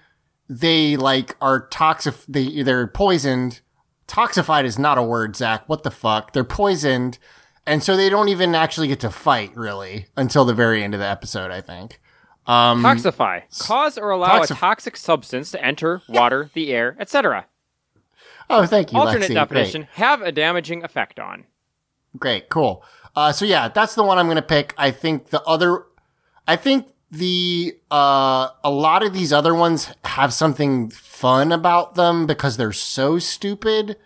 they 0.47 0.95
like 0.95 1.35
are 1.41 1.67
toxic. 1.67 2.13
They 2.27 2.61
they're 2.61 2.87
poisoned. 2.87 3.61
Toxified 4.07 4.63
is 4.63 4.79
not 4.79 4.97
a 4.97 5.03
word, 5.03 5.35
Zach. 5.35 5.67
What 5.67 5.83
the 5.83 5.91
fuck? 5.91 6.33
They're 6.33 6.43
poisoned, 6.43 7.17
and 7.65 7.83
so 7.83 7.97
they 7.97 8.09
don't 8.09 8.29
even 8.29 8.55
actually 8.55 8.87
get 8.87 8.99
to 9.01 9.09
fight 9.09 9.55
really 9.55 10.05
until 10.15 10.45
the 10.45 10.53
very 10.53 10.83
end 10.83 10.93
of 10.93 10.99
the 10.99 11.07
episode. 11.07 11.51
I 11.51 11.61
think. 11.61 11.99
Um, 12.47 12.81
Toxify. 12.81 13.43
Cause 13.59 13.97
or 13.97 14.09
allow 14.09 14.39
toxif- 14.39 14.51
a 14.51 14.55
toxic 14.55 14.97
substance 14.97 15.51
to 15.51 15.63
enter 15.63 16.01
water, 16.07 16.49
the 16.53 16.73
air, 16.73 16.95
etc. 16.99 17.45
oh, 18.49 18.65
thank 18.65 18.93
you. 18.93 18.99
Alternate 18.99 19.29
Lexi. 19.29 19.33
definition: 19.33 19.87
have 19.93 20.21
a 20.21 20.31
damaging 20.31 20.83
effect 20.83 21.19
on. 21.19 21.43
Great, 22.17 22.49
cool. 22.49 22.83
Uh, 23.15 23.31
so 23.31 23.43
yeah, 23.45 23.67
that's 23.67 23.95
the 23.95 24.03
one 24.03 24.17
I'm 24.17 24.27
gonna 24.27 24.41
pick. 24.41 24.73
I 24.77 24.91
think 24.91 25.29
the 25.29 25.43
other, 25.43 25.83
I 26.47 26.55
think 26.55 26.87
the 27.11 27.75
uh, 27.91 28.49
a 28.63 28.71
lot 28.71 29.03
of 29.03 29.13
these 29.13 29.33
other 29.33 29.53
ones 29.53 29.91
have 30.05 30.33
something 30.33 30.89
fun 30.89 31.51
about 31.51 31.95
them 31.95 32.25
because 32.25 32.55
they're 32.57 32.71
so 32.71 33.19
stupid. 33.19 33.97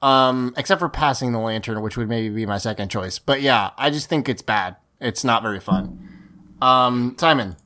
Um, 0.00 0.52
except 0.56 0.80
for 0.80 0.88
passing 0.88 1.30
the 1.30 1.38
lantern, 1.38 1.80
which 1.80 1.96
would 1.96 2.08
maybe 2.08 2.34
be 2.34 2.44
my 2.44 2.58
second 2.58 2.88
choice. 2.88 3.20
But 3.20 3.40
yeah, 3.40 3.70
I 3.78 3.90
just 3.90 4.08
think 4.08 4.28
it's 4.28 4.42
bad. 4.42 4.74
It's 5.00 5.22
not 5.22 5.44
very 5.44 5.60
fun. 5.60 6.56
Um, 6.60 7.14
Simon. 7.20 7.56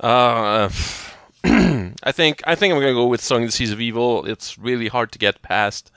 Uh, 0.00 0.70
I 1.44 2.12
think 2.12 2.42
I 2.46 2.54
think 2.54 2.72
I'm 2.74 2.80
gonna 2.80 2.92
go 2.92 3.06
with 3.06 3.20
Song 3.20 3.42
of 3.42 3.48
the 3.48 3.52
Seas 3.52 3.72
of 3.72 3.80
Evil. 3.80 4.26
It's 4.26 4.58
really 4.58 4.88
hard 4.88 5.12
to 5.12 5.18
get 5.18 5.42
past 5.42 5.92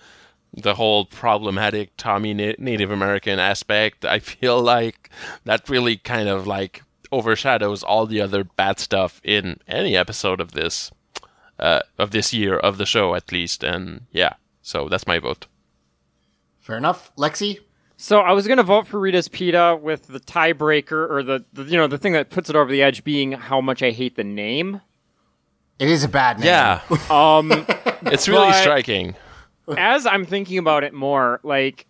the 0.54 0.76
whole 0.76 1.06
problematic 1.06 1.92
Tommy 1.98 2.34
Na- 2.34 2.54
Native 2.60 2.92
American 2.92 3.40
aspect. 3.40 4.06
I 4.06 4.20
feel 4.20 4.62
like 4.62 5.10
that 5.46 5.70
really 5.70 5.98
kind 5.98 6.30
of 6.30 6.46
like 6.46 6.84
overshadows 7.12 7.84
all 7.84 8.06
the 8.06 8.22
other 8.22 8.44
bad 8.44 8.80
stuff 8.80 9.22
in 9.24 9.60
any 9.68 9.96
episode 9.96 10.42
of 10.42 10.52
this 10.52 10.92
uh, 11.60 11.82
of 11.98 12.12
this 12.12 12.34
year 12.34 12.58
of 12.58 12.78
the 12.78 12.86
show 12.86 13.16
at 13.16 13.32
least. 13.32 13.64
And 13.64 14.02
yeah, 14.12 14.34
so 14.62 14.90
that's 14.90 15.08
my 15.08 15.20
vote. 15.20 15.48
Fair 16.60 16.78
enough. 16.78 17.14
Lexi. 17.16 17.60
So 18.04 18.20
I 18.20 18.34
was 18.34 18.50
gonna 18.50 18.64
vote 18.64 18.86
for 18.86 19.00
Rita's 19.00 19.30
Pita 19.30 19.80
with 19.82 20.08
the 20.08 20.20
tiebreaker, 20.20 21.10
or 21.10 21.24
the, 21.24 21.46
the 21.54 21.64
you 21.64 21.78
know 21.78 21.88
the 21.88 21.98
thing 21.98 22.12
that 22.12 22.30
puts 22.30 22.50
it 22.50 22.56
over 22.58 22.70
the 22.70 22.82
edge 22.82 23.06
being 23.06 23.32
how 23.32 23.62
much 23.62 23.82
I 23.82 23.92
hate 23.92 24.18
the 24.18 24.26
name. 24.26 24.82
It 25.80 25.88
is 25.88 26.04
a 26.04 26.10
bad 26.10 26.40
name. 26.40 26.48
Yeah, 26.48 26.82
Um, 27.10 27.66
it's 28.02 28.28
really 28.28 28.52
striking. 28.52 29.16
as 29.78 30.06
I'm 30.06 30.26
thinking 30.26 30.58
about 30.58 30.84
it 30.84 30.94
more, 30.94 31.40
like 31.44 31.86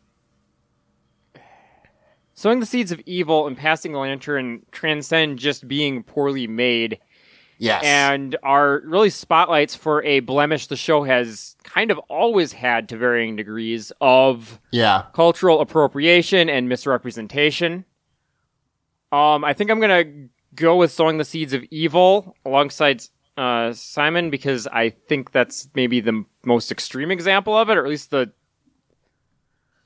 sowing 2.36 2.60
the 2.60 2.68
seeds 2.68 2.92
of 2.92 3.02
evil 3.08 3.48
and 3.48 3.58
passing 3.58 3.94
the 3.94 3.98
lantern 3.98 4.68
transcend 4.72 5.40
just 5.40 5.68
being 5.68 6.04
poorly 6.04 6.46
made 6.46 7.00
Yes. 7.64 7.84
and 7.86 8.36
are 8.44 8.82
really 8.86 9.10
spotlights 9.10 9.74
for 9.76 10.04
a 10.04 10.20
blemish 10.20 10.68
the 10.68 10.76
show 10.76 11.04
has 11.04 11.56
kind 11.64 11.92
of 11.92 11.98
always 12.10 12.52
had 12.54 12.90
to 12.90 12.98
varying 12.98 13.36
degrees 13.36 13.92
of 14.02 14.60
yeah. 14.72 15.06
cultural 15.14 15.62
appropriation 15.62 16.50
and 16.50 16.68
misrepresentation. 16.68 17.86
Um, 19.12 19.44
I 19.46 19.54
think 19.54 19.70
I'm 19.72 19.80
gonna 19.80 20.04
go 20.56 20.76
with 20.76 20.92
sowing 20.92 21.18
the 21.20 21.26
seeds 21.26 21.54
of 21.54 21.64
evil 21.72 22.36
alongside 22.46 23.04
uh, 23.38 23.72
Simon 23.74 24.30
because 24.30 24.68
I 24.68 24.90
think 24.90 25.32
that's 25.32 25.70
maybe 25.74 26.02
the 26.02 26.10
m- 26.10 26.26
most 26.46 26.72
extreme 26.72 27.12
example 27.12 27.56
of 27.58 27.70
it, 27.70 27.78
or 27.78 27.84
at 27.84 27.90
least 27.90 28.12
the 28.12 28.32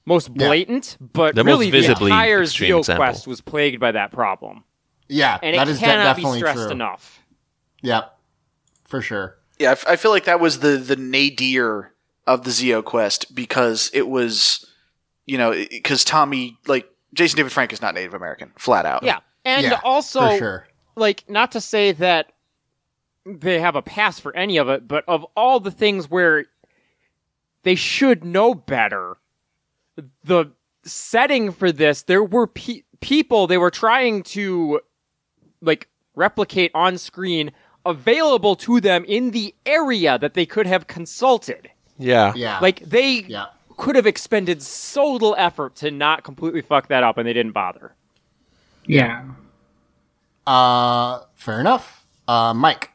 most 0.05 0.33
blatant. 0.33 0.97
But 0.99 1.35
The 1.35 1.43
most 1.43 1.51
really, 1.53 1.69
the 1.71 1.79
visibly 1.81 2.11
entire 2.11 2.41
extreme 2.41 2.77
example. 2.77 3.03
Quest 3.05 3.27
was 3.27 3.41
plagued 3.41 3.79
by 3.79 3.91
that 3.91 4.11
problem, 4.11 4.63
Yeah. 5.07 5.37
and 5.43 5.55
that 5.55 5.67
it 5.67 5.71
is 5.71 5.79
de- 5.79 5.85
cannot 5.85 6.15
be 6.17 6.25
stressed 6.37 6.57
true. 6.63 6.71
enough. 6.71 7.23
Yep. 7.81 8.17
For 8.85 9.01
sure. 9.01 9.37
Yeah, 9.59 9.69
I, 9.69 9.71
f- 9.73 9.85
I 9.87 9.95
feel 9.95 10.11
like 10.11 10.25
that 10.25 10.39
was 10.39 10.59
the 10.59 10.77
the 10.77 10.95
nadir 10.95 11.93
of 12.25 12.43
the 12.43 12.49
Zeo 12.51 12.83
Quest 12.83 13.33
because 13.33 13.89
it 13.93 14.07
was, 14.07 14.65
you 15.25 15.37
know, 15.37 15.51
because 15.51 16.03
Tommy 16.03 16.57
like 16.67 16.89
Jason 17.13 17.37
David 17.37 17.51
Frank 17.51 17.73
is 17.73 17.81
not 17.81 17.95
Native 17.95 18.13
American, 18.13 18.51
flat 18.57 18.85
out. 18.85 19.03
Yeah, 19.03 19.19
and 19.45 19.63
Yeah, 19.63 19.79
also 19.83 20.29
for 20.29 20.37
sure. 20.37 20.67
like 20.95 21.23
not 21.29 21.51
to 21.53 21.61
say 21.61 21.91
that 21.93 22.31
they 23.25 23.59
have 23.59 23.75
a 23.75 23.81
pass 23.81 24.19
for 24.19 24.35
any 24.35 24.57
of 24.57 24.69
it, 24.69 24.87
but 24.87 25.03
of 25.07 25.25
all 25.35 25.59
the 25.59 25.71
things 25.71 26.09
where 26.09 26.45
they 27.63 27.75
should 27.75 28.23
know 28.23 28.53
better, 28.53 29.17
the 30.23 30.51
setting 30.83 31.51
for 31.51 31.71
this, 31.71 32.03
there 32.03 32.23
were 32.23 32.47
pe- 32.47 32.83
people 33.01 33.47
they 33.47 33.57
were 33.57 33.71
trying 33.71 34.23
to 34.23 34.79
like 35.61 35.89
replicate 36.15 36.71
on 36.73 36.97
screen 36.97 37.51
available 37.89 38.55
to 38.57 38.79
them 38.81 39.03
in 39.05 39.31
the 39.31 39.53
area 39.65 40.17
that 40.19 40.33
they 40.33 40.45
could 40.45 40.67
have 40.67 40.87
consulted. 40.87 41.69
Yeah, 41.97 42.33
Yeah. 42.35 42.59
Like 42.59 42.81
they 42.81 43.21
Yeah. 43.27 43.45
could 43.77 43.95
have 43.95 44.05
expended 44.05 44.61
so 44.61 45.11
little 45.13 45.35
effort 45.37 45.75
to 45.77 45.89
not 45.91 46.23
completely 46.23 46.61
fuck 46.61 46.87
that 46.89 47.03
up 47.03 47.17
and 47.17 47.27
they 47.27 47.33
didn't 47.33 47.53
bother. 47.53 47.95
yeah. 48.85 49.23
Uh, 50.45 51.21
fair 51.35 51.59
enough. 51.59 52.05
Uh, 52.27 52.53
Mike. 52.53 52.91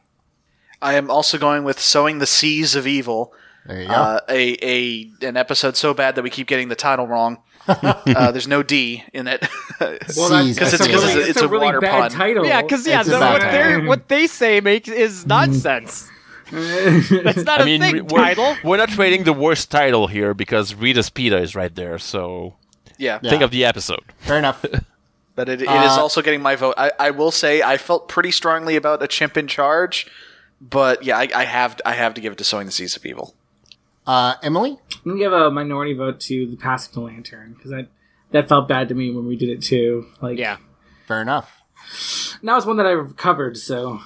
I 0.81 0.95
am 0.95 1.09
also 1.09 1.37
going 1.37 1.63
with 1.63 1.79
sowing 1.79 2.19
the 2.19 2.25
seas 2.25 2.75
of 2.75 2.87
evil. 2.87 3.33
There 3.65 3.81
you 3.81 3.87
go. 3.87 3.93
Uh, 3.93 4.19
a 4.27 4.57
a 4.61 5.11
an 5.25 5.37
episode 5.37 5.77
so 5.77 5.93
bad 5.93 6.15
that 6.15 6.23
we 6.23 6.29
keep 6.29 6.47
getting 6.47 6.67
the 6.67 6.75
title 6.75 7.07
wrong. 7.07 7.37
uh, 7.67 8.31
there's 8.31 8.47
no 8.47 8.63
D 8.63 9.03
in 9.13 9.27
it. 9.27 9.45
Well, 9.79 9.97
Seas. 9.97 10.55
that's, 10.55 10.71
Because 10.71 10.73
it's- 10.73 10.87
a 10.87 10.91
really, 10.91 11.13
it's 11.21 11.29
it's 11.31 11.41
a 11.41 11.45
a 11.45 11.47
really 11.47 11.65
water 11.65 11.81
bad 11.81 11.99
pun. 12.03 12.11
title. 12.11 12.45
Yeah, 12.45 12.61
because 12.61 12.87
yeah, 12.87 13.03
the, 13.03 13.19
what, 13.19 13.41
they 13.41 13.77
what 13.85 14.07
they 14.07 14.27
say 14.27 14.61
makes 14.61 14.87
is 14.87 15.25
nonsense. 15.37 16.09
That's 16.51 17.43
not 17.43 17.59
I 17.59 17.63
a 17.63 17.65
mean, 17.65 17.81
thing 17.81 18.07
we're, 18.07 18.19
title. 18.19 18.55
we're 18.63 18.77
not 18.77 18.89
trading 18.89 19.23
the 19.23 19.33
worst 19.33 19.71
title 19.71 20.07
here 20.07 20.33
because 20.33 20.73
Rita's 20.75 21.09
Pita 21.09 21.37
is 21.37 21.55
right 21.55 21.73
there. 21.73 21.97
So 21.99 22.55
yeah, 22.97 23.19
Yeah. 23.21 23.29
think 23.31 23.41
of 23.41 23.51
the 23.51 23.65
episode. 23.65 24.03
Fair 24.19 24.37
enough. 24.37 24.63
but 25.35 25.49
it, 25.49 25.61
it 25.61 25.65
is 25.65 25.67
Uh, 25.97 26.01
also 26.01 26.21
getting 26.21 26.41
my 26.41 26.55
vote. 26.55 26.75
I, 26.77 26.91
I 26.99 27.09
will 27.11 27.31
say 27.31 27.61
I 27.61 27.77
felt 27.77 28.07
pretty 28.07 28.31
strongly 28.31 28.75
about 28.75 29.01
a 29.03 29.07
chimp 29.07 29.35
in 29.35 29.47
charge, 29.47 30.07
but 30.61 31.03
yeah, 31.03 31.17
I, 31.17 31.27
I 31.35 31.43
have 31.45 31.81
I 31.85 31.93
have 31.93 32.13
to 32.13 32.21
give 32.21 32.31
it 32.33 32.37
to 32.37 32.43
sowing 32.43 32.67
the 32.67 32.71
Seeds 32.71 32.95
of 32.95 33.05
evil. 33.05 33.33
Uh, 34.05 34.35
Emily. 34.43 34.77
I'm 35.05 35.11
gonna 35.11 35.17
give 35.19 35.33
a 35.33 35.49
minority 35.51 35.93
vote 35.93 36.19
to 36.21 36.47
the 36.49 36.57
passing 36.57 36.93
the 36.93 37.01
lantern 37.01 37.53
because 37.53 37.71
that 37.71 37.87
that 38.31 38.49
felt 38.49 38.67
bad 38.67 38.89
to 38.89 38.95
me 38.95 39.11
when 39.11 39.25
we 39.27 39.35
did 39.35 39.49
it 39.49 39.61
too. 39.61 40.07
Like, 40.21 40.37
Yeah. 40.37 40.57
Fair 41.07 41.21
enough. 41.21 41.61
now 42.41 42.57
it's 42.57 42.65
one 42.65 42.77
that 42.77 42.85
I've 42.85 43.15
covered. 43.15 43.57
So 43.57 43.99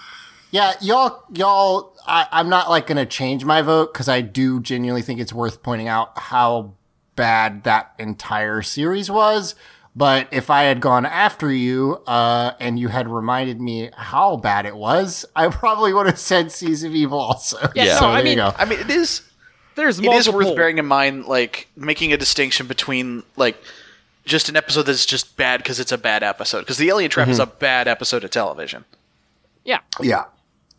Yeah, 0.51 0.73
y'all, 0.81 1.23
y'all. 1.33 1.93
I, 2.05 2.27
I'm 2.31 2.49
not 2.49 2.69
like 2.69 2.87
gonna 2.87 3.05
change 3.05 3.43
my 3.45 3.61
vote 3.61 3.93
because 3.93 4.07
I 4.09 4.21
do 4.21 4.59
genuinely 4.59 5.01
think 5.01 5.19
it's 5.19 5.33
worth 5.33 5.61
pointing 5.63 5.87
out 5.87 6.17
how 6.17 6.73
bad 7.15 7.63
that 7.63 7.93
entire 7.99 8.61
series 8.61 9.09
was. 9.09 9.55
But 9.95 10.27
if 10.31 10.51
I 10.51 10.63
had 10.63 10.79
gone 10.79 11.07
after 11.07 11.51
you 11.51 11.95
uh, 12.05 12.51
and 12.59 12.77
you 12.77 12.87
had 12.87 13.07
reminded 13.09 13.59
me 13.59 13.89
how 13.97 14.37
bad 14.37 14.67
it 14.67 14.75
was, 14.75 15.25
I 15.35 15.47
probably 15.47 15.91
would 15.91 16.05
have 16.05 16.19
said 16.19 16.51
Seas 16.51 16.83
of 16.83 16.93
Evil 16.93 17.17
also. 17.19 17.57
Yeah, 17.75 17.95
so 17.97 18.01
no, 18.01 18.07
I 18.11 18.15
there 18.17 18.23
mean, 18.25 18.31
you 18.33 18.43
go. 18.43 18.53
I 18.57 18.65
mean, 18.65 18.79
it 18.79 18.91
is 18.91 19.23
There's 19.77 19.99
it 19.99 20.05
is 20.05 20.29
worth 20.29 20.55
bearing 20.55 20.77
in 20.79 20.85
mind, 20.85 21.25
like 21.27 21.67
making 21.77 22.11
a 22.11 22.17
distinction 22.17 22.67
between 22.67 23.23
like 23.37 23.57
just 24.25 24.49
an 24.49 24.57
episode 24.57 24.83
that's 24.83 25.05
just 25.05 25.37
bad 25.37 25.59
because 25.59 25.79
it's 25.79 25.91
a 25.93 25.97
bad 25.97 26.23
episode. 26.23 26.59
Because 26.61 26.77
the 26.77 26.89
Alien 26.89 27.09
Trap 27.09 27.29
is 27.29 27.39
a 27.39 27.45
bad 27.45 27.87
episode 27.87 28.23
of 28.25 28.31
television. 28.31 28.83
Yeah. 29.63 29.79
Yeah. 30.01 30.25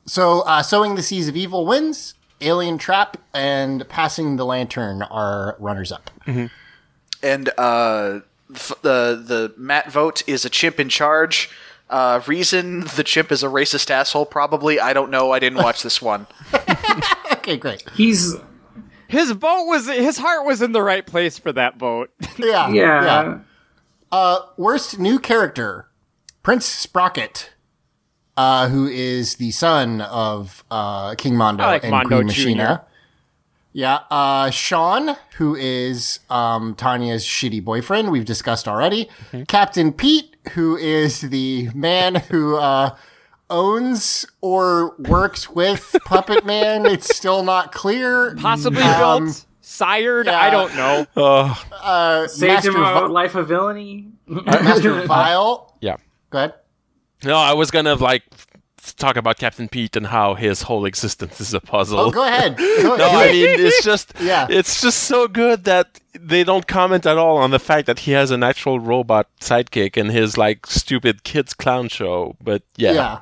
So, 0.05 0.41
uh, 0.41 0.63
Sowing 0.63 0.97
the 0.97 1.03
Seas 1.03 1.29
of 1.29 1.37
Evil 1.37 1.65
wins. 1.65 2.15
Alien 2.41 2.77
Trap 2.79 3.17
and 3.35 3.89
Passing 3.89 4.37
the 4.37 4.45
Lantern 4.45 5.03
are 5.03 5.57
runners 5.59 5.91
up. 5.93 6.11
And 7.23 7.49
uh, 7.59 8.21
f- 8.55 8.73
the 8.83 9.21
the 9.25 9.53
Matt 9.57 9.91
vote 9.91 10.23
is 10.29 10.45
a 10.45 10.51
chimp 10.51 10.79
in 10.81 10.89
charge. 10.89 11.51
Uh, 11.91 12.21
reason 12.27 12.81
the 12.97 13.03
chimp 13.05 13.33
is 13.33 13.43
a 13.43 13.47
racist 13.49 13.91
asshole? 13.91 14.27
Probably. 14.27 14.79
I 14.79 14.93
don't 14.93 15.11
know. 15.11 15.33
I 15.33 15.39
didn't 15.39 15.59
watch 15.63 15.83
this 15.83 16.03
one. 16.03 16.27
Okay, 17.33 17.57
great. 17.57 17.83
He's 17.95 18.35
His 19.09 19.31
vote 19.33 19.65
was 19.65 19.89
his 19.89 20.19
heart 20.19 20.47
was 20.47 20.63
in 20.63 20.73
the 20.73 20.83
right 20.83 21.05
place 21.05 21.39
for 21.39 21.53
that 21.53 21.77
vote. 21.79 22.11
Yeah. 22.39 22.71
yeah. 22.71 23.39
Uh, 24.13 24.39
worst 24.57 24.99
new 24.99 25.19
character 25.19 25.89
Prince 26.45 26.67
Sprocket, 26.67 27.51
uh, 28.37 28.69
who 28.69 28.87
is 28.87 29.35
the 29.37 29.51
son 29.51 30.01
of 30.03 30.63
uh, 30.71 31.15
King 31.17 31.37
Mondo 31.37 31.65
like 31.65 31.83
and 31.83 31.91
Mondo 31.91 32.09
Queen 32.09 32.29
Jr.. 32.29 32.41
Machina. 32.41 32.85
Yeah. 33.73 34.01
Uh, 34.11 34.51
Sean, 34.51 35.17
who 35.37 35.57
is 35.57 36.21
um, 36.31 36.75
Tanya's 36.75 37.25
shitty 37.25 37.63
boyfriend, 37.63 38.11
we've 38.11 38.25
discussed 38.25 38.69
already. 38.69 39.09
Captain 39.49 39.93
Pete, 39.93 40.37
who 40.53 40.77
is 40.77 41.21
the 41.23 41.71
man 41.75 42.15
who 42.17 42.57
uh, 42.57 42.97
owns 43.51 44.27
or 44.41 44.95
works 44.99 45.49
with 45.51 45.95
Puppet 46.05 46.45
Man. 46.45 46.87
It's 46.87 47.15
still 47.15 47.43
not 47.43 47.73
clear. 47.73 48.35
Possibly 48.37 48.83
Um, 48.83 49.25
built, 49.27 49.47
sired. 49.61 50.27
yeah. 50.27 50.41
I 50.41 50.51
don't 50.51 50.75
know. 50.77 51.07
Oh, 51.17 51.65
Uh, 51.73 52.27
Saved 52.29 52.53
Master, 52.53 52.71
him 52.73 52.83
a 52.83 53.07
life 53.07 53.35
of 53.35 53.49
villainy. 53.49 54.09
Master 54.27 55.03
Vile. 55.07 55.75
yeah. 55.81 55.97
Go 56.31 56.39
ahead. 56.39 56.55
No, 57.25 57.37
I 57.37 57.55
was 57.55 57.71
gonna 57.71 57.95
like 57.95 58.23
talk 58.97 59.17
about 59.17 59.39
Captain 59.39 59.69
Pete 59.69 59.97
and 59.97 60.07
how 60.07 60.35
his 60.35 60.63
whole 60.63 60.85
existence 60.85 61.41
is 61.41 61.55
a 61.55 61.61
puzzle. 61.61 61.99
Oh, 62.01 62.11
go 62.11 62.25
ahead. 62.27 62.57
Go 62.83 62.97
No, 62.97 63.09
I 63.11 63.33
mean 63.33 63.61
it's 63.61 63.85
just 63.85 64.13
Yeah. 64.21 64.47
it's 64.51 64.81
just 64.81 65.05
so 65.05 65.29
good 65.29 65.65
that 65.65 66.01
they 66.19 66.45
don't 66.45 66.67
comment 66.67 67.07
at 67.07 67.17
all 67.19 67.37
on 67.39 67.51
the 67.51 67.59
fact 67.59 67.87
that 67.87 68.01
he 68.01 68.13
has 68.13 68.31
an 68.31 68.43
actual 68.43 68.81
robot 68.81 69.29
sidekick 69.41 69.97
in 69.97 70.09
his 70.11 70.37
like 70.37 70.67
stupid 70.67 71.25
kids 71.25 71.55
clown 71.55 71.89
show. 71.89 72.37
But 72.43 72.63
yeah, 72.77 72.93
Yeah, 72.93 73.21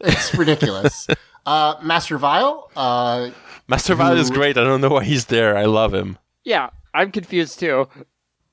it's 0.00 0.34
ridiculous. 0.34 1.06
uh, 1.46 1.74
Master 1.82 2.18
Vile, 2.18 2.70
uh, 2.76 3.30
Master 3.68 3.94
Vile 3.94 4.16
is 4.16 4.30
great. 4.30 4.56
I 4.58 4.64
don't 4.64 4.80
know 4.80 4.88
why 4.90 5.04
he's 5.04 5.26
there. 5.26 5.56
I 5.56 5.64
love 5.66 5.92
him. 5.94 6.18
Yeah, 6.44 6.70
I'm 6.94 7.12
confused 7.12 7.58
too. 7.60 7.88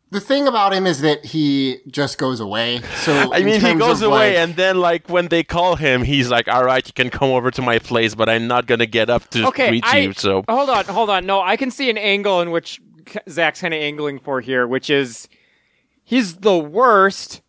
The 0.09 0.19
thing 0.21 0.47
about 0.47 0.73
him 0.73 0.87
is 0.87 1.01
that 1.01 1.25
he 1.25 1.79
just 1.87 2.17
goes 2.17 2.39
away. 2.39 2.81
So 3.03 3.11
I 3.33 3.41
mean, 3.43 3.59
he 3.61 3.73
goes 3.75 4.01
away, 4.01 4.31
like- 4.31 4.37
and 4.37 4.55
then 4.55 4.79
like 4.79 5.09
when 5.09 5.27
they 5.27 5.43
call 5.43 5.75
him, 5.75 6.03
he's 6.03 6.29
like, 6.29 6.47
"All 6.47 6.63
right, 6.63 6.85
you 6.85 6.93
can 6.93 7.09
come 7.09 7.29
over 7.29 7.51
to 7.51 7.61
my 7.61 7.79
place, 7.79 8.15
but 8.15 8.29
I'm 8.29 8.47
not 8.47 8.65
gonna 8.67 8.85
get 8.85 9.09
up 9.09 9.29
to 9.31 9.47
Okay, 9.47 9.69
greet 9.69 9.85
I, 9.85 9.97
you." 9.99 10.13
So 10.13 10.43
hold 10.49 10.69
on, 10.69 10.85
hold 10.85 11.09
on. 11.09 11.25
No, 11.25 11.41
I 11.41 11.57
can 11.57 11.71
see 11.71 11.89
an 11.89 11.97
angle 11.97 12.41
in 12.41 12.51
which 12.51 12.79
Zach's 13.29 13.61
kind 13.61 13.73
of 13.73 13.81
angling 13.81 14.19
for 14.19 14.39
here, 14.41 14.65
which 14.67 14.89
is 14.89 15.27
he's 16.03 16.37
the 16.37 16.57
worst 16.57 17.41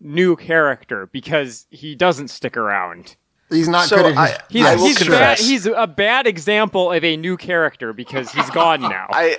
new 0.00 0.36
character 0.36 1.06
because 1.12 1.66
he 1.70 1.94
doesn't 1.94 2.28
stick 2.28 2.56
around. 2.58 3.16
he's 3.48 3.68
not 3.68 3.88
So 3.88 3.96
good 3.96 4.06
at 4.12 4.18
I- 4.18 4.38
He's, 4.50 4.66
I 4.66 4.76
he's, 4.76 5.08
bad, 5.08 5.38
he's 5.38 5.66
a 5.66 5.86
bad 5.86 6.26
example 6.26 6.92
of 6.92 7.02
a 7.04 7.16
new 7.16 7.36
character 7.38 7.92
because 7.94 8.30
he's 8.32 8.50
gone 8.50 8.80
now. 8.96 9.06
I, 9.10 9.38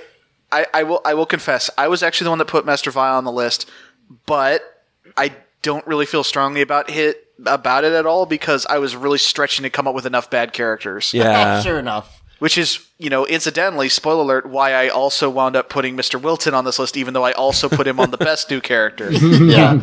I, 0.51 0.65
I 0.73 0.83
will, 0.83 1.01
I 1.05 1.13
will 1.13 1.25
confess, 1.25 1.69
I 1.77 1.87
was 1.87 2.03
actually 2.03 2.25
the 2.25 2.29
one 2.31 2.39
that 2.39 2.47
put 2.47 2.65
Master 2.65 2.91
Vile 2.91 3.17
on 3.17 3.23
the 3.23 3.31
list, 3.31 3.69
but 4.25 4.61
I 5.17 5.35
don't 5.61 5.85
really 5.87 6.05
feel 6.05 6.23
strongly 6.23 6.61
about 6.61 6.89
it 6.89 7.21
about 7.45 7.83
it 7.83 7.91
at 7.91 8.05
all 8.05 8.25
because 8.25 8.65
I 8.67 8.77
was 8.77 8.95
really 8.95 9.17
stretching 9.17 9.63
to 9.63 9.69
come 9.69 9.87
up 9.87 9.95
with 9.95 10.05
enough 10.05 10.29
bad 10.29 10.53
characters. 10.53 11.13
yeah, 11.13 11.61
sure 11.63 11.79
enough. 11.79 12.21
Which 12.39 12.57
is, 12.57 12.85
you 12.97 13.09
know, 13.09 13.25
incidentally, 13.25 13.87
spoiler 13.87 14.21
alert, 14.21 14.49
why 14.49 14.73
I 14.73 14.89
also 14.89 15.29
wound 15.29 15.55
up 15.55 15.69
putting 15.69 15.95
Mr. 15.95 16.21
Wilton 16.21 16.53
on 16.53 16.65
this 16.65 16.77
list, 16.77 16.97
even 16.97 17.13
though 17.13 17.23
I 17.23 17.31
also 17.31 17.69
put 17.69 17.87
him 17.87 17.97
on 17.99 18.11
the 18.11 18.17
best 18.17 18.51
new 18.51 18.59
character. 18.59 19.09
yeah. 19.11 19.79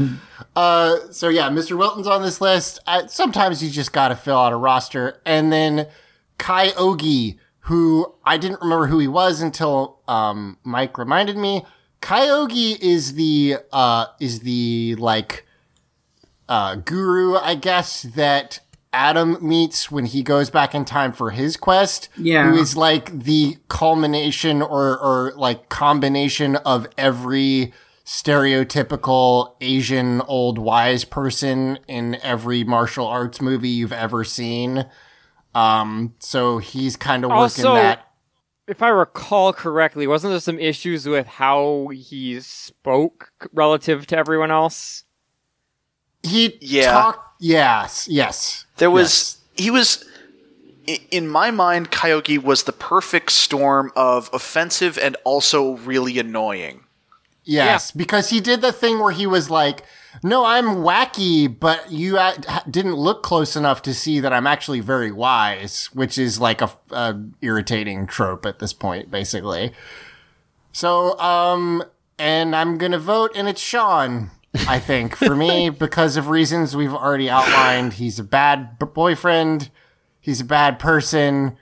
Uh, 0.55 0.97
so 1.11 1.29
yeah, 1.29 1.49
Mr. 1.49 1.79
Wilton's 1.79 2.07
on 2.07 2.23
this 2.23 2.43
list. 2.43 2.79
Uh, 2.87 3.07
sometimes 3.07 3.65
you 3.65 3.71
just 3.71 3.93
got 3.93 4.09
to 4.09 4.17
fill 4.17 4.37
out 4.37 4.53
a 4.53 4.57
roster, 4.57 5.21
and 5.25 5.51
then 5.51 5.89
Kai 6.37 6.69
Ogi, 6.71 7.39
who 7.73 8.13
I 8.23 8.37
didn't 8.37 8.61
remember 8.61 8.87
who 8.87 8.99
he 8.99 9.09
was 9.09 9.41
until 9.41 9.99
um, 10.07 10.59
Mike 10.63 10.99
reminded 10.99 11.39
me. 11.39 11.65
Kai 12.03 12.27
Ogi 12.27 12.79
is 12.79 13.15
the 13.15 13.57
uh, 13.73 14.07
is 14.21 14.41
the 14.41 14.95
like 14.97 15.47
uh, 16.51 16.75
guru, 16.75 17.37
I 17.37 17.55
guess 17.55 18.03
that 18.03 18.61
Adam 18.93 19.39
meets 19.41 19.91
when 19.91 20.05
he 20.05 20.23
goes 20.23 20.51
back 20.51 20.75
in 20.75 20.85
time 20.85 21.15
for 21.15 21.31
his 21.31 21.57
quest. 21.57 22.11
Yeah. 22.19 22.51
who 22.51 22.59
is 22.59 22.77
like 22.77 23.11
the 23.11 23.57
culmination 23.69 24.61
or 24.61 24.99
or 24.99 25.33
like 25.37 25.71
combination 25.71 26.57
of 26.57 26.87
every 26.99 27.73
stereotypical 28.05 29.55
Asian 29.63 30.21
old 30.23 30.59
wise 30.59 31.07
person 31.07 31.79
in 31.89 32.17
every 32.17 32.65
martial 32.65 33.07
arts 33.07 33.41
movie 33.41 33.71
you've 33.71 33.95
ever 33.95 34.25
seen. 34.25 34.85
Um, 35.55 36.15
so 36.19 36.59
he's 36.59 36.97
kind 36.97 37.25
of 37.25 37.31
working 37.31 37.43
Also- 37.43 37.75
that. 37.75 38.09
if 38.67 38.83
I 38.83 38.89
recall 38.89 39.53
correctly, 39.53 40.07
wasn't 40.07 40.33
there 40.33 40.41
some 40.41 40.59
issues 40.59 41.07
with 41.07 41.27
how 41.27 41.89
he 41.93 42.41
spoke 42.41 43.31
relative 43.53 44.07
to 44.09 44.17
everyone 44.17 44.51
else? 44.51 45.05
He 46.23 46.57
Yeah. 46.61 46.93
talked. 46.93 47.35
Yes, 47.41 48.07
yes. 48.09 48.65
There 48.77 48.91
was 48.91 49.39
he 49.57 49.71
was 49.71 50.05
in 51.11 51.29
my 51.29 51.51
mind 51.51 51.91
Coyote 51.91 52.39
was 52.39 52.63
the 52.63 52.73
perfect 52.73 53.31
storm 53.33 53.93
of 53.95 54.31
offensive 54.33 54.97
and 54.99 55.17
also 55.25 55.77
really 55.79 56.19
annoying. 56.19 56.85
Yes, 57.45 57.91
because 57.91 58.31
he 58.31 58.41
did 58.41 58.61
the 58.63 58.73
thing 58.73 59.01
where 59.01 59.13
he 59.13 59.27
was 59.27 59.51
like, 59.51 59.83
"No, 60.23 60.45
I'm 60.45 60.77
wacky, 60.83 61.49
but 61.59 61.91
you 61.91 62.19
uh, 62.19 62.35
didn't 62.71 62.95
look 62.95 63.23
close 63.23 63.57
enough 63.57 63.83
to 63.83 63.95
see 63.95 64.21
that 64.21 64.33
I'm 64.33 64.47
actually 64.47 64.81
very 64.81 65.11
wise," 65.13 65.89
which 65.93 66.19
is 66.19 66.41
like 66.41 66.61
a, 66.61 66.71
a 66.91 67.17
irritating 67.41 68.07
trope 68.07 68.45
at 68.47 68.59
this 68.59 68.73
point, 68.73 69.11
basically. 69.11 69.73
So, 70.73 71.19
um, 71.19 71.83
and 72.19 72.55
I'm 72.57 72.79
gonna 72.79 72.99
vote, 72.99 73.33
and 73.35 73.49
it's 73.49 73.61
Sean. 73.61 74.31
I 74.69 74.79
think 74.79 75.17
for 75.17 75.35
me, 75.35 75.71
because 75.87 76.17
of 76.17 76.29
reasons 76.29 76.77
we've 76.77 76.93
already 76.95 77.31
outlined, 77.31 77.95
he's 77.95 78.19
a 78.19 78.25
bad 78.25 78.79
b- 78.79 78.87
boyfriend, 78.87 79.71
he's 80.21 80.41
a 80.41 80.45
bad 80.45 80.79
person, 80.79 81.57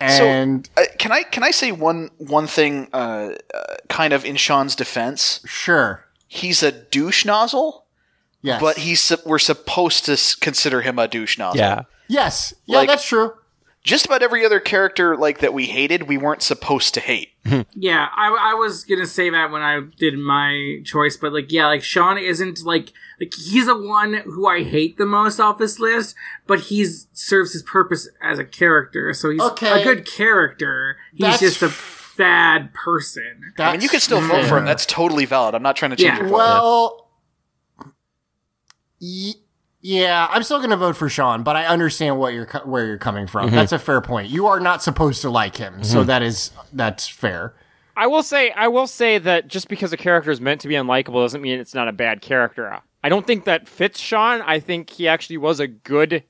and 0.00 0.68
Uh, 0.76 0.82
can 0.98 1.10
I 1.12 1.22
can 1.24 1.42
I 1.42 1.50
say 1.50 1.72
one 1.72 2.10
one 2.18 2.46
thing 2.46 2.88
uh, 2.92 3.30
uh, 3.54 3.60
kind 3.88 4.12
of 4.12 4.24
in 4.24 4.36
Sean's 4.36 4.76
defense? 4.76 5.40
sure, 5.46 6.04
He's 6.28 6.62
a 6.62 6.70
douche 6.72 7.24
nozzle, 7.24 7.85
yes, 8.46 8.60
but 8.60 8.78
he's 8.78 9.00
sup- 9.02 9.26
we're 9.26 9.38
supposed 9.38 10.04
to 10.06 10.12
s- 10.12 10.34
consider 10.34 10.80
him 10.82 10.98
a 10.98 11.06
douche 11.08 11.36
nozzle. 11.38 11.58
yeah. 11.60 11.82
yes, 12.08 12.54
yeah, 12.66 12.78
like- 12.78 12.88
that's 12.88 13.06
true. 13.06 13.32
Just 13.82 14.04
about 14.04 14.20
every 14.20 14.44
other 14.44 14.58
character 14.58 15.16
like 15.16 15.38
that 15.38 15.54
we 15.54 15.66
hated, 15.66 16.08
we 16.08 16.18
weren't 16.18 16.42
supposed 16.42 16.92
to 16.94 17.00
hate. 17.00 17.30
Yeah, 17.78 18.08
I, 18.16 18.50
I 18.50 18.54
was 18.54 18.82
gonna 18.82 19.06
say 19.06 19.30
that 19.30 19.52
when 19.52 19.62
I 19.62 19.80
did 19.96 20.18
my 20.18 20.80
choice, 20.84 21.16
but 21.16 21.32
like, 21.32 21.52
yeah, 21.52 21.68
like 21.68 21.84
Sean 21.84 22.18
isn't 22.18 22.64
like 22.64 22.92
like 23.20 23.32
he's 23.32 23.66
the 23.66 23.76
one 23.80 24.14
who 24.24 24.48
I 24.48 24.64
hate 24.64 24.98
the 24.98 25.06
most 25.06 25.38
off 25.38 25.58
this 25.58 25.78
list, 25.78 26.16
but 26.48 26.58
he's 26.62 27.06
serves 27.12 27.52
his 27.52 27.62
purpose 27.62 28.08
as 28.20 28.40
a 28.40 28.44
character, 28.44 29.14
so 29.14 29.30
he's 29.30 29.40
Okay. 29.40 29.80
a 29.82 29.84
good 29.84 30.04
character. 30.04 30.96
He's 31.12 31.20
That's 31.20 31.40
just 31.40 31.62
a 31.62 31.72
bad 32.18 32.74
person. 32.74 33.52
I 33.58 33.70
mean, 33.72 33.80
you 33.82 33.88
can 33.88 34.00
still 34.00 34.20
vote 34.20 34.46
for 34.46 34.58
him. 34.58 34.64
That's 34.64 34.86
totally 34.86 35.26
valid. 35.26 35.54
I'm 35.54 35.62
not 35.62 35.76
trying 35.76 35.92
to 35.92 35.96
change 35.96 36.08
Yeah. 36.08 36.18
your 36.18 36.28
vote. 36.28 36.34
Well, 36.36 36.96
y- 36.98 37.05
yeah, 38.98 40.26
I'm 40.30 40.42
still 40.42 40.58
going 40.58 40.70
to 40.70 40.76
vote 40.76 40.96
for 40.96 41.08
Sean, 41.08 41.42
but 41.42 41.56
I 41.56 41.66
understand 41.66 42.18
what 42.18 42.32
you're 42.34 42.46
where 42.64 42.86
you're 42.86 42.98
coming 42.98 43.26
from. 43.26 43.46
Mm-hmm. 43.46 43.56
That's 43.56 43.72
a 43.72 43.78
fair 43.78 44.00
point. 44.00 44.28
You 44.30 44.46
are 44.46 44.60
not 44.60 44.82
supposed 44.82 45.22
to 45.22 45.30
like 45.30 45.56
him, 45.56 45.84
so 45.84 45.98
mm-hmm. 45.98 46.08
that 46.08 46.22
is 46.22 46.50
that's 46.72 47.06
fair. 47.06 47.54
I 47.96 48.08
will 48.08 48.22
say, 48.22 48.50
I 48.50 48.68
will 48.68 48.86
say 48.86 49.18
that 49.18 49.48
just 49.48 49.68
because 49.68 49.92
a 49.92 49.96
character 49.96 50.30
is 50.30 50.40
meant 50.40 50.60
to 50.62 50.68
be 50.68 50.74
unlikable 50.74 51.22
doesn't 51.22 51.40
mean 51.40 51.58
it's 51.58 51.74
not 51.74 51.88
a 51.88 51.92
bad 51.92 52.20
character. 52.20 52.78
I 53.02 53.08
don't 53.08 53.26
think 53.26 53.44
that 53.44 53.68
fits 53.68 53.98
Sean. 53.98 54.42
I 54.42 54.60
think 54.60 54.90
he 54.90 55.08
actually 55.08 55.38
was 55.38 55.60
a 55.60 55.66
good 55.66 56.24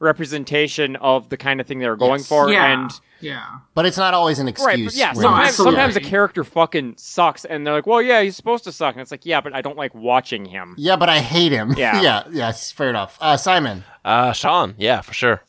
representation 0.00 0.96
of 0.96 1.28
the 1.28 1.36
kind 1.36 1.60
of 1.60 1.66
thing 1.66 1.78
they 1.78 1.88
were 1.88 1.94
going 1.96 2.18
Yes. 2.20 2.28
for. 2.28 2.50
yeah, 2.50 2.72
And 2.72 2.90
yeah. 3.20 3.44
But 3.74 3.86
it's 3.86 3.96
not 3.98 4.14
always 4.14 4.38
an 4.38 4.48
excuse. 4.48 4.66
right, 4.66 4.84
but 4.84 4.94
yeah, 4.94 5.10
really. 5.10 5.22
sometimes, 5.22 5.48
absolutely. 5.50 5.76
sometimes 5.76 5.96
a 5.96 6.00
character 6.00 6.42
fucking 6.42 6.94
sucks, 6.96 7.44
and 7.44 7.66
they're 7.66 7.74
like, 7.74 7.86
"Well, 7.86 8.00
yeah, 8.02 8.22
he's 8.22 8.34
supposed 8.34 8.64
to 8.64 8.72
suck," 8.72 8.94
and 8.94 9.02
it's 9.02 9.10
like, 9.10 9.24
"Yeah, 9.26 9.40
but 9.40 9.54
I 9.54 9.60
don't 9.60 9.76
like 9.76 9.94
watching 9.94 10.46
him." 10.46 10.74
Yeah, 10.78 10.96
but 10.96 11.08
I 11.08 11.18
hate 11.20 11.52
him. 11.52 11.74
Yeah. 11.76 12.00
yeah. 12.02 12.22
Yes. 12.32 12.72
Fair 12.72 12.88
enough. 12.90 13.18
Uh, 13.20 13.36
Simon. 13.36 13.84
Uh, 14.04 14.32
Sean, 14.32 14.74
yeah, 14.78 15.02
for 15.02 15.12
sure. 15.12 15.42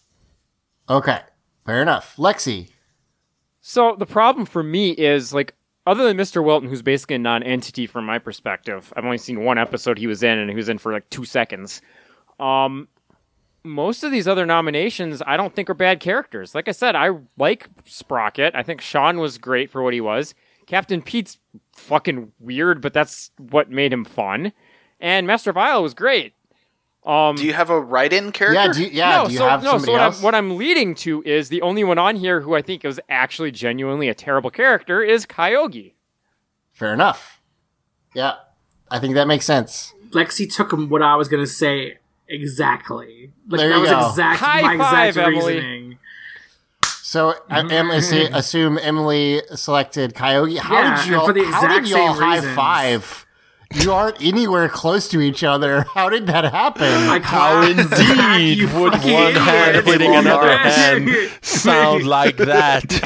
Okay. 0.90 1.20
Fair 1.66 1.82
enough. 1.82 2.16
Lexi. 2.18 2.70
So 3.62 3.96
the 3.98 4.06
problem 4.08 4.46
for 4.46 4.64
me 4.64 4.92
is 4.92 5.34
like, 5.34 5.54
other 5.88 6.04
than 6.04 6.18
Mr. 6.18 6.44
Wilton, 6.44 6.68
who's 6.70 6.82
basically 6.82 7.16
a 7.16 7.20
non-entity 7.20 7.88
from 7.88 8.06
my 8.06 8.20
perspective, 8.20 8.92
I've 8.96 9.06
only 9.06 9.18
seen 9.20 9.44
one 9.46 9.58
episode 9.58 9.98
he 9.98 10.08
was 10.08 10.24
in, 10.24 10.38
and 10.40 10.50
he 10.50 10.56
was 10.56 10.68
in 10.68 10.78
for 10.78 10.92
like 10.92 11.10
two 11.10 11.24
seconds. 11.26 11.82
Um, 12.40 12.88
most 13.64 14.04
of 14.04 14.12
these 14.12 14.28
other 14.28 14.46
nominations, 14.46 15.22
I 15.26 15.38
don't 15.38 15.56
think 15.56 15.70
are 15.70 15.76
bad 15.76 16.00
characters. 16.00 16.56
Like 16.56 16.68
I 16.68 16.72
said, 16.72 16.96
I 16.96 17.12
like 17.38 17.68
Sprocket. 17.86 18.56
I 18.56 18.64
think 18.64 18.82
Sean 18.82 19.20
was 19.20 19.38
great 19.38 19.70
for 19.70 19.84
what 19.84 19.94
he 19.94 20.02
was. 20.02 20.34
Captain 20.66 21.02
Pete's 21.02 21.38
fucking 21.74 22.32
weird, 22.40 22.82
but 22.82 22.94
that's 22.94 23.32
what 23.38 23.70
made 23.70 23.92
him 23.92 24.06
fun. 24.06 24.54
And 25.00 25.28
Master 25.28 25.52
Vile 25.52 25.84
was 25.84 25.94
great. 25.94 26.34
Um, 27.04 27.36
Do 27.36 27.46
you 27.46 27.54
have 27.54 27.72
a 27.72 27.82
write-in 27.82 28.32
character? 28.32 28.62
Yeah. 28.62 28.74
Do 28.74 28.84
you, 28.84 28.90
yeah. 28.92 29.18
no, 29.18 29.26
do 29.26 29.34
you 29.34 29.40
so, 29.40 29.50
have 29.50 29.64
no, 29.64 29.72
somebody 29.72 29.86
so 29.88 29.92
what 29.94 30.02
else? 30.02 30.18
I'm, 30.20 30.24
what 30.24 30.36
I'm 30.36 30.58
leading 30.58 30.94
to 30.96 31.24
is 31.24 31.50
the 31.50 31.62
only 31.64 31.84
one 31.84 31.98
on 31.98 32.16
here 32.16 32.42
who 32.42 32.56
I 32.56 32.62
think 32.62 32.86
is 32.86 33.02
actually 33.10 33.52
genuinely 33.52 34.08
a 34.08 34.14
terrible 34.14 34.52
character 34.52 35.02
is 35.02 35.26
Kyogi. 35.26 35.94
Fair 36.72 36.94
enough. 36.94 37.42
Yeah. 38.14 38.36
I 38.92 39.00
think 39.00 39.16
that 39.16 39.28
makes 39.28 39.46
sense. 39.46 39.94
Lexi 40.12 40.54
took 40.54 40.72
what 40.74 41.02
I 41.02 41.16
was 41.16 41.28
gonna 41.28 41.48
say 41.48 41.98
exactly. 42.32 43.32
Like 43.48 43.60
There 43.60 43.70
that 43.70 43.76
you 43.76 43.82
was 43.82 43.90
go. 43.90 44.10
exact 44.10 44.40
High 44.40 44.62
my 44.62 44.78
five, 44.78 45.08
exact 45.10 45.28
Emily. 45.28 45.54
reasoning. 45.56 45.98
So 47.04 47.30
uh, 47.30 47.34
I 47.50 47.60
am 47.74 47.92
assume 47.92 48.78
Emily 48.78 49.42
selected 49.56 50.16
Coyote. 50.16 50.58
How 50.58 50.74
Yeah, 50.74 50.98
did 50.98 51.08
you? 51.08 51.16
and 51.18 51.26
for 51.26 51.34
the 51.34 51.44
how 51.46 51.66
exact 51.66 51.86
did 51.86 51.92
y'all 51.92 52.14
high 52.14 52.36
reasons. 52.38 52.56
five? 52.56 53.26
You 53.74 53.92
aren't 53.94 54.22
anywhere 54.22 54.68
close 54.70 55.08
to 55.10 55.22
each 55.22 55.44
other. 55.44 55.82
How 55.94 56.10
did 56.10 56.28
that 56.28 56.46
happen? 56.52 57.08
Like, 57.08 57.24
How 57.24 57.62
indeed 57.62 58.64
would 58.74 58.94
one 58.94 59.34
hand 59.34 59.86
hitting 59.86 60.16
another 60.16 60.58
hand 60.58 61.10
sound 61.42 62.04
like 62.08 62.38
that? 62.38 62.84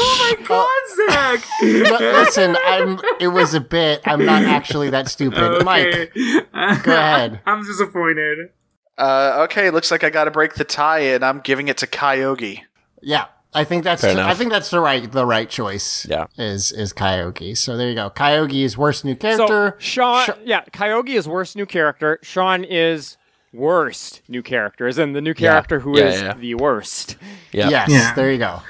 oh 0.00 0.36
my 0.38 0.46
god, 0.46 1.10
Zach! 1.10 1.44
But 1.90 2.00
listen, 2.00 2.56
I'm. 2.66 3.00
It 3.20 3.28
was 3.28 3.54
a 3.54 3.60
bit. 3.60 4.00
I'm 4.04 4.24
not 4.24 4.42
actually 4.44 4.90
that 4.90 5.08
stupid. 5.08 5.64
Mike, 5.64 6.12
go 6.14 6.92
ahead. 6.92 7.40
I'm 7.46 7.64
disappointed. 7.64 8.50
Uh, 8.98 9.44
okay, 9.44 9.70
looks 9.70 9.90
like 9.90 10.04
I 10.04 10.10
got 10.10 10.24
to 10.24 10.30
break 10.30 10.54
the 10.54 10.64
tie, 10.64 11.00
and 11.00 11.24
I'm 11.24 11.40
giving 11.40 11.68
it 11.68 11.78
to 11.78 11.86
Kyogi. 11.86 12.60
Yeah, 13.00 13.26
I 13.54 13.64
think 13.64 13.84
that's. 13.84 14.02
Fair 14.02 14.18
I 14.18 14.34
think 14.34 14.50
that's 14.50 14.70
the 14.70 14.80
right. 14.80 15.10
The 15.10 15.26
right 15.26 15.48
choice. 15.48 16.06
Yeah. 16.08 16.26
Is 16.38 16.72
is 16.72 16.92
Coyote. 16.92 17.54
So 17.54 17.76
there 17.76 17.88
you 17.88 17.94
go. 17.94 18.08
Coyote 18.10 18.62
is 18.62 18.78
worst 18.78 19.04
new 19.04 19.14
character. 19.14 19.42
So 19.42 19.48
character. 19.48 19.80
Sean, 19.80 20.24
Sh- 20.26 20.30
yeah, 20.44 20.64
Kyogi 20.72 21.10
is 21.16 21.28
worst 21.28 21.54
new 21.56 21.66
character. 21.66 22.18
Sean 22.22 22.64
is 22.64 23.16
worst 23.52 24.22
new 24.28 24.42
character, 24.42 24.86
as 24.86 24.98
in 24.98 25.12
the 25.12 25.20
new 25.20 25.34
character 25.34 25.80
who 25.80 25.96
is 25.96 26.20
Yeah, 26.20 26.26
yeah. 26.28 26.34
the 26.34 26.54
worst. 26.54 27.16
Yeah. 27.52 27.68
Yes. 27.68 27.90
Yeah. 27.90 28.14
There 28.14 28.32
you 28.32 28.38
go. 28.38 28.62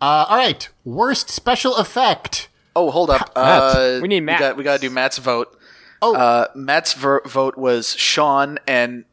Uh, 0.00 0.26
all 0.28 0.36
right. 0.36 0.68
Worst 0.84 1.28
special 1.30 1.76
effect. 1.76 2.48
Oh, 2.76 2.90
hold 2.90 3.10
up. 3.10 3.32
Uh, 3.34 3.98
We 4.02 4.08
need 4.08 4.20
Matt. 4.20 4.38
We 4.38 4.46
got, 4.46 4.56
we 4.58 4.64
got 4.64 4.74
to 4.80 4.88
do 4.88 4.90
Matt's 4.90 5.18
vote. 5.18 5.56
Oh. 6.02 6.14
Uh, 6.14 6.46
Matt's 6.54 6.92
ver- 6.92 7.22
vote 7.24 7.56
was 7.56 7.94
Sean, 7.96 8.58
and 8.66 9.04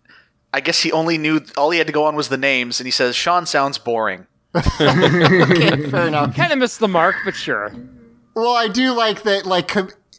I 0.54 0.60
guess 0.62 0.82
he 0.82 0.92
only 0.92 1.18
knew 1.18 1.42
all 1.58 1.70
he 1.72 1.78
had 1.78 1.88
to 1.88 1.94
go 1.94 2.06
on 2.06 2.16
was 2.16 2.30
the 2.30 2.38
names, 2.38 2.80
and 2.80 2.88
he 2.88 2.92
says 2.92 3.16
Sean 3.16 3.46
sounds 3.46 3.78
boring. 3.78 4.28
Okay, 4.56 5.82
fair 5.90 6.08
enough. 6.08 6.36
Kind 6.36 6.52
of 6.52 6.60
missed 6.60 6.80
the 6.80 6.88
mark, 6.88 7.16
but 7.26 7.36
sure. 7.36 7.74
Well, 8.36 8.56
I 8.56 8.68
do 8.68 8.92
like 8.94 9.24
that. 9.24 9.46
Like, 9.46 9.72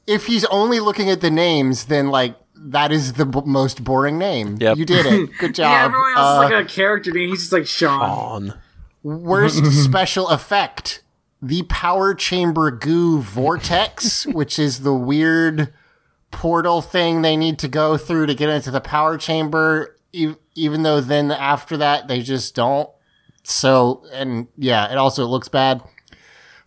if 0.07 0.27
he's 0.27 0.45
only 0.47 0.81
looking 0.81 1.11
at 1.11 1.21
the 1.21 1.31
names, 1.31 1.87
then 1.87 2.09
like 2.09 2.37
that 2.55 2.93
is 2.93 3.15
the 3.15 3.27
b- 3.27 3.41
most 3.45 3.83
boring 3.85 4.19
name. 4.19 4.57
Yep. 4.61 4.77
You 4.79 4.85
did 4.85 5.07
it. 5.07 5.31
Good 5.39 5.55
job. 5.57 5.71
Yeah, 5.71 5.85
everyone 5.87 6.13
else 6.17 6.39
Uh, 6.41 6.45
is 6.47 6.51
like 6.53 6.65
a 6.65 6.69
character 6.69 7.11
name. 7.13 7.29
He's 7.31 7.41
just 7.41 7.53
like 7.53 7.67
Sean. 7.67 8.01
On. 8.03 8.55
worst 9.03 9.65
special 9.85 10.29
effect: 10.29 11.03
the 11.41 11.63
power 11.65 12.15
chamber 12.15 12.71
goo 12.71 13.21
vortex, 13.21 14.27
which 14.27 14.59
is 14.59 14.81
the 14.81 14.95
weird 14.95 15.73
portal 16.31 16.81
thing 16.81 17.21
they 17.23 17.37
need 17.37 17.59
to 17.59 17.69
go 17.69 17.97
through 17.99 18.27
to 18.27 18.35
get 18.35 18.49
into 18.49 18.71
the 18.71 18.81
power 18.81 19.19
chamber. 19.19 19.97
E- 20.13 20.35
even 20.55 20.83
though 20.83 21.01
then 21.01 21.31
after 21.31 21.77
that 21.79 22.09
they 22.09 22.21
just 22.23 22.55
don't. 22.55 22.89
So 23.43 24.05
and 24.13 24.49
yeah, 24.57 24.91
it 24.91 24.99
also 24.99 25.27
looks 25.27 25.49
bad. 25.49 25.83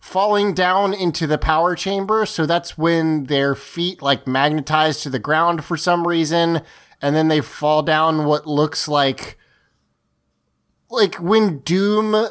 Falling 0.00 0.54
down 0.54 0.94
into 0.94 1.26
the 1.26 1.38
power 1.38 1.74
chamber, 1.74 2.26
so 2.26 2.46
that's 2.46 2.78
when 2.78 3.24
their 3.24 3.54
feet 3.56 4.00
like 4.00 4.26
magnetize 4.26 5.00
to 5.00 5.10
the 5.10 5.18
ground 5.18 5.64
for 5.64 5.76
some 5.76 6.06
reason, 6.06 6.62
and 7.02 7.16
then 7.16 7.26
they 7.28 7.40
fall 7.40 7.82
down 7.82 8.24
what 8.24 8.46
looks 8.46 8.86
like 8.86 9.36
like 10.88 11.16
when 11.16 11.58
Doom, 11.60 12.28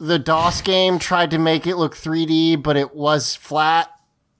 the 0.00 0.18
DOS 0.18 0.62
game, 0.62 0.98
tried 0.98 1.30
to 1.30 1.38
make 1.38 1.66
it 1.66 1.76
look 1.76 1.94
3D, 1.94 2.60
but 2.60 2.76
it 2.76 2.94
was 2.94 3.36
flat, 3.36 3.88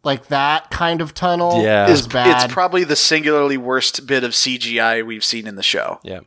like 0.03 0.27
that 0.27 0.71
kind 0.71 1.01
of 1.01 1.15
tunnel. 1.15 1.63
Yeah. 1.63 1.89
is 1.89 2.01
It's, 2.01 2.13
bad. 2.13 2.45
it's 2.45 2.53
probably 2.53 2.83
the 2.83 2.97
singularly 2.97 3.57
worst 3.57 4.07
bit 4.07 4.25
of 4.25 4.33
CGI 4.33 5.07
we've 5.07 5.25
seen 5.25 5.47
in 5.47 5.55
the 5.55 5.63
show. 5.63 6.01
Yeah. 6.03 6.21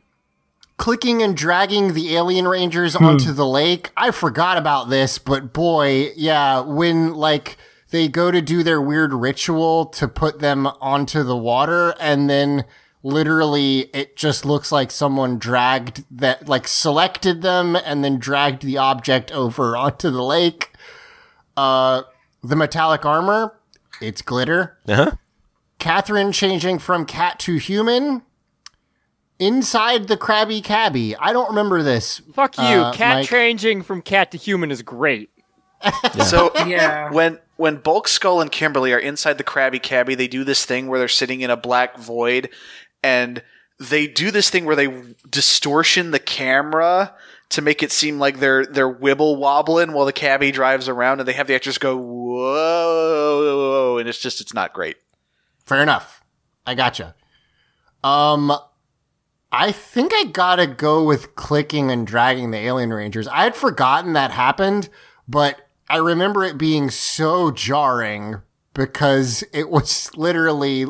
Clicking 0.76 1.22
and 1.22 1.36
dragging 1.36 1.94
the 1.94 2.14
alien 2.14 2.46
rangers 2.46 2.94
onto 2.94 3.32
the 3.32 3.46
lake. 3.46 3.90
I 3.96 4.10
forgot 4.10 4.58
about 4.58 4.90
this, 4.90 5.18
but 5.18 5.52
boy, 5.52 6.12
yeah, 6.16 6.60
when 6.60 7.14
like 7.14 7.56
they 7.90 8.08
go 8.08 8.30
to 8.30 8.42
do 8.42 8.62
their 8.62 8.80
weird 8.80 9.14
ritual 9.14 9.86
to 9.86 10.06
put 10.06 10.40
them 10.40 10.66
onto 10.66 11.22
the 11.22 11.36
water, 11.36 11.94
and 11.98 12.28
then 12.28 12.64
literally 13.02 13.88
it 13.94 14.16
just 14.16 14.44
looks 14.44 14.70
like 14.70 14.90
someone 14.90 15.38
dragged 15.38 16.04
that, 16.10 16.48
like 16.48 16.68
selected 16.68 17.40
them 17.40 17.74
and 17.76 18.04
then 18.04 18.18
dragged 18.18 18.62
the 18.62 18.76
object 18.76 19.32
over 19.32 19.76
onto 19.76 20.10
the 20.10 20.22
lake. 20.22 20.72
Uh, 21.56 22.02
the 22.42 22.56
metallic 22.56 23.06
armor, 23.06 23.58
it's 24.00 24.20
glitter. 24.20 24.76
Uh 24.86 24.94
huh. 24.94 25.10
Katherine 25.78 26.32
changing 26.32 26.78
from 26.80 27.06
cat 27.06 27.38
to 27.40 27.56
human. 27.56 28.22
Inside 29.38 30.08
the 30.08 30.16
Krabby 30.16 30.62
Cabby. 30.64 31.14
I 31.16 31.32
don't 31.32 31.48
remember 31.48 31.82
this. 31.82 32.20
Fuck 32.32 32.56
you. 32.58 32.64
Uh, 32.64 32.92
cat 32.92 33.16
Mike. 33.18 33.28
changing 33.28 33.82
from 33.82 34.00
cat 34.02 34.30
to 34.30 34.38
human 34.38 34.70
is 34.70 34.82
great. 34.82 35.30
So 36.24 36.50
Yeah. 36.66 37.10
when 37.10 37.38
when 37.56 37.76
Bulk 37.76 38.08
Skull 38.08 38.40
and 38.40 38.50
Kimberly 38.50 38.92
are 38.92 38.98
inside 38.98 39.38
the 39.38 39.44
Krabby 39.44 39.82
Cabby, 39.82 40.14
they 40.14 40.28
do 40.28 40.42
this 40.44 40.64
thing 40.64 40.86
where 40.88 40.98
they're 40.98 41.08
sitting 41.08 41.40
in 41.42 41.50
a 41.50 41.56
black 41.56 41.98
void, 41.98 42.48
and 43.02 43.42
they 43.78 44.06
do 44.06 44.30
this 44.30 44.48
thing 44.50 44.64
where 44.64 44.76
they 44.76 45.02
distortion 45.28 46.10
the 46.12 46.18
camera 46.18 47.14
to 47.50 47.62
make 47.62 47.82
it 47.82 47.92
seem 47.92 48.18
like 48.18 48.40
they're 48.40 48.64
they're 48.66 48.92
wibble 48.92 49.38
wobbling 49.38 49.92
while 49.92 50.06
the 50.06 50.12
cabbie 50.14 50.50
drives 50.50 50.88
around, 50.88 51.20
and 51.20 51.28
they 51.28 51.32
have 51.34 51.46
the 51.46 51.54
actors 51.54 51.76
go 51.78 51.94
whoa, 51.96 53.98
and 53.98 54.08
it's 54.08 54.18
just 54.20 54.40
it's 54.40 54.54
not 54.54 54.72
great. 54.72 54.96
Fair 55.66 55.82
enough. 55.82 56.22
I 56.66 56.74
gotcha. 56.74 57.14
Um, 58.02 58.52
I 59.58 59.72
think 59.72 60.12
I 60.14 60.24
gotta 60.24 60.66
go 60.66 61.02
with 61.04 61.34
clicking 61.34 61.90
and 61.90 62.06
dragging 62.06 62.50
the 62.50 62.58
alien 62.58 62.92
rangers. 62.92 63.26
I 63.28 63.44
had 63.44 63.56
forgotten 63.56 64.12
that 64.12 64.30
happened, 64.30 64.88
but 65.26 65.68
I 65.88 65.96
remember 65.96 66.44
it 66.44 66.58
being 66.58 66.90
so 66.90 67.50
jarring 67.50 68.42
because 68.74 69.42
it 69.54 69.70
was 69.70 70.10
literally, 70.16 70.84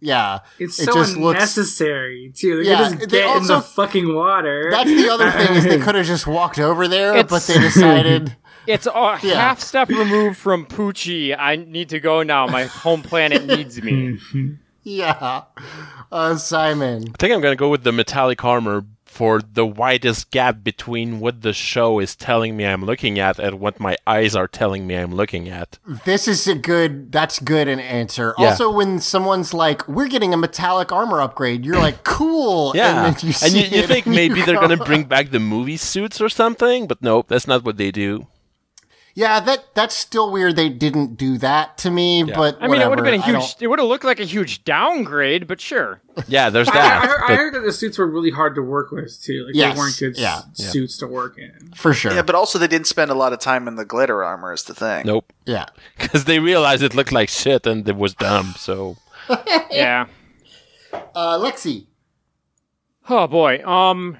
yeah. 0.00 0.40
It's 0.58 0.78
it 0.78 0.84
so 0.84 0.92
just 0.94 1.16
looks- 1.16 1.38
unnecessary 1.38 2.32
too. 2.36 2.62
They 2.62 2.70
Yeah, 2.70 2.76
could 2.90 2.98
just 3.00 3.10
they 3.10 3.18
get 3.18 3.24
in 3.30 3.32
also- 3.42 3.56
the 3.56 3.62
fucking 3.62 4.14
water. 4.14 4.68
That's 4.70 4.90
the 4.90 5.08
other 5.10 5.30
thing 5.32 5.56
is 5.56 5.64
they 5.64 5.78
could 5.84 5.94
have 5.96 6.06
just 6.06 6.26
walked 6.26 6.58
over 6.58 6.86
there, 6.86 7.24
but 7.24 7.42
they 7.42 7.54
decided. 7.58 8.36
It's 8.66 8.86
a 8.86 9.16
half 9.16 9.60
step 9.60 9.88
removed 9.88 10.38
from 10.38 10.64
Poochie. 10.66 11.36
I 11.38 11.56
need 11.56 11.88
to 11.90 12.00
go 12.00 12.22
now. 12.22 12.46
My 12.46 12.64
home 12.64 13.02
planet 13.02 13.44
needs 13.44 13.82
me. 13.82 14.18
Yeah. 14.84 15.42
Uh, 16.12 16.36
Simon. 16.36 17.08
I 17.08 17.16
think 17.18 17.32
I'm 17.32 17.40
gonna 17.40 17.56
go 17.56 17.70
with 17.70 17.82
the 17.82 17.92
metallic 17.92 18.44
armor 18.44 18.84
for 19.14 19.40
the 19.40 19.64
widest 19.64 20.32
gap 20.32 20.64
between 20.64 21.20
what 21.20 21.42
the 21.42 21.52
show 21.52 22.00
is 22.00 22.16
telling 22.16 22.56
me 22.56 22.66
I'm 22.66 22.84
looking 22.84 23.20
at 23.20 23.38
and 23.38 23.60
what 23.60 23.78
my 23.78 23.96
eyes 24.08 24.34
are 24.34 24.48
telling 24.48 24.88
me 24.88 24.96
I'm 24.96 25.14
looking 25.14 25.48
at. 25.48 25.78
This 26.04 26.26
is 26.26 26.48
a 26.48 26.54
good. 26.56 27.12
That's 27.12 27.38
good 27.38 27.68
an 27.68 27.78
answer. 27.78 28.34
Yeah. 28.38 28.50
Also, 28.50 28.70
when 28.72 28.98
someone's 28.98 29.54
like, 29.54 29.86
"We're 29.86 30.08
getting 30.08 30.34
a 30.34 30.36
metallic 30.36 30.90
armor 30.90 31.20
upgrade," 31.20 31.64
you're 31.64 31.78
like, 31.78 32.02
"Cool." 32.04 32.72
Yeah, 32.74 33.06
and 33.06 33.16
then 33.16 33.28
you 33.28 33.34
and 33.42 33.52
you, 33.54 33.78
you 33.80 33.86
think 33.86 34.06
maybe 34.06 34.40
you 34.40 34.46
they're 34.46 34.60
gonna 34.60 34.76
bring 34.76 35.04
back 35.04 35.30
the 35.30 35.40
movie 35.40 35.76
suits 35.76 36.20
or 36.20 36.28
something, 36.28 36.86
but 36.88 37.00
nope, 37.00 37.26
that's 37.28 37.46
not 37.46 37.64
what 37.64 37.76
they 37.76 37.92
do. 37.92 38.26
Yeah, 39.16 39.38
that 39.38 39.74
that's 39.74 39.94
still 39.94 40.32
weird. 40.32 40.56
They 40.56 40.68
didn't 40.68 41.14
do 41.14 41.38
that 41.38 41.78
to 41.78 41.90
me, 41.90 42.24
but 42.24 42.58
I 42.60 42.66
mean, 42.66 42.80
it 42.80 42.88
would 42.88 42.98
have 42.98 43.04
been 43.04 43.20
a 43.20 43.22
huge. 43.22 43.54
It 43.60 43.68
would 43.68 43.78
have 43.78 43.86
looked 43.86 44.02
like 44.04 44.18
a 44.18 44.24
huge 44.24 44.64
downgrade, 44.64 45.46
but 45.46 45.60
sure. 45.60 46.00
Yeah, 46.26 46.50
there's 46.50 46.68
I, 46.68 46.72
I, 46.74 46.74
that. 46.74 47.06
heard, 47.08 47.20
I 47.32 47.36
heard 47.36 47.54
that 47.54 47.60
the 47.60 47.72
suits 47.72 47.96
were 47.96 48.08
really 48.08 48.30
hard 48.32 48.56
to 48.56 48.62
work 48.62 48.90
with 48.90 49.22
too. 49.22 49.44
Like 49.46 49.54
Yes, 49.54 49.74
they 49.74 49.78
weren't 49.78 49.98
good 50.00 50.16
yeah, 50.20 50.40
s- 50.58 50.72
suits 50.72 50.98
to 50.98 51.06
work 51.06 51.38
in. 51.38 51.72
for 51.76 51.92
sure. 51.94 52.12
Yeah, 52.12 52.22
but 52.22 52.34
also 52.34 52.58
they 52.58 52.66
didn't 52.66 52.88
spend 52.88 53.12
a 53.12 53.14
lot 53.14 53.32
of 53.32 53.38
time 53.38 53.68
in 53.68 53.76
the 53.76 53.84
glitter 53.84 54.24
armor. 54.24 54.52
Is 54.52 54.64
the 54.64 54.74
thing. 54.74 55.06
Nope. 55.06 55.32
yeah. 55.46 55.66
Because 55.98 56.24
they 56.24 56.40
realized 56.40 56.82
it 56.82 56.94
looked 56.96 57.12
like 57.12 57.28
shit 57.28 57.68
and 57.68 57.88
it 57.88 57.96
was 57.96 58.14
dumb. 58.14 58.54
So 58.58 58.96
Yeah. 59.70 60.06
Uh, 60.92 61.38
Lexi. 61.38 61.86
Oh 63.08 63.28
boy. 63.28 63.64
Um 63.64 64.16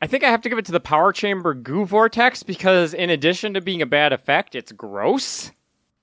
I 0.00 0.06
think 0.06 0.22
I 0.24 0.30
have 0.30 0.42
to 0.42 0.48
give 0.48 0.58
it 0.58 0.64
to 0.66 0.72
the 0.72 0.80
power 0.80 1.12
chamber 1.12 1.54
goo 1.54 1.84
vortex 1.84 2.42
because 2.42 2.94
in 2.94 3.10
addition 3.10 3.54
to 3.54 3.60
being 3.60 3.82
a 3.82 3.86
bad 3.86 4.12
effect, 4.12 4.54
it's 4.54 4.70
gross. 4.72 5.50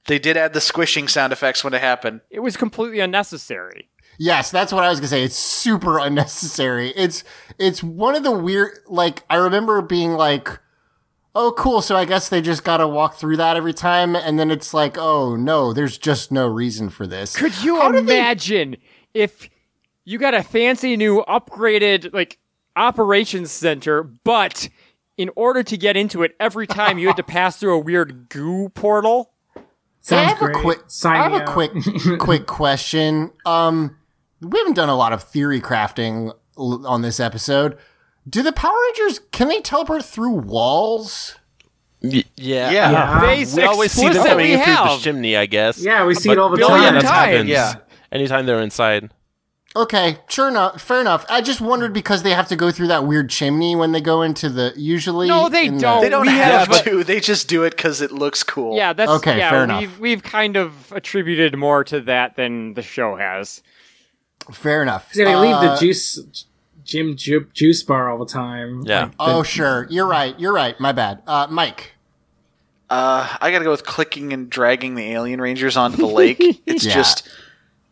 They 0.07 0.19
did 0.19 0.37
add 0.37 0.53
the 0.53 0.61
squishing 0.61 1.07
sound 1.07 1.31
effects 1.33 1.63
when 1.63 1.73
it 1.73 1.81
happened. 1.81 2.21
It 2.29 2.41
was 2.41 2.57
completely 2.57 2.99
unnecessary. 2.99 3.89
Yes, 4.19 4.51
that's 4.51 4.71
what 4.71 4.83
I 4.83 4.89
was 4.89 4.99
gonna 4.99 5.07
say. 5.07 5.23
It's 5.23 5.35
super 5.37 5.97
unnecessary. 5.99 6.89
It's 6.95 7.23
it's 7.57 7.81
one 7.83 8.15
of 8.15 8.23
the 8.23 8.31
weird. 8.31 8.79
Like 8.87 9.23
I 9.29 9.37
remember 9.37 9.81
being 9.81 10.11
like, 10.13 10.49
"Oh, 11.33 11.53
cool." 11.57 11.81
So 11.81 11.95
I 11.95 12.05
guess 12.05 12.29
they 12.29 12.41
just 12.41 12.63
gotta 12.63 12.87
walk 12.87 13.15
through 13.15 13.37
that 13.37 13.57
every 13.57 13.73
time, 13.73 14.15
and 14.15 14.37
then 14.39 14.51
it's 14.51 14.73
like, 14.73 14.97
"Oh 14.97 15.35
no, 15.35 15.73
there's 15.73 15.97
just 15.97 16.31
no 16.31 16.47
reason 16.47 16.89
for 16.89 17.07
this." 17.07 17.35
Could 17.35 17.61
you 17.63 17.77
How 17.81 17.91
did 17.91 18.05
they- 18.07 18.19
imagine 18.19 18.77
if 19.13 19.49
you 20.05 20.17
got 20.19 20.33
a 20.33 20.43
fancy 20.43 20.95
new 20.95 21.23
upgraded 21.27 22.13
like 22.13 22.37
operations 22.75 23.51
center, 23.51 24.03
but 24.03 24.69
in 25.17 25.29
order 25.35 25.63
to 25.63 25.77
get 25.77 25.95
into 25.95 26.23
it 26.23 26.35
every 26.39 26.67
time 26.67 26.97
you 26.97 27.07
had 27.07 27.17
to 27.17 27.23
pass 27.37 27.57
through 27.57 27.75
a 27.75 27.79
weird 27.79 28.29
goo 28.29 28.69
portal? 28.69 29.31
Hey, 29.55 29.61
I 29.61 30.27
Sounds 30.27 30.29
have 30.31 30.39
great. 30.39 30.55
a 30.55 30.59
quick. 30.59 30.79
Sign 30.87 31.15
I 31.15 31.23
have 31.23 31.33
a 31.33 31.43
up. 31.45 31.49
quick, 31.49 31.71
quick 32.19 32.45
question. 32.45 33.31
Um, 33.45 33.97
we 34.41 34.57
haven't 34.59 34.75
done 34.75 34.89
a 34.89 34.95
lot 34.95 35.13
of 35.13 35.23
theory 35.23 35.59
crafting 35.61 36.31
l- 36.57 36.85
on 36.85 37.01
this 37.01 37.19
episode. 37.19 37.77
Do 38.29 38.43
the 38.43 38.51
Power 38.51 38.73
Rangers 38.95 39.19
can 39.31 39.47
they 39.47 39.61
teleport 39.61 40.03
through 40.05 40.33
walls? 40.33 41.35
y- 42.01 42.23
yeah, 42.35 42.69
Yeah. 42.69 42.91
Yeah. 42.91 43.21
They 43.21 43.45
we 43.55 43.63
always 43.63 43.91
see 43.93 44.09
them 44.09 44.23
coming 44.25 44.51
in 44.51 44.59
through 44.63 44.73
the 44.75 44.97
chimney. 45.01 45.35
I 45.37 45.45
guess. 45.47 45.79
Yeah, 45.83 46.05
we 46.05 46.13
see 46.13 46.29
But- 46.29 46.33
it 46.33 46.39
all 46.39 46.49
the 46.49 46.57
billion 46.57 46.79
Oh, 46.79 46.83
yeah, 46.83 46.91
time. 46.91 46.93
that 46.95 47.01
times. 47.03 47.31
happens. 47.31 47.49
Yeah. 47.49 47.73
Anytime 48.11 48.45
they're 48.45 48.61
inside. 48.61 49.09
Okay, 49.77 50.19
sure 50.29 50.47
enough, 50.47 50.81
fair 50.81 51.01
enough. 51.01 51.25
I 51.29 51.41
just 51.41 51.59
wondered 51.59 51.91
because 51.91 52.23
they 52.23 52.31
have 52.31 52.47
to 52.47 52.55
go 52.55 52.71
through 52.71 52.87
that 52.87 53.05
weird 53.05 53.29
chimney 53.29 53.75
when 53.75 53.91
they 53.91 53.99
go 53.99 54.21
into 54.21 54.47
the 54.47 54.71
usually. 54.77 55.27
No, 55.27 55.49
they 55.49 55.67
don't. 55.67 56.01
They 56.01 56.07
don't 56.09 56.25
We 56.27 56.31
have 56.31 56.67
have- 56.69 56.83
to. 56.85 57.03
They 57.03 57.19
just 57.19 57.49
do 57.49 57.63
it 57.63 57.71
because 57.75 57.99
it 58.01 58.11
looks 58.11 58.41
cool. 58.41 58.77
Yeah, 58.77 58.93
that's 58.93 59.11
Okay, 59.11 59.37
yeah, 59.37 59.49
fair 59.49 59.63
enough. 59.65 59.81
we've 59.81 59.99
we've 59.99 60.23
kind 60.23 60.55
of 60.55 60.91
attributed 60.93 61.57
more 61.57 61.83
to 61.85 61.99
that 62.01 62.37
than 62.37 62.73
the 62.75 62.81
show 62.81 63.17
has. 63.17 63.61
fair 64.51 64.81
enough. 64.81 65.11
Yeah, 65.13 65.25
they 65.25 65.35
leave 65.35 65.59
the 65.59 65.71
Uh, 65.71 65.77
juice, 65.79 66.45
Jim 66.85 67.17
ju- 67.17 67.47
juice 67.53 67.83
bar 67.83 68.09
all 68.09 68.17
the 68.23 68.31
time. 68.31 68.83
Yeah. 68.85 69.05
Like, 69.05 69.11
Oh, 69.19 69.43
sure. 69.43 69.87
You're 69.89 70.07
right. 70.07 70.39
You're 70.39 70.53
right. 70.53 70.79
My 70.79 70.91
bad. 70.93 71.21
Uh, 71.27 71.47
Mike. 71.49 71.93
Uh, 72.89 73.27
I 73.41 73.51
gotta 73.51 73.65
go 73.65 73.71
with 73.71 73.83
clicking 73.85 74.31
and 74.31 74.49
dragging 74.49 74.95
the 74.95 75.11
alien 75.11 75.41
rangers 75.41 75.75
onto 75.75 75.97
the 75.97 76.05
lake. 76.05 76.37
It's 76.65 76.85
Yeah. 76.85 76.93
just 76.93 77.27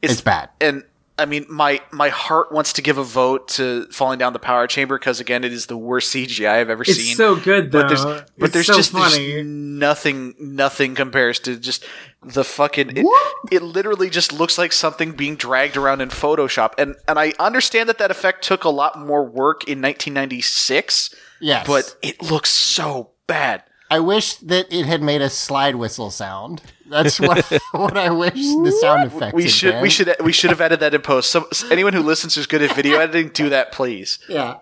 It's 0.01 0.21
bad. 0.21 0.49
and 0.61 0.83
I 1.17 1.25
mean 1.25 1.45
my 1.47 1.79
my 1.91 2.09
heart 2.09 2.51
wants 2.51 2.73
to 2.73 2.81
give 2.81 2.97
a 2.97 3.03
vote 3.03 3.47
to 3.49 3.85
falling 3.91 4.17
down 4.17 4.33
the 4.33 4.39
power 4.39 4.65
chamber 4.65 4.97
because 4.97 5.19
again 5.19 5.43
it 5.43 5.53
is 5.53 5.67
the 5.67 5.77
worst 5.77 6.13
CGI 6.13 6.49
I've 6.49 6.69
ever 6.71 6.81
it's 6.81 6.95
seen. 6.95 7.07
It's 7.09 7.17
so 7.17 7.35
good 7.35 7.71
though. 7.71 7.81
but 7.83 7.87
there's 7.89 8.03
but 8.03 8.29
It's 8.37 8.53
there's 8.53 8.65
so 8.67 8.73
just 8.75 8.93
there's 8.93 9.13
funny. 9.15 9.43
nothing 9.43 10.33
nothing 10.39 10.95
compares 10.95 11.39
to 11.41 11.55
just 11.57 11.85
the 12.23 12.43
fucking 12.43 12.97
it, 12.97 13.05
it 13.51 13.61
literally 13.61 14.09
just 14.09 14.33
looks 14.33 14.57
like 14.57 14.71
something 14.71 15.11
being 15.11 15.35
dragged 15.35 15.77
around 15.77 16.01
in 16.01 16.09
Photoshop 16.09 16.71
and 16.79 16.95
and 17.07 17.19
I 17.19 17.33
understand 17.39 17.89
that 17.89 17.99
that 17.99 18.09
effect 18.09 18.43
took 18.43 18.63
a 18.63 18.69
lot 18.69 18.97
more 18.99 19.23
work 19.23 19.63
in 19.65 19.81
1996 19.81 21.13
Yes. 21.39 21.67
but 21.67 21.95
it 22.01 22.21
looks 22.21 22.49
so 22.49 23.11
bad. 23.27 23.63
I 23.91 23.99
wish 23.99 24.35
that 24.35 24.71
it 24.73 24.85
had 24.85 25.01
made 25.03 25.21
a 25.21 25.29
slide 25.29 25.75
whistle 25.75 26.09
sound. 26.09 26.61
That's 26.93 27.19
what 27.19 27.43
what 27.71 27.97
I 27.97 28.09
wish 28.11 28.33
the 28.33 28.77
sound 28.81 29.03
effect. 29.11 29.35
We 29.35 29.47
should 29.47 29.73
been. 29.73 29.81
we 29.81 29.89
should 29.89 30.15
we 30.23 30.31
should 30.31 30.49
have 30.51 30.61
added 30.61 30.79
that 30.81 30.93
in 30.93 31.01
post. 31.01 31.31
So 31.31 31.47
anyone 31.71 31.93
who 31.93 32.01
listens 32.01 32.35
who's 32.35 32.45
good 32.47 32.61
at 32.61 32.75
video 32.75 32.99
editing, 32.99 33.29
do 33.29 33.49
that 33.49 33.71
please. 33.71 34.19
Yeah. 34.29 34.57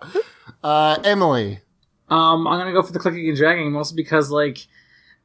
Uh, 0.64 0.98
Emily. 1.04 1.60
Um, 2.08 2.46
I'm 2.46 2.58
gonna 2.58 2.72
go 2.72 2.82
for 2.82 2.92
the 2.92 2.98
clicking 2.98 3.28
and 3.28 3.36
dragging, 3.36 3.72
mostly 3.72 3.96
because 3.96 4.30
like 4.30 4.66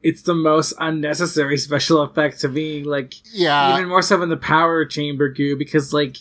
it's 0.04 0.22
the 0.22 0.34
most 0.36 0.74
unnecessary 0.80 1.58
special 1.68 2.02
effect 2.02 2.42
to 2.42 2.48
me. 2.50 2.84
Like 2.84 3.14
Yeah. 3.34 3.76
even 3.78 3.90
more 3.90 4.02
so 4.02 4.18
than 4.18 4.30
the 4.30 4.38
power 4.38 4.86
chamber 4.86 5.30
goo, 5.30 5.56
because 5.58 5.94
like 5.94 6.18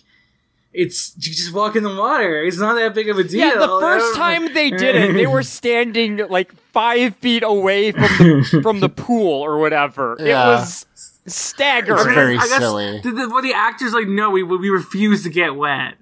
it's 0.77 1.15
you 1.17 1.33
just 1.33 1.53
walk 1.53 1.75
in 1.77 1.83
the 1.83 1.95
water. 1.95 2.43
It's 2.45 2.59
not 2.59 2.75
that 2.75 2.95
big 2.95 3.09
of 3.09 3.19
a 3.19 3.25
deal. 3.25 3.47
Yeah, 3.49 3.55
the 3.57 3.79
first 3.81 4.15
time 4.17 4.53
they 4.55 4.71
did 4.85 4.95
it, 4.95 5.15
they 5.15 5.27
were 5.27 5.43
standing 5.43 6.19
like 6.29 6.53
five 6.73 7.17
feet 7.17 7.43
away 7.43 7.93
from 7.93 8.03
the 8.03 8.61
from 8.63 8.81
the 8.81 8.89
pool 8.89 9.41
or 9.43 9.59
whatever. 9.59 10.17
Yeah. 10.21 10.25
It 10.27 10.51
was 10.57 10.87
staggering. 11.27 11.99
It's 12.07 12.15
very 12.15 12.37
I 12.37 12.47
guess- 12.47 12.59
silly. 12.59 13.01
Did 13.01 13.17
the, 13.17 13.29
were 13.29 13.43
the 13.43 13.55
actors 13.55 13.93
like, 13.93 14.07
no, 14.09 14.31
we 14.31 14.43
we 14.43 14.69
refuse 14.71 15.23
to 15.25 15.31
get 15.31 15.57
wet. 15.57 15.95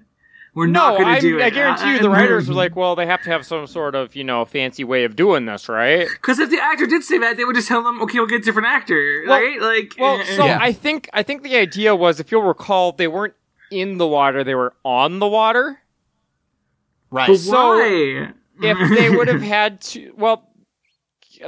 We're 0.53 0.67
no, 0.67 0.71
not 0.91 0.91
going 0.97 1.07
I'm- 1.09 1.15
to 1.15 1.21
do 1.21 1.39
it. 1.39 1.43
I 1.43 1.49
guarantee 1.49 1.91
you, 1.93 1.99
the 1.99 2.09
writers 2.09 2.47
were 2.47 2.53
like, 2.55 2.77
"Well, 2.77 2.95
they 2.95 3.05
have 3.05 3.21
to 3.23 3.29
have 3.29 3.45
some 3.45 3.67
sort 3.67 3.93
of, 3.93 4.15
you 4.15 4.23
know, 4.23 4.45
fancy 4.45 4.85
way 4.85 5.03
of 5.03 5.17
doing 5.17 5.45
this, 5.45 5.67
right?" 5.67 6.07
because 6.09 6.39
if 6.39 6.49
the 6.49 6.61
actor 6.63 6.85
did 6.85 7.03
say 7.03 7.17
that, 7.17 7.35
they 7.35 7.43
would 7.43 7.57
just 7.57 7.67
tell 7.67 7.83
them, 7.83 8.01
okay, 8.03 8.19
we'll 8.19 8.27
get 8.27 8.39
a 8.41 8.43
different 8.45 8.69
actor, 8.69 9.23
Well- 9.27 9.37
right? 9.37 9.59
Like, 9.59 9.95
Well, 9.99 10.21
eh, 10.21 10.23
so 10.37 10.45
eh. 10.45 10.57
I 10.59 10.71
think 10.71 11.09
I 11.11 11.23
think 11.23 11.43
the 11.43 11.57
idea 11.57 11.93
was, 11.93 12.21
if 12.21 12.31
you'll 12.31 12.43
recall, 12.43 12.93
they 12.93 13.07
weren't 13.09 13.33
in 13.71 13.97
the 13.97 14.07
water; 14.07 14.43
they 14.43 14.55
were 14.55 14.73
on 14.83 15.19
the 15.19 15.27
water. 15.27 15.79
Right. 17.11 17.27
But 17.27 17.37
so- 17.37 17.77
why? 17.77 18.31
If 18.61 18.97
they 18.97 19.09
would 19.09 19.27
have 19.27 19.41
had 19.41 19.81
to, 19.81 20.13
well, 20.17 20.49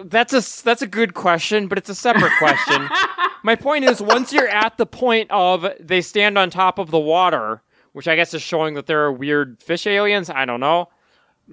that's 0.04 0.34
a 0.34 0.64
that's 0.64 0.82
a 0.82 0.88
good 0.88 1.14
question, 1.14 1.68
but 1.68 1.78
it's 1.78 1.90
a 1.90 1.96
separate 1.96 2.34
question. 2.38 2.90
My 3.44 3.56
point 3.56 3.86
is, 3.86 4.02
once 4.02 4.34
you're 4.34 4.50
at 4.50 4.78
the 4.78 4.86
point 4.86 5.32
of 5.32 5.66
they 5.80 6.02
stand 6.02 6.38
on 6.38 6.50
top 6.50 6.80
of 6.80 6.92
the 6.92 7.00
water, 7.00 7.62
which 7.94 8.08
I 8.10 8.16
guess 8.18 8.34
is 8.34 8.42
showing 8.42 8.74
that 8.74 8.88
there 8.88 9.04
are 9.06 9.12
weird 9.12 9.62
fish 9.64 9.88
aliens. 9.88 10.30
I 10.30 10.44
don't 10.46 10.60
know. 10.60 10.90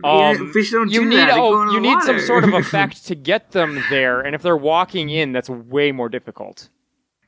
Yeah, 0.03 0.31
Um, 0.31 0.53
fish 0.53 0.73
don't 0.73 0.91
you 0.91 1.03
do 1.03 1.09
need 1.09 1.17
that. 1.19 1.35
They 1.35 1.41
oh, 1.41 1.67
you 1.67 1.75
the 1.75 1.81
need 1.81 2.03
some 2.03 2.19
sort 2.19 2.43
of 2.43 2.53
effect 2.53 3.07
to 3.07 3.15
get 3.15 3.53
them 3.53 3.81
there, 3.91 4.21
and 4.21 4.35
if 4.35 4.43
they're 4.43 4.57
walking 4.57 5.09
in, 5.09 5.31
that's 5.31 5.49
way 5.49 5.93
more 5.93 6.09
difficult. 6.09 6.69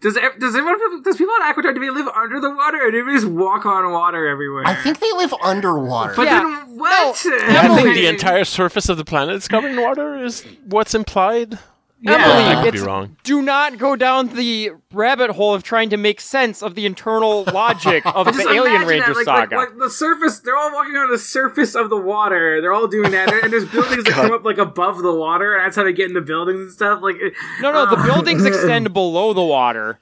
Does 0.01 0.17
ev- 0.17 0.39
does 0.39 0.55
everyone 0.55 1.03
does 1.03 1.17
people 1.17 1.33
on 1.41 1.55
Aquitar 1.55 1.75
do 1.75 1.81
they 1.81 1.91
live 1.91 2.07
under 2.09 2.39
the 2.41 2.51
water 2.51 2.79
or 2.87 2.91
do 2.91 3.05
they 3.05 3.13
just 3.13 3.27
walk 3.27 3.65
on 3.65 3.91
water 3.93 4.27
everywhere? 4.29 4.65
I 4.67 4.75
think 4.75 5.01
they 5.01 5.11
live 5.13 5.33
underwater. 5.43 6.15
But 6.15 6.27
Yeah. 6.27 6.41
then 6.43 6.77
what? 6.79 7.27
I 7.27 7.75
think 7.77 7.95
the 7.95 8.07
entire 8.15 8.45
surface 8.45 8.89
of 8.91 8.99
the 8.99 9.05
planet 9.05 9.37
is 9.37 9.49
covered 9.49 9.71
in 9.73 9.81
water. 9.81 10.23
Is 10.23 10.45
what's 10.67 10.95
implied? 10.95 11.59
Yeah. 11.99 12.13
Emily, 12.15 12.45
I 12.45 12.55
could 12.63 12.73
be 12.73 12.79
it's- 12.79 12.87
wrong. 12.87 13.17
Do 13.25 13.41
not 13.43 13.79
go 13.79 13.97
down 13.97 14.29
the 14.29 14.73
rabbit 14.93 15.31
hole 15.31 15.55
of 15.55 15.63
trying 15.63 15.89
to 15.91 15.97
make 15.97 16.21
sense 16.21 16.63
of 16.63 16.75
the 16.75 16.85
internal 16.85 17.45
logic 17.53 18.05
of 18.05 18.27
the 18.37 18.49
Alien 18.51 18.83
Ranger 18.87 19.07
that, 19.07 19.17
like, 19.17 19.25
saga. 19.25 19.57
Like, 19.57 19.71
like 19.71 19.79
the 19.79 19.89
surface, 19.91 20.41
they're 20.41 20.57
all 20.57 20.73
walking 20.73 20.95
on 20.97 21.11
the 21.11 21.19
surface 21.19 21.75
of 21.75 21.89
the 21.89 21.97
water. 21.97 22.61
They're 22.61 22.73
all 22.75 22.87
doing 22.87 23.11
that, 23.13 23.33
and 23.43 23.53
there's 23.53 23.65
buildings 23.65 24.05
that 24.05 24.13
come 24.15 24.31
up 24.33 24.45
like 24.45 24.59
above 24.59 24.99
the 24.99 25.15
water, 25.15 25.55
and 25.57 25.65
that's 25.65 25.75
how 25.77 25.85
they 25.85 25.93
get 25.95 26.09
into 26.09 26.21
buildings 26.21 26.61
and 26.61 26.71
stuff. 26.73 27.03
Like, 27.03 27.17
it- 27.17 27.33
no, 27.61 27.73
no, 27.73 27.87
the 27.87 27.97
uh, 27.97 28.05
buildings 28.07 28.45
extend 28.47 28.93
below 28.93 29.33
the 29.33 29.43
water. 29.43 29.99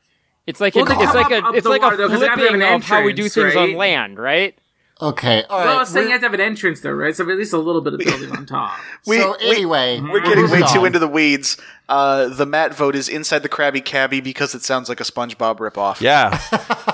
It's 0.46 0.60
like 0.60 0.74
Well, 0.74 0.84
a, 0.84 0.88
they 0.88 0.94
it's 1.02 1.14
like 1.14 1.30
a 1.30 1.50
it's 1.54 1.66
like 1.66 1.80
water, 1.80 1.94
a 1.94 1.98
though, 1.98 2.08
'cause 2.08 2.20
they 2.20 2.26
have 2.28 2.38
flipping 2.38 2.60
of 2.62 2.82
how 2.84 3.02
we 3.02 3.12
do 3.14 3.24
entrance, 3.24 3.54
things 3.54 3.56
on 3.56 3.76
land, 3.76 4.18
right? 4.18 4.58
Okay. 5.04 5.42
All 5.50 5.58
right. 5.58 5.66
Well, 5.66 5.76
I 5.76 5.80
was 5.80 5.90
saying 5.90 6.06
you 6.06 6.12
have 6.12 6.22
to 6.22 6.26
have 6.26 6.34
an 6.34 6.40
entrance 6.40 6.80
though, 6.80 6.92
right? 6.92 7.14
So 7.14 7.28
at 7.30 7.36
least 7.36 7.52
a 7.52 7.58
little 7.58 7.82
bit 7.82 7.92
of 7.92 8.00
building 8.00 8.30
on 8.32 8.46
top. 8.46 8.78
we, 9.06 9.18
so 9.18 9.34
anyway, 9.34 10.00
we, 10.00 10.10
are 10.10 10.20
getting 10.20 10.44
way 10.44 10.60
moving 10.60 10.66
too 10.72 10.84
into 10.86 10.98
the 10.98 11.08
weeds. 11.08 11.58
Uh, 11.88 12.28
the 12.28 12.46
Matt 12.46 12.74
vote 12.74 12.96
is 12.96 13.08
inside 13.08 13.40
the 13.40 13.48
Krabby 13.50 13.84
Cabby 13.84 14.22
because 14.22 14.54
it 14.54 14.62
sounds 14.62 14.88
like 14.88 15.00
a 15.00 15.04
SpongeBob 15.04 15.58
ripoff. 15.58 16.00
Yeah, 16.00 16.30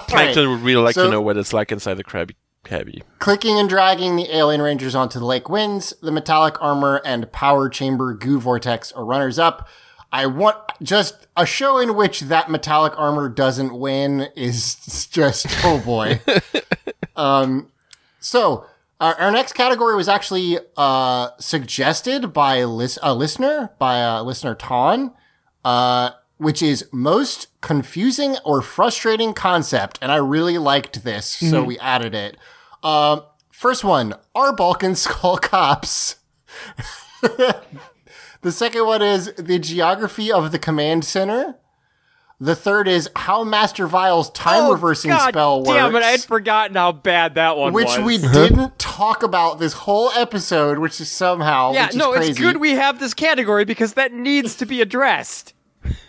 Plankton 0.09 0.51
would 0.51 0.63
really 0.63 0.83
like 0.83 0.97
So- 0.97 1.05
to 1.05 1.11
know 1.11 1.21
what 1.21 1.37
it's 1.37 1.53
like 1.53 1.71
inside 1.71 1.95
the 1.95 2.05
Krabby 2.05 2.35
Cabby. 2.65 3.03
Clicking 3.21 3.59
and 3.59 3.69
dragging 3.69 4.17
the 4.17 4.35
alien 4.35 4.61
rangers 4.61 4.97
onto 4.97 5.21
the 5.21 5.25
lake 5.25 5.49
wins. 5.49 5.95
The 6.03 6.11
metallic 6.11 6.61
armor 6.61 7.01
and 7.05 7.31
power 7.31 7.69
chamber 7.69 8.13
goo 8.15 8.41
vortex 8.41 8.91
are 8.93 9.05
runners 9.05 9.39
up. 9.39 9.69
I 10.13 10.27
want 10.27 10.57
just 10.83 11.29
a 11.37 11.47
show 11.47 11.79
in 11.79 11.95
which 11.95 12.23
that 12.23 12.51
metallic 12.51 12.99
armor 12.99 13.29
doesn't 13.29 13.79
win 13.79 14.29
is 14.35 14.75
just 15.13 15.47
oh 15.65 15.79
boy. 15.79 16.21
um, 17.17 17.71
so 18.21 18.67
our, 19.01 19.15
our 19.15 19.31
next 19.31 19.55
category 19.55 19.97
was 19.97 20.09
actually 20.09 20.59
uh, 20.77 21.31
suggested 21.39 22.33
by 22.33 22.57
a, 22.57 22.67
lis- 22.69 22.99
a 23.03 23.15
listener 23.15 23.71
by 23.79 23.99
a 23.99 24.23
listener 24.23 24.55
Ton. 24.55 25.13
Uh, 25.65 26.11
which 26.39 26.63
is 26.63 26.89
most 26.91 27.49
confusing 27.61 28.35
or 28.47 28.63
frustrating 28.63 29.35
concept, 29.35 29.99
and 30.01 30.11
I 30.11 30.17
really 30.17 30.57
liked 30.57 31.05
this, 31.05 31.27
so 31.27 31.63
we 31.63 31.79
added 31.81 32.15
it. 32.15 32.39
Um, 32.83 33.25
first 33.51 33.85
one: 33.85 34.15
Are 34.35 34.51
Bulk 34.51 34.83
and 34.83 34.97
Skull 34.99 35.37
cops? 35.37 36.17
The 38.43 38.53
second 38.53 38.87
one 38.87 39.03
is 39.03 39.33
the 39.35 39.59
geography 39.59 40.33
of 40.33 40.51
the 40.51 40.59
command 40.59 41.05
center. 41.05 41.57
The 42.43 42.57
third 42.57 42.89
is 42.89 43.11
how 43.15 43.45
Master 43.45 43.87
Vile's 43.87 44.31
time 44.31 44.65
oh, 44.65 44.73
reversing 44.73 45.13
Oh, 45.13 45.17
God 45.17 45.29
spell 45.35 45.59
works. 45.59 45.71
Damn 45.71 45.95
it! 45.95 46.03
I 46.03 46.13
had 46.13 46.25
forgotten 46.25 46.75
how 46.75 46.91
bad 46.93 47.35
that 47.35 47.59
one 47.59 47.75
was. 47.75 47.85
which 47.85 47.99
was. 47.99 48.07
we 48.07 48.17
uh-huh. 48.17 48.33
didn't 48.33 48.79
talk 48.79 49.23
about 49.23 49.59
this 49.59 49.75
whole 49.75 50.11
episode, 50.13 50.79
which 50.79 50.99
is 51.03 51.11
somehow 51.11 51.73
yeah, 51.73 51.87
which 51.87 51.91
is 51.91 51.97
no, 51.97 52.13
crazy. 52.13 52.31
it's 52.31 52.41
good 52.41 52.57
we 52.57 52.71
have 52.73 52.99
this 52.99 53.13
category 53.13 53.67
because 53.67 53.93
that 53.95 54.15
needs 54.15 54.57
to 54.57 54.65
be 54.65 54.81
addressed. 54.81 55.53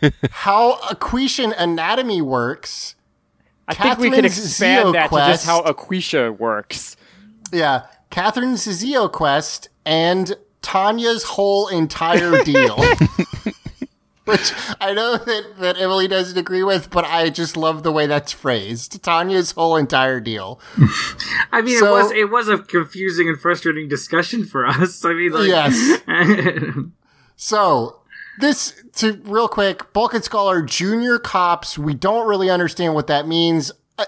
how 0.32 0.76
Aquitian 0.84 1.54
anatomy 1.58 2.22
works. 2.22 2.96
I 3.68 3.74
think 3.74 4.00
we 4.00 4.10
can 4.10 4.24
Katherine's 4.24 4.38
expand 4.38 4.96
that 4.96 5.10
to 5.10 5.18
just 5.18 5.46
how 5.46 5.64
Aquisha 5.64 6.38
works. 6.38 6.96
Yeah, 7.52 7.88
Katherine's 8.10 8.66
Zeo 8.66 9.12
quest 9.12 9.68
and 9.86 10.34
Tanya's 10.62 11.24
whole 11.24 11.68
entire 11.68 12.42
deal. 12.44 12.78
Which 14.32 14.54
I 14.80 14.94
know 14.94 15.18
that, 15.18 15.56
that 15.60 15.78
Emily 15.80 16.08
doesn't 16.08 16.38
agree 16.38 16.64
with, 16.64 16.90
but 16.90 17.06
I 17.06 17.30
just 17.30 17.56
love 17.58 17.84
the 17.84 17.92
way 17.92 18.08
that's 18.08 18.32
phrased. 18.32 19.04
Tanya's 19.04 19.52
whole 19.52 19.76
entire 19.78 20.20
deal. 20.20 20.60
I 21.52 21.62
mean, 21.62 21.78
So- 21.78 21.98
it 21.98 22.04
was 22.04 22.12
it 22.12 22.30
was 22.32 22.48
a 22.50 22.58
confusing 22.58 23.28
and 23.30 23.40
frustrating 23.40 23.88
discussion 23.88 24.46
for 24.46 24.66
us. 24.66 25.04
I 25.06 25.14
mean, 25.14 25.32
like, 25.32 25.48
Yes. 25.48 26.02
So, 27.36 28.02
this, 28.40 28.82
to 28.98 29.14
real 29.24 29.48
quick, 29.48 29.92
Bulk 29.94 30.14
and 30.14 30.24
Scholar 30.24 30.62
Junior 30.62 31.18
Cops, 31.18 31.76
we 31.78 31.94
don't 31.96 32.28
really 32.28 32.50
understand 32.52 32.94
what 32.94 33.08
that 33.08 33.28
means. 33.28 33.72
I, 33.98 34.06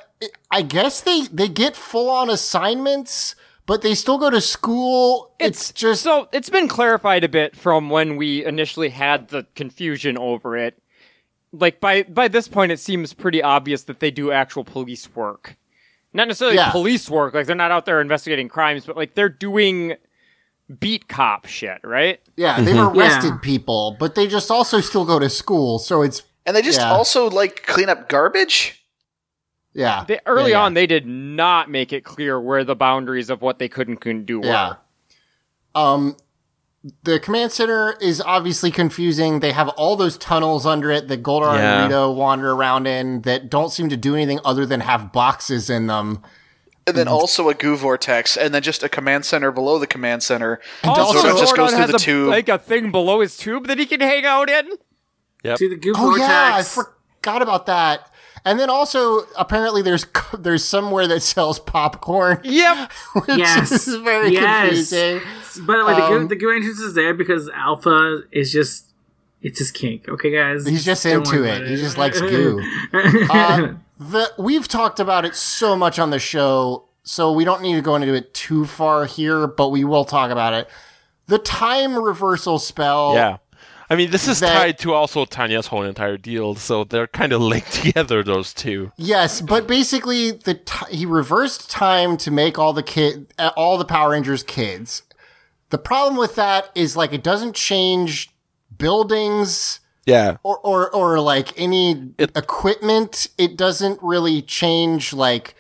I 0.52 0.62
guess 0.62 1.02
they, 1.02 1.22
they 1.32 1.48
get 1.48 1.76
full 1.76 2.10
on 2.12 2.30
assignments, 2.30 3.36
but 3.66 3.82
they 3.82 3.96
still 3.96 4.18
go 4.18 4.30
to 4.30 4.42
school. 4.42 5.34
It's, 5.40 5.72
just. 5.72 6.02
So 6.04 6.28
it's 6.32 6.50
been 6.50 6.68
clarified 6.68 7.24
a 7.24 7.30
bit 7.30 7.56
from 7.56 7.90
when 7.90 8.16
we 8.18 8.44
initially 8.46 8.90
had 8.90 9.30
the 9.30 9.46
confusion 9.56 10.18
over 10.18 10.58
it. 10.58 10.80
Like 11.52 11.80
by 11.80 12.04
by 12.04 12.28
this 12.28 12.48
point, 12.48 12.72
it 12.72 12.80
seems 12.80 13.14
pretty 13.14 13.44
obvious 13.44 13.84
that 13.84 14.00
they 14.00 14.10
do 14.10 14.32
actual 14.32 14.64
police 14.64 15.14
work, 15.16 15.56
not 16.12 16.28
necessarily 16.28 16.58
Yeah. 16.58 16.72
police 16.72 17.10
work. 17.10 17.34
Like 17.36 17.46
they're 17.46 17.56
not 17.56 17.70
out 17.72 17.86
there 17.86 18.02
investigating 18.02 18.50
crimes, 18.50 18.86
but 18.86 18.98
like 18.98 19.14
they're 19.14 19.30
doing 19.30 19.96
beat 20.80 21.08
cop 21.08 21.46
shit, 21.46 21.80
right? 21.84 22.20
Yeah, 22.38 22.60
they've 22.60 22.74
Mhm. 22.76 22.96
arrested 22.98 23.28
Yeah. 23.34 23.38
people, 23.44 23.96
but 24.00 24.16
they 24.16 24.26
just 24.28 24.50
also 24.50 24.80
still 24.82 25.06
go 25.06 25.20
to 25.20 25.30
school. 25.30 25.78
So 25.78 26.02
it's 26.02 26.24
And 26.46 26.56
they 26.56 26.62
just 26.64 26.80
yeah. 26.80 26.92
also 26.92 27.30
like 27.30 27.66
clean 27.68 27.88
up 27.90 28.10
garbage. 28.10 28.83
Yeah. 29.74 30.06
They, 30.08 30.20
early 30.26 30.52
Yeah, 30.52 30.58
yeah. 30.60 30.64
on, 30.66 30.74
they 30.74 30.88
did 30.88 31.06
not 31.06 31.70
make 31.70 31.92
it 31.94 32.04
clear 32.04 32.40
where 32.40 32.64
the 32.64 32.76
boundaries 32.76 33.30
of 33.30 33.42
what 33.42 33.60
they 33.60 33.68
could 33.70 33.88
and 33.88 34.00
couldn't 34.00 34.26
do 34.26 34.42
Yeah. 34.44 34.76
were. 35.76 35.82
Um, 35.82 36.18
the 37.04 37.18
command 37.20 37.52
center 37.52 37.96
is 38.02 38.22
obviously 38.22 38.70
confusing. 38.70 39.40
They 39.40 39.54
have 39.54 39.70
all 39.70 39.96
those 39.96 40.18
tunnels 40.18 40.66
under 40.66 40.92
it 40.92 41.08
that 41.08 41.24
Goldar 41.24 41.56
Yeah. 41.56 41.84
and 41.84 41.92
Rito 41.92 42.12
wander 42.12 42.52
around 42.52 42.88
in 42.88 43.22
that 43.22 43.50
don't 43.50 43.70
seem 43.72 43.90
to 43.90 43.98
do 43.98 44.16
anything 44.16 44.40
other 44.44 44.66
than 44.66 44.82
have 44.82 45.12
boxes 45.14 45.70
in 45.70 45.88
them. 45.88 46.22
And 46.86 46.98
then 46.98 47.08
also 47.08 47.48
a 47.48 47.54
goo 47.54 47.78
vortex, 47.78 48.36
and 48.36 48.54
then 48.54 48.62
just 48.62 48.84
a 48.84 48.90
command 48.90 49.24
center 49.24 49.54
below 49.54 49.80
the 49.80 49.88
command 49.88 50.22
center. 50.22 50.60
Also, 50.84 51.18
Zordon 51.22 51.40
just 51.40 51.56
goes 51.56 51.70
Zordon 51.72 51.76
through 51.76 51.78
has 51.80 51.90
the 51.92 51.96
a, 51.96 52.00
tube. 52.00 52.28
like 52.28 52.50
a 52.50 52.58
thing 52.58 52.92
below 52.92 53.22
his 53.22 53.38
tube 53.38 53.68
that 53.68 53.80
he 53.80 53.86
can 53.86 54.02
hang 54.02 54.26
out 54.26 54.50
in. 54.50 54.68
Yep. 55.46 55.58
See 55.60 55.70
the 55.70 55.78
goo 55.78 55.94
Oh 55.96 56.08
vortex. 56.10 56.20
yeah, 56.28 56.56
I 56.56 56.62
forgot 56.64 57.42
about 57.42 57.68
that. 57.68 58.12
And 58.46 58.60
then 58.60 58.70
also, 58.70 59.22
apparently, 59.38 59.82
there's 59.82 60.06
there's 60.38 60.64
somewhere 60.66 61.08
that 61.08 61.22
sells 61.22 61.60
popcorn. 61.60 62.42
Yep. 62.44 62.92
which 63.16 63.38
Yes. 63.38 63.72
is 63.88 63.96
very 64.02 64.34
Yes. 64.34 64.68
confusing. 64.90 65.22
By 65.66 65.78
the 65.78 65.86
way, 65.86 65.96
the, 65.96 66.04
Um, 66.04 66.22
goo, 66.24 66.28
the 66.30 66.36
goo 66.36 66.52
entrance 66.52 66.80
is 66.80 66.94
there 66.94 67.14
because 67.14 67.50
Alpha 67.50 68.22
is 68.32 68.52
just 68.52 68.86
it's 69.42 69.60
just 69.60 69.74
kink. 69.74 70.08
Okay, 70.08 70.32
guys. 70.32 70.66
He's 70.66 70.86
just 70.86 71.04
Don't 71.04 71.18
into 71.28 71.42
worry 71.42 71.50
it. 71.50 71.68
He 71.68 71.76
just 71.76 71.98
likes 71.98 72.20
goo. 72.22 72.62
Uh, 72.94 73.74
the 74.00 74.32
we've 74.38 74.68
talked 74.68 75.00
about 75.00 75.26
it 75.26 75.36
so 75.36 75.76
much 75.76 76.00
on 76.00 76.10
the 76.10 76.20
show, 76.20 76.86
so 77.04 77.32
we 77.32 77.46
don't 77.46 77.62
need 77.62 77.76
to 77.76 77.82
go 77.82 77.96
into 77.96 78.14
it 78.14 78.34
too 78.34 78.66
far 78.66 79.06
here, 79.06 79.48
but 79.48 79.70
we 79.70 79.84
will 79.84 80.06
talk 80.06 80.32
about 80.32 80.54
it. 80.54 80.68
The 81.28 81.38
time 81.40 81.98
reversal 81.98 82.60
spell. 82.60 83.14
Yeah. 83.16 83.38
I 83.94 83.96
mean, 83.96 84.10
this 84.10 84.28
is 84.28 84.40
That- 84.40 84.52
tied 84.58 84.80
to 84.80 84.94
also 84.96 85.24
Tanya's 85.26 85.68
whole 85.68 85.84
entire 85.84 86.18
deal, 86.18 86.56
so 86.56 86.84
they're 86.84 87.06
kind 87.06 87.32
of 87.32 87.42
linked 87.54 87.72
together, 87.74 88.24
those 88.24 88.52
two. 88.52 88.92
Yes, 88.98 89.40
but 89.40 89.68
basically, 89.68 90.32
the 90.32 90.56
t- 90.56 90.96
he 90.98 91.06
reversed 91.06 91.70
time 91.70 92.18
to 92.18 92.32
make 92.32 92.58
all 92.58 92.74
the 92.74 92.82
kid, 92.82 93.32
uh, 93.38 93.52
all 93.56 93.78
the 93.78 93.86
Power 93.86 94.10
Rangers 94.14 94.42
kids. 94.42 95.04
The 95.70 95.78
problem 95.78 96.18
with 96.18 96.34
that 96.36 96.72
is 96.74 96.98
like 96.98 97.14
it 97.14 97.22
doesn't 97.22 97.54
change 97.56 98.32
buildings 98.76 99.80
Yeah. 100.08 100.38
or 100.42 100.58
or, 100.60 100.90
or 100.92 101.20
like 101.20 101.50
any 101.56 102.14
equipment. 102.20 103.28
It 103.38 103.58
doesn't 103.58 104.00
really 104.02 104.42
change 104.42 105.14
like 105.14 105.54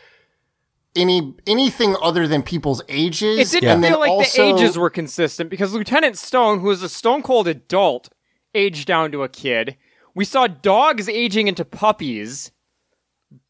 any 0.96 1.36
anything 1.48 1.96
other 2.02 2.28
than 2.28 2.44
people's 2.44 2.82
ages. 2.90 3.54
It 3.54 3.62
didn't 3.62 3.84
and 3.84 3.86
feel 3.86 4.00
like 4.00 4.12
also, 4.12 4.42
the 4.54 4.56
ages 4.60 4.78
were 4.78 4.90
consistent 4.90 5.50
because 5.50 5.74
Lieutenant 5.74 6.18
Stone, 6.18 6.60
who 6.62 6.70
is 6.72 6.84
a 6.84 6.90
stone 6.90 7.24
cold 7.24 7.48
adult, 7.48 8.10
aged 8.56 8.88
down 8.88 9.12
to 9.12 9.24
a 9.24 9.30
kid. 9.30 9.78
We 10.16 10.26
saw 10.26 10.48
dogs 10.48 11.10
aging 11.10 11.48
into 11.48 11.66
puppies. 11.66 12.52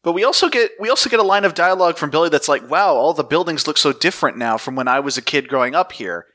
But 0.02 0.12
we 0.12 0.24
also 0.24 0.48
get 0.48 0.70
we 0.80 0.88
also 0.88 1.10
get 1.10 1.20
a 1.20 1.24
line 1.24 1.44
of 1.44 1.52
dialogue 1.54 1.98
from 1.98 2.08
Billy 2.10 2.30
that's 2.30 2.48
like, 2.48 2.68
"Wow, 2.70 2.94
all 2.94 3.12
the 3.12 3.22
buildings 3.24 3.66
look 3.66 3.76
so 3.76 3.92
different 3.92 4.38
now 4.38 4.56
from 4.56 4.76
when 4.76 4.88
I 4.88 5.00
was 5.00 5.18
a 5.18 5.22
kid 5.22 5.46
growing 5.48 5.74
up 5.74 5.92
here." 5.92 6.26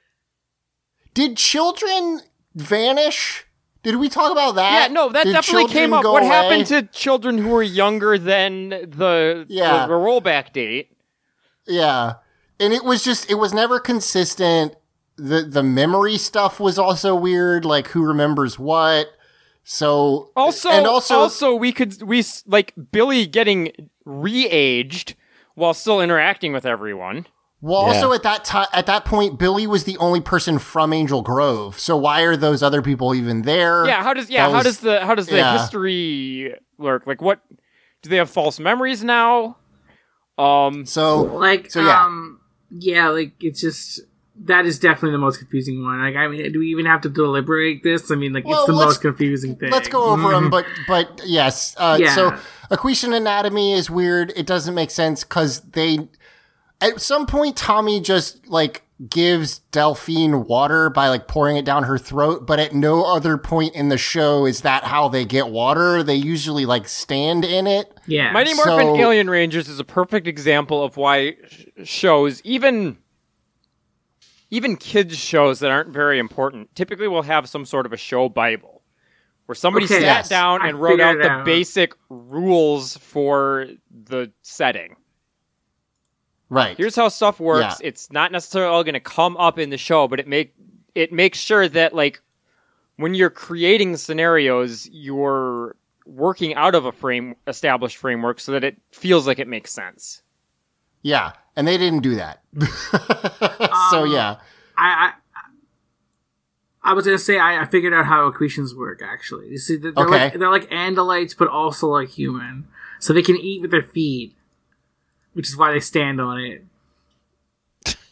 Did 1.15 1.35
children 1.35 2.21
vanish? 2.53 3.45
Did 3.81 3.95
we 3.95 4.07
talk 4.09 4.31
about 4.31 4.55
that? 4.55 4.89
yeah, 4.89 4.93
no, 4.93 5.09
that 5.09 5.23
Did 5.25 5.31
definitely 5.33 5.71
came 5.71 5.93
up. 5.93 6.03
What 6.03 6.21
away? 6.21 6.27
happened 6.31 6.65
to 6.67 6.83
children 6.83 7.37
who 7.39 7.49
were 7.49 7.63
younger 7.63 8.17
than 8.19 8.69
the, 8.69 9.45
Yeah. 9.47 9.87
the, 9.87 9.93
the 9.93 9.99
rollback 9.99 10.51
date? 10.53 10.95
Yeah. 11.65 12.15
And 12.59 12.73
it 12.73 12.83
was 12.83 13.03
just 13.03 13.31
it 13.31 13.35
was 13.35 13.53
never 13.53 13.79
consistent. 13.79 14.75
The 15.19 15.41
the 15.43 15.63
memory 15.63 16.17
stuff 16.17 16.59
was 16.59 16.79
also 16.79 17.13
weird, 17.15 17.65
like 17.65 17.87
who 17.89 18.03
remembers 18.05 18.57
what. 18.57 19.07
So 19.63 20.31
Also, 20.35 20.69
and 20.69 20.87
also, 20.87 21.15
also, 21.19 21.53
we 21.53 21.71
could 21.71 22.01
we 22.01 22.23
like 22.47 22.73
Billy 22.91 23.27
getting 23.27 23.71
re-aged 24.05 25.15
while 25.55 25.73
still 25.73 26.01
interacting 26.01 26.53
with 26.53 26.65
everyone. 26.65 27.27
well 27.61 27.81
also 27.81 28.13
at 28.13 28.23
that 28.23 28.45
time 28.45 28.67
at 28.73 28.85
that 28.85 29.03
point 29.05 29.37
Billy 29.37 29.67
was 29.67 29.83
the 29.83 29.97
only 29.97 30.21
person 30.21 30.57
from 30.57 30.93
Angel 30.93 31.21
Grove. 31.21 31.77
So 31.79 31.97
why 31.97 32.21
are 32.21 32.35
those 32.37 32.63
other 32.63 32.81
people 32.81 33.13
even 33.13 33.43
there? 33.43 33.85
Yeah, 33.85 34.01
how 34.01 34.13
does 34.13 34.29
yeah, 34.29 34.45
That 34.47 34.51
how 34.51 34.57
was- 34.57 34.65
does 34.65 34.79
the 34.79 35.05
how 35.05 35.13
does 35.15 35.27
the 35.27 35.35
yeah. 35.37 35.57
history 35.59 36.55
work? 36.77 37.05
Like 37.05 37.21
what 37.21 37.41
do 38.01 38.09
they 38.09 38.15
have 38.17 38.29
false 38.29 38.59
memories 38.59 39.03
now? 39.03 39.57
Um 40.37 40.85
So 40.85 41.21
like 41.23 41.69
So, 41.69 41.81
yeah. 41.81 42.03
um 42.05 42.39
yeah 42.71 43.09
like 43.09 43.33
it's 43.41 43.59
just 43.61 44.01
that 44.45 44.65
is 44.65 44.79
definitely 44.79 45.11
the 45.11 45.17
most 45.17 45.37
confusing 45.37 45.83
one 45.83 45.99
like 46.01 46.15
i 46.15 46.27
mean 46.27 46.51
do 46.51 46.59
we 46.59 46.67
even 46.67 46.85
have 46.85 47.01
to 47.01 47.09
deliberate 47.09 47.83
this 47.83 48.09
i 48.09 48.15
mean 48.15 48.31
like 48.33 48.45
Well, 48.45 48.59
it's 48.59 48.67
the 48.67 48.73
most 48.73 49.01
confusing 49.01 49.55
thing 49.57 49.69
Let's 49.71 49.89
go 49.89 50.03
over 50.11 50.29
them, 50.31 50.49
but 50.49 50.65
but 50.87 51.21
yes. 51.25 51.75
Uh, 51.77 51.97
Yeah. 51.99 52.15
So 52.15 52.37
Aquitian 52.71 53.15
anatomy 53.15 53.73
is 53.73 53.89
weird. 53.89 54.31
It 54.35 54.45
doesn't 54.45 54.75
make 54.75 54.91
sense 54.91 55.23
because 55.23 55.61
they 55.61 56.07
at 56.81 57.01
some 57.01 57.25
point 57.25 57.57
Tommy 57.57 57.99
just 57.99 58.47
like 58.47 58.83
gives 59.09 59.59
Delphine 59.71 60.45
water 60.45 60.89
by 60.89 61.07
like 61.09 61.27
pouring 61.27 61.55
it 61.57 61.65
down 61.65 61.83
her 61.83 61.97
throat, 61.97 62.45
but 62.45 62.59
at 62.59 62.73
no 62.73 63.05
other 63.05 63.37
point 63.37 63.73
in 63.73 63.89
the 63.89 63.97
show 63.97 64.45
is 64.45 64.61
that 64.61 64.83
how 64.83 65.07
they 65.09 65.25
get 65.25 65.49
water. 65.49 66.03
They 66.03 66.15
usually 66.15 66.65
like 66.65 66.87
stand 66.87 67.43
in 67.43 67.65
it. 67.67 67.91
yeah 68.07 68.31
Mighty 68.31 68.53
Morphin 68.53 68.79
So- 68.87 68.97
Alien 68.97 69.29
Rangers 69.29 69.67
is 69.67 69.79
a 69.79 69.83
perfect 69.85 70.27
example 70.27 70.83
of 70.83 70.95
why 70.97 71.35
sh- 71.49 71.65
shows 71.83 72.41
even 72.43 72.97
even 74.51 74.75
kids 74.77 75.17
shows 75.17 75.59
that 75.59 75.71
aren't 75.71 75.89
very 75.89 76.19
important 76.19 76.73
typically 76.75 77.07
will 77.07 77.21
have 77.23 77.47
some 77.49 77.65
sort 77.65 77.85
of 77.85 77.93
a 77.93 77.97
show 77.97 78.29
bible 78.29 78.81
where 79.45 79.55
somebody 79.55 79.85
Okay, 79.85 79.95
sat 79.95 80.01
yes. 80.01 80.29
down 80.29 80.61
I 80.61 80.69
and 80.69 80.79
wrote 80.79 80.99
out 80.99 81.17
the 81.17 81.29
out. 81.29 81.45
basic 81.45 81.93
rules 82.09 82.97
for 82.97 83.67
the 83.89 84.31
setting. 84.43 84.95
Right. 86.51 86.77
Here's 86.77 86.95
how 86.95 87.09
stuff 87.09 87.39
works. 87.39 87.79
Yeah. 87.79 87.87
It's 87.87 88.11
not 88.11 88.31
necessarily 88.31 88.71
all 88.73 88.83
going 88.83 88.93
to 88.93 88.99
come 88.99 89.37
up 89.37 89.59
in 89.59 89.69
the 89.69 89.77
show, 89.77 90.07
but 90.07 90.19
it 90.19 90.27
make 90.27 90.53
it 90.95 91.11
makes 91.13 91.37
sure 91.39 91.67
that 91.67 91.93
like 91.93 92.21
when 92.97 93.13
you're 93.13 93.29
creating 93.29 93.95
scenarios, 93.97 94.87
you're 94.91 95.75
working 96.05 96.55
out 96.55 96.73
of 96.75 96.85
a 96.85 96.91
frame 96.91 97.35
established 97.47 97.97
framework 97.97 98.39
so 98.39 98.51
that 98.53 98.63
it 98.63 98.77
feels 98.91 99.27
like 99.27 99.37
it 99.39 99.47
makes 99.47 99.71
sense. 99.71 100.23
Yeah. 101.01 101.31
And 101.55 101.67
they 101.67 101.77
didn't 101.77 102.01
do 102.01 102.15
that. 102.15 102.41
so 103.91 104.03
Um, 104.03 104.11
yeah. 104.11 104.37
I, 104.77 105.11
I 105.11 105.13
I 106.81 106.93
was 106.93 107.05
gonna 107.05 107.17
say 107.19 107.37
I, 107.37 107.61
I 107.61 107.65
figured 107.65 107.93
out 107.93 108.05
how 108.05 108.31
Aquitians 108.31 108.75
work. 108.75 109.01
Actually, 109.03 109.49
you 109.49 109.57
see, 109.57 109.75
they're 109.75 109.91
Okay. 109.97 110.09
like 110.09 110.33
they're 110.39 110.49
like 110.49 110.69
Andalites, 110.69 111.35
but 111.37 111.47
also 111.49 111.87
like 111.87 112.09
human, 112.09 112.67
so 112.99 113.11
they 113.13 113.21
can 113.21 113.35
eat 113.35 113.61
with 113.61 113.71
their 113.71 113.83
feet, 113.83 114.33
which 115.33 115.49
is 115.49 115.57
why 115.57 115.73
they 115.73 115.81
stand 115.81 116.21
on 116.21 116.39
it. 116.39 116.63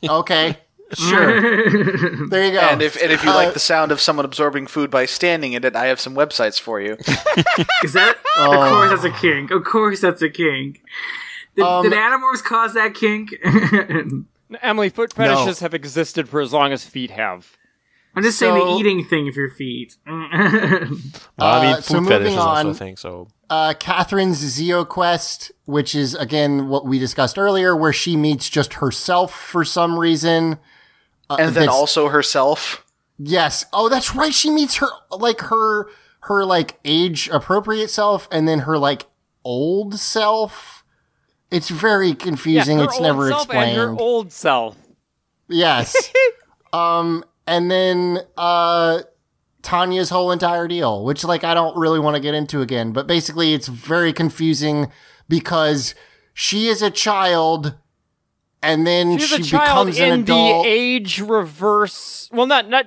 Okay. 0.07 0.57
Sure. 0.93 1.41
there 2.29 2.45
you 2.45 2.51
go. 2.53 2.59
And 2.61 2.81
if 2.81 2.95
and 3.01 3.11
if 3.11 3.21
you 3.21 3.29
Uh, 3.29 3.35
like 3.35 3.53
the 3.53 3.59
sound 3.59 3.91
of 3.91 3.99
someone 3.99 4.23
absorbing 4.23 4.67
food 4.67 4.89
by 4.89 5.05
standing 5.05 5.51
in 5.51 5.65
it, 5.65 5.75
I 5.75 5.87
have 5.87 5.99
some 5.99 6.15
websites 6.15 6.61
for 6.61 6.79
you. 6.79 6.93
Is 7.83 7.91
that? 7.91 8.17
Oh. 8.37 8.53
Of 8.61 8.69
course, 8.71 8.89
that's 8.91 9.03
a 9.03 9.19
kink. 9.19 9.51
Of 9.51 9.65
course, 9.65 9.99
that's 9.99 10.21
a 10.21 10.29
kink. 10.29 10.81
Did, 11.57 11.65
Um, 11.65 11.83
did 11.83 11.91
Animorphs 11.91 12.41
cause 12.43 12.73
that 12.75 12.93
kink? 12.93 13.31
Emily, 14.61 14.87
foot 14.89 15.11
fetishes 15.11 15.59
have 15.59 15.73
existed 15.73 16.29
for 16.29 16.39
as 16.39 16.53
long 16.53 16.71
as 16.71 16.85
feet 16.85 17.11
have. 17.11 17.57
I'm 18.15 18.23
just 18.23 18.39
saying 18.39 18.53
the 18.55 18.75
eating 18.79 19.03
thing 19.05 19.27
of 19.27 19.35
your 19.35 19.49
feet. 19.49 19.97
I 20.07 20.87
mean, 20.89 21.01
Uh, 21.37 21.81
so 21.81 21.99
food 21.99 22.07
fetish 22.07 22.19
moving 22.19 22.33
is 22.33 22.37
also 22.39 22.69
a 22.69 22.73
thing. 22.73 22.95
So 22.97 23.27
uh, 23.49 23.73
Katherine's 23.79 24.41
Zeo 24.41 24.87
quest, 24.87 25.51
which 25.65 25.93
is 25.93 26.15
again 26.15 26.67
what 26.69 26.85
we 26.85 26.97
discussed 26.97 27.37
earlier, 27.37 27.75
where 27.75 27.93
she 27.93 28.15
meets 28.15 28.49
just 28.49 28.75
herself 28.75 29.33
for 29.33 29.63
some 29.65 29.99
reason. 29.99 30.57
Uh, 31.29 31.37
And 31.39 31.55
then 31.55 31.69
also 31.69 32.07
herself. 32.07 32.85
yes, 33.19 33.65
oh, 33.73 33.89
that's 33.89 34.15
right. 34.15 34.33
She 34.33 34.49
meets 34.49 34.77
her 34.77 34.87
like 35.11 35.41
her 35.41 35.87
her 36.21 36.43
like 36.45 36.79
age 36.85 37.29
appropriate 37.29 37.89
self, 37.89 38.27
and 38.31 38.47
then 38.47 38.59
her 38.59 38.77
like 38.79 39.05
old 39.43 39.99
self. 39.99 40.76
It's 41.49 41.69
very 41.69 42.13
confusing. 42.13 42.79
her 42.79 42.85
it's 42.85 42.99
never 42.99 43.29
explained. 43.29 43.77
Her 43.77 43.95
old 43.97 44.31
self. 44.31 44.75
Yes. 45.47 46.11
um, 46.73 47.23
and 47.45 47.71
then 47.71 48.19
uh, 48.35 49.01
Tanya's 49.61 50.09
whole 50.09 50.31
entire 50.31 50.67
deal, 50.67 51.03
which 51.05 51.23
like 51.23 51.43
I 51.43 51.53
don't 51.53 51.77
really 51.77 51.99
want 51.99 52.15
to 52.15 52.19
get 52.19 52.33
into 52.33 52.61
again, 52.61 52.91
but 52.91 53.07
basically 53.07 53.53
it's 53.53 53.67
very 53.67 54.11
confusing 54.11 54.91
because 55.29 55.95
she 56.33 56.67
is 56.67 56.81
a 56.81 56.91
child, 56.91 57.75
and 58.61 58.85
then 58.85 59.17
She's 59.17 59.29
she 59.29 59.35
a 59.35 59.43
child 59.43 59.87
becomes 59.87 59.99
in 59.99 60.11
an 60.11 60.21
adult. 60.21 60.63
the 60.65 60.69
age 60.69 61.19
reverse. 61.19 62.29
Well, 62.31 62.47
not 62.47 62.69
not. 62.69 62.85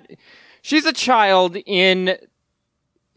She's 0.62 0.84
a 0.84 0.92
child 0.92 1.56
in 1.64 2.16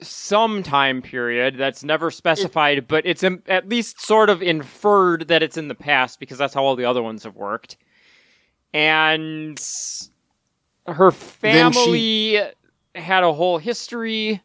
some 0.03 0.63
time 0.63 1.01
period 1.01 1.57
that's 1.57 1.83
never 1.83 2.11
specified, 2.11 2.87
but 2.87 3.05
it's 3.05 3.23
im- 3.23 3.43
at 3.47 3.67
least 3.69 4.01
sort 4.01 4.29
of 4.29 4.41
inferred 4.41 5.27
that 5.29 5.41
it's 5.43 5.57
in 5.57 5.67
the 5.67 5.75
past 5.75 6.19
because 6.19 6.37
that's 6.37 6.53
how 6.53 6.63
all 6.63 6.75
the 6.75 6.85
other 6.85 7.01
ones 7.03 7.23
have 7.23 7.35
worked. 7.35 7.77
And 8.73 9.59
her 10.87 11.11
Then 11.41 11.71
she- 11.71 11.79
family 11.79 12.41
had 12.95 13.23
a 13.23 13.33
whole 13.33 13.57
history. 13.57 14.41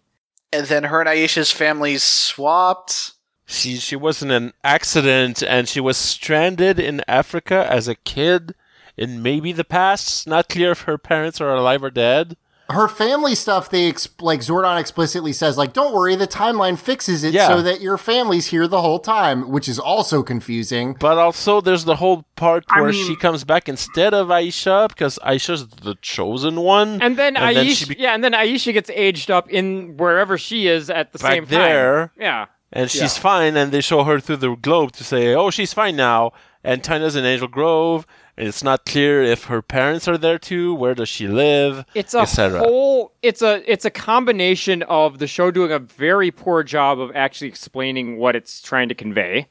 And 0.52 0.66
then 0.66 0.84
her 0.84 1.00
and 1.00 1.08
Aisha's 1.08 1.50
families 1.52 2.02
swapped. 2.02 3.12
she 3.46 3.76
she 3.76 3.96
was 3.96 4.22
in 4.22 4.30
an 4.30 4.52
accident 4.64 5.42
and 5.42 5.68
she 5.68 5.80
was 5.80 5.96
stranded 5.96 6.78
in 6.78 7.02
Africa 7.08 7.66
as 7.70 7.88
a 7.88 7.94
kid 7.94 8.54
in 8.96 9.22
maybe 9.22 9.52
the 9.52 9.64
past. 9.64 10.26
Not 10.26 10.48
clear 10.48 10.72
if 10.72 10.82
her 10.82 10.96
parents 10.98 11.40
are 11.40 11.54
alive 11.54 11.82
or 11.82 11.90
dead. 11.90 12.36
Her 12.70 12.86
family 12.86 13.34
stuff, 13.34 13.70
they 13.70 13.88
ex- 13.88 14.08
like 14.20 14.40
Zordon 14.40 14.78
explicitly 14.78 15.32
says, 15.32 15.56
like, 15.56 15.72
don't 15.72 15.94
worry, 15.94 16.16
the 16.16 16.26
timeline 16.26 16.78
fixes 16.78 17.24
it 17.24 17.32
Yeah. 17.32 17.48
so 17.48 17.62
that 17.62 17.80
your 17.80 17.96
family's 17.96 18.46
here 18.48 18.68
the 18.68 18.82
whole 18.82 18.98
time, 18.98 19.50
which 19.50 19.68
is 19.68 19.78
also 19.78 20.22
confusing. 20.22 20.94
But 21.00 21.16
also, 21.16 21.60
there's 21.62 21.84
the 21.84 21.96
whole 21.96 22.24
part 22.36 22.64
I 22.68 22.82
where 22.82 22.92
mean- 22.92 23.06
she 23.06 23.16
comes 23.16 23.42
back 23.44 23.68
instead 23.70 24.12
of 24.12 24.28
Aisha 24.28 24.88
because 24.88 25.18
Aisha's 25.24 25.66
the 25.66 25.94
chosen 26.02 26.60
one. 26.60 27.00
And 27.00 27.16
then 27.16 27.36
And 27.38 27.56
Aisha, 27.56 27.74
she 27.74 27.94
be- 27.94 28.00
yeah, 28.00 28.12
and 28.14 28.22
then 28.22 28.32
Aisha 28.32 28.72
gets 28.74 28.90
aged 28.90 29.30
up 29.30 29.48
in 29.50 29.96
wherever 29.96 30.36
she 30.36 30.66
is 30.68 30.90
at 30.90 31.12
the 31.12 31.18
Back 31.18 31.32
same 31.32 31.42
time. 31.46 31.50
there. 31.50 32.12
Yeah. 32.20 32.46
and 32.70 32.90
she's 32.90 33.16
fine, 33.16 33.56
and 33.56 33.72
they 33.72 33.80
show 33.80 34.04
her 34.04 34.20
through 34.20 34.36
the 34.36 34.54
globe 34.54 34.92
to 34.92 35.02
say, 35.02 35.34
"Oh, 35.34 35.48
she's 35.48 35.72
fine 35.72 35.96
now." 35.96 36.32
And 36.62 36.84
Tanya's 36.84 37.16
in 37.16 37.24
Angel 37.24 37.48
Grove, 37.48 38.04
and 38.04 38.27
it's 38.38 38.62
not 38.62 38.86
clear 38.86 39.22
if 39.22 39.44
her 39.44 39.60
parents 39.60 40.06
are 40.06 40.16
there 40.16 40.38
too. 40.38 40.74
Where 40.74 40.94
does 40.94 41.08
she 41.08 41.26
live? 41.26 41.84
It's 41.94 42.14
a 42.14 42.24
whole 42.24 43.12
it's 43.22 43.42
a 43.42 43.70
it's 43.70 43.84
a 43.84 43.90
combination 43.90 44.82
of 44.84 45.18
the 45.18 45.26
show 45.26 45.50
doing 45.50 45.72
a 45.72 45.78
very 45.78 46.30
poor 46.30 46.62
job 46.62 47.00
of 47.00 47.10
actually 47.14 47.48
explaining 47.48 48.16
what 48.16 48.36
it's 48.36 48.62
trying 48.62 48.88
to 48.88 48.94
convey. 48.94 49.48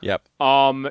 Yep. 0.00 0.28
Um 0.40 0.90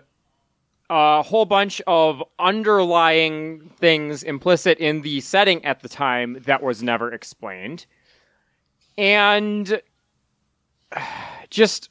a 0.90 1.22
whole 1.22 1.46
bunch 1.46 1.82
of 1.88 2.24
underlying 2.40 3.70
things 3.78 4.24
implicit 4.24 4.78
in 4.80 5.02
the 5.02 5.22
setting 5.22 5.64
at 5.64 5.82
the 5.82 5.90
time 5.90 6.42
that 6.46 6.64
was 6.64 6.82
never 6.84 7.14
explained. 7.14 7.86
And 8.98 9.82
just 11.50 11.90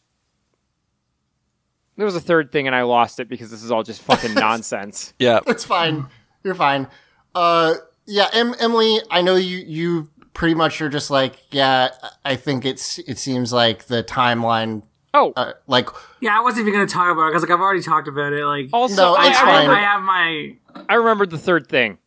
there 1.99 2.07
was 2.07 2.16
a 2.16 2.20
third 2.20 2.51
thing 2.51 2.66
and 2.66 2.75
I 2.75 2.83
lost 2.83 3.20
it 3.20 3.29
because 3.29 3.51
this 3.51 3.62
is 3.62 3.70
all 3.70 3.83
just 3.83 4.01
fucking 4.01 4.33
nonsense. 4.47 5.12
Yeah. 5.19 5.41
It's 5.47 5.65
fine. 5.66 6.07
You're 6.43 6.55
fine. 6.55 6.87
Uh, 7.35 7.75
yeah, 8.07 8.29
em- 8.33 8.55
Emily, 8.59 9.01
I 9.11 9.20
know 9.20 9.37
you, 9.37 9.59
you 9.59 10.09
pretty 10.33 10.55
much 10.55 10.81
are 10.81 10.89
just 10.89 11.11
like, 11.11 11.37
yeah, 11.51 11.89
I 12.25 12.37
think 12.37 12.65
it's, 12.65 12.99
it 13.01 13.19
seems 13.19 13.53
like 13.53 13.85
the 13.89 14.03
timeline, 14.03 14.85
Oh, 15.15 15.33
uh, 15.37 15.53
like, 15.66 15.89
yeah, 16.20 16.39
I 16.39 16.43
wasn't 16.43 16.61
even 16.62 16.75
going 16.75 16.87
to 16.87 16.93
talk 16.93 17.11
about 17.11 17.27
it 17.27 17.31
because 17.31 17.43
like 17.43 17.51
I've 17.51 17.61
already 17.61 17.83
talked 17.83 18.09
about 18.09 18.33
it. 18.33 18.45
Like, 18.45 18.69
also 18.73 18.95
No, 19.03 19.15
I, 19.15 19.29
it's 19.29 19.39
I- 19.39 19.45
fine. 19.45 19.70
I 19.70 19.81
have 19.81 20.03
my 20.03 20.57
I 20.89 20.95
remembered 20.95 21.31
the 21.31 21.39
third 21.39 21.66
thing. 21.69 21.99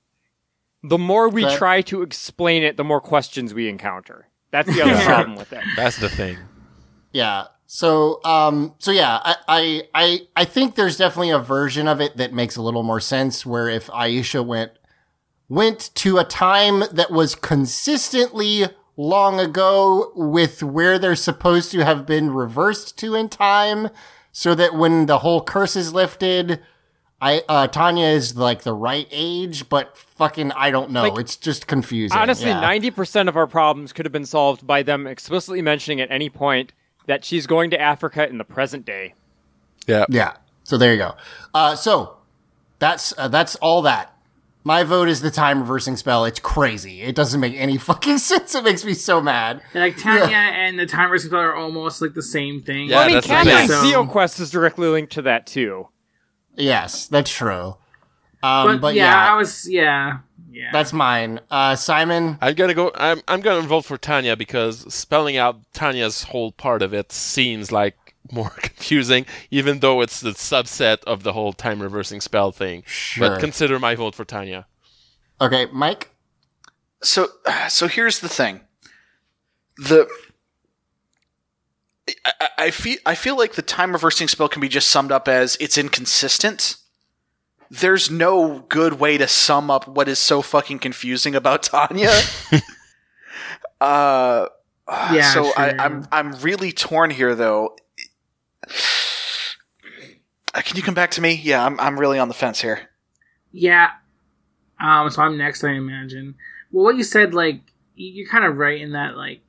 The 0.84 0.98
more 0.98 1.28
we 1.30 1.46
Okay. 1.46 1.56
try 1.58 1.82
to 1.84 2.02
explain 2.02 2.64
it, 2.64 2.78
the 2.78 2.84
more 2.84 3.02
questions 3.02 3.54
we 3.54 3.68
encounter. 3.70 4.28
That's 4.52 4.74
the 4.74 4.82
other 4.86 5.04
problem 5.04 5.36
with 5.36 5.52
it. 5.54 5.64
That's 5.76 5.98
the 5.98 6.10
thing. 6.10 6.38
yeah. 7.12 7.46
So, 7.74 8.20
um, 8.26 8.76
so 8.80 8.92
yeah, 8.92 9.22
I, 9.24 9.36
I, 9.48 9.84
I, 9.96 10.20
I 10.36 10.44
think 10.44 10.76
there's 10.76 10.98
definitely 10.98 11.30
a 11.30 11.40
version 11.40 11.88
of 11.88 12.02
it 12.02 12.18
that 12.18 12.34
makes 12.34 12.58
a 12.58 12.62
little 12.62 12.84
more 12.84 13.00
sense 13.00 13.46
where 13.46 13.70
if 13.70 13.88
Aisha 13.88 14.46
went, 14.46 14.74
went 15.48 15.90
to 15.96 16.18
a 16.18 16.26
time 16.26 16.84
that 16.92 17.12
was 17.12 17.34
consistently 17.34 18.66
long 18.98 19.40
ago 19.40 20.12
with 20.18 20.62
where 20.62 21.00
they're 21.00 21.16
supposed 21.16 21.72
to 21.72 21.86
have 21.86 22.06
been 22.06 22.32
reversed 22.32 23.00
to 23.00 23.16
in 23.16 23.30
time 23.30 23.88
so 24.34 24.54
that 24.54 24.76
when 24.76 25.06
the 25.06 25.20
whole 25.20 25.42
curse 25.42 25.78
is 25.78 25.94
lifted, 25.94 26.60
I, 27.22 27.42
uh, 27.48 27.68
Tanya 27.68 28.08
is 28.08 28.36
like 28.36 28.64
the 28.64 28.74
right 28.74 29.08
age, 29.12 29.70
but 29.70 29.98
fucking, 29.98 30.52
I 30.52 30.72
don't 30.72 30.92
know. 30.92 31.04
Like, 31.04 31.22
it's 31.22 31.38
just 31.38 31.68
confusing. 31.68 32.18
Honestly, 32.18 32.50
yeah. 32.50 32.60
ninety 32.60 32.92
percent 32.92 33.30
of 33.30 33.38
our 33.38 33.48
problems 33.48 33.94
could 33.94 34.06
have 34.06 34.12
been 34.12 34.26
solved 34.26 34.68
by 34.68 34.84
them 34.84 35.08
explicitly 35.08 35.62
mentioning 35.62 36.02
at 36.02 36.12
any 36.12 36.30
point 36.30 36.74
that 37.08 37.26
she's 37.26 37.48
going 37.48 37.70
to 37.72 37.80
Africa 37.80 38.28
in 38.28 38.38
the 38.38 38.44
present 38.44 38.86
day. 38.86 39.14
Yeah. 39.88 40.06
Yeah. 40.10 40.34
So 40.64 40.78
there 40.78 40.92
you 40.94 41.00
go. 41.00 41.16
Uh, 41.54 41.76
so 41.76 42.18
that's 42.80 43.14
uh, 43.18 43.28
that's 43.28 43.56
all 43.58 43.82
that. 43.84 44.16
My 44.64 44.84
vote 44.84 45.10
is 45.10 45.22
the 45.22 45.32
time 45.32 45.62
reversing 45.62 45.98
spell. 45.98 46.24
It's 46.26 46.40
crazy. 46.40 47.02
It 47.02 47.16
doesn't 47.16 47.40
make 47.40 47.56
any 47.56 47.78
fucking 47.80 48.20
sense. 48.20 48.54
It 48.54 48.64
makes 48.64 48.86
me 48.86 48.94
so 48.94 49.20
mad. 49.22 49.62
like 49.74 49.98
Tanya 49.98 50.36
and 50.36 50.78
the 50.78 50.86
time 50.86 51.06
reversing 51.10 51.30
spell 51.30 51.40
are 51.40 51.56
almost 51.56 52.02
like 52.02 52.14
the 52.14 52.22
same 52.22 52.62
thing. 52.62 52.90
Yeah, 52.90 53.00
I 53.00 53.08
mean, 53.08 53.16
that's 53.16 53.28
the 53.28 53.34
Katherine's 53.34 53.70
thing. 53.70 53.92
Zeo 53.92 54.10
quest 54.10 54.40
is 54.40 54.52
directly 54.52 54.88
linked 54.88 55.14
to 55.14 55.24
that 55.24 55.48
too. 55.48 55.88
Yes, 56.56 57.08
that's 57.08 57.32
true. 57.32 57.78
Um, 58.44 58.68
but, 58.68 58.82
but, 58.82 58.96
yeah, 58.96 59.12
yeah, 59.12 59.34
I 59.34 59.36
was 59.36 59.70
yeah 59.70 60.20
yeah. 60.52 60.70
that's 60.72 60.92
mine. 60.94 61.40
Uh, 61.50 61.76
Simon. 61.76 62.38
I'm 62.42 62.56
gonna 62.56 62.74
go. 62.74 62.92
I'm 62.96 63.22
I'm 63.28 63.42
gonna 63.42 63.68
vote 63.68 63.86
for 63.86 63.98
Tanya 63.98 64.36
because 64.36 64.94
spelling 64.94 65.38
out 65.38 65.60
Tanya's 65.74 66.24
whole 66.24 66.52
part 66.52 66.82
of 66.82 66.94
it 66.94 67.12
seems 67.12 67.72
like 67.72 67.96
more 68.32 68.50
confusing, 68.50 69.26
even 69.50 69.80
though 69.80 70.02
it's 70.02 70.20
the 70.20 70.32
subset 70.32 71.04
of 71.06 71.24
the 71.24 71.34
whole 71.34 71.54
time 71.54 71.82
reversing 71.82 72.22
spell 72.22 72.52
thing. 72.52 72.84
Sure. 72.86 73.30
But 73.30 73.40
consider 73.40 73.80
my 73.80 73.96
vote 73.96 74.14
for 74.16 74.26
Tanya. 74.26 74.68
Okay, 75.40 75.68
Mike. 75.72 76.10
So, 77.02 77.30
so 77.70 77.88
here's 77.88 78.20
the 78.20 78.30
thing. 78.30 78.62
The 79.78 80.08
I, 82.08 82.14
I- 82.40 82.48
I 82.58 82.70
feel 82.70 82.98
I 83.08 83.16
feel 83.16 83.36
like 83.38 83.54
the 83.54 83.64
time 83.64 83.92
reversing 83.94 84.28
spell 84.28 84.48
can 84.48 84.62
be 84.62 84.68
just 84.70 84.88
summed 84.90 85.12
up 85.12 85.28
as 85.28 85.56
it's 85.60 85.80
inconsistent. 85.80 86.76
There's 87.74 88.12
no 88.12 88.66
good 88.68 89.00
way 89.00 89.18
to 89.18 89.30
sum 89.30 89.72
up 89.72 89.88
what 89.88 90.10
is 90.10 90.20
so 90.20 90.42
fucking 90.42 90.80
confusing 90.80 91.36
about 91.36 91.64
Tanya. 91.64 92.12
uh, 93.82 94.48
Yeah, 94.90 95.34
So 95.34 95.54
I, 95.56 95.74
I'm 95.80 96.06
I'm 96.12 96.34
really 96.42 96.74
torn 96.74 97.12
here, 97.12 97.34
though. 97.34 97.78
Uh, 100.54 100.62
Can 100.62 100.76
you 100.76 100.84
come 100.84 100.94
back 100.94 101.12
to 101.12 101.22
me? 101.22 101.40
Yeah, 101.42 101.66
I'm 101.66 101.80
I'm 101.80 101.98
really 101.98 102.20
on 102.20 102.28
the 102.28 102.34
fence 102.34 102.60
here. 102.62 102.90
Yeah. 103.54 103.92
Um, 104.80 105.10
so 105.10 105.22
I'm 105.22 105.38
next, 105.38 105.64
I 105.64 105.72
imagine. 105.72 106.36
Well, 106.72 106.84
what 106.84 106.98
you 106.98 107.04
said, 107.04 107.34
like, 107.34 107.62
you're 107.96 108.28
kind 108.28 108.44
of 108.44 108.58
right 108.58 108.82
in 108.82 108.92
that, 108.94 109.16
like, 109.16 109.42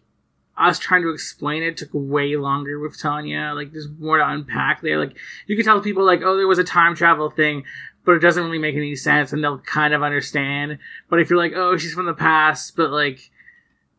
us 0.58 0.78
trying 0.78 1.02
to 1.02 1.10
explain 1.10 1.62
it 1.62 1.76
took 1.78 1.88
way 1.92 2.36
longer 2.36 2.78
with 2.78 3.00
Tanya. 3.00 3.52
Like, 3.54 3.72
there's 3.72 3.88
more 3.98 4.18
to 4.18 4.28
unpack 4.28 4.82
there. 4.82 4.98
Like, 4.98 5.16
you 5.46 5.56
could 5.56 5.64
tell 5.64 5.80
people, 5.80 6.04
like, 6.04 6.20
oh, 6.22 6.36
there 6.36 6.46
was 6.46 6.58
a 6.58 6.64
time 6.64 6.94
travel 6.94 7.30
thing, 7.30 7.64
but 8.04 8.12
it 8.12 8.18
doesn't 8.20 8.42
really 8.44 8.58
make 8.58 8.74
any 8.76 8.94
sense, 8.96 9.32
and 9.32 9.42
they'll 9.42 9.58
kind 9.58 9.94
of 9.94 10.02
understand. 10.02 10.78
But 11.08 11.20
if 11.20 11.30
you're 11.30 11.38
like, 11.38 11.52
oh, 11.54 11.76
she's 11.76 11.92
from 11.94 12.06
the 12.06 12.14
past, 12.14 12.76
but, 12.76 12.90
like, 12.90 13.30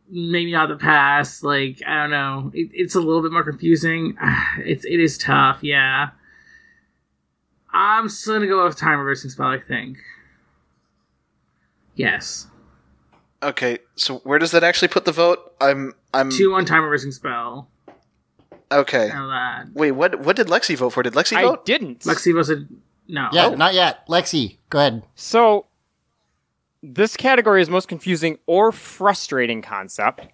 maybe 0.09 0.51
not 0.51 0.69
the 0.69 0.75
past, 0.75 1.43
like, 1.43 1.81
I 1.87 2.01
don't 2.01 2.11
know. 2.11 2.51
It, 2.53 2.69
it's 2.73 2.95
a 2.95 2.99
little 2.99 3.21
bit 3.21 3.31
more 3.31 3.43
confusing. 3.43 4.17
It's, 4.59 4.85
it 4.85 4.99
is 4.99 5.17
tough, 5.17 5.59
yeah. 5.63 6.09
I'm 7.71 8.07
still 8.09 8.35
gonna 8.35 8.47
go 8.47 8.63
with 8.65 8.77
time 8.77 8.99
reversing 8.99 9.31
spell, 9.31 9.47
I 9.47 9.59
think. 9.59 9.97
Yes. 11.95 12.47
Okay, 13.41 13.79
so 13.95 14.17
where 14.19 14.39
does 14.39 14.51
that 14.51 14.63
actually 14.63 14.87
put 14.87 15.05
the 15.05 15.11
vote? 15.11 15.53
I'm 15.59 15.93
I'm 16.13 16.29
Two 16.29 16.53
on 16.53 16.65
time 16.65 16.83
reversing 16.83 17.11
spell. 17.11 17.67
okay. 18.71 19.11
Wait, 19.73 19.91
what 19.91 20.19
what 20.21 20.35
did 20.35 20.47
Lexi 20.47 20.77
vote 20.77 20.91
for? 20.91 21.03
Did 21.03 21.13
Lexi 21.13 21.35
I 21.35 21.41
vote? 21.43 21.65
didn't. 21.65 21.99
Lexi 22.01 22.33
was 22.33 22.49
a 22.49 22.65
no. 23.07 23.29
Yeah, 23.31 23.49
not 23.49 23.73
yet. 23.73 24.07
Lexi, 24.07 24.57
go 24.69 24.79
ahead. 24.79 25.03
So, 25.15 25.67
this 26.81 27.15
category 27.15 27.61
is 27.61 27.69
most 27.69 27.87
confusing 27.87 28.37
or 28.45 28.71
frustrating 28.71 29.61
concept. 29.61 30.27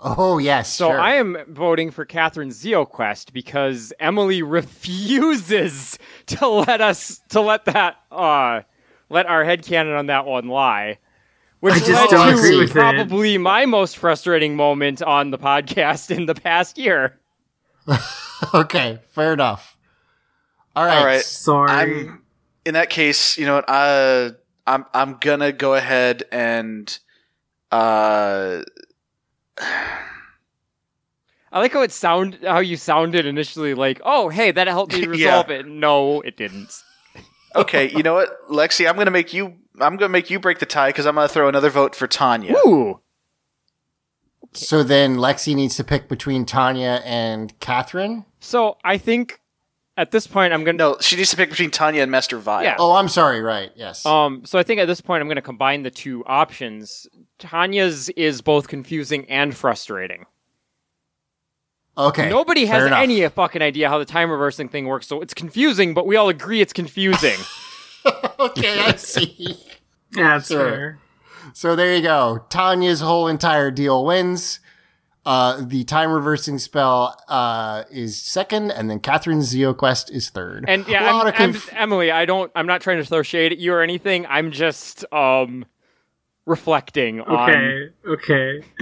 Oh 0.00 0.38
yes. 0.38 0.72
So 0.72 0.90
sure. 0.90 1.00
I 1.00 1.14
am 1.14 1.38
voting 1.48 1.90
for 1.90 2.04
Katherine 2.04 2.50
ZeoQuest 2.50 3.32
because 3.32 3.92
Emily 3.98 4.42
refuses 4.42 5.98
to 6.26 6.46
let 6.46 6.80
us 6.80 7.20
to 7.30 7.40
let 7.40 7.64
that 7.66 7.96
uh 8.10 8.60
let 9.08 9.26
our 9.26 9.44
head 9.44 9.62
headcanon 9.62 9.98
on 9.98 10.06
that 10.06 10.26
one 10.26 10.48
lie. 10.48 10.98
Which 11.60 11.74
I 11.74 11.78
just 11.78 11.90
led 11.90 12.10
don't 12.10 12.28
to 12.28 12.34
agree 12.34 12.58
with 12.58 12.70
it. 12.70 12.74
probably 12.74 13.38
my 13.38 13.64
most 13.64 13.96
frustrating 13.96 14.56
moment 14.56 15.00
on 15.00 15.30
the 15.30 15.38
podcast 15.38 16.14
in 16.14 16.26
the 16.26 16.34
past 16.34 16.76
year. 16.76 17.18
okay, 18.54 18.98
fair 19.10 19.32
enough. 19.32 19.75
All 20.76 20.84
right. 20.84 20.98
All 20.98 21.06
right. 21.06 21.22
Sorry. 21.22 21.70
I'm 21.70 22.22
in 22.66 22.74
that 22.74 22.90
case, 22.90 23.38
you 23.38 23.46
know 23.46 23.54
what? 23.56 23.64
Uh, 23.68 24.30
I'm 24.66 24.84
I'm 24.92 25.16
gonna 25.20 25.52
go 25.52 25.74
ahead 25.74 26.24
and 26.30 26.96
uh, 27.72 28.62
I 29.58 31.60
like 31.60 31.72
how 31.72 31.82
it 31.82 31.92
sound 31.92 32.38
how 32.42 32.58
you 32.58 32.76
sounded 32.76 33.24
initially 33.24 33.74
like, 33.74 34.00
oh 34.04 34.28
hey, 34.28 34.50
that 34.50 34.66
helped 34.66 34.92
me 34.92 35.00
Yeah. 35.02 35.06
resolve 35.08 35.50
it. 35.50 35.66
No, 35.66 36.20
it 36.20 36.36
didn't. 36.36 36.82
okay. 37.56 37.90
you 37.90 38.02
know 38.02 38.14
what, 38.14 38.48
Lexi? 38.50 38.88
I'm 38.88 38.96
gonna 38.96 39.10
make 39.10 39.32
you. 39.32 39.54
I'm 39.80 39.96
gonna 39.96 40.10
make 40.10 40.30
you 40.30 40.38
break 40.38 40.58
the 40.58 40.66
tie 40.66 40.90
because 40.90 41.06
I'm 41.06 41.14
gonna 41.14 41.28
throw 41.28 41.48
another 41.48 41.70
vote 41.70 41.94
for 41.94 42.06
Tanya. 42.06 42.54
Ooh. 42.66 43.00
So 44.52 44.82
then 44.82 45.16
Lexi 45.16 45.54
needs 45.54 45.76
to 45.76 45.84
pick 45.84 46.08
between 46.08 46.44
Tanya 46.46 47.02
and 47.04 47.58
Katherine. 47.60 48.24
So 48.40 48.78
I 48.84 48.96
think 48.98 49.40
at 49.96 50.10
this 50.10 50.26
point 50.26 50.52
I'm 50.52 50.62
gonna 50.64 50.78
No, 50.78 50.96
she 51.00 51.16
needs 51.16 51.30
to 51.30 51.36
pick 51.36 51.50
between 51.50 51.70
Tanya 51.70 52.02
and 52.02 52.10
Master 52.10 52.38
Vi. 52.38 52.62
Yeah. 52.64 52.76
Oh, 52.78 52.92
I'm 52.92 53.08
sorry. 53.08 53.40
Right. 53.40 53.72
Yes. 53.76 54.04
Um, 54.06 54.44
so 54.44 54.58
I 54.58 54.62
think 54.62 54.80
at 54.80 54.86
this 54.86 55.00
point 55.00 55.20
I'm 55.22 55.26
going 55.28 55.36
to 55.36 55.42
combine 55.42 55.82
the 55.82 55.90
two 55.90 56.24
options. 56.26 57.06
Tanya's 57.38 58.08
is 58.10 58.42
both 58.42 58.68
confusing 58.68 59.24
and 59.30 59.56
frustrating. 59.56 60.26
okay. 61.96 62.28
Nobody 62.28 62.66
has 62.66 62.84
enough. 62.86 63.02
any 63.02 63.26
fucking 63.28 63.62
idea 63.62 63.88
how 63.88 63.98
the 63.98 64.04
time 64.04 64.30
reversing 64.30 64.68
thing 64.68 64.86
works, 64.86 65.06
so 65.06 65.20
it's 65.22 65.34
confusing, 65.34 65.94
but 65.94 66.06
we 66.06 66.16
all 66.16 66.28
agree 66.28 66.60
it's 66.60 66.72
confusing. 66.72 67.38
okay, 68.38 68.80
I 68.80 68.96
see. 68.96 69.56
that's 70.12 70.48
Sure. 70.48 70.68
fair. 70.70 70.98
So 71.54 71.74
there 71.76 71.94
you 71.94 72.02
go. 72.02 72.44
Tanya's 72.50 73.00
whole 73.00 73.28
entire 73.28 73.70
deal 73.70 74.04
wins. 74.04 74.60
Uh, 75.26 75.60
the 75.66 75.82
time 75.84 76.10
reversing 76.12 76.56
spell 76.58 77.20
uh, 77.28 77.82
is 77.90 78.16
second, 78.16 78.70
and 78.70 78.88
then 78.88 79.00
Katherine's 79.00 79.52
ZeoQuest 79.52 80.08
is 80.10 80.30
third. 80.30 80.64
and 80.68 80.86
yeah, 80.86 81.04
I'm, 81.20 81.32
conf- 81.32 81.68
I'm- 81.74 81.82
Emily, 81.82 82.12
I 82.12 82.24
don't, 82.26 82.50
I'm 82.54 82.66
not 82.66 82.80
trying 82.80 82.98
to 82.98 83.04
throw 83.04 83.22
shade 83.22 83.50
at 83.52 83.58
you 83.58 83.72
or 83.74 83.82
anything. 83.82 84.24
I'm 84.28 84.52
just 84.52 85.04
um 85.12 85.66
reflecting 86.46 87.20
on. 87.22 87.50
Okay. 87.50 87.90
Okay. 88.06 88.62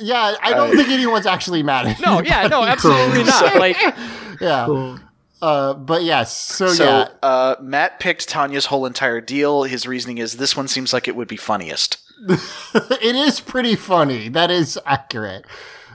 yeah, 0.00 0.34
I 0.42 0.52
don't 0.52 0.74
think 0.76 0.88
anyone's 0.88 1.26
actually 1.26 1.62
mad 1.62 1.86
at 1.86 2.00
No, 2.00 2.20
yeah, 2.20 2.48
no, 2.48 2.60
buddy. 2.60 2.72
absolutely 2.72 3.22
not. 3.24 3.54
Like, 3.56 3.76
Yeah. 4.40 4.66
cool. 4.66 4.98
Uh, 5.40 5.74
but 5.74 6.02
yes. 6.02 6.36
So, 6.36 6.66
So 6.68 6.84
yeah. 6.84 7.08
uh, 7.22 7.56
Matt 7.60 8.00
picked 8.00 8.28
Tanya's 8.28 8.66
whole 8.66 8.84
entire 8.86 9.20
deal. 9.20 9.62
His 9.64 9.86
reasoning 9.86 10.18
is 10.18 10.38
this 10.38 10.56
one 10.56 10.66
seems 10.68 10.92
like 10.92 11.06
it 11.06 11.14
would 11.14 11.28
be 11.28 11.36
funniest. 11.36 11.98
it 12.74 13.14
is 13.16 13.40
pretty 13.40 13.76
funny. 13.76 14.28
That 14.28 14.50
is 14.50 14.78
accurate. 14.86 15.44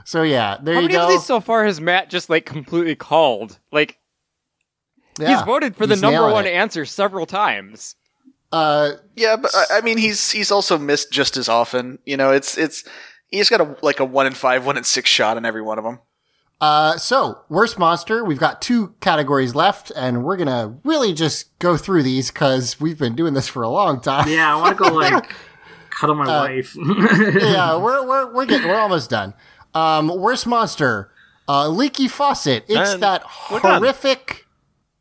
So 0.04 0.22
yeah, 0.22 0.58
there 0.62 0.74
how 0.74 0.80
you 0.80 0.86
many 0.88 0.98
go. 0.98 1.04
of 1.04 1.10
these 1.10 1.24
so 1.24 1.40
far 1.40 1.64
has 1.64 1.80
Matt 1.80 2.10
just 2.10 2.28
like 2.30 2.44
completely 2.46 2.94
called? 2.96 3.58
Like, 3.70 3.98
he's 5.18 5.42
voted 5.42 5.76
for 5.76 5.86
the 5.86 5.94
he's 5.94 6.02
number 6.02 6.30
one 6.30 6.46
it. 6.46 6.50
answer 6.50 6.84
several 6.84 7.26
times. 7.26 7.94
Uh, 8.52 8.92
Yeah, 9.16 9.36
but 9.36 9.54
I- 9.54 9.78
I 9.78 9.80
mean, 9.82 9.98
he's 9.98 10.30
he's 10.30 10.50
also 10.50 10.78
missed 10.78 11.12
just 11.12 11.36
as 11.36 11.48
often. 11.48 11.98
You 12.04 12.16
know, 12.16 12.32
it's 12.32 12.58
it's 12.58 12.84
he's 13.28 13.48
got 13.48 13.60
a 13.60 13.76
like 13.82 14.00
a 14.00 14.04
one 14.04 14.26
in 14.26 14.32
five, 14.34 14.66
one 14.66 14.76
in 14.76 14.84
six 14.84 15.08
shot 15.08 15.36
on 15.36 15.44
every 15.44 15.62
one 15.62 15.78
of 15.78 15.84
them. 15.84 16.00
Uh, 16.60 16.96
so 16.98 17.38
worst 17.48 17.78
monster. 17.78 18.22
We've 18.24 18.38
got 18.40 18.60
two 18.60 18.94
categories 19.00 19.54
left, 19.54 19.92
and 19.94 20.24
we're 20.24 20.36
gonna 20.36 20.78
really 20.84 21.14
just 21.14 21.56
go 21.58 21.76
through 21.76 22.02
these 22.02 22.30
because 22.30 22.80
we've 22.80 22.98
been 22.98 23.14
doing 23.14 23.34
this 23.34 23.48
for 23.48 23.62
a 23.62 23.68
long 23.70 24.00
time. 24.00 24.28
Yeah, 24.28 24.54
I 24.56 24.60
want 24.60 24.76
to 24.76 24.84
go 24.84 24.92
like 24.94 25.32
cuddle 26.00 26.14
my 26.16 26.24
Uh, 26.24 26.44
wife. 26.46 26.76
yeah, 27.42 27.76
we're 27.84 28.06
we're 28.06 28.32
we're 28.34 28.46
getting 28.46 28.68
we're 28.68 28.78
almost 28.80 29.10
done. 29.10 29.34
Um, 29.74 30.08
worst 30.08 30.46
monster. 30.46 31.12
Uh, 31.48 31.68
leaky 31.68 32.06
faucet. 32.08 32.64
It's 32.68 32.92
And 32.92 33.02
that 33.02 33.24
we're 33.50 33.60
done. 33.60 33.80
horrific. 33.80 34.46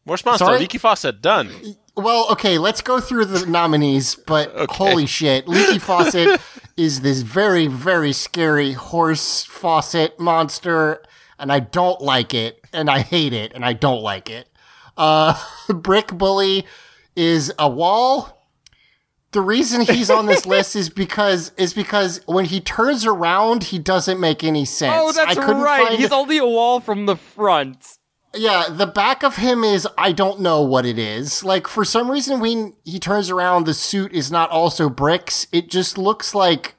Worst 0.06 0.26
monster, 0.26 0.46
Sorry? 0.46 0.60
Leaky 0.60 0.80
Faucet, 0.80 1.22
done. 1.22 1.52
Well, 1.96 2.28
okay, 2.32 2.58
let's 2.58 2.82
go 2.82 3.00
through 3.00 3.26
the 3.26 3.46
nominees, 3.46 4.16
but 4.16 4.50
Okay. 4.56 4.76
holy 4.76 5.06
shit, 5.06 5.48
leaky 5.48 5.78
faucet 5.78 6.42
is 6.76 7.02
this 7.02 7.22
very 7.22 7.68
very 7.68 8.12
scary 8.14 8.72
horse 8.74 9.44
faucet 9.44 10.20
monster, 10.20 11.04
and 11.38 11.52
I 11.52 11.60
don't 11.60 12.02
like 12.02 12.34
it, 12.34 12.60
and 12.74 12.90
I 12.90 13.00
hate 13.02 13.34
it, 13.34 13.52
and 13.54 13.64
I 13.64 13.74
don't 13.74 14.02
like 14.02 14.32
it. 14.32 14.48
Uh, 14.98 15.38
brick 15.70 16.08
bully 16.08 16.66
is 17.16 17.54
a 17.60 17.70
wall. 17.70 18.39
The 19.32 19.42
reason 19.42 19.82
he's 19.82 20.10
on 20.10 20.26
this 20.26 20.46
list 20.46 20.76
is 20.76 20.90
because 20.90 21.52
is 21.56 21.74
because 21.74 22.22
when 22.26 22.46
he 22.46 22.60
turns 22.60 23.06
around, 23.06 23.66
he 23.66 23.78
doesn't 23.78 24.20
make 24.20 24.44
any 24.44 24.66
sense. 24.66 24.96
Oh, 24.98 25.12
that's 25.12 25.38
I 25.38 25.42
couldn't 25.42 25.62
right. 25.62 26.00
He's 26.00 26.12
only 26.12 26.38
a 26.40 26.46
wall 26.46 26.80
from 26.80 27.06
the 27.06 27.16
front. 27.16 27.98
yeah, 28.36 28.66
the 28.70 28.88
back 28.88 29.24
of 29.24 29.36
him 29.36 29.64
is 29.64 29.88
I 29.98 30.14
don't 30.14 30.40
know 30.40 30.62
what 30.62 30.86
it 30.86 30.98
is. 30.98 31.44
Like 31.44 31.68
for 31.68 31.86
some 31.86 32.10
reason 32.10 32.40
when 32.40 32.74
he 32.84 33.00
turns 33.00 33.30
around 33.30 33.66
the 33.66 33.74
suit 33.76 34.14
is 34.14 34.32
not 34.32 34.50
also 34.50 34.90
bricks. 34.90 35.46
It 35.52 35.70
just 35.70 35.98
looks 35.98 36.34
like 36.34 36.76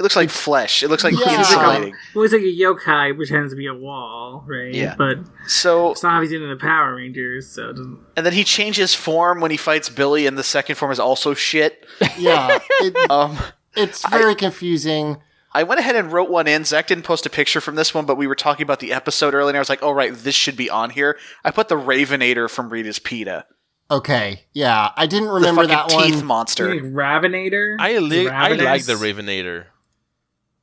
It 0.00 0.02
looks 0.02 0.16
like 0.16 0.30
flesh. 0.30 0.82
It 0.82 0.88
looks 0.88 1.04
like 1.04 1.12
Yeah. 1.12 1.38
insulating. 1.38 1.94
well, 2.14 2.22
he's 2.22 2.32
like 2.32 2.40
a 2.40 2.44
yokai 2.44 3.14
pretends 3.14 3.52
to 3.52 3.56
be 3.56 3.66
a 3.66 3.74
wall, 3.74 4.42
right? 4.48 4.72
Yeah. 4.74 4.94
But 4.96 5.18
So 5.46 5.90
it's 5.92 6.02
not 6.02 6.12
how 6.14 6.22
he's 6.22 6.32
in 6.32 6.48
the 6.48 6.56
Power 6.56 6.94
Rangers, 6.96 7.46
so 7.50 7.68
it 7.68 7.72
doesn't. 7.76 7.98
and 8.16 8.24
then 8.24 8.32
he 8.32 8.42
changes 8.42 8.94
form 8.94 9.40
when 9.40 9.50
he 9.50 9.58
fights 9.58 9.90
Billy, 9.90 10.26
and 10.26 10.38
the 10.38 10.42
second 10.42 10.76
form 10.76 10.90
is 10.90 10.98
also 10.98 11.34
shit. 11.34 11.86
yeah, 12.18 12.58
it, 12.80 12.96
Um, 13.10 13.36
it's 13.76 14.08
very 14.08 14.34
confusing. 14.34 15.18
I 15.52 15.64
went 15.64 15.80
ahead 15.80 15.96
and 15.96 16.10
wrote 16.10 16.30
one 16.30 16.46
in. 16.46 16.64
Zach 16.64 16.86
didn't 16.86 17.04
post 17.04 17.26
a 17.26 17.30
picture 17.30 17.60
from 17.60 17.74
this 17.74 17.92
one, 17.92 18.06
but 18.06 18.16
we 18.16 18.26
were 18.26 18.34
talking 18.34 18.62
about 18.62 18.80
the 18.80 18.92
episode 18.94 19.34
earlier, 19.34 19.50
and 19.50 19.56
I 19.58 19.60
was 19.60 19.68
like, 19.68 19.82
"Oh 19.82 19.90
right, 19.90 20.14
this 20.14 20.34
should 20.34 20.56
be 20.56 20.70
on 20.70 20.88
here." 20.90 21.18
I 21.44 21.50
put 21.50 21.68
the 21.68 21.74
Ravenator 21.76 22.48
from 22.48 22.70
Rita's 22.70 22.98
PETA, 22.98 23.44
Okay, 23.90 24.44
yeah, 24.52 24.92
I 24.96 25.06
didn't 25.06 25.28
remember 25.28 25.62
fucking 25.68 25.76
that 25.76 25.88
teeth 25.90 26.16
one. 26.16 26.24
monster. 26.26 26.72
Like 26.72 26.84
Ravinator. 26.84 27.76
I, 27.80 27.98
li- 27.98 28.28
I 28.28 28.52
like 28.52 28.84
the 28.86 28.92
Ravenator. 28.94 29.64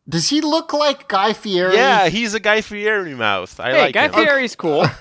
Does 0.10 0.30
he 0.30 0.40
look 0.42 0.72
like 0.74 1.08
Guy 1.08 1.34
Fieri? 1.34 1.76
Yeah, 1.76 2.08
he's 2.10 2.34
a 2.34 2.40
Guy 2.40 2.62
Fieri 2.62 3.14
mouth. 3.14 3.60
I 3.60 3.72
Hey, 3.72 3.82
like 3.82 3.94
Guy 3.94 4.06
him. 4.06 4.14
Fieri's 4.14 4.56
cool. 4.56 4.86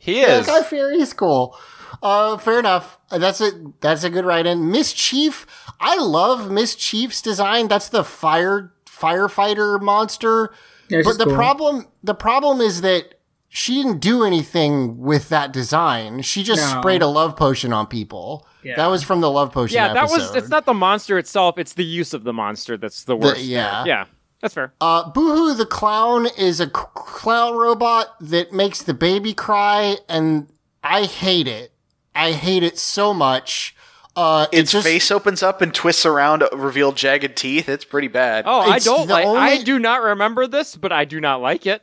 He 0.00 0.20
Yeah, 0.20 0.38
is. 0.38 0.46
Guy 0.46 0.62
Fieri 0.62 1.00
is 1.00 1.12
cool. 1.12 1.58
Uh, 2.02 2.36
fair 2.38 2.60
enough. 2.60 2.98
That's 3.10 3.40
a 3.40 3.50
that's 3.80 4.04
a 4.04 4.10
good 4.10 4.24
write-in. 4.24 4.70
Mischief. 4.70 5.44
I 5.80 5.96
love 5.98 6.50
Mischief's 6.52 7.20
design. 7.20 7.66
That's 7.66 7.88
the 7.88 8.04
fire 8.04 8.72
firefighter 8.86 9.80
monster. 9.80 10.52
Yeah, 10.88 11.02
but 11.04 11.18
the 11.18 11.24
cool. 11.24 11.34
problem 11.34 11.86
the 12.04 12.14
problem 12.14 12.60
is 12.60 12.80
that 12.82 13.14
she 13.48 13.74
didn't 13.82 13.98
do 14.00 14.22
anything 14.24 14.98
with 14.98 15.30
that 15.30 15.52
design. 15.52 16.22
She 16.22 16.42
just 16.44 16.62
No. 16.74 16.80
sprayed 16.80 17.02
a 17.02 17.06
love 17.08 17.34
potion 17.36 17.72
on 17.72 17.86
people. 17.88 18.46
Yeah. 18.62 18.76
That 18.76 18.86
was 18.86 19.02
from 19.02 19.20
the 19.20 19.30
love 19.30 19.52
potion. 19.52 19.74
yeah, 19.76 19.94
that 19.94 20.08
was. 20.08 20.34
It's 20.36 20.48
not 20.48 20.64
the 20.64 20.74
monster 20.74 21.18
itself. 21.18 21.58
It's 21.58 21.72
the 21.74 21.84
use 21.84 22.14
of 22.14 22.22
the 22.24 22.32
monster 22.32 22.76
that's 22.76 23.02
the 23.04 23.16
The- 23.16 23.26
worst. 23.26 23.40
yeah. 23.42 23.84
yeah, 23.84 24.04
that's 24.40 24.54
fair. 24.54 24.72
Uh, 24.80 25.10
Boohoo 25.10 25.54
the 25.54 25.66
clown 25.66 26.26
is 26.38 26.60
a 26.60 26.66
c- 26.66 26.70
clown 26.94 27.56
robot 27.56 28.14
that 28.20 28.52
makes 28.52 28.82
the 28.82 28.94
baby 28.94 29.34
cry, 29.34 29.96
and 30.08 30.48
I 30.82 31.04
hate 31.04 31.48
it. 31.48 31.72
I 32.14 32.32
hate 32.32 32.62
it 32.62 32.78
so 32.78 33.12
much. 33.14 33.74
Uh, 34.16 34.48
it 34.50 34.60
Its 34.60 34.72
just, 34.72 34.86
face 34.86 35.10
opens 35.12 35.44
up 35.44 35.60
and 35.62 35.72
twists 35.72 36.04
around, 36.04 36.42
reveal 36.52 36.90
jagged 36.90 37.36
teeth. 37.36 37.68
It's 37.68 37.84
pretty 37.84 38.08
bad. 38.08 38.44
Oh, 38.48 38.58
I 38.60 38.80
don't 38.80 39.06
the 39.06 39.12
like. 39.14 39.26
I 39.26 39.62
do 39.62 39.78
not 39.78 40.02
remember 40.02 40.48
this, 40.48 40.74
but 40.74 40.90
I 40.90 41.04
do 41.04 41.20
not 41.20 41.40
like 41.40 41.66
it. 41.66 41.82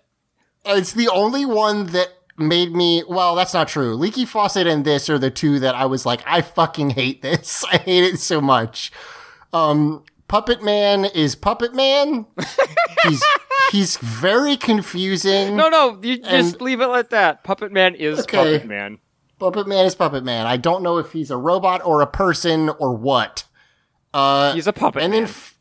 It's 0.65 0.91
the 0.91 1.07
only 1.07 1.45
one 1.45 1.87
that 1.87 2.09
made 2.37 2.73
me. 2.73 3.03
Well, 3.07 3.35
that's 3.35 3.53
not 3.53 3.69
true. 3.69 3.95
Leaky 3.95 4.25
Faucet 4.25 4.67
and 4.67 4.83
this 4.83 5.09
are 5.09 5.17
the 5.17 5.31
two 5.31 5.59
that 5.59 5.75
I 5.75 5.85
was 5.85 6.05
like, 6.05 6.21
I 6.25 6.41
fucking 6.41 6.91
hate 6.91 7.21
this. 7.21 7.63
I 7.71 7.77
hate 7.77 8.03
it 8.03 8.19
so 8.19 8.41
much. 8.41 8.91
Um, 9.53 10.03
Puppet 10.27 10.63
Man 10.63 11.05
is 11.05 11.35
Puppet 11.35 11.73
Man. 11.75 12.25
he's 13.03 13.23
he's 13.71 13.97
very 13.97 14.57
confusing. 14.57 15.55
No, 15.55 15.69
no, 15.69 15.99
you 16.01 16.17
just 16.17 16.61
leave 16.61 16.81
it 16.81 16.87
like 16.87 17.09
that. 17.11 17.43
Puppet 17.43 17.71
Man 17.71 17.95
is 17.95 18.19
Okay. 18.21 18.37
Puppet 18.37 18.65
Man. 18.67 18.97
Puppet 19.39 19.67
Man 19.67 19.85
is 19.85 19.93
Puppet 19.95 20.23
Man. 20.23 20.45
I 20.47 20.57
don't 20.57 20.81
know 20.81 20.97
if 20.97 21.11
he's 21.11 21.29
a 21.29 21.37
robot 21.37 21.85
or 21.85 22.01
a 22.01 22.07
person 22.07 22.69
or 22.69 22.95
what. 22.95 23.43
Uh, 24.13 24.53
He's 24.53 24.65
a 24.67 24.73
puppet. 24.73 25.03
and 25.03 25.13
then 25.13 25.23
f- 25.25 25.57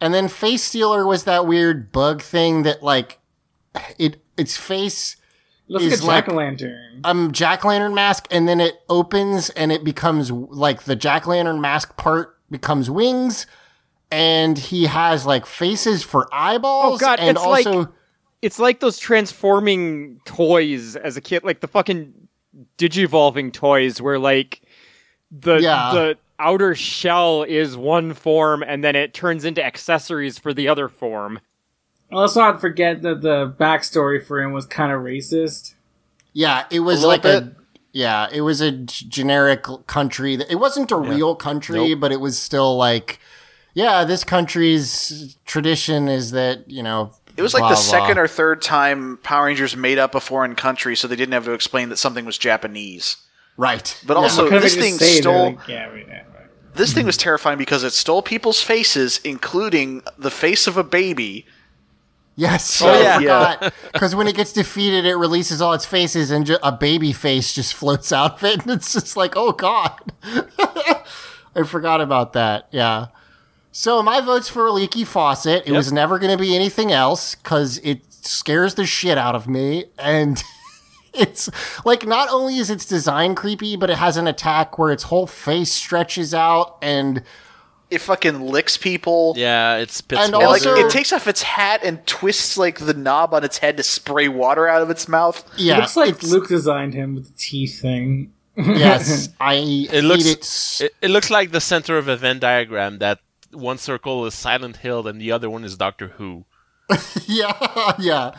and 0.00 0.12
then 0.12 0.26
face 0.28 0.64
stealer 0.64 1.06
was 1.06 1.22
that 1.24 1.46
weird 1.46 1.92
bug 1.92 2.20
thing 2.20 2.64
that 2.64 2.82
like 2.82 3.20
it 3.98 4.20
its 4.36 4.56
face 4.56 5.16
Looks 5.68 5.84
like 5.84 5.92
is 5.92 6.00
a 6.00 6.06
like- 6.06 6.24
jack 6.26 6.34
o' 6.34 6.36
lantern. 6.36 7.00
um 7.04 7.30
jack 7.32 7.64
lantern 7.64 7.94
mask 7.94 8.26
and 8.32 8.48
then 8.48 8.60
it 8.60 8.74
opens 8.88 9.50
and 9.50 9.70
it 9.70 9.84
becomes 9.84 10.32
like 10.32 10.82
the 10.82 10.96
jack 10.96 11.28
lantern 11.28 11.60
mask 11.60 11.96
part 11.96 12.36
becomes 12.50 12.90
wings 12.90 13.46
and 14.12 14.56
he 14.58 14.84
has 14.84 15.24
like 15.26 15.46
faces 15.46 16.02
for 16.02 16.28
eyeballs 16.32 16.94
Oh, 16.94 16.98
God, 17.04 17.18
and 17.20 17.36
it's 17.36 17.46
like- 17.46 17.66
also 17.66 17.92
it's 18.42 18.58
like 18.58 18.80
those 18.80 18.98
transforming 18.98 20.20
toys 20.24 20.96
as 20.96 21.16
a 21.16 21.20
kid, 21.20 21.44
like 21.44 21.60
the 21.60 21.68
fucking 21.68 22.12
digivolving 22.78 23.52
toys, 23.52 24.00
where 24.00 24.18
like 24.18 24.62
the 25.30 25.56
Yeah. 25.60 25.90
the 25.92 26.18
outer 26.38 26.74
shell 26.74 27.44
is 27.44 27.76
one 27.76 28.14
form, 28.14 28.62
and 28.66 28.82
then 28.82 28.96
it 28.96 29.14
turns 29.14 29.44
into 29.44 29.64
accessories 29.64 30.38
for 30.38 30.52
the 30.52 30.68
other 30.68 30.88
form. 30.88 31.38
Let's 32.10 32.36
not 32.36 32.60
forget 32.60 33.02
that 33.02 33.22
the 33.22 33.54
backstory 33.58 34.22
for 34.24 34.42
him 34.42 34.52
was 34.52 34.66
kind 34.66 34.92
of 34.92 35.00
racist. 35.02 35.74
yeah 36.34 36.64
it 36.70 36.80
was 36.80 37.02
little 37.04 37.08
like 37.10 37.24
a 37.26 37.52
yeah 37.92 38.26
it 38.32 38.40
was 38.40 38.60
a 38.62 38.72
g- 38.72 39.06
generic 39.06 39.64
country 39.86 40.34
that 40.34 40.50
it 40.50 40.56
wasn't 40.56 40.90
a 40.90 40.96
real 40.96 41.34
country 41.34 41.90
Nope. 41.90 42.00
but 42.00 42.10
it 42.10 42.20
was 42.20 42.38
still 42.38 42.74
like 42.76 43.18
yeah 43.74 44.04
this 44.04 44.24
country's 44.24 45.36
tradition 45.46 46.08
is 46.08 46.30
that 46.32 46.70
you 46.70 46.82
know 46.82 47.12
It 47.36 47.42
was 47.42 47.54
like 47.54 47.62
blah, 47.62 47.68
the 47.70 47.74
blah. 47.74 47.82
second 47.82 48.18
or 48.18 48.28
third 48.28 48.60
time 48.62 49.18
Power 49.22 49.46
Rangers 49.46 49.76
made 49.76 49.98
up 49.98 50.14
a 50.14 50.20
foreign 50.20 50.54
country, 50.54 50.94
so 50.96 51.08
they 51.08 51.16
didn't 51.16 51.32
have 51.32 51.44
to 51.46 51.52
explain 51.52 51.88
that 51.88 51.96
something 51.96 52.24
was 52.24 52.38
Japanese. 52.38 53.16
right 53.56 53.96
But 54.06 54.14
Yeah. 54.16 54.22
also, 54.22 54.48
this 54.48 54.74
thing 54.76 54.94
stole. 54.98 55.46
like, 55.56 55.68
yeah, 55.68 55.86
right, 55.86 56.06
right. 56.08 56.24
This 56.74 56.92
thing 56.94 57.04
was 57.06 57.16
terrifying 57.18 57.58
because 57.58 57.84
it 57.84 57.92
stole 57.92 58.22
people's 58.22 58.62
faces, 58.62 59.20
including 59.24 60.02
the 60.18 60.30
face 60.30 60.66
of 60.66 60.76
a 60.78 60.82
baby. 60.84 61.44
Yes, 62.34 62.80
Oh, 62.80 62.88
I 62.88 63.00
yeah. 63.02 63.18
forgot. 63.18 63.74
Because 63.92 64.14
when 64.18 64.26
it 64.26 64.34
gets 64.34 64.54
defeated, 64.54 65.04
it 65.04 65.16
releases 65.16 65.60
all 65.60 65.74
its 65.74 65.84
faces, 65.84 66.30
and 66.30 66.46
ju- 66.46 66.56
a 66.62 66.72
baby 66.72 67.12
face 67.12 67.52
just 67.52 67.74
floats 67.80 68.10
out 68.10 68.36
of 68.36 68.44
it, 68.44 68.62
and 68.62 68.70
it's 68.70 68.94
just 68.94 69.18
like, 69.18 69.34
oh 69.36 69.52
god, 69.52 70.00
I 71.54 71.62
forgot 71.66 72.00
about 72.00 72.32
that. 72.32 72.68
Yeah. 72.70 73.08
So 73.72 74.02
my 74.02 74.20
vote's 74.20 74.48
for 74.48 74.70
Leaky 74.70 75.04
Faucet. 75.04 75.62
It 75.66 75.72
was 75.72 75.92
never 75.92 76.18
going 76.18 76.36
to 76.36 76.40
be 76.40 76.54
anything 76.54 76.92
else 76.92 77.34
because 77.34 77.78
it 77.78 78.00
scares 78.12 78.74
the 78.74 78.84
shit 78.86 79.16
out 79.18 79.34
of 79.34 79.48
me, 79.48 79.86
and 79.98 80.42
it's 81.14 81.48
like 81.84 82.06
not 82.06 82.28
only 82.30 82.58
is 82.58 82.68
its 82.70 82.84
design 82.84 83.34
creepy, 83.34 83.76
but 83.76 83.88
it 83.90 83.96
has 83.96 84.16
an 84.16 84.26
attack 84.26 84.78
where 84.78 84.92
its 84.92 85.04
whole 85.04 85.26
face 85.26 85.72
stretches 85.72 86.32
out 86.34 86.76
and. 86.82 87.22
It 87.90 88.00
fucking 88.00 88.40
licks 88.40 88.78
people. 88.78 89.34
Yeah, 89.36 89.76
it 89.76 89.90
spits 89.90 90.22
And 90.22 90.32
And, 90.34 90.42
water. 90.42 90.70
Also- 90.70 90.74
it 90.86 90.90
takes 90.90 91.12
off 91.12 91.26
its 91.26 91.42
hat 91.42 91.80
and 91.84 92.06
twists 92.06 92.56
like 92.56 92.78
the 92.78 92.94
knob 92.94 93.34
on 93.34 93.44
its 93.44 93.58
head 93.58 93.76
to 93.76 93.82
spray 93.82 94.28
water 94.28 94.66
out 94.66 94.80
of 94.80 94.88
its 94.88 95.08
mouth. 95.08 95.44
Yeah, 95.58 95.74
it 95.76 95.80
looks 95.80 95.96
like 95.96 96.08
it's- 96.10 96.30
Luke 96.30 96.48
designed 96.48 96.94
him 96.94 97.14
with 97.14 97.26
the 97.26 97.34
teeth 97.36 97.82
thing. 97.82 98.32
Yes, 98.56 99.28
I 99.40 99.54
it 99.56 99.90
hate 99.90 100.04
looks 100.04 100.80
it 100.80 100.84
it, 100.86 100.94
it 101.02 101.08
looks 101.10 101.30
like 101.30 101.50
the 101.52 101.60
center 101.60 101.98
of 101.98 102.08
a 102.08 102.16
Venn 102.16 102.38
diagram 102.38 102.96
that 103.00 103.18
one 103.52 103.78
circle 103.78 104.24
is 104.26 104.34
Silent 104.34 104.78
Hill 104.78 105.06
and 105.06 105.20
the 105.20 105.32
other 105.32 105.48
one 105.50 105.64
is 105.64 105.76
Doctor 105.76 106.08
Who. 106.08 106.44
Yeah, 107.26 107.94
yeah. 107.98 108.34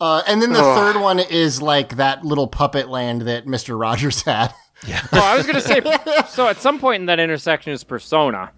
Uh, 0.00 0.22
and 0.28 0.42
then 0.42 0.52
the 0.52 0.62
third 0.62 1.00
one 1.00 1.18
is 1.18 1.62
like 1.62 1.96
that 1.96 2.24
little 2.24 2.46
puppet 2.46 2.88
land 2.88 3.22
that 3.22 3.46
Mister 3.46 3.76
Rogers 3.76 4.22
had. 4.22 4.52
Yeah. 4.86 5.00
oh, 5.12 5.20
I 5.20 5.36
was 5.36 5.46
gonna 5.46 5.60
say. 5.60 5.80
so 6.28 6.46
at 6.48 6.58
some 6.58 6.78
point 6.78 7.00
in 7.00 7.06
that 7.06 7.18
intersection 7.18 7.72
is 7.72 7.82
Persona. 7.82 8.52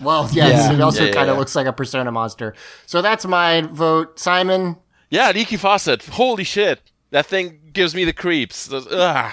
Well, 0.00 0.28
yes, 0.32 0.68
Yeah. 0.68 0.72
it 0.74 0.80
also 0.80 1.00
Yeah, 1.02 1.06
yeah, 1.08 1.14
kind 1.14 1.30
of 1.30 1.34
yeah. 1.36 1.38
looks 1.38 1.56
like 1.56 1.66
a 1.66 1.72
Persona 1.72 2.12
monster. 2.12 2.54
So 2.86 3.00
that's 3.00 3.24
my 3.26 3.62
vote, 3.62 4.18
Simon. 4.18 4.76
Yeah, 5.08 5.30
leaky 5.30 5.56
faucet. 5.56 6.04
Holy 6.06 6.44
shit. 6.44 6.80
That 7.10 7.26
thing 7.26 7.60
gives 7.72 7.94
me 7.94 8.04
the 8.04 8.12
creeps. 8.12 8.70
Ugh. 8.72 9.32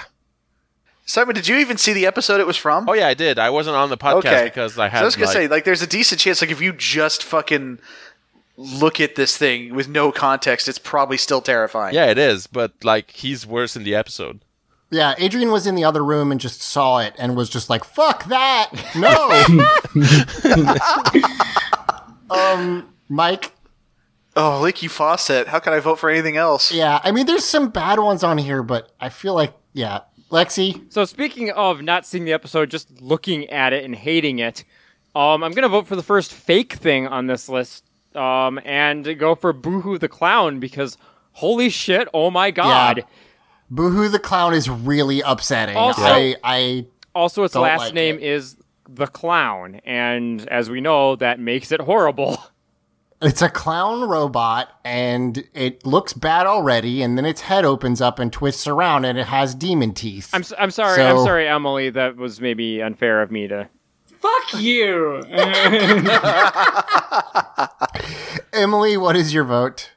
Simon, 1.12 1.36
did 1.36 1.48
you 1.48 1.58
even 1.58 1.78
see 1.78 1.92
the 1.92 2.06
episode 2.06 2.40
it 2.40 2.48
was 2.48 2.56
from? 2.56 2.88
Oh 2.88 2.94
yeah, 2.94 3.08
I 3.08 3.14
did. 3.14 3.38
I 3.38 3.50
wasn't 3.50 3.76
on 3.76 3.90
the 3.90 3.98
podcast 3.98 4.18
okay. 4.18 4.44
because 4.46 4.80
I 4.80 4.88
had. 4.88 5.00
So 5.00 5.04
I 5.04 5.06
was 5.06 5.16
gonna 5.16 5.26
like- 5.28 5.34
say, 5.34 5.48
like, 5.48 5.66
there's 5.66 5.82
a 5.82 5.88
decent 5.88 6.22
chance, 6.22 6.42
like, 6.42 6.52
if 6.52 6.62
you 6.62 6.72
just 6.72 7.24
fucking 7.24 7.80
look 8.56 9.02
at 9.02 9.16
this 9.16 9.36
thing 9.36 9.76
with 9.76 9.90
no 9.90 10.12
context, 10.12 10.70
it's 10.70 10.80
probably 10.80 11.18
still 11.18 11.42
terrifying. 11.42 11.94
Yeah, 11.94 12.06
it 12.06 12.18
is, 12.18 12.48
but 12.48 12.74
like 12.84 13.12
he's 13.12 13.46
worse 13.46 13.76
in 13.76 13.84
the 13.84 13.94
episode. 13.94 14.40
Yeah, 14.90 15.16
Adrian 15.18 15.52
was 15.52 15.68
in 15.68 15.76
the 15.76 15.84
other 15.84 16.04
room 16.04 16.32
and 16.32 16.40
just 16.40 16.62
saw 16.62 17.00
it 17.00 17.14
and 17.18 17.36
was 17.36 17.50
just 17.50 17.70
like, 17.70 17.84
"Fuck 17.84 18.26
that, 18.26 18.72
no." 18.96 19.10
um, 22.36 22.94
Mike. 23.10 23.52
Oh, 24.38 24.62
Leaky 24.62 24.88
Faucet. 24.88 25.48
How 25.48 25.60
can 25.60 25.74
I 25.74 25.80
vote 25.82 26.00
for 26.00 26.10
anything 26.10 26.38
else? 26.38 26.72
Yeah, 26.72 27.02
I 27.04 27.12
mean, 27.12 27.26
there's 27.26 27.44
some 27.44 27.70
bad 27.70 28.00
ones 28.00 28.24
on 28.24 28.38
here, 28.38 28.64
but 28.64 28.94
I 28.98 29.10
feel 29.10 29.34
like, 29.34 29.54
yeah, 29.74 30.02
Lexi. 30.32 30.92
So 30.92 31.06
speaking 31.06 31.52
of 31.52 31.82
not 31.82 32.06
seeing 32.06 32.26
the 32.26 32.34
episode, 32.34 32.70
just 32.70 33.02
looking 33.02 33.50
at 33.50 33.74
it 33.74 33.84
and 33.84 33.96
hating 33.96 34.40
it, 34.40 34.64
um, 35.16 35.44
I'm 35.44 35.52
gonna 35.52 35.70
vote 35.70 35.88
for 35.88 35.96
the 35.96 36.04
first 36.04 36.34
fake 36.34 36.74
thing 36.74 37.08
on 37.08 37.28
this 37.28 37.50
list, 37.50 37.84
um, 38.16 38.60
and 38.66 39.18
go 39.20 39.36
for 39.36 39.54
Boohoo 39.54 39.98
the 39.98 40.08
Clown 40.08 40.60
because 40.60 40.98
holy 41.34 41.70
shit, 41.70 42.08
oh 42.14 42.32
my 42.32 42.52
god! 42.52 42.98
yeah. 43.00 43.04
Boohoo 43.70 44.10
the 44.10 44.20
clown 44.20 44.54
is 44.54 44.70
really 44.70 45.22
upsetting. 45.22 45.78
Also- 45.78 46.02
I, 46.02 46.36
I 46.44 46.86
Also, 47.16 47.44
its 47.44 47.56
last 47.56 47.80
like 47.80 47.94
name 47.94 48.16
it. 48.18 48.24
is 48.24 48.58
the 48.90 49.08
Clown, 49.08 49.80
and 49.86 50.48
as 50.50 50.70
we 50.70 50.82
know, 50.82 51.16
that 51.18 51.40
makes 51.40 51.72
it 51.72 51.80
horrible. 51.82 52.38
It's 53.22 53.42
a 53.44 53.50
clown 53.50 54.10
robot 54.10 54.70
and 54.84 55.44
it 55.54 55.86
looks 55.86 56.14
bad 56.14 56.48
already, 56.48 57.02
and 57.04 57.18
then 57.18 57.26
its 57.26 57.42
head 57.42 57.66
opens 57.66 58.02
up 58.02 58.18
and 58.18 58.34
twists 58.34 58.66
around 58.66 59.06
and 59.06 59.18
it 59.18 59.28
has 59.28 59.54
demon 59.54 59.94
teeth. 59.94 60.30
I'm 60.34 60.42
s- 60.42 60.54
I'm 60.58 60.72
sorry, 60.72 61.02
I'm 61.04 61.18
sorry, 61.24 61.48
Emily. 61.48 61.90
That 61.92 62.18
was 62.18 62.42
maybe 62.42 62.82
unfair 62.82 63.22
of 63.22 63.30
me 63.32 63.48
to. 63.48 63.70
Fuck 64.20 64.62
you! 64.62 65.24
Emily, 68.54 68.98
what 68.98 69.16
is 69.16 69.34
your 69.34 69.44
vote? 69.44 69.92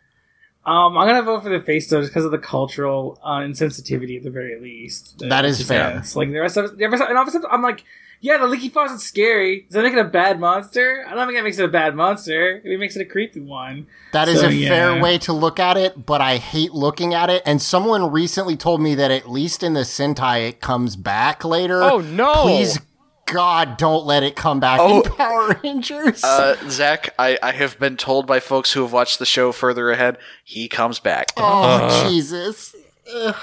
Um, 0.67 0.97
I'm 0.97 1.07
gonna 1.07 1.23
vote 1.23 1.43
for 1.43 1.51
the 1.51 1.61
face 1.61 1.91
though, 1.91 2.01
just 2.01 2.11
because 2.12 2.25
of 2.25 2.31
the 2.31 2.39
cultural 2.39 3.19
uh, 3.23 3.39
insensitivity 3.41 4.17
at 4.17 4.23
the 4.23 4.31
very 4.31 4.59
least. 4.61 5.19
That 5.28 5.44
is 5.44 5.61
fair. 5.67 5.91
yeah, 5.91 5.99
It's 5.99 6.17
like 6.17 6.31
the 6.31 6.39
rest 6.41 6.57
of 6.57 6.77
the 6.78 6.86
rest 6.86 7.03
of, 7.03 7.09
and 7.11 7.19
obviously 7.19 7.43
I'm 7.51 7.61
like, 7.62 7.85
yeah, 8.25 8.39
the 8.39 8.47
leaky 8.47 8.70
faucet's 8.70 9.05
scary. 9.05 9.61
Does 9.62 9.75
that 9.75 9.83
make 9.83 9.93
it 9.93 9.99
a 9.99 10.05
bad 10.05 10.41
monster? 10.41 11.05
I 11.07 11.15
don't 11.15 11.27
think 11.27 11.36
that 11.39 11.44
makes 11.44 11.59
it 11.59 11.65
a 11.67 11.69
bad 11.69 11.94
monster. 11.94 12.62
It 12.65 12.81
makes 12.81 12.97
it 12.97 13.03
a 13.03 13.05
creepy 13.05 13.41
one. 13.41 13.86
That 14.12 14.28
is 14.31 14.41
So, 14.41 14.49
a 14.49 14.67
fair 14.67 14.99
way 15.03 15.19
to 15.19 15.35
look 15.35 15.61
at 15.61 15.77
it, 15.77 16.07
but 16.07 16.23
I 16.23 16.39
hate 16.39 16.73
looking 16.73 17.12
at 17.12 17.28
it. 17.28 17.43
And 17.44 17.61
someone 17.61 18.11
recently 18.11 18.57
told 18.57 18.81
me 18.81 18.94
that 18.94 19.11
at 19.11 19.28
least 19.31 19.62
in 19.62 19.75
the 19.75 19.81
Sentai, 19.81 20.49
it 20.49 20.61
comes 20.62 20.97
back 20.97 21.44
later. 21.44 21.83
Oh 21.83 21.99
no! 22.01 22.44
Please, 22.44 22.78
God, 23.27 23.77
don't 23.77 24.07
let 24.07 24.23
it 24.23 24.36
come 24.36 24.59
back 24.59 24.81
Oh. 24.81 25.03
in 25.03 25.12
Power 25.12 25.61
Rangers. 25.62 26.25
Uh, 26.25 26.57
Zach, 26.70 27.12
I, 27.19 27.39
I 27.43 27.53
have 27.53 27.78
been 27.78 27.99
told 27.99 28.27
by 28.27 28.41
folks 28.41 28.73
who 28.73 28.81
have 28.81 28.93
watched 28.93 29.19
the 29.19 29.27
show 29.27 29.53
further 29.53 29.91
ahead, 29.91 30.17
he 30.44 30.67
comes 30.69 30.99
back. 30.99 31.27
oh, 31.36 32.09
Jesus. 32.09 32.75
Ugh. 33.15 33.35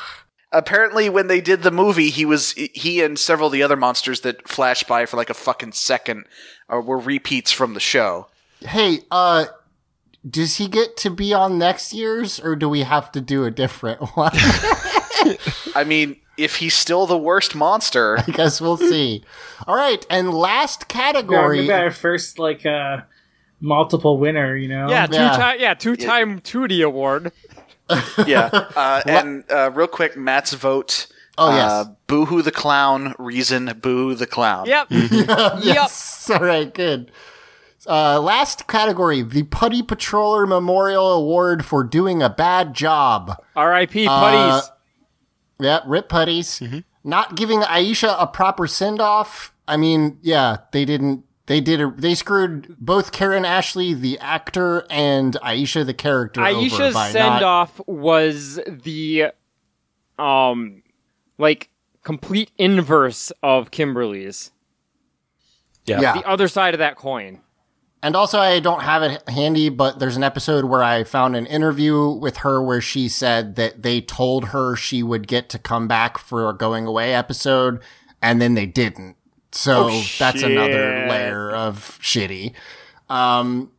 Apparently, 0.54 1.08
when 1.10 1.28
they 1.28 1.40
did 1.42 1.64
the 1.64 1.72
movie, 1.72 2.10
he 2.10 2.26
was 2.26 2.52
he 2.52 3.02
and 3.02 3.18
several 3.18 3.48
of 3.48 3.54
the 3.54 3.64
other 3.64 3.78
monsters 3.78 4.22
that 4.22 4.48
flashed 4.48 4.88
by 4.88 5.06
for 5.06 5.16
like 5.18 5.30
a 5.30 5.34
fucking 5.34 5.72
second 5.72 6.26
uh, 6.72 6.78
were 6.80 6.98
repeats 7.00 7.52
from 7.52 7.74
the 7.74 7.80
show. 7.80 8.28
Hey, 8.60 9.00
uh, 9.10 9.46
does 10.30 10.58
he 10.58 10.68
get 10.68 10.98
to 10.98 11.10
be 11.10 11.34
on 11.34 11.58
next 11.58 11.94
year's, 11.94 12.40
or 12.40 12.56
do 12.56 12.68
we 12.70 12.82
have 12.82 13.12
to 13.14 13.22
do 13.22 13.46
a 13.46 13.52
different 13.52 14.02
one? 14.16 14.32
I 15.76 15.84
mean, 15.86 16.18
if 16.38 16.58
he's 16.58 16.74
still 16.74 17.06
the 17.06 17.18
worst 17.18 17.56
monster, 17.56 18.18
I 18.20 18.24
guess 18.32 18.60
we'll 18.60 18.78
see. 18.78 19.24
All 19.68 19.76
right, 19.76 20.06
and 20.10 20.34
last 20.34 20.88
category. 20.88 21.62
maybe 21.62 21.72
our 21.72 21.92
first 21.92 22.40
like 22.40 22.66
uh, 22.66 23.02
multiple 23.60 24.18
winner. 24.18 24.56
You 24.56 24.68
know? 24.68 24.90
yeah, 24.90 25.08
two 25.08 25.16
Yeah. 25.16 25.30
time, 25.38 25.58
yeah, 25.60 25.74
two 25.76 25.96
time 25.96 26.40
Tootie 26.42 26.84
Award. 26.86 27.32
Yeah. 28.28 28.50
Uh, 28.76 29.02
and 29.06 29.44
uh, 29.52 29.72
real 29.72 29.88
quick, 29.88 30.16
Matt's 30.16 30.53
vote. 30.53 31.08
Oh, 31.38 31.56
yes. 31.56 31.72
Uh, 31.72 31.86
Boohoo 32.08 32.42
the 32.42 32.52
clown. 32.52 33.16
Reason. 33.18 33.66
Boo 33.82 34.16
the 34.16 34.28
clown. 34.28 34.66
Yep. 34.66 34.88
yes. 34.92 36.30
All 36.30 36.40
right, 36.40 36.74
good. 36.74 37.11
Uh, 37.88 38.20
last 38.22 38.68
category: 38.68 39.22
the 39.24 39.44
Putty 39.44 39.82
Patroller 39.82 40.48
Memorial 40.48 41.11
Award 41.14 41.66
for 41.66 41.84
doing 41.84 42.22
a 42.22 42.30
bad 42.30 42.74
job. 42.74 43.42
R.I.P. 43.56 44.08
Uh, 44.08 44.10
Putties. 44.61 44.72
Yeah, 45.60 45.80
rip 45.86 46.10
putties. 46.10 46.84
Not 47.03 47.36
giving 47.36 47.61
Aisha 47.61 48.16
a 48.20 48.28
proper 48.28 48.68
send 48.68 49.02
off. 49.02 49.53
I 49.68 49.78
mean, 49.78 50.18
yeah, 50.22 50.58
they 50.72 50.86
didn't. 50.86 51.24
They 51.48 51.60
did. 51.60 51.82
A, 51.82 51.92
they 51.98 52.16
screwed 52.16 52.76
both 52.80 53.11
Karan 53.11 53.45
Ashley, 53.45 53.94
the 53.94 54.20
actor, 54.20 54.86
and 54.90 55.34
Aisha, 55.44 55.86
the 55.86 55.94
character. 55.94 56.42
over 56.42 56.60
Aisha's 56.60 56.94
by 56.94 57.10
send 57.11 57.42
not- 57.42 57.44
off 57.44 57.82
was 57.88 58.60
the 58.68 59.28
um 60.20 60.84
like 61.38 61.70
complete 62.03 62.52
inverse 62.58 63.32
of 63.42 63.72
Kimberly's. 63.72 64.52
Yeah. 65.86 66.02
Yeah. 66.02 66.14
the 66.14 66.28
other 66.28 66.48
side 66.48 66.74
of 66.74 66.80
that 66.80 66.95
coin. 66.95 67.42
And 68.03 68.16
also, 68.16 68.40
I 68.40 68.60
don't 68.60 68.82
have 68.82 69.03
it 69.03 69.28
handy, 69.30 69.70
but 69.70 70.00
there's 70.00 70.18
an 70.18 70.24
episode 70.24 70.66
where 70.66 70.82
I 70.82 71.03
found 71.03 71.36
an 71.36 71.45
interview 71.45 72.10
with 72.10 72.38
her 72.38 72.61
where 72.61 72.82
she 72.82 73.08
said 73.08 73.56
that 73.58 73.84
they 73.84 74.02
told 74.02 74.45
her 74.45 74.76
she 74.76 75.03
would 75.03 75.28
get 75.28 75.50
to 75.50 75.60
come 75.60 75.88
back 75.88 76.18
for 76.18 76.50
a 76.50 76.53
going 76.58 76.88
away 76.88 77.14
episode, 77.14 77.80
and 78.20 78.42
then 78.42 78.56
they 78.56 78.66
didn't. 78.66 79.18
So 79.52 79.90
Oh, 79.90 80.04
that's 80.18 80.44
another 80.44 81.08
layer 81.10 81.52
of 81.52 82.00
shitty. 82.02 82.54
Um, 83.10 83.72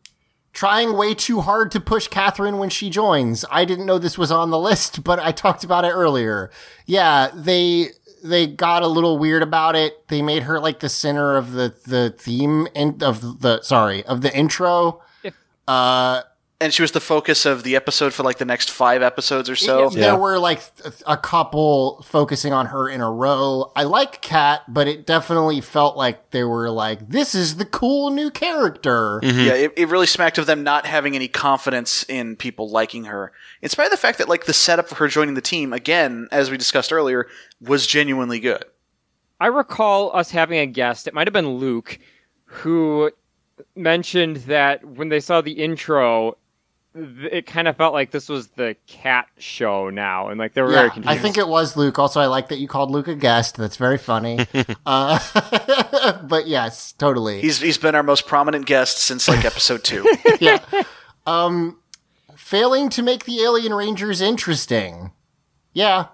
trying 0.52 0.97
way 0.97 1.15
too 1.15 1.41
hard 1.41 1.70
to 1.73 1.81
push 1.81 2.09
Katherine 2.09 2.59
when 2.59 2.68
she 2.68 2.91
joins. 2.91 3.44
I 3.51 3.65
didn't 3.65 3.86
know 3.86 3.99
this 3.99 4.18
was 4.18 4.31
on 4.31 4.51
the 4.51 4.59
list, 4.59 5.02
but 5.05 5.18
I 5.18 5.33
talked 5.33 5.65
about 5.65 5.84
it 5.84 5.91
earlier. 5.92 6.51
Yeah, 6.86 7.31
they 7.34 7.89
they 8.23 8.47
got 8.47 8.83
a 8.83 8.86
little 8.86 9.18
weird 9.18 9.42
about 9.42 9.75
it. 9.75 10.07
They 10.09 10.23
made 10.23 10.42
her 10.44 10.60
like 10.60 10.81
the 10.81 10.89
center 10.89 11.36
of 11.36 11.52
the 11.52 11.75
the 11.86 12.15
theme 12.18 12.68
and 12.76 13.02
of 13.02 13.41
the 13.41 13.62
sorry 13.62 14.05
of 14.05 14.20
the 14.20 14.34
intro. 14.36 15.01
Uh, 15.67 16.23
and 16.62 16.73
she 16.73 16.82
was 16.82 16.92
the 16.92 17.00
focus 17.00 17.44
of 17.44 17.62
the 17.62 17.76
episode 17.76 18.15
for 18.15 18.23
like 18.23 18.39
the 18.39 18.44
next 18.44 18.70
five 18.70 19.02
episodes 19.02 19.50
or 19.50 19.57
so. 19.57 19.89
there 19.91 20.16
were 20.16 20.39
like 20.39 20.62
a 21.07 21.16
couple 21.16 22.02
focusing 22.02 22.52
on 22.52 22.66
her 22.66 22.89
in 22.89 23.00
a 23.00 23.10
row. 23.10 23.73
I 23.76 23.82
like 23.82 24.23
Kat, 24.23 24.62
but 24.68 24.89
it 24.89 25.07
definitely 25.07 25.60
felt 25.60 25.97
like 25.97 26.31
they 26.31 26.44
were 26.44 26.70
like, 26.70 27.08
"This 27.08 27.34
is 27.34 27.57
the 27.57 27.65
cool 27.65 28.10
new 28.10 28.31
character." 28.31 29.20
Mm-hmm. 29.23 29.41
Yeah, 29.41 29.55
it, 29.55 29.73
it 29.76 29.89
really 29.89 30.07
smacked 30.07 30.39
of 30.39 30.47
them 30.47 30.62
not 30.62 30.86
having 30.86 31.15
any 31.15 31.28
confidence 31.28 32.05
in 32.08 32.36
people 32.36 32.70
liking 32.70 33.05
her. 33.05 33.32
In 33.60 33.68
spite 33.68 33.86
of 33.86 33.91
the 33.91 33.97
fact 33.97 34.18
that 34.18 34.28
like 34.28 34.47
the 34.47 34.52
setup 34.52 34.89
for 34.89 34.94
her 34.97 35.08
joining 35.08 35.34
the 35.34 35.41
team, 35.41 35.73
again, 35.73 36.28
as 36.31 36.50
we 36.50 36.57
discussed 36.57 36.92
earlier, 36.92 37.28
was 37.60 37.86
genuinely 37.86 38.41
good. 38.41 38.65
I 39.41 39.47
recall 39.47 40.15
us 40.16 40.31
having 40.31 40.60
a 40.60 40.66
guest, 40.66 41.08
it 41.08 41.15
might 41.15 41.26
have 41.26 41.32
been 41.32 41.57
Luke, 41.57 41.99
who 42.44 43.10
mentioned 43.74 44.36
that 44.36 44.84
when 44.84 45.08
they 45.08 45.20
saw 45.20 45.41
the 45.41 45.52
intro, 45.52 46.32
th- 46.32 46.36
it 46.94 47.46
kind 47.46 47.68
of 47.68 47.76
felt 47.76 47.94
like 47.94 48.10
this 48.10 48.28
was 48.28 48.48
the 48.48 48.76
cat 48.86 49.26
show 49.38 49.88
now, 49.90 50.28
and 50.28 50.38
like 50.38 50.52
they 50.52 50.62
were 50.62 50.70
very 50.70 50.88
Yeah, 50.88 50.92
confused. 50.94 51.18
I 51.18 51.20
think 51.20 51.38
it 51.38 51.48
was 51.48 51.76
Luke. 51.76 51.98
Also, 51.98 52.20
I 52.20 52.26
like 52.26 52.48
that 52.48 52.58
you 52.58 52.68
called 52.68 52.90
Luke 52.90 53.08
a 53.08 53.14
guest. 53.14 53.56
That's 53.56 53.76
very 53.76 53.98
funny. 53.98 54.46
uh, 54.86 56.18
but 56.28 56.46
yes, 56.46 56.92
totally. 56.92 57.40
He's 57.40 57.60
he's 57.60 57.78
been 57.78 57.94
our 57.94 58.02
most 58.02 58.26
prominent 58.26 58.66
guest 58.66 58.98
since 58.98 59.28
like 59.28 59.44
episode 59.44 59.84
two. 59.84 60.06
yeah. 60.40 60.58
Um, 61.26 61.78
failing 62.36 62.90
to 62.90 63.02
make 63.02 63.24
the 63.24 63.40
Alien 63.42 63.72
Rangers 63.72 64.20
interesting. 64.20 65.12
Yeah, 65.72 66.06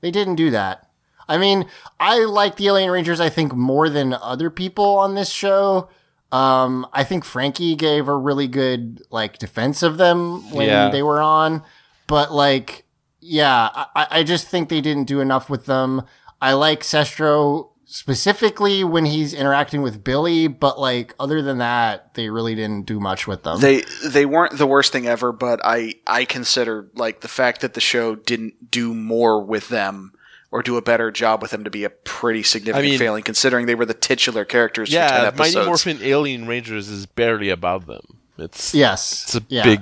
they 0.00 0.10
didn't 0.10 0.36
do 0.36 0.50
that. 0.50 0.86
I 1.28 1.38
mean, 1.38 1.66
I 1.98 2.24
like 2.24 2.56
the 2.56 2.66
Alien 2.68 2.90
Rangers, 2.90 3.20
I 3.20 3.28
think, 3.28 3.52
more 3.54 3.88
than 3.88 4.12
other 4.14 4.50
people 4.50 4.98
on 4.98 5.14
this 5.14 5.30
show. 5.30 5.88
Um, 6.32 6.86
I 6.92 7.02
think 7.04 7.24
Frankie 7.24 7.74
gave 7.74 8.06
a 8.08 8.16
really 8.16 8.46
good, 8.48 9.02
like, 9.10 9.38
defense 9.38 9.82
of 9.82 9.96
them 9.98 10.50
when 10.52 10.68
Yeah. 10.68 10.88
they 10.90 11.02
were 11.02 11.20
on. 11.20 11.62
But, 12.06 12.32
like, 12.32 12.84
yeah, 13.20 13.68
I, 13.74 14.06
I 14.10 14.22
just 14.22 14.46
think 14.48 14.68
they 14.68 14.80
didn't 14.80 15.04
do 15.04 15.20
enough 15.20 15.50
with 15.50 15.66
them. 15.66 16.02
I 16.40 16.52
like 16.54 16.80
Cestro 16.82 17.70
specifically 17.84 18.82
when 18.84 19.04
he's 19.04 19.34
interacting 19.34 19.82
with 19.82 20.02
Billy, 20.04 20.46
but 20.46 20.78
like 20.80 21.12
other 21.20 21.42
than 21.42 21.58
that, 21.58 22.14
they 22.14 22.30
really 22.30 22.54
didn't 22.54 22.86
do 22.86 22.98
much 23.00 23.26
with 23.26 23.42
them. 23.42 23.60
they 23.60 23.82
they 24.06 24.24
weren't 24.24 24.56
the 24.58 24.66
worst 24.66 24.92
thing 24.92 25.06
ever, 25.06 25.32
but 25.32 25.60
I 25.64 25.94
I 26.06 26.24
consider 26.24 26.88
like 26.94 27.20
the 27.20 27.28
fact 27.28 27.60
that 27.62 27.74
the 27.74 27.80
show 27.80 28.14
didn't 28.14 28.70
do 28.70 28.94
more 28.94 29.42
with 29.44 29.68
them 29.68 30.12
or 30.52 30.62
do 30.62 30.76
a 30.76 30.82
better 30.82 31.10
job 31.10 31.42
with 31.42 31.52
them 31.52 31.64
to 31.64 31.70
be 31.70 31.84
a 31.84 31.90
pretty 31.90 32.42
significant 32.42 32.86
I 32.86 32.90
mean- 32.90 32.98
failing, 32.98 33.22
considering 33.22 33.66
they 33.66 33.74
were 33.74 33.86
the 33.86 33.94
titular 33.94 34.44
characters 34.44 34.88
for 34.88 34.94
ten 34.96 35.24
Yeah, 35.24 35.30
Mighty. 35.36 35.64
Morphin 35.64 35.98
Alien 36.02 36.46
Rangers 36.46 36.88
is 36.88 37.06
barely 37.06 37.50
above 37.50 37.86
them. 37.86 38.18
It's 38.38 38.74
yes, 38.74 39.24
it's 39.24 39.34
a 39.36 39.42
yeah. 39.48 39.62
big 39.62 39.80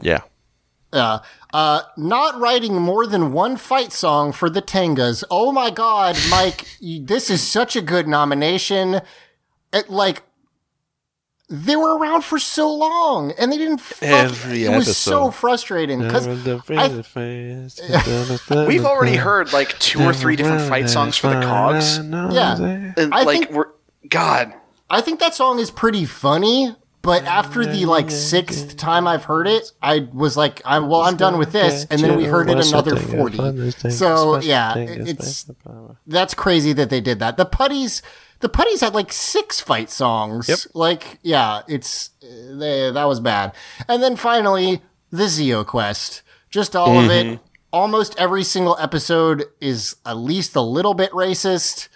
yeah. 0.00 0.20
Uh, 0.92 1.20
uh, 1.52 1.82
not 1.96 2.40
writing 2.40 2.74
more 2.74 3.06
than 3.06 3.32
one 3.32 3.56
fight 3.56 3.92
song 3.92 4.32
for 4.32 4.50
the 4.50 4.62
Tengas. 4.62 5.22
Oh 5.30 5.52
my 5.52 5.70
god, 5.70 6.18
Mike, 6.30 6.66
this 6.80 7.30
is 7.30 7.46
such 7.46 7.76
a 7.76 7.80
good 7.82 8.08
nomination. 8.08 9.00
It, 9.72 9.88
like, 9.88 10.22
they 11.52 11.74
were 11.74 11.98
around 11.98 12.22
for 12.22 12.38
so 12.38 12.72
long 12.72 13.32
and 13.36 13.52
they 13.52 13.58
didn't 13.58 13.80
fuck. 13.80 14.08
Every 14.08 14.64
it 14.64 14.76
was 14.76 14.96
so 14.96 15.30
frustrating 15.32 16.00
because 16.00 16.26
We've 18.68 18.84
already 18.84 19.16
heard 19.16 19.52
like 19.52 19.78
two 19.80 20.00
or 20.02 20.12
three 20.12 20.36
different 20.36 20.68
fight 20.68 20.88
songs 20.88 21.16
for 21.16 21.28
the 21.28 21.40
Cogs, 21.40 21.98
yeah, 21.98 22.92
and 22.96 23.12
I 23.12 23.22
like 23.24 23.38
think- 23.40 23.50
we're 23.50 23.66
God. 24.08 24.54
I 24.88 25.00
think 25.00 25.20
that 25.20 25.34
song 25.34 25.58
is 25.58 25.70
pretty 25.70 26.04
funny. 26.04 26.74
But 27.02 27.24
after 27.24 27.64
the 27.64 27.86
like 27.86 28.10
sixth 28.10 28.76
time 28.76 29.06
I've 29.06 29.24
heard 29.24 29.46
it, 29.46 29.72
I 29.82 30.06
was 30.12 30.36
like, 30.36 30.60
"I'm 30.66 30.86
well, 30.88 31.00
I'm 31.00 31.16
done 31.16 31.38
with 31.38 31.50
this." 31.50 31.86
And 31.90 31.98
then 32.02 32.16
we 32.18 32.24
heard 32.24 32.50
it 32.50 32.58
another 32.68 32.94
forty. 32.94 33.38
So 33.90 34.38
yeah, 34.40 34.74
it's 34.76 35.50
that's 36.06 36.34
crazy 36.34 36.74
that 36.74 36.90
they 36.90 37.00
did 37.00 37.20
that. 37.20 37.38
The 37.38 37.46
putties, 37.46 38.02
the 38.40 38.48
putties 38.48 38.80
had 38.80 38.94
like 38.94 39.12
six 39.12 39.60
fight 39.60 39.90
songs. 39.90 40.48
Yep. 40.48 40.58
Like 40.74 41.18
yeah, 41.22 41.62
it's 41.68 42.10
uh, 42.22 42.58
they, 42.58 42.90
that 42.90 43.04
was 43.04 43.20
bad. 43.20 43.52
And 43.88 44.02
then 44.02 44.16
finally, 44.16 44.82
the 45.10 45.24
Zeo 45.24 45.64
Quest, 45.66 46.22
just 46.50 46.74
all 46.76 46.98
of 46.98 47.10
it. 47.10 47.38
Almost 47.72 48.18
every 48.18 48.42
single 48.42 48.76
episode 48.80 49.44
is 49.60 49.94
at 50.04 50.16
least 50.16 50.56
a 50.56 50.60
little 50.60 50.94
bit 50.94 51.12
racist. 51.12 51.88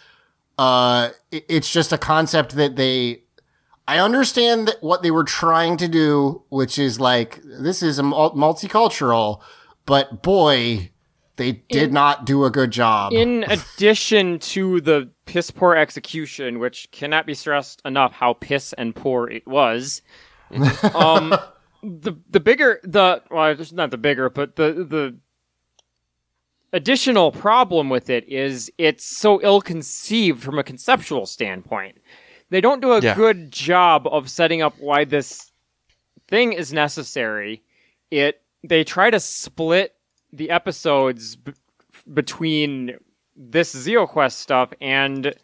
Uh, 0.57 1.11
it- 1.33 1.45
it's 1.49 1.71
just 1.73 1.93
a 1.93 1.99
concept 1.99 2.55
that 2.55 2.77
they 2.77 3.23
I 3.87 3.99
understand 3.99 4.69
that 4.69 4.83
what 4.83 5.03
they 5.03 5.11
were 5.11 5.25
trying 5.25 5.77
to 5.79 5.89
do, 5.89 6.43
which 6.49 6.79
is 6.79 7.01
like 7.01 7.41
this 7.45 7.83
is 7.83 7.99
a 7.99 8.03
multicultural, 8.03 9.41
but 9.87 10.23
boy, 10.23 10.91
they 11.37 11.53
did 11.71 11.93
not 11.93 12.25
do 12.27 12.45
a 12.45 12.51
good 12.51 12.71
job. 12.71 13.13
In 13.13 13.45
addition 13.45 14.39
to 14.41 14.81
the 14.81 15.11
piss 15.27 15.51
poor 15.51 15.75
execution, 15.75 16.59
which 16.59 16.89
cannot 16.93 17.27
be 17.27 17.35
stressed 17.35 17.83
enough 17.85 18.13
how 18.13 18.35
piss 18.35 18.73
and 18.75 18.95
poor 18.95 19.29
it 19.29 19.47
was, 19.47 20.03
um, 20.95 21.35
the 21.83 22.13
the 22.31 22.41
bigger 22.41 22.81
the 22.85 23.23
well, 23.31 23.47
it's 23.51 23.73
not 23.73 23.91
the 23.91 23.99
bigger, 23.99 24.31
but 24.31 24.57
the 24.57 24.73
the 24.73 25.17
additional 26.73 27.31
problem 27.33 27.89
with 27.89 28.11
it 28.11 28.29
is 28.29 28.71
it's 28.79 29.19
so 29.19 29.41
ill 29.43 29.61
conceived 29.61 30.43
from 30.43 30.59
a 30.59 30.65
conceptual 30.65 31.27
standpoint. 31.27 31.99
They 32.51 32.61
don't 32.61 32.81
do 32.81 32.93
a 32.93 33.01
Yeah. 33.01 33.15
good 33.15 33.51
job 33.51 34.07
of 34.07 34.29
setting 34.31 34.63
up 34.63 34.75
why 34.79 35.05
this 35.05 35.51
thing 36.29 36.53
is 36.53 36.73
necessary. 36.73 37.63
It 38.11 38.41
they 38.63 38.85
try 38.85 39.11
to 39.11 39.21
split 39.21 39.94
the 40.37 40.51
episodes 40.51 41.37
b- 41.37 41.53
between 42.13 42.97
this 43.37 43.75
ZeoQuest 43.75 44.33
stuff 44.33 44.73
and 44.81 45.35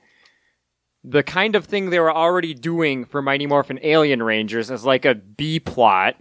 the 1.03 1.23
kind 1.23 1.57
of 1.57 1.65
thing 1.65 1.91
they 1.91 1.99
were 2.01 2.15
already 2.15 2.53
doing 2.55 3.05
for 3.05 3.23
Mighty 3.23 3.47
Morphin 3.47 3.79
Alien 3.83 4.23
Rangers 4.23 4.71
as 4.71 4.85
like 4.85 5.05
a 5.05 5.15
B 5.15 5.59
plot, 5.61 6.17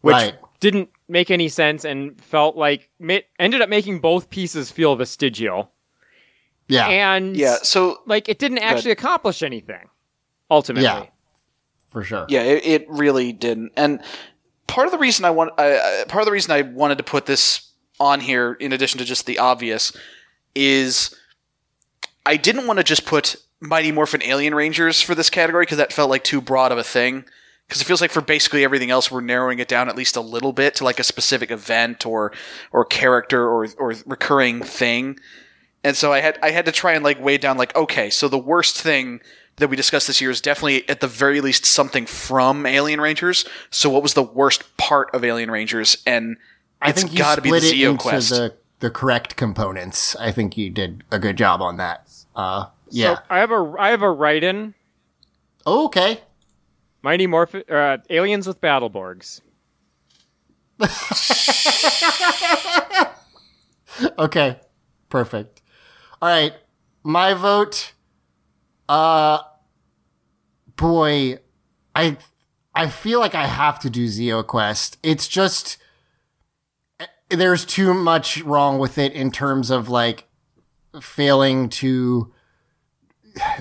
which 0.00 0.14
Right. 0.14 0.34
didn't 0.60 0.88
make 1.08 1.30
any 1.30 1.48
sense 1.48 1.84
and 1.84 2.20
felt 2.20 2.56
like 2.56 2.88
ma- 2.98 3.18
ended 3.38 3.60
up 3.60 3.68
making 3.68 4.00
both 4.00 4.30
pieces 4.30 4.70
feel 4.70 4.96
vestigial. 4.96 5.70
yeah, 6.68 6.86
And 6.88 7.36
Yeah, 7.36 7.56
so 7.62 7.98
like 8.06 8.28
it 8.28 8.38
didn't 8.38 8.58
actually 8.58 8.92
accomplish 8.92 9.42
anything 9.42 9.88
ultimately. 10.50 10.84
Yeah. 10.84 11.06
for 11.88 12.04
sure. 12.04 12.24
Yeah, 12.28 12.42
it, 12.42 12.64
it 12.64 12.86
really 12.88 13.32
didn't. 13.32 13.72
And 13.76 14.00
part 14.68 14.86
of 14.86 14.92
the 14.92 14.98
reason 14.98 15.24
I 15.24 15.30
want, 15.30 15.50
I, 15.58 15.76
I, 15.76 16.04
part 16.06 16.22
of 16.22 16.26
the 16.26 16.30
reason 16.32 16.52
I 16.52 16.62
wanted 16.62 16.98
to 16.98 17.04
put 17.04 17.26
this 17.26 17.69
on 18.00 18.20
here, 18.20 18.54
in 18.54 18.72
addition 18.72 18.98
to 18.98 19.04
just 19.04 19.26
the 19.26 19.38
obvious, 19.38 19.92
is 20.54 21.14
I 22.26 22.36
didn't 22.36 22.66
want 22.66 22.78
to 22.78 22.84
just 22.84 23.06
put 23.06 23.36
Mighty 23.60 23.92
Morphin 23.92 24.22
Alien 24.22 24.54
Rangers 24.54 25.02
for 25.02 25.14
this 25.14 25.30
category 25.30 25.62
because 25.62 25.78
that 25.78 25.92
felt 25.92 26.10
like 26.10 26.24
too 26.24 26.40
broad 26.40 26.72
of 26.72 26.78
a 26.78 26.82
thing. 26.82 27.24
Because 27.68 27.82
it 27.82 27.84
feels 27.84 28.00
like 28.00 28.10
for 28.10 28.20
basically 28.20 28.64
everything 28.64 28.90
else, 28.90 29.12
we're 29.12 29.20
narrowing 29.20 29.60
it 29.60 29.68
down 29.68 29.88
at 29.88 29.96
least 29.96 30.16
a 30.16 30.20
little 30.20 30.52
bit 30.52 30.74
to 30.76 30.84
like 30.84 30.98
a 30.98 31.04
specific 31.04 31.52
event 31.52 32.04
or 32.04 32.32
or 32.72 32.84
character 32.84 33.46
or 33.48 33.68
or 33.78 33.94
recurring 34.06 34.62
thing. 34.62 35.20
And 35.84 35.96
so 35.96 36.12
I 36.12 36.20
had 36.20 36.36
I 36.42 36.50
had 36.50 36.64
to 36.66 36.72
try 36.72 36.94
and 36.94 37.04
like 37.04 37.22
weigh 37.22 37.38
down 37.38 37.58
like 37.58 37.76
okay, 37.76 38.10
so 38.10 38.26
the 38.26 38.38
worst 38.38 38.80
thing 38.80 39.20
that 39.56 39.68
we 39.68 39.76
discussed 39.76 40.08
this 40.08 40.20
year 40.20 40.30
is 40.30 40.40
definitely 40.40 40.88
at 40.88 41.00
the 41.00 41.06
very 41.06 41.40
least 41.40 41.64
something 41.64 42.06
from 42.06 42.66
Alien 42.66 43.00
Rangers. 43.00 43.44
So 43.70 43.88
what 43.88 44.02
was 44.02 44.14
the 44.14 44.22
worst 44.22 44.76
part 44.76 45.14
of 45.14 45.24
Alien 45.24 45.50
Rangers? 45.50 46.02
And 46.06 46.38
I 46.80 46.90
it's 46.90 47.00
think 47.00 47.12
you 47.12 47.18
got 47.18 47.36
to 47.36 47.42
be 47.42 47.50
split 47.50 47.62
the 47.62 47.68
it 47.68 47.74
Zeo 47.74 47.90
into 47.90 48.02
Quest. 48.02 48.30
the 48.30 48.54
the 48.80 48.90
correct 48.90 49.36
components. 49.36 50.16
I 50.16 50.32
think 50.32 50.56
you 50.56 50.70
did 50.70 51.04
a 51.10 51.18
good 51.18 51.36
job 51.36 51.60
on 51.60 51.76
that. 51.76 52.08
Uh, 52.34 52.66
yeah. 52.88 53.16
So 53.16 53.20
I 53.28 53.38
have 53.40 53.50
a 53.50 53.74
I 53.78 53.90
have 53.90 54.02
a 54.02 54.10
write-in. 54.10 54.74
Oh, 55.66 55.84
okay. 55.86 56.22
Mighty 57.02 57.26
Morphin 57.26 57.64
uh, 57.70 57.98
Aliens 58.08 58.46
with 58.46 58.60
Battleborgs. 58.60 59.40
Okay. 64.18 64.58
Perfect. 65.08 65.62
All 66.22 66.28
right. 66.28 66.52
My 67.02 67.34
vote. 67.34 67.92
Uh, 68.88 69.38
boy, 70.76 71.38
I 71.94 72.16
I 72.74 72.88
feel 72.88 73.20
like 73.20 73.34
I 73.34 73.46
have 73.46 73.78
to 73.80 73.90
do 73.90 74.06
Zeo 74.06 74.46
Quest. 74.46 74.98
It's 75.02 75.28
just 75.28 75.76
there's 77.30 77.64
too 77.64 77.94
much 77.94 78.42
wrong 78.42 78.78
with 78.78 78.98
it 78.98 79.12
in 79.12 79.30
terms 79.30 79.70
of 79.70 79.88
like 79.88 80.28
failing 81.00 81.68
to 81.68 82.32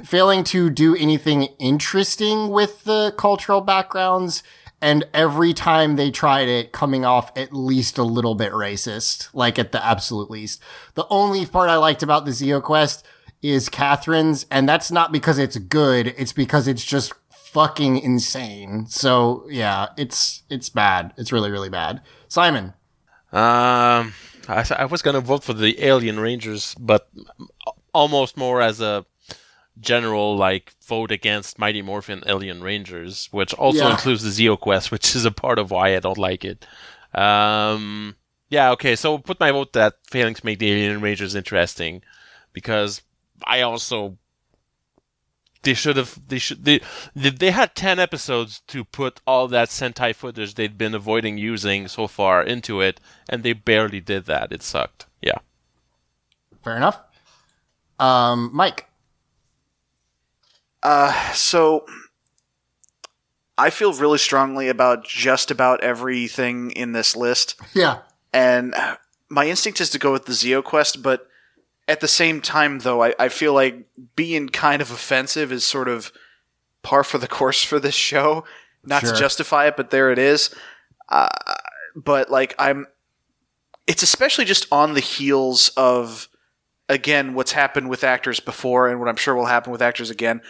failing 0.04 0.44
to 0.44 0.70
do 0.70 0.96
anything 0.96 1.44
interesting 1.60 2.50
with 2.50 2.84
the 2.84 3.14
cultural 3.18 3.62
backgrounds 3.62 4.42
and 4.82 5.06
every 5.14 5.54
time 5.54 5.96
they 5.96 6.10
tried 6.10 6.48
it 6.48 6.72
coming 6.72 7.06
off 7.06 7.32
at 7.38 7.54
least 7.54 7.98
a 7.98 8.04
little 8.04 8.34
bit 8.34 8.52
racist 8.52 9.30
like 9.34 9.60
at 9.60 9.72
the 9.72 9.86
absolute 9.86 10.32
least. 10.32 10.62
The 10.96 11.06
only 11.10 11.46
part 11.46 11.70
i 11.70 11.76
liked 11.76 12.02
about 12.02 12.26
the 12.26 12.32
zeo 12.32 12.62
quest 12.62 13.06
is 13.42 13.70
Katherine's 13.70 14.46
and 14.50 14.68
that's 14.68 14.92
not 14.92 15.12
because 15.12 15.38
it's 15.38 15.58
good 15.58 16.08
it's 16.18 16.34
because 16.34 16.68
it's 16.68 16.84
just 16.84 17.14
fucking 17.30 18.00
insane. 18.00 18.88
So 18.88 19.46
yeah 19.50 19.88
it's 19.98 20.44
it's 20.50 20.70
bad. 20.70 21.14
It's 21.18 21.32
really 21.32 21.52
really 21.52 21.70
bad. 21.70 22.02
Simon 22.28 22.74
Um, 23.32 24.14
I, 24.48 24.66
I 24.77 24.85
was 24.85 25.01
gonna 25.01 25.22
vote 25.22 25.43
for 25.43 25.53
the 25.53 25.83
Alien 25.83 26.19
Rangers, 26.19 26.75
but 26.80 27.09
almost 27.93 28.38
more 28.38 28.61
as 28.61 28.82
a 28.82 29.06
general 29.80 30.35
like 30.35 30.74
vote 30.85 31.11
against 31.11 31.58
Mighty 31.59 31.82
Morphin 31.82 32.24
Alien 32.25 32.61
Rangers, 32.61 33.27
which 33.32 33.53
also 33.53 33.85
Yeah. 33.85 33.91
includes 33.91 34.24
the 34.24 34.30
Zeo 34.30 34.59
Quest, 34.59 34.91
which 34.91 35.16
is 35.16 35.25
a 35.25 35.32
part 35.32 35.59
of 35.59 35.72
why 35.72 35.95
I 35.95 35.99
don't 35.99 36.17
like 36.17 36.43
it. 36.43 36.66
Um, 37.14 38.16
yeah, 38.49 38.72
okay, 38.72 38.95
so 38.95 39.17
put 39.19 39.40
my 39.40 39.51
vote 39.51 39.74
that 39.74 39.95
failing 40.09 40.33
to 40.35 40.45
make 40.45 40.59
the 40.59 40.72
Alien 40.72 41.01
Rangers 41.01 41.35
interesting, 41.35 42.01
because 42.53 43.01
I 43.45 43.61
also 43.61 44.17
they 45.64 45.74
should 45.74 45.98
have 45.98 46.20
they 46.28 46.40
should 46.40 46.64
they 46.66 46.80
they 47.16 47.30
they 47.30 47.52
had 47.52 47.76
10 47.76 48.00
episodes 48.00 48.62
to 48.68 48.86
put 48.86 49.20
all 49.28 49.48
that 49.48 49.70
sentai 49.70 50.16
footage 50.16 50.56
they'd 50.56 50.78
been 50.78 50.96
avoiding 50.96 51.38
using 51.38 51.88
so 51.88 52.08
far 52.08 52.42
into 52.42 52.82
it 52.82 53.00
and 53.28 53.44
they 53.44 53.54
barely 53.54 54.00
did 54.00 54.26
that. 54.26 54.52
It 54.52 54.64
sucked. 54.64 55.06
Yeah. 55.22 55.40
Fair 56.64 56.78
enough. 56.78 57.00
Um 58.00 58.52
mike. 58.54 58.86
Uh, 60.82 61.34
so 61.34 61.86
I 63.58 63.70
feel 63.70 63.92
really 63.94 64.18
strongly 64.18 64.70
about 64.70 65.04
just 65.04 65.52
about 65.52 65.84
everything 65.84 66.72
in 66.72 66.94
this 66.94 67.16
list, 67.16 67.60
yeah. 67.74 68.00
And 68.32 68.74
my 69.30 69.48
instinct 69.48 69.82
is 69.82 69.90
to 69.92 70.00
go 70.00 70.12
with 70.12 70.26
the 70.26 70.34
Zeo 70.34 70.64
Quest, 70.64 71.04
but 71.04 71.28
at 71.90 72.00
the 72.00 72.08
same 72.08 72.40
time, 72.40 72.80
though, 72.80 73.03
I, 73.03 73.14
I 73.19 73.27
feel 73.30 73.53
like 73.53 73.88
being 74.16 74.48
kind 74.48 74.82
of 74.82 74.92
offensive 74.92 75.51
is 75.51 75.66
sort 75.66 75.90
of 75.90 76.14
par 76.84 77.03
for 77.03 77.18
the 77.18 77.27
course 77.27 77.64
for 77.64 77.80
this 77.80 77.95
show. 77.95 78.45
Not 78.85 79.01
Sure. 79.01 79.11
to 79.11 79.19
justify 79.19 79.68
it, 79.68 79.76
but 79.76 79.90
there 79.90 80.11
it 80.11 80.19
is. 80.19 80.56
Uh, 81.09 81.27
but 81.95 82.30
like 82.30 82.56
I'm, 82.58 82.88
it's 83.88 84.03
especially 84.03 84.45
just 84.45 84.68
on 84.72 84.93
the 84.93 85.01
heels 85.01 85.69
of 85.76 86.30
again 86.88 87.34
what's 87.34 87.51
happened 87.51 87.90
with 87.90 88.03
actors 88.03 88.40
before, 88.40 88.88
and 88.88 89.00
what 89.00 89.09
I'm 89.09 89.16
sure 89.18 89.35
will 89.35 89.48
happen 89.48 89.72
with 89.72 89.82
actors 89.82 90.09
again. 90.09 90.42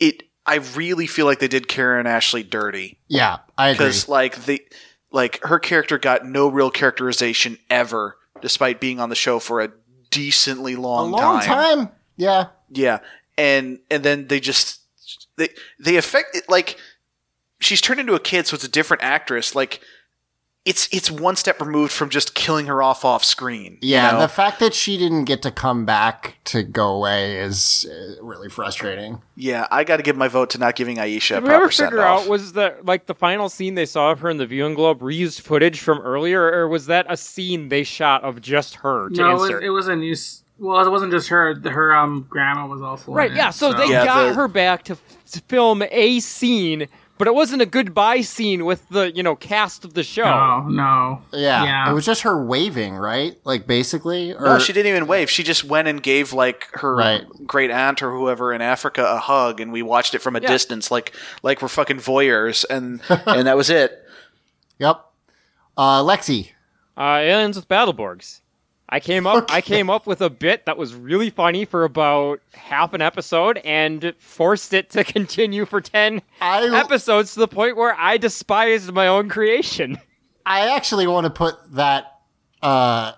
It 0.00 0.24
I 0.46 0.56
really 0.74 1.06
feel 1.06 1.26
like 1.26 1.38
they 1.38 1.48
did 1.48 1.68
Karan 1.68 2.06
Ashley 2.06 2.42
dirty 2.42 2.98
yeah 3.06 3.38
i 3.58 3.68
agree 3.68 3.74
because 3.86 4.08
like 4.08 4.44
the 4.46 4.62
like 5.12 5.38
her 5.44 5.58
character 5.58 5.98
got 5.98 6.24
no 6.24 6.48
real 6.48 6.70
characterization 6.70 7.58
ever, 7.68 8.16
despite 8.40 8.80
being 8.80 8.98
on 8.98 9.10
the 9.10 9.14
show 9.14 9.38
for 9.38 9.60
a 9.60 9.70
decently 10.10 10.76
long 10.76 11.08
a 11.08 11.16
long, 11.16 11.22
long 11.34 11.40
time. 11.42 11.88
yeah. 12.16 12.46
Yeah, 12.72 12.98
and 13.36 13.80
and 13.90 14.02
then 14.04 14.28
they 14.28 14.38
just 14.40 14.80
they 15.36 15.48
they 15.78 15.96
affect 15.96 16.36
it 16.36 16.44
like 16.48 16.76
she's 17.60 17.80
turned 17.80 17.98
into 18.00 18.14
a 18.14 18.20
kid, 18.20 18.46
so 18.46 18.54
it's 18.54 18.64
a 18.64 18.68
different 18.68 19.02
actress. 19.02 19.54
Like 19.54 19.80
it's 20.66 20.88
it's 20.92 21.10
one 21.10 21.36
step 21.36 21.58
removed 21.60 21.90
from 21.92 22.10
just 22.10 22.34
killing 22.34 22.66
her 22.66 22.82
off 22.82 23.02
off 23.04 23.24
screen. 23.24 23.78
you 23.80 23.92
Yeah, 23.92 24.12
know? 24.12 24.20
the 24.20 24.28
fact 24.28 24.60
that 24.60 24.74
she 24.74 24.98
didn't 24.98 25.24
get 25.24 25.40
to 25.42 25.50
come 25.50 25.86
back 25.86 26.36
to 26.44 26.62
go 26.62 26.88
away 26.96 27.38
is 27.38 27.86
uh, 27.90 28.22
really 28.22 28.50
frustrating. 28.50 29.22
yeah. 29.36 29.66
I 29.70 29.84
got 29.84 29.96
to 29.96 30.02
give 30.02 30.16
my 30.16 30.28
vote 30.28 30.50
to 30.50 30.58
not 30.58 30.76
giving 30.76 30.98
Aisha 30.98 31.32
a 31.32 31.34
Did 31.36 31.44
we 31.44 31.48
proper 31.48 31.62
ever 31.64 31.72
figure 31.72 32.00
out 32.02 32.28
was 32.28 32.52
that 32.52 32.84
like 32.84 33.06
the 33.06 33.14
final 33.14 33.48
scene 33.48 33.74
they 33.74 33.86
saw 33.86 34.10
of 34.12 34.20
her 34.20 34.28
in 34.28 34.36
the 34.36 34.46
viewing 34.46 34.74
globe 34.74 35.00
reused 35.00 35.40
footage 35.40 35.80
from 35.80 35.98
earlier, 36.00 36.42
or 36.42 36.68
was 36.68 36.86
that 36.86 37.06
a 37.08 37.16
scene 37.16 37.70
they 37.70 37.82
shot 37.82 38.22
of 38.22 38.42
just 38.42 38.76
her 38.76 39.08
to 39.08 39.16
No, 39.16 39.30
it 39.30 39.32
was, 39.34 39.42
insert? 39.44 39.64
it 39.64 39.70
was 39.70 39.88
a 39.88 39.96
new. 39.96 40.12
s- 40.12 40.42
Well, 40.58 40.86
it 40.86 40.90
wasn't 40.90 41.10
just 41.10 41.28
her. 41.28 41.54
Her 41.54 41.94
um 41.96 42.26
grandma 42.28 42.66
was 42.66 42.82
also 42.82 43.12
in 43.12 43.16
right, 43.16 43.30
it, 43.30 43.36
yeah. 43.36 43.48
So, 43.48 43.72
they 43.72 43.86
Yeah, 43.88 44.04
got 44.04 44.28
the- 44.28 44.34
her 44.34 44.46
back 44.46 44.84
to, 44.84 44.92
f- 44.92 45.16
to 45.32 45.40
film 45.48 45.82
a 45.90 46.20
scene, 46.20 46.86
but 47.20 47.28
it 47.28 47.34
wasn't 47.34 47.60
a 47.62 47.66
goodbye 47.66 48.22
scene 48.22 48.64
with 48.64 48.88
the 48.88 49.12
you 49.14 49.22
know 49.22 49.36
cast 49.36 49.84
of 49.84 49.94
the 49.94 50.02
show. 50.02 50.24
No, 50.24 50.66
no. 50.68 51.22
Yeah, 51.32 51.62
Yeah. 51.64 51.90
it 51.90 51.92
was 51.92 52.04
just 52.06 52.22
her 52.22 52.42
waving, 52.42 52.96
right? 52.96 53.36
Like 53.44 53.66
basically, 53.66 54.32
or 54.32 54.40
No, 54.40 54.58
she 54.58 54.72
didn't 54.72 54.88
even 54.90 55.06
wave. 55.06 55.28
She 55.30 55.42
just 55.42 55.62
went 55.64 55.86
and 55.86 56.02
gave 56.02 56.32
like 56.32 56.68
her 56.80 56.96
Right. 56.96 57.24
great 57.46 57.70
aunt 57.70 58.02
or 58.02 58.10
whoever 58.10 58.52
in 58.52 58.62
Africa 58.62 59.04
a 59.06 59.18
hug, 59.18 59.60
and 59.60 59.70
we 59.70 59.82
watched 59.82 60.14
it 60.14 60.20
from 60.20 60.34
a 60.34 60.40
Yeah. 60.40 60.48
distance, 60.48 60.90
like 60.90 61.12
like 61.42 61.60
we're 61.62 61.68
fucking 61.68 61.98
voyeurs, 61.98 62.64
and 62.70 63.00
and 63.26 63.46
that 63.46 63.56
was 63.56 63.70
it. 63.70 63.96
Yep. 64.78 65.04
Uh, 65.76 66.02
Lexi. 66.02 66.48
Uh, 66.96 67.18
aliens 67.20 67.54
with 67.56 67.68
Battleborgs. 67.68 68.39
I 68.92 68.98
came 68.98 69.26
up. 69.26 69.52
I 69.52 69.60
came 69.60 69.88
up 69.88 70.06
with 70.06 70.20
a 70.20 70.28
bit 70.28 70.66
that 70.66 70.76
was 70.76 70.94
really 70.94 71.30
funny 71.30 71.64
for 71.64 71.84
about 71.84 72.40
half 72.54 72.92
an 72.92 73.00
episode, 73.00 73.58
and 73.58 74.14
forced 74.18 74.74
it 74.74 74.90
to 74.90 75.04
continue 75.16 75.64
for 75.64 75.80
ten 75.80 76.22
I 76.40 76.66
episodes 76.76 77.34
to 77.34 77.40
the 77.40 77.48
point 77.48 77.76
where 77.76 77.94
I 77.94 78.16
despised 78.16 78.92
my 78.92 79.06
own 79.06 79.28
creation. 79.28 79.98
I 80.44 80.74
actually 80.74 81.06
want 81.06 81.24
to 81.24 81.30
put 81.30 81.54
that 81.74 82.18
uh, 82.62 83.12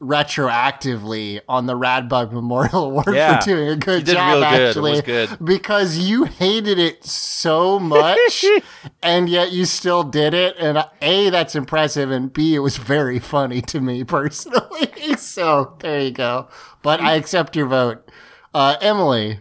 retroactively 0.00 1.40
on 1.48 1.66
the 1.66 1.74
Radbug 1.74 2.32
Memorial 2.32 2.84
Award 2.90 3.14
Yeah. 3.14 3.40
for 3.40 3.46
doing 3.46 3.68
a 3.68 3.76
good 3.76 4.00
You 4.00 4.04
did 4.06 4.12
job. 4.14 4.28
real 4.42 4.50
good. 4.50 4.60
It 4.60 4.68
Actually, 4.68 4.90
was 4.92 5.00
good. 5.02 5.38
because 5.44 5.98
you 5.98 6.24
hated 6.24 6.78
it 6.78 7.04
so 7.04 7.78
much, 7.78 8.44
and 9.02 9.28
yet 9.28 9.52
you 9.52 9.64
still 9.64 10.02
did 10.04 10.34
it. 10.34 10.56
And 10.58 10.84
a, 11.00 11.30
that's 11.30 11.54
impressive, 11.54 12.10
and 12.10 12.32
b, 12.32 12.54
it 12.54 12.58
was 12.60 12.76
very 12.76 13.18
funny 13.18 13.60
to 13.62 13.80
me 13.80 14.04
personally. 14.04 14.90
so 15.18 15.76
there 15.80 16.00
you 16.00 16.10
go. 16.10 16.48
But 16.82 17.00
I 17.00 17.14
accept 17.14 17.56
your 17.56 17.66
vote, 17.66 18.08
uh, 18.54 18.76
Emily. 18.80 19.40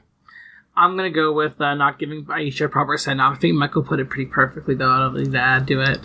I'm 0.77 0.95
gonna 0.97 1.09
go 1.09 1.31
with 1.31 1.59
uh, 1.61 1.73
not 1.75 1.99
giving 1.99 2.25
Aisha 2.25 2.65
a 2.65 2.69
proper 2.69 2.97
send 2.97 3.21
off. 3.21 3.37
I 3.37 3.39
think 3.39 3.55
Michael 3.55 3.83
put 3.83 3.99
it 3.99 4.09
pretty 4.09 4.29
perfectly, 4.29 4.75
though. 4.75 4.89
I 4.89 4.99
don't 4.99 5.15
need 5.15 5.31
to 5.31 5.39
add 5.39 5.67
to 5.67 5.81
it. 5.81 5.99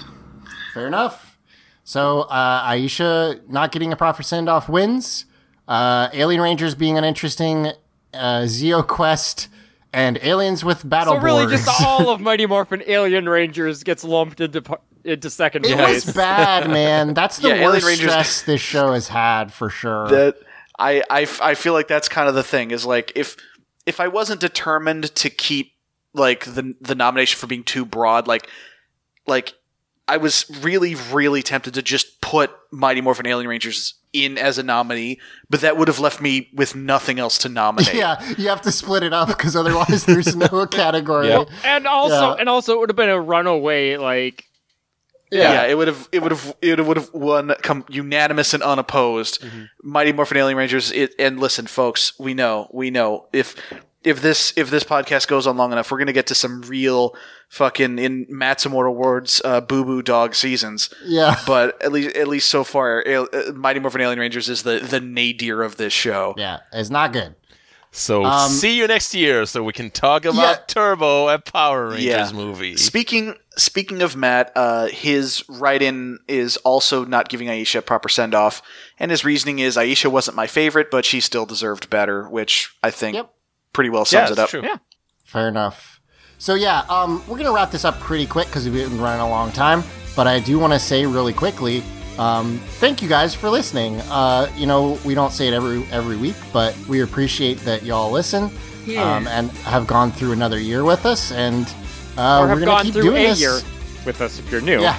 Fair 0.74 0.86
enough. 0.86 1.29
So 1.84 2.22
uh, 2.22 2.68
Aisha 2.70 3.48
not 3.48 3.72
getting 3.72 3.92
a 3.92 3.96
proper 3.96 4.22
send 4.22 4.48
off 4.48 4.68
wins. 4.68 5.24
Uh, 5.66 6.08
Alien 6.12 6.40
Rangers 6.40 6.74
being 6.74 6.98
an 6.98 7.04
interesting 7.04 7.66
uh, 8.12 8.42
Zeo 8.42 8.86
Quest 8.86 9.48
and 9.92 10.18
Aliens 10.22 10.64
with 10.64 10.88
Battle 10.88 11.14
So 11.14 11.20
really, 11.20 11.46
Boards. 11.46 11.64
just 11.64 11.82
all 11.82 12.10
of 12.10 12.20
Mighty 12.28 12.46
Morphin 12.46 12.82
Alien 12.86 13.28
Rangers 13.28 13.82
gets 13.82 14.04
lumped 14.04 14.40
into 14.40 14.62
into 15.04 15.30
second 15.30 15.64
it 15.66 15.76
place. 15.76 16.06
was 16.06 16.14
bad, 16.14 16.68
man. 16.68 17.14
That's 17.14 17.38
the 17.38 17.48
Yeah, 17.56 17.64
worst 17.64 17.86
stress 17.96 18.42
this 18.42 18.60
show 18.60 18.92
has 18.92 19.08
had 19.08 19.52
for 19.52 19.70
sure. 19.70 20.08
that 20.08 20.36
I, 20.78 21.02
I, 21.10 21.26
I 21.42 21.54
feel 21.54 21.72
like 21.72 21.88
that's 21.88 22.08
kind 22.08 22.28
of 22.28 22.34
the 22.34 22.42
thing 22.42 22.70
is 22.70 22.84
like 22.86 23.12
if 23.14 23.36
if 23.86 23.98
I 24.00 24.08
wasn't 24.08 24.40
determined 24.40 25.14
to 25.16 25.30
keep 25.30 25.72
like 26.14 26.44
the 26.44 26.74
the 26.80 26.94
nomination 26.94 27.38
for 27.38 27.46
being 27.46 27.64
too 27.64 27.84
broad 27.84 28.26
like 28.26 28.48
like 29.26 29.54
I 30.10 30.16
was 30.18 30.44
really 30.62 30.94
really 31.12 31.42
tempted 31.42 31.74
to 31.74 31.82
just 31.82 32.20
put 32.20 32.50
Mighty 32.70 33.00
Morphin 33.00 33.26
Alien 33.26 33.48
Rangers 33.48 33.94
in 34.12 34.36
as 34.38 34.58
a 34.58 34.62
nominee 34.62 35.20
but 35.48 35.60
that 35.60 35.76
would 35.76 35.86
have 35.88 36.00
left 36.00 36.20
me 36.20 36.50
with 36.52 36.74
nothing 36.74 37.18
else 37.20 37.38
to 37.38 37.48
nominate 37.48 37.94
yeah, 37.94 38.20
you 38.36 38.48
have 38.48 38.60
to 38.62 38.72
split 38.72 39.02
it 39.02 39.12
up 39.12 39.28
because 39.28 39.54
otherwise 39.54 40.04
there's 40.04 40.34
no 40.34 40.66
category. 40.82 41.28
Yeah. 41.28 41.44
and 41.64 41.86
also, 41.86 42.30
Yeah. 42.34 42.40
and 42.40 42.48
also, 42.48 42.74
it 42.74 42.78
would 42.80 42.88
have 42.90 42.96
been 42.96 43.08
a 43.08 43.20
runaway. 43.20 43.96
Like, 43.96 44.46
Yeah, 45.30 45.64
it 45.66 45.76
would 45.76 45.86
have 45.88 46.08
it 46.10 46.22
would 46.22 46.32
have 46.32 46.56
it 46.60 46.84
would 46.84 46.96
have 46.96 47.10
won 47.14 47.52
come 47.62 47.84
unanimous 47.88 48.52
and 48.52 48.62
unopposed. 48.64 49.40
Mm-hmm. 49.42 49.64
Mighty 49.84 50.12
Morphin 50.12 50.38
Alien 50.38 50.56
Rangers. 50.58 50.90
It, 50.90 51.14
and 51.18 51.38
listen, 51.38 51.66
folks, 51.68 52.18
we 52.18 52.34
know 52.34 52.68
we 52.72 52.90
know 52.90 53.28
if 53.32 53.54
if 54.02 54.22
this 54.22 54.52
if 54.56 54.70
this 54.70 54.84
podcast 54.84 55.28
goes 55.28 55.46
on 55.46 55.56
long 55.56 55.72
enough, 55.72 55.90
we're 55.90 55.98
gonna 55.98 56.12
get 56.12 56.26
to 56.28 56.34
some 56.34 56.62
real 56.62 57.14
fucking 57.48 57.98
in 57.98 58.26
Matsumoto 58.26 58.88
Awards 58.88 59.42
uh, 59.44 59.60
boo 59.60 59.84
boo 59.84 60.02
dog 60.02 60.34
seasons. 60.34 60.88
Yeah. 61.04 61.36
But 61.46 61.80
at 61.82 61.92
least 61.92 62.16
at 62.16 62.28
least 62.28 62.48
so 62.48 62.64
far, 62.64 63.04
Al- 63.06 63.28
uh, 63.32 63.52
Mighty 63.52 63.80
Morphin 63.80 64.00
Alien 64.00 64.18
Rangers 64.18 64.48
is 64.48 64.62
the 64.62 64.78
the 64.80 65.00
nadir 65.00 65.62
of 65.62 65.76
this 65.76 65.92
show. 65.92 66.34
Yeah, 66.36 66.60
it's 66.72 66.90
not 66.90 67.12
good. 67.12 67.34
so 67.92 68.24
Um, 68.24 68.48
see 68.50 68.76
you 68.78 68.86
next 68.86 69.14
year 69.14 69.44
so 69.46 69.62
we 69.64 69.72
can 69.72 69.90
talk 69.90 70.24
about 70.24 70.36
Yeah. 70.36 70.56
turbo 70.68 71.28
a 71.28 71.38
power 71.40 71.88
rangers 71.88 72.04
Yeah. 72.04 72.32
movie 72.32 72.76
Speaking 72.76 73.34
speaking 73.56 74.00
of 74.00 74.14
Matt, 74.16 74.52
uh, 74.54 74.86
his 74.86 75.42
write-in 75.48 76.20
is 76.28 76.56
also 76.58 77.04
not 77.04 77.28
giving 77.28 77.48
Aisha 77.48 77.80
a 77.80 77.82
proper 77.82 78.08
send-off, 78.08 78.62
and 78.98 79.10
his 79.10 79.24
reasoning 79.24 79.58
is 79.58 79.76
Aisha 79.76 80.06
wasn't 80.10 80.36
my 80.36 80.46
favorite, 80.46 80.90
but 80.90 81.04
she 81.04 81.20
still 81.20 81.44
deserved 81.44 81.90
better, 81.90 82.28
which 82.28 82.70
I 82.82 82.90
think 82.92 83.16
Yep. 83.16 83.34
Pretty 83.72 83.90
well 83.90 84.02
yeah 84.10 84.26
sums 84.26 84.30
it's 84.30 84.38
it 84.38 84.42
up. 84.42 84.48
true 84.50 84.62
Yeah. 84.62 84.76
Fair 85.24 85.48
enough. 85.48 86.00
So 86.38 86.54
yeah, 86.54 86.80
um, 86.88 87.22
we're 87.28 87.36
gonna 87.38 87.52
wrap 87.52 87.70
this 87.70 87.84
up 87.84 88.00
pretty 88.00 88.26
quick 88.26 88.46
because 88.48 88.68
we've 88.68 88.88
been 88.88 89.00
running 89.00 89.20
a 89.20 89.28
long 89.28 89.52
time. 89.52 89.84
But 90.16 90.26
I 90.26 90.40
do 90.40 90.58
want 90.58 90.72
to 90.72 90.78
say 90.78 91.06
really 91.06 91.32
quickly, 91.32 91.84
um, 92.18 92.58
thank 92.80 93.00
you 93.00 93.08
guys 93.08 93.34
for 93.34 93.48
listening. 93.48 94.00
Uh, 94.10 94.50
you 94.56 94.66
know, 94.66 94.98
we 95.04 95.14
don't 95.14 95.32
say 95.32 95.46
it 95.48 95.54
every 95.54 95.84
every 95.92 96.16
week, 96.16 96.34
but 96.52 96.76
we 96.88 97.02
appreciate 97.02 97.58
that 97.60 97.82
y'all 97.84 98.10
listen 98.10 98.50
Yeah. 98.86 99.02
um, 99.16 99.28
and 99.28 99.50
have 99.68 99.86
gone 99.86 100.10
through 100.10 100.32
another 100.32 100.58
year 100.58 100.82
with 100.82 101.06
us, 101.06 101.30
and 101.30 101.66
uh, 102.18 102.38
or 102.40 102.42
we're 102.42 102.48
have 102.48 102.58
gonna 102.58 102.66
gone 102.70 102.84
keep 102.84 102.94
through 102.94 103.02
doing 103.04 103.24
a 103.26 103.28
this. 103.28 103.40
year 103.40 103.60
with 104.04 104.20
us 104.20 104.38
if 104.40 104.50
you're 104.50 104.60
new. 104.62 104.80
Yeah, 104.80 104.98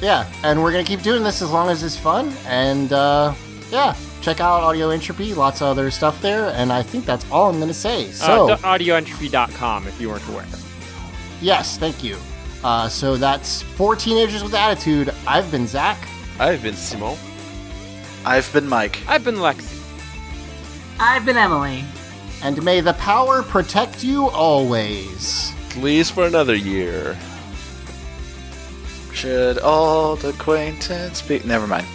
yeah, 0.00 0.26
and 0.44 0.62
we're 0.62 0.72
gonna 0.72 0.84
keep 0.84 1.02
doing 1.02 1.22
this 1.24 1.42
as 1.42 1.50
long 1.50 1.68
as 1.68 1.82
it's 1.82 1.96
fun. 1.96 2.32
And 2.46 2.92
uh, 2.92 3.34
yeah, 3.70 3.94
check 4.22 4.40
out 4.40 4.62
Audio 4.62 4.90
Entropy, 4.90 5.34
lots 5.34 5.60
of 5.60 5.68
other 5.68 5.90
stuff 5.90 6.22
there. 6.22 6.48
And 6.50 6.72
I 6.72 6.82
think 6.82 7.04
that's 7.04 7.28
all 7.30 7.50
I'm 7.50 7.58
gonna 7.58 7.74
say. 7.74 8.10
So. 8.12 8.50
Uh, 8.50 8.56
audioentropy.com 8.58 9.88
if 9.88 10.00
you 10.00 10.08
weren't 10.08 10.26
aware. 10.28 10.46
Yes, 11.40 11.76
thank 11.76 12.02
you. 12.02 12.16
Uh, 12.62 12.88
so 12.88 13.16
that's 13.16 13.62
four 13.62 13.96
teenagers 13.96 14.42
with 14.42 14.54
attitude. 14.54 15.12
I've 15.26 15.50
been 15.50 15.66
Zach. 15.66 15.98
I've 16.38 16.62
been 16.62 16.76
Simon. 16.76 17.18
I've 18.24 18.50
been 18.52 18.68
Mike. 18.68 19.00
I've 19.08 19.24
been 19.24 19.36
Lexi. 19.36 19.80
I've 21.00 21.26
been 21.26 21.36
Emily. 21.36 21.84
And 22.42 22.62
may 22.64 22.80
the 22.80 22.94
power 22.94 23.42
protect 23.42 24.04
you 24.04 24.28
always. 24.28 25.52
Please 25.70 26.10
for 26.10 26.26
another 26.26 26.54
year. 26.54 27.18
Should 29.12 29.60
old 29.62 30.24
acquaintance 30.24 31.22
be? 31.22 31.40
Never 31.40 31.66
mind. 31.66 31.86